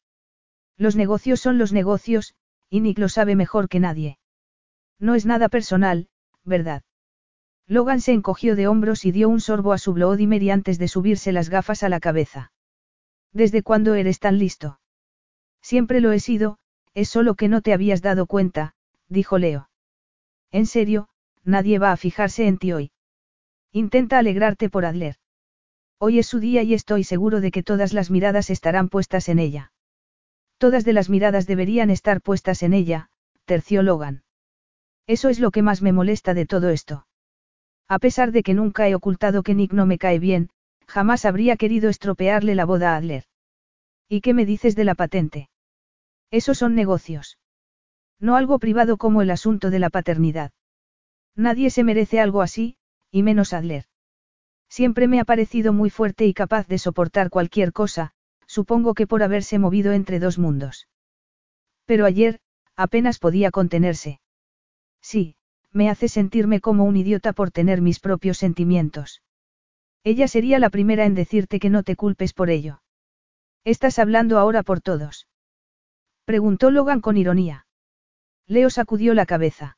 Los 0.77 0.97
negocios 0.97 1.41
son 1.41 1.59
los 1.59 1.73
negocios, 1.73 2.35
y 2.69 2.81
Nick 2.81 2.99
lo 2.99 3.09
sabe 3.09 3.37
mejor 3.37 3.69
que 3.69 3.81
nadie. 3.81 4.19
No 4.99 5.15
es 5.15 5.27
nada 5.27 5.49
personal, 5.49 6.09
¿verdad? 6.45 6.83
Logan 7.67 8.01
se 8.01 8.13
encogió 8.13 8.57
de 8.57 8.69
hombros 8.69 9.05
y 9.05 9.11
dio 9.11 9.29
un 9.29 9.41
sorbo 9.41 9.73
a 9.73 9.79
su 9.79 9.93
Bloody 9.93 10.27
Mary 10.27 10.51
antes 10.51 10.79
de 10.79 10.89
subirse 10.89 11.33
las 11.33 11.49
gafas 11.49 11.83
a 11.83 11.89
la 11.89 12.01
cabeza. 12.01 12.53
¿Desde 13.33 13.63
cuándo 13.63 13.95
eres 13.95 14.21
tan 14.21 14.39
listo? 14.39 14.81
Siempre 15.61 16.01
lo 16.01 16.13
he 16.13 16.21
sido, 16.21 16.59
es 16.95 17.09
solo 17.09 17.35
que 17.35 17.49
no 17.49 17.61
te 17.61 17.73
habías 17.73 18.03
dado 18.03 18.27
cuenta, 18.27 18.75
dijo 19.09 19.39
Leo. 19.39 19.69
En 20.53 20.67
serio, 20.67 21.09
nadie 21.45 21.79
va 21.79 21.93
a 21.93 21.97
fijarse 21.97 22.47
en 22.47 22.59
ti 22.59 22.73
hoy. 22.73 22.93
Intenta 23.73 24.19
alegrarte 24.19 24.71
por 24.71 24.85
Adler. 24.85 25.17
Hoy 25.99 26.19
es 26.19 26.27
su 26.27 26.39
día 26.39 26.63
y 26.63 26.73
estoy 26.73 27.05
seguro 27.05 27.41
de 27.41 27.51
que 27.51 27.63
todas 27.63 27.93
las 27.93 28.11
miradas 28.11 28.49
estarán 28.49 28.89
puestas 28.89 29.29
en 29.29 29.39
ella. 29.39 29.73
Todas 30.59 30.85
de 30.85 30.93
las 30.93 31.11
miradas 31.11 31.47
deberían 31.47 31.91
estar 31.91 32.21
puestas 32.23 32.63
en 32.63 32.73
ella, 32.73 33.11
terció 33.45 33.83
Logan. 33.83 34.25
Eso 35.07 35.29
es 35.29 35.39
lo 35.39 35.51
que 35.51 35.63
más 35.63 35.83
me 35.83 35.93
molesta 35.93 36.35
de 36.35 36.47
todo 36.47 36.71
esto. 36.71 37.07
A 37.89 37.99
pesar 37.99 38.33
de 38.33 38.43
que 38.43 38.55
nunca 38.55 38.89
he 38.89 38.95
ocultado 38.95 39.43
que 39.43 39.55
Nick 39.55 39.73
no 39.73 39.87
me 39.87 39.99
cae 39.99 40.19
bien, 40.19 40.51
jamás 40.87 41.25
habría 41.25 41.57
querido 41.57 41.89
estropearle 41.89 42.55
la 42.55 42.65
boda 42.65 42.95
a 42.95 42.97
Adler. 42.97 43.25
¿Y 44.09 44.21
qué 44.21 44.35
me 44.35 44.47
dices 44.47 44.75
de 44.75 44.85
la 44.85 44.95
patente? 44.95 45.51
Esos 46.31 46.59
son 46.59 46.75
negocios. 46.75 47.39
No 48.19 48.37
algo 48.37 48.59
privado 48.59 48.97
como 48.97 49.23
el 49.23 49.31
asunto 49.31 49.71
de 49.71 49.79
la 49.79 49.91
paternidad. 49.91 50.53
Nadie 51.37 51.71
se 51.71 51.85
merece 51.85 52.19
algo 52.19 52.41
así, 52.41 52.77
y 53.11 53.23
menos 53.23 53.53
Adler. 53.53 53.85
Siempre 54.69 55.07
me 55.07 55.21
ha 55.21 55.25
parecido 55.25 55.73
muy 55.73 55.91
fuerte 55.91 56.27
y 56.27 56.35
capaz 56.35 56.67
de 56.67 56.79
soportar 56.79 57.31
cualquier 57.31 57.73
cosa, 57.73 58.15
supongo 58.47 58.95
que 58.95 59.07
por 59.07 59.23
haberse 59.23 59.59
movido 59.59 59.93
entre 59.93 60.19
dos 60.19 60.39
mundos. 60.39 60.89
Pero 61.85 62.05
ayer, 62.05 62.41
apenas 62.77 63.19
podía 63.19 63.51
contenerse. 63.51 64.21
Sí, 65.01 65.37
me 65.73 65.91
hace 65.91 66.09
sentirme 66.09 66.61
como 66.61 66.85
un 66.85 66.97
idiota 66.97 67.33
por 67.33 67.51
tener 67.51 67.81
mis 67.81 68.01
propios 68.01 68.39
sentimientos. 68.39 69.23
Ella 70.05 70.29
sería 70.29 70.59
la 70.59 70.71
primera 70.71 71.05
en 71.05 71.15
decirte 71.15 71.59
que 71.59 71.71
no 71.71 71.83
te 71.83 71.97
culpes 71.97 72.33
por 72.33 72.51
ello. 72.51 72.83
¿Estás 73.65 73.99
hablando 73.99 74.39
ahora 74.39 74.63
por 74.63 74.81
todos? 74.81 75.27
Preguntó 76.25 76.71
Logan 76.71 77.01
con 77.01 77.17
ironía. 77.17 77.67
Leo 78.47 78.71
sacudió 78.71 79.15
la 79.15 79.27
cabeza. 79.27 79.77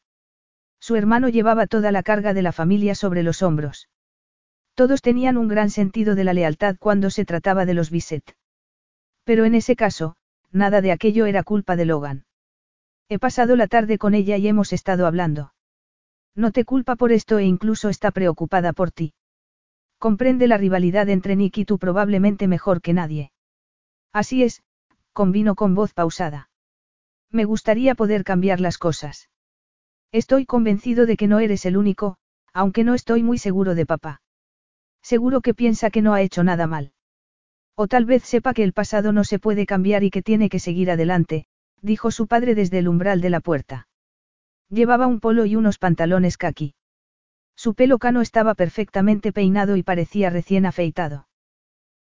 Su 0.78 0.96
hermano 0.96 1.28
llevaba 1.28 1.66
toda 1.66 1.90
la 1.90 2.02
carga 2.02 2.34
de 2.34 2.42
la 2.42 2.52
familia 2.52 2.94
sobre 2.94 3.22
los 3.22 3.42
hombros. 3.42 3.88
Todos 4.74 5.02
tenían 5.02 5.36
un 5.36 5.48
gran 5.48 5.70
sentido 5.70 6.14
de 6.14 6.24
la 6.24 6.32
lealtad 6.32 6.76
cuando 6.78 7.10
se 7.10 7.24
trataba 7.24 7.66
de 7.66 7.74
los 7.74 7.90
Bisset. 7.90 8.36
Pero 9.28 9.44
en 9.44 9.54
ese 9.54 9.76
caso, 9.76 10.16
nada 10.52 10.80
de 10.80 10.90
aquello 10.90 11.26
era 11.26 11.42
culpa 11.42 11.76
de 11.76 11.84
Logan. 11.84 12.24
He 13.10 13.18
pasado 13.18 13.56
la 13.56 13.66
tarde 13.66 13.98
con 13.98 14.14
ella 14.14 14.38
y 14.38 14.48
hemos 14.48 14.72
estado 14.72 15.06
hablando. 15.06 15.52
No 16.34 16.50
te 16.50 16.64
culpa 16.64 16.96
por 16.96 17.12
esto 17.12 17.36
e 17.38 17.44
incluso 17.44 17.90
está 17.90 18.10
preocupada 18.10 18.72
por 18.72 18.90
ti. 18.90 19.12
Comprende 19.98 20.48
la 20.48 20.56
rivalidad 20.56 21.10
entre 21.10 21.36
Nick 21.36 21.58
y 21.58 21.66
tú 21.66 21.78
probablemente 21.78 22.48
mejor 22.48 22.80
que 22.80 22.94
nadie. 22.94 23.30
Así 24.14 24.44
es, 24.44 24.62
convino 25.12 25.56
con 25.56 25.74
voz 25.74 25.92
pausada. 25.92 26.48
Me 27.30 27.44
gustaría 27.44 27.94
poder 27.94 28.24
cambiar 28.24 28.60
las 28.60 28.78
cosas. 28.78 29.28
Estoy 30.10 30.46
convencido 30.46 31.04
de 31.04 31.18
que 31.18 31.28
no 31.28 31.38
eres 31.40 31.66
el 31.66 31.76
único, 31.76 32.16
aunque 32.54 32.82
no 32.82 32.94
estoy 32.94 33.22
muy 33.22 33.36
seguro 33.36 33.74
de 33.74 33.84
papá. 33.84 34.22
Seguro 35.02 35.42
que 35.42 35.52
piensa 35.52 35.90
que 35.90 36.00
no 36.00 36.14
ha 36.14 36.22
hecho 36.22 36.44
nada 36.44 36.66
mal. 36.66 36.92
O 37.80 37.86
tal 37.86 38.06
vez 38.06 38.24
sepa 38.24 38.54
que 38.54 38.64
el 38.64 38.72
pasado 38.72 39.12
no 39.12 39.22
se 39.22 39.38
puede 39.38 39.64
cambiar 39.64 40.02
y 40.02 40.10
que 40.10 40.20
tiene 40.20 40.48
que 40.48 40.58
seguir 40.58 40.90
adelante, 40.90 41.46
dijo 41.80 42.10
su 42.10 42.26
padre 42.26 42.56
desde 42.56 42.80
el 42.80 42.88
umbral 42.88 43.20
de 43.20 43.30
la 43.30 43.38
puerta. 43.38 43.86
Llevaba 44.68 45.06
un 45.06 45.20
polo 45.20 45.46
y 45.46 45.54
unos 45.54 45.78
pantalones 45.78 46.36
caqui. 46.36 46.74
Su 47.54 47.74
pelo 47.74 47.98
cano 47.98 48.20
estaba 48.20 48.56
perfectamente 48.56 49.32
peinado 49.32 49.76
y 49.76 49.84
parecía 49.84 50.28
recién 50.28 50.66
afeitado. 50.66 51.28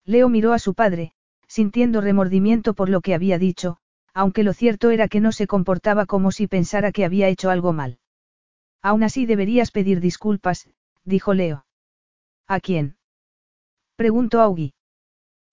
Leo 0.04 0.28
miró 0.28 0.52
a 0.52 0.60
su 0.60 0.74
padre, 0.74 1.12
sintiendo 1.48 2.00
remordimiento 2.00 2.74
por 2.74 2.88
lo 2.88 3.00
que 3.00 3.12
había 3.12 3.40
dicho, 3.40 3.78
aunque 4.12 4.44
lo 4.44 4.52
cierto 4.52 4.90
era 4.90 5.08
que 5.08 5.18
no 5.18 5.32
se 5.32 5.48
comportaba 5.48 6.06
como 6.06 6.30
si 6.30 6.46
pensara 6.46 6.92
que 6.92 7.04
había 7.04 7.26
hecho 7.26 7.50
algo 7.50 7.72
mal. 7.72 7.98
Aún 8.80 9.02
así 9.02 9.26
deberías 9.26 9.72
pedir 9.72 9.98
disculpas, 9.98 10.68
dijo 11.02 11.34
Leo. 11.34 11.66
¿A 12.46 12.60
quién? 12.60 12.96
preguntó 13.96 14.40
Augie. 14.40 14.72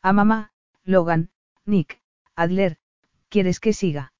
A 0.03 0.13
mamá, 0.13 0.51
Logan, 0.83 1.29
Nick, 1.65 2.01
Adler, 2.35 2.77
¿quieres 3.29 3.59
que 3.59 3.71
siga? 3.71 4.13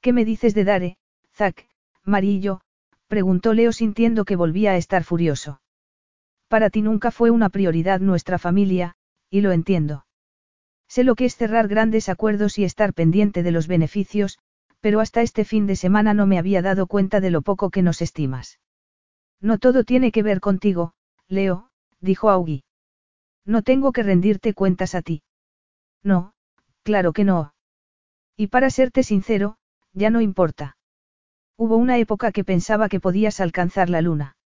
¿Qué 0.00 0.14
me 0.14 0.24
dices 0.24 0.54
de 0.54 0.64
Dare, 0.64 0.96
Zack, 1.34 1.68
Marillo? 2.04 2.62
preguntó 3.06 3.52
Leo 3.52 3.72
sintiendo 3.72 4.24
que 4.24 4.36
volvía 4.36 4.72
a 4.72 4.76
estar 4.76 5.04
furioso. 5.04 5.60
Para 6.48 6.70
ti 6.70 6.80
nunca 6.80 7.10
fue 7.10 7.30
una 7.30 7.50
prioridad 7.50 8.00
nuestra 8.00 8.38
familia, 8.38 8.96
y 9.28 9.42
lo 9.42 9.52
entiendo. 9.52 10.06
Sé 10.88 11.04
lo 11.04 11.16
que 11.16 11.26
es 11.26 11.36
cerrar 11.36 11.68
grandes 11.68 12.08
acuerdos 12.08 12.58
y 12.58 12.64
estar 12.64 12.94
pendiente 12.94 13.42
de 13.42 13.50
los 13.50 13.66
beneficios, 13.66 14.38
pero 14.80 15.00
hasta 15.00 15.20
este 15.20 15.44
fin 15.44 15.66
de 15.66 15.76
semana 15.76 16.14
no 16.14 16.26
me 16.26 16.38
había 16.38 16.62
dado 16.62 16.86
cuenta 16.86 17.20
de 17.20 17.30
lo 17.30 17.42
poco 17.42 17.70
que 17.70 17.82
nos 17.82 18.00
estimas. 18.00 18.58
No 19.40 19.58
todo 19.58 19.84
tiene 19.84 20.12
que 20.12 20.22
ver 20.22 20.40
contigo, 20.40 20.94
Leo, 21.28 21.68
dijo 22.00 22.30
Augie. 22.30 22.64
No 23.44 23.62
tengo 23.62 23.92
que 23.92 24.02
rendirte 24.02 24.54
cuentas 24.54 24.94
a 24.94 25.02
ti. 25.02 25.22
No, 26.02 26.32
claro 26.82 27.12
que 27.12 27.24
no. 27.24 27.54
Y 28.36 28.48
para 28.48 28.70
serte 28.70 29.02
sincero, 29.02 29.56
ya 29.92 30.10
no 30.10 30.20
importa. 30.20 30.76
Hubo 31.56 31.76
una 31.76 31.98
época 31.98 32.32
que 32.32 32.44
pensaba 32.44 32.88
que 32.88 33.00
podías 33.00 33.40
alcanzar 33.40 33.90
la 33.90 34.00
luna. 34.00 34.36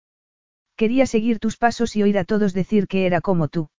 Quería 0.77 1.07
seguir 1.07 1.39
tus 1.39 1.57
pasos 1.57 1.97
y 1.97 2.02
oír 2.02 2.18
a 2.18 2.25
todos 2.25 2.52
decir 2.52 2.86
que 2.86 3.07
era 3.07 3.20
como 3.20 3.49
tú. 3.49 3.70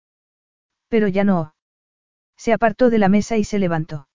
Pero 0.87 1.07
ya 1.07 1.23
no. 1.23 1.53
Se 2.35 2.53
apartó 2.53 2.89
de 2.89 2.97
la 2.97 3.09
mesa 3.09 3.37
y 3.37 3.43
se 3.43 3.59
levantó. 3.59 4.07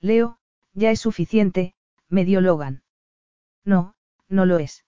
Leo, 0.00 0.38
ya 0.72 0.90
es 0.90 1.00
suficiente, 1.00 1.74
me 2.08 2.24
dio 2.24 2.40
Logan. 2.40 2.82
No, 3.64 3.94
no 4.28 4.46
lo 4.46 4.58
es. 4.58 4.84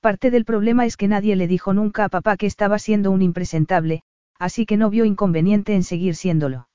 Parte 0.00 0.30
del 0.30 0.44
problema 0.44 0.84
es 0.84 0.96
que 0.96 1.08
nadie 1.08 1.34
le 1.34 1.48
dijo 1.48 1.72
nunca 1.72 2.04
a 2.04 2.08
papá 2.08 2.36
que 2.36 2.46
estaba 2.46 2.78
siendo 2.78 3.10
un 3.10 3.22
impresentable, 3.22 4.02
así 4.38 4.66
que 4.66 4.76
no 4.76 4.90
vio 4.90 5.04
inconveniente 5.04 5.74
en 5.74 5.82
seguir 5.82 6.14
siéndolo. 6.14 6.68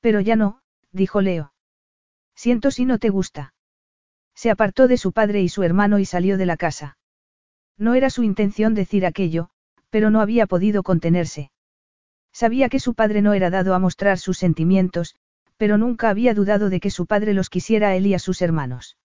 Pero 0.00 0.20
ya 0.20 0.36
no, 0.36 0.60
dijo 0.90 1.20
Leo. 1.20 1.52
Siento 2.34 2.70
si 2.70 2.84
no 2.84 2.98
te 2.98 3.10
gusta. 3.10 3.54
Se 4.34 4.50
apartó 4.50 4.88
de 4.88 4.96
su 4.96 5.12
padre 5.12 5.42
y 5.42 5.48
su 5.48 5.62
hermano 5.62 5.98
y 5.98 6.04
salió 6.04 6.38
de 6.38 6.46
la 6.46 6.56
casa. 6.56 6.96
No 7.78 7.94
era 7.94 8.10
su 8.10 8.22
intención 8.22 8.74
decir 8.74 9.06
aquello, 9.06 9.50
pero 9.90 10.10
no 10.10 10.20
había 10.20 10.46
podido 10.46 10.82
contenerse. 10.82 11.50
Sabía 12.32 12.68
que 12.68 12.80
su 12.80 12.94
padre 12.94 13.20
no 13.20 13.34
era 13.34 13.50
dado 13.50 13.74
a 13.74 13.78
mostrar 13.78 14.18
sus 14.18 14.38
sentimientos, 14.38 15.14
pero 15.58 15.76
nunca 15.76 16.08
había 16.08 16.34
dudado 16.34 16.70
de 16.70 16.80
que 16.80 16.90
su 16.90 17.06
padre 17.06 17.34
los 17.34 17.50
quisiera 17.50 17.88
a 17.88 17.96
él 17.96 18.06
y 18.06 18.14
a 18.14 18.18
sus 18.18 18.40
hermanos. 18.40 18.96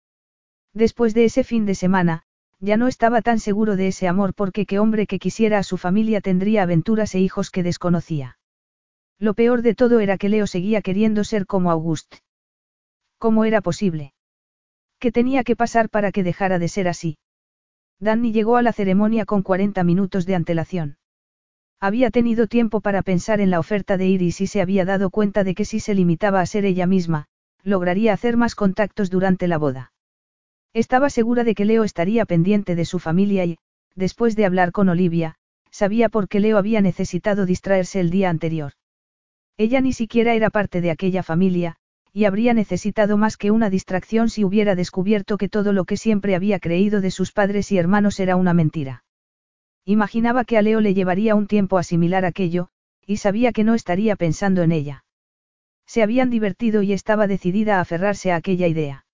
Después 0.73 1.13
de 1.13 1.25
ese 1.25 1.43
fin 1.43 1.65
de 1.65 1.75
semana, 1.75 2.23
ya 2.59 2.77
no 2.77 2.87
estaba 2.87 3.21
tan 3.21 3.39
seguro 3.39 3.75
de 3.75 3.87
ese 3.87 4.07
amor 4.07 4.33
porque 4.33 4.65
qué 4.65 4.79
hombre 4.79 5.07
que 5.07 5.19
quisiera 5.19 5.59
a 5.59 5.63
su 5.63 5.77
familia 5.77 6.21
tendría 6.21 6.63
aventuras 6.63 7.13
e 7.15 7.19
hijos 7.19 7.51
que 7.51 7.63
desconocía. 7.63 8.37
Lo 9.19 9.33
peor 9.33 9.61
de 9.61 9.75
todo 9.75 9.99
era 9.99 10.17
que 10.17 10.29
Leo 10.29 10.47
seguía 10.47 10.81
queriendo 10.81 11.23
ser 11.23 11.45
como 11.45 11.71
Auguste. 11.71 12.19
¿Cómo 13.17 13.45
era 13.45 13.61
posible? 13.61 14.13
¿Qué 14.99 15.11
tenía 15.11 15.43
que 15.43 15.55
pasar 15.55 15.89
para 15.89 16.11
que 16.11 16.23
dejara 16.23 16.59
de 16.59 16.67
ser 16.67 16.87
así? 16.87 17.17
Danny 17.99 18.31
llegó 18.31 18.57
a 18.57 18.61
la 18.61 18.73
ceremonia 18.73 19.25
con 19.25 19.41
40 19.41 19.83
minutos 19.83 20.25
de 20.25 20.35
antelación. 20.35 20.97
Había 21.79 22.09
tenido 22.09 22.47
tiempo 22.47 22.81
para 22.81 23.03
pensar 23.03 23.39
en 23.39 23.51
la 23.51 23.59
oferta 23.59 23.97
de 23.97 24.07
Iris 24.07 24.41
y 24.41 24.47
se 24.47 24.61
había 24.61 24.85
dado 24.85 25.09
cuenta 25.11 25.43
de 25.43 25.53
que 25.53 25.65
si 25.65 25.79
se 25.79 25.93
limitaba 25.93 26.41
a 26.41 26.45
ser 26.45 26.65
ella 26.65 26.87
misma, 26.87 27.27
lograría 27.63 28.13
hacer 28.13 28.37
más 28.37 28.55
contactos 28.55 29.09
durante 29.11 29.47
la 29.47 29.57
boda. 29.57 29.91
Estaba 30.73 31.09
segura 31.09 31.43
de 31.43 31.55
que 31.55 31.65
Leo 31.65 31.83
estaría 31.83 32.25
pendiente 32.25 32.75
de 32.75 32.85
su 32.85 32.99
familia 32.99 33.45
y, 33.45 33.57
después 33.95 34.35
de 34.35 34.45
hablar 34.45 34.71
con 34.71 34.89
Olivia, 34.89 35.35
sabía 35.71 36.09
por 36.09 36.27
qué 36.27 36.39
Leo 36.39 36.57
había 36.57 36.81
necesitado 36.81 37.45
distraerse 37.45 37.99
el 37.99 38.09
día 38.09 38.29
anterior. 38.29 38.73
Ella 39.57 39.81
ni 39.81 39.93
siquiera 39.93 40.35
era 40.35 40.49
parte 40.49 40.81
de 40.81 40.91
aquella 40.91 41.23
familia, 41.23 41.77
y 42.13 42.25
habría 42.25 42.53
necesitado 42.53 43.17
más 43.17 43.37
que 43.37 43.51
una 43.51 43.69
distracción 43.69 44.29
si 44.29 44.43
hubiera 44.43 44.75
descubierto 44.75 45.37
que 45.37 45.49
todo 45.49 45.73
lo 45.73 45.85
que 45.85 45.97
siempre 45.97 46.35
había 46.35 46.59
creído 46.59 47.01
de 47.01 47.11
sus 47.11 47.31
padres 47.31 47.71
y 47.71 47.77
hermanos 47.77 48.19
era 48.19 48.35
una 48.35 48.53
mentira. 48.53 49.03
Imaginaba 49.85 50.43
que 50.43 50.57
a 50.57 50.61
Leo 50.61 50.81
le 50.81 50.93
llevaría 50.93 51.33
un 51.33 51.47
tiempo 51.47 51.77
asimilar 51.77 52.25
aquello, 52.25 52.69
y 53.05 53.17
sabía 53.17 53.51
que 53.51 53.63
no 53.63 53.73
estaría 53.73 54.15
pensando 54.15 54.61
en 54.61 54.73
ella. 54.73 55.05
Se 55.87 56.03
habían 56.03 56.29
divertido 56.29 56.81
y 56.81 56.93
estaba 56.93 57.25
decidida 57.25 57.77
a 57.77 57.81
aferrarse 57.81 58.31
a 58.31 58.35
aquella 58.35 58.67
idea. 58.67 59.05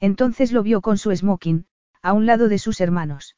Entonces 0.00 0.50
lo 0.52 0.62
vio 0.62 0.80
con 0.80 0.98
su 0.98 1.14
smoking, 1.14 1.66
a 2.02 2.12
un 2.12 2.26
lado 2.26 2.48
de 2.48 2.58
sus 2.58 2.80
hermanos. 2.80 3.36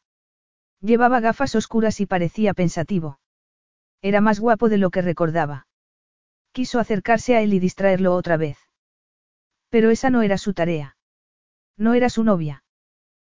Llevaba 0.81 1.21
gafas 1.21 1.55
oscuras 1.55 2.01
y 2.01 2.07
parecía 2.07 2.55
pensativo. 2.55 3.19
Era 4.01 4.21
más 4.21 4.41
guapo 4.41 4.69
de 4.69 4.79
lo 4.79 4.91
que 4.91 5.03
recordaba. 5.03 5.67
Quiso 6.53 6.79
acercarse 6.79 7.37
a 7.37 7.43
él 7.43 7.55
y 7.55 7.61
distraerlo 7.61 8.15
otra 8.15 8.37
vez. 8.37 8.59
Pero 9.69 9.91
esa 9.91 10.11
no 10.11 10.23
era 10.23 10.39
su 10.39 10.55
tarea. 10.55 10.97
No 11.77 11.95
era 11.95 12.09
su 12.11 12.25
novia. 12.25 12.65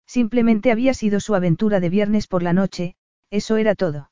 Simplemente 0.07 0.70
había 0.70 0.94
sido 0.94 1.20
su 1.20 1.35
aventura 1.35 1.81
de 1.81 1.89
viernes 1.91 2.27
por 2.27 2.43
la 2.43 2.53
noche, 2.53 2.97
eso 3.31 3.57
era 3.57 3.75
todo. 3.75 4.11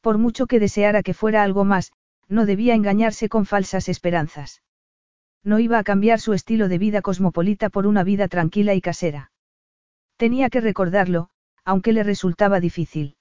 Por 0.00 0.18
mucho 0.18 0.46
que 0.46 0.60
deseara 0.60 1.02
que 1.02 1.14
fuera 1.14 1.42
algo 1.42 1.64
más, 1.64 1.92
no 2.28 2.44
debía 2.44 2.74
engañarse 2.74 3.28
con 3.28 3.46
falsas 3.46 3.88
esperanzas. 3.88 4.62
No 5.44 5.58
iba 5.58 5.78
a 5.78 5.84
cambiar 5.84 6.20
su 6.20 6.32
estilo 6.32 6.68
de 6.68 6.78
vida 6.78 7.02
cosmopolita 7.02 7.68
por 7.70 7.86
una 7.86 8.04
vida 8.04 8.28
tranquila 8.28 8.74
y 8.74 8.80
casera. 8.80 9.30
Tenía 10.16 10.50
que 10.50 10.60
recordarlo, 10.60 11.30
aunque 11.64 11.92
le 11.92 12.02
resultaba 12.02 12.60
difícil. 12.60 13.16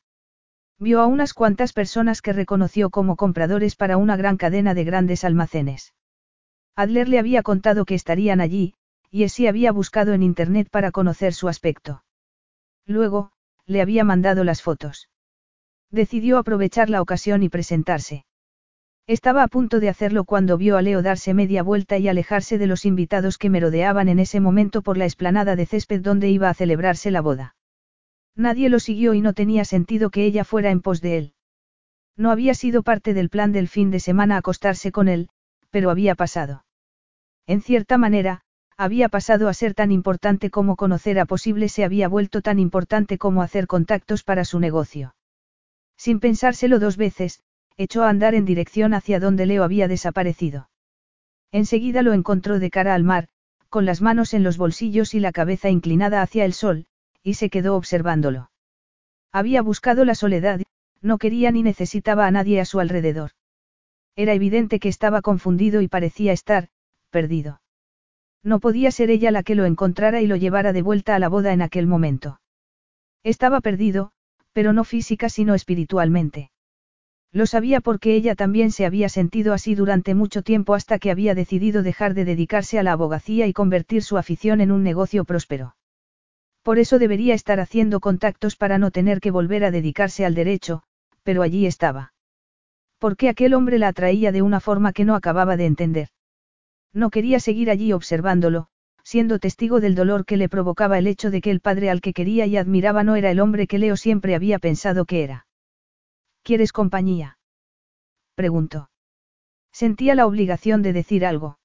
Vio 0.80 1.02
a 1.02 1.08
unas 1.08 1.34
cuantas 1.34 1.74
personas 1.74 2.22
que 2.22 2.34
reconoció 2.34 2.92
como 2.92 3.16
compradores 3.16 3.76
para 3.76 3.98
una 3.98 4.16
gran 4.16 4.38
cadena 4.38 4.76
de 4.76 4.84
grandes 4.84 5.24
almacenes. 5.24 5.94
Adler 6.76 7.10
le 7.10 7.18
había 7.18 7.42
contado 7.42 7.86
que 7.86 7.96
estarían 7.96 8.42
allí, 8.42 8.76
y 9.10 9.24
Essie 9.24 9.50
había 9.50 9.72
buscado 9.72 10.14
en 10.14 10.22
internet 10.22 10.70
para 10.70 10.92
conocer 10.92 11.34
su 11.34 11.48
aspecto. 11.48 12.04
Luego, 12.86 13.32
le 13.66 13.82
había 13.82 14.04
mandado 14.04 14.44
las 14.44 14.62
fotos. 14.62 15.10
Decidió 15.90 16.38
aprovechar 16.38 16.92
la 16.92 17.02
ocasión 17.02 17.42
y 17.42 17.50
presentarse. 17.50 18.27
Estaba 19.08 19.42
a 19.44 19.48
punto 19.48 19.80
de 19.80 19.88
hacerlo 19.88 20.26
cuando 20.26 20.58
vio 20.58 20.76
a 20.76 20.82
Leo 20.82 21.02
darse 21.02 21.34
media 21.34 21.64
vuelta 21.64 21.98
y 21.98 22.10
alejarse 22.10 22.58
de 22.58 22.68
los 22.68 22.84
invitados 22.84 23.38
que 23.38 23.50
merodeaban 23.50 24.10
en 24.10 24.20
ese 24.20 24.42
momento 24.42 24.82
por 24.82 24.98
la 24.98 25.06
explanada 25.06 25.56
de 25.56 25.66
césped 25.66 26.02
donde 26.02 26.30
iba 26.30 26.50
a 26.50 26.54
celebrarse 26.54 27.10
la 27.10 27.22
boda. 27.22 27.56
Nadie 28.36 28.70
lo 28.70 28.80
siguió 28.80 29.14
y 29.14 29.22
no 29.22 29.32
tenía 29.32 29.64
sentido 29.64 30.10
que 30.10 30.26
ella 30.26 30.44
fuera 30.44 30.72
en 30.72 30.82
pos 30.82 31.00
de 31.00 31.18
él. 31.18 31.34
No 32.18 32.32
había 32.32 32.54
sido 32.54 32.84
parte 32.84 33.14
del 33.14 33.30
plan 33.30 33.54
del 33.54 33.70
fin 33.70 33.92
de 33.92 34.02
semana 34.02 34.36
acostarse 34.36 34.92
con 34.92 35.08
él, 35.08 35.30
pero 35.70 35.90
había 35.90 36.14
pasado. 36.14 36.66
En 37.46 37.62
cierta 37.62 37.98
manera, 37.98 38.42
había 38.76 39.08
pasado 39.08 39.48
a 39.48 39.54
ser 39.54 39.74
tan 39.74 39.94
importante 39.94 40.50
como 40.50 40.76
conocer 40.76 41.18
a 41.18 41.26
posible 41.26 41.70
se 41.70 41.86
había 41.86 42.10
vuelto 42.10 42.42
tan 42.42 42.60
importante 42.60 43.18
como 43.18 43.42
hacer 43.42 43.68
contactos 43.68 44.24
para 44.24 44.44
su 44.44 44.60
negocio. 44.60 45.16
Sin 45.96 46.20
pensárselo 46.20 46.78
dos 46.78 46.98
veces, 46.98 47.42
echó 47.78 48.04
a 48.04 48.10
andar 48.10 48.36
en 48.36 48.46
dirección 48.46 48.94
hacia 48.94 49.20
donde 49.20 49.46
Leo 49.46 49.64
había 49.64 49.88
desaparecido. 49.88 50.70
Enseguida 51.52 52.02
lo 52.02 52.14
encontró 52.14 52.60
de 52.60 52.70
cara 52.70 52.94
al 52.94 53.04
mar, 53.04 53.28
con 53.70 53.86
las 53.86 54.02
manos 54.02 54.34
en 54.34 54.44
los 54.44 54.58
bolsillos 54.58 55.14
y 55.14 55.20
la 55.20 55.32
cabeza 55.32 55.70
inclinada 55.70 56.22
hacia 56.22 56.46
el 56.46 56.54
sol, 56.54 56.86
y 57.24 57.36
se 57.36 57.50
quedó 57.50 57.76
observándolo. 57.76 58.52
Había 59.32 59.62
buscado 59.62 60.06
la 60.06 60.16
soledad, 60.16 60.62
no 61.02 61.18
quería 61.18 61.52
ni 61.52 61.64
necesitaba 61.64 62.26
a 62.26 62.32
nadie 62.32 62.60
a 62.60 62.66
su 62.66 62.80
alrededor. 62.80 63.32
Era 64.16 64.34
evidente 64.34 64.80
que 64.80 64.90
estaba 64.90 65.22
confundido 65.22 65.82
y 65.82 65.88
parecía 65.88 66.32
estar, 66.32 66.70
perdido. 67.12 67.62
No 68.44 68.60
podía 68.60 68.92
ser 68.92 69.12
ella 69.12 69.30
la 69.30 69.44
que 69.44 69.56
lo 69.56 69.66
encontrara 69.66 70.22
y 70.22 70.28
lo 70.28 70.36
llevara 70.36 70.74
de 70.74 70.82
vuelta 70.82 71.16
a 71.16 71.20
la 71.20 71.30
boda 71.30 71.54
en 71.54 71.62
aquel 71.62 71.86
momento. 71.86 72.40
Estaba 73.24 73.62
perdido, 73.62 74.12
pero 74.54 74.74
no 74.74 74.84
física 74.84 75.30
sino 75.30 75.54
espiritualmente. 75.54 76.50
Lo 77.38 77.46
sabía 77.46 77.82
porque 77.82 78.16
ella 78.16 78.34
también 78.34 78.72
se 78.72 78.88
había 78.88 79.10
sentido 79.10 79.54
así 79.54 79.76
durante 79.76 80.16
mucho 80.16 80.42
tiempo 80.42 80.74
hasta 80.74 80.98
que 80.98 81.12
había 81.12 81.36
decidido 81.36 81.84
dejar 81.84 82.16
de 82.16 82.26
dedicarse 82.26 82.80
a 82.80 82.84
la 82.84 82.94
abogacía 82.94 83.46
y 83.46 83.54
convertir 83.54 84.02
su 84.02 84.18
afición 84.18 84.60
en 84.60 84.72
un 84.72 84.82
negocio 84.82 85.24
próspero. 85.24 85.76
Por 86.64 86.80
eso 86.80 86.98
debería 86.98 87.36
estar 87.36 87.60
haciendo 87.60 88.00
contactos 88.00 88.56
para 88.56 88.80
no 88.80 88.90
tener 88.90 89.20
que 89.20 89.30
volver 89.30 89.66
a 89.66 89.70
dedicarse 89.70 90.26
al 90.26 90.34
derecho, 90.34 90.82
pero 91.22 91.44
allí 91.44 91.68
estaba. 91.68 92.12
¿Por 92.98 93.16
qué 93.16 93.30
aquel 93.30 93.54
hombre 93.54 93.78
la 93.78 93.90
atraía 93.90 94.32
de 94.32 94.42
una 94.42 94.60
forma 94.60 94.92
que 94.92 95.06
no 95.06 95.14
acababa 95.14 95.58
de 95.58 95.68
entender? 95.68 96.08
No 96.92 97.12
quería 97.12 97.40
seguir 97.40 97.70
allí 97.70 97.94
observándolo, 97.94 98.70
siendo 99.04 99.38
testigo 99.38 99.80
del 99.80 99.94
dolor 99.94 100.26
que 100.26 100.38
le 100.38 100.50
provocaba 100.50 100.98
el 100.98 101.06
hecho 101.06 101.30
de 101.30 101.42
que 101.42 101.52
el 101.52 101.60
padre 101.60 101.92
al 101.92 102.02
que 102.02 102.14
quería 102.14 102.48
y 102.48 102.58
admiraba 102.58 103.04
no 103.04 103.16
era 103.16 103.30
el 103.30 103.40
hombre 103.40 103.68
que 103.68 103.78
Leo 103.78 103.96
siempre 103.96 104.34
había 104.34 104.58
pensado 104.58 105.06
que 105.06 105.24
era. 105.24 105.47
¿Quieres 106.48 106.72
compañía? 106.72 107.40
preguntó. 108.34 108.90
Sentía 109.74 110.16
la 110.16 110.26
obligación 110.26 110.82
de 110.82 110.94
decir 110.94 111.26
algo. 111.26 111.60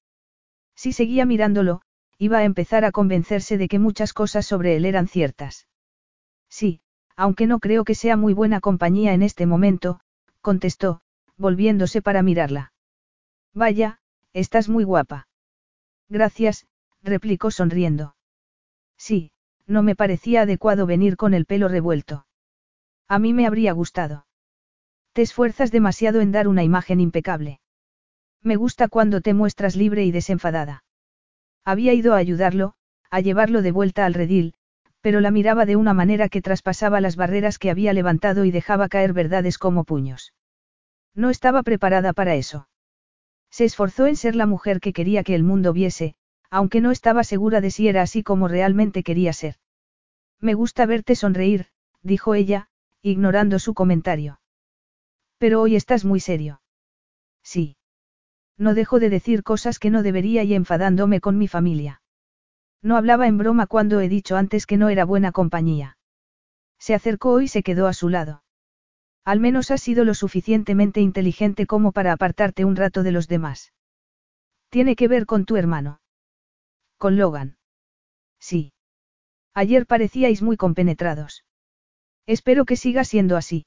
Si 0.74 0.92
seguía 0.92 1.24
mirándolo, 1.24 1.82
iba 2.18 2.38
a 2.38 2.44
empezar 2.44 2.84
a 2.84 2.90
convencerse 2.90 3.58
de 3.58 3.68
que 3.68 3.78
muchas 3.78 4.12
cosas 4.12 4.44
sobre 4.44 4.74
él 4.74 4.84
eran 4.84 5.06
ciertas. 5.06 5.68
Sí, 6.48 6.80
aunque 7.14 7.46
no 7.46 7.60
creo 7.60 7.84
que 7.84 7.94
sea 7.94 8.16
muy 8.16 8.34
buena 8.34 8.58
compañía 8.58 9.14
en 9.14 9.22
este 9.22 9.46
momento, 9.46 10.00
contestó, 10.40 11.00
volviéndose 11.36 12.02
para 12.02 12.24
mirarla. 12.24 12.72
Vaya, 13.54 14.00
Estás 14.32 14.68
muy 14.68 14.82
guapa. 14.82 15.28
Gracias, 16.08 16.66
replicó 17.04 17.52
sonriendo. 17.52 18.16
Sí, 18.98 19.30
no 19.64 19.84
me 19.84 19.94
parecía 19.94 20.42
adecuado 20.42 20.86
venir 20.86 21.16
con 21.16 21.34
el 21.34 21.46
pelo 21.46 21.68
revuelto. 21.68 22.26
A 23.06 23.20
mí 23.20 23.32
me 23.32 23.46
habría 23.46 23.70
gustado. 23.70 24.26
Te 25.12 25.20
esfuerzas 25.22 25.70
demasiado 25.70 26.20
en 26.20 26.32
dar 26.32 26.48
una 26.48 26.64
imagen 26.64 26.98
impecable. 26.98 27.60
Me 28.42 28.56
gusta 28.56 28.88
cuando 28.88 29.20
te 29.20 29.34
muestras 29.34 29.76
libre 29.76 30.04
y 30.04 30.10
desenfadada. 30.10 30.84
Había 31.64 31.92
ido 31.92 32.14
a 32.14 32.16
ayudarlo, 32.16 32.74
a 33.10 33.20
llevarlo 33.20 33.60
de 33.62 33.72
vuelta 33.72 34.06
al 34.06 34.14
redil, 34.14 34.54
pero 35.02 35.20
la 35.20 35.30
miraba 35.30 35.66
de 35.66 35.76
una 35.76 35.92
manera 35.92 36.28
que 36.28 36.40
traspasaba 36.40 37.00
las 37.00 37.16
barreras 37.16 37.58
que 37.58 37.70
había 37.70 37.92
levantado 37.92 38.44
y 38.46 38.50
dejaba 38.50 38.88
caer 38.88 39.12
verdades 39.12 39.58
como 39.58 39.84
puños. 39.84 40.32
No 41.14 41.28
estaba 41.28 41.62
preparada 41.62 42.14
para 42.14 42.34
eso. 42.36 42.68
Se 43.50 43.64
esforzó 43.64 44.06
en 44.06 44.16
ser 44.16 44.34
la 44.34 44.46
mujer 44.46 44.80
que 44.80 44.94
quería 44.94 45.24
que 45.24 45.34
el 45.34 45.42
mundo 45.42 45.74
viese, 45.74 46.14
aunque 46.50 46.80
no 46.80 46.90
estaba 46.90 47.22
segura 47.22 47.60
de 47.60 47.70
si 47.70 47.86
era 47.86 48.00
así 48.00 48.22
como 48.22 48.48
realmente 48.48 49.02
quería 49.02 49.34
ser. 49.34 49.56
Me 50.40 50.54
gusta 50.54 50.86
verte 50.86 51.16
sonreír, 51.16 51.66
dijo 52.02 52.34
ella, 52.34 52.68
ignorando 53.02 53.58
su 53.58 53.74
comentario. 53.74 54.40
Pero 55.42 55.60
hoy 55.60 55.74
estás 55.74 56.04
muy 56.04 56.20
serio. 56.20 56.62
Sí. 57.42 57.76
No 58.56 58.74
dejo 58.74 59.00
de 59.00 59.10
decir 59.10 59.42
cosas 59.42 59.80
que 59.80 59.90
no 59.90 60.04
debería 60.04 60.44
y 60.44 60.54
enfadándome 60.54 61.20
con 61.20 61.36
mi 61.36 61.48
familia. 61.48 62.00
No 62.80 62.96
hablaba 62.96 63.26
en 63.26 63.38
broma 63.38 63.66
cuando 63.66 63.98
he 63.98 64.08
dicho 64.08 64.36
antes 64.36 64.66
que 64.66 64.76
no 64.76 64.88
era 64.88 65.04
buena 65.04 65.32
compañía. 65.32 65.98
Se 66.78 66.94
acercó 66.94 67.40
y 67.40 67.48
se 67.48 67.64
quedó 67.64 67.88
a 67.88 67.92
su 67.92 68.08
lado. 68.08 68.44
Al 69.24 69.40
menos 69.40 69.72
has 69.72 69.82
sido 69.82 70.04
lo 70.04 70.14
suficientemente 70.14 71.00
inteligente 71.00 71.66
como 71.66 71.90
para 71.90 72.12
apartarte 72.12 72.64
un 72.64 72.76
rato 72.76 73.02
de 73.02 73.10
los 73.10 73.26
demás. 73.26 73.72
Tiene 74.68 74.94
que 74.94 75.08
ver 75.08 75.26
con 75.26 75.44
tu 75.44 75.56
hermano. 75.56 76.00
Con 76.98 77.16
Logan. 77.16 77.56
Sí. 78.38 78.74
Ayer 79.54 79.86
parecíais 79.86 80.40
muy 80.40 80.56
compenetrados. 80.56 81.44
Espero 82.26 82.64
que 82.64 82.76
siga 82.76 83.02
siendo 83.02 83.36
así. 83.36 83.66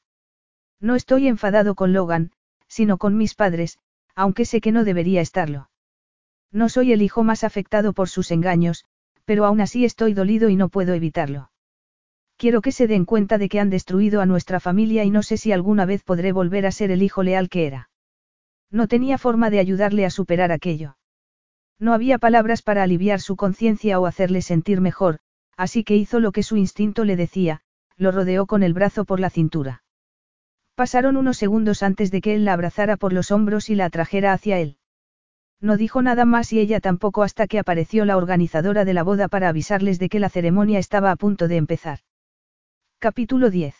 No 0.79 0.95
estoy 0.95 1.27
enfadado 1.27 1.75
con 1.75 1.93
Logan, 1.93 2.31
sino 2.67 2.97
con 2.97 3.17
mis 3.17 3.35
padres, 3.35 3.79
aunque 4.15 4.45
sé 4.45 4.61
que 4.61 4.71
no 4.71 4.83
debería 4.83 5.21
estarlo. 5.21 5.69
No 6.51 6.69
soy 6.69 6.93
el 6.93 7.01
hijo 7.01 7.23
más 7.23 7.43
afectado 7.43 7.93
por 7.93 8.09
sus 8.09 8.31
engaños, 8.31 8.85
pero 9.25 9.45
aún 9.45 9.61
así 9.61 9.85
estoy 9.85 10.13
dolido 10.13 10.49
y 10.49 10.55
no 10.55 10.69
puedo 10.69 10.93
evitarlo. 10.93 11.51
Quiero 12.37 12.61
que 12.61 12.71
se 12.71 12.87
den 12.87 13.05
cuenta 13.05 13.37
de 13.37 13.47
que 13.47 13.59
han 13.59 13.69
destruido 13.69 14.21
a 14.21 14.25
nuestra 14.25 14.59
familia 14.59 15.03
y 15.03 15.09
no 15.09 15.23
sé 15.23 15.37
si 15.37 15.51
alguna 15.51 15.85
vez 15.85 16.03
podré 16.03 16.31
volver 16.31 16.65
a 16.65 16.71
ser 16.71 16.91
el 16.91 17.01
hijo 17.01 17.23
leal 17.23 17.49
que 17.49 17.65
era. 17.65 17.89
No 18.69 18.87
tenía 18.87 19.17
forma 19.17 19.49
de 19.49 19.59
ayudarle 19.59 20.05
a 20.05 20.09
superar 20.09 20.51
aquello. 20.51 20.97
No 21.79 21.93
había 21.93 22.17
palabras 22.17 22.61
para 22.61 22.83
aliviar 22.83 23.21
su 23.21 23.35
conciencia 23.35 23.99
o 23.99 24.05
hacerle 24.05 24.41
sentir 24.41 24.81
mejor, 24.81 25.19
así 25.55 25.83
que 25.83 25.95
hizo 25.95 26.19
lo 26.19 26.31
que 26.31 26.43
su 26.43 26.57
instinto 26.57 27.05
le 27.05 27.15
decía, 27.15 27.61
lo 27.95 28.11
rodeó 28.11 28.45
con 28.45 28.63
el 28.63 28.73
brazo 28.73 29.05
por 29.05 29.19
la 29.21 29.29
cintura. 29.29 29.84
Pasaron 30.75 31.15
unos 31.15 31.37
segundos 31.37 31.83
antes 31.83 32.11
de 32.11 32.19
que 32.19 32.35
él 32.35 32.43
la 32.43 32.53
abrazara 32.53 32.97
por 32.97 33.13
los 33.13 33.31
hombros 33.31 33.69
y 33.69 33.75
la 33.75 33.85
atrajera 33.85 34.33
hacia 34.33 34.59
él. 34.59 34.77
No 35.61 35.77
dijo 35.77 36.01
nada 36.01 36.25
más 36.25 36.51
y 36.51 36.59
ella 36.59 36.81
tampoco 36.81 37.23
hasta 37.23 37.47
que 37.47 37.59
apareció 37.59 38.03
la 38.03 38.17
organizadora 38.17 38.83
de 38.83 38.93
la 38.93 39.03
boda 39.03 39.29
para 39.29 39.47
avisarles 39.47 39.99
de 39.99 40.09
que 40.09 40.19
la 40.19 40.29
ceremonia 40.29 40.77
estaba 40.77 41.11
a 41.11 41.15
punto 41.15 41.47
de 41.47 41.55
empezar. 41.55 41.99
Capítulo 42.99 43.49
10. 43.49 43.73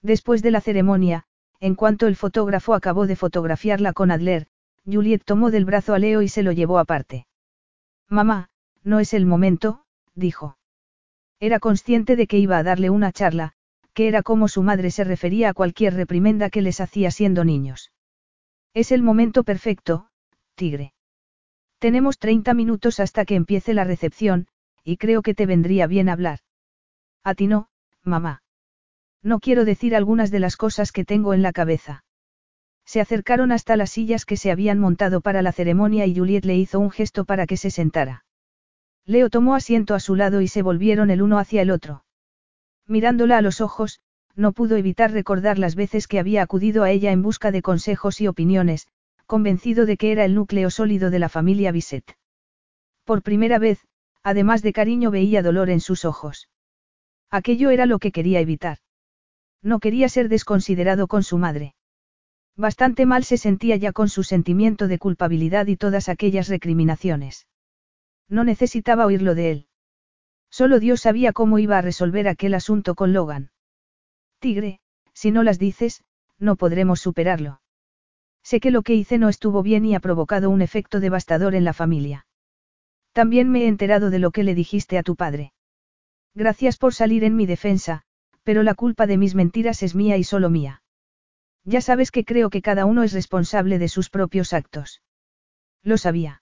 Después 0.00 0.42
de 0.42 0.52
la 0.52 0.60
ceremonia, 0.60 1.24
en 1.58 1.74
cuanto 1.74 2.06
el 2.06 2.14
fotógrafo 2.14 2.74
acabó 2.74 3.08
de 3.08 3.16
fotografiarla 3.16 3.92
con 3.92 4.12
Adler, 4.12 4.46
Juliet 4.84 5.24
tomó 5.24 5.50
del 5.50 5.64
brazo 5.64 5.94
a 5.94 5.98
Leo 5.98 6.22
y 6.22 6.28
se 6.28 6.44
lo 6.44 6.52
llevó 6.52 6.78
aparte. 6.78 7.26
Mamá, 8.08 8.50
no 8.84 9.00
es 9.00 9.12
el 9.14 9.26
momento, 9.26 9.82
dijo. 10.14 10.56
Era 11.40 11.58
consciente 11.58 12.14
de 12.14 12.28
que 12.28 12.38
iba 12.38 12.58
a 12.58 12.62
darle 12.62 12.90
una 12.90 13.10
charla, 13.10 13.55
que 13.96 14.08
era 14.08 14.22
como 14.22 14.46
su 14.46 14.62
madre 14.62 14.90
se 14.90 15.04
refería 15.04 15.48
a 15.48 15.54
cualquier 15.54 15.94
reprimenda 15.94 16.50
que 16.50 16.60
les 16.60 16.82
hacía 16.82 17.10
siendo 17.10 17.46
niños. 17.46 17.92
Es 18.74 18.92
el 18.92 19.02
momento 19.02 19.42
perfecto, 19.42 20.08
tigre. 20.54 20.92
Tenemos 21.78 22.18
30 22.18 22.52
minutos 22.52 23.00
hasta 23.00 23.24
que 23.24 23.36
empiece 23.36 23.72
la 23.72 23.84
recepción, 23.84 24.48
y 24.84 24.98
creo 24.98 25.22
que 25.22 25.32
te 25.32 25.46
vendría 25.46 25.86
bien 25.86 26.10
hablar. 26.10 26.40
A 27.24 27.34
ti 27.34 27.46
no, 27.46 27.70
mamá. 28.02 28.42
No 29.22 29.40
quiero 29.40 29.64
decir 29.64 29.96
algunas 29.96 30.30
de 30.30 30.40
las 30.40 30.58
cosas 30.58 30.92
que 30.92 31.06
tengo 31.06 31.32
en 31.32 31.40
la 31.40 31.52
cabeza. 31.52 32.04
Se 32.84 33.00
acercaron 33.00 33.50
hasta 33.50 33.78
las 33.78 33.92
sillas 33.92 34.26
que 34.26 34.36
se 34.36 34.50
habían 34.50 34.78
montado 34.78 35.22
para 35.22 35.40
la 35.40 35.52
ceremonia 35.52 36.04
y 36.04 36.14
Juliet 36.14 36.44
le 36.44 36.56
hizo 36.56 36.80
un 36.80 36.90
gesto 36.90 37.24
para 37.24 37.46
que 37.46 37.56
se 37.56 37.70
sentara. 37.70 38.26
Leo 39.06 39.30
tomó 39.30 39.54
asiento 39.54 39.94
a 39.94 40.00
su 40.00 40.16
lado 40.16 40.42
y 40.42 40.48
se 40.48 40.60
volvieron 40.60 41.08
el 41.10 41.22
uno 41.22 41.38
hacia 41.38 41.62
el 41.62 41.70
otro. 41.70 42.04
Mirándola 42.86 43.38
a 43.38 43.42
los 43.42 43.60
ojos, 43.60 44.00
no 44.34 44.52
pudo 44.52 44.76
evitar 44.76 45.12
recordar 45.12 45.58
las 45.58 45.74
veces 45.74 46.06
que 46.06 46.18
había 46.18 46.42
acudido 46.42 46.82
a 46.82 46.90
ella 46.90 47.10
en 47.10 47.22
busca 47.22 47.50
de 47.50 47.62
consejos 47.62 48.20
y 48.20 48.28
opiniones, 48.28 48.86
convencido 49.26 49.86
de 49.86 49.96
que 49.96 50.12
era 50.12 50.24
el 50.24 50.34
núcleo 50.34 50.70
sólido 50.70 51.10
de 51.10 51.18
la 51.18 51.28
familia 51.28 51.72
Bisset. 51.72 52.16
Por 53.04 53.22
primera 53.22 53.58
vez, 53.58 53.86
además 54.22 54.62
de 54.62 54.72
cariño, 54.72 55.10
veía 55.10 55.42
dolor 55.42 55.70
en 55.70 55.80
sus 55.80 56.04
ojos. 56.04 56.48
Aquello 57.30 57.70
era 57.70 57.86
lo 57.86 57.98
que 57.98 58.12
quería 58.12 58.40
evitar. 58.40 58.78
No 59.62 59.80
quería 59.80 60.08
ser 60.08 60.28
desconsiderado 60.28 61.08
con 61.08 61.22
su 61.22 61.38
madre. 61.38 61.74
Bastante 62.56 63.04
mal 63.04 63.24
se 63.24 63.36
sentía 63.36 63.76
ya 63.76 63.92
con 63.92 64.08
su 64.08 64.22
sentimiento 64.22 64.86
de 64.88 64.98
culpabilidad 64.98 65.66
y 65.66 65.76
todas 65.76 66.08
aquellas 66.08 66.48
recriminaciones. 66.48 67.46
No 68.28 68.44
necesitaba 68.44 69.06
oírlo 69.06 69.34
de 69.34 69.50
él. 69.50 69.66
Solo 70.58 70.80
Dios 70.80 71.02
sabía 71.02 71.34
cómo 71.34 71.58
iba 71.58 71.76
a 71.76 71.82
resolver 71.82 72.26
aquel 72.28 72.54
asunto 72.54 72.94
con 72.94 73.12
Logan. 73.12 73.50
Tigre, 74.38 74.80
si 75.12 75.30
no 75.30 75.42
las 75.42 75.58
dices, 75.58 76.02
no 76.38 76.56
podremos 76.56 76.98
superarlo. 76.98 77.60
Sé 78.42 78.58
que 78.58 78.70
lo 78.70 78.80
que 78.80 78.94
hice 78.94 79.18
no 79.18 79.28
estuvo 79.28 79.62
bien 79.62 79.84
y 79.84 79.94
ha 79.94 80.00
provocado 80.00 80.48
un 80.48 80.62
efecto 80.62 80.98
devastador 80.98 81.54
en 81.54 81.64
la 81.64 81.74
familia. 81.74 82.26
También 83.12 83.50
me 83.50 83.64
he 83.64 83.68
enterado 83.68 84.08
de 84.08 84.18
lo 84.18 84.30
que 84.30 84.44
le 84.44 84.54
dijiste 84.54 84.96
a 84.96 85.02
tu 85.02 85.14
padre. 85.14 85.52
Gracias 86.34 86.78
por 86.78 86.94
salir 86.94 87.22
en 87.24 87.36
mi 87.36 87.44
defensa, 87.44 88.04
pero 88.42 88.62
la 88.62 88.74
culpa 88.74 89.06
de 89.06 89.18
mis 89.18 89.34
mentiras 89.34 89.82
es 89.82 89.94
mía 89.94 90.16
y 90.16 90.24
solo 90.24 90.48
mía. 90.48 90.82
Ya 91.64 91.82
sabes 91.82 92.10
que 92.10 92.24
creo 92.24 92.48
que 92.48 92.62
cada 92.62 92.86
uno 92.86 93.02
es 93.02 93.12
responsable 93.12 93.78
de 93.78 93.88
sus 93.88 94.08
propios 94.08 94.54
actos. 94.54 95.02
Lo 95.82 95.98
sabía. 95.98 96.40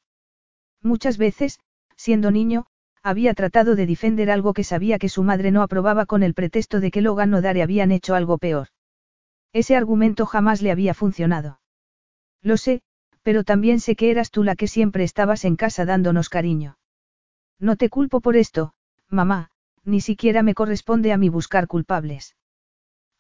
Muchas 0.83 1.19
veces, 1.19 1.59
siendo 1.97 2.31
niño, 2.31 2.69
había 3.05 3.35
tratado 3.35 3.77
de 3.77 3.87
defender 3.87 4.31
algo 4.31 4.55
que 4.55 4.65
sabía 4.65 4.99
que 4.99 5.11
su 5.11 5.23
madre 5.23 5.51
no 5.51 5.63
aprobaba 5.63 6.07
con 6.07 6.23
el 6.23 6.33
pretexto 6.33 6.81
de 6.81 6.91
que 6.91 7.03
Logan 7.03 7.35
o 7.35 7.43
Dare 7.43 7.63
habían 7.63 7.93
hecho 7.93 8.15
algo 8.15 8.39
peor. 8.39 8.69
Ese 9.53 9.77
argumento 9.77 10.25
jamás 10.25 10.63
le 10.63 10.71
había 10.71 10.95
funcionado. 10.95 11.61
Lo 12.43 12.57
sé, 12.57 12.81
pero 13.23 13.45
también 13.45 13.79
sé 13.79 13.95
que 13.95 14.11
eras 14.11 14.31
tú 14.31 14.43
la 14.43 14.57
que 14.57 14.69
siempre 14.69 15.05
estabas 15.05 15.45
en 15.45 15.57
casa 15.57 15.85
dándonos 15.85 16.31
cariño. 16.31 16.79
No 17.61 17.77
te 17.77 17.91
culpo 17.91 18.23
por 18.23 18.37
esto, 18.37 18.73
mamá, 19.11 19.51
ni 19.85 20.01
siquiera 20.01 20.43
me 20.43 20.55
corresponde 20.55 21.13
a 21.13 21.19
mí 21.19 21.29
buscar 21.29 21.67
culpables. 21.67 22.37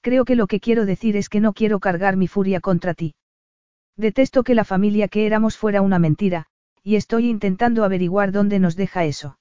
Creo 0.01 0.25
que 0.25 0.35
lo 0.35 0.47
que 0.47 0.61
quiero 0.61 0.87
decir 0.87 1.17
es 1.17 1.29
que 1.29 1.41
no 1.41 1.53
quiero 1.53 1.79
cargar 1.79 2.17
mi 2.17 2.27
furia 2.27 2.61
contra 2.61 2.95
ti. 2.95 3.15
Detesto 3.97 4.45
que 4.45 4.55
la 4.55 4.65
familia 4.65 5.09
que 5.09 5.27
éramos 5.27 5.59
fuera 5.59 5.83
una 5.83 5.99
mentira, 5.99 6.47
y 6.83 6.97
estoy 6.97 7.29
intentando 7.29 7.85
averiguar 7.85 8.33
dónde 8.33 8.59
nos 8.59 8.77
deja 8.77 9.05
eso. 9.05 9.39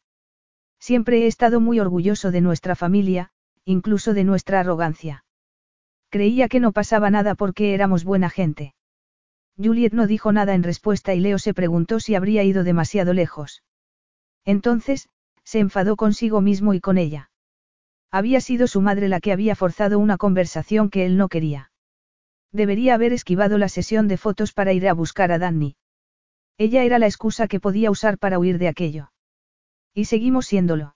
Siempre 0.84 1.24
he 1.24 1.28
estado 1.28 1.62
muy 1.62 1.80
orgulloso 1.80 2.30
de 2.30 2.42
nuestra 2.42 2.76
familia, 2.76 3.30
incluso 3.64 4.14
de 4.14 4.26
nuestra 4.26 4.60
arrogancia. 4.60 5.24
Creía 6.10 6.50
que 6.50 6.60
no 6.60 6.74
pasaba 6.74 7.10
nada 7.10 7.36
porque 7.36 7.74
éramos 7.74 8.03
buena 8.03 8.30
gente. 8.30 8.76
Juliet 9.56 9.94
no 9.94 10.08
dijo 10.08 10.34
nada 10.34 10.56
en 10.56 10.62
respuesta 10.62 11.14
y 11.14 11.22
Leo 11.22 11.40
se 11.40 11.53
preguntó 11.53 12.02
si 12.02 12.16
habría 12.16 12.44
ido 12.44 12.66
demasiado 12.66 13.14
lejos. 13.14 13.64
Entonces, 14.44 15.08
se 15.45 15.60
enfadó 15.60 15.95
consigo 15.95 16.42
mismo 16.42 16.74
y 16.74 16.82
con 16.82 16.98
ella. 16.98 17.32
Había 18.12 18.42
sido 18.42 18.68
su 18.68 18.82
madre 18.82 19.08
la 19.08 19.22
que 19.22 19.32
había 19.32 19.56
forzado 19.56 20.00
una 20.00 20.18
conversación 20.18 20.90
que 20.90 21.06
él 21.06 21.16
no 21.16 21.30
quería. 21.30 21.72
Debería 22.52 22.95
haber 22.95 23.14
esquivado 23.14 23.58
la 23.58 23.70
sesión 23.70 24.10
de 24.10 24.18
fotos 24.18 24.52
para 24.52 24.74
ir 24.74 24.90
a 24.90 24.94
buscar 24.94 25.32
a 25.32 25.40
Danny. 25.40 25.78
Ella 26.58 26.84
era 26.84 27.00
la 27.00 27.06
excusa 27.06 27.48
que 27.48 27.62
podía 27.62 27.90
usar 27.90 28.18
para 28.18 28.38
huir 28.38 28.58
de 28.58 28.68
aquello. 28.68 29.12
Y 29.94 30.06
seguimos 30.06 30.48
siéndolo. 30.48 30.96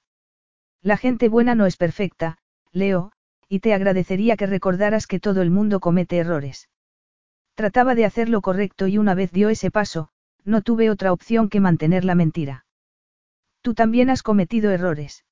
La 0.81 0.97
gente 0.97 1.29
buena 1.29 1.55
no 1.55 1.65
es 1.65 1.77
perfecta, 1.77 2.37
Leo, 2.71 3.11
y 3.49 3.59
te 3.59 3.73
agradecería 3.73 4.37
que 4.37 4.47
recordaras 4.47 5.07
que 5.07 5.19
todo 5.19 5.41
el 5.41 5.51
mundo 5.51 5.79
comete 5.79 6.17
errores. 6.17 6.69
Trataba 7.55 7.95
de 7.95 8.05
hacer 8.05 8.29
lo 8.29 8.41
correcto 8.41 8.87
y 8.87 8.97
una 8.97 9.15
vez 9.15 9.31
dio 9.31 9.49
ese 9.49 9.71
paso, 9.71 10.09
no 10.43 10.61
tuve 10.61 10.89
otra 10.89 11.11
opción 11.11 11.49
que 11.49 11.59
mantener 11.59 12.05
la 12.05 12.15
mentira. 12.15 12.65
Tú 13.61 13.73
también 13.73 14.09
has 14.09 14.23
cometido 14.23 14.71
errores. 14.71 15.25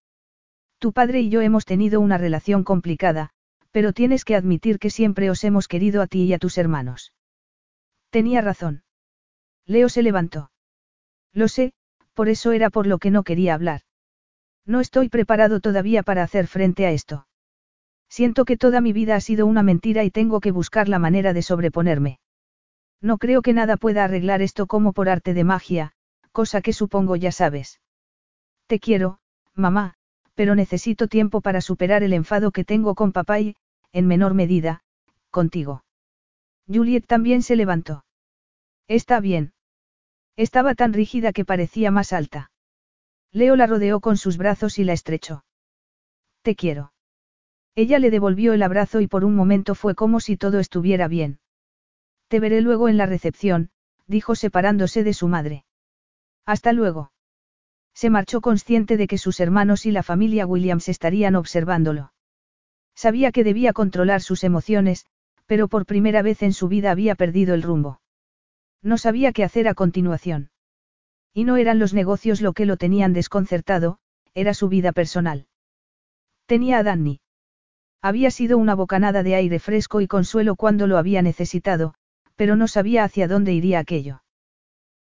Tu 0.79 0.91
padre 0.91 1.21
y 1.21 1.29
yo 1.29 1.41
hemos 1.41 1.65
tenido 1.65 2.01
una 2.01 2.17
relación 2.17 2.63
complicada, 2.63 3.29
pero 3.71 3.93
tienes 3.93 4.25
que 4.25 4.35
admitir 4.35 4.79
que 4.79 4.89
siempre 4.89 5.29
os 5.29 5.43
hemos 5.43 5.67
querido 5.67 6.01
a 6.01 6.07
ti 6.07 6.23
y 6.23 6.33
a 6.33 6.39
tus 6.39 6.57
hermanos. 6.57 7.13
Tenía 8.09 8.41
razón. 8.41 8.83
Leo 9.65 9.89
se 9.89 10.03
levantó. 10.03 10.51
Lo 11.33 11.47
sé, 11.47 11.73
por 12.15 12.29
eso 12.29 12.51
era 12.53 12.71
por 12.71 12.87
lo 12.87 12.97
que 12.97 13.11
no 13.11 13.23
quería 13.23 13.53
hablar. 13.53 13.81
No 14.65 14.79
estoy 14.79 15.09
preparado 15.09 15.59
todavía 15.59 16.01
para 16.01 16.23
hacer 16.23 16.47
frente 16.47 16.87
a 16.87 16.91
esto. 16.91 17.27
Siento 18.09 18.45
que 18.45 18.57
toda 18.57 18.81
mi 18.81 18.93
vida 18.93 19.15
ha 19.15 19.21
sido 19.21 19.45
una 19.45 19.61
mentira 19.61 20.03
y 20.03 20.09
tengo 20.09 20.39
que 20.39 20.51
buscar 20.51 20.87
la 20.89 20.97
manera 20.97 21.33
de 21.33 21.41
sobreponerme. 21.41 22.19
No 23.01 23.17
creo 23.17 23.41
que 23.41 23.53
nada 23.53 23.77
pueda 23.77 24.03
arreglar 24.03 24.41
esto 24.41 24.65
como 24.65 24.93
por 24.93 25.09
arte 25.09 25.33
de 25.33 25.43
magia, 25.43 25.91
cosa 26.31 26.61
que 26.61 26.73
supongo 26.73 27.15
ya 27.15 27.31
sabes. 27.31 27.81
Te 28.67 28.79
quiero, 28.79 29.19
mamá, 29.53 29.95
pero 30.33 30.55
necesito 30.55 31.07
tiempo 31.07 31.41
para 31.41 31.61
superar 31.61 32.03
el 32.03 32.13
enfado 32.13 32.51
que 32.51 32.63
tengo 32.63 32.95
con 32.95 33.11
papá 33.11 33.39
y, 33.39 33.55
en 33.91 34.07
menor 34.07 34.33
medida, 34.33 34.81
contigo. 35.29 35.83
Juliet 36.67 37.05
también 37.05 37.41
se 37.41 37.55
levantó. 37.55 38.05
Está 38.87 39.19
bien. 39.19 39.54
Estaba 40.37 40.75
tan 40.75 40.93
rígida 40.93 41.31
que 41.31 41.45
parecía 41.45 41.91
más 41.91 42.11
alta. 42.11 42.51
Leo 43.31 43.55
la 43.55 43.67
rodeó 43.67 43.99
con 43.99 44.17
sus 44.17 44.37
brazos 44.37 44.79
y 44.79 44.83
la 44.83 44.93
estrechó. 44.93 45.45
Te 46.41 46.55
quiero. 46.55 46.93
Ella 47.75 47.99
le 47.99 48.09
devolvió 48.09 48.53
el 48.53 48.63
abrazo 48.63 49.01
y 49.01 49.07
por 49.07 49.25
un 49.25 49.35
momento 49.35 49.75
fue 49.75 49.95
como 49.95 50.19
si 50.19 50.37
todo 50.37 50.59
estuviera 50.59 51.07
bien. 51.07 51.39
Te 52.27 52.39
veré 52.39 52.61
luego 52.61 52.87
en 52.89 52.97
la 52.97 53.05
recepción, 53.05 53.69
dijo 54.07 54.35
separándose 54.35 55.03
de 55.03 55.13
su 55.13 55.27
madre. 55.27 55.65
Hasta 56.45 56.73
luego. 56.73 57.11
Se 57.93 58.09
marchó 58.09 58.41
consciente 58.41 58.97
de 58.97 59.07
que 59.07 59.17
sus 59.17 59.39
hermanos 59.39 59.85
y 59.85 59.91
la 59.91 60.03
familia 60.03 60.45
Williams 60.45 60.89
estarían 60.89 61.35
observándolo. 61.35 62.13
Sabía 62.93 63.31
que 63.31 63.43
debía 63.43 63.73
controlar 63.73 64.21
sus 64.21 64.43
emociones, 64.43 65.05
pero 65.45 65.67
por 65.67 65.85
primera 65.85 66.21
vez 66.21 66.43
en 66.43 66.53
su 66.53 66.67
vida 66.67 66.91
había 66.91 67.15
perdido 67.15 67.53
el 67.53 67.63
rumbo. 67.63 67.99
No 68.85 68.99
sabía 68.99 69.33
qué 69.33 69.43
hacer 69.43 69.67
a 69.67 69.73
continuación. 69.73 70.51
Y 71.33 71.43
no 71.43 71.57
eran 71.57 71.79
los 71.79 71.95
negocios 71.95 72.39
lo 72.39 72.53
que 72.53 72.67
lo 72.67 72.77
tenían 72.77 73.13
desconcertado, 73.13 73.97
era 74.35 74.53
su 74.53 74.69
vida 74.69 74.91
personal. 74.91 75.47
Tenía 76.45 76.77
a 76.77 76.83
Danny. 76.83 77.19
Había 77.99 78.29
sido 78.29 78.59
una 78.59 78.75
bocanada 78.75 79.23
de 79.23 79.33
aire 79.33 79.57
fresco 79.57 80.01
y 80.01 80.07
consuelo 80.07 80.55
cuando 80.55 80.85
lo 80.85 80.99
había 80.99 81.23
necesitado, 81.23 81.95
pero 82.35 82.55
no 82.55 82.67
sabía 82.67 83.03
hacia 83.03 83.27
dónde 83.27 83.53
iría 83.53 83.79
aquello. 83.79 84.21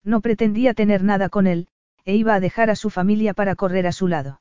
No 0.03 0.23
pretendía 0.23 0.73
tener 0.73 1.05
nada 1.05 1.29
con 1.29 1.47
él, 1.47 1.69
e 2.07 2.17
iba 2.17 2.35
a 2.35 2.41
dejar 2.41 2.71
a 2.71 2.77
su 2.77 2.89
familia 2.89 3.35
para 3.35 3.55
correr 3.55 3.87
a 3.87 3.93
su 3.93 4.09
lado. 4.09 4.41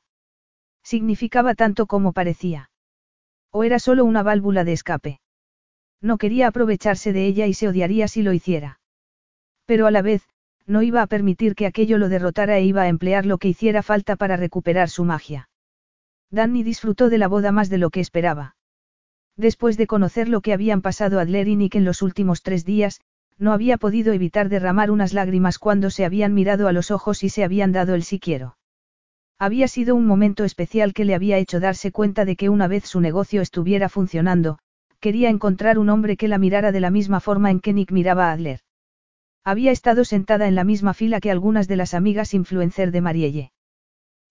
Significaba 0.82 1.54
tanto 1.54 1.84
como 1.86 2.14
parecía. 2.14 2.70
O 3.50 3.62
era 3.62 3.78
solo 3.78 4.06
una 4.06 4.22
válvula 4.22 4.64
de 4.64 4.72
escape. 4.72 5.20
No 6.00 6.16
quería 6.16 6.46
aprovecharse 6.46 7.12
de 7.12 7.26
ella 7.26 7.46
y 7.46 7.52
se 7.52 7.68
odiaría 7.68 8.08
si 8.08 8.22
lo 8.22 8.32
hiciera. 8.32 8.80
Pero 9.66 9.86
a 9.86 9.90
la 9.90 10.02
vez, 10.02 10.22
no 10.66 10.82
iba 10.82 11.02
a 11.02 11.06
permitir 11.06 11.54
que 11.54 11.66
aquello 11.66 11.98
lo 11.98 12.08
derrotara 12.08 12.58
e 12.58 12.64
iba 12.64 12.82
a 12.82 12.88
emplear 12.88 13.26
lo 13.26 13.38
que 13.38 13.48
hiciera 13.48 13.82
falta 13.82 14.16
para 14.16 14.36
recuperar 14.36 14.88
su 14.88 15.04
magia. 15.04 15.48
Danny 16.30 16.62
disfrutó 16.62 17.10
de 17.10 17.18
la 17.18 17.28
boda 17.28 17.52
más 17.52 17.70
de 17.70 17.78
lo 17.78 17.90
que 17.90 18.00
esperaba. 18.00 18.56
Después 19.36 19.76
de 19.76 19.86
conocer 19.86 20.28
lo 20.28 20.40
que 20.40 20.52
habían 20.52 20.80
pasado 20.80 21.18
Adler 21.18 21.48
y 21.48 21.56
Nick 21.56 21.74
en 21.74 21.84
los 21.84 22.02
últimos 22.02 22.42
tres 22.42 22.64
días, 22.64 23.00
no 23.38 23.52
había 23.52 23.78
podido 23.78 24.12
evitar 24.12 24.48
derramar 24.48 24.90
unas 24.90 25.12
lágrimas 25.12 25.58
cuando 25.58 25.90
se 25.90 26.04
habían 26.04 26.34
mirado 26.34 26.68
a 26.68 26.72
los 26.72 26.90
ojos 26.90 27.24
y 27.24 27.28
se 27.28 27.44
habían 27.44 27.72
dado 27.72 27.94
el 27.94 28.04
sí 28.04 28.20
quiero. 28.20 28.56
Había 29.38 29.66
sido 29.66 29.96
un 29.96 30.06
momento 30.06 30.44
especial 30.44 30.94
que 30.94 31.04
le 31.04 31.14
había 31.14 31.38
hecho 31.38 31.58
darse 31.58 31.90
cuenta 31.90 32.24
de 32.24 32.36
que 32.36 32.48
una 32.48 32.68
vez 32.68 32.84
su 32.84 33.00
negocio 33.00 33.40
estuviera 33.40 33.88
funcionando, 33.88 34.58
quería 35.00 35.28
encontrar 35.30 35.78
un 35.78 35.88
hombre 35.88 36.16
que 36.16 36.28
la 36.28 36.38
mirara 36.38 36.70
de 36.70 36.80
la 36.80 36.90
misma 36.90 37.18
forma 37.18 37.50
en 37.50 37.60
que 37.60 37.72
Nick 37.72 37.90
miraba 37.90 38.28
a 38.28 38.32
Adler. 38.32 38.60
Había 39.44 39.72
estado 39.72 40.06
sentada 40.06 40.48
en 40.48 40.54
la 40.54 40.64
misma 40.64 40.94
fila 40.94 41.20
que 41.20 41.30
algunas 41.30 41.68
de 41.68 41.76
las 41.76 41.92
amigas 41.92 42.32
influencer 42.32 42.90
de 42.92 43.02
Marielle. 43.02 43.52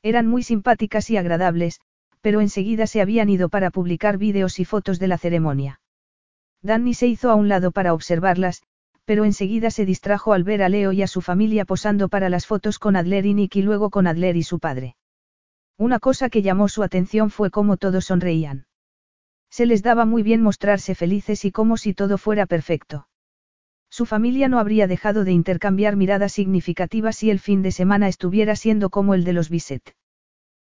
Eran 0.01 0.27
muy 0.27 0.41
simpáticas 0.41 1.09
y 1.11 1.17
agradables, 1.17 1.79
pero 2.21 2.41
enseguida 2.41 2.87
se 2.87 2.99
habían 2.99 3.29
ido 3.29 3.49
para 3.49 3.69
publicar 3.69 4.17
vídeos 4.17 4.59
y 4.59 4.65
fotos 4.65 4.97
de 4.97 5.07
la 5.07 5.19
ceremonia. 5.19 5.81
Danny 6.63 6.93
se 6.93 7.07
hizo 7.07 7.29
a 7.29 7.35
un 7.35 7.47
lado 7.47 7.71
para 7.71 7.93
observarlas, 7.93 8.63
pero 9.05 9.25
enseguida 9.25 9.69
se 9.69 9.85
distrajo 9.85 10.33
al 10.33 10.43
ver 10.43 10.63
a 10.63 10.69
Leo 10.69 10.93
y 10.93 11.03
a 11.03 11.07
su 11.07 11.21
familia 11.21 11.65
posando 11.65 12.09
para 12.09 12.29
las 12.29 12.47
fotos 12.47 12.79
con 12.79 12.95
Adler 12.95 13.25
y 13.25 13.33
Nick 13.33 13.57
y 13.57 13.61
luego 13.61 13.89
con 13.89 14.07
Adler 14.07 14.35
y 14.35 14.43
su 14.43 14.59
padre. 14.59 14.95
Una 15.77 15.99
cosa 15.99 16.29
que 16.29 16.41
llamó 16.41 16.69
su 16.69 16.81
atención 16.81 17.29
fue 17.29 17.51
cómo 17.51 17.77
todos 17.77 18.05
sonreían. 18.05 18.65
Se 19.51 19.65
les 19.65 19.83
daba 19.83 20.05
muy 20.05 20.23
bien 20.23 20.41
mostrarse 20.41 20.95
felices 20.95 21.45
y 21.45 21.51
como 21.51 21.77
si 21.77 21.93
todo 21.93 22.17
fuera 22.17 22.45
perfecto. 22.45 23.07
Su 23.93 24.07
familia 24.07 24.47
no 24.47 24.57
habría 24.57 24.87
dejado 24.87 25.23
de 25.23 25.33
intercambiar 25.33 25.95
miradas 25.95 26.33
significativas 26.33 27.15
si 27.15 27.29
el 27.29 27.37
fin 27.37 27.61
de 27.61 27.71
semana 27.71 28.07
estuviera 28.07 28.55
siendo 28.55 28.89
como 28.89 29.13
el 29.13 29.23
de 29.23 29.33
los 29.33 29.51
Bisset. 29.51 29.95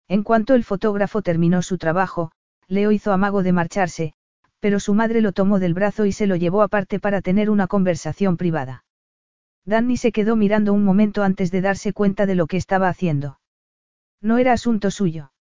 En 0.10 0.24
cuanto 0.24 0.56
el 0.56 0.66
fotógrafo 0.66 1.22
terminó 1.22 1.62
su 1.62 1.78
trabajo, 1.78 2.34
Leo 2.68 2.92
hizo 2.92 3.14
amago 3.14 3.42
de 3.42 3.54
marcharse, 3.54 4.14
pero 4.60 4.82
su 4.82 4.94
madre 4.94 5.22
lo 5.22 5.32
tomó 5.32 5.60
del 5.60 5.74
brazo 5.74 6.06
y 6.06 6.12
se 6.12 6.28
lo 6.28 6.36
llevó 6.36 6.64
aparte 6.64 7.00
para 7.00 7.22
tener 7.22 7.50
una 7.50 7.68
conversación 7.68 8.36
privada. 8.36 8.84
Danny 9.64 9.96
se 9.96 10.12
quedó 10.12 10.36
mirando 10.36 10.74
un 10.74 10.84
momento 10.84 11.24
antes 11.24 11.50
de 11.50 11.62
darse 11.62 11.94
cuenta 11.94 12.26
de 12.26 12.36
lo 12.36 12.48
que 12.48 12.58
estaba 12.58 12.90
haciendo. 12.90 13.40
No 14.20 14.38
era 14.38 14.52
asunto 14.52 14.92
suyo. 14.92 15.32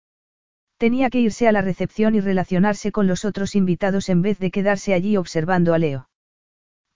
Tenía 0.76 1.10
que 1.10 1.18
irse 1.18 1.48
a 1.48 1.52
la 1.52 1.62
recepción 1.62 2.14
y 2.14 2.20
relacionarse 2.20 2.92
con 2.92 3.08
los 3.08 3.24
otros 3.24 3.56
invitados 3.56 4.08
en 4.08 4.22
vez 4.22 4.38
de 4.38 4.52
quedarse 4.52 4.94
allí 4.94 5.16
observando 5.16 5.74
a 5.74 5.78
Leo. 5.78 6.08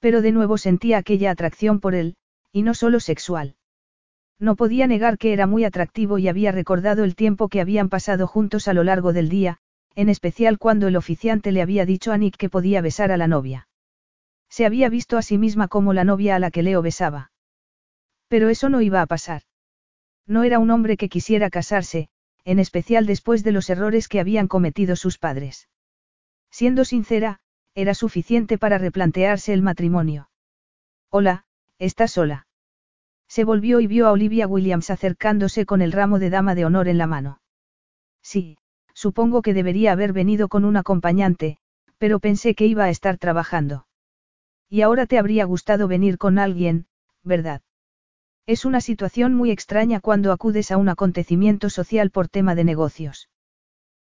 Pero 0.00 0.22
de 0.22 0.32
nuevo 0.32 0.58
sentía 0.58 0.98
aquella 0.98 1.30
atracción 1.30 1.80
por 1.80 1.94
él, 1.94 2.16
y 2.52 2.62
no 2.62 2.74
solo 2.74 3.00
sexual. 3.00 3.56
No 4.38 4.56
podía 4.56 4.86
negar 4.86 5.18
que 5.18 5.32
era 5.32 5.46
muy 5.46 5.64
atractivo 5.64 6.18
y 6.18 6.28
había 6.28 6.52
recordado 6.52 7.04
el 7.04 7.16
tiempo 7.16 7.48
que 7.48 7.60
habían 7.60 7.88
pasado 7.88 8.26
juntos 8.26 8.68
a 8.68 8.74
lo 8.74 8.84
largo 8.84 9.12
del 9.12 9.28
día, 9.28 9.58
en 9.94 10.10
especial 10.10 10.58
cuando 10.58 10.88
el 10.88 10.96
oficiante 10.96 11.52
le 11.52 11.62
había 11.62 11.86
dicho 11.86 12.12
a 12.12 12.18
Nick 12.18 12.36
que 12.36 12.50
podía 12.50 12.82
besar 12.82 13.12
a 13.12 13.16
la 13.16 13.28
novia. 13.28 13.68
Se 14.50 14.66
había 14.66 14.88
visto 14.90 15.16
a 15.16 15.22
sí 15.22 15.38
misma 15.38 15.68
como 15.68 15.92
la 15.92 16.04
novia 16.04 16.36
a 16.36 16.38
la 16.38 16.50
que 16.50 16.62
Leo 16.62 16.82
besaba. 16.82 17.32
Pero 18.28 18.48
eso 18.48 18.68
no 18.68 18.82
iba 18.82 19.00
a 19.00 19.06
pasar. 19.06 19.42
No 20.26 20.44
era 20.44 20.58
un 20.58 20.70
hombre 20.70 20.96
que 20.96 21.08
quisiera 21.08 21.48
casarse, 21.48 22.08
en 22.44 22.58
especial 22.58 23.06
después 23.06 23.42
de 23.42 23.52
los 23.52 23.70
errores 23.70 24.08
que 24.08 24.20
habían 24.20 24.48
cometido 24.48 24.96
sus 24.96 25.18
padres. 25.18 25.68
Siendo 26.50 26.84
sincera, 26.84 27.40
era 27.76 27.92
suficiente 27.92 28.56
para 28.56 28.78
replantearse 28.78 29.52
el 29.52 29.60
matrimonio. 29.60 30.30
Hola, 31.10 31.44
¿estás 31.78 32.12
sola? 32.12 32.46
Se 33.28 33.44
volvió 33.44 33.80
y 33.80 33.86
vio 33.86 34.06
a 34.06 34.12
Olivia 34.12 34.46
Williams 34.46 34.88
acercándose 34.88 35.66
con 35.66 35.82
el 35.82 35.92
ramo 35.92 36.18
de 36.18 36.30
dama 36.30 36.54
de 36.54 36.64
honor 36.64 36.88
en 36.88 36.96
la 36.96 37.06
mano. 37.06 37.42
Sí, 38.22 38.56
supongo 38.94 39.42
que 39.42 39.52
debería 39.52 39.92
haber 39.92 40.14
venido 40.14 40.48
con 40.48 40.64
un 40.64 40.78
acompañante, 40.78 41.58
pero 41.98 42.18
pensé 42.18 42.54
que 42.54 42.64
iba 42.66 42.84
a 42.84 42.90
estar 42.90 43.18
trabajando. 43.18 43.86
Y 44.70 44.80
ahora 44.80 45.04
te 45.04 45.18
habría 45.18 45.44
gustado 45.44 45.86
venir 45.86 46.16
con 46.16 46.38
alguien, 46.38 46.86
¿verdad? 47.22 47.60
Es 48.46 48.64
una 48.64 48.80
situación 48.80 49.34
muy 49.34 49.50
extraña 49.50 50.00
cuando 50.00 50.32
acudes 50.32 50.70
a 50.70 50.78
un 50.78 50.88
acontecimiento 50.88 51.68
social 51.68 52.10
por 52.10 52.28
tema 52.28 52.54
de 52.54 52.64
negocios. 52.64 53.28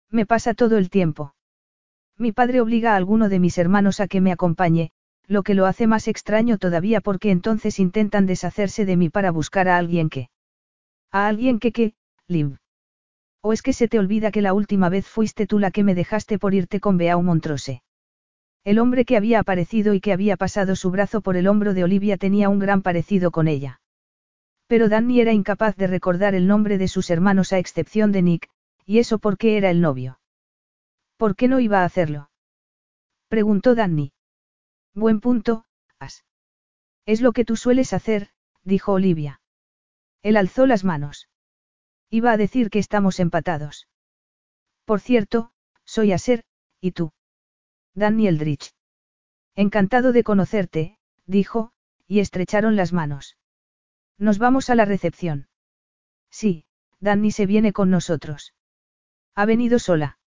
Me 0.09 0.25
pasa 0.25 0.53
todo 0.53 0.77
el 0.77 0.89
tiempo. 0.89 1.34
Mi 2.17 2.31
padre 2.31 2.61
obliga 2.61 2.93
a 2.93 2.95
alguno 2.95 3.27
de 3.27 3.39
mis 3.39 3.57
hermanos 3.57 3.99
a 3.99 4.07
que 4.07 4.21
me 4.21 4.31
acompañe, 4.31 4.91
lo 5.27 5.43
que 5.43 5.53
lo 5.53 5.65
hace 5.65 5.85
más 5.85 6.07
extraño 6.07 6.57
todavía 6.57 7.01
porque 7.01 7.31
entonces 7.31 7.79
intentan 7.79 8.25
deshacerse 8.25 8.85
de 8.85 8.95
mí 8.95 9.09
para 9.09 9.31
buscar 9.31 9.67
a 9.67 9.77
alguien 9.77 10.09
que... 10.09 10.29
A 11.11 11.27
alguien 11.27 11.59
que 11.59 11.71
qué, 11.71 11.93
Liv. 12.27 12.57
¿O 13.41 13.53
es 13.53 13.61
que 13.61 13.73
se 13.73 13.87
te 13.87 13.99
olvida 13.99 14.31
que 14.31 14.41
la 14.41 14.53
última 14.53 14.89
vez 14.89 15.07
fuiste 15.07 15.45
tú 15.45 15.59
la 15.59 15.71
que 15.71 15.83
me 15.83 15.93
dejaste 15.93 16.39
por 16.39 16.53
irte 16.53 16.79
con 16.79 16.97
Beau 16.97 17.21
Montrose? 17.21 17.83
El 18.63 18.79
hombre 18.79 19.05
que 19.05 19.17
había 19.17 19.39
aparecido 19.39 19.93
y 19.93 19.99
que 19.99 20.13
había 20.13 20.37
pasado 20.37 20.75
su 20.75 20.89
brazo 20.89 21.21
por 21.21 21.37
el 21.37 21.47
hombro 21.47 21.73
de 21.73 21.83
Olivia 21.83 22.17
tenía 22.17 22.49
un 22.49 22.59
gran 22.59 22.81
parecido 22.81 23.29
con 23.29 23.47
ella. 23.47 23.81
Pero 24.67 24.89
Danny 24.89 25.21
era 25.21 25.33
incapaz 25.33 25.75
de 25.75 25.85
recordar 25.85 26.33
el 26.33 26.47
nombre 26.47 26.79
de 26.79 26.87
sus 26.87 27.11
hermanos 27.11 27.53
a 27.53 27.59
excepción 27.59 28.11
de 28.11 28.23
Nick, 28.23 28.49
y 28.85 28.97
eso 28.97 29.19
porque 29.19 29.57
era 29.57 29.69
el 29.69 29.81
novio. 29.81 30.17
¿Por 31.17 31.35
qué 31.35 31.47
no 31.47 31.59
iba 31.59 31.81
a 31.81 31.85
hacerlo? 31.85 32.29
Preguntó 33.27 33.75
Danny. 33.75 34.13
Buen 34.93 35.19
punto, 35.19 35.65
As. 35.99 36.25
Es 37.05 37.21
lo 37.21 37.31
que 37.31 37.45
tú 37.45 37.55
sueles 37.55 37.93
hacer, 37.93 38.29
dijo 38.63 38.93
Olivia. 38.93 39.41
Él 40.21 40.37
alzó 40.37 40.65
las 40.65 40.83
manos. 40.83 41.29
Iba 42.09 42.31
a 42.31 42.37
decir 42.37 42.69
que 42.69 42.79
estamos 42.79 43.19
empatados. 43.19 43.87
Por 44.85 44.99
cierto, 44.99 45.51
soy 45.85 46.11
Aser, 46.11 46.43
¿y 46.81 46.91
tú? 46.91 47.11
Danny 47.93 48.27
Eldridge. 48.27 48.73
Encantado 49.55 50.11
de 50.11 50.23
conocerte, 50.23 50.97
dijo, 51.25 51.71
y 52.07 52.19
estrecharon 52.19 52.75
las 52.75 52.93
manos. 52.93 53.37
Nos 54.17 54.37
vamos 54.37 54.69
a 54.69 54.75
la 54.75 54.85
recepción. 54.85 55.47
Sí, 56.29 56.65
Danny 56.99 57.31
se 57.31 57.45
viene 57.45 57.73
con 57.73 57.89
nosotros. 57.89 58.53
Ha 59.33 59.45
venido 59.45 59.79
sola. 59.79 60.19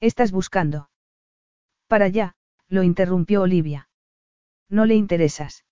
¿Estás 0.00 0.30
buscando? 0.30 0.90
Para 1.88 2.06
allá, 2.06 2.34
lo 2.68 2.82
interrumpió 2.82 3.42
Olivia. 3.42 3.88
No 4.68 4.84
le 4.84 4.94
interesas. 4.94 5.64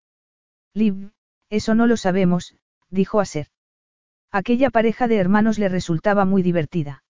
Liv, 0.73 1.11
eso 1.51 1.75
no 1.75 1.86
lo 1.86 1.97
sabemos, 1.97 2.57
dijo 2.91 3.20
Aser. 3.20 3.49
Aquella 4.31 4.70
pareja 4.70 5.09
de 5.09 5.19
hermanos 5.19 5.59
le 5.59 5.69
resultaba 5.69 6.25
muy 6.25 6.43
divertida. 6.43 7.05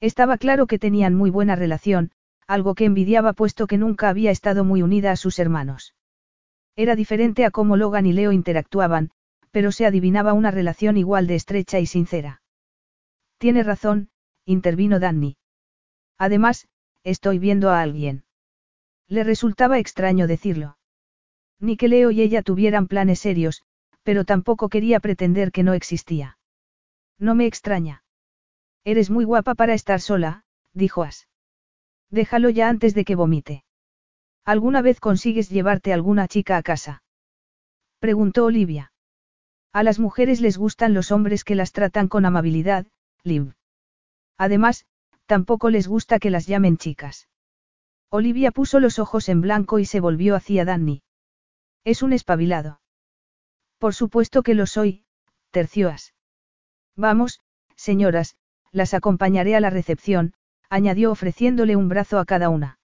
Estaba 0.00 0.38
claro 0.38 0.66
que 0.66 0.78
tenían 0.78 1.14
muy 1.14 1.30
buena 1.30 1.56
relación, 1.56 2.10
algo 2.46 2.74
que 2.74 2.86
envidiaba 2.86 3.32
puesto 3.32 3.66
que 3.66 3.78
nunca 3.78 4.08
había 4.08 4.30
estado 4.30 4.64
muy 4.64 4.82
unida 4.82 5.12
a 5.12 5.16
sus 5.16 5.38
hermanos. 5.38 5.94
Era 6.74 6.96
diferente 6.96 7.44
a 7.44 7.50
cómo 7.50 7.76
Logan 7.76 8.06
y 8.06 8.12
Leo 8.12 8.32
interactuaban, 8.32 9.10
pero 9.50 9.72
se 9.72 9.86
adivinaba 9.86 10.32
una 10.32 10.50
relación 10.50 10.96
igual 10.96 11.26
de 11.26 11.34
estrecha 11.34 11.78
y 11.80 11.86
sincera. 11.86 12.42
Tiene 13.38 13.62
razón, 13.62 14.10
intervino 14.46 14.98
Danny. 14.98 15.36
Además, 16.20 16.68
estoy 17.02 17.38
viendo 17.38 17.70
a 17.70 17.80
alguien. 17.80 18.24
Le 19.08 19.24
resultaba 19.24 19.78
extraño 19.78 20.26
decirlo. 20.26 20.76
Ni 21.58 21.78
que 21.78 21.88
Leo 21.88 22.10
y 22.10 22.20
ella 22.20 22.42
tuvieran 22.42 22.88
planes 22.88 23.20
serios, 23.20 23.62
pero 24.02 24.26
tampoco 24.26 24.68
quería 24.68 25.00
pretender 25.00 25.50
que 25.50 25.62
no 25.62 25.72
existía. 25.72 26.38
No 27.18 27.34
me 27.34 27.46
extraña. 27.46 28.04
Eres 28.84 29.08
muy 29.08 29.24
guapa 29.24 29.54
para 29.54 29.72
estar 29.72 30.02
sola, 30.02 30.44
dijo 30.74 31.04
As. 31.04 31.26
Déjalo 32.10 32.50
ya 32.50 32.68
antes 32.68 32.94
de 32.94 33.06
que 33.06 33.14
vomite. 33.14 33.64
¿Alguna 34.44 34.82
vez 34.82 35.00
consigues 35.00 35.48
llevarte 35.48 35.94
alguna 35.94 36.28
chica 36.28 36.58
a 36.58 36.62
casa? 36.62 37.02
Preguntó 37.98 38.44
Olivia. 38.44 38.92
A 39.72 39.82
las 39.82 39.98
mujeres 39.98 40.42
les 40.42 40.58
gustan 40.58 40.92
los 40.92 41.12
hombres 41.12 41.44
que 41.44 41.54
las 41.54 41.72
tratan 41.72 42.08
con 42.08 42.26
amabilidad, 42.26 42.86
Liv. 43.22 43.54
Además, 44.36 44.84
Tampoco 45.30 45.70
les 45.70 45.86
gusta 45.86 46.18
que 46.18 46.28
las 46.28 46.48
llamen 46.48 46.76
chicas. 46.76 47.28
Olivia 48.10 48.50
puso 48.50 48.80
los 48.80 48.98
ojos 48.98 49.28
en 49.28 49.40
blanco 49.40 49.78
y 49.78 49.84
se 49.84 50.00
volvió 50.00 50.34
hacia 50.34 50.64
Danny. 50.64 51.04
Es 51.84 52.02
un 52.02 52.12
espabilado. 52.12 52.80
Por 53.78 53.94
supuesto 53.94 54.42
que 54.42 54.54
lo 54.54 54.66
soy, 54.66 55.04
tercioas. 55.52 56.14
Vamos, 56.96 57.38
señoras, 57.76 58.34
las 58.72 58.92
acompañaré 58.92 59.54
a 59.54 59.60
la 59.60 59.70
recepción, 59.70 60.34
añadió 60.68 61.12
ofreciéndole 61.12 61.76
un 61.76 61.88
brazo 61.88 62.18
a 62.18 62.24
cada 62.24 62.48
una. 62.48 62.80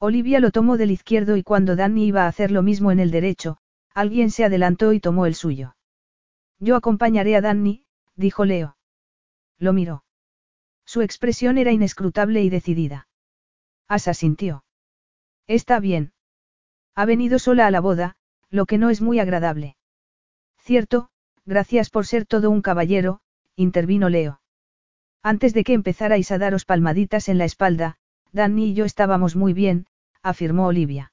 Olivia 0.00 0.40
lo 0.40 0.50
tomó 0.50 0.76
del 0.76 0.90
izquierdo 0.90 1.36
y 1.36 1.44
cuando 1.44 1.76
Danny 1.76 2.06
iba 2.06 2.24
a 2.24 2.26
hacer 2.26 2.50
lo 2.50 2.62
mismo 2.62 2.90
en 2.90 2.98
el 2.98 3.12
derecho, 3.12 3.58
alguien 3.94 4.32
se 4.32 4.44
adelantó 4.44 4.92
y 4.92 4.98
tomó 4.98 5.24
el 5.24 5.36
suyo. 5.36 5.76
Yo 6.58 6.74
acompañaré 6.74 7.36
a 7.36 7.40
Danny, 7.40 7.84
dijo 8.16 8.44
Leo. 8.44 8.76
Lo 9.56 9.72
miró. 9.72 10.02
Su 10.92 11.02
expresión 11.02 11.56
era 11.56 11.70
inescrutable 11.70 12.42
y 12.42 12.50
decidida. 12.50 13.06
Asa 13.86 14.12
sintió. 14.12 14.64
Está 15.46 15.78
bien. 15.78 16.12
Ha 16.96 17.04
venido 17.04 17.38
sola 17.38 17.68
a 17.68 17.70
la 17.70 17.78
boda, 17.78 18.16
lo 18.48 18.66
que 18.66 18.76
no 18.76 18.90
es 18.90 19.00
muy 19.00 19.20
agradable. 19.20 19.76
Cierto, 20.58 21.10
gracias 21.46 21.90
por 21.90 22.08
ser 22.08 22.26
todo 22.26 22.50
un 22.50 22.60
caballero, 22.60 23.20
intervino 23.54 24.08
Leo. 24.08 24.40
Antes 25.22 25.54
de 25.54 25.62
que 25.62 25.74
empezarais 25.74 26.32
a 26.32 26.38
daros 26.38 26.64
palmaditas 26.64 27.28
en 27.28 27.38
la 27.38 27.44
espalda, 27.44 27.98
Danny 28.32 28.70
y 28.70 28.74
yo 28.74 28.84
estábamos 28.84 29.36
muy 29.36 29.52
bien, 29.52 29.86
afirmó 30.24 30.66
Olivia. 30.66 31.12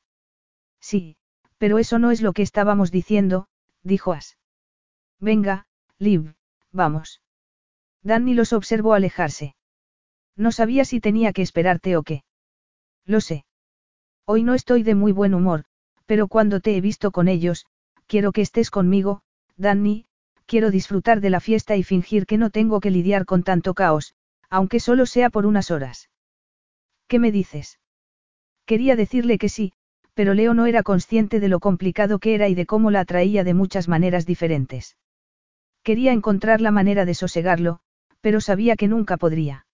Sí, 0.79 1.17
pero 1.59 1.77
eso 1.77 1.99
no 1.99 2.09
es 2.09 2.23
lo 2.23 2.33
que 2.33 2.41
estábamos 2.41 2.89
diciendo, 2.89 3.47
dijo 3.83 4.11
As. 4.11 4.39
Venga, 5.19 5.67
Liv, 5.99 6.33
vamos. 6.71 7.21
Danny 8.01 8.33
los 8.33 8.53
observó 8.53 8.95
alejarse. 8.95 9.53
No 10.37 10.51
sabía 10.51 10.85
si 10.85 10.99
tenía 11.01 11.33
que 11.33 11.41
esperarte 11.41 11.97
o 11.97 12.03
qué. 12.03 12.23
Lo 13.05 13.19
sé. 13.19 13.45
Hoy 14.25 14.43
no 14.43 14.53
estoy 14.53 14.83
de 14.83 14.95
muy 14.95 15.11
buen 15.11 15.33
humor, 15.33 15.65
pero 16.05 16.27
cuando 16.27 16.59
te 16.59 16.77
he 16.77 16.81
visto 16.81 17.11
con 17.11 17.27
ellos, 17.27 17.65
quiero 18.05 18.31
que 18.31 18.41
estés 18.41 18.69
conmigo, 18.69 19.21
Danny, 19.57 20.05
quiero 20.45 20.71
disfrutar 20.71 21.21
de 21.21 21.29
la 21.29 21.39
fiesta 21.39 21.75
y 21.75 21.83
fingir 21.83 22.25
que 22.25 22.37
no 22.37 22.49
tengo 22.49 22.79
que 22.79 22.91
lidiar 22.91 23.25
con 23.25 23.43
tanto 23.43 23.73
caos, 23.73 24.15
aunque 24.49 24.79
solo 24.79 25.05
sea 25.05 25.29
por 25.29 25.45
unas 25.45 25.71
horas. 25.71 26.09
¿Qué 27.07 27.19
me 27.19 27.31
dices? 27.31 27.79
Quería 28.65 28.95
decirle 28.95 29.37
que 29.37 29.49
sí, 29.49 29.73
pero 30.13 30.33
Leo 30.33 30.53
no 30.53 30.65
era 30.65 30.83
consciente 30.83 31.39
de 31.39 31.47
lo 31.47 31.59
complicado 31.59 32.19
que 32.19 32.35
era 32.35 32.47
y 32.49 32.55
de 32.55 32.65
cómo 32.65 32.91
la 32.91 33.01
atraía 33.01 33.43
de 33.43 33.53
muchas 33.53 33.87
maneras 33.87 34.25
diferentes. 34.25 34.97
Quería 35.83 36.11
encontrar 36.11 36.59
la 36.59 36.71
manera 36.71 37.05
de 37.05 37.13
sosegarlo, 37.13 37.79
pero 38.19 38.41
sabía 38.41 38.75
que 38.75 38.87
nunca 38.87 39.15
podría. 39.15 39.66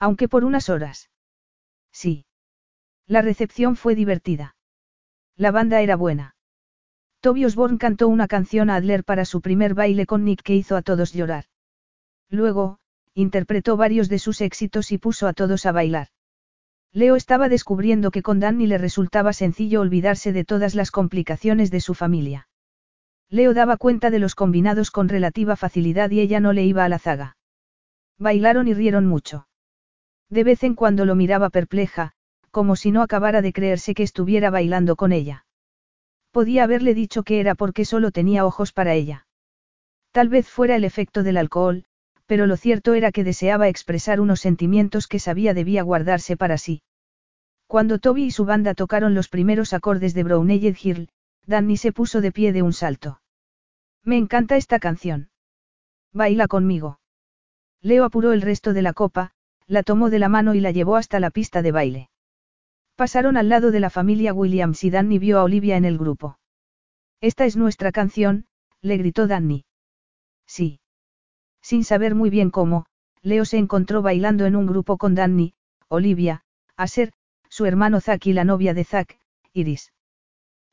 Aunque 0.00 0.28
por 0.28 0.44
unas 0.44 0.68
horas. 0.68 1.10
Sí. 1.92 2.24
La 3.06 3.22
recepción 3.22 3.76
fue 3.76 3.94
divertida. 3.94 4.56
La 5.36 5.50
banda 5.50 5.80
era 5.80 5.94
buena. 5.94 6.34
Toby 7.20 7.44
Osborne 7.44 7.78
cantó 7.78 8.08
una 8.08 8.26
canción 8.26 8.70
a 8.70 8.76
Adler 8.76 9.04
para 9.04 9.26
su 9.26 9.42
primer 9.42 9.74
baile 9.74 10.06
con 10.06 10.24
Nick 10.24 10.42
que 10.42 10.56
hizo 10.56 10.74
a 10.74 10.82
todos 10.82 11.12
llorar. 11.12 11.44
Luego, 12.30 12.78
interpretó 13.12 13.76
varios 13.76 14.08
de 14.08 14.18
sus 14.18 14.40
éxitos 14.40 14.90
y 14.90 14.98
puso 14.98 15.26
a 15.28 15.34
todos 15.34 15.66
a 15.66 15.72
bailar. 15.72 16.08
Leo 16.92 17.14
estaba 17.14 17.48
descubriendo 17.50 18.10
que 18.10 18.22
con 18.22 18.40
Danny 18.40 18.66
le 18.66 18.78
resultaba 18.78 19.34
sencillo 19.34 19.82
olvidarse 19.82 20.32
de 20.32 20.44
todas 20.44 20.74
las 20.74 20.90
complicaciones 20.90 21.70
de 21.70 21.80
su 21.80 21.94
familia. 21.94 22.48
Leo 23.28 23.52
daba 23.52 23.76
cuenta 23.76 24.10
de 24.10 24.18
los 24.18 24.34
combinados 24.34 24.90
con 24.90 25.08
relativa 25.08 25.56
facilidad 25.56 26.10
y 26.10 26.20
ella 26.20 26.40
no 26.40 26.52
le 26.52 26.64
iba 26.64 26.84
a 26.84 26.88
la 26.88 26.98
zaga. 26.98 27.36
Bailaron 28.18 28.66
y 28.66 28.74
rieron 28.74 29.06
mucho. 29.06 29.46
De 30.30 30.44
vez 30.44 30.62
en 30.62 30.74
cuando 30.74 31.04
lo 31.04 31.14
miraba 31.16 31.50
perpleja, 31.50 32.12
como 32.50 32.76
si 32.76 32.92
no 32.92 33.02
acabara 33.02 33.42
de 33.42 33.52
creerse 33.52 33.94
que 33.94 34.04
estuviera 34.04 34.50
bailando 34.50 34.96
con 34.96 35.12
ella. 35.12 35.44
Podía 36.30 36.64
haberle 36.64 36.94
dicho 36.94 37.24
que 37.24 37.40
era 37.40 37.54
porque 37.54 37.84
solo 37.84 38.12
tenía 38.12 38.46
ojos 38.46 38.72
para 38.72 38.94
ella. 38.94 39.26
Tal 40.12 40.28
vez 40.28 40.48
fuera 40.48 40.76
el 40.76 40.84
efecto 40.84 41.22
del 41.22 41.36
alcohol, 41.36 41.84
pero 42.26 42.46
lo 42.46 42.56
cierto 42.56 42.94
era 42.94 43.10
que 43.10 43.24
deseaba 43.24 43.68
expresar 43.68 44.20
unos 44.20 44.40
sentimientos 44.40 45.08
que 45.08 45.18
sabía 45.18 45.52
debía 45.52 45.82
guardarse 45.82 46.36
para 46.36 46.58
sí. 46.58 46.82
Cuando 47.66 47.98
Toby 47.98 48.26
y 48.26 48.30
su 48.30 48.44
banda 48.44 48.74
tocaron 48.74 49.14
los 49.14 49.28
primeros 49.28 49.72
acordes 49.72 50.14
de 50.14 50.24
Browneyed 50.24 50.76
Hill, 50.80 51.08
Danny 51.46 51.76
se 51.76 51.92
puso 51.92 52.20
de 52.20 52.30
pie 52.30 52.52
de 52.52 52.62
un 52.62 52.72
salto. 52.72 53.20
Me 54.04 54.16
encanta 54.16 54.56
esta 54.56 54.78
canción. 54.78 55.30
Baila 56.12 56.46
conmigo. 56.46 57.00
Leo 57.80 58.04
apuró 58.04 58.32
el 58.32 58.42
resto 58.42 58.72
de 58.72 58.82
la 58.82 58.92
copa, 58.92 59.32
la 59.70 59.84
tomó 59.84 60.10
de 60.10 60.18
la 60.18 60.28
mano 60.28 60.54
y 60.54 60.60
la 60.60 60.72
llevó 60.72 60.96
hasta 60.96 61.20
la 61.20 61.30
pista 61.30 61.62
de 61.62 61.70
baile. 61.70 62.10
Pasaron 62.96 63.36
al 63.36 63.48
lado 63.48 63.70
de 63.70 63.78
la 63.78 63.88
familia 63.88 64.34
Williams 64.34 64.82
y 64.82 64.90
Danny 64.90 65.20
vio 65.20 65.38
a 65.38 65.44
Olivia 65.44 65.76
en 65.76 65.84
el 65.84 65.96
grupo. 65.96 66.40
Esta 67.20 67.44
es 67.44 67.56
nuestra 67.56 67.92
canción, 67.92 68.46
le 68.82 68.96
gritó 68.96 69.28
Danny. 69.28 69.64
Sí. 70.44 70.80
Sin 71.62 71.84
saber 71.84 72.16
muy 72.16 72.30
bien 72.30 72.50
cómo, 72.50 72.86
Leo 73.22 73.44
se 73.44 73.58
encontró 73.58 74.02
bailando 74.02 74.44
en 74.44 74.56
un 74.56 74.66
grupo 74.66 74.98
con 74.98 75.14
Danny, 75.14 75.54
Olivia, 75.86 76.42
Aser, 76.76 77.12
su 77.48 77.64
hermano 77.64 78.00
Zack 78.00 78.26
y 78.26 78.32
la 78.32 78.42
novia 78.42 78.74
de 78.74 78.82
Zack, 78.82 79.20
Iris. 79.52 79.92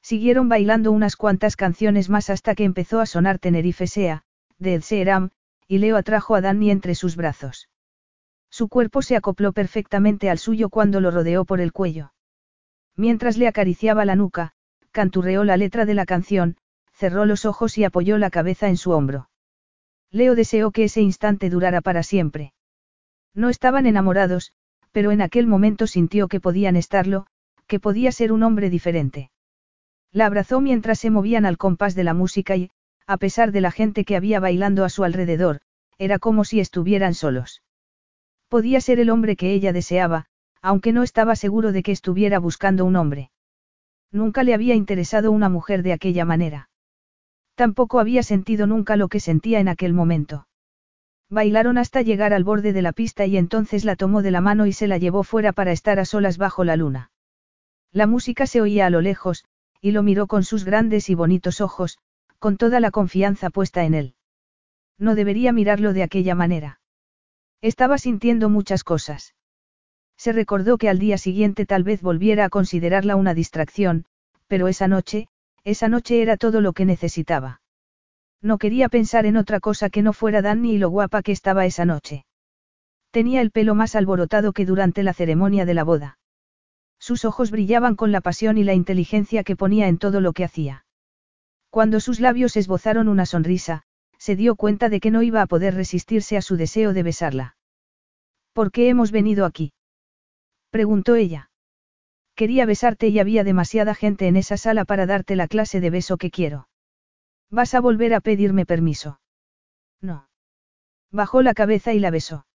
Siguieron 0.01 0.49
bailando 0.49 0.91
unas 0.91 1.15
cuantas 1.15 1.55
canciones 1.55 2.09
más 2.09 2.31
hasta 2.31 2.55
que 2.55 2.63
empezó 2.63 2.99
a 2.99 3.05
sonar 3.05 3.37
Tenerife 3.37 3.85
Sea, 3.85 4.23
de 4.57 4.73
Ed 4.73 4.81
Sheeran, 4.81 5.33
y 5.67 5.77
Leo 5.77 5.97
atrajo 5.97 6.33
a 6.33 6.41
Danny 6.41 6.71
entre 6.71 6.95
sus 6.95 7.15
brazos. 7.15 7.69
Su 8.49 8.69
cuerpo 8.69 9.01
se 9.01 9.15
acopló 9.15 9.53
perfectamente 9.53 10.29
al 10.29 10.39
suyo 10.39 10.69
cuando 10.69 11.01
lo 11.01 11.11
rodeó 11.11 11.45
por 11.45 11.61
el 11.61 11.71
cuello. 11.71 12.13
Mientras 12.95 13.37
le 13.37 13.47
acariciaba 13.47 14.05
la 14.05 14.15
nuca, 14.15 14.53
canturreó 14.91 15.43
la 15.43 15.57
letra 15.57 15.85
de 15.85 15.93
la 15.93 16.05
canción, 16.05 16.57
cerró 16.93 17.25
los 17.25 17.45
ojos 17.45 17.77
y 17.77 17.83
apoyó 17.83 18.17
la 18.17 18.31
cabeza 18.31 18.67
en 18.67 18.77
su 18.77 18.91
hombro. 18.91 19.29
Leo 20.09 20.35
deseó 20.35 20.71
que 20.71 20.85
ese 20.85 21.01
instante 21.01 21.49
durara 21.49 21.81
para 21.81 22.01
siempre. 22.01 22.53
No 23.35 23.49
estaban 23.49 23.85
enamorados, 23.85 24.53
pero 24.91 25.11
en 25.11 25.21
aquel 25.21 25.45
momento 25.45 25.85
sintió 25.85 26.27
que 26.27 26.39
podían 26.39 26.75
estarlo, 26.75 27.27
que 27.67 27.79
podía 27.79 28.11
ser 28.11 28.31
un 28.31 28.41
hombre 28.41 28.71
diferente. 28.71 29.29
La 30.11 30.25
abrazó 30.25 30.61
mientras 30.61 30.97
se 30.97 31.11
movían 31.11 31.45
al 31.45 31.57
compás 31.57 31.93
de 31.93 32.03
la 32.03 32.15
música 32.15 32.55
y, 32.55 32.71
a 33.05 33.17
pesar 33.17 33.51
de 33.51 33.61
la 33.61 33.71
gente 33.71 34.05
que 34.05 34.15
había 34.15 34.39
bailando 34.39 34.83
a 34.83 34.89
su 34.89 35.03
alrededor, 35.03 35.59
era 35.99 36.17
como 36.17 36.45
si 36.45 36.59
estuvieran 36.59 37.13
solos. 37.13 37.61
Podía 38.49 38.81
ser 38.81 38.99
el 38.99 39.09
hombre 39.09 39.35
que 39.35 39.53
ella 39.53 39.73
deseaba, 39.73 40.25
aunque 40.61 40.93
no 40.93 41.03
estaba 41.03 41.35
seguro 41.35 41.71
de 41.71 41.83
que 41.83 41.91
estuviera 41.91 42.39
buscando 42.39 42.85
un 42.85 42.95
hombre. 42.95 43.31
Nunca 44.11 44.43
le 44.43 44.53
había 44.53 44.75
interesado 44.75 45.31
una 45.31 45.49
mujer 45.49 45.83
de 45.83 45.93
aquella 45.93 46.25
manera. 46.25 46.69
Tampoco 47.55 47.99
había 47.99 48.23
sentido 48.23 48.67
nunca 48.67 48.95
lo 48.95 49.09
que 49.09 49.19
sentía 49.19 49.59
en 49.59 49.67
aquel 49.67 49.93
momento. 49.93 50.47
Bailaron 51.29 51.77
hasta 51.77 52.01
llegar 52.01 52.33
al 52.33 52.45
borde 52.45 52.71
de 52.71 52.81
la 52.81 52.93
pista 52.93 53.25
y 53.25 53.35
entonces 53.35 53.83
la 53.83 53.97
tomó 53.97 54.21
de 54.21 54.31
la 54.31 54.39
mano 54.39 54.65
y 54.65 54.71
se 54.71 54.87
la 54.87 54.97
llevó 54.97 55.23
fuera 55.23 55.51
para 55.51 55.73
estar 55.73 55.99
a 55.99 56.05
solas 56.05 56.37
bajo 56.37 56.63
la 56.63 56.77
luna. 56.77 57.11
La 57.91 58.07
música 58.07 58.47
se 58.47 58.61
oía 58.61 58.85
a 58.85 58.89
lo 58.89 59.01
lejos, 59.01 59.43
y 59.81 59.91
lo 59.91 60.03
miró 60.03 60.27
con 60.27 60.43
sus 60.43 60.63
grandes 60.63 61.09
y 61.09 61.15
bonitos 61.15 61.59
ojos, 61.59 61.97
con 62.39 62.55
toda 62.55 62.79
la 62.79 62.91
confianza 62.91 63.49
puesta 63.49 63.83
en 63.83 63.93
él. 63.93 64.15
No 64.97 65.15
debería 65.15 65.51
mirarlo 65.51 65.93
de 65.93 66.03
aquella 66.03 66.35
manera. 66.35 66.79
Estaba 67.61 67.97
sintiendo 67.97 68.49
muchas 68.49 68.83
cosas. 68.83 69.33
Se 70.17 70.31
recordó 70.31 70.77
que 70.77 70.89
al 70.89 70.99
día 70.99 71.17
siguiente 71.17 71.65
tal 71.65 71.83
vez 71.83 72.01
volviera 72.01 72.45
a 72.45 72.49
considerarla 72.49 73.15
una 73.15 73.33
distracción, 73.33 74.05
pero 74.47 74.67
esa 74.67 74.87
noche, 74.87 75.27
esa 75.63 75.87
noche 75.87 76.21
era 76.21 76.37
todo 76.37 76.61
lo 76.61 76.73
que 76.73 76.85
necesitaba. 76.85 77.61
No 78.41 78.57
quería 78.57 78.89
pensar 78.89 79.25
en 79.25 79.37
otra 79.37 79.59
cosa 79.59 79.89
que 79.89 80.01
no 80.01 80.13
fuera 80.13 80.41
Danny 80.41 80.75
y 80.75 80.77
lo 80.77 80.89
guapa 80.89 81.21
que 81.23 81.31
estaba 81.31 81.65
esa 81.65 81.85
noche. 81.85 82.25
Tenía 83.11 83.41
el 83.41 83.51
pelo 83.51 83.73
más 83.73 83.95
alborotado 83.95 84.53
que 84.53 84.65
durante 84.65 85.01
la 85.01 85.13
ceremonia 85.13 85.65
de 85.65 85.73
la 85.73 85.83
boda. 85.83 86.19
Sus 86.99 87.25
ojos 87.25 87.51
brillaban 87.51 87.95
con 87.95 88.11
la 88.11 88.21
pasión 88.21 88.57
y 88.57 88.63
la 88.63 88.73
inteligencia 88.73 89.43
que 89.43 89.55
ponía 89.55 89.87
en 89.87 89.97
todo 89.97 90.21
lo 90.21 90.33
que 90.33 90.43
hacía. 90.43 90.85
Cuando 91.69 91.99
sus 91.99 92.19
labios 92.19 92.57
esbozaron 92.57 93.07
una 93.07 93.25
sonrisa, 93.25 93.83
se 94.27 94.35
dio 94.35 94.57
cuenta 94.57 94.89
de 94.89 94.99
que 94.99 95.09
no 95.09 95.23
iba 95.23 95.41
a 95.41 95.47
poder 95.47 95.73
resistirse 95.73 96.35
a 96.35 96.41
su 96.41 96.57
deseo 96.57 96.91
de 96.91 97.01
besarla. 97.01 97.55
¿Por 98.51 98.73
qué 98.73 98.89
hemos 98.89 99.11
venido 99.11 99.45
aquí? 99.45 99.71
preguntó 100.69 101.15
ella. 101.15 101.49
Quería 102.35 102.65
besarte 102.65 103.07
y 103.07 103.19
había 103.19 103.45
demasiada 103.45 103.95
gente 103.95 104.27
en 104.27 104.35
esa 104.35 104.57
sala 104.57 104.83
para 104.83 105.05
darte 105.05 105.37
la 105.37 105.47
clase 105.47 105.79
de 105.79 105.91
beso 105.91 106.17
que 106.17 106.29
quiero. 106.29 106.67
¿Vas 107.49 107.73
a 107.73 107.79
volver 107.79 108.13
a 108.13 108.19
pedirme 108.19 108.65
permiso? 108.65 109.21
No. 110.01 110.27
Bajó 111.09 111.41
la 111.41 111.53
cabeza 111.53 111.93
y 111.93 111.99
la 111.99 112.11
besó. 112.11 112.45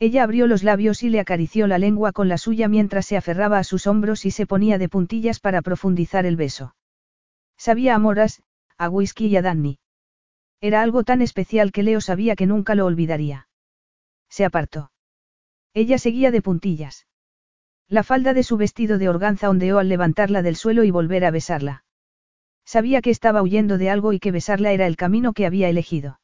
Ella 0.00 0.24
abrió 0.24 0.48
los 0.48 0.64
labios 0.64 1.04
y 1.04 1.10
le 1.10 1.20
acarició 1.20 1.68
la 1.68 1.78
lengua 1.78 2.10
con 2.10 2.28
la 2.28 2.38
suya 2.38 2.66
mientras 2.66 3.06
se 3.06 3.16
aferraba 3.16 3.60
a 3.60 3.62
sus 3.62 3.86
hombros 3.86 4.24
y 4.24 4.32
se 4.32 4.46
ponía 4.48 4.78
de 4.78 4.88
puntillas 4.88 5.38
para 5.38 5.62
profundizar 5.62 6.26
el 6.26 6.34
beso. 6.34 6.74
Sabía 7.56 7.94
a 7.94 8.00
moras, 8.00 8.42
a 8.78 8.88
whisky 8.88 9.26
y 9.28 9.36
a 9.36 9.42
Danny. 9.42 9.78
Era 10.60 10.82
algo 10.82 11.04
tan 11.04 11.22
especial 11.22 11.72
que 11.72 11.82
Leo 11.82 12.00
sabía 12.00 12.34
que 12.34 12.46
nunca 12.46 12.74
lo 12.74 12.86
olvidaría. 12.86 13.48
Se 14.28 14.44
apartó. 14.44 14.90
Ella 15.72 15.98
seguía 15.98 16.30
de 16.30 16.42
puntillas. 16.42 17.06
La 17.88 18.02
falda 18.02 18.34
de 18.34 18.42
su 18.42 18.56
vestido 18.56 18.98
de 18.98 19.08
organza 19.08 19.48
ondeó 19.48 19.78
al 19.78 19.88
levantarla 19.88 20.42
del 20.42 20.56
suelo 20.56 20.84
y 20.84 20.90
volver 20.90 21.24
a 21.24 21.30
besarla. 21.30 21.84
Sabía 22.66 23.00
que 23.00 23.10
estaba 23.10 23.40
huyendo 23.40 23.78
de 23.78 23.88
algo 23.88 24.12
y 24.12 24.18
que 24.18 24.30
besarla 24.30 24.72
era 24.72 24.86
el 24.86 24.96
camino 24.96 25.32
que 25.32 25.46
había 25.46 25.70
elegido. 25.70 26.20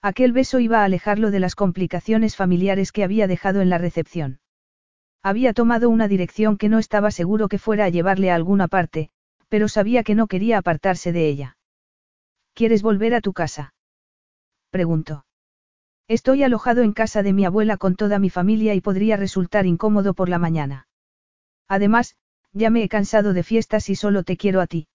Aquel 0.00 0.32
beso 0.32 0.60
iba 0.60 0.80
a 0.80 0.84
alejarlo 0.84 1.30
de 1.30 1.40
las 1.40 1.54
complicaciones 1.54 2.36
familiares 2.36 2.90
que 2.90 3.04
había 3.04 3.26
dejado 3.26 3.60
en 3.60 3.68
la 3.68 3.76
recepción. 3.76 4.40
Había 5.22 5.52
tomado 5.52 5.90
una 5.90 6.08
dirección 6.08 6.56
que 6.56 6.70
no 6.70 6.78
estaba 6.78 7.10
seguro 7.10 7.48
que 7.48 7.58
fuera 7.58 7.84
a 7.84 7.88
llevarle 7.90 8.30
a 8.30 8.34
alguna 8.34 8.68
parte, 8.68 9.10
pero 9.48 9.68
sabía 9.68 10.04
que 10.04 10.14
no 10.14 10.26
quería 10.26 10.56
apartarse 10.56 11.12
de 11.12 11.28
ella. 11.28 11.57
¿Quieres 12.58 12.82
volver 12.82 13.14
a 13.14 13.20
tu 13.20 13.32
casa? 13.32 13.72
Preguntó. 14.70 15.24
Estoy 16.08 16.42
alojado 16.42 16.82
en 16.82 16.92
casa 16.92 17.22
de 17.22 17.32
mi 17.32 17.44
abuela 17.44 17.76
con 17.76 17.94
toda 17.94 18.18
mi 18.18 18.30
familia 18.30 18.74
y 18.74 18.80
podría 18.80 19.16
resultar 19.16 19.64
incómodo 19.64 20.12
por 20.12 20.28
la 20.28 20.40
mañana. 20.40 20.88
Además, 21.68 22.16
ya 22.52 22.70
me 22.70 22.82
he 22.82 22.88
cansado 22.88 23.32
de 23.32 23.44
fiestas 23.44 23.88
y 23.90 23.94
solo 23.94 24.24
te 24.24 24.36
quiero 24.36 24.60
a 24.60 24.66
ti. 24.66 24.88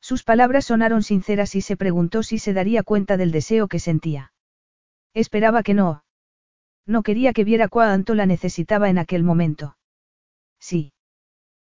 Sus 0.00 0.24
palabras 0.24 0.64
sonaron 0.64 1.04
sinceras 1.04 1.54
y 1.54 1.60
se 1.60 1.76
preguntó 1.76 2.24
si 2.24 2.40
se 2.40 2.54
daría 2.54 2.82
cuenta 2.82 3.16
del 3.16 3.30
deseo 3.30 3.68
que 3.68 3.78
sentía. 3.78 4.32
Esperaba 5.14 5.62
que 5.62 5.74
no. 5.74 6.02
No 6.86 7.04
quería 7.04 7.32
que 7.32 7.44
viera 7.44 7.68
cuánto 7.68 8.16
la 8.16 8.26
necesitaba 8.26 8.90
en 8.90 8.98
aquel 8.98 9.22
momento. 9.22 9.76
Sí. 10.58 10.92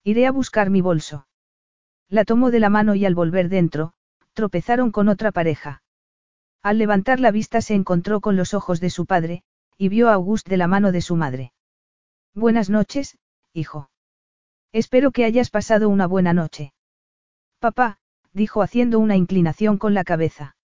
Iré 0.05 0.27
a 0.27 0.31
buscar 0.31 0.69
mi 0.69 0.79
bolso. 0.79 1.27
La 2.07 2.23
tomó 2.23 2.51
de 2.51 2.61
la 2.61 2.69
mano 2.69 2.95
y 2.95 3.03
al 3.05 3.15
volver 3.15 3.49
dentro, 3.49 3.95
tropezaron 4.33 4.91
con 4.91 5.09
otra 5.09 5.31
pareja. 5.31 5.83
Al 6.61 6.77
levantar 6.77 7.19
la 7.19 7.31
vista 7.31 7.61
se 7.61 7.73
encontró 7.73 8.21
con 8.21 8.35
los 8.35 8.53
ojos 8.53 8.79
de 8.79 8.89
su 8.89 9.05
padre, 9.05 9.43
y 9.77 9.89
vio 9.89 10.09
a 10.09 10.13
August 10.13 10.47
de 10.47 10.57
la 10.57 10.67
mano 10.67 10.91
de 10.91 11.01
su 11.01 11.15
madre. 11.15 11.53
Buenas 12.33 12.69
noches, 12.69 13.17
hijo. 13.53 13.89
Espero 14.71 15.11
que 15.11 15.25
hayas 15.25 15.49
pasado 15.49 15.89
una 15.89 16.05
buena 16.05 16.33
noche. 16.33 16.73
Papá, 17.59 17.99
dijo 18.33 18.61
haciendo 18.61 18.99
una 18.99 19.15
inclinación 19.15 19.77
con 19.77 19.93
la 19.93 20.03
cabeza. 20.03 20.55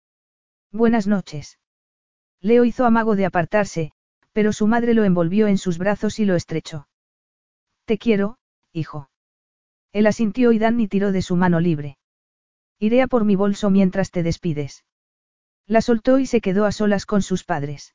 Buenas 0.70 1.06
noches. 1.06 1.58
Leo 2.40 2.64
hizo 2.64 2.84
amago 2.84 3.16
de 3.16 3.26
apartarse, 3.26 3.92
pero 4.32 4.52
su 4.52 4.66
madre 4.66 4.94
lo 4.94 5.04
envolvió 5.04 5.46
en 5.46 5.58
sus 5.58 5.78
brazos 5.78 6.18
y 6.18 6.24
lo 6.24 6.34
estrechó. 6.34 6.88
Te 7.84 7.98
quiero, 7.98 8.38
hijo. 8.72 9.08
Él 9.92 10.06
asintió 10.06 10.52
y 10.52 10.58
Danny 10.58 10.88
tiró 10.88 11.12
de 11.12 11.22
su 11.22 11.36
mano 11.36 11.60
libre. 11.60 11.96
Iré 12.78 13.02
a 13.02 13.06
por 13.06 13.24
mi 13.24 13.36
bolso 13.36 13.70
mientras 13.70 14.10
te 14.10 14.22
despides. 14.22 14.84
La 15.66 15.80
soltó 15.80 16.18
y 16.18 16.26
se 16.26 16.40
quedó 16.40 16.66
a 16.66 16.72
solas 16.72 17.06
con 17.06 17.22
sus 17.22 17.44
padres. 17.44 17.94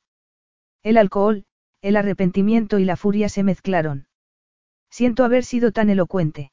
El 0.82 0.96
alcohol, 0.96 1.44
el 1.82 1.96
arrepentimiento 1.96 2.78
y 2.78 2.84
la 2.84 2.96
furia 2.96 3.28
se 3.28 3.42
mezclaron. 3.42 4.08
Siento 4.90 5.24
haber 5.24 5.44
sido 5.44 5.70
tan 5.70 5.88
elocuente. 5.88 6.52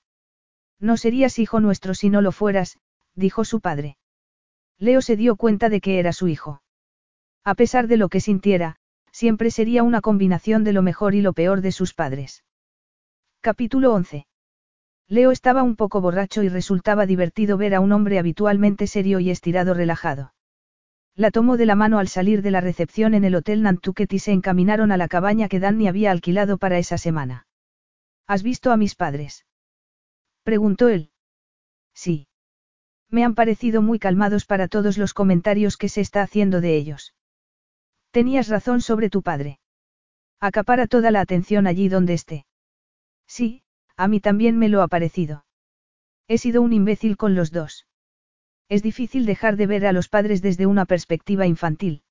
No 0.80 0.97
serías 0.97 1.39
hijo 1.39 1.59
nuestro 1.59 1.95
si 1.95 2.09
no 2.09 2.22
lo 2.22 2.31
fueras, 2.31 2.77
dijo 3.15 3.45
su 3.45 3.61
padre. 3.61 3.97
Leo 4.77 5.01
se 5.01 5.15
dio 5.15 5.35
cuenta 5.35 5.69
de 5.69 5.81
que 5.81 5.97
era 5.97 6.14
su 6.14 6.27
hijo. 6.27 6.61
A 7.43 7.56
pesar 7.56 7.88
de 7.88 7.97
lo 7.97 8.09
que 8.09 8.22
sintiera, 8.22 8.75
siempre 9.11 9.49
sería 9.49 9.81
una 9.81 10.01
combinación 10.01 10.64
de 10.64 10.73
lo 10.73 10.83
mejor 10.83 11.15
y 11.15 11.22
lo 11.22 11.33
peor 11.33 11.61
de 11.61 11.72
sus 11.72 11.95
padres. 11.95 12.43
Capítulo 13.41 13.93
11. 13.93 14.26
Leo 15.10 15.32
estaba 15.32 15.64
un 15.64 15.77
poco 15.77 16.02
borracho 16.02 16.44
y 16.44 16.50
resultaba 16.50 17.06
divertido 17.06 17.58
ver 17.58 17.74
a 17.76 17.80
un 17.80 17.94
hombre 17.94 18.19
habitualmente 18.19 18.88
serio 18.88 19.19
y 19.19 19.30
estirado 19.30 19.74
relajado. 19.74 20.34
La 21.16 21.32
tomó 21.32 21.56
de 21.56 21.66
la 21.66 21.76
mano 21.76 21.98
al 21.98 22.10
salir 22.10 22.42
de 22.42 22.52
la 22.52 22.61
recepción 22.61 23.14
en 23.14 23.24
el 23.24 23.36
Hotel 23.36 23.64
Nantucket 23.64 24.11
y 24.11 24.19
se 24.19 24.34
encaminaron 24.34 24.92
a 24.92 24.98
la 24.98 25.08
cabaña 25.08 25.48
que 25.48 25.60
Danny 25.60 25.88
había 25.88 26.11
alquilado 26.11 26.58
para 26.58 26.77
esa 26.77 26.98
semana. 26.98 27.48
¿Has 28.27 28.44
visto 28.44 28.72
a 28.72 28.77
mis 28.77 28.95
padres? 28.95 29.45
Preguntó 30.44 30.90
él. 30.90 31.11
Sí. 31.94 32.27
Me 33.10 33.24
han 33.24 33.34
parecido 33.34 33.82
muy 33.82 34.00
calmados 34.00 34.45
para 34.45 34.68
todos 34.68 34.98
los 34.98 35.14
comentarios 35.14 35.77
que 35.77 35.88
se 35.88 36.02
está 36.02 36.22
haciendo 36.22 36.60
de 36.60 36.76
ellos. 36.76 37.16
Tenías 38.11 38.50
razón 38.50 38.82
sobre 38.82 39.10
tu 39.10 39.22
padre. 39.22 39.60
Acapara 40.42 40.86
toda 40.86 41.11
la 41.11 41.22
atención 41.22 41.66
allí 41.66 41.88
donde 41.88 42.14
esté. 42.14 42.45
Sí, 43.26 43.64
a 43.98 44.08
mí 44.08 44.19
también 44.19 44.58
me 44.58 44.69
lo 44.69 44.82
ha 44.82 44.88
parecido. 44.88 45.45
He 46.27 46.38
sido 46.38 46.61
un 46.61 46.72
imbécil 46.72 47.17
con 47.17 47.35
los 47.35 47.51
dos. 47.51 47.88
Es 48.69 48.84
difícil 48.84 49.26
dejar 49.26 49.58
de 49.58 49.67
ver 49.67 49.85
a 49.85 49.93
los 49.93 50.08
padres 50.08 50.42
desde 50.42 50.66
una 50.67 50.85
perspectiva 50.85 51.48
infantil. 51.48 52.03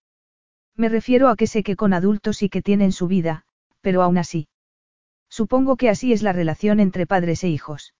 Me 0.75 0.89
refiero 0.89 1.29
a 1.29 1.37
que 1.37 1.47
sé 1.47 1.63
que 1.63 1.77
con 1.77 1.93
adultos 1.93 2.43
y 2.43 2.49
que 2.49 2.63
tienen 2.63 2.93
su 2.93 3.07
vida, 3.07 3.45
pero 3.81 4.03
aún 4.03 4.19
así. 4.19 4.49
Supongo 5.29 5.77
que 5.77 5.89
así 5.89 6.13
es 6.13 6.23
la 6.23 6.33
relación 6.33 6.81
entre 6.81 7.07
padres 7.07 7.45
e 7.45 7.49
hijos. 7.49 7.95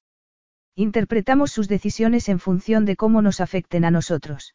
Interpretamos 0.75 1.53
sus 1.53 1.69
decisiones 1.69 2.29
en 2.29 2.39
función 2.39 2.85
de 2.85 2.97
cómo 2.97 3.23
nos 3.23 3.41
afecten 3.41 3.85
a 3.85 3.91
nosotros. 3.91 4.55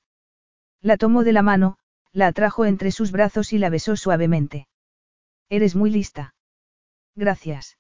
La 0.81 0.97
tomó 0.97 1.23
de 1.23 1.33
la 1.33 1.41
mano, 1.41 1.77
la 2.11 2.27
atrajo 2.27 2.65
entre 2.65 2.91
sus 2.91 3.11
brazos 3.11 3.53
y 3.53 3.57
la 3.57 3.69
besó 3.69 3.95
suavemente. 3.95 4.67
Eres 5.49 5.75
muy 5.75 5.89
lista. 5.89 6.35
Gracias. 7.15 7.77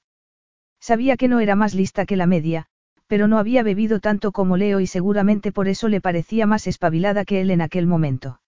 Sabía 0.81 1.15
que 1.15 1.27
no 1.27 1.39
era 1.39 1.55
más 1.55 1.75
lista 1.75 2.05
que 2.05 2.17
la 2.17 2.25
media, 2.25 2.65
pero 3.05 3.27
no 3.27 3.37
había 3.37 3.61
bebido 3.61 3.99
tanto 3.99 4.31
como 4.31 4.57
Leo 4.57 4.79
y 4.79 4.87
seguramente 4.87 5.51
por 5.51 5.67
eso 5.67 5.87
le 5.87 6.01
parecía 6.01 6.47
más 6.47 6.65
espabilada 6.65 7.23
que 7.23 7.39
él 7.39 7.51
en 7.51 7.61
aquel 7.61 7.85
momento. 7.85 8.41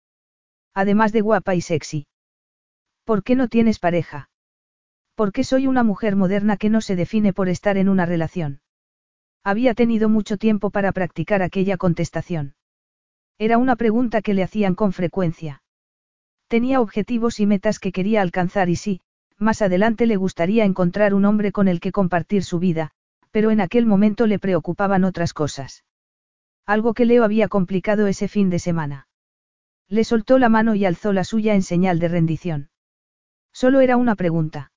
Además 0.74 1.12
de 1.12 1.22
guapa 1.22 1.54
y 1.54 1.62
sexy. 1.62 2.08
¿Por 3.04 3.24
qué 3.24 3.36
no 3.36 3.48
tienes 3.50 3.78
pareja? 3.78 4.30
Porque 5.16 5.44
soy 5.44 5.68
una 5.68 5.84
mujer 5.84 6.16
moderna 6.16 6.58
que 6.58 6.70
no 6.70 6.82
se 6.82 6.96
define 6.96 7.34
por 7.34 7.50
estar 7.50 7.78
en 7.78 7.88
una 7.88 8.08
relación. 8.08 8.62
Había 9.44 9.76
tenido 9.76 10.10
mucho 10.10 10.38
tiempo 10.38 10.72
para 10.72 10.92
practicar 10.92 11.44
aquella 11.44 11.78
contestación. 11.78 12.56
Era 13.38 13.60
una 13.60 13.76
pregunta 13.76 14.22
que 14.22 14.34
le 14.34 14.42
hacían 14.42 14.74
con 14.74 14.92
frecuencia. 14.92 15.62
Tenía 16.48 16.82
objetivos 16.82 17.40
y 17.40 17.46
metas 17.46 17.80
que 17.80 17.92
quería 17.92 18.22
alcanzar 18.22 18.70
y 18.70 18.76
sí, 18.76 19.02
más 19.38 19.62
adelante 19.62 20.06
le 20.06 20.16
gustaría 20.16 20.66
encontrar 20.66 21.14
un 21.14 21.26
hombre 21.26 21.52
con 21.52 21.68
el 21.68 21.80
que 21.80 21.92
compartir 21.92 22.44
su 22.44 22.60
vida, 22.60 22.92
pero 23.32 23.52
en 23.52 23.62
aquel 23.62 23.86
momento 23.86 24.28
le 24.28 24.40
preocupaban 24.40 25.04
otras 25.04 25.34
cosas. 25.34 25.84
Algo 26.66 26.94
que 26.94 27.06
Leo 27.06 27.24
había 27.24 27.48
complicado 27.48 28.08
ese 28.08 28.28
fin 28.28 28.50
de 28.50 28.60
semana. 28.60 29.08
Le 29.90 30.04
soltó 30.04 30.40
la 30.40 30.50
mano 30.50 30.76
y 30.76 30.86
alzó 30.86 31.14
la 31.14 31.24
suya 31.24 31.56
en 31.56 31.62
señal 31.62 32.00
de 32.00 32.08
rendición. 32.08 32.70
Solo 33.52 33.82
era 33.82 33.98
una 33.98 34.16
pregunta. 34.16 34.72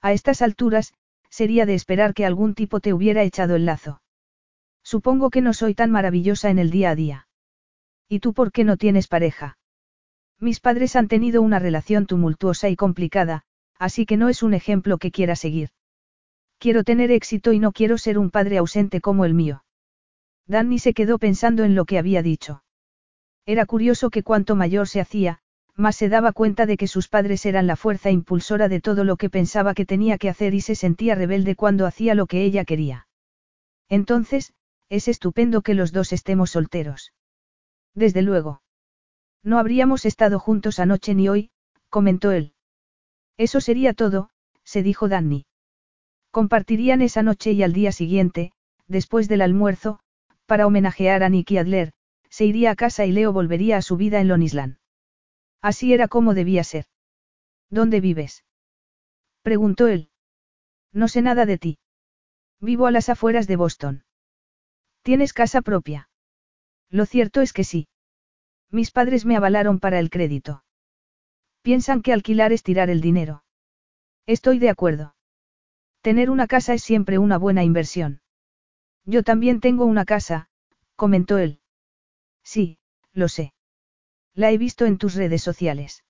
A 0.00 0.12
estas 0.12 0.42
alturas, 0.42 0.94
sería 1.28 1.66
de 1.66 1.74
esperar 1.74 2.14
que 2.14 2.26
algún 2.26 2.54
tipo 2.54 2.80
te 2.80 2.92
hubiera 2.92 3.22
echado 3.22 3.56
el 3.56 3.66
lazo. 3.66 4.02
Supongo 4.82 5.30
que 5.30 5.40
no 5.40 5.52
soy 5.52 5.74
tan 5.74 5.90
maravillosa 5.90 6.50
en 6.50 6.58
el 6.58 6.70
día 6.70 6.90
a 6.90 6.94
día. 6.94 7.28
¿Y 8.08 8.20
tú 8.20 8.34
por 8.34 8.52
qué 8.52 8.64
no 8.64 8.76
tienes 8.76 9.06
pareja? 9.06 9.58
Mis 10.38 10.60
padres 10.60 10.96
han 10.96 11.08
tenido 11.08 11.40
una 11.40 11.58
relación 11.58 12.06
tumultuosa 12.06 12.68
y 12.68 12.76
complicada, 12.76 13.44
así 13.82 14.06
que 14.06 14.16
no 14.16 14.28
es 14.28 14.44
un 14.44 14.54
ejemplo 14.54 14.96
que 14.96 15.10
quiera 15.10 15.34
seguir. 15.34 15.70
Quiero 16.58 16.84
tener 16.84 17.10
éxito 17.10 17.52
y 17.52 17.58
no 17.58 17.72
quiero 17.72 17.98
ser 17.98 18.16
un 18.16 18.30
padre 18.30 18.58
ausente 18.58 19.00
como 19.00 19.24
el 19.24 19.34
mío. 19.34 19.64
Danny 20.46 20.78
se 20.78 20.94
quedó 20.94 21.18
pensando 21.18 21.64
en 21.64 21.74
lo 21.74 21.84
que 21.84 21.98
había 21.98 22.22
dicho. 22.22 22.62
Era 23.44 23.66
curioso 23.66 24.10
que 24.10 24.22
cuanto 24.22 24.54
mayor 24.54 24.86
se 24.86 25.00
hacía, 25.00 25.40
más 25.74 25.96
se 25.96 26.08
daba 26.08 26.30
cuenta 26.30 26.64
de 26.64 26.76
que 26.76 26.86
sus 26.86 27.08
padres 27.08 27.44
eran 27.44 27.66
la 27.66 27.74
fuerza 27.74 28.12
impulsora 28.12 28.68
de 28.68 28.80
todo 28.80 29.02
lo 29.02 29.16
que 29.16 29.30
pensaba 29.30 29.74
que 29.74 29.84
tenía 29.84 30.16
que 30.16 30.28
hacer 30.28 30.54
y 30.54 30.60
se 30.60 30.76
sentía 30.76 31.16
rebelde 31.16 31.56
cuando 31.56 31.84
hacía 31.84 32.14
lo 32.14 32.26
que 32.26 32.44
ella 32.44 32.64
quería. 32.64 33.08
Entonces, 33.88 34.52
es 34.90 35.08
estupendo 35.08 35.62
que 35.62 35.74
los 35.74 35.90
dos 35.90 36.12
estemos 36.12 36.50
solteros. 36.50 37.12
Desde 37.96 38.22
luego. 38.22 38.62
No 39.42 39.58
habríamos 39.58 40.04
estado 40.04 40.38
juntos 40.38 40.78
anoche 40.78 41.16
ni 41.16 41.28
hoy, 41.28 41.50
comentó 41.88 42.30
él. 42.30 42.51
Eso 43.42 43.60
sería 43.60 43.92
todo, 43.92 44.30
se 44.62 44.84
dijo 44.84 45.08
Danny. 45.08 45.46
Compartirían 46.30 47.02
esa 47.02 47.24
noche 47.24 47.50
y 47.50 47.64
al 47.64 47.72
día 47.72 47.90
siguiente, 47.90 48.52
después 48.86 49.26
del 49.26 49.42
almuerzo, 49.42 49.98
para 50.46 50.64
homenajear 50.64 51.24
a 51.24 51.28
Nicky 51.28 51.58
Adler, 51.58 51.92
se 52.30 52.44
iría 52.44 52.70
a 52.70 52.76
casa 52.76 53.04
y 53.04 53.10
Leo 53.10 53.32
volvería 53.32 53.78
a 53.78 53.82
su 53.82 53.96
vida 53.96 54.20
en 54.20 54.28
Lonisland. 54.28 54.76
Así 55.60 55.92
era 55.92 56.06
como 56.06 56.34
debía 56.34 56.62
ser. 56.62 56.84
¿Dónde 57.68 58.00
vives? 58.00 58.44
preguntó 59.42 59.88
él. 59.88 60.10
No 60.92 61.08
sé 61.08 61.20
nada 61.20 61.44
de 61.44 61.58
ti. 61.58 61.78
Vivo 62.60 62.86
a 62.86 62.92
las 62.92 63.08
afueras 63.08 63.48
de 63.48 63.56
Boston. 63.56 64.04
¿Tienes 65.02 65.32
casa 65.32 65.62
propia? 65.62 66.08
Lo 66.90 67.06
cierto 67.06 67.40
es 67.40 67.52
que 67.52 67.64
sí. 67.64 67.88
Mis 68.70 68.92
padres 68.92 69.24
me 69.24 69.36
avalaron 69.36 69.80
para 69.80 69.98
el 69.98 70.10
crédito. 70.10 70.62
Piensan 71.62 72.02
que 72.02 72.12
alquilar 72.12 72.52
es 72.52 72.64
tirar 72.64 72.90
el 72.90 73.00
dinero. 73.00 73.44
Estoy 74.26 74.58
de 74.58 74.68
acuerdo. 74.68 75.14
Tener 76.00 76.28
una 76.28 76.48
casa 76.48 76.74
es 76.74 76.82
siempre 76.82 77.18
una 77.18 77.38
buena 77.38 77.62
inversión. 77.62 78.20
Yo 79.04 79.22
también 79.22 79.60
tengo 79.60 79.84
una 79.84 80.04
casa, 80.04 80.48
comentó 80.96 81.38
él. 81.38 81.60
Sí, 82.42 82.78
lo 83.12 83.28
sé. 83.28 83.54
La 84.34 84.50
he 84.50 84.58
visto 84.58 84.86
en 84.86 84.98
tus 84.98 85.14
redes 85.14 85.42
sociales. 85.42 86.04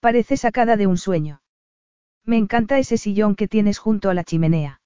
Parece 0.00 0.36
sacada 0.36 0.76
de 0.76 0.86
un 0.86 0.98
sueño. 0.98 1.42
Me 2.24 2.36
encanta 2.36 2.78
ese 2.78 2.98
sillón 2.98 3.36
que 3.36 3.48
tienes 3.48 3.78
junto 3.78 4.10
a 4.10 4.14
la 4.14 4.24
chimenea. 4.24 4.80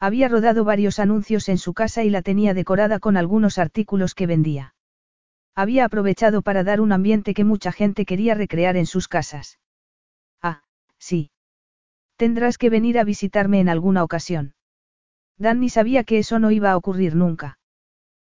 Había 0.00 0.28
rodado 0.28 0.64
varios 0.64 0.98
anuncios 0.98 1.48
en 1.48 1.58
su 1.58 1.74
casa 1.74 2.02
y 2.02 2.10
la 2.10 2.22
tenía 2.22 2.54
decorada 2.54 2.98
con 2.98 3.16
algunos 3.16 3.58
artículos 3.58 4.14
que 4.14 4.26
vendía. 4.26 4.74
Había 5.58 5.86
aprovechado 5.86 6.42
para 6.42 6.62
dar 6.62 6.80
un 6.80 6.92
ambiente 6.92 7.34
que 7.34 7.42
mucha 7.42 7.72
gente 7.72 8.04
quería 8.04 8.36
recrear 8.36 8.76
en 8.76 8.86
sus 8.86 9.08
casas. 9.08 9.58
Ah, 10.40 10.62
sí. 10.98 11.32
Tendrás 12.16 12.58
que 12.58 12.70
venir 12.70 12.96
a 12.96 13.02
visitarme 13.02 13.58
en 13.58 13.68
alguna 13.68 14.04
ocasión. 14.04 14.54
Danny 15.36 15.68
sabía 15.68 16.04
que 16.04 16.18
eso 16.20 16.38
no 16.38 16.52
iba 16.52 16.70
a 16.70 16.76
ocurrir 16.76 17.16
nunca. 17.16 17.58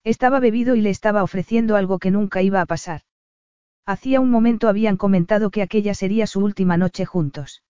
Estaba 0.02 0.41
bebido 0.41 0.75
y 0.75 0.81
le 0.81 0.91
estaba 0.91 1.23
ofreciendo 1.23 1.76
algo 1.76 2.01
que 2.01 2.10
nunca 2.10 2.42
iba 2.42 2.60
a 2.60 2.67
pasar. 2.67 3.02
Hacía 3.86 4.18
un 4.20 4.33
momento 4.33 4.68
habían 4.68 4.97
comentado 4.97 5.52
que 5.52 5.62
aquella 5.62 5.94
sería 5.94 6.26
su 6.26 6.41
última 6.41 6.76
noche 6.76 7.07
juntos. 7.07 7.62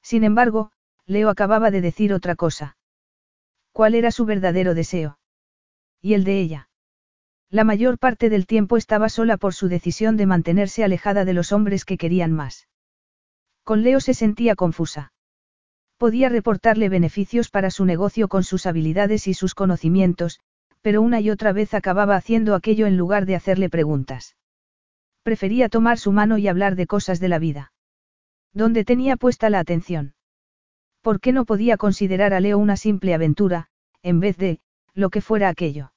Sin 0.00 0.24
embargo, 0.24 0.72
Leo 1.04 1.28
acababa 1.28 1.70
de 1.70 1.82
decir 1.82 2.14
otra 2.14 2.34
cosa. 2.34 2.78
¿Cuál 3.72 3.94
era 3.94 4.10
su 4.10 4.24
verdadero 4.24 4.72
deseo? 4.72 5.18
Y 6.00 6.14
el 6.14 6.24
de 6.24 6.40
ella. 6.40 6.69
La 7.52 7.64
mayor 7.64 7.98
parte 7.98 8.30
del 8.30 8.46
tiempo 8.46 8.76
estaba 8.76 9.08
sola 9.08 9.36
por 9.36 9.54
su 9.54 9.66
decisión 9.66 10.16
de 10.16 10.24
mantenerse 10.24 10.84
alejada 10.84 11.24
de 11.24 11.32
los 11.32 11.50
hombres 11.50 11.84
que 11.84 11.98
querían 11.98 12.32
más. 12.32 12.68
Con 13.64 13.82
Leo 13.82 13.98
se 13.98 14.14
sentía 14.14 14.54
confusa. 14.54 15.12
Podía 15.96 16.28
reportarle 16.28 16.88
beneficios 16.88 17.50
para 17.50 17.70
su 17.70 17.84
negocio 17.84 18.28
con 18.28 18.44
sus 18.44 18.66
habilidades 18.66 19.26
y 19.26 19.34
sus 19.34 19.54
conocimientos, 19.54 20.38
pero 20.80 21.02
una 21.02 21.20
y 21.20 21.28
otra 21.28 21.52
vez 21.52 21.74
acababa 21.74 22.14
haciendo 22.14 22.54
aquello 22.54 22.86
en 22.86 22.96
lugar 22.96 23.26
de 23.26 23.34
hacerle 23.34 23.68
preguntas. 23.68 24.36
Prefería 25.24 25.68
tomar 25.68 25.98
su 25.98 26.12
mano 26.12 26.38
y 26.38 26.46
hablar 26.46 26.76
de 26.76 26.86
cosas 26.86 27.18
de 27.18 27.28
la 27.28 27.40
vida. 27.40 27.72
¿Dónde 28.52 28.84
tenía 28.84 29.16
puesta 29.16 29.50
la 29.50 29.58
atención? 29.58 30.14
¿Por 31.02 31.20
qué 31.20 31.32
no 31.32 31.44
podía 31.44 31.76
considerar 31.76 32.32
a 32.32 32.40
Leo 32.40 32.58
una 32.58 32.76
simple 32.76 33.12
aventura, 33.12 33.68
en 34.02 34.20
vez 34.20 34.36
de, 34.36 34.60
lo 34.94 35.10
que 35.10 35.20
fuera 35.20 35.48
aquello? 35.48 35.92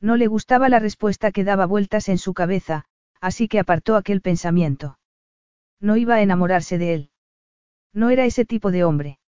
No 0.00 0.16
le 0.16 0.26
gustaba 0.26 0.68
la 0.68 0.78
respuesta 0.78 1.32
que 1.32 1.44
daba 1.44 1.66
vueltas 1.66 2.08
en 2.08 2.18
su 2.18 2.34
cabeza, 2.34 2.84
así 3.20 3.48
que 3.48 3.58
apartó 3.58 3.96
aquel 3.96 4.20
pensamiento. 4.20 4.98
No 5.80 5.96
iba 5.96 6.16
a 6.16 6.22
enamorarse 6.22 6.78
de 6.78 6.94
él. 6.94 7.10
No 7.92 8.10
era 8.10 8.24
ese 8.24 8.44
tipo 8.44 8.70
de 8.70 8.84
hombre. 8.84 9.18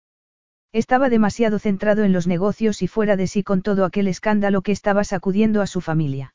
Estaba 0.73 1.09
demasiado 1.09 1.59
centrado 1.59 2.05
en 2.05 2.13
los 2.13 2.27
negocios 2.27 2.83
y 2.83 2.89
fuera 2.89 3.17
de 3.17 3.27
sí 3.27 3.43
con 3.43 3.63
todo 3.63 3.85
aquel 3.85 4.07
escándalo 4.07 4.61
que 4.61 4.73
estaba 4.73 5.05
sacudiendo 5.05 5.63
a 5.63 5.67
su 5.67 5.81
familia. 5.81 6.35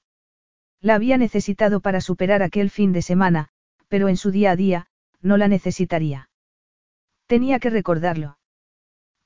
La 0.82 0.96
había 0.96 1.18
necesitado 1.18 1.80
para 1.80 2.02
superar 2.02 2.42
aquel 2.42 2.70
fin 2.70 2.92
de 2.92 3.04
semana, 3.04 3.50
pero 3.88 4.10
en 4.10 4.18
su 4.18 4.32
día 4.32 4.52
a 4.52 4.56
día, 4.56 4.88
no 5.22 5.38
la 5.38 5.48
necesitaría. 5.48 6.30
Tenía 7.28 7.60
que 7.60 7.70
recordarlo. 7.70 8.38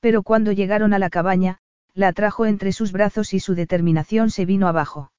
Pero 0.00 0.22
cuando 0.22 0.52
llegaron 0.52 0.92
a 0.92 0.98
la 0.98 1.10
cabaña, 1.10 1.58
la 1.98 2.08
atrajo 2.08 2.46
entre 2.46 2.70
sus 2.70 2.92
brazos 2.92 3.34
y 3.34 3.40
su 3.40 3.56
determinación 3.56 4.30
se 4.30 4.44
vino 4.44 4.68
abajo. 4.68 5.10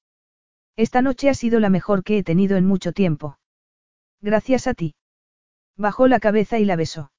Esta 0.76 1.02
noche 1.02 1.28
ha 1.28 1.34
sido 1.34 1.60
la 1.60 1.68
mejor 1.68 2.02
que 2.02 2.16
he 2.16 2.22
tenido 2.22 2.56
en 2.56 2.64
mucho 2.64 2.92
tiempo. 2.92 3.38
Gracias 4.22 4.66
a 4.66 4.72
ti. 4.72 4.94
Bajó 5.76 6.08
la 6.08 6.20
cabeza 6.20 6.58
y 6.58 6.64
la 6.64 6.76
besó. 6.76 7.12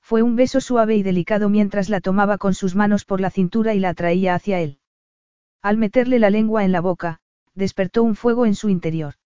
Fue 0.00 0.22
un 0.22 0.36
beso 0.36 0.62
suave 0.62 0.96
y 0.96 1.02
delicado 1.02 1.50
mientras 1.50 1.90
la 1.90 2.00
tomaba 2.00 2.38
con 2.38 2.54
sus 2.54 2.74
manos 2.76 3.04
por 3.04 3.20
la 3.20 3.28
cintura 3.28 3.74
y 3.74 3.78
la 3.78 3.90
atraía 3.90 4.34
hacia 4.34 4.58
él. 4.60 4.78
Al 5.60 5.76
meterle 5.76 6.18
la 6.18 6.30
lengua 6.30 6.64
en 6.64 6.72
la 6.72 6.80
boca, 6.80 7.20
despertó 7.54 8.02
un 8.02 8.16
fuego 8.16 8.46
en 8.46 8.54
su 8.54 8.70
interior. 8.70 9.16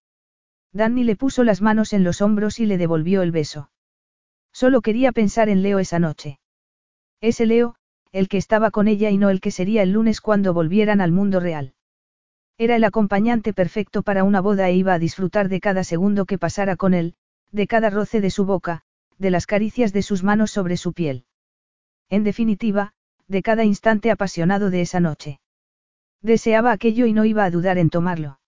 Danny 0.73 1.05
le 1.05 1.15
puso 1.15 1.45
las 1.45 1.63
manos 1.63 1.93
en 1.93 2.03
los 2.03 2.21
hombros 2.21 2.59
y 2.59 2.67
le 2.67 2.79
devolvió 2.79 3.23
el 3.23 3.31
beso. 3.31 3.71
Solo 4.53 4.81
quería 4.81 5.13
pensar 5.13 5.49
en 5.49 5.63
Leo 5.63 5.79
esa 5.79 6.01
noche. 6.01 6.41
Ese 7.21 7.47
Leo, 7.47 7.77
el 8.13 8.29
que 8.29 8.37
estaba 8.37 8.71
con 8.71 8.89
ella 8.89 9.11
y 9.11 9.17
no 9.17 9.31
el 9.31 9.41
que 9.41 9.51
sería 9.51 9.83
el 9.83 9.93
lunes 9.93 10.21
cuando 10.21 10.53
volvieran 10.53 11.01
al 11.01 11.13
mundo 11.13 11.41
real. 11.41 11.73
Era 12.59 12.77
el 12.77 12.85
acompañante 12.85 13.55
perfecto 13.55 14.03
para 14.03 14.23
una 14.23 14.41
boda 14.41 14.69
e 14.69 14.75
iba 14.75 14.93
a 14.93 14.99
disfrutar 14.99 15.49
de 15.49 15.61
cada 15.61 15.83
segundo 15.83 16.27
que 16.27 16.39
pasara 16.39 16.77
con 16.77 16.93
él, 16.93 17.15
de 17.51 17.67
cada 17.67 17.89
roce 17.91 18.21
de 18.21 18.31
su 18.31 18.45
boca, 18.45 18.83
de 19.19 19.31
las 19.31 19.47
caricias 19.47 19.93
de 19.93 20.03
sus 20.03 20.23
manos 20.23 20.51
sobre 20.51 20.77
su 20.77 20.93
piel. 20.93 21.25
En 22.11 22.25
definitiva, 22.25 22.93
de 23.29 23.43
cada 23.43 23.65
instante 23.65 24.11
apasionado 24.11 24.69
de 24.69 24.83
esa 24.83 25.01
noche. 25.01 25.41
Deseaba 26.21 26.73
aquello 26.73 27.07
y 27.07 27.15
no 27.15 27.25
iba 27.25 27.45
a 27.45 27.51
dudar 27.51 27.79
en 27.79 27.89
tomarlo. 27.89 28.39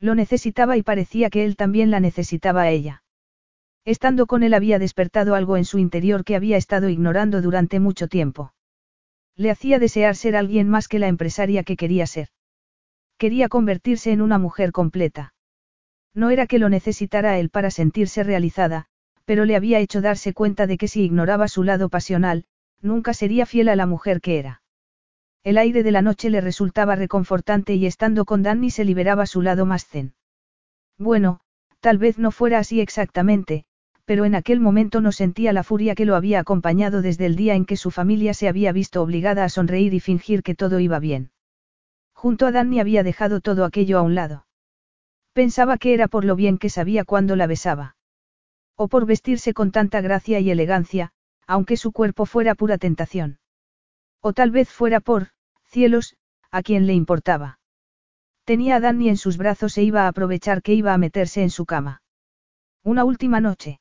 Lo 0.00 0.14
necesitaba 0.14 0.76
y 0.76 0.82
parecía 0.82 1.30
que 1.30 1.44
él 1.44 1.56
también 1.56 1.90
la 1.90 2.00
necesitaba 2.00 2.62
a 2.62 2.70
ella. 2.70 3.04
Estando 3.84 4.26
con 4.26 4.42
él 4.42 4.54
había 4.54 4.78
despertado 4.78 5.34
algo 5.34 5.56
en 5.56 5.64
su 5.64 5.78
interior 5.78 6.24
que 6.24 6.36
había 6.36 6.56
estado 6.56 6.88
ignorando 6.88 7.40
durante 7.40 7.80
mucho 7.80 8.08
tiempo. 8.08 8.52
Le 9.36 9.50
hacía 9.50 9.78
desear 9.78 10.16
ser 10.16 10.36
alguien 10.36 10.68
más 10.68 10.88
que 10.88 10.98
la 10.98 11.08
empresaria 11.08 11.62
que 11.64 11.76
quería 11.76 12.06
ser. 12.06 12.28
Quería 13.18 13.48
convertirse 13.48 14.12
en 14.12 14.20
una 14.20 14.38
mujer 14.38 14.72
completa. 14.72 15.34
No 16.14 16.30
era 16.30 16.46
que 16.46 16.58
lo 16.58 16.68
necesitara 16.68 17.38
él 17.38 17.50
para 17.50 17.70
sentirse 17.70 18.22
realizada, 18.22 18.86
pero 19.24 19.44
le 19.44 19.56
había 19.56 19.78
hecho 19.78 20.00
darse 20.00 20.32
cuenta 20.32 20.66
de 20.66 20.76
que 20.76 20.88
si 20.88 21.02
ignoraba 21.02 21.48
su 21.48 21.62
lado 21.62 21.88
pasional, 21.88 22.44
nunca 22.80 23.14
sería 23.14 23.46
fiel 23.46 23.68
a 23.68 23.76
la 23.76 23.86
mujer 23.86 24.20
que 24.20 24.38
era. 24.38 24.62
El 25.42 25.56
aire 25.56 25.82
de 25.82 25.90
la 25.90 26.02
noche 26.02 26.30
le 26.30 26.40
resultaba 26.40 26.96
reconfortante 26.96 27.74
y 27.74 27.86
estando 27.86 28.24
con 28.24 28.42
Danny 28.42 28.70
se 28.70 28.84
liberaba 28.84 29.26
su 29.26 29.40
lado 29.40 29.64
más 29.66 29.86
zen. 29.86 30.14
Bueno, 30.98 31.40
tal 31.80 31.98
vez 31.98 32.18
no 32.18 32.30
fuera 32.30 32.58
así 32.58 32.80
exactamente, 32.80 33.64
pero 34.04 34.24
en 34.24 34.34
aquel 34.34 34.60
momento 34.60 35.00
no 35.00 35.12
sentía 35.12 35.52
la 35.52 35.62
furia 35.62 35.94
que 35.94 36.04
lo 36.04 36.16
había 36.16 36.40
acompañado 36.40 37.02
desde 37.02 37.26
el 37.26 37.36
día 37.36 37.54
en 37.54 37.64
que 37.64 37.76
su 37.76 37.90
familia 37.90 38.34
se 38.34 38.48
había 38.48 38.72
visto 38.72 39.02
obligada 39.02 39.44
a 39.44 39.48
sonreír 39.48 39.94
y 39.94 40.00
fingir 40.00 40.42
que 40.42 40.54
todo 40.54 40.80
iba 40.80 40.98
bien. 40.98 41.30
Junto 42.12 42.46
a 42.46 42.52
Danny 42.52 42.80
había 42.80 43.02
dejado 43.02 43.40
todo 43.40 43.64
aquello 43.64 43.98
a 43.98 44.02
un 44.02 44.14
lado. 44.14 44.46
Pensaba 45.32 45.78
que 45.78 45.94
era 45.94 46.08
por 46.08 46.24
lo 46.24 46.36
bien 46.36 46.58
que 46.58 46.68
sabía 46.68 47.04
cuando 47.04 47.36
la 47.36 47.46
besaba. 47.46 47.96
O 48.76 48.88
por 48.88 49.06
vestirse 49.06 49.54
con 49.54 49.72
tanta 49.72 50.00
gracia 50.00 50.40
y 50.40 50.50
elegancia, 50.50 51.12
aunque 51.46 51.76
su 51.76 51.92
cuerpo 51.92 52.26
fuera 52.26 52.54
pura 52.54 52.78
tentación. 52.78 53.38
O 54.20 54.32
tal 54.32 54.50
vez 54.50 54.68
fuera 54.68 55.00
por, 55.00 55.28
cielos, 55.64 56.16
a 56.50 56.62
quien 56.62 56.86
le 56.86 56.94
importaba. 56.94 57.58
Tenía 58.44 58.76
a 58.76 58.80
Danny 58.80 59.08
en 59.08 59.16
sus 59.16 59.36
brazos 59.36 59.78
e 59.78 59.82
iba 59.82 60.04
a 60.04 60.08
aprovechar 60.08 60.62
que 60.62 60.74
iba 60.74 60.92
a 60.92 60.98
meterse 60.98 61.42
en 61.42 61.50
su 61.50 61.66
cama. 61.66 62.02
Una 62.82 63.04
última 63.04 63.40
noche. 63.40 63.80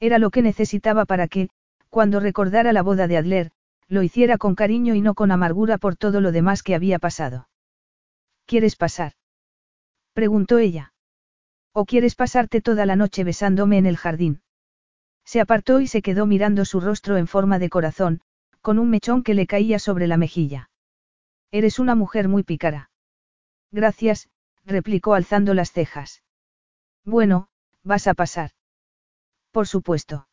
Era 0.00 0.18
lo 0.18 0.30
que 0.30 0.42
necesitaba 0.42 1.04
para 1.04 1.28
que, 1.28 1.48
cuando 1.90 2.20
recordara 2.20 2.72
la 2.72 2.82
boda 2.82 3.08
de 3.08 3.16
Adler, 3.16 3.50
lo 3.88 4.02
hiciera 4.02 4.38
con 4.38 4.54
cariño 4.54 4.94
y 4.94 5.00
no 5.00 5.14
con 5.14 5.30
amargura 5.30 5.78
por 5.78 5.96
todo 5.96 6.20
lo 6.20 6.30
demás 6.30 6.62
que 6.62 6.74
había 6.74 6.98
pasado. 6.98 7.48
¿Quieres 8.46 8.76
pasar? 8.76 9.12
preguntó 10.12 10.58
ella. 10.58 10.92
¿O 11.72 11.84
quieres 11.84 12.14
pasarte 12.14 12.60
toda 12.60 12.86
la 12.86 12.96
noche 12.96 13.24
besándome 13.24 13.78
en 13.78 13.86
el 13.86 13.96
jardín? 13.96 14.42
Se 15.24 15.40
apartó 15.40 15.80
y 15.80 15.86
se 15.86 16.02
quedó 16.02 16.26
mirando 16.26 16.64
su 16.64 16.80
rostro 16.80 17.16
en 17.16 17.26
forma 17.26 17.58
de 17.58 17.68
corazón, 17.68 18.20
con 18.62 18.78
un 18.78 18.90
mechón 18.90 19.22
que 19.22 19.34
le 19.34 19.46
caía 19.46 19.78
sobre 19.78 20.06
la 20.06 20.16
mejilla. 20.16 20.70
Eres 21.50 21.78
una 21.78 21.94
mujer 21.94 22.28
muy 22.28 22.42
pícara. 22.42 22.90
Gracias, 23.70 24.28
replicó 24.64 25.14
alzando 25.14 25.54
las 25.54 25.72
cejas. 25.72 26.22
Bueno, 27.04 27.48
vas 27.82 28.06
a 28.06 28.14
pasar. 28.14 28.50
Por 29.50 29.66
supuesto. 29.66 30.28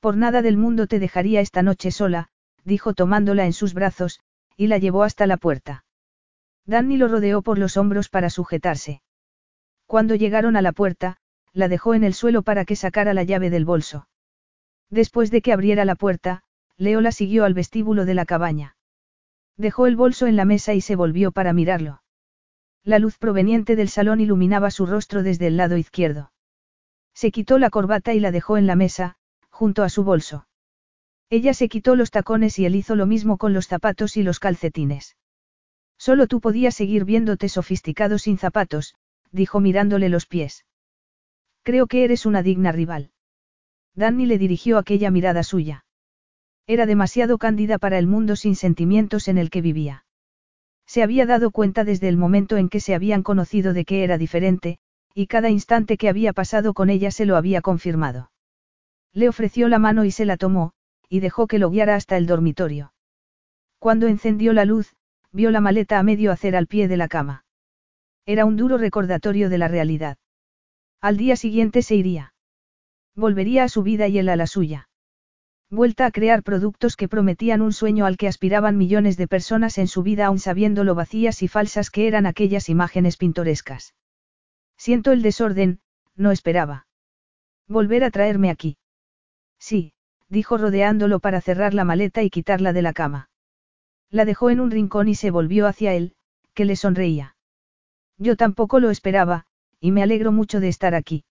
Por 0.00 0.16
nada 0.16 0.42
del 0.42 0.56
mundo 0.56 0.86
te 0.86 0.98
dejaría 0.98 1.40
esta 1.40 1.62
noche 1.62 1.90
sola, 1.90 2.28
dijo 2.64 2.94
tomándola 2.94 3.46
en 3.46 3.52
sus 3.52 3.74
brazos, 3.74 4.20
y 4.56 4.66
la 4.66 4.78
llevó 4.78 5.02
hasta 5.02 5.26
la 5.26 5.36
puerta. 5.36 5.84
Danny 6.66 6.96
lo 6.96 7.08
rodeó 7.08 7.42
por 7.42 7.58
los 7.58 7.76
hombros 7.76 8.08
para 8.08 8.30
sujetarse. 8.30 9.02
Cuando 9.86 10.14
llegaron 10.14 10.56
a 10.56 10.62
la 10.62 10.72
puerta, 10.72 11.18
la 11.52 11.68
dejó 11.68 11.94
en 11.94 12.04
el 12.04 12.14
suelo 12.14 12.42
para 12.42 12.64
que 12.64 12.76
sacara 12.76 13.14
la 13.14 13.22
llave 13.22 13.50
del 13.50 13.64
bolso. 13.64 14.08
Después 14.90 15.30
de 15.30 15.40
que 15.40 15.52
abriera 15.52 15.84
la 15.84 15.94
puerta, 15.94 16.42
Leo 16.76 17.00
la 17.00 17.12
siguió 17.12 17.44
al 17.44 17.54
vestíbulo 17.54 18.04
de 18.04 18.14
la 18.14 18.26
cabaña. 18.26 18.76
Dejó 19.56 19.86
el 19.86 19.96
bolso 19.96 20.26
en 20.26 20.36
la 20.36 20.44
mesa 20.44 20.74
y 20.74 20.80
se 20.80 20.96
volvió 20.96 21.30
para 21.30 21.52
mirarlo. 21.52 22.02
La 22.82 22.98
luz 22.98 23.16
proveniente 23.16 23.76
del 23.76 23.88
salón 23.88 24.20
iluminaba 24.20 24.70
su 24.70 24.84
rostro 24.84 25.22
desde 25.22 25.46
el 25.46 25.56
lado 25.56 25.76
izquierdo. 25.76 26.32
Se 27.14 27.30
quitó 27.30 27.58
la 27.58 27.70
corbata 27.70 28.12
y 28.12 28.20
la 28.20 28.32
dejó 28.32 28.56
en 28.56 28.66
la 28.66 28.76
mesa, 28.76 29.16
junto 29.50 29.82
a 29.82 29.88
su 29.88 30.04
bolso. 30.04 30.46
Ella 31.30 31.54
se 31.54 31.68
quitó 31.68 31.96
los 31.96 32.10
tacones 32.10 32.58
y 32.58 32.66
él 32.66 32.74
hizo 32.74 32.96
lo 32.96 33.06
mismo 33.06 33.38
con 33.38 33.52
los 33.52 33.66
zapatos 33.66 34.16
y 34.16 34.22
los 34.22 34.40
calcetines. 34.40 35.16
Solo 35.96 36.26
tú 36.26 36.40
podías 36.40 36.74
seguir 36.74 37.04
viéndote 37.04 37.48
sofisticado 37.48 38.18
sin 38.18 38.36
zapatos, 38.36 38.94
dijo 39.30 39.60
mirándole 39.60 40.08
los 40.08 40.26
pies. 40.26 40.64
Creo 41.62 41.86
que 41.86 42.04
eres 42.04 42.26
una 42.26 42.42
digna 42.42 42.72
rival. 42.72 43.10
Danny 43.94 44.26
le 44.26 44.38
dirigió 44.38 44.76
aquella 44.76 45.10
mirada 45.10 45.42
suya. 45.42 45.84
Era 46.66 46.84
demasiado 46.86 47.38
cándida 47.38 47.78
para 47.78 47.98
el 47.98 48.06
mundo 48.06 48.36
sin 48.36 48.56
sentimientos 48.56 49.28
en 49.28 49.38
el 49.38 49.50
que 49.50 49.60
vivía. 49.60 50.04
Se 50.86 51.02
había 51.02 51.26
dado 51.26 51.50
cuenta 51.50 51.84
desde 51.84 52.08
el 52.08 52.16
momento 52.16 52.56
en 52.56 52.68
que 52.68 52.80
se 52.80 52.94
habían 52.94 53.22
conocido 53.22 53.72
de 53.72 53.84
que 53.84 54.04
era 54.04 54.18
diferente, 54.18 54.78
y 55.14 55.28
cada 55.28 55.48
instante 55.48 55.96
que 55.96 56.08
había 56.08 56.32
pasado 56.32 56.74
con 56.74 56.90
ella 56.90 57.10
se 57.10 57.24
lo 57.24 57.36
había 57.36 57.62
confirmado. 57.62 58.30
Le 59.12 59.28
ofreció 59.28 59.68
la 59.68 59.78
mano 59.78 60.04
y 60.04 60.10
se 60.10 60.24
la 60.24 60.36
tomó, 60.36 60.72
y 61.08 61.20
dejó 61.20 61.46
que 61.46 61.60
lo 61.60 61.70
guiara 61.70 61.94
hasta 61.94 62.16
el 62.16 62.26
dormitorio. 62.26 62.92
Cuando 63.78 64.08
encendió 64.08 64.52
la 64.52 64.64
luz, 64.64 64.96
vio 65.30 65.50
la 65.50 65.60
maleta 65.60 65.98
a 65.98 66.02
medio 66.02 66.32
hacer 66.32 66.56
al 66.56 66.66
pie 66.66 66.88
de 66.88 66.96
la 66.96 67.06
cama. 67.06 67.44
Era 68.26 68.44
un 68.44 68.56
duro 68.56 68.76
recordatorio 68.76 69.48
de 69.48 69.58
la 69.58 69.68
realidad. 69.68 70.18
Al 71.00 71.16
día 71.16 71.36
siguiente 71.36 71.82
se 71.82 71.94
iría. 71.94 72.34
Volvería 73.14 73.64
a 73.64 73.68
su 73.68 73.82
vida 73.82 74.08
y 74.08 74.18
él 74.18 74.28
a 74.28 74.36
la 74.36 74.46
suya. 74.46 74.88
Vuelta 75.70 76.06
a 76.06 76.10
crear 76.10 76.42
productos 76.42 76.96
que 76.96 77.08
prometían 77.08 77.60
un 77.60 77.72
sueño 77.72 78.06
al 78.06 78.16
que 78.16 78.28
aspiraban 78.28 78.76
millones 78.76 79.16
de 79.16 79.28
personas 79.28 79.78
en 79.78 79.86
su 79.86 80.02
vida 80.02 80.26
aún 80.26 80.38
sabiendo 80.38 80.82
lo 80.82 80.94
vacías 80.94 81.42
y 81.42 81.48
falsas 81.48 81.90
que 81.90 82.08
eran 82.08 82.26
aquellas 82.26 82.68
imágenes 82.68 83.16
pintorescas. 83.16 83.94
Siento 84.76 85.12
el 85.12 85.22
desorden, 85.22 85.80
no 86.16 86.30
esperaba. 86.30 86.86
Volver 87.68 88.04
a 88.04 88.10
traerme 88.10 88.50
aquí. 88.50 88.76
Sí, 89.58 89.94
dijo 90.28 90.58
rodeándolo 90.58 91.20
para 91.20 91.40
cerrar 91.40 91.74
la 91.74 91.84
maleta 91.84 92.22
y 92.22 92.30
quitarla 92.30 92.72
de 92.72 92.82
la 92.82 92.92
cama. 92.92 93.30
La 94.10 94.24
dejó 94.24 94.50
en 94.50 94.60
un 94.60 94.70
rincón 94.70 95.08
y 95.08 95.14
se 95.14 95.30
volvió 95.30 95.66
hacia 95.66 95.94
él, 95.94 96.14
que 96.54 96.64
le 96.64 96.76
sonreía. 96.76 97.36
Yo 98.18 98.36
tampoco 98.36 98.78
lo 98.80 98.90
esperaba, 98.90 99.46
y 99.80 99.90
me 99.90 100.02
alegro 100.02 100.32
mucho 100.32 100.60
de 100.60 100.68
estar 100.68 100.94
aquí. 100.94 101.24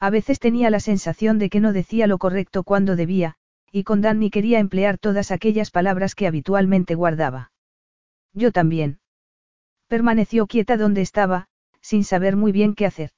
A 0.00 0.10
veces 0.10 0.38
tenía 0.38 0.70
la 0.70 0.80
sensación 0.80 1.38
de 1.38 1.50
que 1.50 1.60
no 1.60 1.72
decía 1.72 2.06
lo 2.06 2.18
correcto 2.18 2.62
cuando 2.62 2.96
debía, 2.96 3.34
y 3.72 3.84
con 3.84 4.00
Danny 4.00 4.30
quería 4.30 4.58
emplear 4.58 4.98
todas 4.98 5.30
aquellas 5.30 5.70
palabras 5.70 6.14
que 6.14 6.26
habitualmente 6.26 6.94
guardaba. 6.94 7.52
Yo 8.32 8.52
también. 8.52 9.00
Permaneció 9.88 10.46
quieta 10.46 10.76
donde 10.76 11.02
estaba, 11.02 11.47
sin 11.80 12.04
saber 12.04 12.36
muy 12.36 12.52
bien 12.52 12.74
qué 12.74 12.86
hacer. 12.86 13.10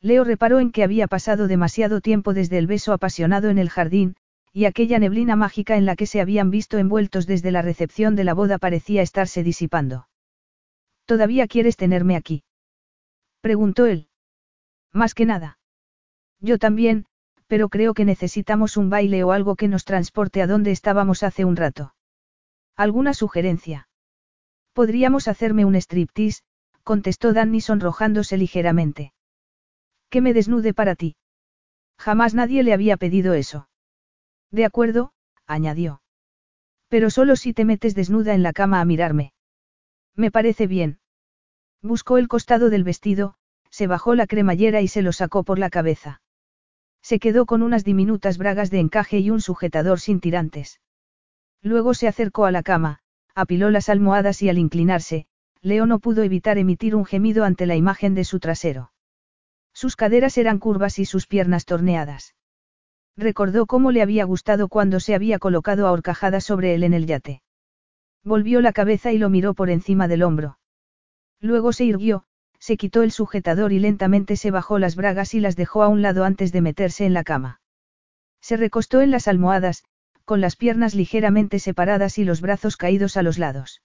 Leo 0.00 0.24
reparó 0.24 0.60
en 0.60 0.70
que 0.70 0.84
había 0.84 1.06
pasado 1.06 1.48
demasiado 1.48 2.00
tiempo 2.00 2.34
desde 2.34 2.58
el 2.58 2.66
beso 2.66 2.92
apasionado 2.92 3.48
en 3.48 3.58
el 3.58 3.70
jardín, 3.70 4.16
y 4.52 4.66
aquella 4.66 4.98
neblina 4.98 5.34
mágica 5.34 5.76
en 5.76 5.86
la 5.86 5.96
que 5.96 6.06
se 6.06 6.20
habían 6.20 6.50
visto 6.50 6.78
envueltos 6.78 7.26
desde 7.26 7.50
la 7.50 7.62
recepción 7.62 8.14
de 8.14 8.24
la 8.24 8.34
boda 8.34 8.58
parecía 8.58 9.02
estarse 9.02 9.42
disipando. 9.42 10.08
¿Todavía 11.06 11.46
quieres 11.48 11.76
tenerme 11.76 12.16
aquí? 12.16 12.44
preguntó 13.40 13.86
él. 13.86 14.08
Más 14.92 15.14
que 15.14 15.26
nada. 15.26 15.58
Yo 16.40 16.58
también, 16.58 17.06
pero 17.46 17.68
creo 17.68 17.94
que 17.94 18.04
necesitamos 18.04 18.76
un 18.76 18.90
baile 18.90 19.24
o 19.24 19.32
algo 19.32 19.56
que 19.56 19.68
nos 19.68 19.84
transporte 19.84 20.40
a 20.40 20.46
donde 20.46 20.70
estábamos 20.70 21.22
hace 21.22 21.44
un 21.44 21.56
rato. 21.56 21.94
¿Alguna 22.76 23.14
sugerencia? 23.14 23.88
Podríamos 24.72 25.28
hacerme 25.28 25.64
un 25.64 25.74
striptease, 25.76 26.42
contestó 26.84 27.32
Danny 27.32 27.60
sonrojándose 27.60 28.36
ligeramente. 28.36 29.12
Que 30.10 30.20
me 30.20 30.32
desnude 30.32 30.74
para 30.74 30.94
ti. 30.94 31.16
Jamás 31.98 32.34
nadie 32.34 32.62
le 32.62 32.72
había 32.72 32.96
pedido 32.96 33.34
eso. 33.34 33.68
De 34.50 34.64
acuerdo, 34.64 35.12
añadió. 35.46 36.02
Pero 36.88 37.10
solo 37.10 37.34
si 37.34 37.52
te 37.52 37.64
metes 37.64 37.94
desnuda 37.94 38.34
en 38.34 38.42
la 38.42 38.52
cama 38.52 38.80
a 38.80 38.84
mirarme. 38.84 39.32
Me 40.14 40.30
parece 40.30 40.66
bien. 40.66 41.00
Buscó 41.82 42.18
el 42.18 42.28
costado 42.28 42.70
del 42.70 42.84
vestido, 42.84 43.34
se 43.70 43.86
bajó 43.86 44.14
la 44.14 44.26
cremallera 44.26 44.80
y 44.80 44.88
se 44.88 45.02
lo 45.02 45.12
sacó 45.12 45.42
por 45.42 45.58
la 45.58 45.70
cabeza. 45.70 46.22
Se 47.02 47.18
quedó 47.18 47.46
con 47.46 47.62
unas 47.62 47.84
diminutas 47.84 48.38
bragas 48.38 48.70
de 48.70 48.78
encaje 48.78 49.18
y 49.18 49.30
un 49.30 49.40
sujetador 49.40 50.00
sin 50.00 50.20
tirantes. 50.20 50.80
Luego 51.60 51.94
se 51.94 52.08
acercó 52.08 52.44
a 52.44 52.50
la 52.50 52.62
cama, 52.62 53.00
apiló 53.34 53.70
las 53.70 53.88
almohadas 53.88 54.40
y 54.42 54.48
al 54.48 54.58
inclinarse, 54.58 55.26
Leo 55.64 55.86
no 55.86 55.98
pudo 55.98 56.22
evitar 56.22 56.58
emitir 56.58 56.94
un 56.94 57.06
gemido 57.06 57.42
ante 57.42 57.64
la 57.64 57.74
imagen 57.74 58.14
de 58.14 58.24
su 58.24 58.38
trasero. 58.38 58.92
Sus 59.72 59.96
caderas 59.96 60.36
eran 60.36 60.58
curvas 60.58 60.98
y 60.98 61.06
sus 61.06 61.26
piernas 61.26 61.64
torneadas. 61.64 62.34
Recordó 63.16 63.64
cómo 63.64 63.90
le 63.90 64.02
había 64.02 64.24
gustado 64.24 64.68
cuando 64.68 65.00
se 65.00 65.14
había 65.14 65.38
colocado 65.38 65.86
a 65.86 65.92
horcajada 65.92 66.42
sobre 66.42 66.74
él 66.74 66.84
en 66.84 66.92
el 66.92 67.06
yate. 67.06 67.40
Volvió 68.22 68.60
la 68.60 68.74
cabeza 68.74 69.12
y 69.12 69.16
lo 69.16 69.30
miró 69.30 69.54
por 69.54 69.70
encima 69.70 70.06
del 70.06 70.22
hombro. 70.22 70.58
Luego 71.40 71.72
se 71.72 71.86
irguió, 71.86 72.26
se 72.58 72.76
quitó 72.76 73.02
el 73.02 73.10
sujetador 73.10 73.72
y 73.72 73.78
lentamente 73.78 74.36
se 74.36 74.50
bajó 74.50 74.78
las 74.78 74.96
bragas 74.96 75.32
y 75.32 75.40
las 75.40 75.56
dejó 75.56 75.82
a 75.82 75.88
un 75.88 76.02
lado 76.02 76.24
antes 76.24 76.52
de 76.52 76.60
meterse 76.60 77.06
en 77.06 77.14
la 77.14 77.24
cama. 77.24 77.62
Se 78.42 78.58
recostó 78.58 79.00
en 79.00 79.10
las 79.10 79.28
almohadas, 79.28 79.82
con 80.26 80.42
las 80.42 80.56
piernas 80.56 80.94
ligeramente 80.94 81.58
separadas 81.58 82.18
y 82.18 82.24
los 82.24 82.42
brazos 82.42 82.76
caídos 82.76 83.16
a 83.16 83.22
los 83.22 83.38
lados. 83.38 83.80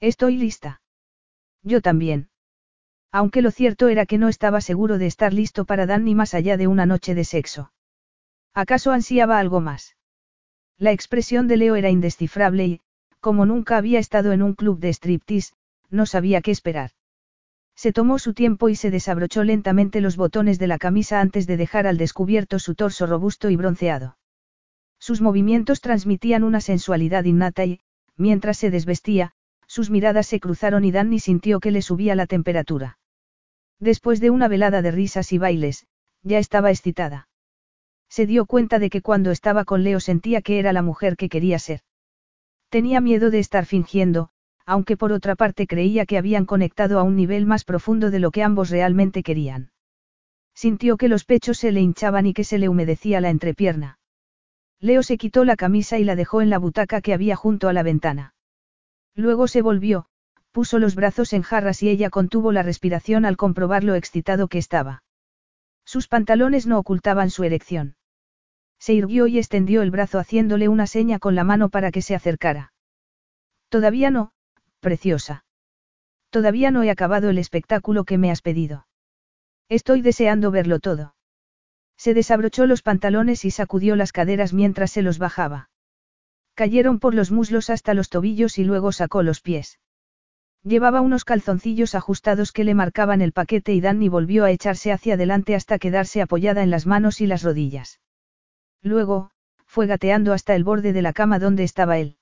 Estoy 0.00 0.36
lista. 0.36 0.79
Yo 1.62 1.80
también. 1.80 2.28
Aunque 3.12 3.42
lo 3.42 3.50
cierto 3.50 3.88
era 3.88 4.06
que 4.06 4.18
no 4.18 4.28
estaba 4.28 4.60
seguro 4.60 4.98
de 4.98 5.06
estar 5.06 5.32
listo 5.32 5.64
para 5.64 5.86
Dan 5.86 6.04
ni 6.04 6.14
más 6.14 6.34
allá 6.34 6.56
de 6.56 6.66
una 6.66 6.86
noche 6.86 7.14
de 7.14 7.24
sexo. 7.24 7.72
¿Acaso 8.54 8.92
ansiaba 8.92 9.38
algo 9.38 9.60
más? 9.60 9.96
La 10.78 10.92
expresión 10.92 11.48
de 11.48 11.56
Leo 11.56 11.76
era 11.76 11.90
indescifrable 11.90 12.66
y, 12.66 12.80
como 13.20 13.46
nunca 13.46 13.76
había 13.76 13.98
estado 13.98 14.32
en 14.32 14.42
un 14.42 14.54
club 14.54 14.78
de 14.78 14.88
striptease, 14.90 15.52
no 15.90 16.06
sabía 16.06 16.40
qué 16.40 16.52
esperar. 16.52 16.92
Se 17.74 17.92
tomó 17.92 18.18
su 18.18 18.34
tiempo 18.34 18.68
y 18.68 18.76
se 18.76 18.90
desabrochó 18.90 19.42
lentamente 19.44 20.00
los 20.00 20.16
botones 20.16 20.58
de 20.58 20.66
la 20.66 20.78
camisa 20.78 21.20
antes 21.20 21.46
de 21.46 21.56
dejar 21.56 21.86
al 21.86 21.98
descubierto 21.98 22.58
su 22.58 22.74
torso 22.74 23.06
robusto 23.06 23.50
y 23.50 23.56
bronceado. 23.56 24.18
Sus 24.98 25.20
movimientos 25.20 25.80
transmitían 25.80 26.44
una 26.44 26.60
sensualidad 26.60 27.24
innata 27.24 27.64
y, 27.64 27.80
mientras 28.16 28.58
se 28.58 28.70
desvestía, 28.70 29.32
sus 29.70 29.88
miradas 29.88 30.26
se 30.26 30.40
cruzaron 30.40 30.84
y 30.84 30.90
Danny 30.90 31.20
sintió 31.20 31.60
que 31.60 31.70
le 31.70 31.80
subía 31.80 32.16
la 32.16 32.26
temperatura. 32.26 32.98
Después 33.78 34.18
de 34.18 34.30
una 34.30 34.48
velada 34.48 34.82
de 34.82 34.90
risas 34.90 35.32
y 35.32 35.38
bailes, 35.38 35.86
ya 36.24 36.40
estaba 36.40 36.70
excitada. 36.70 37.28
Se 38.08 38.26
dio 38.26 38.46
cuenta 38.46 38.80
de 38.80 38.90
que 38.90 39.00
cuando 39.00 39.30
estaba 39.30 39.64
con 39.64 39.84
Leo 39.84 40.00
sentía 40.00 40.42
que 40.42 40.58
era 40.58 40.72
la 40.72 40.82
mujer 40.82 41.16
que 41.16 41.28
quería 41.28 41.60
ser. 41.60 41.82
Tenía 42.68 43.00
miedo 43.00 43.30
de 43.30 43.38
estar 43.38 43.64
fingiendo, 43.64 44.30
aunque 44.66 44.96
por 44.96 45.12
otra 45.12 45.36
parte 45.36 45.68
creía 45.68 46.04
que 46.04 46.18
habían 46.18 46.46
conectado 46.46 46.98
a 46.98 47.04
un 47.04 47.14
nivel 47.14 47.46
más 47.46 47.62
profundo 47.62 48.10
de 48.10 48.18
lo 48.18 48.32
que 48.32 48.42
ambos 48.42 48.70
realmente 48.70 49.22
querían. 49.22 49.70
Sintió 50.52 50.96
que 50.96 51.06
los 51.06 51.24
pechos 51.24 51.58
se 51.58 51.70
le 51.70 51.80
hinchaban 51.80 52.26
y 52.26 52.34
que 52.34 52.42
se 52.42 52.58
le 52.58 52.68
humedecía 52.68 53.20
la 53.20 53.30
entrepierna. 53.30 54.00
Leo 54.80 55.04
se 55.04 55.16
quitó 55.16 55.44
la 55.44 55.54
camisa 55.54 55.96
y 56.00 56.02
la 56.02 56.16
dejó 56.16 56.42
en 56.42 56.50
la 56.50 56.58
butaca 56.58 57.00
que 57.00 57.14
había 57.14 57.36
junto 57.36 57.68
a 57.68 57.72
la 57.72 57.84
ventana. 57.84 58.34
Luego 59.20 59.48
se 59.48 59.60
volvió, 59.60 60.06
puso 60.50 60.78
los 60.78 60.94
brazos 60.94 61.34
en 61.34 61.42
jarras 61.42 61.82
y 61.82 61.90
ella 61.90 62.08
contuvo 62.08 62.52
la 62.52 62.62
respiración 62.62 63.26
al 63.26 63.36
comprobar 63.36 63.84
lo 63.84 63.94
excitado 63.94 64.48
que 64.48 64.56
estaba. 64.56 65.02
Sus 65.84 66.08
pantalones 66.08 66.66
no 66.66 66.78
ocultaban 66.78 67.28
su 67.28 67.44
erección. 67.44 67.96
Se 68.78 68.94
irguió 68.94 69.26
y 69.26 69.36
extendió 69.36 69.82
el 69.82 69.90
brazo 69.90 70.18
haciéndole 70.18 70.68
una 70.68 70.86
seña 70.86 71.18
con 71.18 71.34
la 71.34 71.44
mano 71.44 71.68
para 71.68 71.90
que 71.90 72.00
se 72.00 72.14
acercara. 72.14 72.72
Todavía 73.68 74.10
no, 74.10 74.32
preciosa. 74.80 75.44
Todavía 76.30 76.70
no 76.70 76.82
he 76.82 76.90
acabado 76.90 77.28
el 77.28 77.36
espectáculo 77.36 78.04
que 78.04 78.16
me 78.16 78.30
has 78.30 78.40
pedido. 78.40 78.86
Estoy 79.68 80.00
deseando 80.00 80.50
verlo 80.50 80.78
todo. 80.78 81.14
Se 81.98 82.14
desabrochó 82.14 82.66
los 82.66 82.80
pantalones 82.80 83.44
y 83.44 83.50
sacudió 83.50 83.96
las 83.96 84.12
caderas 84.12 84.54
mientras 84.54 84.90
se 84.90 85.02
los 85.02 85.18
bajaba. 85.18 85.69
Cayeron 86.54 86.98
por 86.98 87.14
los 87.14 87.30
muslos 87.30 87.70
hasta 87.70 87.94
los 87.94 88.08
tobillos 88.08 88.58
y 88.58 88.64
luego 88.64 88.92
sacó 88.92 89.22
los 89.22 89.40
pies. 89.40 89.78
Llevaba 90.62 91.00
unos 91.00 91.24
calzoncillos 91.24 91.94
ajustados 91.94 92.52
que 92.52 92.64
le 92.64 92.74
marcaban 92.74 93.22
el 93.22 93.32
paquete 93.32 93.72
y 93.72 93.80
Danny 93.80 94.08
volvió 94.08 94.44
a 94.44 94.50
echarse 94.50 94.92
hacia 94.92 95.14
adelante 95.14 95.54
hasta 95.54 95.78
quedarse 95.78 96.20
apoyada 96.20 96.62
en 96.62 96.70
las 96.70 96.86
manos 96.86 97.22
y 97.22 97.26
las 97.26 97.42
rodillas. 97.42 98.00
Luego, 98.82 99.30
fue 99.64 99.86
gateando 99.86 100.32
hasta 100.32 100.54
el 100.54 100.64
borde 100.64 100.92
de 100.92 101.00
la 101.00 101.12
cama 101.12 101.38
donde 101.38 101.64
estaba 101.64 101.98
él. 101.98 102.16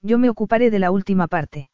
Yo 0.00 0.18
me 0.18 0.30
ocuparé 0.30 0.70
de 0.70 0.78
la 0.78 0.90
última 0.90 1.26
parte. 1.26 1.68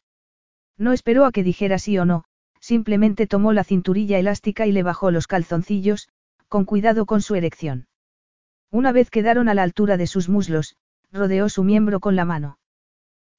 No 0.77 0.91
esperó 0.91 1.25
a 1.25 1.31
que 1.31 1.43
dijera 1.43 1.79
sí 1.79 1.97
o 1.97 2.05
no, 2.05 2.25
simplemente 2.59 3.27
tomó 3.27 3.53
la 3.53 3.63
cinturilla 3.63 4.19
elástica 4.19 4.67
y 4.67 4.73
le 4.73 4.83
bajó 4.83 5.11
los 5.11 5.27
calzoncillos, 5.27 6.09
con 6.49 6.65
cuidado 6.65 7.05
con 7.05 7.21
su 7.21 7.35
erección. 7.35 7.87
Una 8.71 8.91
vez 8.91 9.09
quedaron 9.09 9.47
a 9.47 9.53
la 9.53 9.63
altura 9.63 9.95
de 9.95 10.07
sus 10.07 10.27
muslos, 10.27 10.75
rodeó 11.11 11.49
su 11.49 11.63
miembro 11.63 11.99
con 11.99 12.15
la 12.15 12.25
mano. 12.25 12.59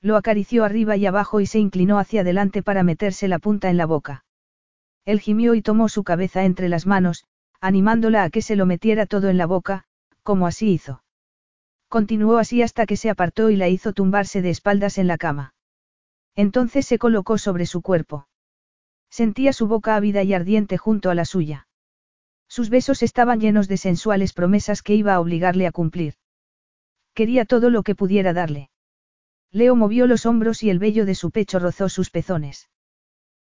Lo 0.00 0.16
acarició 0.16 0.64
arriba 0.64 0.96
y 0.96 1.06
abajo 1.06 1.40
y 1.40 1.46
se 1.46 1.58
inclinó 1.58 1.98
hacia 1.98 2.20
adelante 2.20 2.62
para 2.62 2.82
meterse 2.82 3.28
la 3.28 3.38
punta 3.38 3.68
en 3.70 3.76
la 3.76 3.86
boca. 3.86 4.24
Él 5.04 5.20
gimió 5.20 5.54
y 5.54 5.62
tomó 5.62 5.88
su 5.88 6.04
cabeza 6.04 6.44
entre 6.44 6.68
las 6.68 6.86
manos, 6.86 7.24
animándola 7.60 8.24
a 8.24 8.30
que 8.30 8.42
se 8.42 8.56
lo 8.56 8.66
metiera 8.66 9.06
todo 9.06 9.28
en 9.28 9.38
la 9.38 9.46
boca, 9.46 9.84
como 10.22 10.46
así 10.46 10.70
hizo. 10.70 11.02
Continuó 11.88 12.38
así 12.38 12.62
hasta 12.62 12.86
que 12.86 12.96
se 12.96 13.10
apartó 13.10 13.50
y 13.50 13.56
la 13.56 13.68
hizo 13.68 13.92
tumbarse 13.92 14.42
de 14.42 14.50
espaldas 14.50 14.98
en 14.98 15.06
la 15.06 15.16
cama. 15.16 15.54
Entonces 16.36 16.86
se 16.86 16.98
colocó 16.98 17.38
sobre 17.38 17.66
su 17.66 17.82
cuerpo. 17.82 18.28
Sentía 19.10 19.52
su 19.52 19.66
boca 19.66 19.96
ávida 19.96 20.22
y 20.22 20.34
ardiente 20.34 20.76
junto 20.76 21.10
a 21.10 21.14
la 21.14 21.24
suya. 21.24 21.66
Sus 22.46 22.70
besos 22.70 23.02
estaban 23.02 23.40
llenos 23.40 23.68
de 23.68 23.78
sensuales 23.78 24.32
promesas 24.32 24.82
que 24.82 24.94
iba 24.94 25.14
a 25.14 25.20
obligarle 25.20 25.66
a 25.66 25.72
cumplir. 25.72 26.14
Quería 27.18 27.44
todo 27.46 27.68
lo 27.68 27.82
que 27.82 27.96
pudiera 27.96 28.32
darle. 28.32 28.70
Leo 29.50 29.74
movió 29.74 30.06
los 30.06 30.24
hombros 30.24 30.62
y 30.62 30.70
el 30.70 30.78
vello 30.78 31.04
de 31.04 31.16
su 31.16 31.32
pecho 31.32 31.58
rozó 31.58 31.88
sus 31.88 32.10
pezones. 32.10 32.68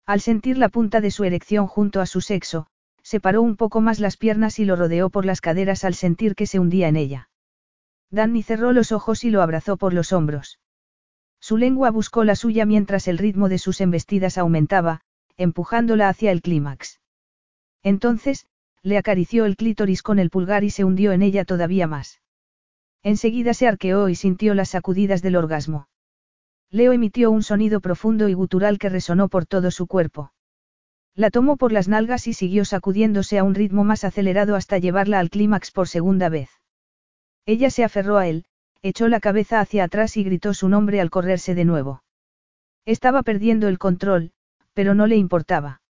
Al 0.06 0.20
sentir 0.20 0.58
la 0.58 0.68
punta 0.68 1.00
de 1.00 1.10
su 1.10 1.24
erección 1.24 1.66
junto 1.66 2.00
a 2.00 2.06
su 2.06 2.20
sexo, 2.20 2.68
separó 3.02 3.42
un 3.42 3.56
poco 3.56 3.80
más 3.80 3.98
las 3.98 4.16
piernas 4.16 4.60
y 4.60 4.64
lo 4.64 4.76
rodeó 4.76 5.10
por 5.10 5.24
las 5.24 5.40
caderas 5.40 5.82
al 5.82 5.94
sentir 5.94 6.36
que 6.36 6.46
se 6.46 6.60
hundía 6.60 6.86
en 6.86 6.94
ella. 6.94 7.30
Danny 8.12 8.44
cerró 8.44 8.72
los 8.72 8.92
ojos 8.92 9.24
y 9.24 9.30
lo 9.30 9.42
abrazó 9.42 9.76
por 9.76 9.92
los 9.92 10.12
hombros. 10.12 10.60
Su 11.40 11.56
lengua 11.56 11.90
buscó 11.90 12.22
la 12.22 12.36
suya 12.36 12.66
mientras 12.66 13.08
el 13.08 13.18
ritmo 13.18 13.48
de 13.48 13.58
sus 13.58 13.80
embestidas 13.80 14.38
aumentaba, 14.38 15.00
empujándola 15.36 16.08
hacia 16.08 16.30
el 16.30 16.42
clímax. 16.42 17.00
Entonces, 17.82 18.46
le 18.82 18.98
acarició 18.98 19.46
el 19.46 19.56
clítoris 19.56 20.04
con 20.04 20.20
el 20.20 20.30
pulgar 20.30 20.62
y 20.62 20.70
se 20.70 20.84
hundió 20.84 21.10
en 21.10 21.22
ella 21.22 21.44
todavía 21.44 21.88
más. 21.88 22.20
Enseguida 23.04 23.52
se 23.52 23.68
arqueó 23.68 24.08
y 24.08 24.14
sintió 24.14 24.54
las 24.54 24.70
sacudidas 24.70 25.20
del 25.20 25.36
orgasmo. 25.36 25.88
Leo 26.70 26.92
emitió 26.92 27.30
un 27.30 27.42
sonido 27.42 27.80
profundo 27.80 28.30
y 28.30 28.32
gutural 28.32 28.78
que 28.78 28.88
resonó 28.88 29.28
por 29.28 29.44
todo 29.44 29.70
su 29.70 29.86
cuerpo. 29.86 30.32
La 31.14 31.30
tomó 31.30 31.58
por 31.58 31.70
las 31.70 31.86
nalgas 31.86 32.26
y 32.26 32.32
siguió 32.32 32.64
sacudiéndose 32.64 33.38
a 33.38 33.44
un 33.44 33.54
ritmo 33.54 33.84
más 33.84 34.04
acelerado 34.04 34.56
hasta 34.56 34.78
llevarla 34.78 35.20
al 35.20 35.28
clímax 35.28 35.70
por 35.70 35.86
segunda 35.86 36.30
vez. 36.30 36.48
Ella 37.44 37.68
se 37.68 37.84
aferró 37.84 38.16
a 38.16 38.26
él, 38.26 38.46
echó 38.82 39.06
la 39.08 39.20
cabeza 39.20 39.60
hacia 39.60 39.84
atrás 39.84 40.16
y 40.16 40.24
gritó 40.24 40.54
su 40.54 40.70
nombre 40.70 41.02
al 41.02 41.10
correrse 41.10 41.54
de 41.54 41.66
nuevo. 41.66 42.02
Estaba 42.86 43.22
perdiendo 43.22 43.68
el 43.68 43.78
control, 43.78 44.32
pero 44.72 44.94
no 44.94 45.06
le 45.06 45.16
importaba. 45.16 45.82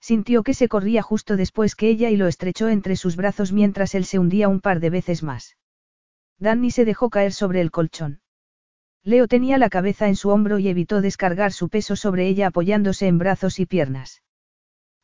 Sintió 0.00 0.42
que 0.42 0.54
se 0.54 0.68
corría 0.68 1.02
justo 1.02 1.36
después 1.36 1.76
que 1.76 1.88
ella 1.88 2.10
y 2.10 2.16
lo 2.16 2.26
estrechó 2.26 2.68
entre 2.68 2.96
sus 2.96 3.14
brazos 3.14 3.52
mientras 3.52 3.94
él 3.94 4.04
se 4.04 4.18
hundía 4.18 4.48
un 4.48 4.60
par 4.60 4.80
de 4.80 4.90
veces 4.90 5.22
más. 5.22 5.56
Danny 6.42 6.72
se 6.72 6.84
dejó 6.84 7.08
caer 7.08 7.32
sobre 7.32 7.60
el 7.60 7.70
colchón. 7.70 8.20
Leo 9.04 9.28
tenía 9.28 9.58
la 9.58 9.70
cabeza 9.70 10.08
en 10.08 10.16
su 10.16 10.30
hombro 10.30 10.58
y 10.58 10.66
evitó 10.66 11.00
descargar 11.00 11.52
su 11.52 11.68
peso 11.68 11.94
sobre 11.94 12.26
ella 12.26 12.48
apoyándose 12.48 13.06
en 13.06 13.18
brazos 13.18 13.60
y 13.60 13.66
piernas. 13.66 14.22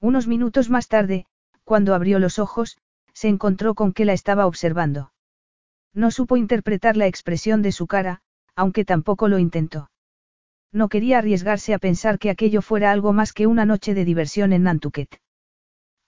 Unos 0.01 0.27
minutos 0.27 0.69
más 0.69 0.89
tarde, 0.89 1.27
cuando 1.63 1.95
abrió 1.95 2.19
los 2.19 2.41
ojos, 2.41 2.77
se 3.13 3.29
encontró 3.29 3.77
con 3.77 3.93
que 3.93 4.05
la 4.05 4.15
estaba 4.15 4.47
observando. 4.47 5.13
No 5.95 6.11
supo 6.11 6.37
interpretar 6.37 6.97
la 6.97 7.07
expresión 7.07 7.63
de 7.63 7.71
su 7.71 7.87
cara, 7.87 8.21
aunque 8.57 8.85
tampoco 8.85 9.29
lo 9.29 9.39
intentó. 9.39 9.93
No 10.73 10.89
quería 10.89 11.19
arriesgarse 11.19 11.73
a 11.73 11.79
pensar 11.79 12.19
que 12.19 12.31
aquello 12.31 12.63
fuera 12.63 12.91
algo 12.91 13.13
más 13.13 13.33
que 13.33 13.47
una 13.47 13.65
noche 13.65 13.95
de 13.95 14.05
diversión 14.05 14.53
en 14.53 14.65
Nantucket. 14.65 15.21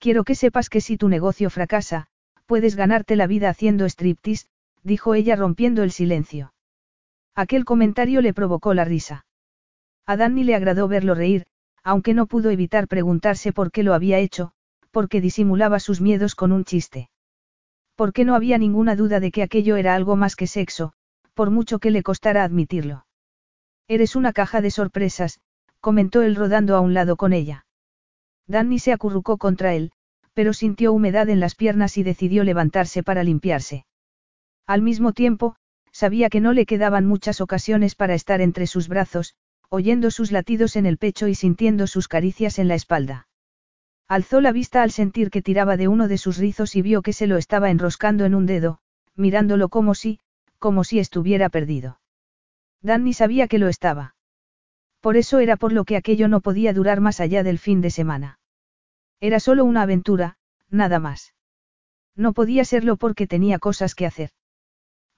Quiero 0.01 0.25
que 0.25 0.35
sepas 0.35 0.69
que 0.69 0.81
si 0.81 0.97
tu 0.97 1.09
negocio 1.09 1.51
fracasa, 1.51 2.09
puedes 2.47 2.75
ganarte 2.75 3.15
la 3.15 3.29
vida 3.29 3.49
haciendo 3.49 3.85
striptease, 3.87 4.47
dijo 4.83 5.15
ella 5.15 5.37
rompiendo 5.37 5.83
el 5.83 5.93
silencio. 5.93 6.53
Aquel 7.35 7.65
comentario 7.65 8.21
le 8.21 8.35
provocó 8.35 8.75
la 8.75 8.85
risa. 8.85 9.25
A 10.07 10.17
Danny 10.17 10.45
le 10.45 10.55
agradó 10.55 10.89
verlo 10.89 11.15
reír, 11.15 11.47
aunque 11.83 12.15
no 12.15 12.27
pudo 12.27 12.51
evitar 12.51 12.89
preguntarse 12.89 13.53
por 13.53 13.71
qué 13.71 13.83
lo 13.83 13.95
había 13.95 14.19
hecho, 14.19 14.53
porque 14.91 15.21
disimulaba 15.21 15.81
sus 15.81 16.01
miedos 16.01 16.35
con 16.35 16.53
un 16.53 16.65
chiste. 16.65 17.11
Porque 17.95 18.25
no 18.25 18.35
había 18.35 18.59
ninguna 18.59 18.97
duda 18.97 19.21
de 19.21 19.31
que 19.31 19.43
aquello 19.43 19.77
era 19.77 19.95
algo 19.95 20.17
más 20.17 20.37
que 20.37 20.47
sexo, 20.47 20.93
por 21.35 21.51
mucho 21.51 21.79
que 21.79 21.91
le 21.91 22.03
costara 22.03 22.45
admitirlo. 22.45 23.07
Eres 23.89 24.17
una 24.17 24.33
caja 24.33 24.61
de 24.61 24.71
sorpresas, 24.71 25.41
comentó 25.81 26.23
él 26.23 26.37
rodando 26.37 26.77
a 26.77 26.81
un 26.81 26.95
lado 26.95 27.17
con 27.17 27.33
ella. 27.33 27.67
Danny 28.47 28.79
se 28.79 28.93
acurrucó 28.93 29.39
contra 29.39 29.75
él, 29.75 29.93
pero 30.35 30.53
sintió 30.53 30.93
humedad 30.93 31.29
en 31.29 31.41
las 31.41 31.55
piernas 31.55 31.97
y 31.99 32.03
decidió 32.03 32.45
levantarse 32.45 33.03
para 33.03 33.23
limpiarse. 33.23 33.85
Al 34.71 34.83
mismo 34.83 35.13
tiempo, 35.13 35.57
sabía 35.91 36.31
que 36.31 36.41
no 36.41 36.53
le 36.53 36.65
quedaban 36.65 37.05
muchas 37.05 37.41
ocasiones 37.41 37.97
para 37.97 38.15
estar 38.15 38.41
entre 38.41 38.69
sus 38.69 38.87
brazos, 38.87 39.35
oyendo 39.69 40.13
sus 40.13 40.31
latidos 40.31 40.77
en 40.77 40.87
el 40.87 40.97
pecho 40.97 41.27
y 41.27 41.35
sintiendo 41.35 41.89
sus 41.89 42.07
caricias 42.07 42.61
en 42.61 42.69
la 42.69 42.77
espalda. 42.77 43.27
Alzó 44.07 44.41
la 44.41 44.53
vista 44.53 44.85
al 44.85 44.93
sentir 44.93 45.31
que 45.31 45.43
tiraba 45.43 45.77
de 45.77 45.89
uno 45.89 46.07
de 46.07 46.19
sus 46.19 46.37
rizos 46.37 46.77
y 46.77 46.83
vio 46.83 47.03
que 47.03 47.13
se 47.13 47.27
lo 47.27 47.37
estaba 47.37 47.73
enroscando 47.73 48.25
en 48.25 48.37
un 48.37 48.47
dedo, 48.47 48.79
mirándolo 49.17 49.71
como 49.71 49.97
si, 49.97 50.21
como 50.61 50.85
si 50.85 51.01
estuviera 51.01 51.49
perdido. 51.49 51.99
Danny 52.81 53.13
sabía 53.13 53.49
que 53.49 53.59
lo 53.59 53.67
estaba. 53.67 54.15
Por 55.01 55.17
eso 55.17 55.41
era 55.41 55.57
por 55.57 55.73
lo 55.73 55.83
que 55.83 55.97
aquello 55.97 56.29
no 56.29 56.41
podía 56.43 56.73
durar 56.73 57.01
más 57.01 57.19
allá 57.19 57.43
del 57.43 57.59
fin 57.59 57.81
de 57.81 57.91
semana. 57.91 58.39
Era 59.19 59.41
solo 59.41 59.65
una 59.65 59.83
aventura, 59.83 60.37
nada 60.69 61.01
más. 61.01 61.35
No 62.15 62.33
podía 62.33 62.65
serlo 62.65 62.97
porque 62.97 63.27
tenía 63.27 63.59
cosas 63.59 63.97
que 63.97 64.07
hacer. 64.07 64.31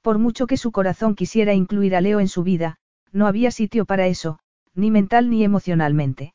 Por 0.03 0.19
mucho 0.19 0.49
que 0.49 0.57
su 0.57 0.73
corazón 0.73 1.15
quisiera 1.15 1.55
incluir 1.55 1.95
a 1.95 2.01
Leo 2.01 2.19
en 2.19 2.29
su 2.29 2.43
vida, 2.43 2.77
no 3.13 3.29
había 3.29 3.53
sitio 3.53 3.85
para 3.85 4.09
eso, 4.09 4.41
ni 4.75 4.91
mental 4.91 5.31
ni 5.31 5.45
emocionalmente. 5.45 6.35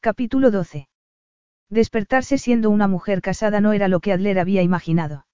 Capítulo 0.00 0.50
12. 0.50 0.88
Despertarse 1.68 2.38
siendo 2.38 2.70
una 2.70 2.88
mujer 2.88 3.20
casada 3.20 3.60
no 3.60 3.72
era 3.72 3.88
lo 3.88 4.00
que 4.00 4.12
Adler 4.12 4.38
había 4.38 4.62
imaginado. 4.62 5.26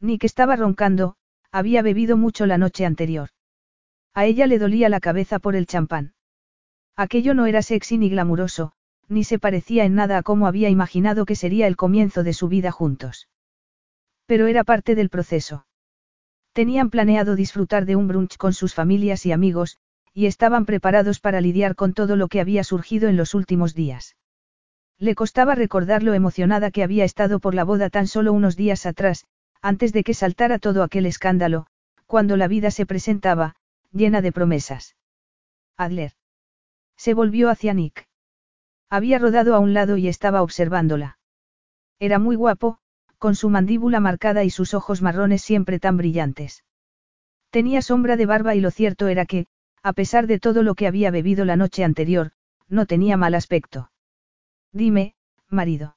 Ni 0.00 0.18
que 0.18 0.26
estaba 0.26 0.56
roncando, 0.56 1.16
había 1.52 1.82
bebido 1.82 2.16
mucho 2.16 2.46
la 2.46 2.56
noche 2.56 2.86
anterior. 2.86 3.28
A 4.14 4.24
ella 4.24 4.46
le 4.46 4.58
dolía 4.58 4.88
la 4.88 5.00
cabeza 5.00 5.38
por 5.38 5.56
el 5.56 5.66
champán. 5.66 6.14
Aquello 6.96 7.34
no 7.34 7.46
era 7.46 7.60
sexy 7.62 7.98
ni 7.98 8.08
glamuroso, 8.08 8.72
ni 9.08 9.24
se 9.24 9.38
parecía 9.38 9.84
en 9.84 9.94
nada 9.94 10.18
a 10.18 10.22
cómo 10.22 10.46
había 10.46 10.70
imaginado 10.70 11.26
que 11.26 11.36
sería 11.36 11.66
el 11.66 11.76
comienzo 11.76 12.22
de 12.22 12.32
su 12.32 12.48
vida 12.48 12.70
juntos. 12.70 13.28
Pero 14.26 14.46
era 14.46 14.64
parte 14.64 14.94
del 14.94 15.10
proceso. 15.10 15.66
Tenían 16.54 16.88
planeado 16.88 17.34
disfrutar 17.34 17.84
de 17.84 17.96
un 17.96 18.06
brunch 18.06 18.36
con 18.36 18.54
sus 18.54 18.74
familias 18.74 19.26
y 19.26 19.32
amigos, 19.32 19.78
y 20.12 20.26
estaban 20.26 20.66
preparados 20.66 21.18
para 21.18 21.40
lidiar 21.40 21.74
con 21.74 21.94
todo 21.94 22.14
lo 22.14 22.28
que 22.28 22.40
había 22.40 22.62
surgido 22.62 23.08
en 23.08 23.16
los 23.16 23.34
últimos 23.34 23.74
días. 23.74 24.16
Le 24.96 25.16
costaba 25.16 25.56
recordar 25.56 26.04
lo 26.04 26.14
emocionada 26.14 26.70
que 26.70 26.84
había 26.84 27.04
estado 27.04 27.40
por 27.40 27.56
la 27.56 27.64
boda 27.64 27.90
tan 27.90 28.06
solo 28.06 28.32
unos 28.32 28.54
días 28.54 28.86
atrás, 28.86 29.26
antes 29.62 29.92
de 29.92 30.04
que 30.04 30.14
saltara 30.14 30.60
todo 30.60 30.84
aquel 30.84 31.06
escándalo, 31.06 31.66
cuando 32.06 32.36
la 32.36 32.46
vida 32.46 32.70
se 32.70 32.86
presentaba, 32.86 33.56
llena 33.90 34.22
de 34.22 34.30
promesas. 34.30 34.94
Adler. 35.76 36.12
Se 36.96 37.14
volvió 37.14 37.50
hacia 37.50 37.74
Nick. 37.74 38.06
Había 38.88 39.18
rodado 39.18 39.56
a 39.56 39.58
un 39.58 39.74
lado 39.74 39.96
y 39.96 40.06
estaba 40.06 40.42
observándola. 40.42 41.18
Era 41.98 42.20
muy 42.20 42.36
guapo, 42.36 42.78
con 43.24 43.36
su 43.36 43.48
mandíbula 43.48 44.00
marcada 44.00 44.44
y 44.44 44.50
sus 44.50 44.74
ojos 44.74 45.00
marrones 45.00 45.40
siempre 45.40 45.78
tan 45.80 45.96
brillantes. 45.96 46.62
Tenía 47.48 47.80
sombra 47.80 48.18
de 48.18 48.26
barba 48.26 48.54
y 48.54 48.60
lo 48.60 48.70
cierto 48.70 49.08
era 49.08 49.24
que, 49.24 49.46
a 49.82 49.94
pesar 49.94 50.26
de 50.26 50.38
todo 50.38 50.62
lo 50.62 50.74
que 50.74 50.86
había 50.86 51.10
bebido 51.10 51.46
la 51.46 51.56
noche 51.56 51.84
anterior, 51.84 52.32
no 52.68 52.84
tenía 52.84 53.16
mal 53.16 53.34
aspecto. 53.34 53.90
Dime, 54.74 55.14
marido. 55.48 55.96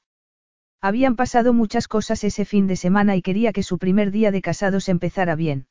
Habían 0.79 1.17
pasado 1.17 1.51
muchas 1.51 1.89
cosas 1.89 2.23
ese 2.23 2.45
fin 2.45 2.65
de 2.65 2.77
semana 2.77 3.17
y 3.17 3.21
quería 3.21 3.51
que 3.51 3.61
su 3.61 3.77
primer 3.77 4.11
día 4.11 4.31
de 4.31 4.41
casados 4.41 4.87
empezara 4.87 5.35
bien. 5.35 5.67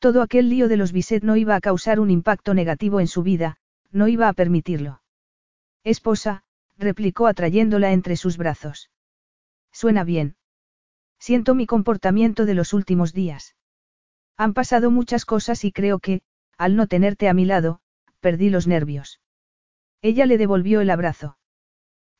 Todo 0.00 0.20
aquel 0.20 0.48
lío 0.48 0.66
de 0.66 0.78
los 0.78 0.90
Bisset 0.90 1.22
no 1.22 1.36
iba 1.36 1.54
a 1.54 1.60
causar 1.60 2.00
un 2.00 2.10
impacto 2.10 2.54
negativo 2.54 2.98
en 2.98 3.06
su 3.06 3.22
vida, 3.22 3.58
no 3.92 4.08
iba 4.08 4.26
a 4.26 4.32
permitirlo. 4.32 5.00
Esposa, 5.84 6.42
replicó 6.76 7.28
atrayéndola 7.28 7.92
entre 7.92 8.16
sus 8.16 8.36
brazos. 8.36 8.90
Suena 9.70 10.02
bien. 10.02 10.34
Siento 11.18 11.54
mi 11.54 11.66
comportamiento 11.66 12.46
de 12.46 12.54
los 12.54 12.72
últimos 12.72 13.12
días. 13.12 13.56
Han 14.36 14.54
pasado 14.54 14.90
muchas 14.90 15.24
cosas 15.24 15.64
y 15.64 15.72
creo 15.72 15.98
que, 15.98 16.20
al 16.58 16.76
no 16.76 16.86
tenerte 16.86 17.28
a 17.28 17.34
mi 17.34 17.44
lado, 17.44 17.80
perdí 18.20 18.50
los 18.50 18.66
nervios. 18.66 19.20
Ella 20.02 20.26
le 20.26 20.38
devolvió 20.38 20.80
el 20.80 20.90
abrazo. 20.90 21.38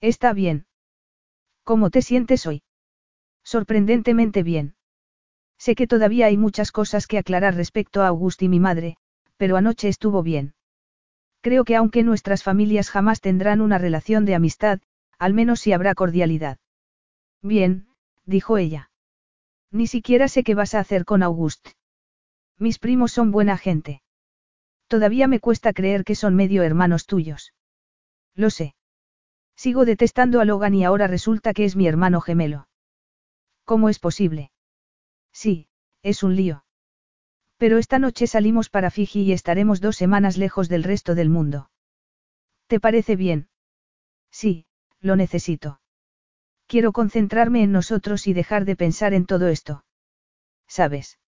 Está 0.01 0.33
bien. 0.33 0.67
¿Cómo 1.63 1.91
te 1.91 2.03
sientes 2.03 2.47
hoy? 2.47 2.63
Sorprendentemente 3.45 4.43
bien. 4.43 4.75
Sé 5.59 5.75
que 5.75 5.87
todavía 5.87 6.27
hay 6.27 6.37
muchas 6.37 6.73
cosas 6.73 7.07
que 7.07 7.19
aclarar 7.19 7.55
respecto 7.55 8.03
a 8.03 8.09
August 8.09 8.43
y 8.43 8.49
mi 8.49 8.61
madre, 8.61 8.97
pero 9.37 9.57
anoche 9.57 9.89
estuvo 9.89 10.23
bien. 10.23 10.55
Creo 11.41 11.65
que 11.65 11.77
aunque 11.77 12.03
nuestras 12.03 12.43
familias 12.43 12.91
jamás 12.91 13.21
tendrán 13.21 13.61
una 13.61 13.79
relación 13.79 14.25
de 14.25 14.35
amistad, 14.35 14.81
al 15.19 15.33
menos 15.33 15.61
sí 15.61 15.73
habrá 15.73 15.95
cordialidad. 15.95 16.59
Bien, 17.43 17.86
dijo 18.27 18.59
ella. 18.59 18.91
Ni 19.71 19.87
siquiera 19.87 20.29
sé 20.29 20.45
qué 20.45 20.55
vas 20.55 20.75
a 20.75 20.81
hacer 20.81 21.05
con 21.05 21.23
August. 21.23 21.69
Mis 22.59 22.79
primos 22.79 23.13
son 23.13 23.31
buena 23.31 23.57
gente. 23.57 24.03
Todavía 24.89 25.27
me 25.27 25.41
cuesta 25.41 25.73
creer 25.73 26.05
que 26.05 26.15
son 26.15 26.35
medio 26.35 26.63
hermanos 26.63 27.07
tuyos. 27.07 27.55
Lo 28.35 28.51
sé. 28.51 28.75
Sigo 29.57 29.85
detestando 29.85 30.41
a 30.41 30.45
Logan 30.45 30.75
y 30.75 30.85
ahora 30.85 31.07
resulta 31.07 31.55
que 31.55 31.65
es 31.65 31.77
mi 31.77 31.87
hermano 31.87 32.21
gemelo. 32.21 32.69
¿Cómo 33.65 33.89
es 33.89 33.99
posible? 33.99 34.53
Sí, 35.33 35.69
es 36.03 36.23
un 36.23 36.37
lío. 36.37 36.65
Pero 37.57 37.79
esta 37.79 37.99
noche 37.99 38.27
salimos 38.27 38.69
para 38.69 38.91
Fiji 38.91 39.23
y 39.23 39.33
estaremos 39.33 39.81
dos 39.81 39.97
semanas 39.97 40.37
lejos 40.37 40.69
del 40.69 40.85
resto 40.85 41.15
del 41.15 41.31
mundo. 41.31 41.71
¿Te 42.67 42.81
parece 42.81 43.17
bien? 43.17 43.49
Sí, 44.31 44.67
lo 45.01 45.17
necesito. 45.17 45.81
Quiero 46.67 46.93
concentrarme 46.93 47.63
en 47.63 47.73
nosotros 47.73 48.27
y 48.27 48.33
dejar 48.33 48.65
de 48.65 48.77
pensar 48.77 49.15
en 49.15 49.27
todo 49.27 49.49
esto. 49.49 49.85
¿Sabes? 50.67 51.19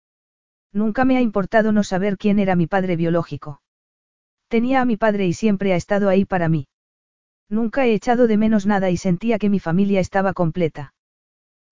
Nunca 0.73 1.05
me 1.05 1.17
ha 1.17 1.21
importado 1.21 1.73
no 1.73 1.85
saber 1.85 2.19
quién 2.19 2.39
era 2.39 2.57
mi 2.57 2.67
padre 2.67 2.97
biológico. 2.97 3.63
Tenía 4.49 4.81
a 4.81 4.85
mi 4.85 4.97
padre 4.97 5.27
y 5.27 5.33
siempre 5.33 5.73
ha 5.73 5.77
estado 5.77 6.09
ahí 6.09 6.25
para 6.25 6.49
mí. 6.49 6.69
Nunca 7.49 7.87
he 7.87 7.95
echado 7.95 8.27
de 8.27 8.37
menos 8.37 8.67
nada 8.67 8.91
y 8.91 8.97
sentía 8.97 9.39
que 9.39 9.49
mi 9.49 9.61
familia 9.61 10.01
estaba 10.01 10.33
completa. 10.33 10.95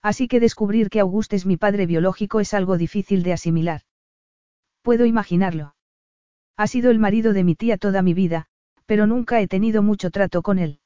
Así 0.00 0.28
que 0.28 0.40
descubrir 0.40 0.88
que 0.88 1.00
Auguste 1.00 1.36
es 1.36 1.46
mi 1.46 1.56
padre 1.56 1.86
biológico 1.86 2.40
es 2.40 2.54
algo 2.54 2.78
difícil 2.78 3.22
de 3.22 3.32
asimilar. 3.32 3.82
Puedo 4.82 5.04
imaginarlo. 5.04 5.74
Ha 6.56 6.66
sido 6.68 6.90
el 6.90 6.98
marido 6.98 7.32
de 7.32 7.44
mi 7.44 7.56
tía 7.56 7.76
toda 7.76 8.02
mi 8.02 8.14
vida, 8.14 8.46
pero 8.86 9.06
nunca 9.06 9.40
he 9.40 9.48
tenido 9.48 9.82
mucho 9.82 10.10
trato 10.10 10.42
con 10.42 10.58
él. 10.58 10.80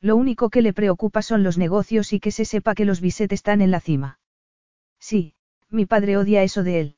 Lo 0.00 0.16
único 0.16 0.50
que 0.50 0.62
le 0.62 0.72
preocupa 0.72 1.22
son 1.22 1.42
los 1.42 1.58
negocios 1.58 2.12
y 2.12 2.20
que 2.20 2.30
se 2.30 2.44
sepa 2.44 2.74
que 2.74 2.84
los 2.84 3.00
Bisset 3.00 3.32
están 3.32 3.60
en 3.62 3.70
la 3.70 3.80
cima. 3.80 4.18
Sí, 4.98 5.34
mi 5.70 5.86
padre 5.86 6.16
odia 6.16 6.42
eso 6.42 6.62
de 6.62 6.80
él. 6.80 6.96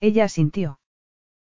Ella 0.00 0.24
asintió. 0.24 0.80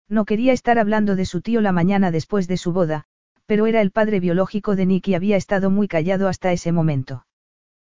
No 0.09 0.25
quería 0.25 0.53
estar 0.53 0.79
hablando 0.79 1.17
de 1.17 1.25
su 1.25 1.41
tío 1.41 1.61
la 1.61 1.73
mañana 1.73 2.11
después 2.11 2.49
de 2.49 2.57
su 2.57 2.73
boda, 2.73 3.05
pero 3.47 3.67
era 3.67 3.81
el 3.81 3.91
padre 3.91 4.21
biológico 4.21 4.77
de 4.77 4.87
Nick 4.87 5.09
y 5.09 5.15
había 5.15 5.37
estado 5.37 5.71
muy 5.71 5.89
callado 5.89 6.29
hasta 6.29 6.53
ese 6.53 6.73
momento. 6.73 7.27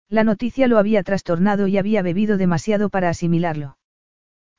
La 0.09 0.24
noticia 0.24 0.67
lo 0.67 0.77
había 0.77 1.03
trastornado 1.03 1.67
y 1.67 1.77
había 1.77 2.01
bebido 2.01 2.38
demasiado 2.38 2.90
para 2.90 3.09
asimilarlo. 3.09 3.77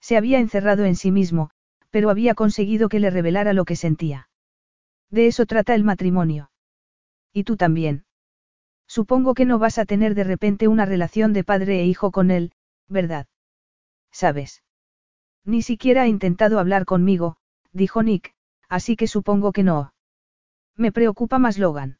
Se 0.00 0.16
había 0.16 0.39
encerrado 0.39 0.84
en 0.84 0.97
sí 0.97 1.10
mismo, 1.10 1.50
pero 1.91 2.10
había 2.10 2.34
conseguido 2.34 2.89
que 2.89 2.99
le 2.99 3.10
revelara 3.10 3.52
lo 3.52 3.65
que 3.65 3.76
sentía. 3.76 4.28
De 5.10 5.28
eso 5.28 5.47
trata 5.47 5.74
el 5.74 5.84
matrimonio. 5.84 6.50
Y 7.34 7.44
tú 7.44 7.56
también. 7.58 8.04
Supongo 8.86 9.34
que 9.34 9.44
no 9.44 9.58
vas 9.58 9.78
a 9.78 9.84
tener 9.84 10.14
de 10.14 10.24
repente 10.24 10.68
una 10.68 10.86
relación 10.86 11.32
de 11.32 11.44
padre 11.44 11.80
e 11.80 11.84
hijo 11.84 12.12
con 12.12 12.30
él, 12.30 12.52
¿verdad? 12.88 13.26
¿Sabes? 14.12 14.62
Ni 15.44 15.60
siquiera 15.60 16.02
ha 16.02 16.08
intentado 16.08 16.60
hablar 16.60 16.84
conmigo, 16.84 17.36
dijo 17.72 18.02
Nick, 18.04 18.34
así 18.68 18.94
que 18.94 19.08
supongo 19.08 19.52
que 19.52 19.64
no. 19.64 19.92
Me 20.76 20.92
preocupa 20.92 21.38
más 21.38 21.58
Logan. 21.58 21.98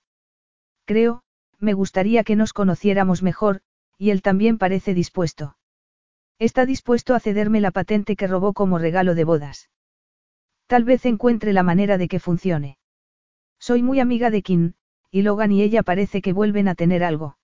Creo, 0.85 1.25
me 1.59 1.73
gustaría 1.73 2.23
que 2.23 2.37
nos 2.37 2.53
conociéramos 2.53 3.23
mejor, 3.23 3.61
y 3.99 4.11
él 4.11 4.23
también 4.23 4.57
parece 4.57 4.95
dispuesto. 4.95 5.57
Está 6.39 6.65
dispuesto 6.65 7.15
a 7.15 7.21
cederme 7.21 7.61
la 7.61 7.73
patente 7.73 8.17
que 8.17 8.27
robó 8.27 8.53
como 8.53 8.79
regalo 8.79 9.15
de 9.15 9.25
bodas. 9.25 9.71
Tal 10.67 10.85
vez 10.85 11.05
encuentre 11.07 11.53
la 11.53 11.63
manera 11.63 11.99
de 11.99 12.09
que 12.09 12.21
funcione. 12.21 12.79
Soy 13.59 13.83
muy 13.83 14.01
amiga 14.01 14.31
de 14.31 14.43
Kim, 14.43 14.75
y 15.15 15.23
Logan 15.23 15.53
y 15.53 15.63
ella 15.63 15.85
parece 15.85 16.21
que 16.23 16.33
vuelven 16.33 16.67
a 16.67 16.75
tener 16.75 17.05
algo. 17.05 17.39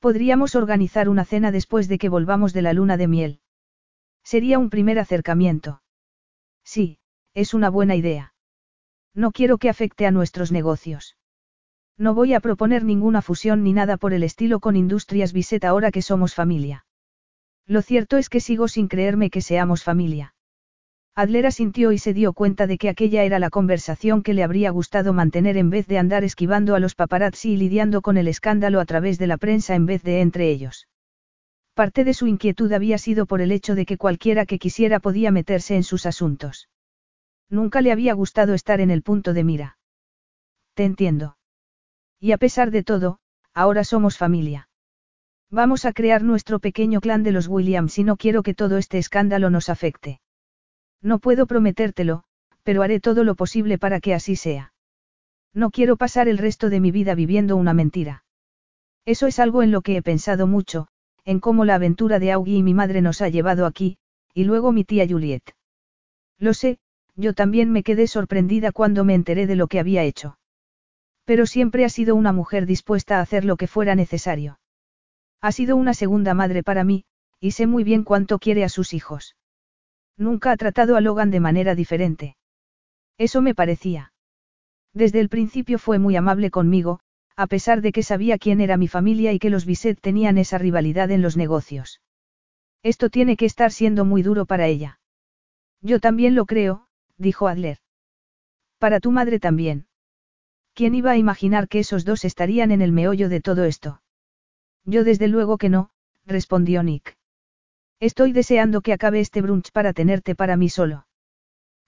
Podríamos 0.00 0.56
organizar 0.56 1.08
una 1.08 1.24
cena 1.24 1.52
después 1.52 1.86
de 1.86 1.98
que 1.98 2.08
volvamos 2.08 2.52
de 2.52 2.62
la 2.62 2.72
luna 2.72 2.96
de 2.96 3.06
miel. 3.06 3.40
Sería 4.24 4.58
un 4.58 4.70
primer 4.70 4.98
acercamiento. 4.98 5.82
Sí, 6.64 6.98
es 7.32 7.54
una 7.54 7.70
buena 7.70 7.94
idea. 7.94 8.34
No 9.14 9.30
quiero 9.30 9.58
que 9.58 9.68
afecte 9.68 10.04
a 10.04 10.10
nuestros 10.10 10.50
negocios. 10.50 11.16
No 11.96 12.12
voy 12.12 12.34
a 12.34 12.40
proponer 12.40 12.82
ninguna 12.82 13.22
fusión 13.22 13.62
ni 13.62 13.72
nada 13.72 13.96
por 13.96 14.12
el 14.12 14.24
estilo 14.24 14.58
con 14.58 14.74
Industrias 14.74 15.32
Biset 15.32 15.64
ahora 15.64 15.92
que 15.92 16.02
somos 16.02 16.34
familia. 16.34 16.86
Lo 17.66 17.82
cierto 17.82 18.16
es 18.16 18.28
que 18.28 18.40
sigo 18.40 18.66
sin 18.66 18.88
creerme 18.88 19.30
que 19.30 19.42
seamos 19.42 19.84
familia. 19.84 20.34
Adler 21.14 21.46
asintió 21.46 21.92
y 21.92 21.98
se 21.98 22.14
dio 22.14 22.32
cuenta 22.32 22.66
de 22.66 22.78
que 22.78 22.88
aquella 22.88 23.24
era 23.24 23.38
la 23.38 23.50
conversación 23.50 24.22
que 24.22 24.32
le 24.32 24.42
habría 24.42 24.70
gustado 24.70 25.12
mantener 25.12 25.56
en 25.56 25.68
vez 25.68 25.86
de 25.86 25.98
andar 25.98 26.24
esquivando 26.24 26.74
a 26.74 26.80
los 26.80 26.94
paparazzi 26.94 27.52
y 27.52 27.56
lidiando 27.56 28.00
con 28.00 28.16
el 28.16 28.28
escándalo 28.28 28.80
a 28.80 28.84
través 28.84 29.18
de 29.18 29.26
la 29.26 29.36
prensa 29.36 29.74
en 29.74 29.86
vez 29.86 30.02
de 30.02 30.20
entre 30.20 30.50
ellos. 30.50 30.86
Parte 31.74 32.04
de 32.04 32.14
su 32.14 32.26
inquietud 32.26 32.72
había 32.72 32.98
sido 32.98 33.26
por 33.26 33.40
el 33.40 33.52
hecho 33.52 33.74
de 33.74 33.86
que 33.86 33.96
cualquiera 33.96 34.46
que 34.46 34.58
quisiera 34.58 35.00
podía 35.00 35.30
meterse 35.30 35.76
en 35.76 35.82
sus 35.82 36.06
asuntos. 36.06 36.68
Nunca 37.48 37.80
le 37.80 37.90
había 37.90 38.14
gustado 38.14 38.54
estar 38.54 38.80
en 38.80 38.90
el 38.90 39.02
punto 39.02 39.32
de 39.32 39.44
mira. 39.44 39.78
Te 40.74 40.84
entiendo. 40.84 41.36
Y 42.20 42.32
a 42.32 42.38
pesar 42.38 42.70
de 42.70 42.84
todo, 42.84 43.18
ahora 43.52 43.82
somos 43.82 44.16
familia. 44.16 44.68
Vamos 45.50 45.84
a 45.84 45.92
crear 45.92 46.22
nuestro 46.22 46.60
pequeño 46.60 47.00
clan 47.00 47.24
de 47.24 47.32
los 47.32 47.48
Williams 47.48 47.98
y 47.98 48.04
no 48.04 48.16
quiero 48.16 48.44
que 48.44 48.54
todo 48.54 48.78
este 48.78 48.98
escándalo 48.98 49.50
nos 49.50 49.68
afecte. 49.68 50.20
No 51.02 51.18
puedo 51.18 51.46
prometértelo, 51.46 52.24
pero 52.62 52.82
haré 52.82 53.00
todo 53.00 53.24
lo 53.24 53.34
posible 53.34 53.78
para 53.78 54.00
que 54.00 54.14
así 54.14 54.36
sea. 54.36 54.72
No 55.54 55.70
quiero 55.70 55.96
pasar 55.96 56.28
el 56.28 56.38
resto 56.38 56.70
de 56.70 56.80
mi 56.80 56.90
vida 56.90 57.14
viviendo 57.14 57.56
una 57.56 57.74
mentira. 57.74 58.24
Eso 59.06 59.26
es 59.26 59.38
algo 59.38 59.62
en 59.62 59.70
lo 59.70 59.80
que 59.80 59.96
he 59.96 60.02
pensado 60.02 60.46
mucho, 60.46 60.88
en 61.24 61.40
cómo 61.40 61.64
la 61.64 61.74
aventura 61.74 62.18
de 62.18 62.32
Augie 62.32 62.58
y 62.58 62.62
mi 62.62 62.74
madre 62.74 63.00
nos 63.02 63.22
ha 63.22 63.28
llevado 63.28 63.66
aquí, 63.66 63.98
y 64.34 64.44
luego 64.44 64.72
mi 64.72 64.84
tía 64.84 65.06
Juliet. 65.08 65.42
Lo 66.38 66.54
sé, 66.54 66.78
yo 67.16 67.34
también 67.34 67.70
me 67.72 67.82
quedé 67.82 68.06
sorprendida 68.06 68.72
cuando 68.72 69.04
me 69.04 69.14
enteré 69.14 69.46
de 69.46 69.56
lo 69.56 69.66
que 69.66 69.80
había 69.80 70.04
hecho. 70.04 70.38
Pero 71.24 71.46
siempre 71.46 71.84
ha 71.84 71.88
sido 71.88 72.14
una 72.14 72.32
mujer 72.32 72.66
dispuesta 72.66 73.18
a 73.18 73.22
hacer 73.22 73.44
lo 73.44 73.56
que 73.56 73.66
fuera 73.66 73.94
necesario. 73.94 74.58
Ha 75.40 75.52
sido 75.52 75.76
una 75.76 75.94
segunda 75.94 76.34
madre 76.34 76.62
para 76.62 76.84
mí, 76.84 77.04
y 77.40 77.52
sé 77.52 77.66
muy 77.66 77.84
bien 77.84 78.04
cuánto 78.04 78.38
quiere 78.38 78.64
a 78.64 78.68
sus 78.68 78.92
hijos. 78.92 79.36
Nunca 80.20 80.52
ha 80.52 80.56
tratado 80.58 80.96
a 80.96 81.00
Logan 81.00 81.30
de 81.30 81.40
manera 81.40 81.74
diferente. 81.74 82.36
Eso 83.16 83.40
me 83.40 83.54
parecía. 83.54 84.12
Desde 84.92 85.18
el 85.18 85.30
principio 85.30 85.78
fue 85.78 85.98
muy 85.98 86.14
amable 86.14 86.50
conmigo, 86.50 87.00
a 87.36 87.46
pesar 87.46 87.80
de 87.80 87.90
que 87.90 88.02
sabía 88.02 88.36
quién 88.36 88.60
era 88.60 88.76
mi 88.76 88.86
familia 88.86 89.32
y 89.32 89.38
que 89.38 89.48
los 89.48 89.64
Bisset 89.64 89.98
tenían 89.98 90.36
esa 90.36 90.58
rivalidad 90.58 91.10
en 91.10 91.22
los 91.22 91.38
negocios. 91.38 92.02
Esto 92.82 93.08
tiene 93.08 93.38
que 93.38 93.46
estar 93.46 93.72
siendo 93.72 94.04
muy 94.04 94.22
duro 94.22 94.44
para 94.44 94.66
ella. 94.66 95.00
Yo 95.80 96.00
también 96.00 96.34
lo 96.34 96.44
creo, 96.44 96.86
dijo 97.16 97.48
Adler. 97.48 97.78
Para 98.78 99.00
tu 99.00 99.12
madre 99.12 99.40
también. 99.40 99.86
¿Quién 100.74 100.94
iba 100.94 101.12
a 101.12 101.16
imaginar 101.16 101.66
que 101.66 101.78
esos 101.78 102.04
dos 102.04 102.26
estarían 102.26 102.72
en 102.72 102.82
el 102.82 102.92
meollo 102.92 103.30
de 103.30 103.40
todo 103.40 103.64
esto? 103.64 104.02
Yo 104.84 105.02
desde 105.02 105.28
luego 105.28 105.56
que 105.56 105.70
no, 105.70 105.92
respondió 106.26 106.82
Nick. 106.82 107.16
Estoy 108.00 108.32
deseando 108.32 108.80
que 108.80 108.94
acabe 108.94 109.20
este 109.20 109.42
brunch 109.42 109.72
para 109.72 109.92
tenerte 109.92 110.34
para 110.34 110.56
mí 110.56 110.70
solo. 110.70 111.06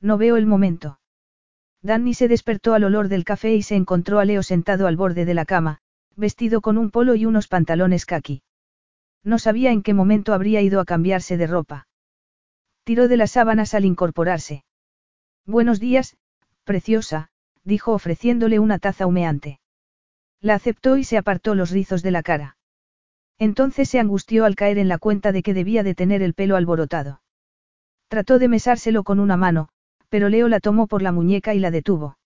No 0.00 0.18
veo 0.18 0.36
el 0.36 0.47
momento. 0.47 1.00
Danny 1.81 2.12
se 2.12 2.28
despertó 2.28 2.74
al 2.74 2.84
olor 2.84 3.08
del 3.08 3.24
café 3.24 3.55
y 3.55 3.62
se 3.62 3.76
encontró 3.76 4.20
a 4.20 4.24
Leo 4.24 4.42
sentado 4.42 4.86
al 4.86 4.97
borde 4.97 5.24
de 5.24 5.34
la 5.34 5.47
cama, 5.47 5.78
vestido 6.15 6.60
con 6.60 6.76
un 6.76 6.91
polo 6.91 7.15
y 7.15 7.24
unos 7.24 7.49
pantalones 7.49 8.05
kaki. 8.05 8.42
No 9.24 9.39
sabía 9.39 9.73
en 9.73 9.82
qué 9.82 9.94
momento 9.94 10.34
habría 10.34 10.60
ido 10.60 10.81
a 10.81 10.84
cambiarse 10.84 11.36
de 11.36 11.47
ropa. 11.47 11.89
Tiró 12.84 13.08
de 13.08 13.16
las 13.16 13.32
sábanas 13.32 13.74
al 13.74 13.84
incorporarse. 13.84 14.65
Buenos 15.47 15.81
días, 15.81 16.16
preciosa, 16.65 17.31
dijo 17.65 17.92
ofreciéndole 17.92 18.58
una 18.58 18.78
taza 18.78 19.07
humeante. 19.07 19.60
La 20.41 20.55
aceptó 20.55 20.99
y 20.99 21.05
se 21.05 21.16
apartó 21.16 21.55
los 21.55 21.70
rizos 21.70 22.02
de 22.02 22.10
la 22.10 22.23
cara. 22.23 22.57
Entonces 23.43 23.89
se 23.89 23.99
angustió 23.99 24.45
al 24.45 24.55
caer 24.55 24.79
en 24.79 24.87
la 24.87 24.99
cuenta 24.99 25.33
de 25.33 25.43
que 25.43 25.53
debía 25.53 25.83
de 25.83 25.97
tener 25.97 26.23
el 26.23 26.33
pelo 26.33 26.55
alborotado. 26.55 27.23
Trató 28.07 28.39
de 28.39 28.47
mesárselo 28.47 29.03
con 29.03 29.19
una 29.19 29.37
mano, 29.37 29.69
pero 30.11 30.29
Leo 30.29 30.47
la 30.47 30.61
tomó 30.61 30.87
por 30.87 31.03
la 31.03 31.11
muñeca 31.11 31.53
y 31.53 31.59
la 31.59 31.73
detuvo. 31.73 32.19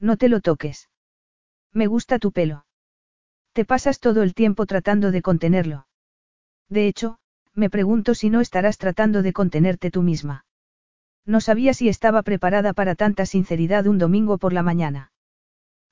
No 0.00 0.16
te 0.16 0.28
lo 0.28 0.40
toques. 0.40 0.90
Me 1.72 1.86
gusta 1.86 2.18
tu 2.18 2.32
pelo. 2.32 2.66
Te 3.52 3.64
pasas 3.64 4.00
todo 4.00 4.24
el 4.24 4.34
tiempo 4.34 4.66
tratando 4.66 5.12
de 5.12 5.22
contenerlo. 5.22 5.86
De 6.68 6.88
hecho, 6.88 7.18
me 7.54 7.70
pregunto 7.70 8.16
si 8.16 8.28
no 8.28 8.40
estarás 8.40 8.78
tratando 8.78 9.22
de 9.22 9.32
contenerte 9.32 9.92
tú 9.92 10.02
misma. 10.02 10.44
No 11.24 11.40
sabía 11.40 11.72
si 11.72 11.88
estaba 11.88 12.24
preparada 12.24 12.72
para 12.72 12.96
tanta 12.96 13.26
sinceridad 13.26 13.86
un 13.86 13.98
domingo 13.98 14.38
por 14.38 14.52
la 14.52 14.64
mañana. 14.64 15.12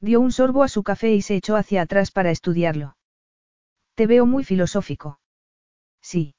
Dio 0.00 0.20
un 0.20 0.32
sorbo 0.32 0.64
a 0.64 0.68
su 0.68 0.82
café 0.82 1.14
y 1.14 1.22
se 1.22 1.36
echó 1.36 1.54
hacia 1.54 1.82
atrás 1.82 2.10
para 2.10 2.32
estudiarlo. 2.32 2.96
Te 4.00 4.06
veo 4.06 4.24
muy 4.24 4.44
filosófico. 4.44 5.20
Sí. 6.00 6.34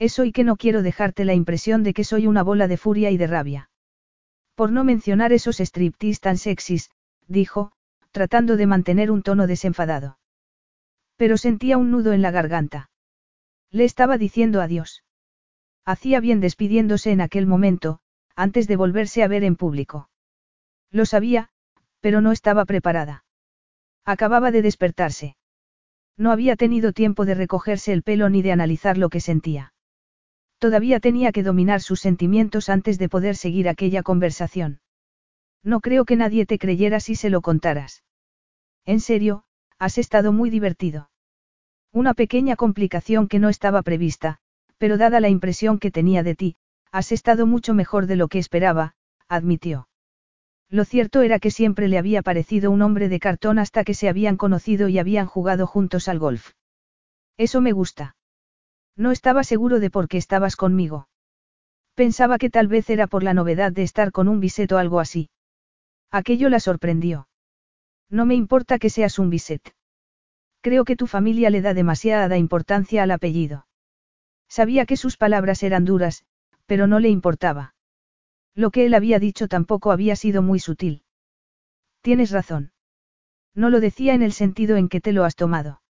Eso 0.00 0.24
y 0.24 0.32
que 0.32 0.42
no 0.42 0.56
quiero 0.56 0.82
dejarte 0.82 1.24
la 1.24 1.32
impresión 1.32 1.84
de 1.84 1.94
que 1.94 2.02
soy 2.02 2.26
una 2.26 2.42
bola 2.42 2.66
de 2.66 2.76
furia 2.76 3.12
y 3.12 3.16
de 3.16 3.28
rabia. 3.28 3.70
Por 4.56 4.72
no 4.72 4.82
mencionar 4.82 5.32
esos 5.32 5.60
striptease 5.60 6.18
tan 6.18 6.38
sexys, 6.38 6.90
dijo, 7.28 7.70
tratando 8.10 8.56
de 8.56 8.66
mantener 8.66 9.12
un 9.12 9.22
tono 9.22 9.46
desenfadado. 9.46 10.18
Pero 11.14 11.36
sentía 11.36 11.78
un 11.78 11.92
nudo 11.92 12.14
en 12.14 12.20
la 12.20 12.32
garganta. 12.32 12.90
Le 13.70 13.84
estaba 13.84 14.18
diciendo 14.18 14.60
adiós. 14.60 15.04
Hacía 15.84 16.18
bien 16.18 16.40
despidiéndose 16.40 17.12
en 17.12 17.20
aquel 17.20 17.46
momento, 17.46 18.00
antes 18.34 18.66
de 18.66 18.74
volverse 18.74 19.22
a 19.22 19.28
ver 19.28 19.44
en 19.44 19.54
público. 19.54 20.10
Lo 20.90 21.06
sabía, 21.06 21.48
pero 22.00 22.20
no 22.20 22.32
estaba 22.32 22.64
preparada. 22.64 23.24
Acababa 24.04 24.50
de 24.50 24.62
despertarse. 24.62 25.36
No 26.16 26.30
había 26.30 26.56
tenido 26.56 26.92
tiempo 26.92 27.24
de 27.24 27.34
recogerse 27.34 27.92
el 27.92 28.02
pelo 28.02 28.28
ni 28.28 28.42
de 28.42 28.52
analizar 28.52 28.98
lo 28.98 29.08
que 29.08 29.20
sentía. 29.20 29.72
Todavía 30.58 31.00
tenía 31.00 31.32
que 31.32 31.42
dominar 31.42 31.80
sus 31.80 32.00
sentimientos 32.00 32.68
antes 32.68 32.98
de 32.98 33.08
poder 33.08 33.36
seguir 33.36 33.68
aquella 33.68 34.02
conversación. 34.02 34.80
No 35.64 35.80
creo 35.80 36.04
que 36.04 36.16
nadie 36.16 36.46
te 36.46 36.58
creyera 36.58 37.00
si 37.00 37.14
se 37.14 37.30
lo 37.30 37.40
contaras. 37.40 38.04
En 38.84 39.00
serio, 39.00 39.44
has 39.78 39.98
estado 39.98 40.32
muy 40.32 40.50
divertido. 40.50 41.10
Una 41.92 42.14
pequeña 42.14 42.56
complicación 42.56 43.28
que 43.28 43.38
no 43.38 43.48
estaba 43.48 43.82
prevista, 43.82 44.38
pero 44.78 44.96
dada 44.96 45.20
la 45.20 45.28
impresión 45.28 45.78
que 45.78 45.90
tenía 45.90 46.22
de 46.22 46.34
ti, 46.34 46.56
has 46.90 47.12
estado 47.12 47.46
mucho 47.46 47.74
mejor 47.74 48.06
de 48.06 48.16
lo 48.16 48.28
que 48.28 48.38
esperaba, 48.38 48.94
admitió. 49.28 49.88
Lo 50.72 50.86
cierto 50.86 51.20
era 51.20 51.38
que 51.38 51.50
siempre 51.50 51.86
le 51.86 51.98
había 51.98 52.22
parecido 52.22 52.70
un 52.70 52.80
hombre 52.80 53.10
de 53.10 53.20
cartón 53.20 53.58
hasta 53.58 53.84
que 53.84 53.92
se 53.92 54.08
habían 54.08 54.38
conocido 54.38 54.88
y 54.88 54.98
habían 54.98 55.26
jugado 55.26 55.66
juntos 55.66 56.08
al 56.08 56.18
golf. 56.18 56.52
Eso 57.36 57.60
me 57.60 57.72
gusta. 57.72 58.16
No 58.96 59.10
estaba 59.10 59.44
seguro 59.44 59.80
de 59.80 59.90
por 59.90 60.08
qué 60.08 60.16
estabas 60.16 60.56
conmigo. 60.56 61.08
Pensaba 61.94 62.38
que 62.38 62.48
tal 62.48 62.68
vez 62.68 62.88
era 62.88 63.06
por 63.06 63.22
la 63.22 63.34
novedad 63.34 63.70
de 63.70 63.82
estar 63.82 64.12
con 64.12 64.28
un 64.28 64.40
biset 64.40 64.72
o 64.72 64.78
algo 64.78 64.98
así. 64.98 65.28
Aquello 66.10 66.48
la 66.48 66.58
sorprendió. 66.58 67.28
No 68.08 68.24
me 68.24 68.34
importa 68.34 68.78
que 68.78 68.88
seas 68.88 69.18
un 69.18 69.28
biset. 69.28 69.74
Creo 70.62 70.86
que 70.86 70.96
tu 70.96 71.06
familia 71.06 71.50
le 71.50 71.60
da 71.60 71.74
demasiada 71.74 72.38
importancia 72.38 73.02
al 73.02 73.10
apellido. 73.10 73.66
Sabía 74.48 74.86
que 74.86 74.96
sus 74.96 75.18
palabras 75.18 75.62
eran 75.62 75.84
duras, 75.84 76.24
pero 76.64 76.86
no 76.86 76.98
le 76.98 77.10
importaba. 77.10 77.71
Lo 78.54 78.70
que 78.70 78.86
él 78.86 78.94
había 78.94 79.18
dicho 79.18 79.48
tampoco 79.48 79.92
había 79.92 80.16
sido 80.16 80.42
muy 80.42 80.58
sutil. 80.58 81.02
Tienes 82.02 82.30
razón. 82.30 82.72
No 83.54 83.70
lo 83.70 83.80
decía 83.80 84.14
en 84.14 84.22
el 84.22 84.32
sentido 84.32 84.76
en 84.76 84.88
que 84.88 85.00
te 85.00 85.12
lo 85.12 85.24
has 85.24 85.36
tomado. 85.36 85.82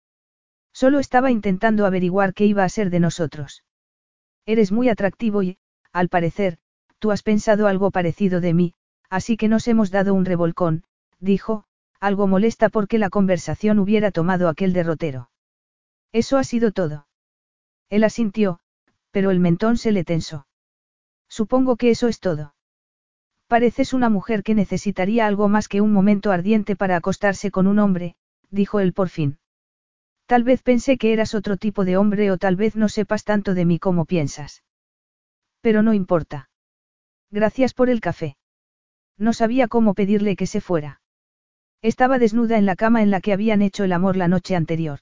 Solo 0.73 0.99
estaba 0.99 1.31
intentando 1.31 1.86
averiguar 1.86 2.34
qué 2.34 2.47
iba 2.47 2.65
a 2.65 2.68
ser 2.68 2.91
de 2.91 3.00
nosotros. 3.00 3.65
Eres 4.47 4.73
muy 4.73 4.89
atractivo 4.89 5.42
y, 5.42 5.58
al 5.92 6.08
parecer, 6.08 6.58
tú 6.99 7.10
has 7.10 7.23
pensado 7.23 7.66
algo 7.66 7.91
parecido 7.91 8.41
de 8.41 8.55
mí, 8.55 8.74
así 9.10 9.36
que 9.36 9.49
nos 9.49 9.68
hemos 9.68 9.91
dado 9.91 10.15
un 10.15 10.24
revolcón, 10.24 10.84
dijo, 11.20 11.65
algo 12.00 12.26
molesta 12.26 12.68
porque 12.68 12.99
la 12.99 13.10
conversación 13.10 13.78
hubiera 13.78 14.10
tomado 14.10 14.49
aquel 14.49 14.73
derrotero. 14.73 15.31
Eso 16.12 16.36
ha 16.36 16.44
sido 16.44 16.73
todo. 16.73 17.07
Él 17.91 18.05
asintió, 18.05 18.60
pero 19.10 19.31
el 19.31 19.41
mentón 19.41 19.76
se 19.76 19.92
le 19.92 20.05
tensó. 20.05 20.47
Supongo 21.39 21.77
que 21.77 21.89
eso 21.89 22.09
es 22.09 22.20
todo. 22.20 22.55
Pareces 23.47 23.94
una 23.94 24.11
mujer 24.11 24.43
que 24.43 24.55
necesitaría 24.55 25.27
algo 25.27 25.49
más 25.49 25.67
que 25.67 25.81
un 25.81 25.91
momento 25.91 26.31
ardiente 26.31 26.77
para 26.77 26.97
acostarse 26.97 27.51
con 27.51 27.67
un 27.67 27.78
hombre, 27.78 28.17
dijo 28.51 28.81
él 28.81 28.93
por 28.93 29.09
fin. 29.09 29.39
Tal 30.27 30.44
vez 30.44 30.62
pensé 30.62 30.99
que 30.99 31.15
eras 31.15 31.35
otro 31.35 31.57
tipo 31.57 31.86
de 31.86 31.97
hombre 31.97 32.31
o 32.31 32.36
tal 32.36 32.57
vez 32.57 32.77
no 32.77 32.91
sepas 32.91 33.25
tanto 33.25 33.55
de 33.55 33.65
mí 33.65 33.78
como 33.78 34.05
piensas. 34.05 34.62
Pero 35.62 35.83
no 35.83 35.94
importa. 35.94 36.51
Gracias 37.31 37.73
por 37.73 37.89
el 37.89 38.02
café. 38.02 38.36
No 39.17 39.33
sabía 39.33 39.69
cómo 39.69 39.94
pedirle 39.94 40.36
que 40.36 40.47
se 40.47 40.61
fuera. 40.61 41.01
Estaba 41.81 42.19
desnuda 42.19 42.59
en 42.59 42.67
la 42.67 42.77
cama 42.77 43.01
en 43.01 43.11
la 43.11 43.23
que 43.23 43.33
habían 43.33 43.62
hecho 43.62 43.85
el 43.85 43.93
amor 43.93 44.19
la 44.19 44.28
noche 44.28 44.55
anterior. 44.55 45.01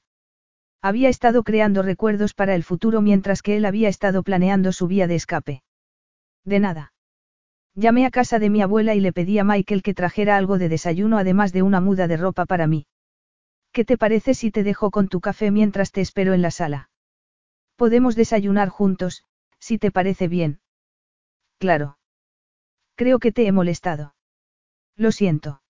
Había 0.81 1.09
estado 1.09 1.43
creando 1.43 1.83
recuerdos 1.83 2.35
para 2.35 2.55
el 2.55 2.63
futuro 2.63 3.01
mientras 3.01 3.43
que 3.43 3.57
él 3.57 3.65
había 3.65 3.89
estado 3.89 4.23
planeando 4.23 4.71
su 4.71 4.87
vía 4.87 5.09
de 5.09 5.17
escape. 5.17 5.65
De 6.45 6.61
nada. 6.61 6.93
Llamé 7.75 8.07
a 8.07 8.11
casa 8.11 8.39
de 8.39 8.51
mi 8.51 8.63
abuela 8.63 8.95
y 8.95 9.01
le 9.01 9.13
pedí 9.13 9.39
a 9.39 9.45
Michael 9.45 9.83
que 9.83 9.95
trajera 9.95 10.37
algo 10.37 10.59
de 10.59 10.69
desayuno 10.69 11.19
además 11.19 11.53
de 11.53 11.63
una 11.63 11.81
muda 11.81 12.09
de 12.09 12.17
ropa 12.17 12.47
para 12.47 12.67
mí. 12.67 12.87
¿Qué 13.73 13.85
te 13.85 13.97
parece 13.97 14.35
si 14.35 14.51
te 14.51 14.65
dejo 14.65 14.91
con 14.91 15.09
tu 15.09 15.21
café 15.21 15.51
mientras 15.51 15.93
te 15.93 16.01
espero 16.01 16.35
en 16.35 16.43
la 16.43 16.51
sala? 16.51 16.91
Podemos 17.77 18.17
desayunar 18.17 18.69
juntos, 18.69 19.25
si 19.61 19.79
te 19.79 19.91
parece 19.91 20.27
bien. 20.29 20.61
Claro. 21.59 21.99
Creo 22.97 23.19
que 23.19 23.33
te 23.33 23.47
he 23.47 23.53
molestado. 23.53 24.15
Lo 24.97 25.13
siento. 25.13 25.63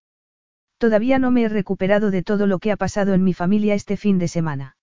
Todavía 0.78 1.18
no 1.18 1.30
me 1.30 1.42
he 1.42 1.48
recuperado 1.48 2.10
de 2.10 2.22
todo 2.22 2.46
lo 2.46 2.58
que 2.58 2.72
ha 2.72 2.76
pasado 2.76 3.12
en 3.12 3.22
mi 3.22 3.34
familia 3.34 3.74
este 3.74 3.96
fin 3.96 4.18
de 4.18 4.28
semana. 4.28 4.76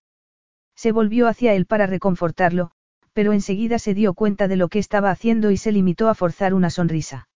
Se 0.76 0.92
volvió 0.92 1.26
hacia 1.26 1.54
él 1.54 1.66
para 1.66 1.86
reconfortarlo, 1.86 2.70
pero 3.18 3.32
enseguida 3.32 3.80
se 3.80 3.94
dio 3.94 4.14
cuenta 4.14 4.46
de 4.46 4.54
lo 4.54 4.68
que 4.68 4.78
estaba 4.78 5.10
haciendo 5.10 5.50
y 5.50 5.56
se 5.56 5.72
limitó 5.72 6.08
a 6.08 6.14
forzar 6.14 6.54
una 6.54 6.70
sonrisa. 6.70 7.28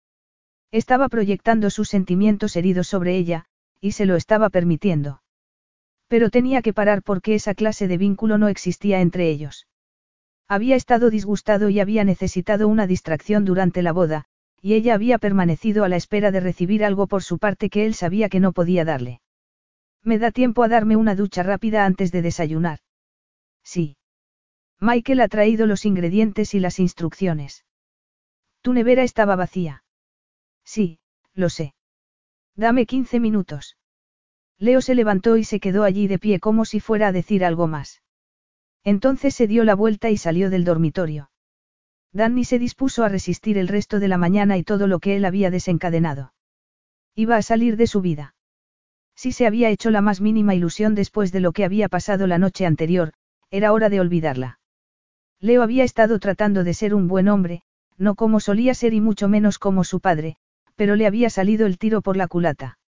Estaba 0.70 1.09
proyectando 1.09 1.70
sus 1.70 1.89
sentimientos 1.89 2.55
heridos 2.55 2.86
sobre 2.86 3.17
ella, 3.17 3.47
y 3.81 3.92
se 3.92 4.05
lo 4.05 4.17
estaba 4.17 4.50
permitiendo. 4.50 5.23
Pero 6.07 6.28
tenía 6.28 6.60
que 6.60 6.75
parar 6.75 7.02
porque 7.02 7.34
esa 7.34 7.55
clase 7.55 7.89
de 7.89 7.97
vínculo 7.97 8.36
no 8.36 8.49
existía 8.49 9.00
entre 9.00 9.31
ellos. 9.31 9.68
Había 10.47 10.76
estado 10.76 11.09
disgustado 11.09 11.70
y 11.70 11.81
había 11.81 12.05
necesitado 12.05 12.68
una 12.68 12.86
distracción 12.86 13.47
durante 13.47 13.81
la 13.81 13.92
boda, 13.92 14.26
y 14.60 14.75
ella 14.75 14.92
había 14.92 15.17
permanecido 15.17 15.84
a 15.84 15.89
la 15.89 15.97
espera 15.97 16.31
de 16.31 16.41
recibir 16.41 16.84
algo 16.84 17.07
por 17.07 17.23
su 17.23 17.39
parte 17.39 17.70
que 17.70 17.86
él 17.86 17.94
sabía 17.94 18.28
que 18.28 18.39
no 18.39 18.52
podía 18.52 18.84
darle. 18.84 19.23
¿Me 20.05 20.18
da 20.18 20.31
tiempo 20.31 20.62
a 20.62 20.68
darme 20.68 20.97
una 20.97 21.15
ducha 21.15 21.42
rápida 21.42 21.86
antes 21.86 22.12
de 22.12 22.20
desayunar? 22.20 22.81
Sí. 23.65 23.97
Michael 24.81 25.20
ha 25.20 25.28
traído 25.28 25.67
los 25.67 25.84
ingredientes 25.84 26.55
y 26.55 26.60
las 26.60 26.78
instrucciones. 26.78 27.67
Tu 28.62 28.73
nevera 28.73 29.02
estaba 29.02 29.36
vacía. 29.36 29.84
Sí, 30.65 31.00
lo 31.34 31.50
sé. 31.50 31.75
Dame 32.57 32.86
15 32.86 33.20
minutos. 33.20 33.76
Leo 34.59 34.81
se 34.81 34.94
levantó 34.94 35.36
y 35.36 35.44
se 35.44 35.60
quedó 35.60 35.84
allí 35.84 36.07
de 36.07 36.18
pie 36.18 36.41
como 36.41 36.65
si 36.65 36.81
fuera 36.81 37.09
a 37.09 37.12
decir 37.12 37.44
algo 37.44 37.67
más. 37.67 38.02
Entonces 38.84 39.34
se 39.34 39.47
dio 39.47 39.65
la 39.65 39.75
vuelta 39.75 40.10
y 40.10 40.17
salió 40.17 40.49
del 40.49 40.65
dormitorio. 40.65 41.31
Danny 42.12 42.44
se 42.44 42.59
dispuso 42.59 43.05
a 43.05 43.09
resistir 43.09 43.59
el 43.59 43.68
resto 43.68 44.00
de 44.00 44.09
la 44.09 44.18
mañana 44.18 44.57
y 44.57 44.62
todo 44.62 44.86
lo 44.86 44.99
que 44.99 45.17
él 45.17 45.25
había 45.25 45.50
desencadenado. 45.50 46.33
Iba 47.15 47.36
a 47.36 47.42
salir 47.42 47.76
de 47.76 47.86
su 47.86 48.00
vida. 48.00 48.34
Si 49.15 49.33
se 49.33 49.47
había 49.47 49.68
hecho 49.68 49.91
la 49.91 50.00
más 50.00 50.20
mínima 50.20 50.55
ilusión 50.55 50.94
después 50.94 51.33
de 51.33 51.41
lo 51.41 51.52
que 51.52 51.65
había 51.65 51.89
pasado 51.89 52.26
la 52.26 52.39
noche 52.39 52.65
anterior, 52.65 53.12
era 53.50 53.73
hora 53.73 53.91
de 53.91 54.00
olvidarla. 54.00 54.59
Leo 55.41 55.62
había 55.62 55.85
estado 55.85 56.19
tratando 56.19 56.65
de 56.65 56.75
ser 56.75 56.94
un 56.94 57.09
buen 57.09 57.28
hombre, 57.28 57.62
no 57.97 58.15
como 58.15 58.41
solía 58.41 58.75
ser 58.75 58.93
y 58.94 59.01
mucho 59.01 59.28
menos 59.28 59.59
como 59.59 59.85
su 59.85 60.01
padre, 60.01 60.36
pero 60.77 60.97
le 60.97 61.07
había 61.07 61.31
salido 61.31 61.67
el 61.67 61.78
tiro 61.78 62.02
por 62.02 62.17
la 62.17 62.28
culata. 62.28 62.78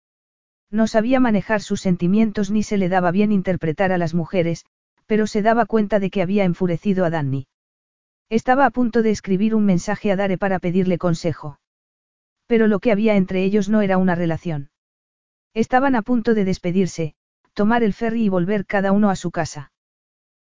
No 0.70 0.86
sabía 0.86 1.20
manejar 1.20 1.60
sus 1.60 1.80
sentimientos 1.80 2.50
ni 2.50 2.62
se 2.62 2.78
le 2.78 2.88
daba 2.88 3.10
bien 3.10 3.32
interpretar 3.32 3.92
a 3.92 3.98
las 3.98 4.14
mujeres, 4.14 4.64
pero 5.06 5.26
se 5.26 5.42
daba 5.42 5.66
cuenta 5.66 5.98
de 5.98 6.10
que 6.10 6.22
había 6.22 6.44
enfurecido 6.44 7.04
a 7.04 7.10
Danny. 7.10 7.46
Estaba 8.30 8.64
a 8.64 8.70
punto 8.70 9.02
de 9.02 9.10
escribir 9.10 9.54
un 9.54 9.66
mensaje 9.66 10.10
a 10.10 10.16
Dare 10.16 10.38
para 10.38 10.58
pedirle 10.58 10.96
consejo. 10.96 11.58
Pero 12.46 12.66
lo 12.66 12.80
que 12.80 12.92
había 12.92 13.16
entre 13.16 13.44
ellos 13.44 13.68
no 13.68 13.82
era 13.82 13.98
una 13.98 14.14
relación. 14.14 14.70
Estaban 15.52 15.94
a 15.94 16.02
punto 16.02 16.32
de 16.32 16.46
despedirse, 16.46 17.14
tomar 17.52 17.82
el 17.82 17.92
ferry 17.92 18.24
y 18.24 18.28
volver 18.30 18.64
cada 18.64 18.92
uno 18.92 19.10
a 19.10 19.16
su 19.16 19.30
casa. 19.30 19.72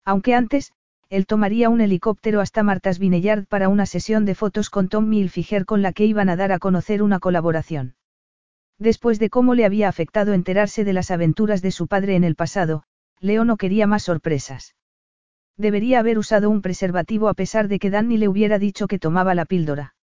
Aunque 0.03 0.33
antes, 0.33 0.73
él 1.09 1.25
tomaría 1.25 1.69
un 1.69 1.81
helicóptero 1.81 2.41
hasta 2.41 2.63
Martas 2.63 2.99
Vineyard 2.99 3.45
para 3.45 3.69
una 3.69 3.85
sesión 3.85 4.25
de 4.25 4.35
fotos 4.35 4.69
con 4.69 4.89
Tom 4.89 5.07
Milfiger 5.07 5.65
con 5.65 5.81
la 5.81 5.93
que 5.93 6.05
iban 6.05 6.29
a 6.29 6.35
dar 6.35 6.51
a 6.51 6.59
conocer 6.59 7.03
una 7.03 7.19
colaboración. 7.19 7.95
Después 8.79 9.19
de 9.19 9.29
cómo 9.29 9.55
le 9.55 9.65
había 9.65 9.87
afectado 9.87 10.33
enterarse 10.33 10.83
de 10.83 10.93
las 10.93 11.11
aventuras 11.11 11.61
de 11.61 11.71
su 11.71 11.87
padre 11.87 12.15
en 12.15 12.23
el 12.23 12.35
pasado, 12.35 12.83
Leo 13.19 13.45
no 13.45 13.57
quería 13.57 13.87
más 13.87 14.03
sorpresas. 14.03 14.75
Debería 15.57 15.99
haber 15.99 16.17
usado 16.17 16.49
un 16.49 16.61
preservativo 16.61 17.29
a 17.29 17.33
pesar 17.33 17.67
de 17.69 17.79
que 17.79 17.89
Danny 17.89 18.17
le 18.17 18.27
hubiera 18.27 18.59
dicho 18.59 18.87
que 18.87 18.99
tomaba 18.99 19.35
la 19.35 19.45
píldora. 19.45 19.95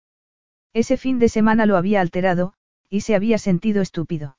Ese 0.72 0.96
fin 0.96 1.18
de 1.18 1.28
semana 1.28 1.66
lo 1.66 1.76
había 1.76 2.00
alterado, 2.00 2.54
y 2.88 3.02
se 3.02 3.14
había 3.14 3.36
sentido 3.36 3.82
estúpido. 3.82 4.38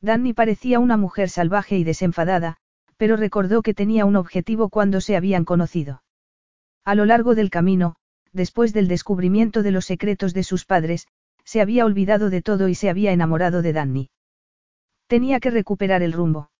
Danny 0.00 0.32
parecía 0.32 0.80
una 0.80 0.96
mujer 0.96 1.30
salvaje 1.30 1.78
y 1.78 1.84
desenfadada, 1.84 2.58
pero 2.96 3.16
recordó 3.16 3.62
que 3.62 3.74
tenía 3.74 4.04
un 4.04 4.16
objetivo 4.16 4.68
cuando 4.68 5.00
se 5.00 5.16
habían 5.16 5.44
conocido. 5.44 6.02
A 6.84 6.94
lo 6.94 7.04
largo 7.04 7.34
del 7.34 7.50
camino, 7.50 7.96
después 8.32 8.72
del 8.72 8.88
descubrimiento 8.88 9.62
de 9.62 9.70
los 9.70 9.86
secretos 9.86 10.34
de 10.34 10.42
sus 10.42 10.64
padres, 10.64 11.06
se 11.44 11.60
había 11.60 11.84
olvidado 11.84 12.30
de 12.30 12.42
todo 12.42 12.68
y 12.68 12.74
se 12.74 12.90
había 12.90 13.12
enamorado 13.12 13.62
de 13.62 13.72
Danny. 13.72 14.10
Tenía 15.06 15.40
que 15.40 15.50
recuperar 15.50 16.02
el 16.02 16.12
rumbo. 16.12 16.50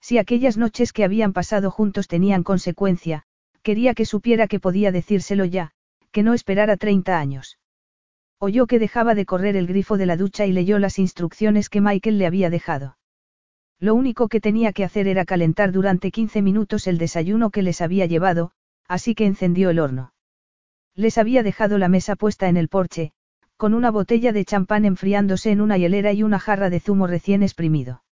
Si 0.00 0.18
aquellas 0.18 0.56
noches 0.56 0.92
que 0.92 1.04
habían 1.04 1.32
pasado 1.32 1.70
juntos 1.70 2.08
tenían 2.08 2.42
consecuencia, 2.42 3.24
quería 3.62 3.94
que 3.94 4.04
supiera 4.04 4.48
que 4.48 4.60
podía 4.60 4.92
decírselo 4.92 5.44
ya, 5.44 5.72
que 6.10 6.22
no 6.22 6.34
esperara 6.34 6.76
30 6.76 7.18
años. 7.18 7.58
Oyó 8.38 8.66
que 8.66 8.78
dejaba 8.78 9.14
de 9.14 9.24
correr 9.24 9.56
el 9.56 9.66
grifo 9.66 9.96
de 9.96 10.06
la 10.06 10.16
ducha 10.16 10.46
y 10.46 10.52
leyó 10.52 10.78
las 10.78 10.98
instrucciones 10.98 11.68
que 11.68 11.80
Michael 11.80 12.18
le 12.18 12.26
había 12.26 12.50
dejado. 12.50 12.96
Lo 13.82 13.96
único 13.96 14.28
que 14.28 14.40
tenía 14.40 14.72
que 14.72 14.84
hacer 14.84 15.08
era 15.08 15.24
calentar 15.24 15.72
durante 15.72 16.12
15 16.12 16.40
minutos 16.40 16.86
el 16.86 16.98
desayuno 16.98 17.50
que 17.50 17.62
les 17.62 17.80
había 17.80 18.06
llevado, 18.06 18.52
así 18.86 19.16
que 19.16 19.26
encendió 19.26 19.70
el 19.70 19.80
horno. 19.80 20.14
Les 20.94 21.18
había 21.18 21.42
dejado 21.42 21.78
la 21.78 21.88
mesa 21.88 22.14
puesta 22.14 22.48
en 22.48 22.56
el 22.56 22.68
porche, 22.68 23.10
con 23.56 23.74
una 23.74 23.90
botella 23.90 24.32
de 24.32 24.44
champán 24.44 24.84
enfriándose 24.84 25.50
en 25.50 25.60
una 25.60 25.78
hielera 25.78 26.12
y 26.12 26.22
una 26.22 26.38
jarra 26.38 26.70
de 26.70 26.78
zumo 26.78 27.08
recién 27.08 27.42
exprimido. 27.42 28.04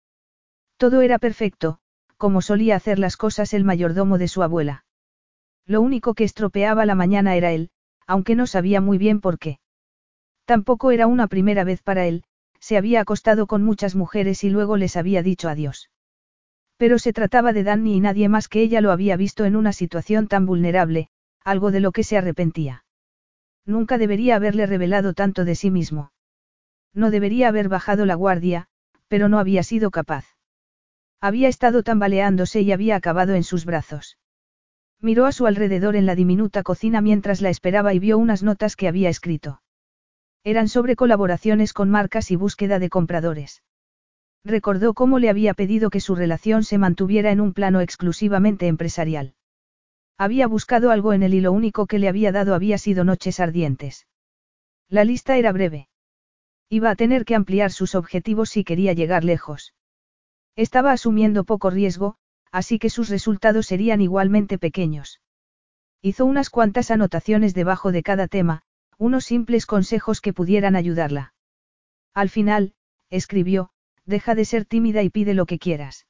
Todo 0.76 1.02
era 1.02 1.20
perfecto, 1.20 1.78
como 2.16 2.42
solía 2.42 2.74
hacer 2.74 2.98
las 2.98 3.16
cosas 3.16 3.54
el 3.54 3.62
mayordomo 3.62 4.18
de 4.18 4.26
su 4.26 4.42
abuela. 4.42 4.84
Lo 5.66 5.82
único 5.82 6.14
que 6.14 6.24
estropeaba 6.24 6.84
la 6.84 6.96
mañana 6.96 7.36
era 7.36 7.52
él, 7.52 7.70
aunque 8.08 8.34
no 8.34 8.48
sabía 8.48 8.80
muy 8.80 8.98
bien 8.98 9.20
por 9.20 9.38
qué. 9.38 9.60
Tampoco 10.46 10.90
era 10.90 11.06
una 11.06 11.28
primera 11.28 11.62
vez 11.62 11.80
para 11.80 12.06
él, 12.08 12.24
se 12.60 12.76
había 12.76 13.00
acostado 13.00 13.46
con 13.46 13.62
muchas 13.62 13.96
mujeres 13.96 14.44
y 14.44 14.50
luego 14.50 14.76
les 14.76 14.96
había 14.96 15.22
dicho 15.22 15.48
adiós. 15.48 15.90
Pero 16.76 16.98
se 16.98 17.12
trataba 17.12 17.52
de 17.52 17.64
Danny 17.64 17.96
y 17.96 18.00
nadie 18.00 18.28
más 18.28 18.48
que 18.48 18.62
ella 18.62 18.80
lo 18.80 18.92
había 18.92 19.16
visto 19.16 19.44
en 19.44 19.56
una 19.56 19.72
situación 19.72 20.28
tan 20.28 20.46
vulnerable, 20.46 21.08
algo 21.44 21.70
de 21.70 21.80
lo 21.80 21.92
que 21.92 22.04
se 22.04 22.16
arrepentía. 22.16 22.84
Nunca 23.66 23.98
debería 23.98 24.36
haberle 24.36 24.66
revelado 24.66 25.12
tanto 25.14 25.44
de 25.44 25.54
sí 25.54 25.70
mismo. 25.70 26.12
No 26.94 27.10
debería 27.10 27.48
haber 27.48 27.68
bajado 27.68 28.06
la 28.06 28.14
guardia, 28.14 28.68
pero 29.08 29.28
no 29.28 29.38
había 29.38 29.62
sido 29.62 29.90
capaz. 29.90 30.24
Había 31.20 31.48
estado 31.48 31.82
tambaleándose 31.82 32.62
y 32.62 32.72
había 32.72 32.96
acabado 32.96 33.34
en 33.34 33.44
sus 33.44 33.64
brazos. 33.64 34.18
Miró 35.00 35.26
a 35.26 35.32
su 35.32 35.46
alrededor 35.46 35.96
en 35.96 36.06
la 36.06 36.14
diminuta 36.14 36.62
cocina 36.62 37.00
mientras 37.00 37.40
la 37.40 37.50
esperaba 37.50 37.94
y 37.94 37.98
vio 37.98 38.18
unas 38.18 38.42
notas 38.42 38.76
que 38.76 38.88
había 38.88 39.08
escrito. 39.08 39.60
Eran 40.44 40.68
sobre 40.68 40.96
colaboraciones 40.96 41.72
con 41.72 41.90
marcas 41.90 42.30
y 42.30 42.36
búsqueda 42.36 42.78
de 42.78 42.88
compradores. 42.88 43.62
Recordó 44.44 44.94
cómo 44.94 45.18
le 45.18 45.28
había 45.28 45.52
pedido 45.52 45.90
que 45.90 46.00
su 46.00 46.14
relación 46.14 46.64
se 46.64 46.78
mantuviera 46.78 47.30
en 47.30 47.40
un 47.40 47.52
plano 47.52 47.80
exclusivamente 47.80 48.66
empresarial. 48.66 49.34
Había 50.16 50.46
buscado 50.46 50.90
algo 50.90 51.12
en 51.12 51.22
él 51.22 51.34
y 51.34 51.40
lo 51.40 51.52
único 51.52 51.86
que 51.86 51.98
le 51.98 52.08
había 52.08 52.32
dado 52.32 52.54
había 52.54 52.78
sido 52.78 53.04
noches 53.04 53.40
ardientes. 53.40 54.06
La 54.88 55.04
lista 55.04 55.36
era 55.36 55.52
breve. 55.52 55.88
Iba 56.70 56.90
a 56.90 56.96
tener 56.96 57.24
que 57.24 57.34
ampliar 57.34 57.70
sus 57.70 57.94
objetivos 57.94 58.50
si 58.50 58.64
quería 58.64 58.92
llegar 58.92 59.24
lejos. 59.24 59.74
Estaba 60.56 60.92
asumiendo 60.92 61.44
poco 61.44 61.70
riesgo, 61.70 62.16
así 62.50 62.78
que 62.78 62.90
sus 62.90 63.08
resultados 63.08 63.66
serían 63.66 64.00
igualmente 64.00 64.58
pequeños. 64.58 65.20
Hizo 66.02 66.24
unas 66.24 66.48
cuantas 66.48 66.90
anotaciones 66.90 67.54
debajo 67.54 67.92
de 67.92 68.02
cada 68.02 68.26
tema, 68.26 68.62
unos 69.00 69.24
simples 69.24 69.64
consejos 69.64 70.20
que 70.20 70.34
pudieran 70.34 70.76
ayudarla. 70.76 71.32
Al 72.12 72.28
final, 72.28 72.74
escribió, 73.08 73.70
deja 74.04 74.34
de 74.34 74.44
ser 74.44 74.66
tímida 74.66 75.02
y 75.02 75.08
pide 75.08 75.32
lo 75.32 75.46
que 75.46 75.58
quieras. 75.58 76.06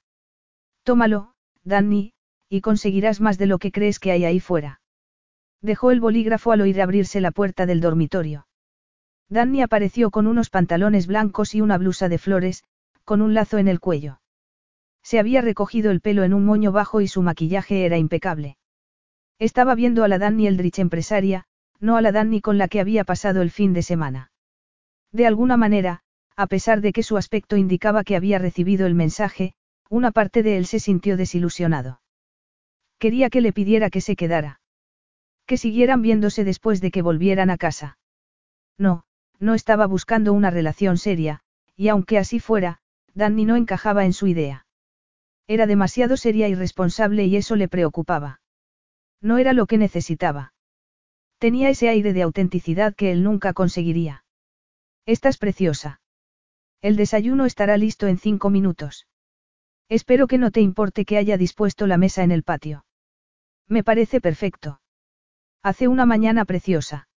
Tómalo, 0.83 1.35
Danny, 1.63 2.15
y 2.49 2.63
conseguirás 2.63 3.21
más 3.21 3.39
de 3.39 3.47
lo 3.47 3.61
que 3.61 3.71
crees 3.71 4.01
que 4.01 4.11
hay 4.11 4.25
ahí 4.25 4.41
fuera. 4.41 4.81
Dejó 5.63 5.93
el 5.93 6.01
bolígrafo 6.01 6.51
al 6.51 6.63
oír 6.63 6.83
abrirse 6.83 7.21
la 7.21 7.31
puerta 7.31 7.65
del 7.65 7.81
dormitorio. 7.81 8.49
Danny 9.29 9.63
apareció 9.63 10.11
con 10.11 10.27
unos 10.27 10.51
pantalones 10.51 11.07
blancos 11.07 11.55
y 11.55 11.61
una 11.61 11.79
blusa 11.79 12.09
de 12.09 12.19
flores, 12.19 12.65
con 13.05 13.23
un 13.23 13.35
lazo 13.35 13.59
en 13.59 13.69
el 13.69 13.79
cuello. 13.79 14.21
Se 15.05 15.21
había 15.21 15.43
recogido 15.43 15.93
el 15.93 16.01
pelo 16.01 16.25
en 16.25 16.35
un 16.35 16.45
moño 16.45 16.73
bajo 16.73 17.01
y 17.01 17.07
su 17.07 17.23
maquillaje 17.23 17.87
era 17.87 17.99
impecable. 17.99 18.57
Estaba 19.39 19.77
viendo 19.77 20.03
a 20.03 20.09
la 20.09 20.19
Danny 20.19 20.49
Eldritch 20.49 20.81
empresaria, 20.81 21.47
no 21.81 21.97
a 21.97 22.03
la 22.03 22.13
Danny 22.13 22.41
con 22.41 22.59
la 22.59 22.69
que 22.69 22.81
había 22.81 23.05
pasado 23.05 23.43
el 23.43 23.51
fin 23.51 23.73
de 23.73 23.83
semana. 23.83 24.31
De 25.13 25.27
alguna 25.27 25.57
manera, 25.57 26.03
a 26.37 26.47
pesar 26.47 26.81
de 26.81 26.93
que 26.93 27.03
su 27.03 27.17
aspecto 27.17 27.57
indicaba 27.57 28.05
que 28.05 28.17
había 28.17 28.39
recibido 28.39 28.87
el 28.87 28.95
mensaje, 28.95 29.55
una 29.89 30.13
parte 30.13 30.43
de 30.43 30.57
él 30.57 30.67
se 30.67 30.79
sintió 30.79 31.17
desilusionado. 31.17 32.01
Quería 32.99 33.31
que 33.31 33.41
le 33.41 33.53
pidiera 33.53 33.91
que 33.91 34.01
se 34.01 34.15
quedara. 34.15 34.61
Que 35.47 35.57
siguieran 35.57 36.03
viéndose 36.03 36.45
después 36.45 36.81
de 36.81 36.91
que 36.91 37.03
volvieran 37.03 37.51
a 37.51 37.57
casa. 37.57 37.99
No, 38.79 39.05
no 39.39 39.55
estaba 39.55 39.87
buscando 39.87 40.33
una 40.33 40.51
relación 40.51 40.97
seria, 40.97 41.41
y 41.77 41.89
aunque 41.89 42.19
así 42.19 42.41
fuera, 42.41 42.79
Danny 43.15 43.45
no 43.45 43.57
encajaba 43.57 44.05
en 44.05 44.13
su 44.13 44.27
idea. 44.27 44.67
Era 45.49 45.67
demasiado 45.67 46.17
seria 46.17 46.49
y 46.49 46.55
responsable 46.55 47.25
y 47.25 47.37
eso 47.37 47.57
le 47.57 47.67
preocupaba. 47.67 48.41
No 49.21 49.39
era 49.39 49.53
lo 49.53 49.67
que 49.67 49.79
necesitaba. 49.79 50.53
Tenía 51.41 51.71
ese 51.71 51.89
aire 51.89 52.13
de 52.13 52.21
autenticidad 52.21 52.95
que 52.95 53.13
él 53.13 53.23
nunca 53.23 53.55
conseguiría. 53.55 54.25
Estás 55.07 55.39
preciosa. 55.39 56.03
El 56.83 56.97
desayuno 56.97 57.47
estará 57.47 57.79
listo 57.79 58.09
en 58.09 58.19
cinco 58.19 58.51
minutos. 58.51 59.07
Espero 59.89 60.27
que 60.27 60.37
no 60.37 60.51
te 60.51 60.61
importe 60.61 61.07
que 61.07 61.17
haya 61.17 61.39
dispuesto 61.39 61.87
la 61.87 61.97
mesa 61.97 62.25
en 62.25 62.31
el 62.31 62.43
patio. 62.43 62.85
Me 63.67 63.83
parece 63.83 64.21
perfecto. 64.21 64.83
Hace 65.63 65.89
una 65.89 66.05
mañana 66.05 66.45
preciosa. 66.45 67.09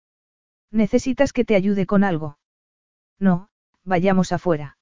¿Necesitas 0.72 1.34
que 1.34 1.43
te 1.43 1.56
ayude 1.56 1.85
con 1.85 2.06
algo? 2.06 2.38
No, 3.19 3.50
vayamos 3.84 4.32
afuera. 4.32 4.77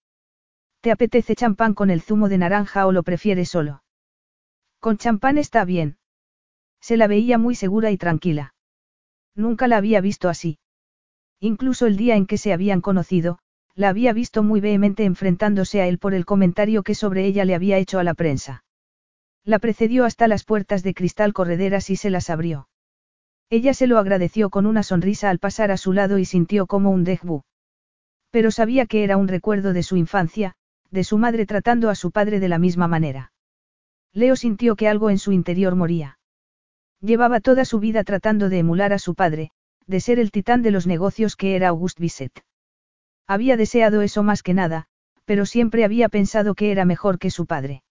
¿Te 0.82 0.92
apetece 0.92 1.36
champán 1.36 1.74
con 1.74 1.90
el 1.90 2.04
zumo 2.04 2.30
de 2.30 2.38
naranja 2.38 2.86
o 2.86 2.92
lo 2.92 3.02
prefieres 3.02 3.50
solo? 3.50 3.84
Con 4.80 5.00
champán 5.00 5.40
está 5.40 5.66
bien. 5.66 5.98
Se 6.80 6.96
la 6.96 7.08
veía 7.08 7.40
muy 7.40 7.56
segura 7.56 7.90
y 7.90 7.98
tranquila. 7.98 8.54
Nunca 9.36 9.68
la 9.68 9.78
había 9.78 10.02
visto 10.02 10.30
así. 10.30 10.60
Incluso 11.40 11.88
el 11.88 11.98
día 11.98 12.16
en 12.16 12.26
que 12.26 12.38
se 12.38 12.54
habían 12.54 12.82
conocido, 12.82 13.40
la 13.76 13.90
había 13.90 14.14
visto 14.14 14.44
muy 14.44 14.60
vehemente 14.60 15.06
enfrentándose 15.06 15.82
a 15.82 15.88
él 15.88 15.98
por 15.98 16.14
el 16.14 16.26
comentario 16.26 16.84
que 16.84 16.96
sobre 16.96 17.26
ella 17.26 17.46
le 17.46 17.56
había 17.56 17.78
hecho 17.78 18.00
a 18.00 18.04
la 18.04 18.14
prensa. 18.14 18.64
La 19.44 19.60
precedió 19.60 20.06
hasta 20.06 20.28
las 20.28 20.44
puertas 20.44 20.84
de 20.84 20.94
cristal 20.94 21.34
correderas 21.34 21.90
y 21.90 21.96
se 21.96 22.10
las 22.10 22.30
abrió. 22.30 22.68
Ella 23.50 23.74
se 23.74 23.88
lo 23.88 23.98
agradeció 23.98 24.50
con 24.50 24.66
una 24.66 24.84
sonrisa 24.84 25.30
al 25.30 25.40
pasar 25.40 25.72
a 25.72 25.78
su 25.78 25.94
lado 25.94 26.20
y 26.20 26.26
sintió 26.26 26.68
como 26.68 26.92
un 26.92 27.04
dejbu. 27.04 27.42
Pero 28.30 28.52
sabía 28.52 28.86
que 28.86 29.04
era 29.04 29.18
un 29.18 29.28
recuerdo 29.28 29.74
de 29.74 29.84
su 29.84 29.98
infancia, 29.98 30.56
de 30.90 31.04
su 31.04 31.18
madre 31.18 31.46
tratando 31.46 31.90
a 31.90 31.96
su 31.96 32.12
padre 32.12 32.40
de 32.40 32.50
la 32.50 32.60
misma 32.60 32.88
manera. 32.88 33.34
Leo 34.14 34.36
sintió 34.36 34.76
que 34.76 34.88
algo 34.88 35.10
en 35.10 35.18
su 35.18 35.32
interior 35.32 35.76
moría. 35.76 36.20
Llevaba 37.02 37.40
toda 37.40 37.66
su 37.66 37.80
vida 37.80 38.04
tratando 38.04 38.48
de 38.48 38.60
emular 38.60 38.94
a 38.94 39.00
su 39.00 39.16
padre, 39.16 39.52
de 39.88 40.00
ser 40.00 40.20
el 40.20 40.32
titán 40.32 40.62
de 40.62 40.70
los 40.72 40.86
negocios 40.86 41.36
que 41.36 41.56
era 41.56 41.70
Auguste 41.70 42.02
Bisset. 42.02 42.44
Había 43.28 43.58
deseado 43.58 44.02
eso 44.04 44.22
más 44.22 44.44
que 44.44 44.54
nada, 44.54 44.86
pero 45.26 45.46
siempre 45.46 45.84
había 45.84 46.10
pensado 46.10 46.54
que 46.54 46.72
era 46.72 46.86
mejor 46.86 47.18
que 47.18 47.32
su 47.32 47.48
padre. 47.48 47.84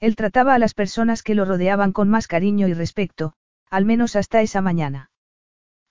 Él 0.00 0.16
trataba 0.16 0.54
a 0.54 0.58
las 0.58 0.74
personas 0.74 1.22
que 1.22 1.34
lo 1.34 1.46
rodeaban 1.46 1.92
con 1.92 2.10
más 2.10 2.26
cariño 2.28 2.68
y 2.68 2.74
respeto, 2.74 3.32
al 3.70 3.86
menos 3.86 4.16
hasta 4.16 4.42
esa 4.42 4.60
mañana. 4.60 5.10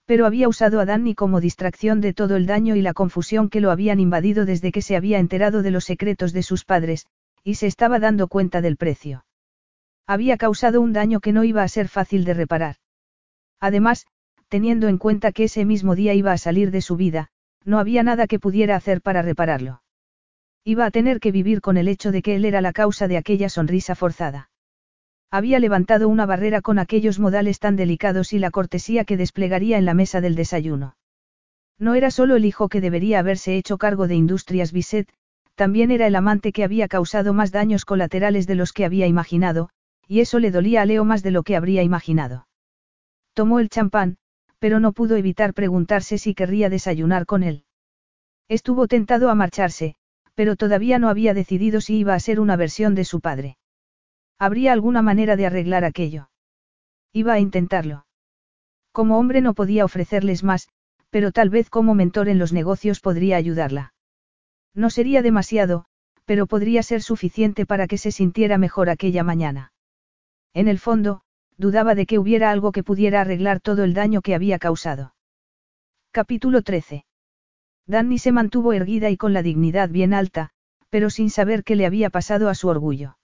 Pero 0.06 0.28
había 0.28 0.48
usado 0.48 0.80
a 0.80 0.86
Danny 0.86 1.16
como 1.16 1.42
distracción 1.42 2.00
de 2.00 2.14
todo 2.14 2.36
el 2.36 2.46
daño 2.46 2.76
y 2.76 2.84
la 2.84 2.94
confusión 2.94 3.50
que 3.50 3.62
lo 3.62 3.72
habían 3.72 4.00
invadido 4.00 4.46
desde 4.46 4.72
que 4.72 4.84
se 4.84 4.96
había 4.96 5.18
enterado 5.18 5.64
de 5.64 5.72
los 5.72 5.86
secretos 5.86 6.32
de 6.32 6.44
sus 6.44 6.64
padres, 6.64 7.08
y 7.44 7.56
se 7.56 7.66
estaba 7.66 8.00
dando 8.00 8.28
cuenta 8.28 8.62
del 8.62 8.78
precio. 8.78 9.25
Había 10.08 10.38
causado 10.38 10.82
un 10.82 10.94
daño 10.94 11.20
que 11.20 11.32
no 11.32 11.44
iba 11.44 11.64
a 11.64 11.68
ser 11.68 11.88
fácil 11.88 12.26
de 12.26 12.34
reparar. 12.34 12.76
Además, 13.60 14.06
teniendo 14.50 14.88
en 14.88 14.98
cuenta 14.98 15.32
que 15.32 15.46
ese 15.46 15.66
mismo 15.66 15.96
día 15.96 16.14
iba 16.14 16.32
a 16.32 16.38
salir 16.38 16.72
de 16.72 16.82
su 16.82 16.96
vida, 16.96 17.30
no 17.64 17.80
había 17.80 18.04
nada 18.04 18.28
que 18.28 18.40
pudiera 18.40 18.76
hacer 18.76 19.02
para 19.02 19.22
repararlo. 19.22 19.82
Iba 20.64 20.86
a 20.86 20.92
tener 20.92 21.20
que 21.20 21.32
vivir 21.32 21.62
con 21.62 21.78
el 21.78 21.88
hecho 21.88 22.12
de 22.12 22.22
que 22.22 22.36
él 22.36 22.46
era 22.46 22.62
la 22.62 22.74
causa 22.74 23.08
de 23.08 23.18
aquella 23.18 23.50
sonrisa 23.50 23.96
forzada. 23.96 24.50
Había 25.32 25.60
levantado 25.60 26.08
una 26.08 26.26
barrera 26.26 26.62
con 26.62 26.80
aquellos 26.80 27.20
modales 27.20 27.60
tan 27.60 27.76
delicados 27.76 28.32
y 28.34 28.40
la 28.40 28.52
cortesía 28.52 29.06
que 29.06 29.18
desplegaría 29.18 29.78
en 29.78 29.86
la 29.86 29.94
mesa 29.94 30.22
del 30.22 30.36
desayuno. 30.36 30.96
No 31.78 31.96
era 31.96 32.10
solo 32.10 32.36
el 32.36 32.46
hijo 32.46 32.70
que 32.70 32.80
debería 32.82 33.20
haberse 33.20 33.58
hecho 33.58 33.78
cargo 33.78 34.08
de 34.08 34.16
Industrias 34.16 34.72
Bisset, 34.72 35.10
también 35.56 35.92
era 35.92 36.08
el 36.08 36.16
amante 36.16 36.52
que 36.52 36.64
había 36.64 36.88
causado 36.88 37.34
más 37.34 37.52
daños 37.52 37.86
colaterales 37.86 38.48
de 38.48 38.56
los 38.56 38.72
que 38.72 38.86
había 38.86 39.08
imaginado, 39.08 39.70
y 40.08 40.20
eso 40.20 40.40
le 40.40 40.52
dolía 40.52 40.82
a 40.82 40.86
Leo 40.86 41.06
más 41.06 41.24
de 41.24 41.32
lo 41.32 41.44
que 41.44 41.56
habría 41.56 41.84
imaginado. 41.84 42.48
Tomó 43.34 43.60
el 43.60 43.70
champán, 43.70 44.18
pero 44.60 44.80
no 44.80 44.94
pudo 44.94 45.16
evitar 45.16 45.54
preguntarse 45.54 46.18
si 46.18 46.34
querría 46.34 46.70
desayunar 46.70 47.26
con 47.26 47.44
él. 47.44 47.66
Estuvo 48.48 48.88
tentado 48.88 49.30
a 49.30 49.36
marcharse, 49.36 49.96
pero 50.36 50.56
todavía 50.56 51.00
no 51.00 51.10
había 51.10 51.34
decidido 51.34 51.82
si 51.82 51.98
iba 51.98 52.14
a 52.14 52.20
ser 52.20 52.40
una 52.40 52.56
versión 52.56 52.96
de 52.96 53.06
su 53.06 53.22
padre. 53.22 53.58
¿Habría 54.38 54.74
alguna 54.74 55.02
manera 55.02 55.36
de 55.36 55.46
arreglar 55.46 55.86
aquello? 55.86 56.30
Iba 57.14 57.34
a 57.34 57.40
intentarlo. 57.40 58.06
Como 58.92 59.18
hombre 59.18 59.42
no 59.42 59.54
podía 59.54 59.86
ofrecerles 59.86 60.44
más, 60.44 60.68
pero 61.10 61.32
tal 61.32 61.50
vez 61.50 61.70
como 61.70 61.96
mentor 61.96 62.28
en 62.28 62.40
los 62.40 62.52
negocios 62.52 63.00
podría 63.00 63.38
ayudarla. 63.38 63.94
No 64.74 64.90
sería 64.90 65.22
demasiado, 65.22 65.86
pero 66.26 66.48
podría 66.48 66.84
ser 66.84 67.02
suficiente 67.02 67.66
para 67.66 67.88
que 67.88 67.98
se 67.98 68.12
sintiera 68.12 68.58
mejor 68.58 68.90
aquella 68.90 69.24
mañana. 69.24 69.72
En 70.56 70.70
el 70.70 70.80
fondo, 70.80 71.22
dudaba 71.58 71.96
de 71.96 72.06
que 72.06 72.18
hubiera 72.18 72.50
algo 72.50 72.72
que 72.72 72.82
pudiera 72.82 73.20
arreglar 73.20 73.60
todo 73.60 73.84
el 73.84 73.94
daño 73.94 74.22
que 74.22 74.34
había 74.34 74.58
causado. 74.58 75.14
Capítulo 76.12 76.62
13. 76.62 77.06
Danny 77.86 78.18
se 78.18 78.32
mantuvo 78.32 78.72
erguida 78.72 79.10
y 79.10 79.18
con 79.18 79.34
la 79.34 79.44
dignidad 79.44 79.90
bien 79.90 80.14
alta, 80.14 80.52
pero 80.90 81.10
sin 81.10 81.30
saber 81.30 81.66
qué 81.66 81.76
le 81.76 81.86
había 81.86 82.10
pasado 82.10 82.48
a 82.48 82.56
su 82.56 82.70
orgullo. 82.70 83.18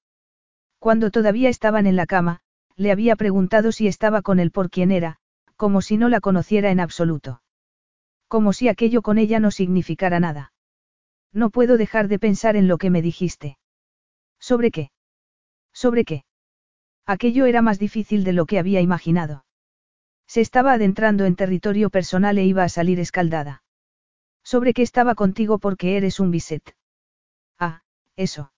Cuando 0.78 1.10
todavía 1.10 1.48
estaban 1.48 1.88
en 1.88 1.96
la 1.96 2.06
cama, 2.06 2.42
le 2.76 2.92
había 2.92 3.16
preguntado 3.16 3.72
si 3.72 3.88
estaba 3.88 4.22
con 4.22 4.42
él 4.42 4.52
por 4.52 4.70
quién 4.70 4.92
era, 4.92 5.16
como 5.56 5.82
si 5.82 5.96
no 5.96 6.10
la 6.10 6.20
conociera 6.20 6.70
en 6.70 6.82
absoluto. 6.82 7.42
Como 8.28 8.52
si 8.52 8.68
aquello 8.68 9.02
con 9.02 9.18
ella 9.18 9.40
no 9.40 9.52
significara 9.52 10.20
nada. 10.20 10.52
No 11.32 11.50
puedo 11.50 11.78
dejar 11.78 12.10
de 12.10 12.20
pensar 12.20 12.58
en 12.58 12.68
lo 12.68 12.78
que 12.78 12.90
me 12.90 13.02
dijiste. 13.02 13.58
¿Sobre 14.38 14.70
qué? 14.70 14.92
¿Sobre 15.72 16.04
qué? 16.04 16.26
Aquello 17.12 17.46
era 17.46 17.62
más 17.62 17.78
difícil 17.78 18.24
de 18.24 18.32
lo 18.32 18.46
que 18.46 18.58
había 18.58 18.80
imaginado. 18.80 19.44
Se 20.28 20.40
estaba 20.40 20.72
adentrando 20.72 21.26
en 21.26 21.36
territorio 21.36 21.90
personal 21.90 22.38
e 22.38 22.46
iba 22.46 22.64
a 22.64 22.70
salir 22.70 23.02
escaldada. 23.02 23.64
Sobre 24.46 24.74
qué 24.74 24.82
estaba 24.82 25.14
contigo 25.14 25.60
porque 25.60 25.98
eres 25.98 26.22
un 26.22 26.32
biset. 26.32 26.74
Ah, 27.60 27.82
eso. 28.16 28.54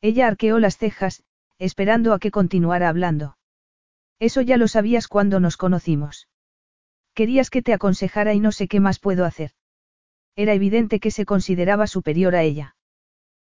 Ella 0.00 0.26
arqueó 0.26 0.58
las 0.58 0.76
cejas, 0.76 1.22
esperando 1.60 2.12
a 2.12 2.18
que 2.18 2.32
continuara 2.32 2.88
hablando. 2.88 3.38
Eso 4.18 4.40
ya 4.40 4.56
lo 4.56 4.66
sabías 4.66 5.06
cuando 5.06 5.38
nos 5.38 5.56
conocimos. 5.56 6.26
Querías 7.14 7.48
que 7.48 7.62
te 7.62 7.74
aconsejara 7.74 8.34
y 8.34 8.40
no 8.40 8.50
sé 8.50 8.66
qué 8.66 8.80
más 8.80 8.98
puedo 8.98 9.24
hacer. 9.24 9.52
Era 10.34 10.52
evidente 10.52 10.98
que 10.98 11.12
se 11.12 11.24
consideraba 11.24 11.86
superior 11.86 12.34
a 12.34 12.42
ella. 12.42 12.74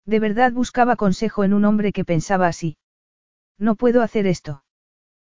De 0.06 0.20
verdad 0.20 0.52
buscaba 0.52 0.98
consejo 0.98 1.46
en 1.46 1.54
un 1.54 1.64
hombre 1.64 1.94
que 1.94 2.04
pensaba 2.04 2.48
así. 2.48 2.76
No 3.58 3.76
puedo 3.76 4.02
hacer 4.02 4.28
esto. 4.28 4.64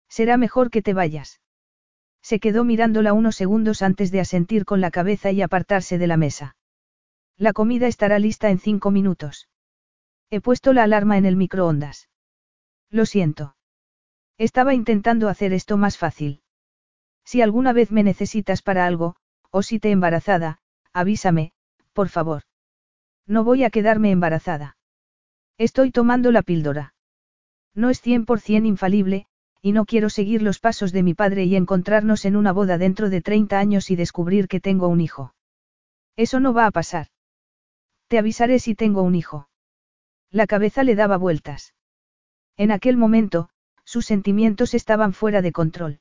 Será 0.09 0.37
mejor 0.37 0.71
que 0.71 0.83
te 0.83 0.95
vayas. 0.95 1.41
Se 2.23 2.41
quedó 2.41 2.65
mirándola 2.65 3.13
unos 3.13 3.37
segundos 3.37 3.83
antes 3.83 4.11
de 4.11 4.21
asentir 4.21 4.65
con 4.65 4.81
la 4.81 4.91
cabeza 4.91 5.31
y 5.31 5.41
apartarse 5.41 5.99
de 5.99 6.07
la 6.07 6.17
mesa. 6.17 6.57
La 7.37 7.53
comida 7.53 7.87
estará 7.87 8.19
lista 8.19 8.51
en 8.51 8.59
cinco 8.59 8.91
minutos. 8.91 9.49
He 10.29 10.41
puesto 10.41 10.73
la 10.73 10.83
alarma 10.83 11.17
en 11.17 11.25
el 11.25 11.37
microondas. 11.37 12.11
Lo 12.91 13.07
siento. 13.07 13.57
Estaba 14.37 14.75
intentando 14.75 15.29
hacer 15.29 15.53
esto 15.53 15.77
más 15.77 15.97
fácil. 15.97 16.43
Si 17.25 17.41
alguna 17.43 17.73
vez 17.73 17.91
me 17.91 18.03
necesitas 18.03 18.63
para 18.63 18.87
algo, 18.87 19.17
o 19.51 19.63
si 19.63 19.79
te 19.79 19.91
embarazada, 19.91 20.61
avísame, 20.93 21.53
por 21.93 22.09
favor. 22.09 22.43
No 23.27 23.45
voy 23.45 23.65
a 23.65 23.71
quedarme 23.71 24.11
embarazada. 24.11 24.77
Estoy 25.57 25.91
tomando 25.91 26.33
la 26.33 26.43
píldora. 26.43 26.95
No 27.75 27.91
es 27.91 28.03
100% 28.05 28.67
infalible, 28.67 29.27
y 29.63 29.73
no 29.73 29.85
quiero 29.85 30.11
seguir 30.11 30.43
los 30.43 30.59
pasos 30.59 30.93
de 30.93 31.03
mi 31.03 31.15
padre 31.15 31.45
y 31.45 31.57
encontrarnos 31.57 32.25
en 32.25 32.37
una 32.37 32.53
boda 32.53 32.79
dentro 32.79 33.11
de 33.11 33.21
30 33.21 33.59
años 33.59 33.91
y 33.91 33.97
descubrir 33.97 34.49
que 34.49 34.61
tengo 34.61 34.89
un 34.89 35.01
hijo. 35.01 35.35
Eso 36.17 36.41
no 36.41 36.53
va 36.53 36.67
a 36.67 36.71
pasar. 36.71 37.09
Te 38.09 38.19
avisaré 38.19 38.59
si 38.59 38.75
tengo 38.75 39.03
un 39.03 39.15
hijo. 39.15 39.49
La 40.31 40.47
cabeza 40.47 40.83
le 40.83 40.95
daba 40.95 41.17
vueltas. 41.17 41.75
En 42.57 42.71
aquel 42.71 42.97
momento, 42.97 43.51
sus 43.85 44.07
sentimientos 44.07 44.75
estaban 44.75 45.13
fuera 45.13 45.43
de 45.43 45.53
control. 45.53 46.01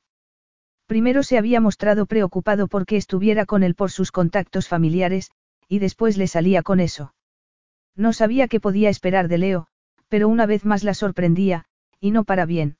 Primero 0.86 1.22
se 1.22 1.38
había 1.38 1.60
mostrado 1.60 2.06
preocupado 2.06 2.66
porque 2.66 2.96
estuviera 2.96 3.46
con 3.46 3.62
él 3.62 3.74
por 3.74 3.90
sus 3.90 4.10
contactos 4.10 4.68
familiares, 4.68 5.30
y 5.68 5.78
después 5.78 6.16
le 6.16 6.26
salía 6.26 6.62
con 6.62 6.80
eso. 6.80 7.14
No 7.94 8.12
sabía 8.12 8.48
qué 8.48 8.58
podía 8.60 8.90
esperar 8.90 9.28
de 9.28 9.38
Leo, 9.38 9.68
pero 10.10 10.28
una 10.28 10.44
vez 10.44 10.66
más 10.66 10.84
la 10.84 10.92
sorprendía, 10.92 11.64
y 12.00 12.10
no 12.10 12.24
para 12.24 12.44
bien. 12.44 12.76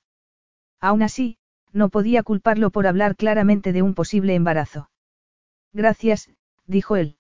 Aún 0.81 1.02
así, 1.02 1.39
no 1.73 1.89
podía 1.89 2.23
culparlo 2.23 2.70
por 2.70 2.86
hablar 2.86 3.17
claramente 3.17 3.73
de 3.73 3.83
un 3.83 3.94
posible 3.94 4.34
embarazo. 4.34 4.91
Gracias, 5.73 6.28
dijo 6.67 6.97
él. 6.97 7.17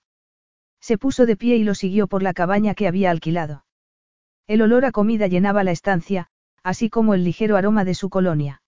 Se 0.80 0.98
puso 0.98 1.26
de 1.26 1.36
pie 1.36 1.56
y 1.56 1.64
lo 1.64 1.74
siguió 1.74 2.08
por 2.08 2.22
la 2.22 2.34
cabaña 2.34 2.74
que 2.74 2.88
había 2.88 3.10
alquilado. 3.10 3.64
El 4.48 4.62
olor 4.62 4.84
a 4.84 4.90
comida 4.90 5.28
llenaba 5.28 5.62
la 5.62 5.70
estancia, 5.70 6.26
así 6.64 6.90
como 6.90 7.14
el 7.14 7.22
ligero 7.22 7.56
aroma 7.56 7.84
de 7.84 7.94
su 7.94 8.10
colonia. 8.10 8.62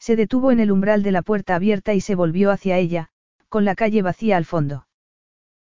Se 0.00 0.16
detuvo 0.16 0.50
en 0.50 0.58
el 0.58 0.72
umbral 0.72 1.04
de 1.04 1.12
la 1.12 1.22
puerta 1.22 1.54
abierta 1.54 1.94
y 1.94 2.00
se 2.00 2.16
volvió 2.16 2.50
hacia 2.50 2.76
ella, 2.76 3.10
con 3.48 3.64
la 3.64 3.76
calle 3.76 4.02
vacía 4.02 4.36
al 4.36 4.44
fondo. 4.44 4.88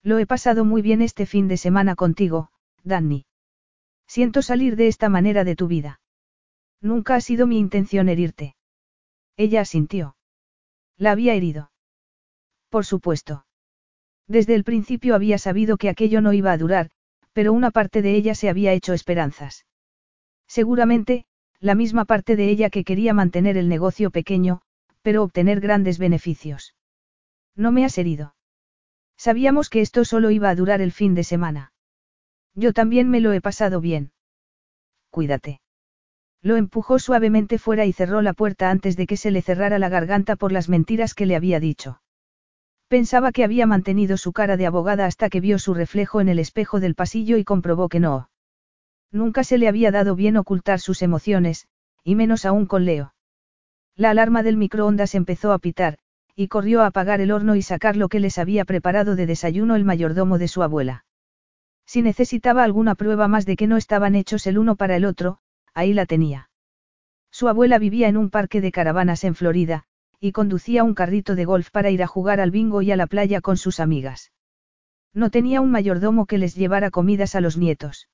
Lo 0.03 0.19
he 0.19 0.27
pasado 0.27 0.65
muy 0.67 0.83
bien 0.83 1.01
este 1.01 1.25
fin 1.25 1.49
de 1.49 1.57
semana 1.57 1.95
contigo, 1.95 2.51
Danny. 2.85 3.25
Siento 4.15 4.43
salir 4.43 4.75
de 4.75 4.89
esta 4.89 5.09
manera 5.09 5.45
de 5.45 5.55
tu 5.55 5.69
vida. 5.69 6.01
Nunca 6.81 7.15
ha 7.15 7.21
sido 7.21 7.47
mi 7.47 7.61
intención 7.61 8.09
herirte. 8.09 8.57
Ella 9.37 9.61
asintió. 9.61 10.17
La 10.97 11.13
había 11.13 11.35
herido. 11.35 11.71
Por 12.71 12.85
supuesto. 12.85 13.47
Desde 14.27 14.57
el 14.57 14.65
principio 14.65 15.15
había 15.15 15.39
sabido 15.39 15.77
que 15.77 15.89
aquello 15.89 16.21
no 16.23 16.33
iba 16.33 16.51
a 16.51 16.59
durar, 16.59 16.91
pero 17.33 17.53
una 17.53 17.71
parte 17.71 18.03
de 18.03 18.17
ella 18.17 18.35
se 18.35 18.49
había 18.49 18.73
hecho 18.73 18.95
esperanzas. 18.95 19.65
Seguramente, 20.49 21.25
la 21.61 21.77
misma 21.77 22.05
parte 22.05 22.35
de 22.35 22.51
ella 22.51 22.69
que 22.69 22.83
quería 22.83 23.15
mantener 23.15 23.57
el 23.57 23.69
negocio 23.69 24.11
pequeño, 24.11 24.61
pero 25.03 25.23
obtener 25.23 25.61
grandes 25.61 26.01
beneficios. 26.01 26.75
No 27.55 27.71
me 27.71 27.85
has 27.85 27.97
herido. 27.97 28.35
Sabíamos 29.17 29.71
que 29.71 29.83
esto 29.83 30.05
solo 30.05 30.33
iba 30.33 30.51
a 30.51 30.57
durar 30.57 30.81
el 30.81 30.91
fin 30.91 31.15
de 31.15 31.23
semana. 31.23 31.70
Yo 32.61 32.75
también 32.75 33.09
me 33.09 33.23
lo 33.23 33.33
he 33.33 33.41
pasado 33.41 33.81
bien. 33.81 34.13
Cuídate. 35.09 35.63
Lo 36.43 36.57
empujó 36.57 36.99
suavemente 36.99 37.57
fuera 37.57 37.87
y 37.87 37.95
cerró 37.95 38.21
la 38.21 38.35
puerta 38.35 38.71
antes 38.71 38.99
de 38.99 39.07
que 39.07 39.17
se 39.17 39.31
le 39.31 39.41
cerrara 39.41 39.79
la 39.79 39.89
garganta 39.89 40.37
por 40.37 40.53
las 40.53 40.69
mentiras 40.69 41.15
que 41.15 41.25
le 41.25 41.37
había 41.37 41.59
dicho. 41.59 42.03
Pensaba 42.87 43.33
que 43.33 43.45
había 43.45 43.67
mantenido 43.67 44.19
su 44.19 44.35
cara 44.35 44.59
de 44.59 44.67
abogada 44.67 45.07
hasta 45.07 45.31
que 45.31 45.41
vio 45.41 45.59
su 45.59 45.73
reflejo 45.73 46.21
en 46.21 46.29
el 46.29 46.39
espejo 46.39 46.81
del 46.81 46.95
pasillo 46.95 47.39
y 47.39 47.45
comprobó 47.45 47.89
que 47.89 47.99
no. 47.99 48.29
Nunca 49.11 49.43
se 49.43 49.57
le 49.57 49.67
había 49.67 49.91
dado 49.91 50.15
bien 50.15 50.37
ocultar 50.37 50.81
sus 50.81 51.01
emociones, 51.01 51.67
y 52.05 52.15
menos 52.15 52.45
aún 52.45 52.67
con 52.67 52.85
Leo. 52.85 53.15
La 53.97 54.11
alarma 54.11 54.43
del 54.43 54.59
microondas 54.59 55.15
empezó 55.15 55.55
a 55.55 55.59
pitar, 55.61 55.97
y 56.37 56.49
corrió 56.49 56.83
a 56.83 56.89
apagar 56.89 57.23
el 57.23 57.33
horno 57.33 57.57
y 57.57 57.63
sacar 57.63 57.97
lo 57.97 58.11
que 58.11 58.21
les 58.21 58.37
había 58.37 58.67
preparado 58.67 59.17
de 59.17 59.25
desayuno 59.25 59.77
el 59.77 59.85
mayordomo 59.85 60.37
de 60.37 60.49
su 60.49 60.63
abuela. 60.63 61.07
Si 61.91 62.03
necesitaba 62.03 62.63
alguna 62.63 62.95
prueba 62.95 63.27
más 63.27 63.47
de 63.47 63.57
que 63.57 63.67
no 63.67 63.77
estaban 63.77 64.15
hechos 64.15 64.47
el 64.47 64.59
uno 64.59 64.77
para 64.77 64.95
el 64.95 65.05
otro, 65.05 65.39
ahí 65.75 65.93
la 65.93 66.07
tenía. 66.07 66.49
Su 67.33 67.49
abuela 67.49 67.81
vivía 67.81 68.07
en 68.07 68.17
un 68.17 68.31
parque 68.31 68.61
de 68.61 68.71
caravanas 68.71 69.25
en 69.25 69.35
Florida, 69.35 69.83
y 70.21 70.31
conducía 70.31 70.85
un 70.85 70.95
carrito 70.95 71.35
de 71.35 71.45
golf 71.47 71.73
para 71.73 71.91
ir 71.91 72.05
a 72.05 72.07
jugar 72.07 72.39
al 72.39 72.53
bingo 72.53 72.81
y 72.81 72.93
a 72.93 72.97
la 72.97 73.09
playa 73.09 73.41
con 73.41 73.57
sus 73.57 73.81
amigas. 73.81 74.31
No 75.13 75.31
tenía 75.31 75.61
un 75.61 75.73
mayordomo 75.73 76.27
que 76.27 76.39
les 76.39 76.55
llevara 76.55 76.93
comidas 76.93 77.35
a 77.35 77.41
los 77.41 77.57
nietos. 77.57 78.09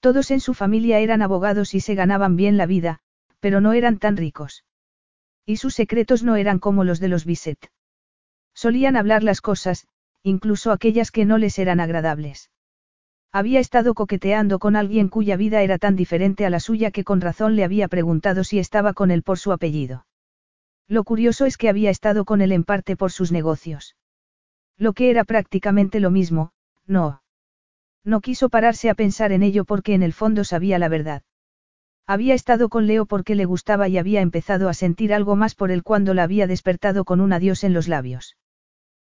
Todos 0.00 0.30
en 0.30 0.40
su 0.40 0.54
familia 0.54 0.98
eran 0.98 1.20
abogados 1.20 1.74
y 1.74 1.80
se 1.80 1.94
ganaban 1.96 2.34
bien 2.34 2.56
la 2.56 2.64
vida, 2.64 3.00
pero 3.40 3.60
no 3.60 3.74
eran 3.74 3.98
tan 3.98 4.16
ricos. 4.16 4.64
Y 5.44 5.58
sus 5.58 5.74
secretos 5.74 6.22
no 6.22 6.36
eran 6.36 6.58
como 6.58 6.82
los 6.82 6.98
de 6.98 7.08
los 7.08 7.26
Bisset. 7.26 7.70
Solían 8.54 8.96
hablar 8.96 9.22
las 9.22 9.42
cosas, 9.42 9.86
incluso 10.22 10.72
aquellas 10.72 11.10
que 11.10 11.26
no 11.26 11.36
les 11.36 11.58
eran 11.58 11.78
agradables. 11.80 12.48
Había 13.38 13.60
estado 13.60 13.92
coqueteando 13.92 14.58
con 14.58 14.76
alguien 14.76 15.08
cuya 15.08 15.36
vida 15.36 15.60
era 15.60 15.76
tan 15.76 15.94
diferente 15.94 16.46
a 16.46 16.50
la 16.50 16.58
suya 16.58 16.90
que 16.90 17.04
con 17.04 17.20
razón 17.20 17.54
le 17.54 17.64
había 17.64 17.86
preguntado 17.86 18.44
si 18.44 18.58
estaba 18.58 18.94
con 18.94 19.10
él 19.10 19.22
por 19.22 19.38
su 19.38 19.52
apellido. 19.52 20.06
Lo 20.88 21.04
curioso 21.04 21.44
es 21.44 21.58
que 21.58 21.68
había 21.68 21.90
estado 21.90 22.24
con 22.24 22.40
él 22.40 22.50
en 22.50 22.64
parte 22.64 22.96
por 22.96 23.12
sus 23.12 23.32
negocios. 23.32 23.94
Lo 24.78 24.94
que 24.94 25.10
era 25.10 25.22
prácticamente 25.24 26.00
lo 26.00 26.10
mismo, 26.10 26.52
no. 26.86 27.20
No 28.04 28.22
quiso 28.22 28.48
pararse 28.48 28.88
a 28.88 28.94
pensar 28.94 29.32
en 29.32 29.42
ello 29.42 29.66
porque 29.66 29.92
en 29.92 30.02
el 30.02 30.14
fondo 30.14 30.42
sabía 30.42 30.78
la 30.78 30.88
verdad. 30.88 31.22
Había 32.06 32.32
estado 32.32 32.70
con 32.70 32.86
Leo 32.86 33.04
porque 33.04 33.34
le 33.34 33.44
gustaba 33.44 33.86
y 33.86 33.98
había 33.98 34.22
empezado 34.22 34.70
a 34.70 34.72
sentir 34.72 35.12
algo 35.12 35.36
más 35.36 35.54
por 35.54 35.70
él 35.70 35.82
cuando 35.82 36.14
la 36.14 36.22
había 36.22 36.46
despertado 36.46 37.04
con 37.04 37.20
un 37.20 37.34
adiós 37.34 37.64
en 37.64 37.74
los 37.74 37.86
labios. 37.86 38.38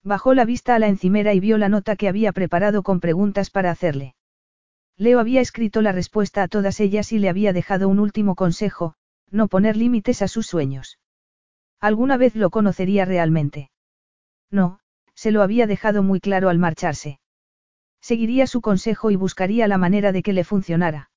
Bajó 0.03 0.33
la 0.33 0.45
vista 0.45 0.75
a 0.75 0.79
la 0.79 0.87
encimera 0.87 1.33
y 1.33 1.39
vio 1.39 1.57
la 1.57 1.69
nota 1.69 1.95
que 1.95 2.07
había 2.07 2.31
preparado 2.31 2.83
con 2.83 2.99
preguntas 2.99 3.49
para 3.49 3.71
hacerle. 3.71 4.15
Leo 4.97 5.19
había 5.19 5.41
escrito 5.41 5.81
la 5.81 5.91
respuesta 5.91 6.43
a 6.43 6.47
todas 6.47 6.79
ellas 6.79 7.11
y 7.11 7.19
le 7.19 7.29
había 7.29 7.53
dejado 7.53 7.87
un 7.87 7.99
último 7.99 8.35
consejo, 8.35 8.95
no 9.29 9.47
poner 9.47 9.77
límites 9.77 10.21
a 10.21 10.27
sus 10.27 10.45
sueños. 10.47 10.99
¿Alguna 11.79 12.17
vez 12.17 12.35
lo 12.35 12.51
conocería 12.51 13.05
realmente? 13.05 13.71
No, 14.51 14.79
se 15.15 15.31
lo 15.31 15.41
había 15.41 15.65
dejado 15.65 16.03
muy 16.03 16.19
claro 16.19 16.49
al 16.49 16.59
marcharse. 16.59 17.19
Seguiría 18.01 18.45
su 18.45 18.61
consejo 18.61 19.09
y 19.09 19.15
buscaría 19.15 19.67
la 19.67 19.79
manera 19.79 20.11
de 20.11 20.21
que 20.21 20.33
le 20.33 20.43
funcionara. 20.43 21.09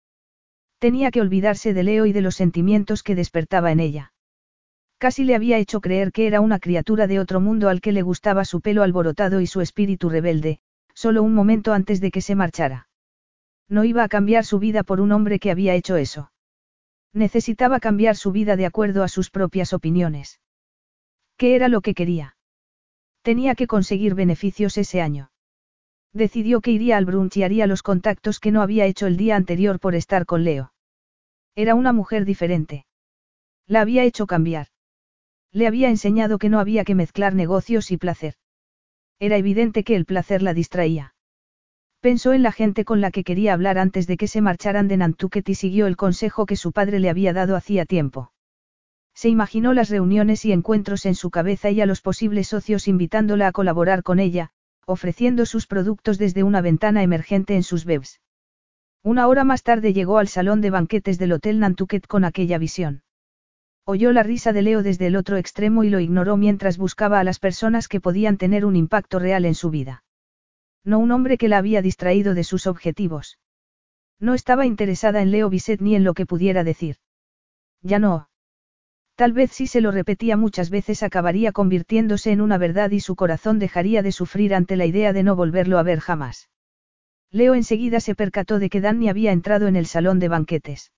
Tenía 0.78 1.10
que 1.10 1.20
olvidarse 1.20 1.74
de 1.74 1.82
Leo 1.82 2.06
y 2.06 2.12
de 2.12 2.22
los 2.22 2.36
sentimientos 2.36 3.02
que 3.02 3.14
despertaba 3.14 3.72
en 3.72 3.80
ella. 3.80 4.13
Casi 5.04 5.24
le 5.24 5.34
había 5.34 5.58
hecho 5.58 5.82
creer 5.82 6.12
que 6.12 6.26
era 6.26 6.40
una 6.40 6.58
criatura 6.58 7.06
de 7.06 7.20
otro 7.20 7.38
mundo 7.38 7.68
al 7.68 7.82
que 7.82 7.92
le 7.92 8.00
gustaba 8.00 8.46
su 8.46 8.62
pelo 8.62 8.82
alborotado 8.82 9.42
y 9.42 9.46
su 9.46 9.60
espíritu 9.60 10.08
rebelde, 10.08 10.60
solo 10.94 11.22
un 11.22 11.34
momento 11.34 11.74
antes 11.74 12.00
de 12.00 12.10
que 12.10 12.22
se 12.22 12.34
marchara. 12.34 12.88
No 13.68 13.84
iba 13.84 14.02
a 14.02 14.08
cambiar 14.08 14.46
su 14.46 14.58
vida 14.58 14.82
por 14.82 15.02
un 15.02 15.12
hombre 15.12 15.38
que 15.38 15.50
había 15.50 15.74
hecho 15.74 15.96
eso. 15.96 16.32
Necesitaba 17.12 17.80
cambiar 17.80 18.16
su 18.16 18.32
vida 18.32 18.56
de 18.56 18.64
acuerdo 18.64 19.02
a 19.02 19.08
sus 19.08 19.28
propias 19.28 19.74
opiniones. 19.74 20.40
¿Qué 21.36 21.54
era 21.54 21.68
lo 21.68 21.82
que 21.82 21.92
quería? 21.92 22.38
Tenía 23.20 23.54
que 23.56 23.66
conseguir 23.66 24.14
beneficios 24.14 24.78
ese 24.78 25.02
año. 25.02 25.30
Decidió 26.14 26.62
que 26.62 26.70
iría 26.70 26.96
al 26.96 27.04
brunch 27.04 27.36
y 27.36 27.42
haría 27.42 27.66
los 27.66 27.82
contactos 27.82 28.40
que 28.40 28.52
no 28.52 28.62
había 28.62 28.86
hecho 28.86 29.06
el 29.06 29.18
día 29.18 29.36
anterior 29.36 29.80
por 29.80 29.96
estar 29.96 30.24
con 30.24 30.44
Leo. 30.44 30.72
Era 31.54 31.74
una 31.74 31.92
mujer 31.92 32.24
diferente. 32.24 32.86
La 33.66 33.82
había 33.82 34.04
hecho 34.04 34.26
cambiar. 34.26 34.68
Le 35.54 35.68
había 35.68 35.88
enseñado 35.88 36.38
que 36.38 36.48
no 36.48 36.58
había 36.58 36.84
que 36.84 36.96
mezclar 36.96 37.32
negocios 37.32 37.92
y 37.92 37.96
placer. 37.96 38.34
Era 39.20 39.36
evidente 39.36 39.84
que 39.84 39.94
el 39.94 40.04
placer 40.04 40.42
la 40.42 40.52
distraía. 40.52 41.14
Pensó 42.00 42.32
en 42.32 42.42
la 42.42 42.50
gente 42.50 42.84
con 42.84 43.00
la 43.00 43.12
que 43.12 43.22
quería 43.22 43.52
hablar 43.52 43.78
antes 43.78 44.08
de 44.08 44.16
que 44.16 44.26
se 44.26 44.40
marcharan 44.40 44.88
de 44.88 44.96
Nantucket 44.96 45.48
y 45.48 45.54
siguió 45.54 45.86
el 45.86 45.96
consejo 45.96 46.44
que 46.44 46.56
su 46.56 46.72
padre 46.72 46.98
le 46.98 47.08
había 47.08 47.32
dado 47.32 47.54
hacía 47.54 47.86
tiempo. 47.86 48.32
Se 49.14 49.28
imaginó 49.28 49.74
las 49.74 49.90
reuniones 49.90 50.44
y 50.44 50.50
encuentros 50.50 51.06
en 51.06 51.14
su 51.14 51.30
cabeza 51.30 51.70
y 51.70 51.80
a 51.80 51.86
los 51.86 52.00
posibles 52.00 52.48
socios 52.48 52.88
invitándola 52.88 53.46
a 53.46 53.52
colaborar 53.52 54.02
con 54.02 54.18
ella, 54.18 54.50
ofreciendo 54.86 55.46
sus 55.46 55.68
productos 55.68 56.18
desde 56.18 56.42
una 56.42 56.62
ventana 56.62 57.04
emergente 57.04 57.54
en 57.54 57.62
sus 57.62 57.86
webs. 57.86 58.20
Una 59.04 59.28
hora 59.28 59.44
más 59.44 59.62
tarde 59.62 59.92
llegó 59.92 60.18
al 60.18 60.26
salón 60.26 60.60
de 60.60 60.70
banquetes 60.70 61.16
del 61.16 61.30
Hotel 61.30 61.60
Nantucket 61.60 62.08
con 62.08 62.24
aquella 62.24 62.58
visión. 62.58 63.03
Oyó 63.86 64.12
la 64.12 64.22
risa 64.22 64.54
de 64.54 64.62
Leo 64.62 64.82
desde 64.82 65.06
el 65.08 65.16
otro 65.16 65.36
extremo 65.36 65.84
y 65.84 65.90
lo 65.90 66.00
ignoró 66.00 66.38
mientras 66.38 66.78
buscaba 66.78 67.20
a 67.20 67.24
las 67.24 67.38
personas 67.38 67.86
que 67.86 68.00
podían 68.00 68.38
tener 68.38 68.64
un 68.64 68.76
impacto 68.76 69.18
real 69.18 69.44
en 69.44 69.54
su 69.54 69.68
vida. 69.68 70.04
No 70.84 70.98
un 70.98 71.10
hombre 71.10 71.36
que 71.36 71.48
la 71.48 71.58
había 71.58 71.82
distraído 71.82 72.32
de 72.32 72.44
sus 72.44 72.66
objetivos. 72.66 73.38
No 74.18 74.32
estaba 74.32 74.64
interesada 74.64 75.20
en 75.20 75.30
Leo 75.30 75.50
Bisset 75.50 75.82
ni 75.82 75.96
en 75.96 76.04
lo 76.04 76.14
que 76.14 76.24
pudiera 76.24 76.64
decir. 76.64 76.96
Ya 77.82 77.98
no. 77.98 78.30
Tal 79.16 79.34
vez 79.34 79.52
si 79.52 79.66
se 79.66 79.82
lo 79.82 79.90
repetía 79.90 80.38
muchas 80.38 80.70
veces 80.70 81.02
acabaría 81.02 81.52
convirtiéndose 81.52 82.32
en 82.32 82.40
una 82.40 82.56
verdad 82.56 82.90
y 82.90 83.00
su 83.00 83.16
corazón 83.16 83.58
dejaría 83.58 84.02
de 84.02 84.12
sufrir 84.12 84.54
ante 84.54 84.76
la 84.76 84.86
idea 84.86 85.12
de 85.12 85.22
no 85.22 85.36
volverlo 85.36 85.78
a 85.78 85.82
ver 85.82 86.00
jamás. 86.00 86.48
Leo 87.30 87.54
enseguida 87.54 88.00
se 88.00 88.14
percató 88.14 88.58
de 88.58 88.70
que 88.70 88.80
Danny 88.80 89.10
había 89.10 89.32
entrado 89.32 89.68
en 89.68 89.76
el 89.76 89.84
salón 89.84 90.20
de 90.20 90.28
banquetes. 90.28 90.93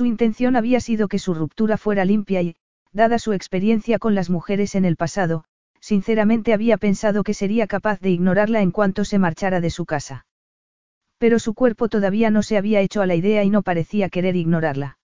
Su 0.00 0.06
intención 0.06 0.56
había 0.56 0.80
sido 0.80 1.08
que 1.08 1.18
su 1.18 1.34
ruptura 1.34 1.76
fuera 1.76 2.06
limpia 2.06 2.40
y, 2.40 2.56
dada 2.90 3.18
su 3.18 3.34
experiencia 3.34 3.98
con 3.98 4.14
las 4.14 4.30
mujeres 4.30 4.74
en 4.74 4.86
el 4.86 4.96
pasado, 4.96 5.44
sinceramente 5.78 6.54
había 6.54 6.78
pensado 6.78 7.22
que 7.22 7.34
sería 7.34 7.66
capaz 7.66 8.00
de 8.00 8.08
ignorarla 8.08 8.62
en 8.62 8.70
cuanto 8.70 9.04
se 9.04 9.18
marchara 9.18 9.60
de 9.60 9.68
su 9.68 9.84
casa. 9.84 10.24
Pero 11.18 11.38
su 11.38 11.52
cuerpo 11.52 11.90
todavía 11.90 12.30
no 12.30 12.42
se 12.42 12.56
había 12.56 12.80
hecho 12.80 13.02
a 13.02 13.06
la 13.06 13.14
idea 13.14 13.44
y 13.44 13.50
no 13.50 13.60
parecía 13.60 14.08
querer 14.08 14.36
ignorarla. 14.36 14.96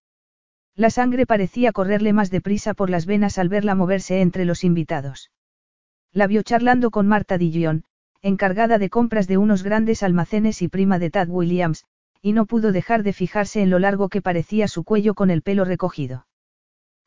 La 0.74 0.88
sangre 0.88 1.26
parecía 1.26 1.72
correrle 1.72 2.14
más 2.14 2.30
deprisa 2.30 2.72
por 2.72 2.88
las 2.88 3.04
venas 3.04 3.36
al 3.36 3.50
verla 3.50 3.74
moverse 3.74 4.22
entre 4.22 4.46
los 4.46 4.64
invitados. 4.64 5.30
La 6.10 6.26
vio 6.26 6.42
charlando 6.42 6.90
con 6.90 7.06
Marta 7.06 7.36
Dillon, 7.36 7.84
encargada 8.22 8.78
de 8.78 8.88
compras 8.88 9.28
de 9.28 9.36
unos 9.36 9.62
grandes 9.62 10.02
almacenes 10.02 10.62
y 10.62 10.68
prima 10.68 10.98
de 10.98 11.10
Tad 11.10 11.28
Williams, 11.28 11.84
y 12.22 12.32
no 12.32 12.46
pudo 12.46 12.72
dejar 12.72 13.02
de 13.02 13.12
fijarse 13.12 13.62
en 13.62 13.70
lo 13.70 13.78
largo 13.78 14.08
que 14.08 14.22
parecía 14.22 14.68
su 14.68 14.84
cuello 14.84 15.14
con 15.14 15.30
el 15.30 15.42
pelo 15.42 15.64
recogido. 15.64 16.26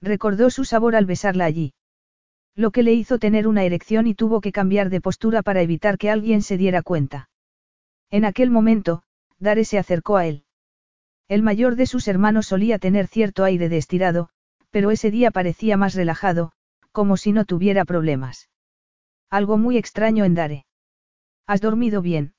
Recordó 0.02 0.50
su 0.50 0.66
sabor 0.66 0.96
al 0.96 1.06
besarla 1.06 1.46
allí. 1.46 1.74
Lo 2.56 2.72
que 2.72 2.84
le 2.84 2.94
hizo 2.94 3.20
tener 3.20 3.48
una 3.48 3.64
erección 3.64 4.08
y 4.08 4.16
tuvo 4.16 4.42
que 4.42 4.52
cambiar 4.52 4.90
de 4.90 5.02
postura 5.02 5.42
para 5.42 5.62
evitar 5.62 5.98
que 5.98 6.10
alguien 6.10 6.42
se 6.42 6.58
diera 6.58 6.82
cuenta. 6.82 7.30
En 8.10 8.26
aquel 8.26 8.50
momento, 8.50 9.04
Dare 9.40 9.66
se 9.66 9.78
acercó 9.78 10.18
a 10.18 10.26
él. 10.26 10.44
El 11.28 11.44
mayor 11.44 11.76
de 11.76 11.86
sus 11.86 12.08
hermanos 12.08 12.48
solía 12.48 12.80
tener 12.80 13.08
cierto 13.08 13.44
aire 13.44 13.70
de 13.70 13.78
estirado, 13.78 14.30
pero 14.72 14.92
ese 14.92 15.12
día 15.12 15.32
parecía 15.32 15.78
más 15.78 15.94
relajado, 15.94 16.52
como 16.92 17.18
si 17.18 17.32
no 17.32 17.46
tuviera 17.46 17.86
problemas. 17.86 18.50
Algo 19.30 19.58
muy 19.58 19.78
extraño 19.78 20.26
en 20.26 20.34
Dare. 20.34 20.66
¿Has 21.46 21.62
dormido 21.62 22.02
bien? 22.02 22.34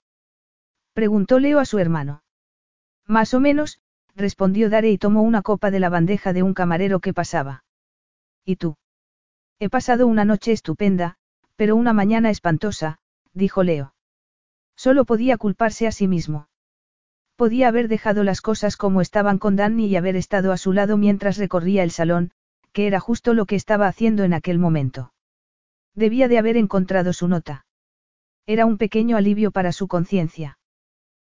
Preguntó 0.93 1.39
Leo 1.39 1.61
a 1.61 1.65
su 1.65 1.79
hermano. 1.79 2.23
Más 3.07 3.35
o 3.35 3.41
menos, 3.41 3.81
respondió 4.15 4.71
Dare 4.71 4.91
y 4.91 4.99
tomó 4.99 5.23
una 5.23 5.43
copa 5.43 5.71
de 5.71 5.81
la 5.81 5.89
bandeja 5.89 6.33
de 6.33 6.43
un 6.43 6.55
camarero 6.55 7.01
que 7.01 7.15
pasaba. 7.15 7.65
¿Y 8.45 8.57
tú? 8.57 8.77
He 9.59 9.69
pasado 9.69 10.07
una 10.07 10.25
noche 10.25 10.53
estupenda, 10.53 11.17
pero 11.57 11.77
una 11.77 11.93
mañana 11.93 12.31
espantosa, 12.31 12.99
dijo 13.35 13.63
Leo. 13.63 13.95
Solo 14.77 15.05
podía 15.05 15.37
culparse 15.37 15.87
a 15.87 15.93
sí 15.93 16.09
mismo. 16.09 16.49
Podía 17.37 17.69
haber 17.69 17.89
dejado 17.89 18.25
las 18.25 18.41
cosas 18.41 18.77
como 18.77 19.01
estaban 19.01 19.39
con 19.39 19.57
Danny 19.57 19.87
y 19.87 19.97
haber 19.97 20.17
estado 20.17 20.53
a 20.53 20.57
su 20.57 20.73
lado 20.73 20.97
mientras 20.97 21.37
recorría 21.37 21.83
el 21.83 21.91
salón, 21.91 22.33
que 22.73 22.87
era 22.87 23.01
justo 23.01 23.35
lo 23.35 23.47
que 23.47 23.57
estaba 23.57 23.89
haciendo 23.89 24.25
en 24.25 24.33
aquel 24.35 24.59
momento. 24.59 25.13
Debía 25.95 26.29
de 26.29 26.39
haber 26.39 26.57
encontrado 26.57 27.13
su 27.13 27.29
nota. 27.29 27.67
Era 28.47 28.65
un 28.65 28.79
pequeño 28.79 29.17
alivio 29.17 29.51
para 29.51 29.73
su 29.73 29.89
conciencia. 29.89 30.59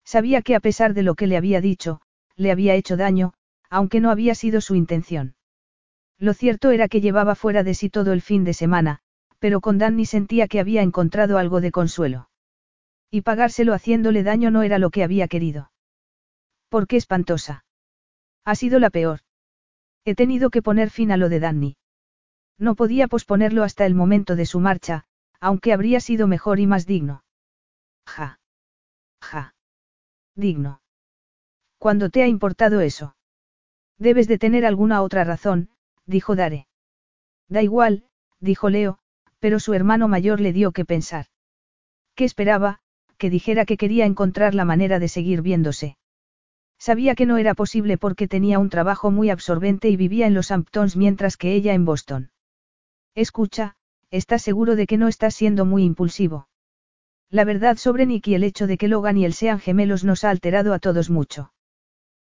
Sabía 0.06 0.42
que 0.42 0.56
a 0.56 0.60
pesar 0.60 0.94
de 0.94 1.04
lo 1.04 1.16
que 1.16 1.28
le 1.28 1.36
había 1.36 1.62
dicho, 1.62 2.00
le 2.36 2.52
había 2.52 2.76
hecho 2.76 2.96
daño, 2.96 3.34
aunque 3.70 4.00
no 4.00 4.12
había 4.12 4.36
sido 4.36 4.62
su 4.62 4.76
intención. 4.76 5.36
Lo 6.20 6.34
cierto 6.34 6.72
era 6.72 6.88
que 6.88 7.02
llevaba 7.02 7.36
fuera 7.36 7.64
de 7.64 7.74
sí 7.74 7.90
todo 7.90 8.14
el 8.14 8.22
fin 8.22 8.44
de 8.44 8.54
semana, 8.54 9.00
pero 9.40 9.62
con 9.62 9.78
Danny 9.78 10.06
sentía 10.06 10.48
que 10.48 10.60
había 10.60 10.82
encontrado 10.82 11.38
algo 11.38 11.60
de 11.60 11.72
consuelo. 11.72 12.30
Y 13.12 13.22
pagárselo 13.22 13.74
haciéndole 13.74 14.24
daño 14.24 14.52
no 14.52 14.64
era 14.64 14.80
lo 14.80 14.92
que 14.92 15.04
había 15.04 15.28
querido. 15.28 15.72
¿Por 16.70 16.88
qué 16.88 16.98
espantosa? 16.98 17.66
Ha 18.44 18.56
sido 18.56 18.80
la 18.80 18.90
peor. 18.90 19.22
He 20.06 20.16
tenido 20.16 20.50
que 20.50 20.62
poner 20.62 20.90
fin 20.90 21.12
a 21.12 21.18
lo 21.18 21.30
de 21.30 21.40
Danny. 21.40 21.78
No 22.58 22.76
podía 22.76 23.08
posponerlo 23.08 23.64
hasta 23.64 23.86
el 23.86 23.96
momento 23.96 24.36
de 24.36 24.46
su 24.46 24.60
marcha, 24.60 25.06
aunque 25.40 25.74
habría 25.74 26.00
sido 26.00 26.28
mejor 26.28 26.60
y 26.60 26.68
más 26.68 26.86
digno. 26.86 27.24
Ja. 28.06 28.40
Ja. 29.20 29.55
Digno. 30.36 30.82
¿Cuándo 31.78 32.10
te 32.10 32.24
ha 32.24 32.28
importado 32.28 32.82
eso? 32.82 33.16
Debes 33.98 34.28
de 34.28 34.38
tener 34.38 34.66
alguna 34.66 35.02
otra 35.02 35.24
razón, 35.24 35.70
dijo 36.06 36.36
Dare. 36.36 36.68
Da 37.48 37.62
igual, 37.62 38.06
dijo 38.40 38.70
Leo, 38.70 39.00
pero 39.40 39.60
su 39.60 39.74
hermano 39.74 40.08
mayor 40.08 40.42
le 40.42 40.54
dio 40.54 40.72
que 40.72 40.86
pensar. 40.86 41.28
¿Qué 42.16 42.26
esperaba? 42.26 42.80
Que 43.18 43.30
dijera 43.30 43.66
que 43.66 43.78
quería 43.78 44.06
encontrar 44.06 44.56
la 44.56 44.66
manera 44.66 45.00
de 45.00 45.08
seguir 45.08 45.42
viéndose. 45.42 45.98
Sabía 46.78 47.16
que 47.16 47.26
no 47.26 47.38
era 47.38 47.54
posible 47.54 47.98
porque 47.98 48.28
tenía 48.28 48.60
un 48.60 48.70
trabajo 48.70 49.12
muy 49.12 49.30
absorbente 49.30 49.90
y 49.90 49.96
vivía 49.96 50.28
en 50.28 50.34
los 50.34 50.52
Hamptons 50.52 50.98
mientras 50.98 51.38
que 51.38 51.54
ella 51.54 51.74
en 51.74 51.86
Boston. 51.86 52.32
Escucha, 53.16 53.78
¿estás 54.12 54.42
seguro 54.42 54.76
de 54.76 54.88
que 54.88 54.98
no 54.98 55.08
estás 55.08 55.36
siendo 55.36 55.66
muy 55.66 55.84
impulsivo? 55.84 56.48
La 57.30 57.44
verdad 57.44 57.78
sobre 57.78 58.06
Nick 58.06 58.28
y 58.28 58.36
el 58.36 58.44
hecho 58.44 58.68
de 58.68 58.78
que 58.78 58.88
Logan 58.88 59.18
y 59.18 59.26
él 59.26 59.34
sean 59.34 59.60
gemelos 59.60 60.04
nos 60.04 60.24
ha 60.24 60.30
alterado 60.30 60.74
a 60.74 60.80
todos 60.80 61.10
mucho. 61.10 61.54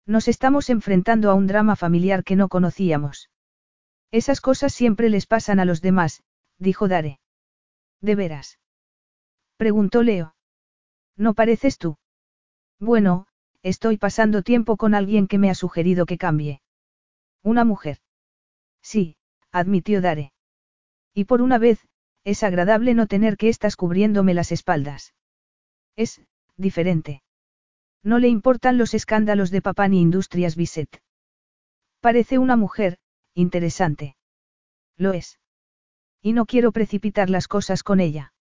Nos 0.06 0.28
estamos 0.28 0.70
enfrentando 0.70 1.30
a 1.30 1.34
un 1.34 1.48
drama 1.48 1.76
familiar 1.76 2.24
que 2.24 2.36
no 2.36 2.48
conocíamos. 2.48 3.30
Esas 4.12 4.42
cosas 4.42 4.74
siempre 4.74 5.10
les 5.10 5.26
pasan 5.26 5.60
a 5.60 5.66
los 5.66 5.82
demás, 5.82 6.24
dijo 6.58 6.88
Dare. 6.88 7.20
¿De 8.02 8.16
veras? 8.16 8.60
Preguntó 9.58 10.04
Leo. 10.04 10.36
¿No 11.16 11.34
pareces 11.34 11.78
tú? 11.78 11.98
Bueno, 12.80 13.28
estoy 13.64 13.98
pasando 13.98 14.44
tiempo 14.44 14.78
con 14.78 14.94
alguien 14.94 15.28
que 15.28 15.38
me 15.38 15.50
ha 15.50 15.56
sugerido 15.56 16.06
que 16.06 16.18
cambie. 16.18 16.62
¿Una 17.44 17.66
mujer? 17.66 18.00
Sí, 18.82 19.18
admitió 19.52 20.00
Dare. 20.00 20.32
Y 21.14 21.26
por 21.26 21.42
una 21.42 21.58
vez, 21.58 21.86
es 22.28 22.44
agradable 22.44 22.94
no 22.94 23.08
tener 23.08 23.38
que 23.38 23.48
estás 23.48 23.78
cubriéndome 23.78 24.34
las 24.34 24.52
espaldas. 24.52 25.14
Es, 25.96 26.22
diferente. 26.58 27.24
No 28.04 28.20
le 28.20 28.28
importan 28.28 28.78
los 28.78 28.94
escándalos 28.94 29.50
de 29.50 29.62
papá 29.62 29.88
ni 29.88 30.02
Industrias 30.02 30.58
Bisset. 30.58 31.02
Parece 32.02 32.38
una 32.38 32.58
mujer, 32.58 32.98
interesante. 33.34 34.18
Lo 34.98 35.14
es. 35.14 35.40
Y 36.22 36.34
no 36.34 36.46
quiero 36.46 36.74
precipitar 36.74 37.30
las 37.30 37.48
cosas 37.48 37.82
con 37.82 38.02
ella. 38.02 38.34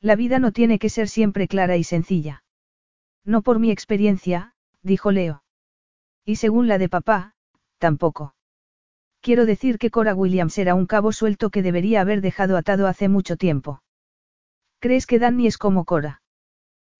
La 0.00 0.16
vida 0.16 0.40
no 0.40 0.50
tiene 0.50 0.80
que 0.80 0.90
ser 0.90 1.08
siempre 1.08 1.46
clara 1.46 1.76
y 1.76 1.84
sencilla. 1.84 2.42
No 3.24 3.42
por 3.42 3.60
mi 3.60 3.70
experiencia, 3.70 4.56
dijo 4.82 5.12
Leo. 5.12 5.44
Y 6.24 6.34
según 6.34 6.66
la 6.66 6.78
de 6.78 6.88
papá, 6.88 7.36
tampoco. 7.78 8.34
Quiero 9.24 9.46
decir 9.46 9.78
que 9.78 9.90
Cora 9.90 10.14
Williams 10.14 10.58
era 10.58 10.74
un 10.74 10.84
cabo 10.84 11.10
suelto 11.10 11.48
que 11.48 11.62
debería 11.62 12.02
haber 12.02 12.20
dejado 12.20 12.58
atado 12.58 12.86
hace 12.86 13.08
mucho 13.08 13.38
tiempo. 13.38 13.82
¿Crees 14.80 15.06
que 15.06 15.18
Danny 15.18 15.46
es 15.46 15.56
como 15.56 15.86
Cora? 15.86 16.20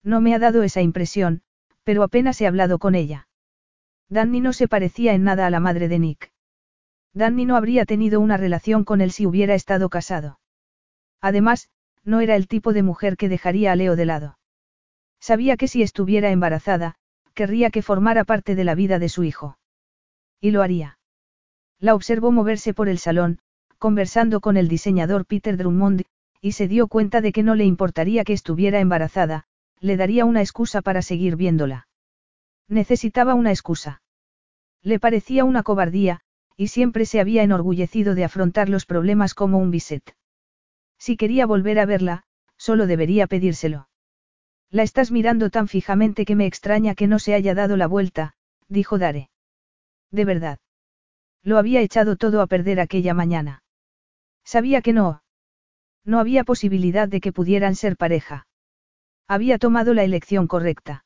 No 0.01 0.21
me 0.21 0.33
ha 0.33 0.39
dado 0.39 0.63
esa 0.63 0.81
impresión, 0.81 1.43
pero 1.83 2.01
apenas 2.01 2.41
he 2.41 2.47
hablado 2.47 2.79
con 2.79 2.95
ella. 2.95 3.27
Danny 4.09 4.41
no 4.41 4.53
se 4.53 4.67
parecía 4.67 5.13
en 5.13 5.23
nada 5.23 5.45
a 5.45 5.51
la 5.51 5.59
madre 5.59 5.87
de 5.87 5.99
Nick. 5.99 6.31
Danny 7.13 7.45
no 7.45 7.57
habría 7.57 7.85
tenido 7.85 8.19
una 8.19 8.37
relación 8.37 8.85
con 8.85 9.01
él 9.01 9.11
si 9.11 9.27
hubiera 9.27 9.53
estado 9.53 9.89
casado. 9.89 10.39
Además, 11.21 11.69
no 12.03 12.21
era 12.21 12.35
el 12.35 12.47
tipo 12.47 12.73
de 12.73 12.81
mujer 12.81 13.17
que 13.17 13.29
dejaría 13.29 13.71
a 13.71 13.75
Leo 13.75 13.95
de 13.95 14.05
lado. 14.05 14.39
Sabía 15.19 15.57
que 15.57 15.67
si 15.67 15.83
estuviera 15.83 16.31
embarazada, 16.31 16.95
querría 17.35 17.69
que 17.69 17.83
formara 17.83 18.23
parte 18.23 18.55
de 18.55 18.63
la 18.63 18.73
vida 18.73 18.97
de 18.97 19.09
su 19.09 19.23
hijo. 19.23 19.59
Y 20.41 20.49
lo 20.49 20.63
haría. 20.63 20.97
La 21.79 21.95
observó 21.95 22.31
moverse 22.31 22.73
por 22.73 22.89
el 22.89 22.97
salón, 22.97 23.39
conversando 23.77 24.41
con 24.41 24.57
el 24.57 24.67
diseñador 24.67 25.25
Peter 25.25 25.57
Drummond, 25.57 26.03
y 26.41 26.53
se 26.53 26.67
dio 26.67 26.87
cuenta 26.87 27.21
de 27.21 27.31
que 27.31 27.43
no 27.43 27.55
le 27.55 27.65
importaría 27.65 28.23
que 28.23 28.33
estuviera 28.33 28.79
embarazada, 28.79 29.45
le 29.79 29.97
daría 29.97 30.25
una 30.25 30.41
excusa 30.41 30.81
para 30.81 31.01
seguir 31.01 31.35
viéndola. 31.35 31.87
Necesitaba 32.67 33.33
una 33.33 33.51
excusa. 33.51 34.01
Le 34.81 34.99
parecía 34.99 35.43
una 35.43 35.63
cobardía, 35.63 36.21
y 36.57 36.67
siempre 36.67 37.05
se 37.05 37.19
había 37.19 37.43
enorgullecido 37.43 38.15
de 38.15 38.23
afrontar 38.23 38.69
los 38.69 38.85
problemas 38.85 39.33
como 39.33 39.57
un 39.57 39.71
biset. 39.71 40.15
Si 40.97 41.17
quería 41.17 41.45
volver 41.45 41.79
a 41.79 41.85
verla, 41.85 42.23
solo 42.57 42.87
debería 42.87 43.27
pedírselo. 43.27 43.89
La 44.71 44.83
estás 44.83 45.11
mirando 45.11 45.49
tan 45.49 45.67
fijamente 45.67 46.25
que 46.25 46.35
me 46.35 46.45
extraña 46.45 46.95
que 46.95 47.07
no 47.07 47.19
se 47.19 47.33
haya 47.33 47.53
dado 47.53 47.77
la 47.77 47.87
vuelta, 47.87 48.33
dijo 48.67 48.97
Dare. 48.97 49.29
De 50.11 50.25
verdad. 50.25 50.59
Lo 51.45 51.59
había 51.59 51.81
echado 51.81 52.15
todo 52.15 52.41
a 52.41 52.47
perder 52.47 52.79
aquella 52.79 53.13
mañana. 53.13 53.63
Sabía 54.43 54.81
que 54.81 54.93
no. 54.93 55.21
No 56.03 56.19
había 56.19 56.43
posibilidad 56.43 57.07
de 57.07 57.21
que 57.21 57.31
pudieran 57.31 57.75
ser 57.75 57.97
pareja. 57.97 58.47
Había 59.27 59.59
tomado 59.59 59.93
la 59.93 60.03
elección 60.03 60.47
correcta. 60.47 61.05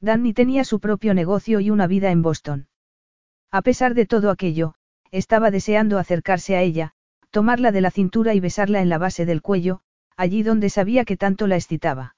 Danny 0.00 0.32
tenía 0.32 0.64
su 0.64 0.80
propio 0.80 1.12
negocio 1.12 1.60
y 1.60 1.68
una 1.68 1.86
vida 1.86 2.10
en 2.10 2.22
Boston. 2.22 2.68
A 3.50 3.60
pesar 3.60 3.92
de 3.92 4.06
todo 4.06 4.30
aquello, 4.30 4.74
estaba 5.10 5.50
deseando 5.50 5.98
acercarse 5.98 6.56
a 6.56 6.62
ella, 6.62 6.92
tomarla 7.30 7.70
de 7.70 7.82
la 7.82 7.90
cintura 7.90 8.32
y 8.32 8.40
besarla 8.40 8.80
en 8.80 8.88
la 8.88 8.96
base 8.96 9.26
del 9.26 9.42
cuello, 9.42 9.82
allí 10.16 10.42
donde 10.42 10.70
sabía 10.70 11.04
que 11.04 11.18
tanto 11.18 11.46
la 11.46 11.56
excitaba. 11.56 12.16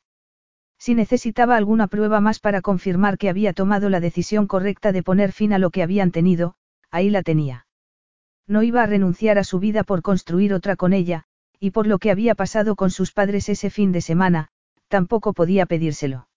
Si 0.78 0.94
necesitaba 0.94 1.56
alguna 1.56 1.88
prueba 1.88 2.20
más 2.20 2.38
para 2.38 2.60
confirmar 2.60 3.18
que 3.18 3.28
había 3.28 3.52
tomado 3.52 3.88
la 3.88 3.98
decisión 3.98 4.46
correcta 4.46 4.92
de 4.92 5.02
poner 5.02 5.32
fin 5.32 5.52
a 5.52 5.58
lo 5.58 5.70
que 5.70 5.82
habían 5.82 6.12
tenido, 6.12 6.54
ahí 6.92 7.10
la 7.10 7.22
tenía. 7.22 7.66
No 8.46 8.62
iba 8.62 8.82
a 8.82 8.86
renunciar 8.86 9.38
a 9.38 9.44
su 9.44 9.58
vida 9.58 9.82
por 9.82 10.02
construir 10.02 10.54
otra 10.54 10.76
con 10.76 10.92
ella, 10.92 11.24
y 11.58 11.70
por 11.70 11.86
lo 11.86 11.98
que 11.98 12.10
había 12.10 12.34
pasado 12.34 12.76
con 12.76 12.90
sus 12.90 13.12
padres 13.12 13.48
ese 13.48 13.70
fin 13.70 13.90
de 13.90 14.00
semana, 14.00 14.48
tampoco 14.88 15.32
podía 15.32 15.66
pedírselo. 15.66 16.28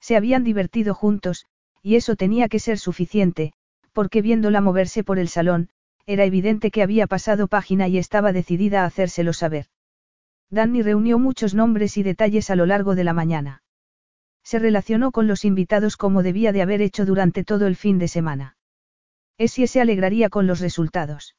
Se 0.00 0.16
habían 0.16 0.44
divertido 0.44 0.94
juntos, 0.94 1.46
y 1.82 1.96
eso 1.96 2.16
tenía 2.16 2.48
que 2.48 2.58
ser 2.58 2.78
suficiente, 2.78 3.52
porque 3.92 4.22
viéndola 4.22 4.60
moverse 4.60 5.04
por 5.04 5.18
el 5.18 5.28
salón, 5.28 5.68
era 6.06 6.24
evidente 6.24 6.70
que 6.70 6.82
había 6.82 7.06
pasado 7.06 7.48
página 7.48 7.88
y 7.88 7.98
estaba 7.98 8.32
decidida 8.32 8.82
a 8.82 8.86
hacérselo 8.86 9.32
saber. 9.32 9.66
Danny 10.50 10.82
reunió 10.82 11.18
muchos 11.18 11.54
nombres 11.54 11.96
y 11.96 12.02
detalles 12.02 12.50
a 12.50 12.56
lo 12.56 12.66
largo 12.66 12.94
de 12.94 13.04
la 13.04 13.14
mañana. 13.14 13.62
Se 14.44 14.58
relacionó 14.58 15.12
con 15.12 15.26
los 15.26 15.44
invitados 15.44 15.96
como 15.96 16.22
debía 16.22 16.52
de 16.52 16.62
haber 16.62 16.82
hecho 16.82 17.06
durante 17.06 17.44
todo 17.44 17.66
el 17.66 17.76
fin 17.76 17.98
de 17.98 18.08
semana. 18.08 18.56
Essie 19.38 19.66
se 19.66 19.80
alegraría 19.80 20.28
con 20.28 20.46
los 20.46 20.60
resultados. 20.60 21.36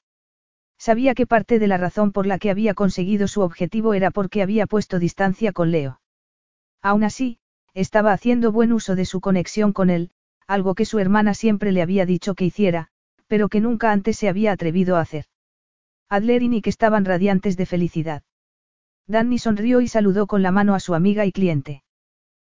Sabía 0.77 1.15
que 1.15 1.27
parte 1.27 1.59
de 1.59 1.67
la 1.67 1.77
razón 1.77 2.11
por 2.11 2.25
la 2.25 2.39
que 2.39 2.49
había 2.49 2.73
conseguido 2.73 3.27
su 3.27 3.41
objetivo 3.41 3.93
era 3.93 4.11
porque 4.11 4.41
había 4.41 4.67
puesto 4.67 4.99
distancia 4.99 5.53
con 5.53 5.71
Leo. 5.71 6.01
Aún 6.81 7.03
así, 7.03 7.39
estaba 7.73 8.11
haciendo 8.11 8.51
buen 8.51 8.73
uso 8.73 8.95
de 8.95 9.05
su 9.05 9.21
conexión 9.21 9.71
con 9.71 9.89
él, 9.89 10.11
algo 10.47 10.75
que 10.75 10.85
su 10.85 10.99
hermana 10.99 11.33
siempre 11.33 11.71
le 11.71 11.81
había 11.81 12.05
dicho 12.05 12.35
que 12.35 12.45
hiciera, 12.45 12.89
pero 13.27 13.49
que 13.49 13.61
nunca 13.61 13.91
antes 13.91 14.17
se 14.17 14.27
había 14.27 14.51
atrevido 14.51 14.97
a 14.97 15.01
hacer. 15.01 15.25
Adler 16.09 16.43
y 16.43 16.49
Nick 16.49 16.67
estaban 16.67 17.05
radiantes 17.05 17.57
de 17.57 17.65
felicidad. 17.65 18.23
Danny 19.07 19.39
sonrió 19.39 19.81
y 19.81 19.87
saludó 19.87 20.27
con 20.27 20.43
la 20.43 20.51
mano 20.51 20.75
a 20.75 20.79
su 20.79 20.95
amiga 20.95 21.25
y 21.25 21.31
cliente. 21.31 21.83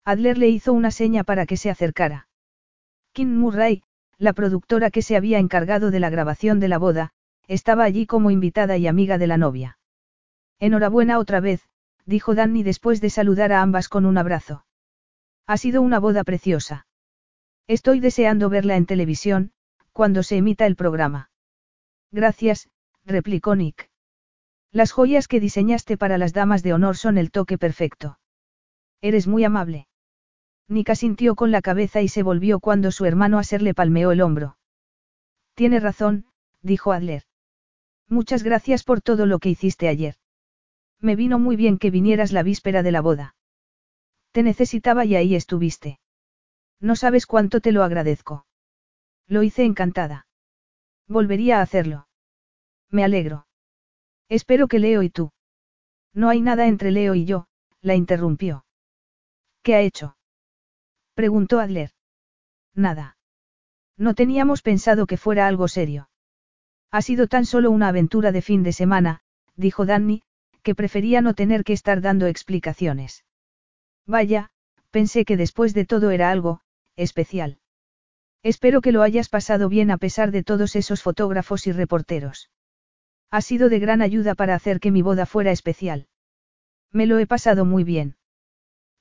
Adler 0.05 0.39
le 0.39 0.49
hizo 0.49 0.73
una 0.73 0.91
seña 0.91 1.25
para 1.25 1.47
que 1.47 1.57
se 1.57 1.71
acercara. 1.71 2.29
Kim 3.13 3.37
Murray, 3.37 3.83
la 4.18 4.33
productora 4.33 4.91
que 4.91 5.02
se 5.02 5.17
había 5.17 5.39
encargado 5.39 5.91
de 5.91 6.01
la 6.01 6.10
grabación 6.10 6.60
de 6.60 6.68
la 6.68 6.78
boda, 6.78 7.10
estaba 7.47 7.84
allí 7.84 8.07
como 8.07 8.31
invitada 8.31 8.76
y 8.76 8.86
amiga 8.86 9.18
de 9.18 9.26
la 9.26 9.36
novia. 9.36 9.78
Enhorabuena 10.59 11.18
otra 11.18 11.41
vez, 11.41 11.68
dijo 12.07 12.34
Danny 12.34 12.62
después 12.62 13.01
de 13.01 13.10
saludar 13.10 13.52
a 13.52 13.62
ambas 13.62 13.89
con 13.89 14.07
un 14.07 14.18
abrazo. 14.18 14.65
Ha 15.47 15.57
sido 15.57 15.83
una 15.83 15.99
boda 15.99 16.25
preciosa. 16.25 16.86
Estoy 17.67 18.01
deseando 18.01 18.49
verla 18.49 18.76
en 18.76 18.86
televisión, 18.86 19.52
cuando 19.93 20.23
se 20.23 20.36
emita 20.36 20.67
el 20.67 20.76
programa. 20.76 21.31
Gracias, 22.10 22.68
replicó 23.05 23.57
Nick. 23.57 23.91
Las 24.70 24.93
joyas 24.93 25.28
que 25.28 25.41
diseñaste 25.41 25.97
para 25.97 26.18
las 26.18 26.33
damas 26.33 26.62
de 26.62 26.73
honor 26.73 26.97
son 26.97 27.17
el 27.17 27.31
toque 27.31 27.59
perfecto. 27.59 28.18
Eres 29.01 29.26
muy 29.26 29.44
amable. 29.44 29.86
Nick 30.68 30.91
asintió 30.91 31.34
con 31.34 31.51
la 31.51 31.62
cabeza 31.62 32.01
y 32.01 32.09
se 32.09 32.23
volvió 32.23 32.60
cuando 32.60 32.91
su 32.91 33.05
hermano 33.05 33.39
Aser 33.39 33.62
le 33.62 33.75
palmeó 33.75 34.12
el 34.12 34.20
hombro. 34.20 34.57
Tiene 35.55 35.78
razón, 35.81 36.26
dijo 36.62 36.93
Adler. 36.93 37.25
Muchas 38.09 38.43
gracias 38.43 38.84
por 38.84 39.01
todo 39.01 39.26
lo 39.26 39.39
que 39.39 39.51
hiciste 39.51 39.89
ayer. 39.89 40.17
Me 41.01 41.17
vino 41.17 41.39
muy 41.39 41.57
bien 41.57 41.78
que 41.78 41.91
vinieras 41.91 42.33
la 42.33 42.43
víspera 42.43 42.83
de 42.83 42.93
la 42.93 43.01
boda. 43.01 43.36
Te 44.33 44.43
necesitaba 44.43 45.05
y 45.05 45.17
ahí 45.17 45.34
estuviste. 45.34 46.01
No 46.81 46.97
sabes 46.97 47.26
cuánto 47.26 47.60
te 47.60 47.73
lo 47.73 47.83
agradezco. 47.83 48.47
Lo 49.26 49.43
hice 49.43 49.65
encantada. 49.65 50.26
Volvería 51.07 51.59
a 51.59 51.62
hacerlo. 51.62 52.09
Me 52.91 53.05
alegro. 53.05 53.47
Espero 54.28 54.68
que 54.68 54.78
Leo 54.78 55.02
y 55.02 55.10
tú. 55.10 55.33
No 56.12 56.28
hay 56.28 56.41
nada 56.41 56.67
entre 56.67 56.91
Leo 56.91 57.15
y 57.15 57.25
yo, 57.25 57.47
la 57.81 57.94
interrumpió. 57.94 58.65
¿Qué 59.62 59.75
ha 59.75 59.81
hecho? 59.81 60.17
Preguntó 61.15 61.60
Adler. 61.60 61.91
Nada. 62.75 63.17
No 63.97 64.15
teníamos 64.15 64.62
pensado 64.62 65.07
que 65.07 65.17
fuera 65.17 65.47
algo 65.47 65.68
serio. 65.68 66.09
Ha 66.91 67.02
sido 67.02 67.28
tan 67.28 67.47
solo 67.47 67.70
una 67.70 67.89
aventura 67.89 68.33
de 68.33 68.43
fin 68.43 68.62
de 68.62 68.73
semana, 68.73 69.20
dijo 69.57 69.86
Danny, 69.86 70.23
que 70.62 70.75
prefería 70.75 71.20
no 71.20 71.34
tener 71.34 71.62
que 71.65 71.73
estar 71.73 72.01
dando 72.01 72.26
explicaciones. 72.26 73.25
Vaya, 74.07 74.51
pensé 74.91 75.25
que 75.25 75.36
después 75.36 75.75
de 75.75 75.84
todo 75.84 76.10
era 76.10 76.31
algo, 76.31 76.60
especial. 76.97 77.59
Espero 78.43 78.81
que 78.81 78.93
lo 78.93 79.02
hayas 79.02 79.28
pasado 79.28 79.68
bien 79.68 79.91
a 79.91 79.99
pesar 79.99 80.31
de 80.31 80.43
todos 80.43 80.76
esos 80.76 81.02
fotógrafos 81.02 81.67
y 81.67 81.73
reporteros. 81.73 82.51
Ha 83.31 83.41
sido 83.41 83.68
de 83.68 83.78
gran 83.78 84.02
ayuda 84.02 84.34
para 84.34 84.55
hacer 84.55 84.81
que 84.81 84.91
mi 84.91 85.02
boda 85.02 85.26
fuera 85.26 85.51
especial. 85.51 86.09
Me 86.93 87.07
lo 87.07 87.18
he 87.18 87.26
pasado 87.26 87.65
muy 87.65 87.84
bien. 87.84 88.17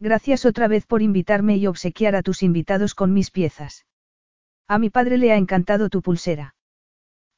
Gracias 0.04 0.46
otra 0.46 0.68
vez 0.68 0.86
por 0.86 1.02
invitarme 1.02 1.56
y 1.56 1.66
obsequiar 1.66 2.18
a 2.18 2.24
tus 2.24 2.44
invitados 2.44 2.94
con 2.94 3.14
mis 3.14 3.32
piezas. 3.32 3.86
A 4.68 4.78
mi 4.78 4.90
padre 4.90 5.18
le 5.18 5.32
ha 5.32 5.38
encantado 5.38 5.88
tu 5.88 6.02
pulsera. 6.02 6.56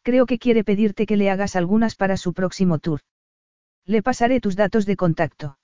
Creo 0.01 0.25
que 0.25 0.39
quiere 0.39 0.63
pedirte 0.63 1.05
que 1.05 1.15
le 1.15 1.29
hagas 1.29 1.55
algunas 1.55 1.93
para 1.93 2.17
su 2.17 2.33
próximo 2.33 2.79
tour. 2.79 3.01
Le 3.85 4.01
pasaré 4.01 4.41
tus 4.41 4.55
datos 4.55 4.87
de 4.87 4.95
contacto. 4.95 5.59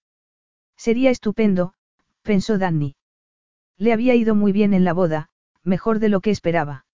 Sería 0.77 1.09
estupendo, 1.09 1.73
pensó 2.21 2.59
Danny. 2.59 2.95
Le 3.79 3.93
había 3.93 4.13
ido 4.13 4.35
muy 4.35 4.51
bien 4.51 4.75
en 4.75 4.83
la 4.83 4.93
boda, 4.93 5.29
mejor 5.63 5.97
de 5.97 6.09
lo 6.09 6.21
que 6.21 6.29
esperaba. 6.29 6.85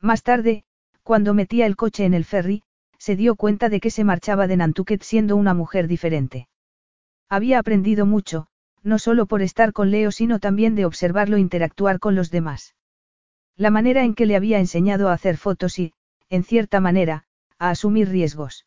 Más 0.00 0.22
tarde, 0.22 0.62
cuando 1.02 1.34
metía 1.34 1.66
el 1.66 1.74
coche 1.74 2.04
en 2.04 2.14
el 2.14 2.24
ferry, 2.24 2.62
se 2.98 3.16
dio 3.16 3.34
cuenta 3.34 3.68
de 3.68 3.80
que 3.80 3.90
se 3.90 4.04
marchaba 4.04 4.46
de 4.46 4.58
Nantucket 4.58 5.02
siendo 5.02 5.34
una 5.34 5.54
mujer 5.54 5.88
diferente. 5.88 6.46
Había 7.28 7.58
aprendido 7.58 8.06
mucho, 8.06 8.46
no 8.84 8.98
solo 8.98 9.26
por 9.26 9.42
estar 9.42 9.72
con 9.72 9.90
Leo, 9.90 10.12
sino 10.12 10.38
también 10.38 10.74
de 10.74 10.84
observarlo 10.84 11.38
interactuar 11.38 11.98
con 11.98 12.14
los 12.14 12.30
demás. 12.30 12.76
La 13.56 13.70
manera 13.70 14.04
en 14.04 14.14
que 14.14 14.26
le 14.26 14.36
había 14.36 14.58
enseñado 14.58 15.08
a 15.08 15.14
hacer 15.14 15.36
fotos 15.36 15.78
y, 15.78 15.94
en 16.28 16.44
cierta 16.44 16.80
manera, 16.80 17.24
a 17.58 17.70
asumir 17.70 18.08
riesgos. 18.08 18.66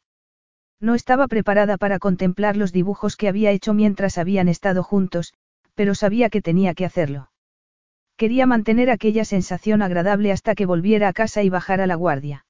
No 0.80 0.96
estaba 0.96 1.28
preparada 1.28 1.78
para 1.78 2.00
contemplar 2.00 2.58
los 2.58 2.72
dibujos 2.72 3.16
que 3.16 3.28
había 3.28 3.52
hecho 3.52 3.74
mientras 3.74 4.18
habían 4.18 4.48
estado 4.48 4.84
juntos, 4.84 5.34
pero 5.76 5.94
sabía 5.94 6.30
que 6.30 6.42
tenía 6.42 6.74
que 6.74 6.86
hacerlo. 6.86 7.32
Quería 8.16 8.48
mantener 8.48 8.90
aquella 8.90 9.26
sensación 9.26 9.82
agradable 9.82 10.32
hasta 10.32 10.56
que 10.56 10.66
volviera 10.66 11.08
a 11.08 11.14
casa 11.14 11.44
y 11.44 11.50
bajara 11.50 11.86
la 11.86 11.96
guardia. 11.96 12.46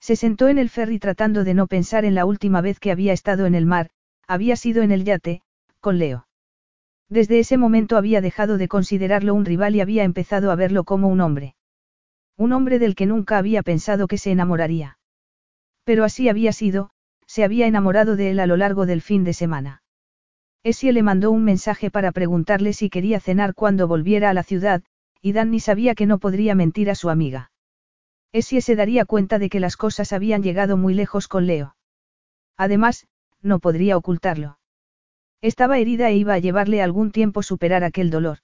Se 0.00 0.16
sentó 0.16 0.48
en 0.48 0.58
el 0.58 0.70
ferry 0.70 0.98
tratando 0.98 1.44
de 1.44 1.54
no 1.54 1.66
pensar 1.66 2.04
en 2.04 2.14
la 2.14 2.24
última 2.24 2.60
vez 2.60 2.80
que 2.80 2.90
había 2.90 3.12
estado 3.12 3.46
en 3.46 3.54
el 3.54 3.66
mar, 3.66 3.90
había 4.26 4.56
sido 4.56 4.82
en 4.82 4.90
el 4.90 5.04
yate, 5.04 5.42
con 5.80 5.98
Leo. 5.98 6.26
Desde 7.10 7.40
ese 7.40 7.56
momento 7.56 7.96
había 7.96 8.20
dejado 8.20 8.56
de 8.56 8.68
considerarlo 8.68 9.34
un 9.34 9.44
rival 9.44 9.74
y 9.74 9.80
había 9.80 10.04
empezado 10.04 10.52
a 10.52 10.54
verlo 10.54 10.84
como 10.84 11.08
un 11.08 11.20
hombre. 11.20 11.56
Un 12.36 12.52
hombre 12.52 12.78
del 12.78 12.94
que 12.94 13.04
nunca 13.04 13.36
había 13.36 13.64
pensado 13.64 14.06
que 14.06 14.16
se 14.16 14.30
enamoraría. 14.30 14.96
Pero 15.82 16.04
así 16.04 16.28
había 16.28 16.52
sido, 16.52 16.90
se 17.26 17.42
había 17.42 17.66
enamorado 17.66 18.14
de 18.14 18.30
él 18.30 18.38
a 18.38 18.46
lo 18.46 18.56
largo 18.56 18.86
del 18.86 19.02
fin 19.02 19.24
de 19.24 19.32
semana. 19.32 19.82
Essie 20.62 20.92
le 20.92 21.02
mandó 21.02 21.32
un 21.32 21.42
mensaje 21.42 21.90
para 21.90 22.12
preguntarle 22.12 22.72
si 22.72 22.90
quería 22.90 23.18
cenar 23.18 23.54
cuando 23.54 23.88
volviera 23.88 24.30
a 24.30 24.34
la 24.34 24.44
ciudad, 24.44 24.84
y 25.20 25.32
Danny 25.32 25.58
sabía 25.58 25.96
que 25.96 26.06
no 26.06 26.18
podría 26.18 26.54
mentir 26.54 26.90
a 26.90 26.94
su 26.94 27.10
amiga. 27.10 27.50
Essie 28.30 28.60
se 28.60 28.76
daría 28.76 29.04
cuenta 29.04 29.40
de 29.40 29.48
que 29.48 29.58
las 29.58 29.76
cosas 29.76 30.12
habían 30.12 30.44
llegado 30.44 30.76
muy 30.76 30.94
lejos 30.94 31.26
con 31.26 31.48
Leo. 31.48 31.74
Además, 32.56 33.08
no 33.42 33.58
podría 33.58 33.96
ocultarlo. 33.96 34.59
Estaba 35.42 35.78
herida 35.78 36.10
e 36.10 36.16
iba 36.16 36.34
a 36.34 36.38
llevarle 36.38 36.82
algún 36.82 37.12
tiempo 37.12 37.42
superar 37.42 37.82
aquel 37.82 38.10
dolor. 38.10 38.38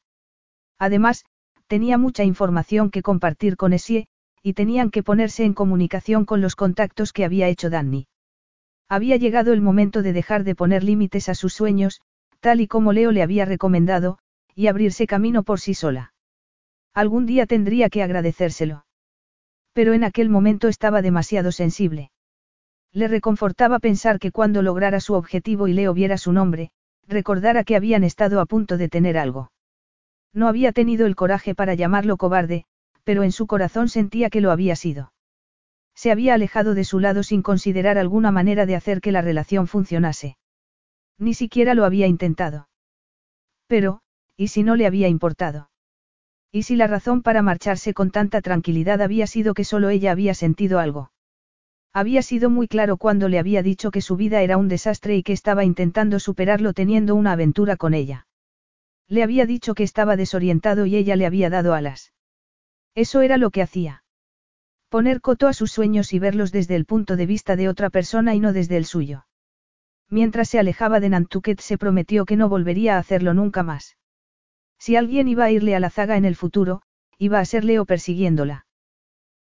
Además, 0.79 1.25
tenía 1.67 1.99
mucha 1.99 2.25
información 2.25 2.91
que 2.91 3.03
compartir 3.03 3.57
con 3.57 3.75
Essie, 3.75 4.09
y 4.43 4.55
tenían 4.55 4.91
que 4.91 5.03
ponerse 5.03 5.45
en 5.45 5.53
comunicación 5.53 6.25
con 6.25 6.41
los 6.41 6.57
contactos 6.57 7.13
que 7.13 7.25
había 7.25 7.49
hecho 7.49 7.69
Danny. 7.69 8.07
Había 8.89 9.17
llegado 9.17 9.53
el 9.53 9.61
momento 9.61 10.03
de 10.03 10.13
dejar 10.13 10.45
de 10.45 10.55
poner 10.55 10.85
límites 10.85 11.29
a 11.29 11.35
sus 11.35 11.53
sueños, 11.53 12.01
tal 12.41 12.61
y 12.61 12.67
como 12.67 12.93
Leo 12.93 13.11
le 13.11 13.23
había 13.23 13.45
recomendado, 13.45 14.19
y 14.55 14.69
abrirse 14.69 15.07
camino 15.07 15.43
por 15.43 15.61
sí 15.61 15.75
sola. 15.75 16.15
Algún 16.95 17.27
día 17.27 17.47
tendría 17.47 17.91
que 17.91 18.03
agradecérselo. 18.03 18.87
Pero 19.75 19.93
en 19.93 20.05
aquel 20.05 20.31
momento 20.31 20.69
estaba 20.69 21.03
demasiado 21.03 21.53
sensible. 21.53 22.11
Le 22.93 23.09
reconfortaba 23.09 23.81
pensar 23.81 24.19
que 24.19 24.33
cuando 24.33 24.63
lograra 24.63 25.01
su 25.01 25.13
objetivo 25.13 25.69
y 25.69 25.75
Leo 25.75 25.93
viera 25.93 26.17
su 26.17 26.33
nombre, 26.33 26.71
recordara 27.09 27.65
que 27.65 27.77
habían 27.77 28.05
estado 28.05 28.41
a 28.41 28.47
punto 28.47 28.77
de 28.77 28.89
tener 28.89 29.19
algo. 29.19 29.51
No 30.33 30.49
había 30.49 30.73
tenido 30.73 31.07
el 31.07 31.17
coraje 31.17 31.55
para 31.55 31.75
llamarlo 31.75 32.17
cobarde, 32.17 32.65
pero 33.05 33.23
en 33.23 33.33
su 33.33 33.47
corazón 33.47 33.89
sentía 33.89 34.31
que 34.31 34.41
lo 34.41 34.51
había 34.51 34.77
sido. 34.77 35.13
Se 35.95 36.11
había 36.11 36.35
alejado 36.35 36.75
de 36.75 36.85
su 36.85 37.01
lado 37.01 37.23
sin 37.23 37.43
considerar 37.43 37.97
alguna 37.97 38.31
manera 38.31 38.67
de 38.67 38.77
hacer 38.77 39.01
que 39.01 39.13
la 39.13 39.23
relación 39.23 39.67
funcionase. 39.67 40.37
Ni 41.19 41.33
siquiera 41.33 41.75
lo 41.75 41.85
había 41.85 42.07
intentado. 42.07 42.69
Pero, 43.67 44.01
¿y 44.37 44.49
si 44.49 44.63
no 44.63 44.77
le 44.77 44.87
había 44.87 45.09
importado? 45.09 45.71
¿Y 46.53 46.65
si 46.65 46.77
la 46.77 46.87
razón 46.87 47.23
para 47.23 47.43
marcharse 47.43 47.95
con 47.95 48.11
tanta 48.11 48.43
tranquilidad 48.43 49.01
había 49.01 49.27
sido 49.27 49.55
que 49.55 49.65
solo 49.65 49.89
ella 49.89 50.13
había 50.13 50.35
sentido 50.35 50.79
algo? 50.79 51.11
Había 51.97 52.21
sido 52.21 52.51
muy 52.51 52.69
claro 52.69 52.99
cuando 52.99 53.27
le 53.31 53.39
había 53.39 53.63
dicho 53.63 53.91
que 53.91 54.03
su 54.03 54.17
vida 54.17 54.43
era 54.43 54.59
un 54.59 54.69
desastre 54.69 55.17
y 55.17 55.23
que 55.23 55.33
estaba 55.33 55.65
intentando 55.65 56.21
superarlo 56.21 56.75
teniendo 56.75 57.15
una 57.15 57.33
aventura 57.33 57.79
con 57.79 57.95
ella. 57.95 58.27
Le 59.09 59.23
había 59.23 59.47
dicho 59.47 59.73
que 59.73 59.83
estaba 59.83 60.15
desorientado 60.15 60.85
y 60.85 60.95
ella 60.95 61.17
le 61.17 61.25
había 61.25 61.49
dado 61.49 61.73
alas. 61.73 62.13
Eso 62.95 63.23
era 63.23 63.39
lo 63.39 63.49
que 63.49 63.63
hacía. 63.63 64.05
Poner 64.91 65.23
coto 65.23 65.49
a 65.49 65.55
sus 65.55 65.73
sueños 65.73 66.13
y 66.13 66.19
verlos 66.19 66.53
desde 66.53 66.77
el 66.77 66.85
punto 66.85 67.17
de 67.17 67.25
vista 67.25 67.57
de 67.57 67.67
otra 67.67 67.89
persona 67.89 68.35
y 68.35 68.41
no 68.41 68.53
desde 68.53 68.77
el 68.77 68.85
suyo. 68.85 69.27
Mientras 70.11 70.51
se 70.51 70.59
alejaba 70.59 71.01
de 71.01 71.09
Nantucket 71.09 71.61
se 71.61 71.79
prometió 71.79 72.27
que 72.27 72.37
no 72.37 72.51
volvería 72.51 72.97
a 72.97 72.99
hacerlo 72.99 73.33
nunca 73.33 73.63
más. 73.63 73.97
Si 74.79 74.97
alguien 74.97 75.29
iba 75.29 75.45
a 75.45 75.51
irle 75.51 75.75
a 75.75 75.81
la 75.81 75.89
zaga 75.89 76.19
en 76.19 76.27
el 76.27 76.37
futuro, 76.37 76.83
iba 77.17 77.41
a 77.41 77.45
ser 77.47 77.65
Leo 77.65 77.87
persiguiéndola. 77.87 78.66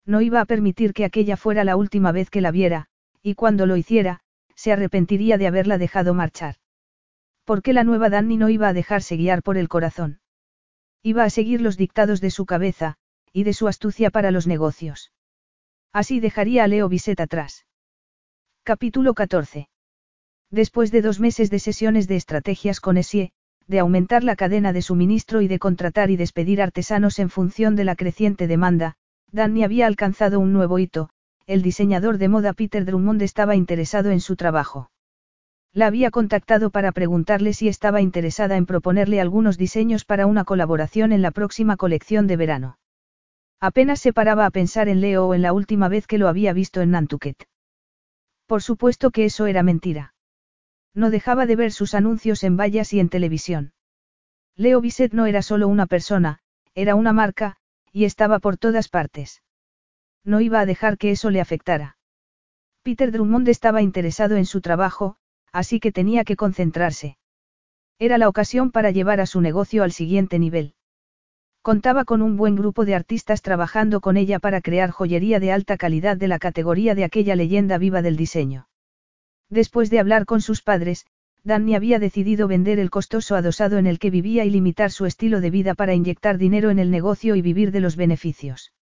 No 0.06 0.22
iba 0.22 0.40
a 0.42 0.46
permitir 0.46 0.94
que 0.94 1.06
aquella 1.06 1.38
fuera 1.38 1.64
la 1.64 1.76
última 1.76 2.12
vez 2.12 2.30
que 2.30 2.42
la 2.42 2.52
viera, 2.52 2.88
y 3.22 3.36
cuando 3.36 3.66
lo 3.66 3.76
hiciera, 3.76 4.22
se 4.56 4.72
arrepentiría 4.72 5.38
de 5.38 5.48
haberla 5.48 5.78
dejado 5.78 6.14
marchar. 6.14 6.56
Porque 7.44 7.74
la 7.74 7.84
nueva 7.84 8.10
Danny 8.10 8.38
no 8.38 8.50
iba 8.50 8.68
a 8.68 8.74
dejarse 8.74 9.18
guiar 9.18 9.42
por 9.42 9.58
el 9.58 9.68
corazón. 9.68 10.20
Iba 11.04 11.24
a 11.24 11.30
seguir 11.30 11.62
los 11.62 11.78
dictados 11.78 12.22
de 12.22 12.32
su 12.32 12.46
cabeza, 12.46 12.98
y 13.34 13.44
de 13.44 13.54
su 13.54 13.68
astucia 13.68 14.10
para 14.12 14.32
los 14.32 14.48
negocios. 14.48 15.12
Así 15.92 16.20
dejaría 16.20 16.64
a 16.64 16.68
Leo 16.68 16.90
Bisset 16.90 17.20
atrás. 17.20 17.66
Capítulo 18.64 19.14
14. 19.14 19.70
Después 20.52 20.92
de 20.92 21.02
dos 21.02 21.20
meses 21.20 21.50
de 21.50 21.60
sesiones 21.60 22.08
de 22.08 22.16
estrategias 22.16 22.80
con 22.80 22.98
Essie, 22.98 23.32
de 23.68 23.80
aumentar 23.80 24.24
la 24.24 24.36
cadena 24.36 24.74
de 24.74 24.82
suministro 24.82 25.42
y 25.42 25.48
de 25.48 25.60
contratar 25.60 26.12
y 26.12 26.16
despedir 26.16 26.62
artesanos 26.62 27.20
en 27.20 27.30
función 27.30 27.76
de 27.76 27.84
la 27.84 27.96
creciente 27.96 28.48
demanda, 28.48 28.96
Danny 29.32 29.64
había 29.64 29.88
alcanzado 29.88 30.40
un 30.40 30.54
nuevo 30.54 30.80
hito, 30.80 31.10
el 31.48 31.62
diseñador 31.62 32.18
de 32.18 32.30
moda 32.30 32.54
Peter 32.54 32.86
Drummond 32.86 33.22
estaba 33.22 33.56
interesado 33.56 34.12
en 34.12 34.20
su 34.20 34.36
trabajo. 34.36 34.90
La 35.74 35.88
había 35.88 36.10
contactado 36.10 36.70
para 36.70 36.92
preguntarle 36.92 37.54
si 37.54 37.68
estaba 37.68 38.02
interesada 38.02 38.56
en 38.56 38.66
proponerle 38.66 39.20
algunos 39.20 39.58
diseños 39.58 40.06
para 40.06 40.26
una 40.26 40.46
colaboración 40.46 41.12
en 41.12 41.22
la 41.22 41.32
próxima 41.32 41.76
colección 41.76 42.28
de 42.28 42.38
verano. 42.38 42.78
Apenas 43.60 44.00
se 44.00 44.14
paraba 44.14 44.46
a 44.46 44.52
pensar 44.52 44.88
en 44.90 45.02
Leo 45.02 45.28
o 45.28 45.34
en 45.34 45.42
la 45.42 45.54
última 45.54 45.90
vez 45.90 46.08
que 46.08 46.18
lo 46.18 46.28
había 46.28 46.54
visto 46.54 46.82
en 46.82 46.92
Nantucket. 46.92 47.44
Por 48.46 48.62
supuesto 48.62 49.12
que 49.12 49.26
eso 49.26 49.48
era 49.48 49.64
mentira. 49.64 50.14
No 50.94 51.10
dejaba 51.10 51.46
de 51.46 51.56
ver 51.56 51.72
sus 51.72 51.94
anuncios 51.94 52.44
en 52.44 52.58
vallas 52.58 52.94
y 52.94 53.00
en 53.00 53.10
televisión. 53.10 53.74
Leo 54.56 54.80
Bisset 54.80 55.14
no 55.14 55.26
era 55.26 55.42
solo 55.42 55.68
una 55.68 55.88
persona, 55.88 56.40
era 56.74 56.96
una 56.96 57.12
marca, 57.12 57.58
y 57.96 58.04
estaba 58.04 58.40
por 58.40 58.58
todas 58.58 58.90
partes. 58.90 59.42
No 60.26 60.42
iba 60.42 60.60
a 60.60 60.66
dejar 60.66 60.98
que 60.98 61.12
eso 61.12 61.30
le 61.30 61.40
afectara. 61.40 61.96
Peter 62.84 63.10
Drummond 63.10 63.48
estaba 63.48 63.82
interesado 63.82 64.36
en 64.36 64.46
su 64.46 64.60
trabajo, 64.60 65.16
así 65.54 65.80
que 65.80 65.94
tenía 65.94 66.26
que 66.26 66.36
concentrarse. 66.36 67.18
Era 67.98 68.18
la 68.18 68.28
ocasión 68.28 68.72
para 68.72 68.92
llevar 68.92 69.22
a 69.22 69.26
su 69.26 69.40
negocio 69.40 69.82
al 69.82 69.94
siguiente 69.94 70.40
nivel. 70.40 70.74
Contaba 71.62 72.04
con 72.04 72.22
un 72.22 72.36
buen 72.36 72.58
grupo 72.58 72.84
de 72.84 72.96
artistas 72.96 73.42
trabajando 73.42 74.02
con 74.02 74.18
ella 74.18 74.40
para 74.40 74.60
crear 74.60 74.92
joyería 74.92 75.40
de 75.40 75.54
alta 75.54 75.78
calidad 75.78 76.18
de 76.18 76.28
la 76.28 76.38
categoría 76.38 76.96
de 76.96 77.06
aquella 77.06 77.38
leyenda 77.38 77.78
viva 77.78 78.02
del 78.02 78.18
diseño. 78.18 78.68
Después 79.50 79.90
de 79.90 80.02
hablar 80.02 80.26
con 80.26 80.42
sus 80.42 80.62
padres, 80.62 81.06
Danny 81.46 81.76
había 81.76 82.00
decidido 82.00 82.48
vender 82.48 82.80
el 82.80 82.90
costoso 82.90 83.36
adosado 83.36 83.78
en 83.78 83.86
el 83.86 84.00
que 84.00 84.10
vivía 84.10 84.46
y 84.46 84.50
limitar 84.50 84.92
su 84.92 85.06
estilo 85.06 85.42
de 85.42 85.52
vida 85.52 85.76
para 85.76 85.94
inyectar 85.94 86.40
dinero 86.40 86.72
en 86.72 86.80
el 86.80 86.90
negocio 86.90 87.36
y 87.36 87.44
vivir 87.44 87.72
de 87.72 87.82
los 87.82 87.96
beneficios. 87.96 88.74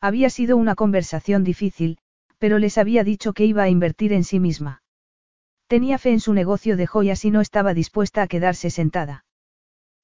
Había 0.00 0.30
sido 0.30 0.56
una 0.56 0.74
conversación 0.74 1.44
difícil, 1.44 1.98
pero 2.38 2.58
les 2.58 2.78
había 2.78 3.04
dicho 3.04 3.34
que 3.34 3.44
iba 3.44 3.64
a 3.64 3.68
invertir 3.68 4.14
en 4.14 4.24
sí 4.24 4.40
misma. 4.40 4.82
Tenía 5.66 5.98
fe 5.98 6.12
en 6.12 6.20
su 6.20 6.32
negocio 6.32 6.78
de 6.78 6.86
joyas 6.86 7.26
y 7.26 7.30
no 7.30 7.42
estaba 7.42 7.74
dispuesta 7.74 8.22
a 8.22 8.26
quedarse 8.26 8.70
sentada. 8.70 9.26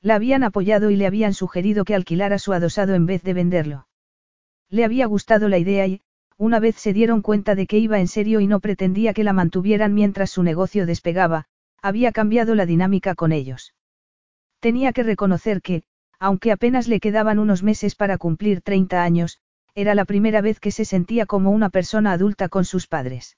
La 0.02 0.15
habían 0.15 0.44
apoyado 0.44 0.91
y 0.91 0.97
le 0.97 1.07
habían 1.07 1.33
sugerido 1.33 1.86
que 1.86 1.94
alquilara 1.94 2.39
su 2.39 2.52
adosado 2.52 2.94
en 2.94 3.07
vez 3.07 3.23
de 3.23 3.33
venderlo. 3.33 3.89
Le 4.68 4.84
había 4.84 5.07
gustado 5.07 5.49
la 5.49 5.57
idea 5.57 5.86
y, 5.86 6.02
una 6.36 6.60
vez 6.60 6.76
se 6.76 6.92
dieron 6.92 7.23
cuenta 7.23 7.55
de 7.55 7.67
que 7.67 7.78
iba 7.78 7.99
en 7.99 8.08
serio 8.08 8.41
y 8.41 8.47
no 8.47 8.60
pretendía 8.60 9.15
que 9.15 9.25
la 9.25 9.33
mantuvieran 9.33 9.94
mientras 9.94 10.31
su 10.31 10.42
negocio 10.42 10.84
despegaba, 10.84 11.47
había 11.83 12.13
cambiado 12.13 12.55
la 12.55 12.67
dinámica 12.67 13.15
con 13.15 13.33
ellos. 13.33 13.75
Tenía 14.61 14.93
que 14.93 15.03
reconocer 15.03 15.63
que, 15.63 15.85
aunque 16.19 16.51
apenas 16.51 16.89
le 16.89 17.01
quedaban 17.01 17.39
unos 17.39 17.63
meses 17.63 17.95
para 17.95 18.19
cumplir 18.19 18.61
30 18.61 19.03
años, 19.03 19.39
era 19.75 19.95
la 19.95 20.05
primera 20.05 20.41
vez 20.41 20.59
que 20.59 20.73
se 20.73 20.85
sentía 20.85 21.27
como 21.27 21.51
una 21.51 21.71
persona 21.71 22.13
adulta 22.13 22.49
con 22.49 22.65
sus 22.65 22.89
padres. 22.89 23.37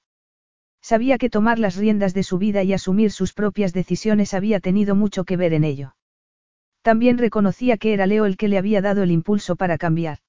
Sabía 0.81 1.19
que 1.19 1.29
tomar 1.29 1.59
las 1.59 1.77
riendas 1.77 2.15
de 2.15 2.23
su 2.23 2.39
vida 2.39 2.63
y 2.63 2.73
asumir 2.73 3.13
sus 3.13 3.35
propias 3.35 3.75
decisiones 3.75 4.33
había 4.33 4.61
tenido 4.61 4.95
mucho 4.95 5.25
que 5.25 5.37
ver 5.37 5.53
en 5.53 5.65
ello. 5.65 5.95
También 6.81 7.19
reconocía 7.19 7.77
que 7.77 7.93
era 7.93 8.07
Leo 8.07 8.25
el 8.25 8.39
que 8.39 8.49
le 8.49 8.57
había 8.57 8.81
dado 8.81 9.03
el 9.03 9.11
impulso 9.11 9.57
para 9.57 9.77
cambiar. 9.77 10.21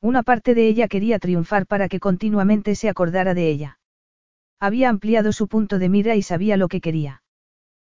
Una 0.00 0.24
parte 0.24 0.54
de 0.54 0.66
ella 0.66 0.88
quería 0.88 1.20
triunfar 1.20 1.66
para 1.66 1.88
que 1.88 2.00
continuamente 2.00 2.74
se 2.74 2.88
acordara 2.88 3.34
de 3.34 3.48
ella. 3.48 3.78
Había 4.58 4.88
ampliado 4.88 5.32
su 5.32 5.46
punto 5.46 5.78
de 5.78 5.88
mira 5.88 6.16
y 6.16 6.22
sabía 6.22 6.56
lo 6.56 6.66
que 6.66 6.80
quería. 6.80 7.22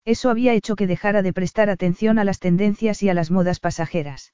Eso 0.06 0.30
había 0.30 0.54
hecho 0.54 0.76
que 0.76 0.88
dejara 0.88 1.22
de 1.22 1.34
prestar 1.34 1.70
atención 1.70 2.20
a 2.20 2.24
las 2.24 2.40
tendencias 2.40 3.04
y 3.04 3.10
a 3.10 3.14
las 3.14 3.32
modas 3.32 3.60
pasajeras. 3.60 4.34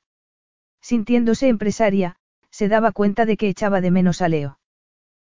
Sintiéndose 0.81 1.47
empresaria, 1.47 2.17
se 2.49 2.67
daba 2.67 2.91
cuenta 2.91 3.25
de 3.25 3.37
que 3.37 3.49
echaba 3.49 3.81
de 3.81 3.91
menos 3.91 4.21
a 4.21 4.29
Leo. 4.29 4.59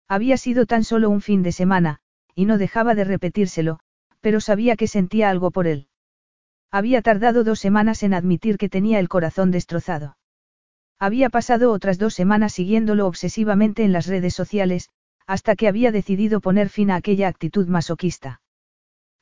Había 0.08 0.38
sido 0.38 0.66
tan 0.66 0.84
solo 0.84 1.10
un 1.10 1.22
fin 1.22 1.44
de 1.44 1.52
semana, 1.52 2.00
y 2.36 2.46
no 2.46 2.58
dejaba 2.58 2.96
de 2.96 3.04
repetírselo, 3.04 3.80
pero 4.20 4.42
sabía 4.42 4.76
que 4.76 4.88
sentía 4.88 5.30
algo 5.30 5.52
por 5.52 5.68
él. 5.68 5.88
Había 6.72 7.02
tardado 7.02 7.44
dos 7.44 7.60
semanas 7.60 8.04
en 8.04 8.14
admitir 8.14 8.58
que 8.58 8.70
tenía 8.70 9.00
el 9.00 9.10
corazón 9.10 9.52
destrozado. 9.52 10.18
Había 11.00 11.30
pasado 11.30 11.72
otras 11.72 12.00
dos 12.00 12.14
semanas 12.14 12.54
siguiéndolo 12.54 13.08
obsesivamente 13.08 13.84
en 13.84 13.92
las 13.92 14.08
redes 14.08 14.34
sociales, 14.34 14.90
hasta 15.28 15.56
que 15.56 15.68
había 15.68 15.92
decidido 15.92 16.42
poner 16.42 16.70
fin 16.70 16.92
a 16.92 16.96
aquella 16.96 17.28
actitud 17.28 17.68
masoquista. 17.68 18.42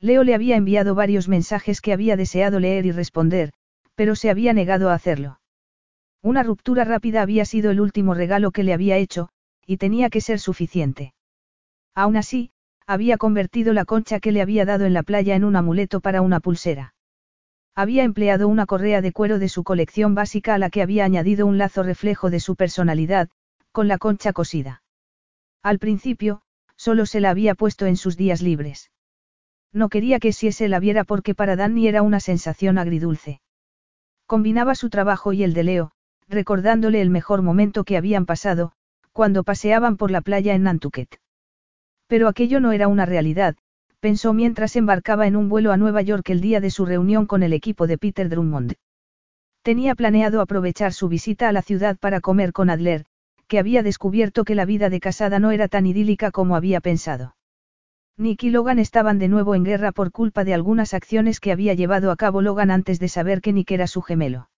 Leo 0.02 0.24
le 0.24 0.34
había 0.34 0.56
enviado 0.56 0.96
varios 0.96 1.28
mensajes 1.28 1.80
que 1.80 1.94
había 1.94 2.18
deseado 2.18 2.60
leer 2.60 2.88
y 2.88 2.92
responder, 2.92 3.54
pero 3.94 4.16
se 4.16 4.32
había 4.32 4.52
negado 4.52 4.90
a 4.90 4.96
hacerlo. 4.96 5.40
Una 6.24 6.42
ruptura 6.42 6.84
rápida 6.84 7.22
había 7.22 7.46
sido 7.46 7.70
el 7.70 7.80
último 7.80 8.16
regalo 8.16 8.52
que 8.52 8.64
le 8.64 8.74
había 8.74 8.98
hecho, 8.98 9.30
y 9.66 9.78
tenía 9.78 10.10
que 10.10 10.20
ser 10.20 10.40
suficiente. 10.40 11.14
Aún 11.94 12.18
así, 12.18 12.52
había 12.88 13.18
convertido 13.18 13.74
la 13.74 13.86
concha 13.86 14.20
que 14.20 14.32
le 14.32 14.42
había 14.42 14.66
dado 14.66 14.86
en 14.86 14.94
la 14.94 15.04
playa 15.04 15.36
en 15.36 15.44
un 15.44 15.56
amuleto 15.56 16.02
para 16.02 16.22
una 16.22 16.40
pulsera. 16.40 16.96
Había 17.76 18.04
empleado 18.04 18.48
una 18.48 18.66
correa 18.66 19.02
de 19.02 19.12
cuero 19.12 19.38
de 19.38 19.50
su 19.50 19.64
colección 19.64 20.16
básica 20.16 20.56
a 20.56 20.58
la 20.58 20.72
que 20.72 20.82
había 20.82 21.06
añadido 21.06 21.46
un 21.46 21.60
lazo 21.60 21.84
reflejo 21.84 22.32
de 22.32 22.40
su 22.40 22.56
personalidad, 22.56 23.30
con 23.72 23.88
la 23.88 24.00
concha 24.00 24.34
cosida. 24.34 24.84
Al 25.62 25.78
principio, 25.78 26.42
solo 26.76 27.06
se 27.06 27.20
la 27.20 27.30
había 27.30 27.54
puesto 27.54 27.86
en 27.86 27.98
sus 27.98 28.18
días 28.18 28.42
libres. 28.42 28.90
No 29.74 29.90
quería 29.90 30.20
que 30.20 30.34
si 30.34 30.52
se 30.52 30.68
la 30.68 30.80
viera 30.80 31.04
porque 31.04 31.34
para 31.34 31.56
Danny 31.56 31.88
era 31.88 32.02
una 32.02 32.20
sensación 32.20 32.78
agridulce. 32.78 33.42
Combinaba 34.26 34.76
su 34.76 34.90
trabajo 34.90 35.34
y 35.34 35.44
el 35.44 35.54
de 35.54 35.64
Leo, 35.64 35.92
recordándole 36.28 37.02
el 37.02 37.10
mejor 37.10 37.42
momento 37.42 37.84
que 37.84 37.98
habían 37.98 38.26
pasado, 38.26 38.72
cuando 39.12 39.44
paseaban 39.44 39.98
por 39.98 40.12
la 40.12 40.22
playa 40.22 40.54
en 40.54 40.64
Nantucket. 40.64 41.20
Pero 42.08 42.28
aquello 42.28 42.60
no 42.60 42.72
era 42.72 42.88
una 42.88 43.06
realidad, 43.06 43.56
pensó 44.00 44.34
mientras 44.34 44.76
embarcaba 44.76 45.28
en 45.28 45.36
un 45.36 45.48
vuelo 45.48 45.72
a 45.72 45.78
Nueva 45.78 46.02
York 46.02 46.30
el 46.30 46.42
día 46.42 46.60
de 46.60 46.72
su 46.72 46.86
reunión 46.86 47.26
con 47.26 47.44
el 47.44 47.54
equipo 47.54 47.88
de 47.88 47.98
Peter 47.98 48.30
Drummond. 48.30 48.74
Tenía 49.62 49.96
planeado 49.96 50.42
aprovechar 50.42 50.92
su 50.92 51.08
visita 51.08 51.48
a 51.48 51.52
la 51.52 51.62
ciudad 51.62 51.98
para 51.98 52.20
comer 52.20 52.52
con 52.52 52.70
Adler, 52.70 53.06
que 53.48 53.60
había 53.60 53.84
descubierto 53.84 54.44
que 54.44 54.56
la 54.56 54.66
vida 54.66 54.90
de 54.90 55.00
casada 55.00 55.40
no 55.40 55.52
era 55.52 55.68
tan 55.68 55.86
idílica 55.86 56.32
como 56.32 56.56
había 56.56 56.82
pensado. 56.82 57.36
Nick 58.22 58.44
y 58.44 58.52
Logan 58.52 58.78
estaban 58.78 59.18
de 59.18 59.28
nuevo 59.28 59.56
en 59.56 59.64
guerra 59.64 59.92
por 59.92 60.12
culpa 60.12 60.44
de 60.44 60.54
algunas 60.54 60.94
acciones 60.94 61.40
que 61.40 61.52
había 61.52 61.74
llevado 61.74 62.12
a 62.12 62.16
cabo 62.16 62.44
Logan 62.44 62.70
antes 62.70 63.00
de 63.00 63.08
saber 63.08 63.42
que 63.42 63.52
Nick 63.52 63.72
era 63.72 63.88
su 63.88 64.04
gemelo. 64.04 64.52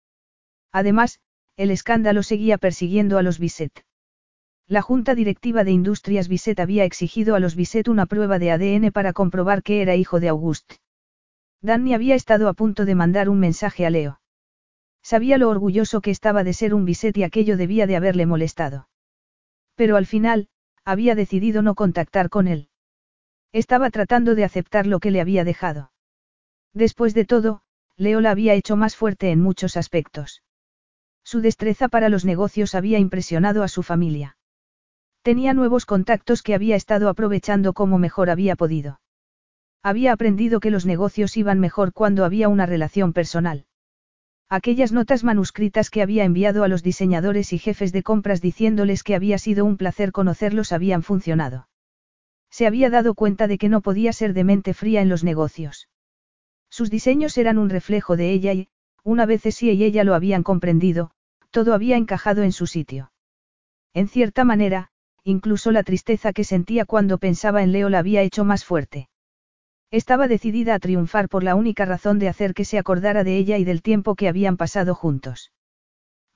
Además, 0.72 1.20
el 1.56 1.70
escándalo 1.70 2.24
seguía 2.24 2.58
persiguiendo 2.58 3.18
a 3.18 3.22
los 3.22 3.38
Bisset. 3.38 3.84
La 4.66 4.82
Junta 4.82 5.14
Directiva 5.14 5.62
de 5.62 5.70
Industrias 5.70 6.26
Bisset 6.26 6.58
había 6.58 6.84
exigido 6.84 7.36
a 7.36 7.38
los 7.38 7.54
Bisset 7.54 7.86
una 7.86 8.06
prueba 8.06 8.40
de 8.40 8.50
ADN 8.50 8.90
para 8.90 9.12
comprobar 9.12 9.62
que 9.62 9.80
era 9.80 9.94
hijo 9.94 10.18
de 10.18 10.30
Auguste. 10.30 10.78
Danny 11.60 11.94
había 11.94 12.16
estado 12.16 12.48
a 12.48 12.54
punto 12.54 12.84
de 12.84 12.96
mandar 12.96 13.28
un 13.28 13.38
mensaje 13.38 13.86
a 13.86 13.90
Leo. 13.90 14.20
Sabía 15.04 15.38
lo 15.38 15.48
orgulloso 15.48 16.00
que 16.00 16.10
estaba 16.10 16.42
de 16.42 16.52
ser 16.52 16.74
un 16.74 16.84
Bisset 16.84 17.16
y 17.16 17.22
aquello 17.22 17.56
debía 17.56 17.86
de 17.86 17.94
haberle 17.94 18.26
molestado. 18.26 18.88
Pero 19.76 19.96
al 19.96 20.06
final, 20.06 20.48
había 20.84 21.14
decidido 21.14 21.62
no 21.62 21.76
contactar 21.76 22.28
con 22.28 22.48
él. 22.48 22.68
Estaba 23.52 23.90
tratando 23.90 24.34
de 24.34 24.44
aceptar 24.44 24.86
lo 24.86 24.98
que 24.98 25.10
le 25.10 25.20
había 25.20 25.44
dejado. 25.44 25.92
Después 26.72 27.12
de 27.12 27.26
todo, 27.26 27.62
Leo 27.96 28.20
la 28.20 28.30
había 28.30 28.54
hecho 28.54 28.76
más 28.76 28.96
fuerte 28.96 29.30
en 29.30 29.40
muchos 29.40 29.76
aspectos. 29.76 30.42
Su 31.22 31.40
destreza 31.40 31.88
para 31.88 32.08
los 32.08 32.24
negocios 32.24 32.74
había 32.74 32.98
impresionado 32.98 33.62
a 33.62 33.68
su 33.68 33.82
familia. 33.82 34.36
Tenía 35.22 35.54
nuevos 35.54 35.86
contactos 35.86 36.42
que 36.42 36.54
había 36.54 36.76
estado 36.76 37.08
aprovechando 37.08 37.74
como 37.74 37.98
mejor 37.98 38.30
había 38.30 38.56
podido. 38.56 39.00
Había 39.82 40.12
aprendido 40.12 40.58
que 40.58 40.70
los 40.70 40.86
negocios 40.86 41.36
iban 41.36 41.60
mejor 41.60 41.92
cuando 41.92 42.24
había 42.24 42.48
una 42.48 42.66
relación 42.66 43.12
personal. 43.12 43.66
Aquellas 44.48 44.92
notas 44.92 45.24
manuscritas 45.24 45.90
que 45.90 46.02
había 46.02 46.24
enviado 46.24 46.64
a 46.64 46.68
los 46.68 46.82
diseñadores 46.82 47.52
y 47.52 47.58
jefes 47.58 47.92
de 47.92 48.02
compras 48.02 48.40
diciéndoles 48.40 49.02
que 49.02 49.14
había 49.14 49.38
sido 49.38 49.64
un 49.64 49.76
placer 49.76 50.10
conocerlos 50.12 50.72
habían 50.72 51.02
funcionado. 51.02 51.68
Se 52.52 52.66
había 52.66 52.90
dado 52.90 53.14
cuenta 53.14 53.48
de 53.48 53.56
que 53.56 53.70
no 53.70 53.80
podía 53.80 54.12
ser 54.12 54.34
de 54.34 54.44
mente 54.44 54.74
fría 54.74 55.00
en 55.00 55.08
los 55.08 55.24
negocios. 55.24 55.88
Sus 56.68 56.90
diseños 56.90 57.38
eran 57.38 57.56
un 57.56 57.70
reflejo 57.70 58.14
de 58.14 58.30
ella 58.30 58.52
y, 58.52 58.68
una 59.02 59.24
vez 59.24 59.42
sí 59.54 59.70
y 59.70 59.82
ella 59.82 60.04
lo 60.04 60.14
habían 60.14 60.42
comprendido, 60.42 61.12
todo 61.50 61.72
había 61.72 61.96
encajado 61.96 62.42
en 62.42 62.52
su 62.52 62.66
sitio. 62.66 63.10
En 63.94 64.06
cierta 64.06 64.44
manera, 64.44 64.90
incluso 65.24 65.72
la 65.72 65.82
tristeza 65.82 66.34
que 66.34 66.44
sentía 66.44 66.84
cuando 66.84 67.16
pensaba 67.16 67.62
en 67.62 67.72
Leo 67.72 67.88
la 67.88 68.00
había 68.00 68.20
hecho 68.20 68.44
más 68.44 68.66
fuerte. 68.66 69.08
Estaba 69.90 70.28
decidida 70.28 70.74
a 70.74 70.78
triunfar 70.78 71.30
por 71.30 71.44
la 71.44 71.54
única 71.54 71.86
razón 71.86 72.18
de 72.18 72.28
hacer 72.28 72.52
que 72.52 72.66
se 72.66 72.78
acordara 72.78 73.24
de 73.24 73.38
ella 73.38 73.56
y 73.56 73.64
del 73.64 73.80
tiempo 73.80 74.14
que 74.14 74.28
habían 74.28 74.58
pasado 74.58 74.94
juntos. 74.94 75.52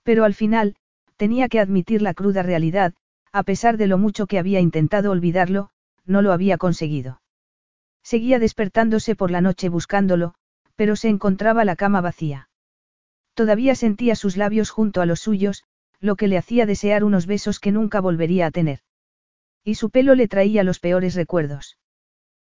Pero 0.03 0.25
al 0.25 0.35
final, 0.35 0.77
tenía 1.17 1.49
que 1.49 1.61
admitir 1.61 2.01
la 2.01 2.15
cruda 2.15 2.43
realidad, 2.43 2.95
a 3.33 3.43
pesar 3.43 3.77
de 3.77 3.87
lo 3.87 3.99
mucho 3.99 4.27
que 4.27 4.39
había 4.39 4.61
intentado 4.61 5.11
olvidarlo, 5.11 5.71
no 6.07 6.23
lo 6.23 6.33
había 6.33 6.59
conseguido. 6.59 7.21
Seguía 8.03 8.39
despertándose 8.39 9.17
por 9.17 9.31
la 9.31 9.41
noche 9.41 9.69
buscándolo, 9.69 10.35
pero 10.77 10.97
se 10.97 11.09
encontraba 11.09 11.65
la 11.65 11.77
cama 11.77 12.01
vacía. 12.01 12.49
Todavía 13.35 13.75
sentía 13.75 14.15
sus 14.15 14.37
labios 14.37 14.71
junto 14.71 15.01
a 15.01 15.07
los 15.07 15.21
suyos, 15.21 15.65
lo 16.01 16.17
que 16.17 16.29
le 16.29 16.39
hacía 16.39 16.67
desear 16.67 17.05
unos 17.05 17.27
besos 17.27 17.59
que 17.59 17.73
nunca 17.73 18.01
volvería 18.01 18.47
a 18.47 18.51
tener. 18.51 18.81
Y 19.65 19.75
su 19.75 19.91
pelo 19.91 20.15
le 20.15 20.29
traía 20.29 20.63
los 20.63 20.79
peores 20.79 21.15
recuerdos. 21.15 21.79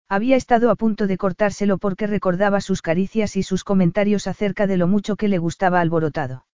Había 0.08 0.36
estado 0.36 0.70
a 0.70 0.76
punto 0.76 1.06
de 1.06 1.16
cortárselo 1.16 1.78
porque 1.78 2.06
recordaba 2.06 2.60
sus 2.60 2.82
caricias 2.82 3.36
y 3.36 3.42
sus 3.42 3.64
comentarios 3.64 4.26
acerca 4.26 4.66
de 4.66 4.76
lo 4.76 4.86
mucho 4.86 5.16
que 5.16 5.28
le 5.28 5.38
gustaba 5.38 5.80
alborotado. 5.80 6.46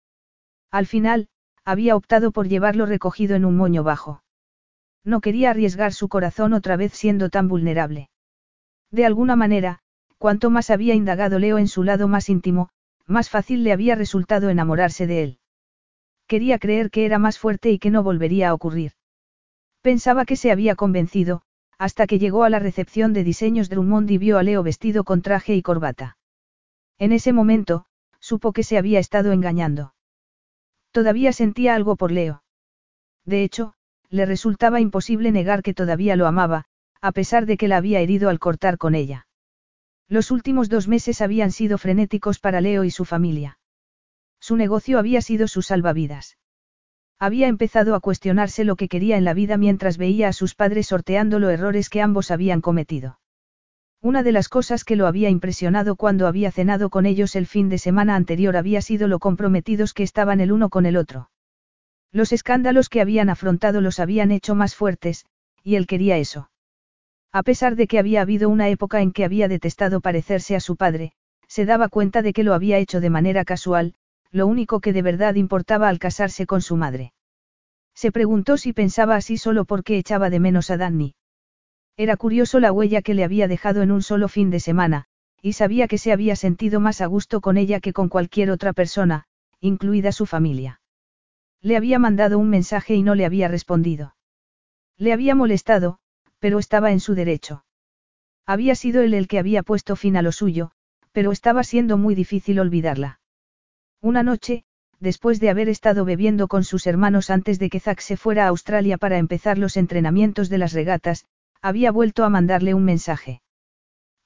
Al 0.71 0.87
final, 0.87 1.29
había 1.65 1.97
optado 1.97 2.31
por 2.31 2.49
llevarlo 2.49 2.87
recogido 2.87 3.35
en 3.35 3.45
un 3.45 3.57
moño 3.57 3.83
bajo. 3.83 4.23
No 5.05 5.21
quería 5.21 5.51
arriesgar 5.51 5.93
su 5.93 6.09
corazón 6.09 6.53
otra 6.53 6.77
vez 6.77 6.93
siendo 6.93 7.31
tan 7.31 7.49
vulnerable. 7.49 8.11
De 8.91 9.07
alguna 9.07 9.37
manera, 9.37 9.81
cuanto 10.19 10.51
más 10.51 10.71
había 10.71 10.95
indagado 10.95 11.39
Leo 11.39 11.59
en 11.59 11.69
su 11.69 11.83
lado 11.83 12.09
más 12.09 12.29
íntimo, 12.29 12.69
más 13.07 13.31
fácil 13.31 13.65
le 13.65 13.73
había 13.73 13.95
resultado 13.95 14.51
enamorarse 14.51 15.07
de 15.07 15.23
él. 15.23 15.39
Quería 16.27 16.59
creer 16.59 16.91
que 16.91 17.07
era 17.07 17.19
más 17.19 17.39
fuerte 17.39 17.71
y 17.71 17.79
que 17.79 17.91
no 17.91 18.03
volvería 18.03 18.51
a 18.51 18.55
ocurrir. 18.55 18.93
Pensaba 19.83 20.25
que 20.25 20.37
se 20.37 20.53
había 20.53 20.77
convencido, 20.77 21.43
hasta 21.79 22.07
que 22.07 22.19
llegó 22.19 22.45
a 22.45 22.51
la 22.51 22.59
recepción 22.59 23.13
de 23.15 23.25
diseños 23.25 23.71
Drummond 23.71 24.11
y 24.11 24.19
vio 24.19 24.39
a 24.39 24.43
Leo 24.43 24.63
vestido 24.63 25.03
con 25.03 25.23
traje 25.23 25.55
y 25.55 25.63
corbata. 25.63 26.19
En 26.99 27.13
ese 27.13 27.33
momento, 27.33 27.87
supo 28.21 28.53
que 28.53 28.63
se 28.63 28.77
había 28.77 28.99
estado 28.99 29.33
engañando. 29.33 29.95
Todavía 30.93 31.33
sentía 31.33 31.75
algo 31.75 31.97
por 31.97 32.13
Leo. 32.13 32.43
De 33.25 33.43
hecho, 33.43 33.75
le 34.11 34.27
resultaba 34.27 34.81
imposible 34.81 35.33
negar 35.33 35.63
que 35.63 35.75
todavía 35.75 36.17
lo 36.17 36.27
amaba, 36.27 36.65
a 37.01 37.13
pesar 37.13 37.47
de 37.47 37.57
que 37.57 37.69
la 37.69 37.77
había 37.79 38.01
herido 38.01 38.29
al 38.29 38.39
cortar 38.39 38.77
con 38.77 38.95
ella. 38.95 39.27
Los 40.09 40.31
últimos 40.31 40.69
dos 40.69 40.89
meses 40.89 41.23
habían 41.23 41.53
sido 41.53 41.79
frenéticos 41.79 42.41
para 42.41 42.61
Leo 42.61 42.85
y 42.85 42.91
su 42.91 43.05
familia. 43.05 43.59
Su 44.41 44.57
negocio 44.57 44.99
había 44.99 45.23
sido 45.23 45.47
su 45.47 45.63
salvavidas. 45.63 46.37
Había 47.19 47.47
empezado 47.47 47.95
a 47.95 48.01
cuestionarse 48.01 48.65
lo 48.65 48.77
que 48.77 48.89
quería 48.89 49.17
en 49.17 49.25
la 49.25 49.35
vida 49.35 49.57
mientras 49.57 49.99
veía 49.99 50.29
a 50.29 50.33
sus 50.33 50.55
padres 50.55 50.89
sorteando 50.89 51.39
los 51.39 51.53
errores 51.53 51.89
que 51.89 52.03
ambos 52.03 52.31
habían 52.31 52.61
cometido. 52.61 53.21
Una 54.03 54.23
de 54.23 54.33
las 54.33 54.49
cosas 54.49 54.83
que 54.83 54.97
lo 54.97 55.07
había 55.07 55.29
impresionado 55.29 55.95
cuando 55.95 56.27
había 56.27 56.51
cenado 56.51 56.89
con 56.89 57.05
ellos 57.05 57.37
el 57.37 57.47
fin 57.47 57.69
de 57.69 57.77
semana 57.77 58.17
anterior 58.17 58.57
había 58.57 58.81
sido 58.81 59.07
lo 59.07 59.19
comprometidos 59.19 59.93
que 59.93 60.03
estaban 60.03 60.41
el 60.41 60.51
uno 60.51 60.71
con 60.71 60.87
el 60.87 60.97
otro. 60.97 61.31
Los 62.13 62.33
escándalos 62.33 62.89
que 62.89 63.01
habían 63.01 63.31
afrontado 63.31 63.81
los 63.81 64.01
habían 64.01 64.33
hecho 64.33 64.55
más 64.55 64.75
fuertes, 64.75 65.27
y 65.63 65.77
él 65.77 65.87
quería 65.87 66.19
eso. 66.19 66.51
A 67.33 67.45
pesar 67.45 67.77
de 67.77 67.87
que 67.87 68.01
había 68.01 68.23
habido 68.23 68.49
una 68.49 68.69
época 68.69 69.01
en 69.01 69.13
que 69.13 69.25
había 69.25 69.47
detestado 69.47 70.01
parecerse 70.01 70.57
a 70.57 70.61
su 70.61 70.75
padre, 70.77 71.13
se 71.47 71.65
daba 71.65 71.89
cuenta 71.89 72.23
de 72.23 72.33
que 72.33 72.43
lo 72.43 72.55
había 72.55 72.79
hecho 72.79 73.01
de 73.01 73.11
manera 73.11 73.45
casual, 73.45 73.95
lo 74.33 74.47
único 74.47 74.81
que 74.81 74.93
de 74.93 75.03
verdad 75.03 75.37
importaba 75.37 75.89
al 75.89 75.99
casarse 75.99 76.47
con 76.47 76.63
su 76.63 76.77
madre. 76.77 77.13
Se 77.95 78.11
preguntó 78.11 78.57
si 78.57 78.73
pensaba 78.73 79.15
así 79.15 79.37
solo 79.37 79.65
porque 79.65 79.99
echaba 79.99 80.31
de 80.31 80.41
menos 80.41 80.71
a 80.71 80.77
Danny. 80.77 81.15
Era 81.97 82.17
curioso 82.17 82.61
la 82.61 82.73
huella 82.73 83.03
que 83.03 83.15
le 83.15 83.25
había 83.25 83.47
dejado 83.47 83.83
en 83.83 83.91
un 83.93 84.03
solo 84.03 84.29
fin 84.29 84.51
de 84.51 84.59
semana, 84.59 85.05
y 85.43 85.53
sabía 85.53 85.87
que 85.87 85.99
se 85.99 86.13
había 86.13 86.35
sentido 86.35 86.81
más 86.81 87.01
a 87.01 87.07
gusto 87.07 87.41
con 87.41 87.57
ella 87.57 87.81
que 87.81 87.93
con 87.93 88.09
cualquier 88.09 88.51
otra 88.51 88.73
persona, 88.73 89.27
incluida 89.61 90.13
su 90.13 90.27
familia. 90.27 90.80
Le 91.63 91.77
había 91.77 91.99
mandado 91.99 92.39
un 92.39 92.49
mensaje 92.49 92.95
y 92.95 93.03
no 93.03 93.15
le 93.15 93.27
había 93.27 93.49
respondido. 93.49 94.17
Le 94.97 95.13
había 95.13 95.35
molestado, 95.35 95.99
pero 96.39 96.59
estaba 96.59 96.93
en 96.93 97.01
su 97.01 97.15
derecho. 97.15 97.65
Había 98.47 98.75
sido 98.75 99.03
él 99.03 99.15
el 99.15 99.29
que 99.29 99.39
había 99.39 99.63
puesto 99.63 99.97
fin 99.97 100.17
a 100.17 100.23
lo 100.23 100.33
suyo, 100.33 100.73
pero 101.13 101.33
estaba 101.33 101.63
siendo 101.65 101.99
muy 101.99 102.15
difícil 102.15 102.59
olvidarla. 102.59 103.21
Una 104.01 104.23
noche, 104.23 104.65
después 104.99 105.41
de 105.41 105.51
haber 105.51 105.69
estado 105.69 106.05
bebiendo 106.05 106.49
con 106.49 106.65
sus 106.65 106.87
hermanos 106.87 107.31
antes 107.31 107.59
de 107.59 107.69
que 107.69 107.81
Zack 107.81 108.01
se 108.01 108.17
fuera 108.17 108.47
a 108.47 108.49
Australia 108.49 108.99
para 108.99 109.19
empezar 109.19 109.59
los 109.59 109.77
entrenamientos 109.77 110.49
de 110.49 110.59
las 110.59 110.73
regatas, 110.73 111.27
había 111.63 111.93
vuelto 111.93 112.25
a 112.25 112.31
mandarle 112.31 112.75
un 112.75 112.85
mensaje. 112.85 113.43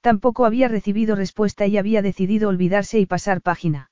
Tampoco 0.00 0.44
había 0.44 0.68
recibido 0.68 1.16
respuesta 1.16 1.66
y 1.66 1.78
había 1.78 2.02
decidido 2.02 2.48
olvidarse 2.48 3.00
y 3.00 3.06
pasar 3.06 3.40
página. 3.40 3.90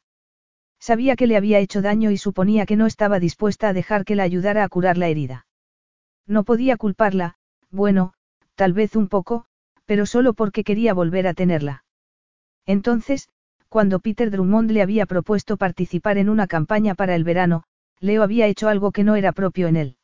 Sabía 0.82 1.14
que 1.14 1.28
le 1.28 1.36
había 1.36 1.60
hecho 1.60 1.80
daño 1.80 2.10
y 2.10 2.16
suponía 2.16 2.66
que 2.66 2.74
no 2.74 2.86
estaba 2.86 3.20
dispuesta 3.20 3.68
a 3.68 3.72
dejar 3.72 4.04
que 4.04 4.16
la 4.16 4.24
ayudara 4.24 4.64
a 4.64 4.68
curar 4.68 4.98
la 4.98 5.06
herida. 5.06 5.46
No 6.26 6.42
podía 6.42 6.76
culparla, 6.76 7.36
bueno, 7.70 8.14
tal 8.56 8.72
vez 8.72 8.96
un 8.96 9.06
poco, 9.06 9.44
pero 9.86 10.06
solo 10.06 10.34
porque 10.34 10.64
quería 10.64 10.92
volver 10.92 11.28
a 11.28 11.34
tenerla. 11.34 11.84
Entonces, 12.66 13.28
cuando 13.68 14.00
Peter 14.00 14.28
Drummond 14.28 14.72
le 14.72 14.82
había 14.82 15.06
propuesto 15.06 15.56
participar 15.56 16.18
en 16.18 16.28
una 16.28 16.48
campaña 16.48 16.96
para 16.96 17.14
el 17.14 17.22
verano, 17.22 17.62
Leo 18.00 18.24
había 18.24 18.48
hecho 18.48 18.68
algo 18.68 18.90
que 18.90 19.04
no 19.04 19.14
era 19.14 19.30
propio 19.30 19.68
en 19.68 19.76
él. 19.76 19.96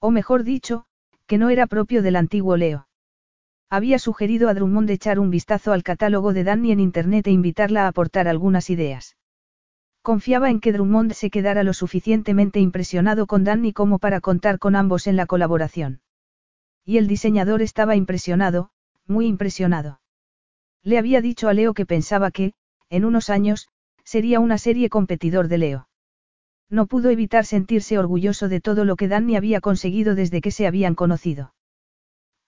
O 0.00 0.10
mejor 0.10 0.42
dicho, 0.42 0.84
que 1.26 1.38
no 1.38 1.48
era 1.48 1.68
propio 1.68 2.02
del 2.02 2.16
antiguo 2.16 2.56
Leo. 2.56 2.88
Había 3.70 4.00
sugerido 4.00 4.48
a 4.48 4.54
Drummond 4.54 4.90
echar 4.90 5.20
un 5.20 5.30
vistazo 5.30 5.72
al 5.72 5.84
catálogo 5.84 6.32
de 6.32 6.42
Danny 6.42 6.72
en 6.72 6.80
Internet 6.80 7.28
e 7.28 7.30
invitarla 7.30 7.84
a 7.84 7.88
aportar 7.88 8.26
algunas 8.26 8.68
ideas. 8.68 9.14
Confiaba 10.02 10.50
en 10.50 10.58
que 10.58 10.72
Drummond 10.72 11.12
se 11.12 11.30
quedara 11.30 11.62
lo 11.62 11.72
suficientemente 11.72 12.58
impresionado 12.58 13.26
con 13.26 13.44
Danny 13.44 13.72
como 13.72 14.00
para 14.00 14.20
contar 14.20 14.58
con 14.58 14.74
ambos 14.74 15.06
en 15.06 15.16
la 15.16 15.26
colaboración. 15.26 16.00
Y 16.84 16.98
el 16.98 17.06
diseñador 17.06 17.62
estaba 17.62 17.94
impresionado, 17.94 18.70
muy 19.06 19.26
impresionado. 19.26 20.00
Le 20.82 20.98
había 20.98 21.20
dicho 21.20 21.48
a 21.48 21.54
Leo 21.54 21.72
que 21.72 21.86
pensaba 21.86 22.32
que, 22.32 22.54
en 22.90 23.04
unos 23.04 23.30
años, 23.30 23.68
sería 24.02 24.40
una 24.40 24.58
serie 24.58 24.88
competidor 24.88 25.46
de 25.46 25.58
Leo. 25.58 25.88
No 26.68 26.86
pudo 26.86 27.10
evitar 27.10 27.44
sentirse 27.44 27.96
orgulloso 27.96 28.48
de 28.48 28.60
todo 28.60 28.84
lo 28.84 28.96
que 28.96 29.06
Danny 29.06 29.36
había 29.36 29.60
conseguido 29.60 30.16
desde 30.16 30.40
que 30.40 30.50
se 30.50 30.66
habían 30.66 30.96
conocido. 30.96 31.54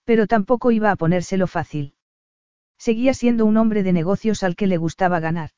Pero 0.03 0.27
tampoco 0.27 0.71
iba 0.71 0.91
a 0.91 0.95
ponérselo 0.97 1.47
fácil. 1.47 1.93
Seguía 2.77 3.13
siendo 3.13 3.45
un 3.45 3.55
hombre 3.55 3.81
de 3.83 3.93
negocios 3.93 4.43
al 4.43 4.57
que 4.57 4.67
le 4.67 4.75
gustaba 4.75 5.21
ganar. 5.21 5.51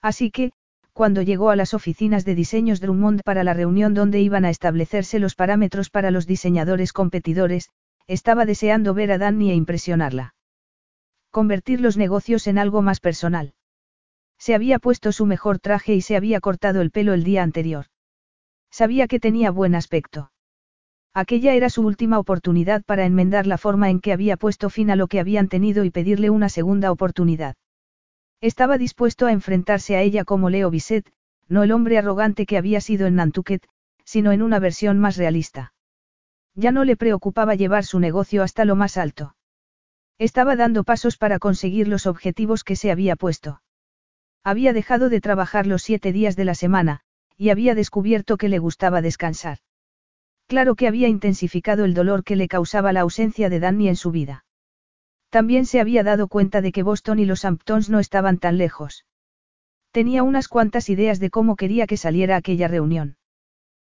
Así 0.00 0.32
que, 0.32 0.52
cuando 0.92 1.22
llegó 1.22 1.50
a 1.50 1.56
las 1.56 1.74
oficinas 1.74 2.24
de 2.24 2.34
diseños 2.34 2.80
Drummond 2.80 3.22
para 3.24 3.44
la 3.44 3.54
reunión 3.54 3.94
donde 3.94 4.20
iban 4.20 4.44
a 4.44 4.50
establecerse 4.50 5.18
los 5.18 5.34
parámetros 5.34 5.90
para 5.90 6.10
los 6.10 6.26
diseñadores 6.26 6.92
competidores, 6.92 7.70
estaba 8.06 8.44
deseando 8.44 8.94
ver 8.94 9.12
a 9.12 9.18
Danny 9.18 9.50
e 9.50 9.54
impresionarla. 9.54 10.34
Convertir 11.30 11.80
los 11.80 11.96
negocios 11.96 12.46
en 12.46 12.58
algo 12.58 12.82
más 12.82 13.00
personal. 13.00 13.54
Se 14.38 14.54
había 14.54 14.78
puesto 14.78 15.12
su 15.12 15.24
mejor 15.24 15.58
traje 15.58 15.94
y 15.94 16.02
se 16.02 16.16
había 16.16 16.40
cortado 16.40 16.80
el 16.80 16.90
pelo 16.90 17.14
el 17.14 17.24
día 17.24 17.42
anterior. 17.42 17.86
Sabía 18.70 19.06
que 19.06 19.20
tenía 19.20 19.50
buen 19.50 19.74
aspecto. 19.74 20.32
Aquella 21.14 21.54
era 21.54 21.70
su 21.70 21.82
última 21.86 22.18
oportunidad 22.18 22.82
para 22.84 23.04
enmendar 23.04 23.46
la 23.46 23.58
forma 23.58 23.90
en 23.90 24.00
que 24.00 24.12
había 24.12 24.36
puesto 24.36 24.70
fin 24.70 24.90
a 24.90 24.96
lo 24.96 25.08
que 25.08 25.20
habían 25.20 25.48
tenido 25.48 25.84
y 25.84 25.90
pedirle 25.90 26.30
una 26.30 26.48
segunda 26.48 26.90
oportunidad. 26.90 27.54
Estaba 28.42 28.76
dispuesto 28.76 29.26
a 29.26 29.32
enfrentarse 29.32 29.94
a 29.94 30.02
ella 30.02 30.24
como 30.24 30.50
Leo 30.50 30.68
Bisset, 30.68 31.08
no 31.48 31.62
el 31.62 31.70
hombre 31.70 31.96
arrogante 31.96 32.44
que 32.44 32.58
había 32.58 32.80
sido 32.80 33.06
en 33.06 33.14
Nantucket, 33.14 33.64
sino 34.04 34.32
en 34.32 34.42
una 34.42 34.58
versión 34.58 34.98
más 34.98 35.16
realista. 35.16 35.72
Ya 36.56 36.72
no 36.72 36.84
le 36.84 36.96
preocupaba 36.96 37.54
llevar 37.54 37.84
su 37.84 38.00
negocio 38.00 38.42
hasta 38.42 38.64
lo 38.64 38.74
más 38.74 38.96
alto. 38.96 39.36
Estaba 40.18 40.56
dando 40.56 40.82
pasos 40.82 41.16
para 41.16 41.38
conseguir 41.38 41.86
los 41.86 42.06
objetivos 42.06 42.64
que 42.64 42.74
se 42.74 42.90
había 42.90 43.14
puesto. 43.14 43.62
Había 44.42 44.72
dejado 44.72 45.08
de 45.08 45.20
trabajar 45.20 45.68
los 45.68 45.82
siete 45.82 46.12
días 46.12 46.34
de 46.34 46.44
la 46.44 46.56
semana, 46.56 47.00
y 47.36 47.50
había 47.50 47.76
descubierto 47.76 48.38
que 48.38 48.48
le 48.48 48.58
gustaba 48.58 49.02
descansar. 49.02 49.58
Claro 50.48 50.74
que 50.74 50.88
había 50.88 51.06
intensificado 51.06 51.84
el 51.84 51.94
dolor 51.94 52.24
que 52.24 52.34
le 52.34 52.48
causaba 52.48 52.92
la 52.92 53.02
ausencia 53.02 53.48
de 53.48 53.60
Danny 53.60 53.88
en 53.88 53.96
su 53.96 54.10
vida. 54.10 54.44
También 55.32 55.64
se 55.64 55.80
había 55.80 56.02
dado 56.02 56.28
cuenta 56.28 56.60
de 56.60 56.72
que 56.72 56.82
Boston 56.82 57.18
y 57.18 57.24
los 57.24 57.46
Hamptons 57.46 57.88
no 57.88 58.00
estaban 58.00 58.36
tan 58.36 58.58
lejos. 58.58 59.06
Tenía 59.90 60.22
unas 60.24 60.46
cuantas 60.46 60.90
ideas 60.90 61.20
de 61.20 61.30
cómo 61.30 61.56
quería 61.56 61.86
que 61.86 61.96
saliera 61.96 62.36
aquella 62.36 62.68
reunión. 62.68 63.16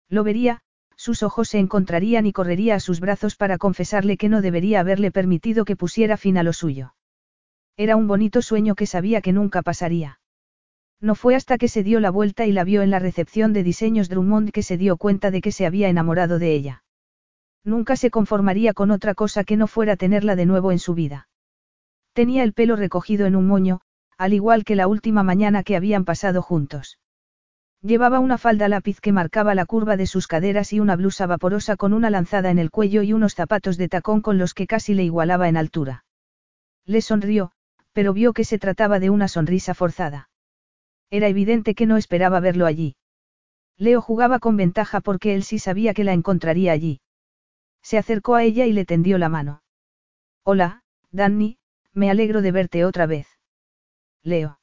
Lo 0.08 0.24
vería, 0.24 0.60
sus 0.96 1.24
ojos 1.24 1.50
se 1.50 1.58
encontrarían 1.58 2.28
y 2.28 2.32
correría 2.32 2.76
a 2.76 2.80
sus 2.80 3.00
brazos 3.00 3.36
para 3.36 3.58
confesarle 3.58 4.18
que 4.18 4.30
no 4.30 4.44
debería 4.44 4.82
haberle 4.82 5.10
permitido 5.10 5.66
que 5.66 5.76
pusiera 5.76 6.16
fin 6.16 6.38
a 6.38 6.44
lo 6.44 6.54
suyo. 6.54 6.94
Era 7.76 7.96
un 7.96 8.08
bonito 8.08 8.44
sueño 8.44 8.76
que 8.76 8.86
sabía 8.86 9.22
que 9.22 9.34
nunca 9.34 9.64
pasaría. 9.64 10.20
No 11.00 11.16
fue 11.16 11.34
hasta 11.34 11.58
que 11.58 11.70
se 11.70 11.82
dio 11.82 12.00
la 12.00 12.12
vuelta 12.12 12.46
y 12.46 12.52
la 12.52 12.64
vio 12.64 12.84
en 12.84 12.92
la 12.92 13.00
recepción 13.00 13.52
de 13.52 13.64
diseños 13.64 14.10
Drummond 14.10 14.52
que 14.52 14.62
se 14.62 14.78
dio 14.78 14.96
cuenta 14.96 15.32
de 15.32 15.42
que 15.42 15.52
se 15.52 15.66
había 15.66 15.90
enamorado 15.90 16.38
de 16.38 16.54
ella. 16.54 16.84
Nunca 17.64 17.96
se 17.96 18.12
conformaría 18.12 18.74
con 18.76 18.92
otra 18.92 19.16
cosa 19.16 19.44
que 19.44 19.58
no 19.58 19.66
fuera 19.66 19.96
tenerla 19.96 20.36
de 20.36 20.46
nuevo 20.46 20.72
en 20.72 20.78
su 20.78 20.94
vida. 20.94 21.30
Tenía 22.14 22.44
el 22.44 22.54
pelo 22.54 22.76
recogido 22.76 23.26
en 23.26 23.36
un 23.36 23.48
moño, 23.48 23.82
al 24.18 24.34
igual 24.34 24.64
que 24.66 24.76
la 24.76 24.88
última 24.88 25.24
mañana 25.24 25.64
que 25.64 25.76
habían 25.76 26.06
pasado 26.06 26.42
juntos. 26.42 27.00
Llevaba 27.82 28.20
una 28.20 28.38
falda 28.38 28.68
lápiz 28.68 29.00
que 29.00 29.12
marcaba 29.12 29.56
la 29.56 29.66
curva 29.66 29.98
de 29.98 30.06
sus 30.06 30.28
caderas 30.28 30.72
y 30.72 30.80
una 30.80 30.96
blusa 30.96 31.26
vaporosa 31.26 31.78
con 31.78 31.94
una 31.94 32.12
lanzada 32.12 32.52
en 32.52 32.60
el 32.60 32.70
cuello 32.70 33.02
y 33.02 33.14
unos 33.14 33.34
zapatos 33.34 33.78
de 33.78 33.90
tacón 33.90 34.22
con 34.22 34.38
los 34.38 34.54
que 34.54 34.68
casi 34.68 34.94
le 34.94 35.04
igualaba 35.04 35.50
en 35.50 35.58
altura. 35.58 36.06
Le 36.86 37.02
sonrió, 37.02 37.54
pero 37.94 38.14
vio 38.14 38.34
que 38.34 38.44
se 38.44 38.60
trataba 38.60 39.00
de 39.00 39.10
una 39.10 39.28
sonrisa 39.28 39.74
forzada. 39.74 40.30
Era 41.10 41.28
evidente 41.28 41.74
que 41.74 41.88
no 41.88 41.98
esperaba 41.98 42.40
verlo 42.40 42.66
allí. 42.66 42.96
Leo 43.78 44.00
jugaba 44.02 44.38
con 44.38 44.58
ventaja 44.58 45.02
porque 45.02 45.34
él 45.34 45.44
sí 45.44 45.58
sabía 45.58 45.94
que 45.96 46.04
la 46.04 46.14
encontraría 46.14 46.72
allí. 46.72 47.02
Se 47.82 47.98
acercó 47.98 48.36
a 48.36 48.44
ella 48.44 48.68
y 48.68 48.74
le 48.74 48.86
tendió 48.86 49.18
la 49.18 49.28
mano. 49.28 49.64
Hola, 50.44 50.84
Danny, 51.12 51.58
me 51.94 52.10
alegro 52.10 52.42
de 52.42 52.52
verte 52.52 52.86
otra 52.86 53.06
vez. 53.06 53.28
Leo. 54.24 54.60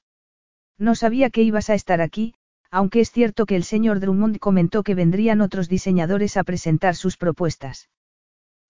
No 0.79 0.95
sabía 0.95 1.31
que 1.31 1.43
ibas 1.43 1.71
a 1.71 1.75
estar 1.75 2.01
aquí, 2.01 2.35
aunque 2.71 3.01
es 3.01 3.11
cierto 3.11 3.47
que 3.47 3.57
el 3.57 3.65
señor 3.65 4.01
Drummond 4.01 4.39
comentó 4.39 4.83
que 4.83 4.95
vendrían 4.95 5.41
otros 5.41 5.69
diseñadores 5.69 6.37
a 6.37 6.45
presentar 6.45 6.95
sus 6.95 7.17
propuestas. 7.17 7.89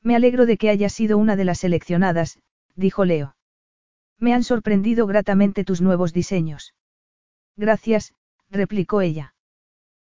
Me 0.02 0.14
alegro 0.14 0.46
de 0.46 0.56
que 0.56 0.70
hayas 0.70 0.92
sido 0.92 1.18
una 1.18 1.36
de 1.36 1.44
las 1.44 1.58
seleccionadas, 1.58 2.38
dijo 2.76 3.04
Leo. 3.04 3.36
Me 4.18 4.34
han 4.34 4.44
sorprendido 4.44 5.06
gratamente 5.06 5.64
tus 5.64 5.80
nuevos 5.80 6.12
diseños. 6.12 6.74
Gracias, 7.56 8.14
replicó 8.50 9.00
ella. 9.00 9.34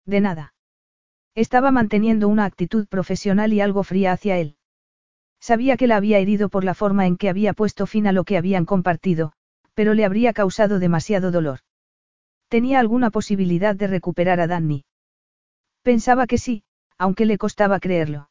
De 0.05 0.21
nada. 0.21 0.55
Estaba 1.35 1.71
manteniendo 1.71 2.29
una 2.29 2.45
actitud 2.45 2.87
profesional 2.87 3.53
y 3.53 3.61
algo 3.61 3.83
fría 3.83 4.13
hacia 4.13 4.39
él. 4.39 4.58
Sabía 5.41 5.77
que 5.77 5.87
la 5.87 5.97
había 5.97 6.19
herido 6.19 6.49
por 6.49 6.65
la 6.65 6.75
forma 6.75 7.07
en 7.07 7.17
que 7.17 7.29
había 7.29 7.53
puesto 7.53 7.87
fin 7.87 8.07
a 8.07 8.13
lo 8.13 8.25
que 8.25 8.37
habían 8.37 8.65
compartido, 8.65 9.33
pero 9.75 9.95
le 9.95 10.05
habría 10.05 10.33
causado 10.33 10.79
demasiado 10.79 11.31
dolor. 11.31 11.61
¿Tenía 12.49 12.81
alguna 12.81 13.11
posibilidad 13.11 13.77
de 13.77 13.87
recuperar 13.87 14.41
a 14.41 14.47
Danny? 14.47 14.85
Pensaba 15.83 16.27
que 16.27 16.39
sí, 16.39 16.65
aunque 16.97 17.27
le 17.27 17.39
costaba 17.39 17.79
creerlo. 17.79 18.31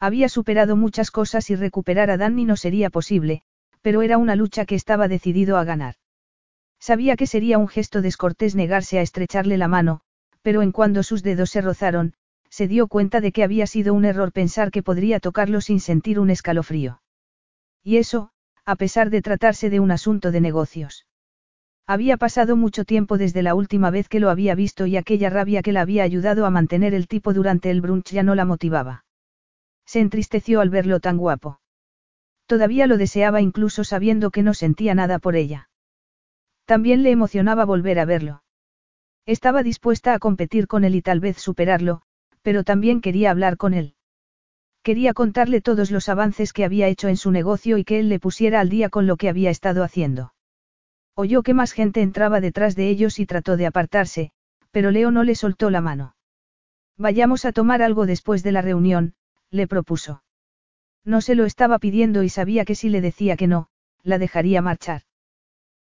Había 0.00 0.28
superado 0.28 0.76
muchas 0.76 1.10
cosas 1.10 1.48
y 1.50 1.56
recuperar 1.56 2.10
a 2.10 2.16
Danny 2.16 2.44
no 2.44 2.56
sería 2.56 2.90
posible, 2.90 3.42
pero 3.80 4.02
era 4.02 4.18
una 4.18 4.36
lucha 4.36 4.66
que 4.66 4.74
estaba 4.74 5.08
decidido 5.08 5.56
a 5.56 5.64
ganar. 5.64 5.94
Sabía 6.80 7.16
que 7.16 7.26
sería 7.26 7.58
un 7.58 7.68
gesto 7.68 8.02
descortés 8.02 8.54
negarse 8.54 8.98
a 8.98 9.02
estrecharle 9.02 9.56
la 9.56 9.68
mano, 9.68 10.00
pero 10.42 10.62
en 10.62 10.72
cuando 10.72 11.02
sus 11.02 11.22
dedos 11.22 11.50
se 11.50 11.60
rozaron, 11.60 12.14
se 12.56 12.68
dio 12.68 12.88
cuenta 12.88 13.20
de 13.20 13.32
que 13.32 13.44
había 13.44 13.66
sido 13.66 13.92
un 13.92 14.06
error 14.06 14.32
pensar 14.32 14.70
que 14.70 14.82
podría 14.82 15.20
tocarlo 15.20 15.60
sin 15.60 15.78
sentir 15.78 16.18
un 16.18 16.30
escalofrío. 16.30 17.02
Y 17.84 17.98
eso, 17.98 18.30
a 18.64 18.76
pesar 18.76 19.10
de 19.10 19.20
tratarse 19.20 19.68
de 19.68 19.78
un 19.78 19.90
asunto 19.90 20.30
de 20.30 20.40
negocios. 20.40 21.04
Había 21.86 22.16
pasado 22.16 22.56
mucho 22.56 22.86
tiempo 22.86 23.18
desde 23.18 23.42
la 23.42 23.54
última 23.54 23.90
vez 23.90 24.08
que 24.08 24.20
lo 24.20 24.30
había 24.30 24.54
visto 24.54 24.86
y 24.86 24.96
aquella 24.96 25.28
rabia 25.28 25.60
que 25.60 25.72
la 25.72 25.82
había 25.82 26.02
ayudado 26.02 26.46
a 26.46 26.50
mantener 26.50 26.94
el 26.94 27.08
tipo 27.08 27.34
durante 27.34 27.70
el 27.70 27.82
brunch 27.82 28.10
ya 28.10 28.22
no 28.22 28.34
la 28.34 28.46
motivaba. 28.46 29.04
Se 29.84 30.00
entristeció 30.00 30.62
al 30.62 30.70
verlo 30.70 30.98
tan 30.98 31.18
guapo. 31.18 31.60
Todavía 32.46 32.86
lo 32.86 32.96
deseaba 32.96 33.42
incluso 33.42 33.84
sabiendo 33.84 34.30
que 34.30 34.42
no 34.42 34.54
sentía 34.54 34.94
nada 34.94 35.18
por 35.18 35.36
ella. 35.36 35.68
También 36.64 37.02
le 37.02 37.10
emocionaba 37.10 37.66
volver 37.66 37.98
a 37.98 38.06
verlo. 38.06 38.42
Estaba 39.26 39.62
dispuesta 39.62 40.14
a 40.14 40.18
competir 40.18 40.66
con 40.66 40.84
él 40.84 40.94
y 40.94 41.02
tal 41.02 41.20
vez 41.20 41.36
superarlo, 41.36 42.05
pero 42.46 42.62
también 42.62 43.00
quería 43.00 43.32
hablar 43.32 43.56
con 43.56 43.74
él. 43.74 43.96
Quería 44.84 45.14
contarle 45.14 45.60
todos 45.60 45.90
los 45.90 46.08
avances 46.08 46.52
que 46.52 46.64
había 46.64 46.86
hecho 46.86 47.08
en 47.08 47.16
su 47.16 47.32
negocio 47.32 47.76
y 47.76 47.82
que 47.82 47.98
él 47.98 48.08
le 48.08 48.20
pusiera 48.20 48.60
al 48.60 48.68
día 48.68 48.88
con 48.88 49.08
lo 49.08 49.16
que 49.16 49.28
había 49.28 49.50
estado 49.50 49.82
haciendo. 49.82 50.32
Oyó 51.16 51.42
que 51.42 51.54
más 51.54 51.72
gente 51.72 52.02
entraba 52.02 52.40
detrás 52.40 52.76
de 52.76 52.88
ellos 52.88 53.18
y 53.18 53.26
trató 53.26 53.56
de 53.56 53.66
apartarse, 53.66 54.30
pero 54.70 54.92
Leo 54.92 55.10
no 55.10 55.24
le 55.24 55.34
soltó 55.34 55.70
la 55.70 55.80
mano. 55.80 56.14
Vayamos 56.96 57.44
a 57.46 57.50
tomar 57.50 57.82
algo 57.82 58.06
después 58.06 58.44
de 58.44 58.52
la 58.52 58.62
reunión, 58.62 59.14
le 59.50 59.66
propuso. 59.66 60.22
No 61.04 61.22
se 61.22 61.34
lo 61.34 61.46
estaba 61.46 61.80
pidiendo 61.80 62.22
y 62.22 62.28
sabía 62.28 62.64
que 62.64 62.76
si 62.76 62.90
le 62.90 63.00
decía 63.00 63.36
que 63.36 63.48
no, 63.48 63.70
la 64.04 64.18
dejaría 64.18 64.62
marchar. 64.62 65.02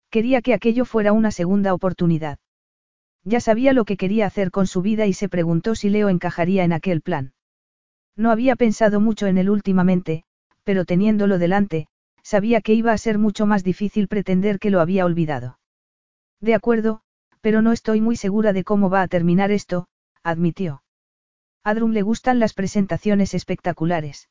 Quería 0.09 0.41
que 0.41 0.55
aquello 0.55 0.85
fuera 0.85 1.13
una 1.13 1.29
segunda 1.29 1.75
oportunidad. 1.75 2.39
Ya 3.25 3.39
sabía 3.39 3.73
lo 3.73 3.85
que 3.85 3.97
quería 3.97 4.27
hacer 4.27 4.51
con 4.51 4.67
su 4.67 4.83
vida 4.83 5.07
y 5.07 5.13
se 5.13 5.27
preguntó 5.27 5.73
si 5.73 5.89
Leo 5.89 6.09
encajaría 6.09 6.63
en 6.63 6.73
aquel 6.73 7.01
plan. 7.01 7.33
No 8.15 8.29
había 8.31 8.55
pensado 8.55 9.01
mucho 9.01 9.25
en 9.25 9.39
él 9.39 9.49
últimamente, 9.49 10.23
pero 10.63 10.85
teniéndolo 10.85 11.39
delante, 11.39 11.87
sabía 12.21 12.61
que 12.61 12.73
iba 12.73 12.91
a 12.91 12.97
ser 12.97 13.17
mucho 13.17 13.45
más 13.45 13.63
difícil 13.63 14.07
pretender 14.07 14.59
que 14.59 14.69
lo 14.69 14.79
había 14.79 15.05
olvidado. 15.05 15.59
De 16.39 16.53
acuerdo, 16.53 17.01
pero 17.41 17.61
no 17.61 17.71
estoy 17.71 17.99
muy 17.99 18.15
segura 18.15 18.53
de 18.53 18.63
cómo 18.63 18.89
va 18.89 19.01
a 19.01 19.07
terminar 19.07 19.51
esto, 19.51 19.87
admitió. 20.23 20.83
A 21.63 21.73
Drum 21.73 21.91
le 21.91 22.03
gustan 22.03 22.39
las 22.39 22.53
presentaciones 22.53 23.33
espectaculares. 23.33 24.29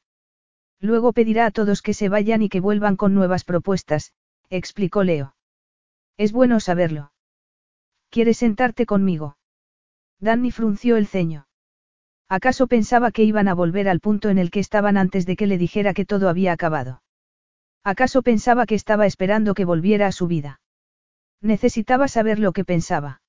Luego 0.81 1.13
pedirá 1.13 1.47
a 1.47 1.51
todos 1.51 1.83
que 1.83 1.95
se 1.95 2.09
vayan 2.09 2.43
y 2.43 2.49
que 2.49 2.61
vuelvan 2.61 2.97
con 2.97 3.15
nuevas 3.15 3.43
propuestas, 3.43 4.13
explicó 4.51 5.03
Leo. 5.03 5.35
Es 6.17 6.33
bueno 6.33 6.61
saberlo. 6.61 7.14
¿Quieres 8.15 8.37
sentarte 8.37 8.87
conmigo? 8.87 9.37
Danny 10.21 10.53
frunció 10.53 10.97
el 10.97 11.09
ceño. 11.09 11.49
¿Acaso 12.29 12.69
pensaba 12.69 13.11
que 13.11 13.25
iban 13.25 13.49
a 13.49 13.55
volver 13.55 13.89
al 13.89 13.99
punto 13.99 14.29
en 14.29 14.39
el 14.39 14.53
que 14.53 14.61
estaban 14.61 14.97
antes 14.97 15.27
de 15.27 15.35
que 15.35 15.49
le 15.49 15.59
dijera 15.59 15.95
que 15.95 16.05
todo 16.05 16.29
había 16.29 16.53
acabado? 16.53 17.03
¿Acaso 17.83 18.23
pensaba 18.23 18.67
que 18.67 18.77
estaba 18.77 19.07
esperando 19.07 19.53
que 19.55 19.65
volviera 19.65 20.07
a 20.07 20.13
su 20.13 20.29
vida? 20.29 20.61
Necesitaba 21.41 22.07
saber 22.07 22.39
lo 22.39 22.53
que 22.53 22.65
pensaba. 22.65 23.21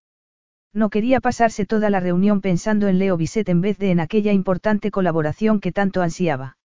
No 0.72 0.92
quería 0.92 1.20
pasarse 1.20 1.66
toda 1.66 1.90
la 1.90 2.00
reunión 2.00 2.42
pensando 2.42 2.88
en 2.88 3.00
Leo 3.00 3.18
Bisset 3.18 3.50
en 3.50 3.62
vez 3.62 3.80
de 3.80 3.90
en 3.90 4.00
aquella 4.00 4.34
importante 4.34 4.92
colaboración 4.92 5.62
que 5.62 5.72
tanto 5.72 6.04
ansiaba. 6.04 6.60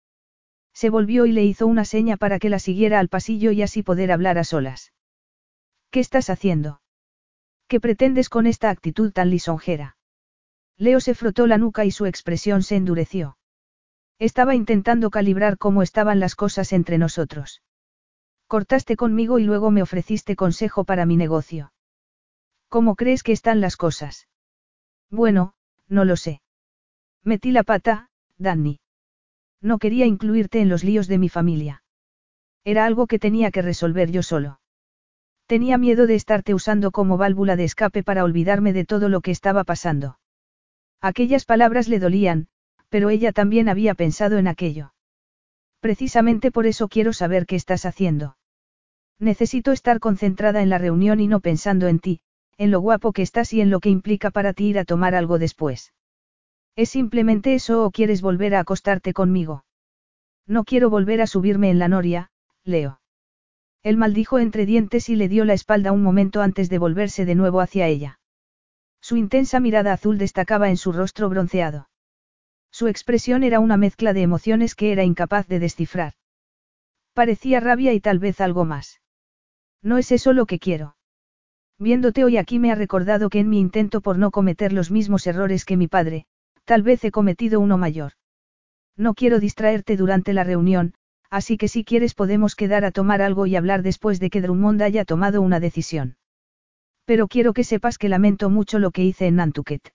Se 0.75 0.91
volvió 0.91 1.25
y 1.25 1.33
le 1.33 1.45
hizo 1.45 1.67
una 1.67 1.87
seña 1.87 2.19
para 2.19 2.39
que 2.39 2.51
la 2.51 2.59
siguiera 2.59 3.01
al 3.01 3.09
pasillo 3.09 3.51
y 3.51 3.63
así 3.63 3.83
poder 3.83 4.13
hablar 4.13 4.37
a 4.37 4.45
solas. 4.45 4.93
¿Qué 5.91 6.01
estás 6.01 6.29
haciendo? 6.29 6.80
¿Qué 7.71 7.79
pretendes 7.79 8.29
con 8.29 8.49
esta 8.49 8.69
actitud 8.69 9.13
tan 9.13 9.31
lisonjera? 9.31 9.97
Leo 10.77 10.99
se 10.99 11.15
frotó 11.15 11.47
la 11.47 11.57
nuca 11.57 11.85
y 11.85 11.93
su 11.93 12.05
expresión 12.05 12.65
se 12.65 12.75
endureció. 12.75 13.39
Estaba 14.19 14.57
intentando 14.57 15.09
calibrar 15.09 15.57
cómo 15.57 15.85
estaban 15.85 16.19
las 16.19 16.35
cosas 16.35 16.73
entre 16.73 16.99
nosotros. 16.99 17.63
Cortaste 18.49 18.97
conmigo 18.97 19.39
y 19.39 19.45
luego 19.45 19.71
me 19.71 19.83
ofreciste 19.83 20.35
consejo 20.35 20.83
para 20.83 21.07
mi 21.07 21.17
negocio. 21.17 21.73
¿Cómo 22.69 22.97
crees 22.97 23.23
que 23.23 23.31
están 23.31 23.61
las 23.61 23.77
cosas? 23.77 24.27
Bueno, 25.09 25.55
no 25.87 26.05
lo 26.05 26.17
sé. 26.17 26.43
Metí 27.23 27.53
la 27.53 27.63
pata, 27.63 28.11
Danny. 28.37 28.81
No 29.61 29.79
quería 29.79 30.07
incluirte 30.07 30.61
en 30.61 30.71
los 30.71 30.83
líos 30.83 31.07
de 31.07 31.19
mi 31.19 31.29
familia. 31.29 31.85
Era 32.65 32.85
algo 32.85 33.07
que 33.07 33.21
tenía 33.21 33.53
que 33.53 33.63
resolver 33.63 34.11
yo 34.11 34.25
solo. 34.25 34.60
Tenía 35.51 35.79
miedo 35.79 36.07
de 36.07 36.15
estarte 36.15 36.55
usando 36.55 36.93
como 36.93 37.17
válvula 37.17 37.57
de 37.57 37.65
escape 37.65 38.05
para 38.05 38.23
olvidarme 38.23 38.73
de 38.73 38.85
todo 38.85 39.09
lo 39.09 39.21
que 39.21 39.33
estaba 39.33 39.65
pasando. 39.65 40.17
Aquellas 41.01 41.45
palabras 41.45 41.89
le 41.89 41.99
dolían, 41.99 42.47
pero 42.89 43.11
ella 43.11 43.33
también 43.33 43.69
había 43.69 43.97
pensado 43.97 44.39
en 44.39 44.47
aquello. 44.47 44.95
Precisamente 45.81 46.53
por 46.53 46.67
eso 46.67 46.87
quiero 46.87 47.13
saber 47.13 47.47
qué 47.47 47.57
estás 47.57 47.85
haciendo. 47.85 48.37
Necesito 49.19 49.73
estar 49.73 49.99
concentrada 49.99 50.63
en 50.63 50.69
la 50.69 50.79
reunión 50.79 51.19
y 51.19 51.27
no 51.27 51.41
pensando 51.41 51.89
en 51.89 51.99
ti, 51.99 52.21
en 52.57 52.71
lo 52.71 52.79
guapo 52.79 53.13
que 53.13 53.23
estás 53.23 53.53
y 53.53 53.61
en 53.61 53.71
lo 53.71 53.81
que 53.81 53.89
implica 53.89 54.31
para 54.31 54.53
ti 54.53 54.67
ir 54.67 54.79
a 54.79 54.85
tomar 54.85 55.17
algo 55.17 55.41
después. 55.41 55.93
¿Es 56.77 56.91
simplemente 56.91 57.55
eso 57.55 57.85
o 57.85 57.91
quieres 57.91 58.23
volver 58.23 58.55
a 58.55 58.61
acostarte 58.61 59.13
conmigo? 59.13 59.65
No 60.47 60.63
quiero 60.63 60.91
volver 60.91 61.21
a 61.21 61.27
subirme 61.27 61.71
en 61.71 61.81
la 61.81 61.89
noria, 61.89 62.31
Leo. 62.63 63.00
Él 63.83 63.97
maldijo 63.97 64.39
entre 64.39 64.67
dientes 64.67 65.09
y 65.09 65.17
le 65.17 65.29
dio 65.29 65.45
la 65.45 65.55
espalda 65.55 65.93
un 65.93 66.03
momento 66.03 66.43
antes 66.43 66.69
de 66.69 66.79
volverse 66.79 67.25
de 67.25 67.35
nuevo 67.35 67.61
hacia 67.61 67.87
ella. 67.87 68.21
Su 69.01 69.17
intensa 69.17 69.61
mirada 69.61 69.93
azul 69.93 70.19
destacaba 70.19 70.69
en 70.69 70.77
su 70.77 70.93
rostro 70.93 71.29
bronceado. 71.31 71.89
Su 72.71 72.89
expresión 72.89 73.43
era 73.43 73.59
una 73.59 73.77
mezcla 73.77 74.13
de 74.13 74.23
emociones 74.23 74.75
que 74.75 74.93
era 74.93 75.03
incapaz 75.03 75.49
de 75.49 75.59
descifrar. 75.59 76.13
Parecía 77.15 77.61
rabia 77.61 77.93
y 77.93 78.01
tal 78.01 78.19
vez 78.19 78.41
algo 78.41 78.65
más. 78.65 79.01
No 79.83 79.97
es 79.97 80.13
eso 80.13 80.33
lo 80.33 80.47
que 80.47 80.59
quiero. 80.59 80.97
Viéndote 81.79 82.25
hoy 82.25 82.37
aquí 82.37 82.59
me 82.59 82.71
ha 82.71 82.75
recordado 82.75 83.31
que 83.31 83.41
en 83.41 83.49
mi 83.49 83.59
intento 83.59 84.03
por 84.03 84.19
no 84.19 84.31
cometer 84.31 84.75
los 84.75 84.91
mismos 84.91 85.27
errores 85.27 85.65
que 85.65 85.79
mi 85.79 85.89
padre, 85.89 86.27
tal 86.65 86.83
vez 86.83 87.03
he 87.05 87.11
cometido 87.11 87.59
uno 87.59 87.79
mayor. 87.79 88.13
No 88.97 89.15
quiero 89.15 89.41
distraerte 89.41 89.97
durante 89.97 90.35
la 90.35 90.45
reunión, 90.45 90.93
así 91.31 91.57
que 91.57 91.69
si 91.69 91.85
quieres 91.85 92.15
podemos 92.15 92.57
quedar 92.57 92.85
a 92.85 92.91
tomar 92.91 93.23
algo 93.23 93.47
y 93.47 93.57
hablar 93.57 93.83
después 93.83 94.21
de 94.21 94.31
que 94.31 94.41
Drummond 94.43 94.83
haya 94.83 95.05
tomado 95.05 95.41
una 95.41 95.61
decisión. 95.61 96.17
Pero 97.05 97.29
quiero 97.29 97.53
que 97.53 97.65
sepas 97.65 97.99
que 97.99 98.09
lamento 98.09 98.51
mucho 98.51 98.79
lo 98.79 98.91
que 98.91 99.05
hice 99.05 99.27
en 99.27 99.37
Nantucket. 99.37 99.93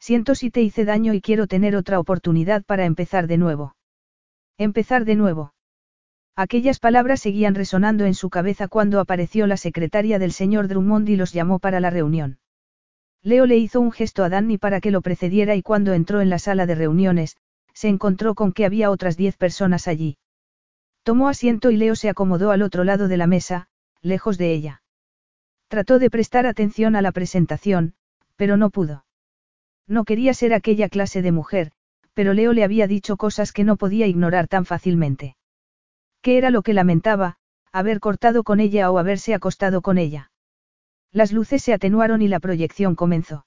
Siento 0.00 0.34
si 0.34 0.50
te 0.50 0.62
hice 0.62 0.84
daño 0.84 1.14
y 1.14 1.20
quiero 1.20 1.46
tener 1.46 1.76
otra 1.76 1.98
oportunidad 1.98 2.64
para 2.64 2.84
empezar 2.84 3.26
de 3.26 3.38
nuevo. 3.38 3.74
Empezar 4.58 5.04
de 5.04 5.16
nuevo. 5.16 5.54
Aquellas 6.36 6.78
palabras 6.78 7.20
seguían 7.20 7.54
resonando 7.54 8.04
en 8.04 8.14
su 8.14 8.28
cabeza 8.28 8.68
cuando 8.68 9.00
apareció 9.00 9.46
la 9.46 9.56
secretaria 9.56 10.18
del 10.18 10.32
señor 10.32 10.68
Drummond 10.68 11.08
y 11.08 11.16
los 11.16 11.32
llamó 11.32 11.58
para 11.58 11.80
la 11.80 11.90
reunión. 11.90 12.38
Leo 13.22 13.46
le 13.46 13.56
hizo 13.56 13.80
un 13.80 13.92
gesto 13.92 14.24
a 14.24 14.28
Danny 14.28 14.58
para 14.58 14.80
que 14.80 14.90
lo 14.90 15.00
precediera 15.00 15.54
y 15.54 15.62
cuando 15.62 15.94
entró 15.94 16.20
en 16.20 16.30
la 16.30 16.38
sala 16.38 16.66
de 16.66 16.74
reuniones, 16.74 17.36
se 17.72 17.88
encontró 17.88 18.34
con 18.34 18.52
que 18.52 18.66
había 18.66 18.90
otras 18.90 19.16
diez 19.16 19.36
personas 19.36 19.88
allí. 19.88 20.18
Tomó 21.04 21.28
asiento 21.28 21.70
y 21.70 21.76
Leo 21.76 21.96
se 21.96 22.08
acomodó 22.08 22.50
al 22.50 22.62
otro 22.62 22.82
lado 22.82 23.08
de 23.08 23.18
la 23.18 23.26
mesa, 23.26 23.68
lejos 24.00 24.38
de 24.38 24.52
ella. 24.52 24.82
Trató 25.68 25.98
de 25.98 26.08
prestar 26.08 26.46
atención 26.46 26.96
a 26.96 27.02
la 27.02 27.12
presentación, 27.12 27.94
pero 28.36 28.56
no 28.56 28.70
pudo. 28.70 29.04
No 29.86 30.04
quería 30.04 30.32
ser 30.32 30.54
aquella 30.54 30.88
clase 30.88 31.20
de 31.20 31.30
mujer, 31.30 31.72
pero 32.14 32.32
Leo 32.32 32.54
le 32.54 32.64
había 32.64 32.86
dicho 32.86 33.18
cosas 33.18 33.52
que 33.52 33.64
no 33.64 33.76
podía 33.76 34.06
ignorar 34.06 34.48
tan 34.48 34.64
fácilmente. 34.64 35.36
¿Qué 36.22 36.38
era 36.38 36.48
lo 36.48 36.62
que 36.62 36.72
lamentaba, 36.72 37.36
haber 37.70 38.00
cortado 38.00 38.42
con 38.42 38.58
ella 38.60 38.90
o 38.90 38.96
haberse 38.96 39.34
acostado 39.34 39.82
con 39.82 39.98
ella? 39.98 40.30
Las 41.12 41.32
luces 41.32 41.62
se 41.62 41.74
atenuaron 41.74 42.22
y 42.22 42.28
la 42.28 42.40
proyección 42.40 42.94
comenzó. 42.94 43.44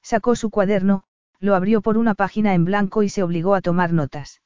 Sacó 0.00 0.36
su 0.36 0.50
cuaderno, 0.50 1.02
lo 1.40 1.56
abrió 1.56 1.82
por 1.82 1.98
una 1.98 2.14
página 2.14 2.54
en 2.54 2.64
blanco 2.64 3.02
y 3.02 3.08
se 3.08 3.24
obligó 3.24 3.56
a 3.56 3.62
tomar 3.62 3.92
notas. 3.92 4.42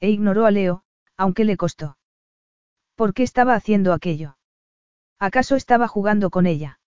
E 0.00 0.10
ignoró 0.10 0.46
a 0.46 0.50
Leo, 0.50 0.83
aunque 1.16 1.44
le 1.44 1.56
costó. 1.56 1.96
¿Por 2.94 3.14
qué 3.14 3.22
estaba 3.22 3.54
haciendo 3.54 3.92
aquello? 3.92 4.36
¿Acaso 5.18 5.56
estaba 5.56 5.88
jugando 5.88 6.30
con 6.30 6.46
ella? 6.46 6.80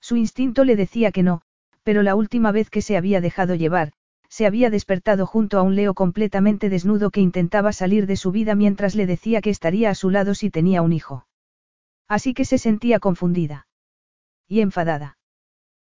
Su 0.00 0.16
instinto 0.16 0.64
le 0.64 0.76
decía 0.76 1.12
que 1.12 1.22
no, 1.22 1.42
pero 1.82 2.02
la 2.02 2.14
última 2.14 2.52
vez 2.52 2.70
que 2.70 2.82
se 2.82 2.96
había 2.96 3.20
dejado 3.20 3.54
llevar, 3.54 3.92
se 4.28 4.46
había 4.46 4.68
despertado 4.68 5.26
junto 5.26 5.58
a 5.58 5.62
un 5.62 5.76
Leo 5.76 5.94
completamente 5.94 6.68
desnudo 6.68 7.10
que 7.10 7.20
intentaba 7.20 7.72
salir 7.72 8.06
de 8.06 8.16
su 8.16 8.32
vida 8.32 8.56
mientras 8.56 8.96
le 8.96 9.06
decía 9.06 9.40
que 9.40 9.50
estaría 9.50 9.90
a 9.90 9.94
su 9.94 10.10
lado 10.10 10.34
si 10.34 10.50
tenía 10.50 10.82
un 10.82 10.92
hijo. 10.92 11.26
Así 12.08 12.34
que 12.34 12.44
se 12.44 12.58
sentía 12.58 12.98
confundida. 12.98 13.68
Y 14.48 14.60
enfadada. 14.60 15.18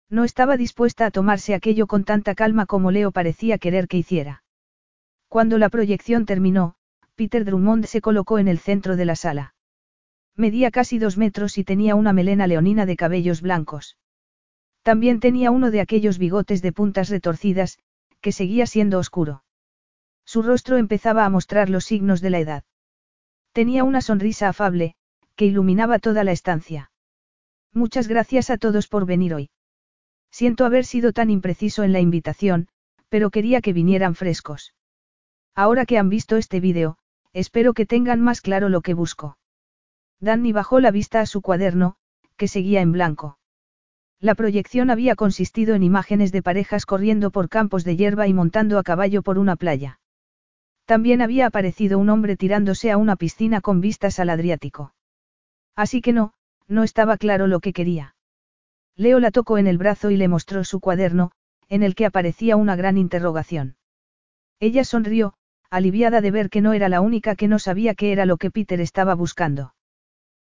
No 0.08 0.22
estaba 0.22 0.56
dispuesta 0.56 1.06
a 1.06 1.10
tomarse 1.10 1.54
aquello 1.54 1.88
con 1.88 2.04
tanta 2.04 2.36
calma 2.36 2.66
como 2.66 2.92
Leo 2.92 3.10
parecía 3.10 3.58
querer 3.58 3.88
que 3.88 3.96
hiciera. 3.96 4.44
Cuando 5.28 5.58
la 5.58 5.68
proyección 5.68 6.24
terminó, 6.24 6.75
Peter 7.16 7.46
Drummond 7.46 7.86
se 7.86 8.02
colocó 8.02 8.38
en 8.38 8.46
el 8.46 8.58
centro 8.58 8.94
de 8.94 9.06
la 9.06 9.16
sala. 9.16 9.54
Medía 10.36 10.70
casi 10.70 10.98
dos 10.98 11.16
metros 11.16 11.56
y 11.56 11.64
tenía 11.64 11.94
una 11.94 12.12
melena 12.12 12.46
leonina 12.46 12.84
de 12.84 12.94
cabellos 12.94 13.40
blancos. 13.40 13.96
También 14.82 15.18
tenía 15.18 15.50
uno 15.50 15.70
de 15.70 15.80
aquellos 15.80 16.18
bigotes 16.18 16.60
de 16.60 16.72
puntas 16.72 17.08
retorcidas, 17.08 17.78
que 18.20 18.32
seguía 18.32 18.66
siendo 18.66 18.98
oscuro. 18.98 19.44
Su 20.26 20.42
rostro 20.42 20.76
empezaba 20.76 21.24
a 21.24 21.30
mostrar 21.30 21.70
los 21.70 21.86
signos 21.86 22.20
de 22.20 22.30
la 22.30 22.38
edad. 22.38 22.64
Tenía 23.52 23.82
una 23.82 24.02
sonrisa 24.02 24.50
afable, 24.50 24.94
que 25.36 25.46
iluminaba 25.46 25.98
toda 25.98 26.22
la 26.22 26.32
estancia. 26.32 26.90
Muchas 27.72 28.08
gracias 28.08 28.50
a 28.50 28.58
todos 28.58 28.88
por 28.88 29.06
venir 29.06 29.32
hoy. 29.32 29.50
Siento 30.30 30.66
haber 30.66 30.84
sido 30.84 31.14
tan 31.14 31.30
impreciso 31.30 31.82
en 31.82 31.92
la 31.92 32.00
invitación, 32.00 32.68
pero 33.08 33.30
quería 33.30 33.62
que 33.62 33.72
vinieran 33.72 34.14
frescos. 34.14 34.74
Ahora 35.54 35.86
que 35.86 35.96
han 35.96 36.10
visto 36.10 36.36
este 36.36 36.60
vídeo, 36.60 36.98
espero 37.36 37.74
que 37.74 37.84
tengan 37.84 38.22
más 38.22 38.40
claro 38.40 38.70
lo 38.70 38.80
que 38.80 38.94
busco. 38.94 39.36
Danny 40.20 40.52
bajó 40.52 40.80
la 40.80 40.90
vista 40.90 41.20
a 41.20 41.26
su 41.26 41.42
cuaderno, 41.42 41.96
que 42.38 42.48
seguía 42.48 42.80
en 42.80 42.92
blanco. 42.92 43.38
La 44.18 44.34
proyección 44.34 44.88
había 44.88 45.16
consistido 45.16 45.74
en 45.74 45.82
imágenes 45.82 46.32
de 46.32 46.42
parejas 46.42 46.86
corriendo 46.86 47.30
por 47.30 47.50
campos 47.50 47.84
de 47.84 47.94
hierba 47.94 48.26
y 48.26 48.32
montando 48.32 48.78
a 48.78 48.82
caballo 48.82 49.20
por 49.20 49.38
una 49.38 49.54
playa. 49.56 50.00
También 50.86 51.20
había 51.20 51.44
aparecido 51.44 51.98
un 51.98 52.08
hombre 52.08 52.36
tirándose 52.36 52.90
a 52.90 52.96
una 52.96 53.16
piscina 53.16 53.60
con 53.60 53.82
vistas 53.82 54.18
al 54.18 54.30
Adriático. 54.30 54.94
Así 55.74 56.00
que 56.00 56.14
no, 56.14 56.32
no 56.68 56.84
estaba 56.84 57.18
claro 57.18 57.48
lo 57.48 57.60
que 57.60 57.74
quería. 57.74 58.14
Leo 58.94 59.20
la 59.20 59.30
tocó 59.30 59.58
en 59.58 59.66
el 59.66 59.76
brazo 59.76 60.10
y 60.10 60.16
le 60.16 60.28
mostró 60.28 60.64
su 60.64 60.80
cuaderno, 60.80 61.32
en 61.68 61.82
el 61.82 61.94
que 61.94 62.06
aparecía 62.06 62.56
una 62.56 62.76
gran 62.76 62.96
interrogación. 62.96 63.76
Ella 64.58 64.84
sonrió, 64.84 65.34
aliviada 65.70 66.20
de 66.20 66.30
ver 66.30 66.50
que 66.50 66.60
no 66.60 66.72
era 66.72 66.88
la 66.88 67.00
única 67.00 67.36
que 67.36 67.48
no 67.48 67.58
sabía 67.58 67.94
qué 67.94 68.12
era 68.12 68.26
lo 68.26 68.36
que 68.36 68.50
Peter 68.50 68.80
estaba 68.80 69.14
buscando. 69.14 69.74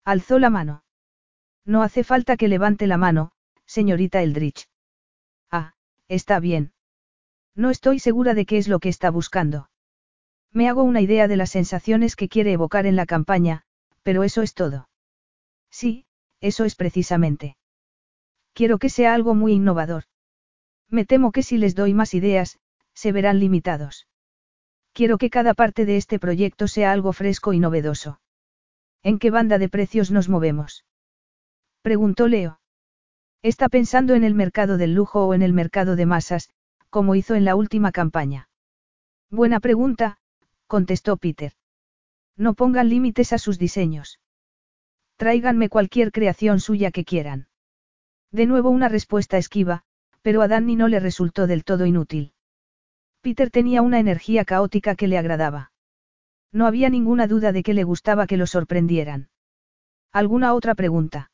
Alzó 0.04 0.40
la 0.40 0.50
mano. 0.50 0.84
No 1.66 1.82
hace 1.82 2.04
falta 2.04 2.38
que 2.38 2.48
levante 2.48 2.88
la 2.88 2.98
mano, 2.98 3.32
señorita 3.66 4.22
Eldridge. 4.22 4.68
Ah, 5.52 5.74
está 6.08 6.40
bien. 6.40 6.74
No 7.56 7.70
estoy 7.70 8.00
segura 8.00 8.34
de 8.34 8.46
qué 8.46 8.58
es 8.58 8.68
lo 8.68 8.80
que 8.80 8.90
está 8.90 9.10
buscando. 9.10 9.70
Me 10.52 10.70
hago 10.70 10.84
una 10.84 11.02
idea 11.02 11.28
de 11.28 11.38
las 11.38 11.52
sensaciones 11.52 12.16
que 12.16 12.30
quiere 12.30 12.52
evocar 12.52 12.86
en 12.86 12.96
la 12.96 13.06
campaña, 13.06 13.64
pero 14.04 14.24
eso 14.24 14.42
es 14.42 14.54
todo. 14.54 14.90
Sí, 15.72 16.06
eso 16.40 16.66
es 16.66 16.76
precisamente. 16.76 17.58
Quiero 18.54 18.78
que 18.78 18.90
sea 18.90 19.14
algo 19.14 19.36
muy 19.36 19.54
innovador. 19.54 20.04
Me 20.90 21.06
temo 21.06 21.32
que 21.32 21.44
si 21.44 21.58
les 21.58 21.76
doy 21.76 21.94
más 21.94 22.14
ideas, 22.14 22.60
se 22.94 23.12
verán 23.12 23.40
limitados. 23.40 24.08
Quiero 24.96 25.18
que 25.18 25.30
cada 25.30 25.54
parte 25.54 25.86
de 25.86 25.98
este 25.98 26.20
proyecto 26.20 26.70
sea 26.70 26.94
algo 26.94 27.12
fresco 27.12 27.52
y 27.52 27.60
novedoso. 27.60 28.22
¿En 29.04 29.20
qué 29.20 29.30
banda 29.30 29.58
de 29.58 29.68
precios 29.68 30.10
nos 30.10 30.30
movemos? 30.30 30.86
Preguntó 31.82 32.30
Leo. 32.30 32.62
Está 33.42 33.68
pensando 33.68 34.16
en 34.16 34.24
el 34.24 34.36
mercado 34.36 34.78
del 34.78 34.94
lujo 34.94 35.26
o 35.26 35.34
en 35.34 35.42
el 35.42 35.52
mercado 35.52 35.98
de 35.98 36.06
masas, 36.06 36.50
como 36.90 37.16
hizo 37.16 37.36
en 37.36 37.44
la 37.44 37.58
última 37.58 37.92
campaña. 37.92 38.48
Buena 39.30 39.60
pregunta, 39.60 40.18
contestó 40.66 41.18
Peter. 41.18 41.52
No 42.38 42.54
pongan 42.54 42.88
límites 42.88 43.34
a 43.34 43.38
sus 43.38 43.60
diseños. 43.60 44.22
Tráiganme 45.18 45.68
cualquier 45.68 46.14
creación 46.14 46.62
suya 46.62 46.92
que 46.92 47.04
quieran. 47.04 47.50
De 48.32 48.46
nuevo 48.46 48.70
una 48.70 48.88
respuesta 48.88 49.38
esquiva, 49.38 49.84
pero 50.22 50.42
a 50.42 50.48
Danny 50.48 50.78
no 50.78 50.88
le 50.88 51.02
resultó 51.02 51.48
del 51.48 51.66
todo 51.66 51.86
inútil. 51.86 52.32
Peter 53.26 53.50
tenía 53.50 53.82
una 53.82 53.98
energía 53.98 54.46
caótica 54.46 54.94
que 54.94 55.08
le 55.08 55.18
agradaba. 55.18 55.72
No 56.52 56.68
había 56.68 56.92
ninguna 56.92 57.26
duda 57.26 57.52
de 57.52 57.64
que 57.64 57.74
le 57.74 57.84
gustaba 57.84 58.28
que 58.28 58.38
lo 58.38 58.46
sorprendieran. 58.46 59.30
¿Alguna 60.12 60.54
otra 60.54 60.76
pregunta? 60.76 61.32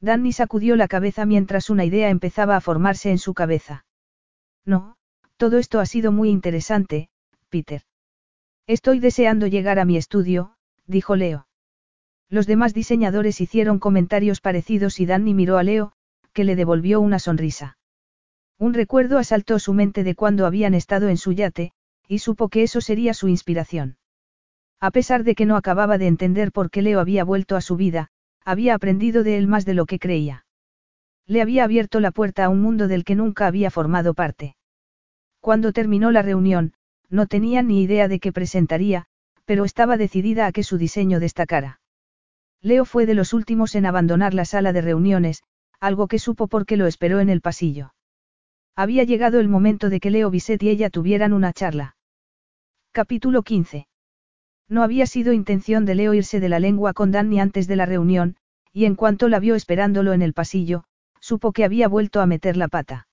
Danny 0.00 0.32
sacudió 0.32 0.74
la 0.74 0.88
cabeza 0.88 1.24
mientras 1.24 1.70
una 1.70 1.84
idea 1.84 2.10
empezaba 2.10 2.56
a 2.56 2.60
formarse 2.60 3.12
en 3.12 3.18
su 3.18 3.32
cabeza. 3.32 3.86
No, 4.64 4.96
todo 5.36 5.58
esto 5.58 5.78
ha 5.78 5.86
sido 5.86 6.10
muy 6.10 6.30
interesante, 6.30 7.10
Peter. 7.48 7.82
Estoy 8.66 8.98
deseando 8.98 9.46
llegar 9.46 9.78
a 9.78 9.84
mi 9.84 9.96
estudio, 9.96 10.56
dijo 10.88 11.14
Leo. 11.14 11.46
Los 12.28 12.48
demás 12.48 12.74
diseñadores 12.74 13.40
hicieron 13.40 13.78
comentarios 13.78 14.40
parecidos 14.40 14.98
y 14.98 15.06
Danny 15.06 15.32
miró 15.32 15.58
a 15.58 15.62
Leo, 15.62 15.92
que 16.32 16.42
le 16.42 16.56
devolvió 16.56 17.00
una 17.00 17.20
sonrisa. 17.20 17.78
Un 18.58 18.74
recuerdo 18.74 19.18
asaltó 19.18 19.58
su 19.58 19.74
mente 19.74 20.04
de 20.04 20.14
cuando 20.14 20.46
habían 20.46 20.74
estado 20.74 21.08
en 21.08 21.16
su 21.16 21.32
yate, 21.32 21.72
y 22.08 22.18
supo 22.18 22.48
que 22.48 22.62
eso 22.62 22.80
sería 22.80 23.14
su 23.14 23.28
inspiración. 23.28 23.96
A 24.80 24.90
pesar 24.90 25.24
de 25.24 25.34
que 25.34 25.46
no 25.46 25.56
acababa 25.56 25.98
de 25.98 26.06
entender 26.06 26.52
por 26.52 26.70
qué 26.70 26.82
Leo 26.82 27.00
había 27.00 27.24
vuelto 27.24 27.56
a 27.56 27.60
su 27.60 27.76
vida, 27.76 28.10
había 28.44 28.74
aprendido 28.74 29.24
de 29.24 29.38
él 29.38 29.46
más 29.46 29.64
de 29.64 29.74
lo 29.74 29.86
que 29.86 29.98
creía. 29.98 30.44
Le 31.26 31.40
había 31.40 31.64
abierto 31.64 32.00
la 32.00 32.10
puerta 32.10 32.44
a 32.44 32.48
un 32.50 32.60
mundo 32.60 32.86
del 32.86 33.04
que 33.04 33.14
nunca 33.14 33.46
había 33.46 33.70
formado 33.70 34.12
parte. 34.12 34.56
Cuando 35.40 35.72
terminó 35.72 36.10
la 36.10 36.22
reunión, 36.22 36.74
no 37.08 37.26
tenía 37.26 37.62
ni 37.62 37.82
idea 37.82 38.08
de 38.08 38.20
qué 38.20 38.32
presentaría, 38.32 39.06
pero 39.46 39.64
estaba 39.64 39.96
decidida 39.96 40.46
a 40.46 40.52
que 40.52 40.62
su 40.62 40.76
diseño 40.76 41.20
destacara. 41.20 41.80
Leo 42.60 42.84
fue 42.84 43.06
de 43.06 43.14
los 43.14 43.32
últimos 43.32 43.74
en 43.74 43.86
abandonar 43.86 44.34
la 44.34 44.44
sala 44.44 44.72
de 44.72 44.80
reuniones, 44.82 45.42
algo 45.80 46.08
que 46.08 46.18
supo 46.18 46.46
porque 46.46 46.76
lo 46.76 46.86
esperó 46.86 47.20
en 47.20 47.28
el 47.30 47.40
pasillo. 47.40 47.93
Había 48.76 49.04
llegado 49.04 49.38
el 49.38 49.48
momento 49.48 49.88
de 49.88 50.00
que 50.00 50.10
Leo 50.10 50.30
Bisset 50.30 50.60
y 50.62 50.68
ella 50.68 50.90
tuvieran 50.90 51.32
una 51.32 51.52
charla. 51.52 51.96
Capítulo 52.90 53.42
15. 53.42 53.86
No 54.68 54.82
había 54.82 55.06
sido 55.06 55.32
intención 55.32 55.84
de 55.84 55.94
Leo 55.94 56.12
irse 56.12 56.40
de 56.40 56.48
la 56.48 56.58
lengua 56.58 56.92
con 56.92 57.12
Danny 57.12 57.38
antes 57.38 57.68
de 57.68 57.76
la 57.76 57.86
reunión, 57.86 58.36
y 58.72 58.86
en 58.86 58.96
cuanto 58.96 59.28
la 59.28 59.38
vio 59.38 59.54
esperándolo 59.54 60.12
en 60.12 60.22
el 60.22 60.32
pasillo, 60.32 60.84
supo 61.20 61.52
que 61.52 61.64
había 61.64 61.86
vuelto 61.86 62.20
a 62.20 62.26
meter 62.26 62.56
la 62.56 62.66
pata. 62.66 63.06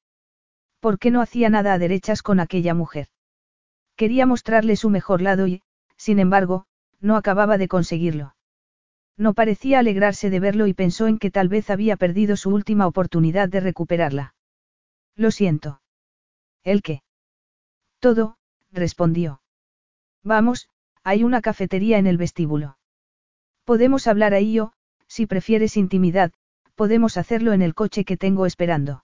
¿Por 0.79 0.97
qué 0.97 1.11
no 1.11 1.21
hacía 1.21 1.51
nada 1.51 1.73
a 1.73 1.77
derechas 1.77 2.23
con 2.23 2.39
aquella 2.39 2.73
mujer? 2.73 3.07
Quería 3.95 4.25
mostrarle 4.25 4.75
su 4.75 4.89
mejor 4.89 5.21
lado 5.21 5.45
y, 5.45 5.61
sin 5.95 6.17
embargo, 6.17 6.65
no 6.99 7.15
acababa 7.15 7.59
de 7.59 7.67
conseguirlo. 7.67 8.35
No 9.15 9.35
parecía 9.35 9.77
alegrarse 9.77 10.31
de 10.31 10.39
verlo 10.39 10.65
y 10.65 10.73
pensó 10.73 11.05
en 11.05 11.19
que 11.19 11.29
tal 11.29 11.49
vez 11.49 11.69
había 11.69 11.97
perdido 11.97 12.35
su 12.35 12.49
última 12.49 12.87
oportunidad 12.87 13.47
de 13.47 13.59
recuperarla. 13.59 14.33
Lo 15.15 15.31
siento. 15.31 15.81
¿El 16.63 16.81
qué? 16.81 17.03
Todo, 17.99 18.37
respondió. 18.71 19.41
Vamos, 20.23 20.69
hay 21.03 21.23
una 21.23 21.41
cafetería 21.41 21.97
en 21.97 22.07
el 22.07 22.17
vestíbulo. 22.17 22.77
Podemos 23.63 24.07
hablar 24.07 24.33
ahí 24.33 24.59
o, 24.59 24.73
si 25.07 25.25
prefieres 25.25 25.77
intimidad, 25.77 26.31
podemos 26.75 27.17
hacerlo 27.17 27.53
en 27.53 27.61
el 27.61 27.75
coche 27.75 28.05
que 28.05 28.17
tengo 28.17 28.45
esperando. 28.45 29.03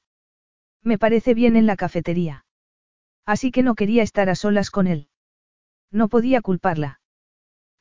Me 0.84 0.98
parece 0.98 1.34
bien 1.34 1.56
en 1.56 1.66
la 1.66 1.76
cafetería. 1.76 2.46
Así 3.26 3.52
que 3.52 3.62
no 3.62 3.76
quería 3.76 4.04
estar 4.04 4.30
a 4.30 4.36
solas 4.36 4.72
con 4.72 4.88
él. 4.88 5.10
No 5.92 6.08
podía 6.08 6.42
culparla. 6.42 7.02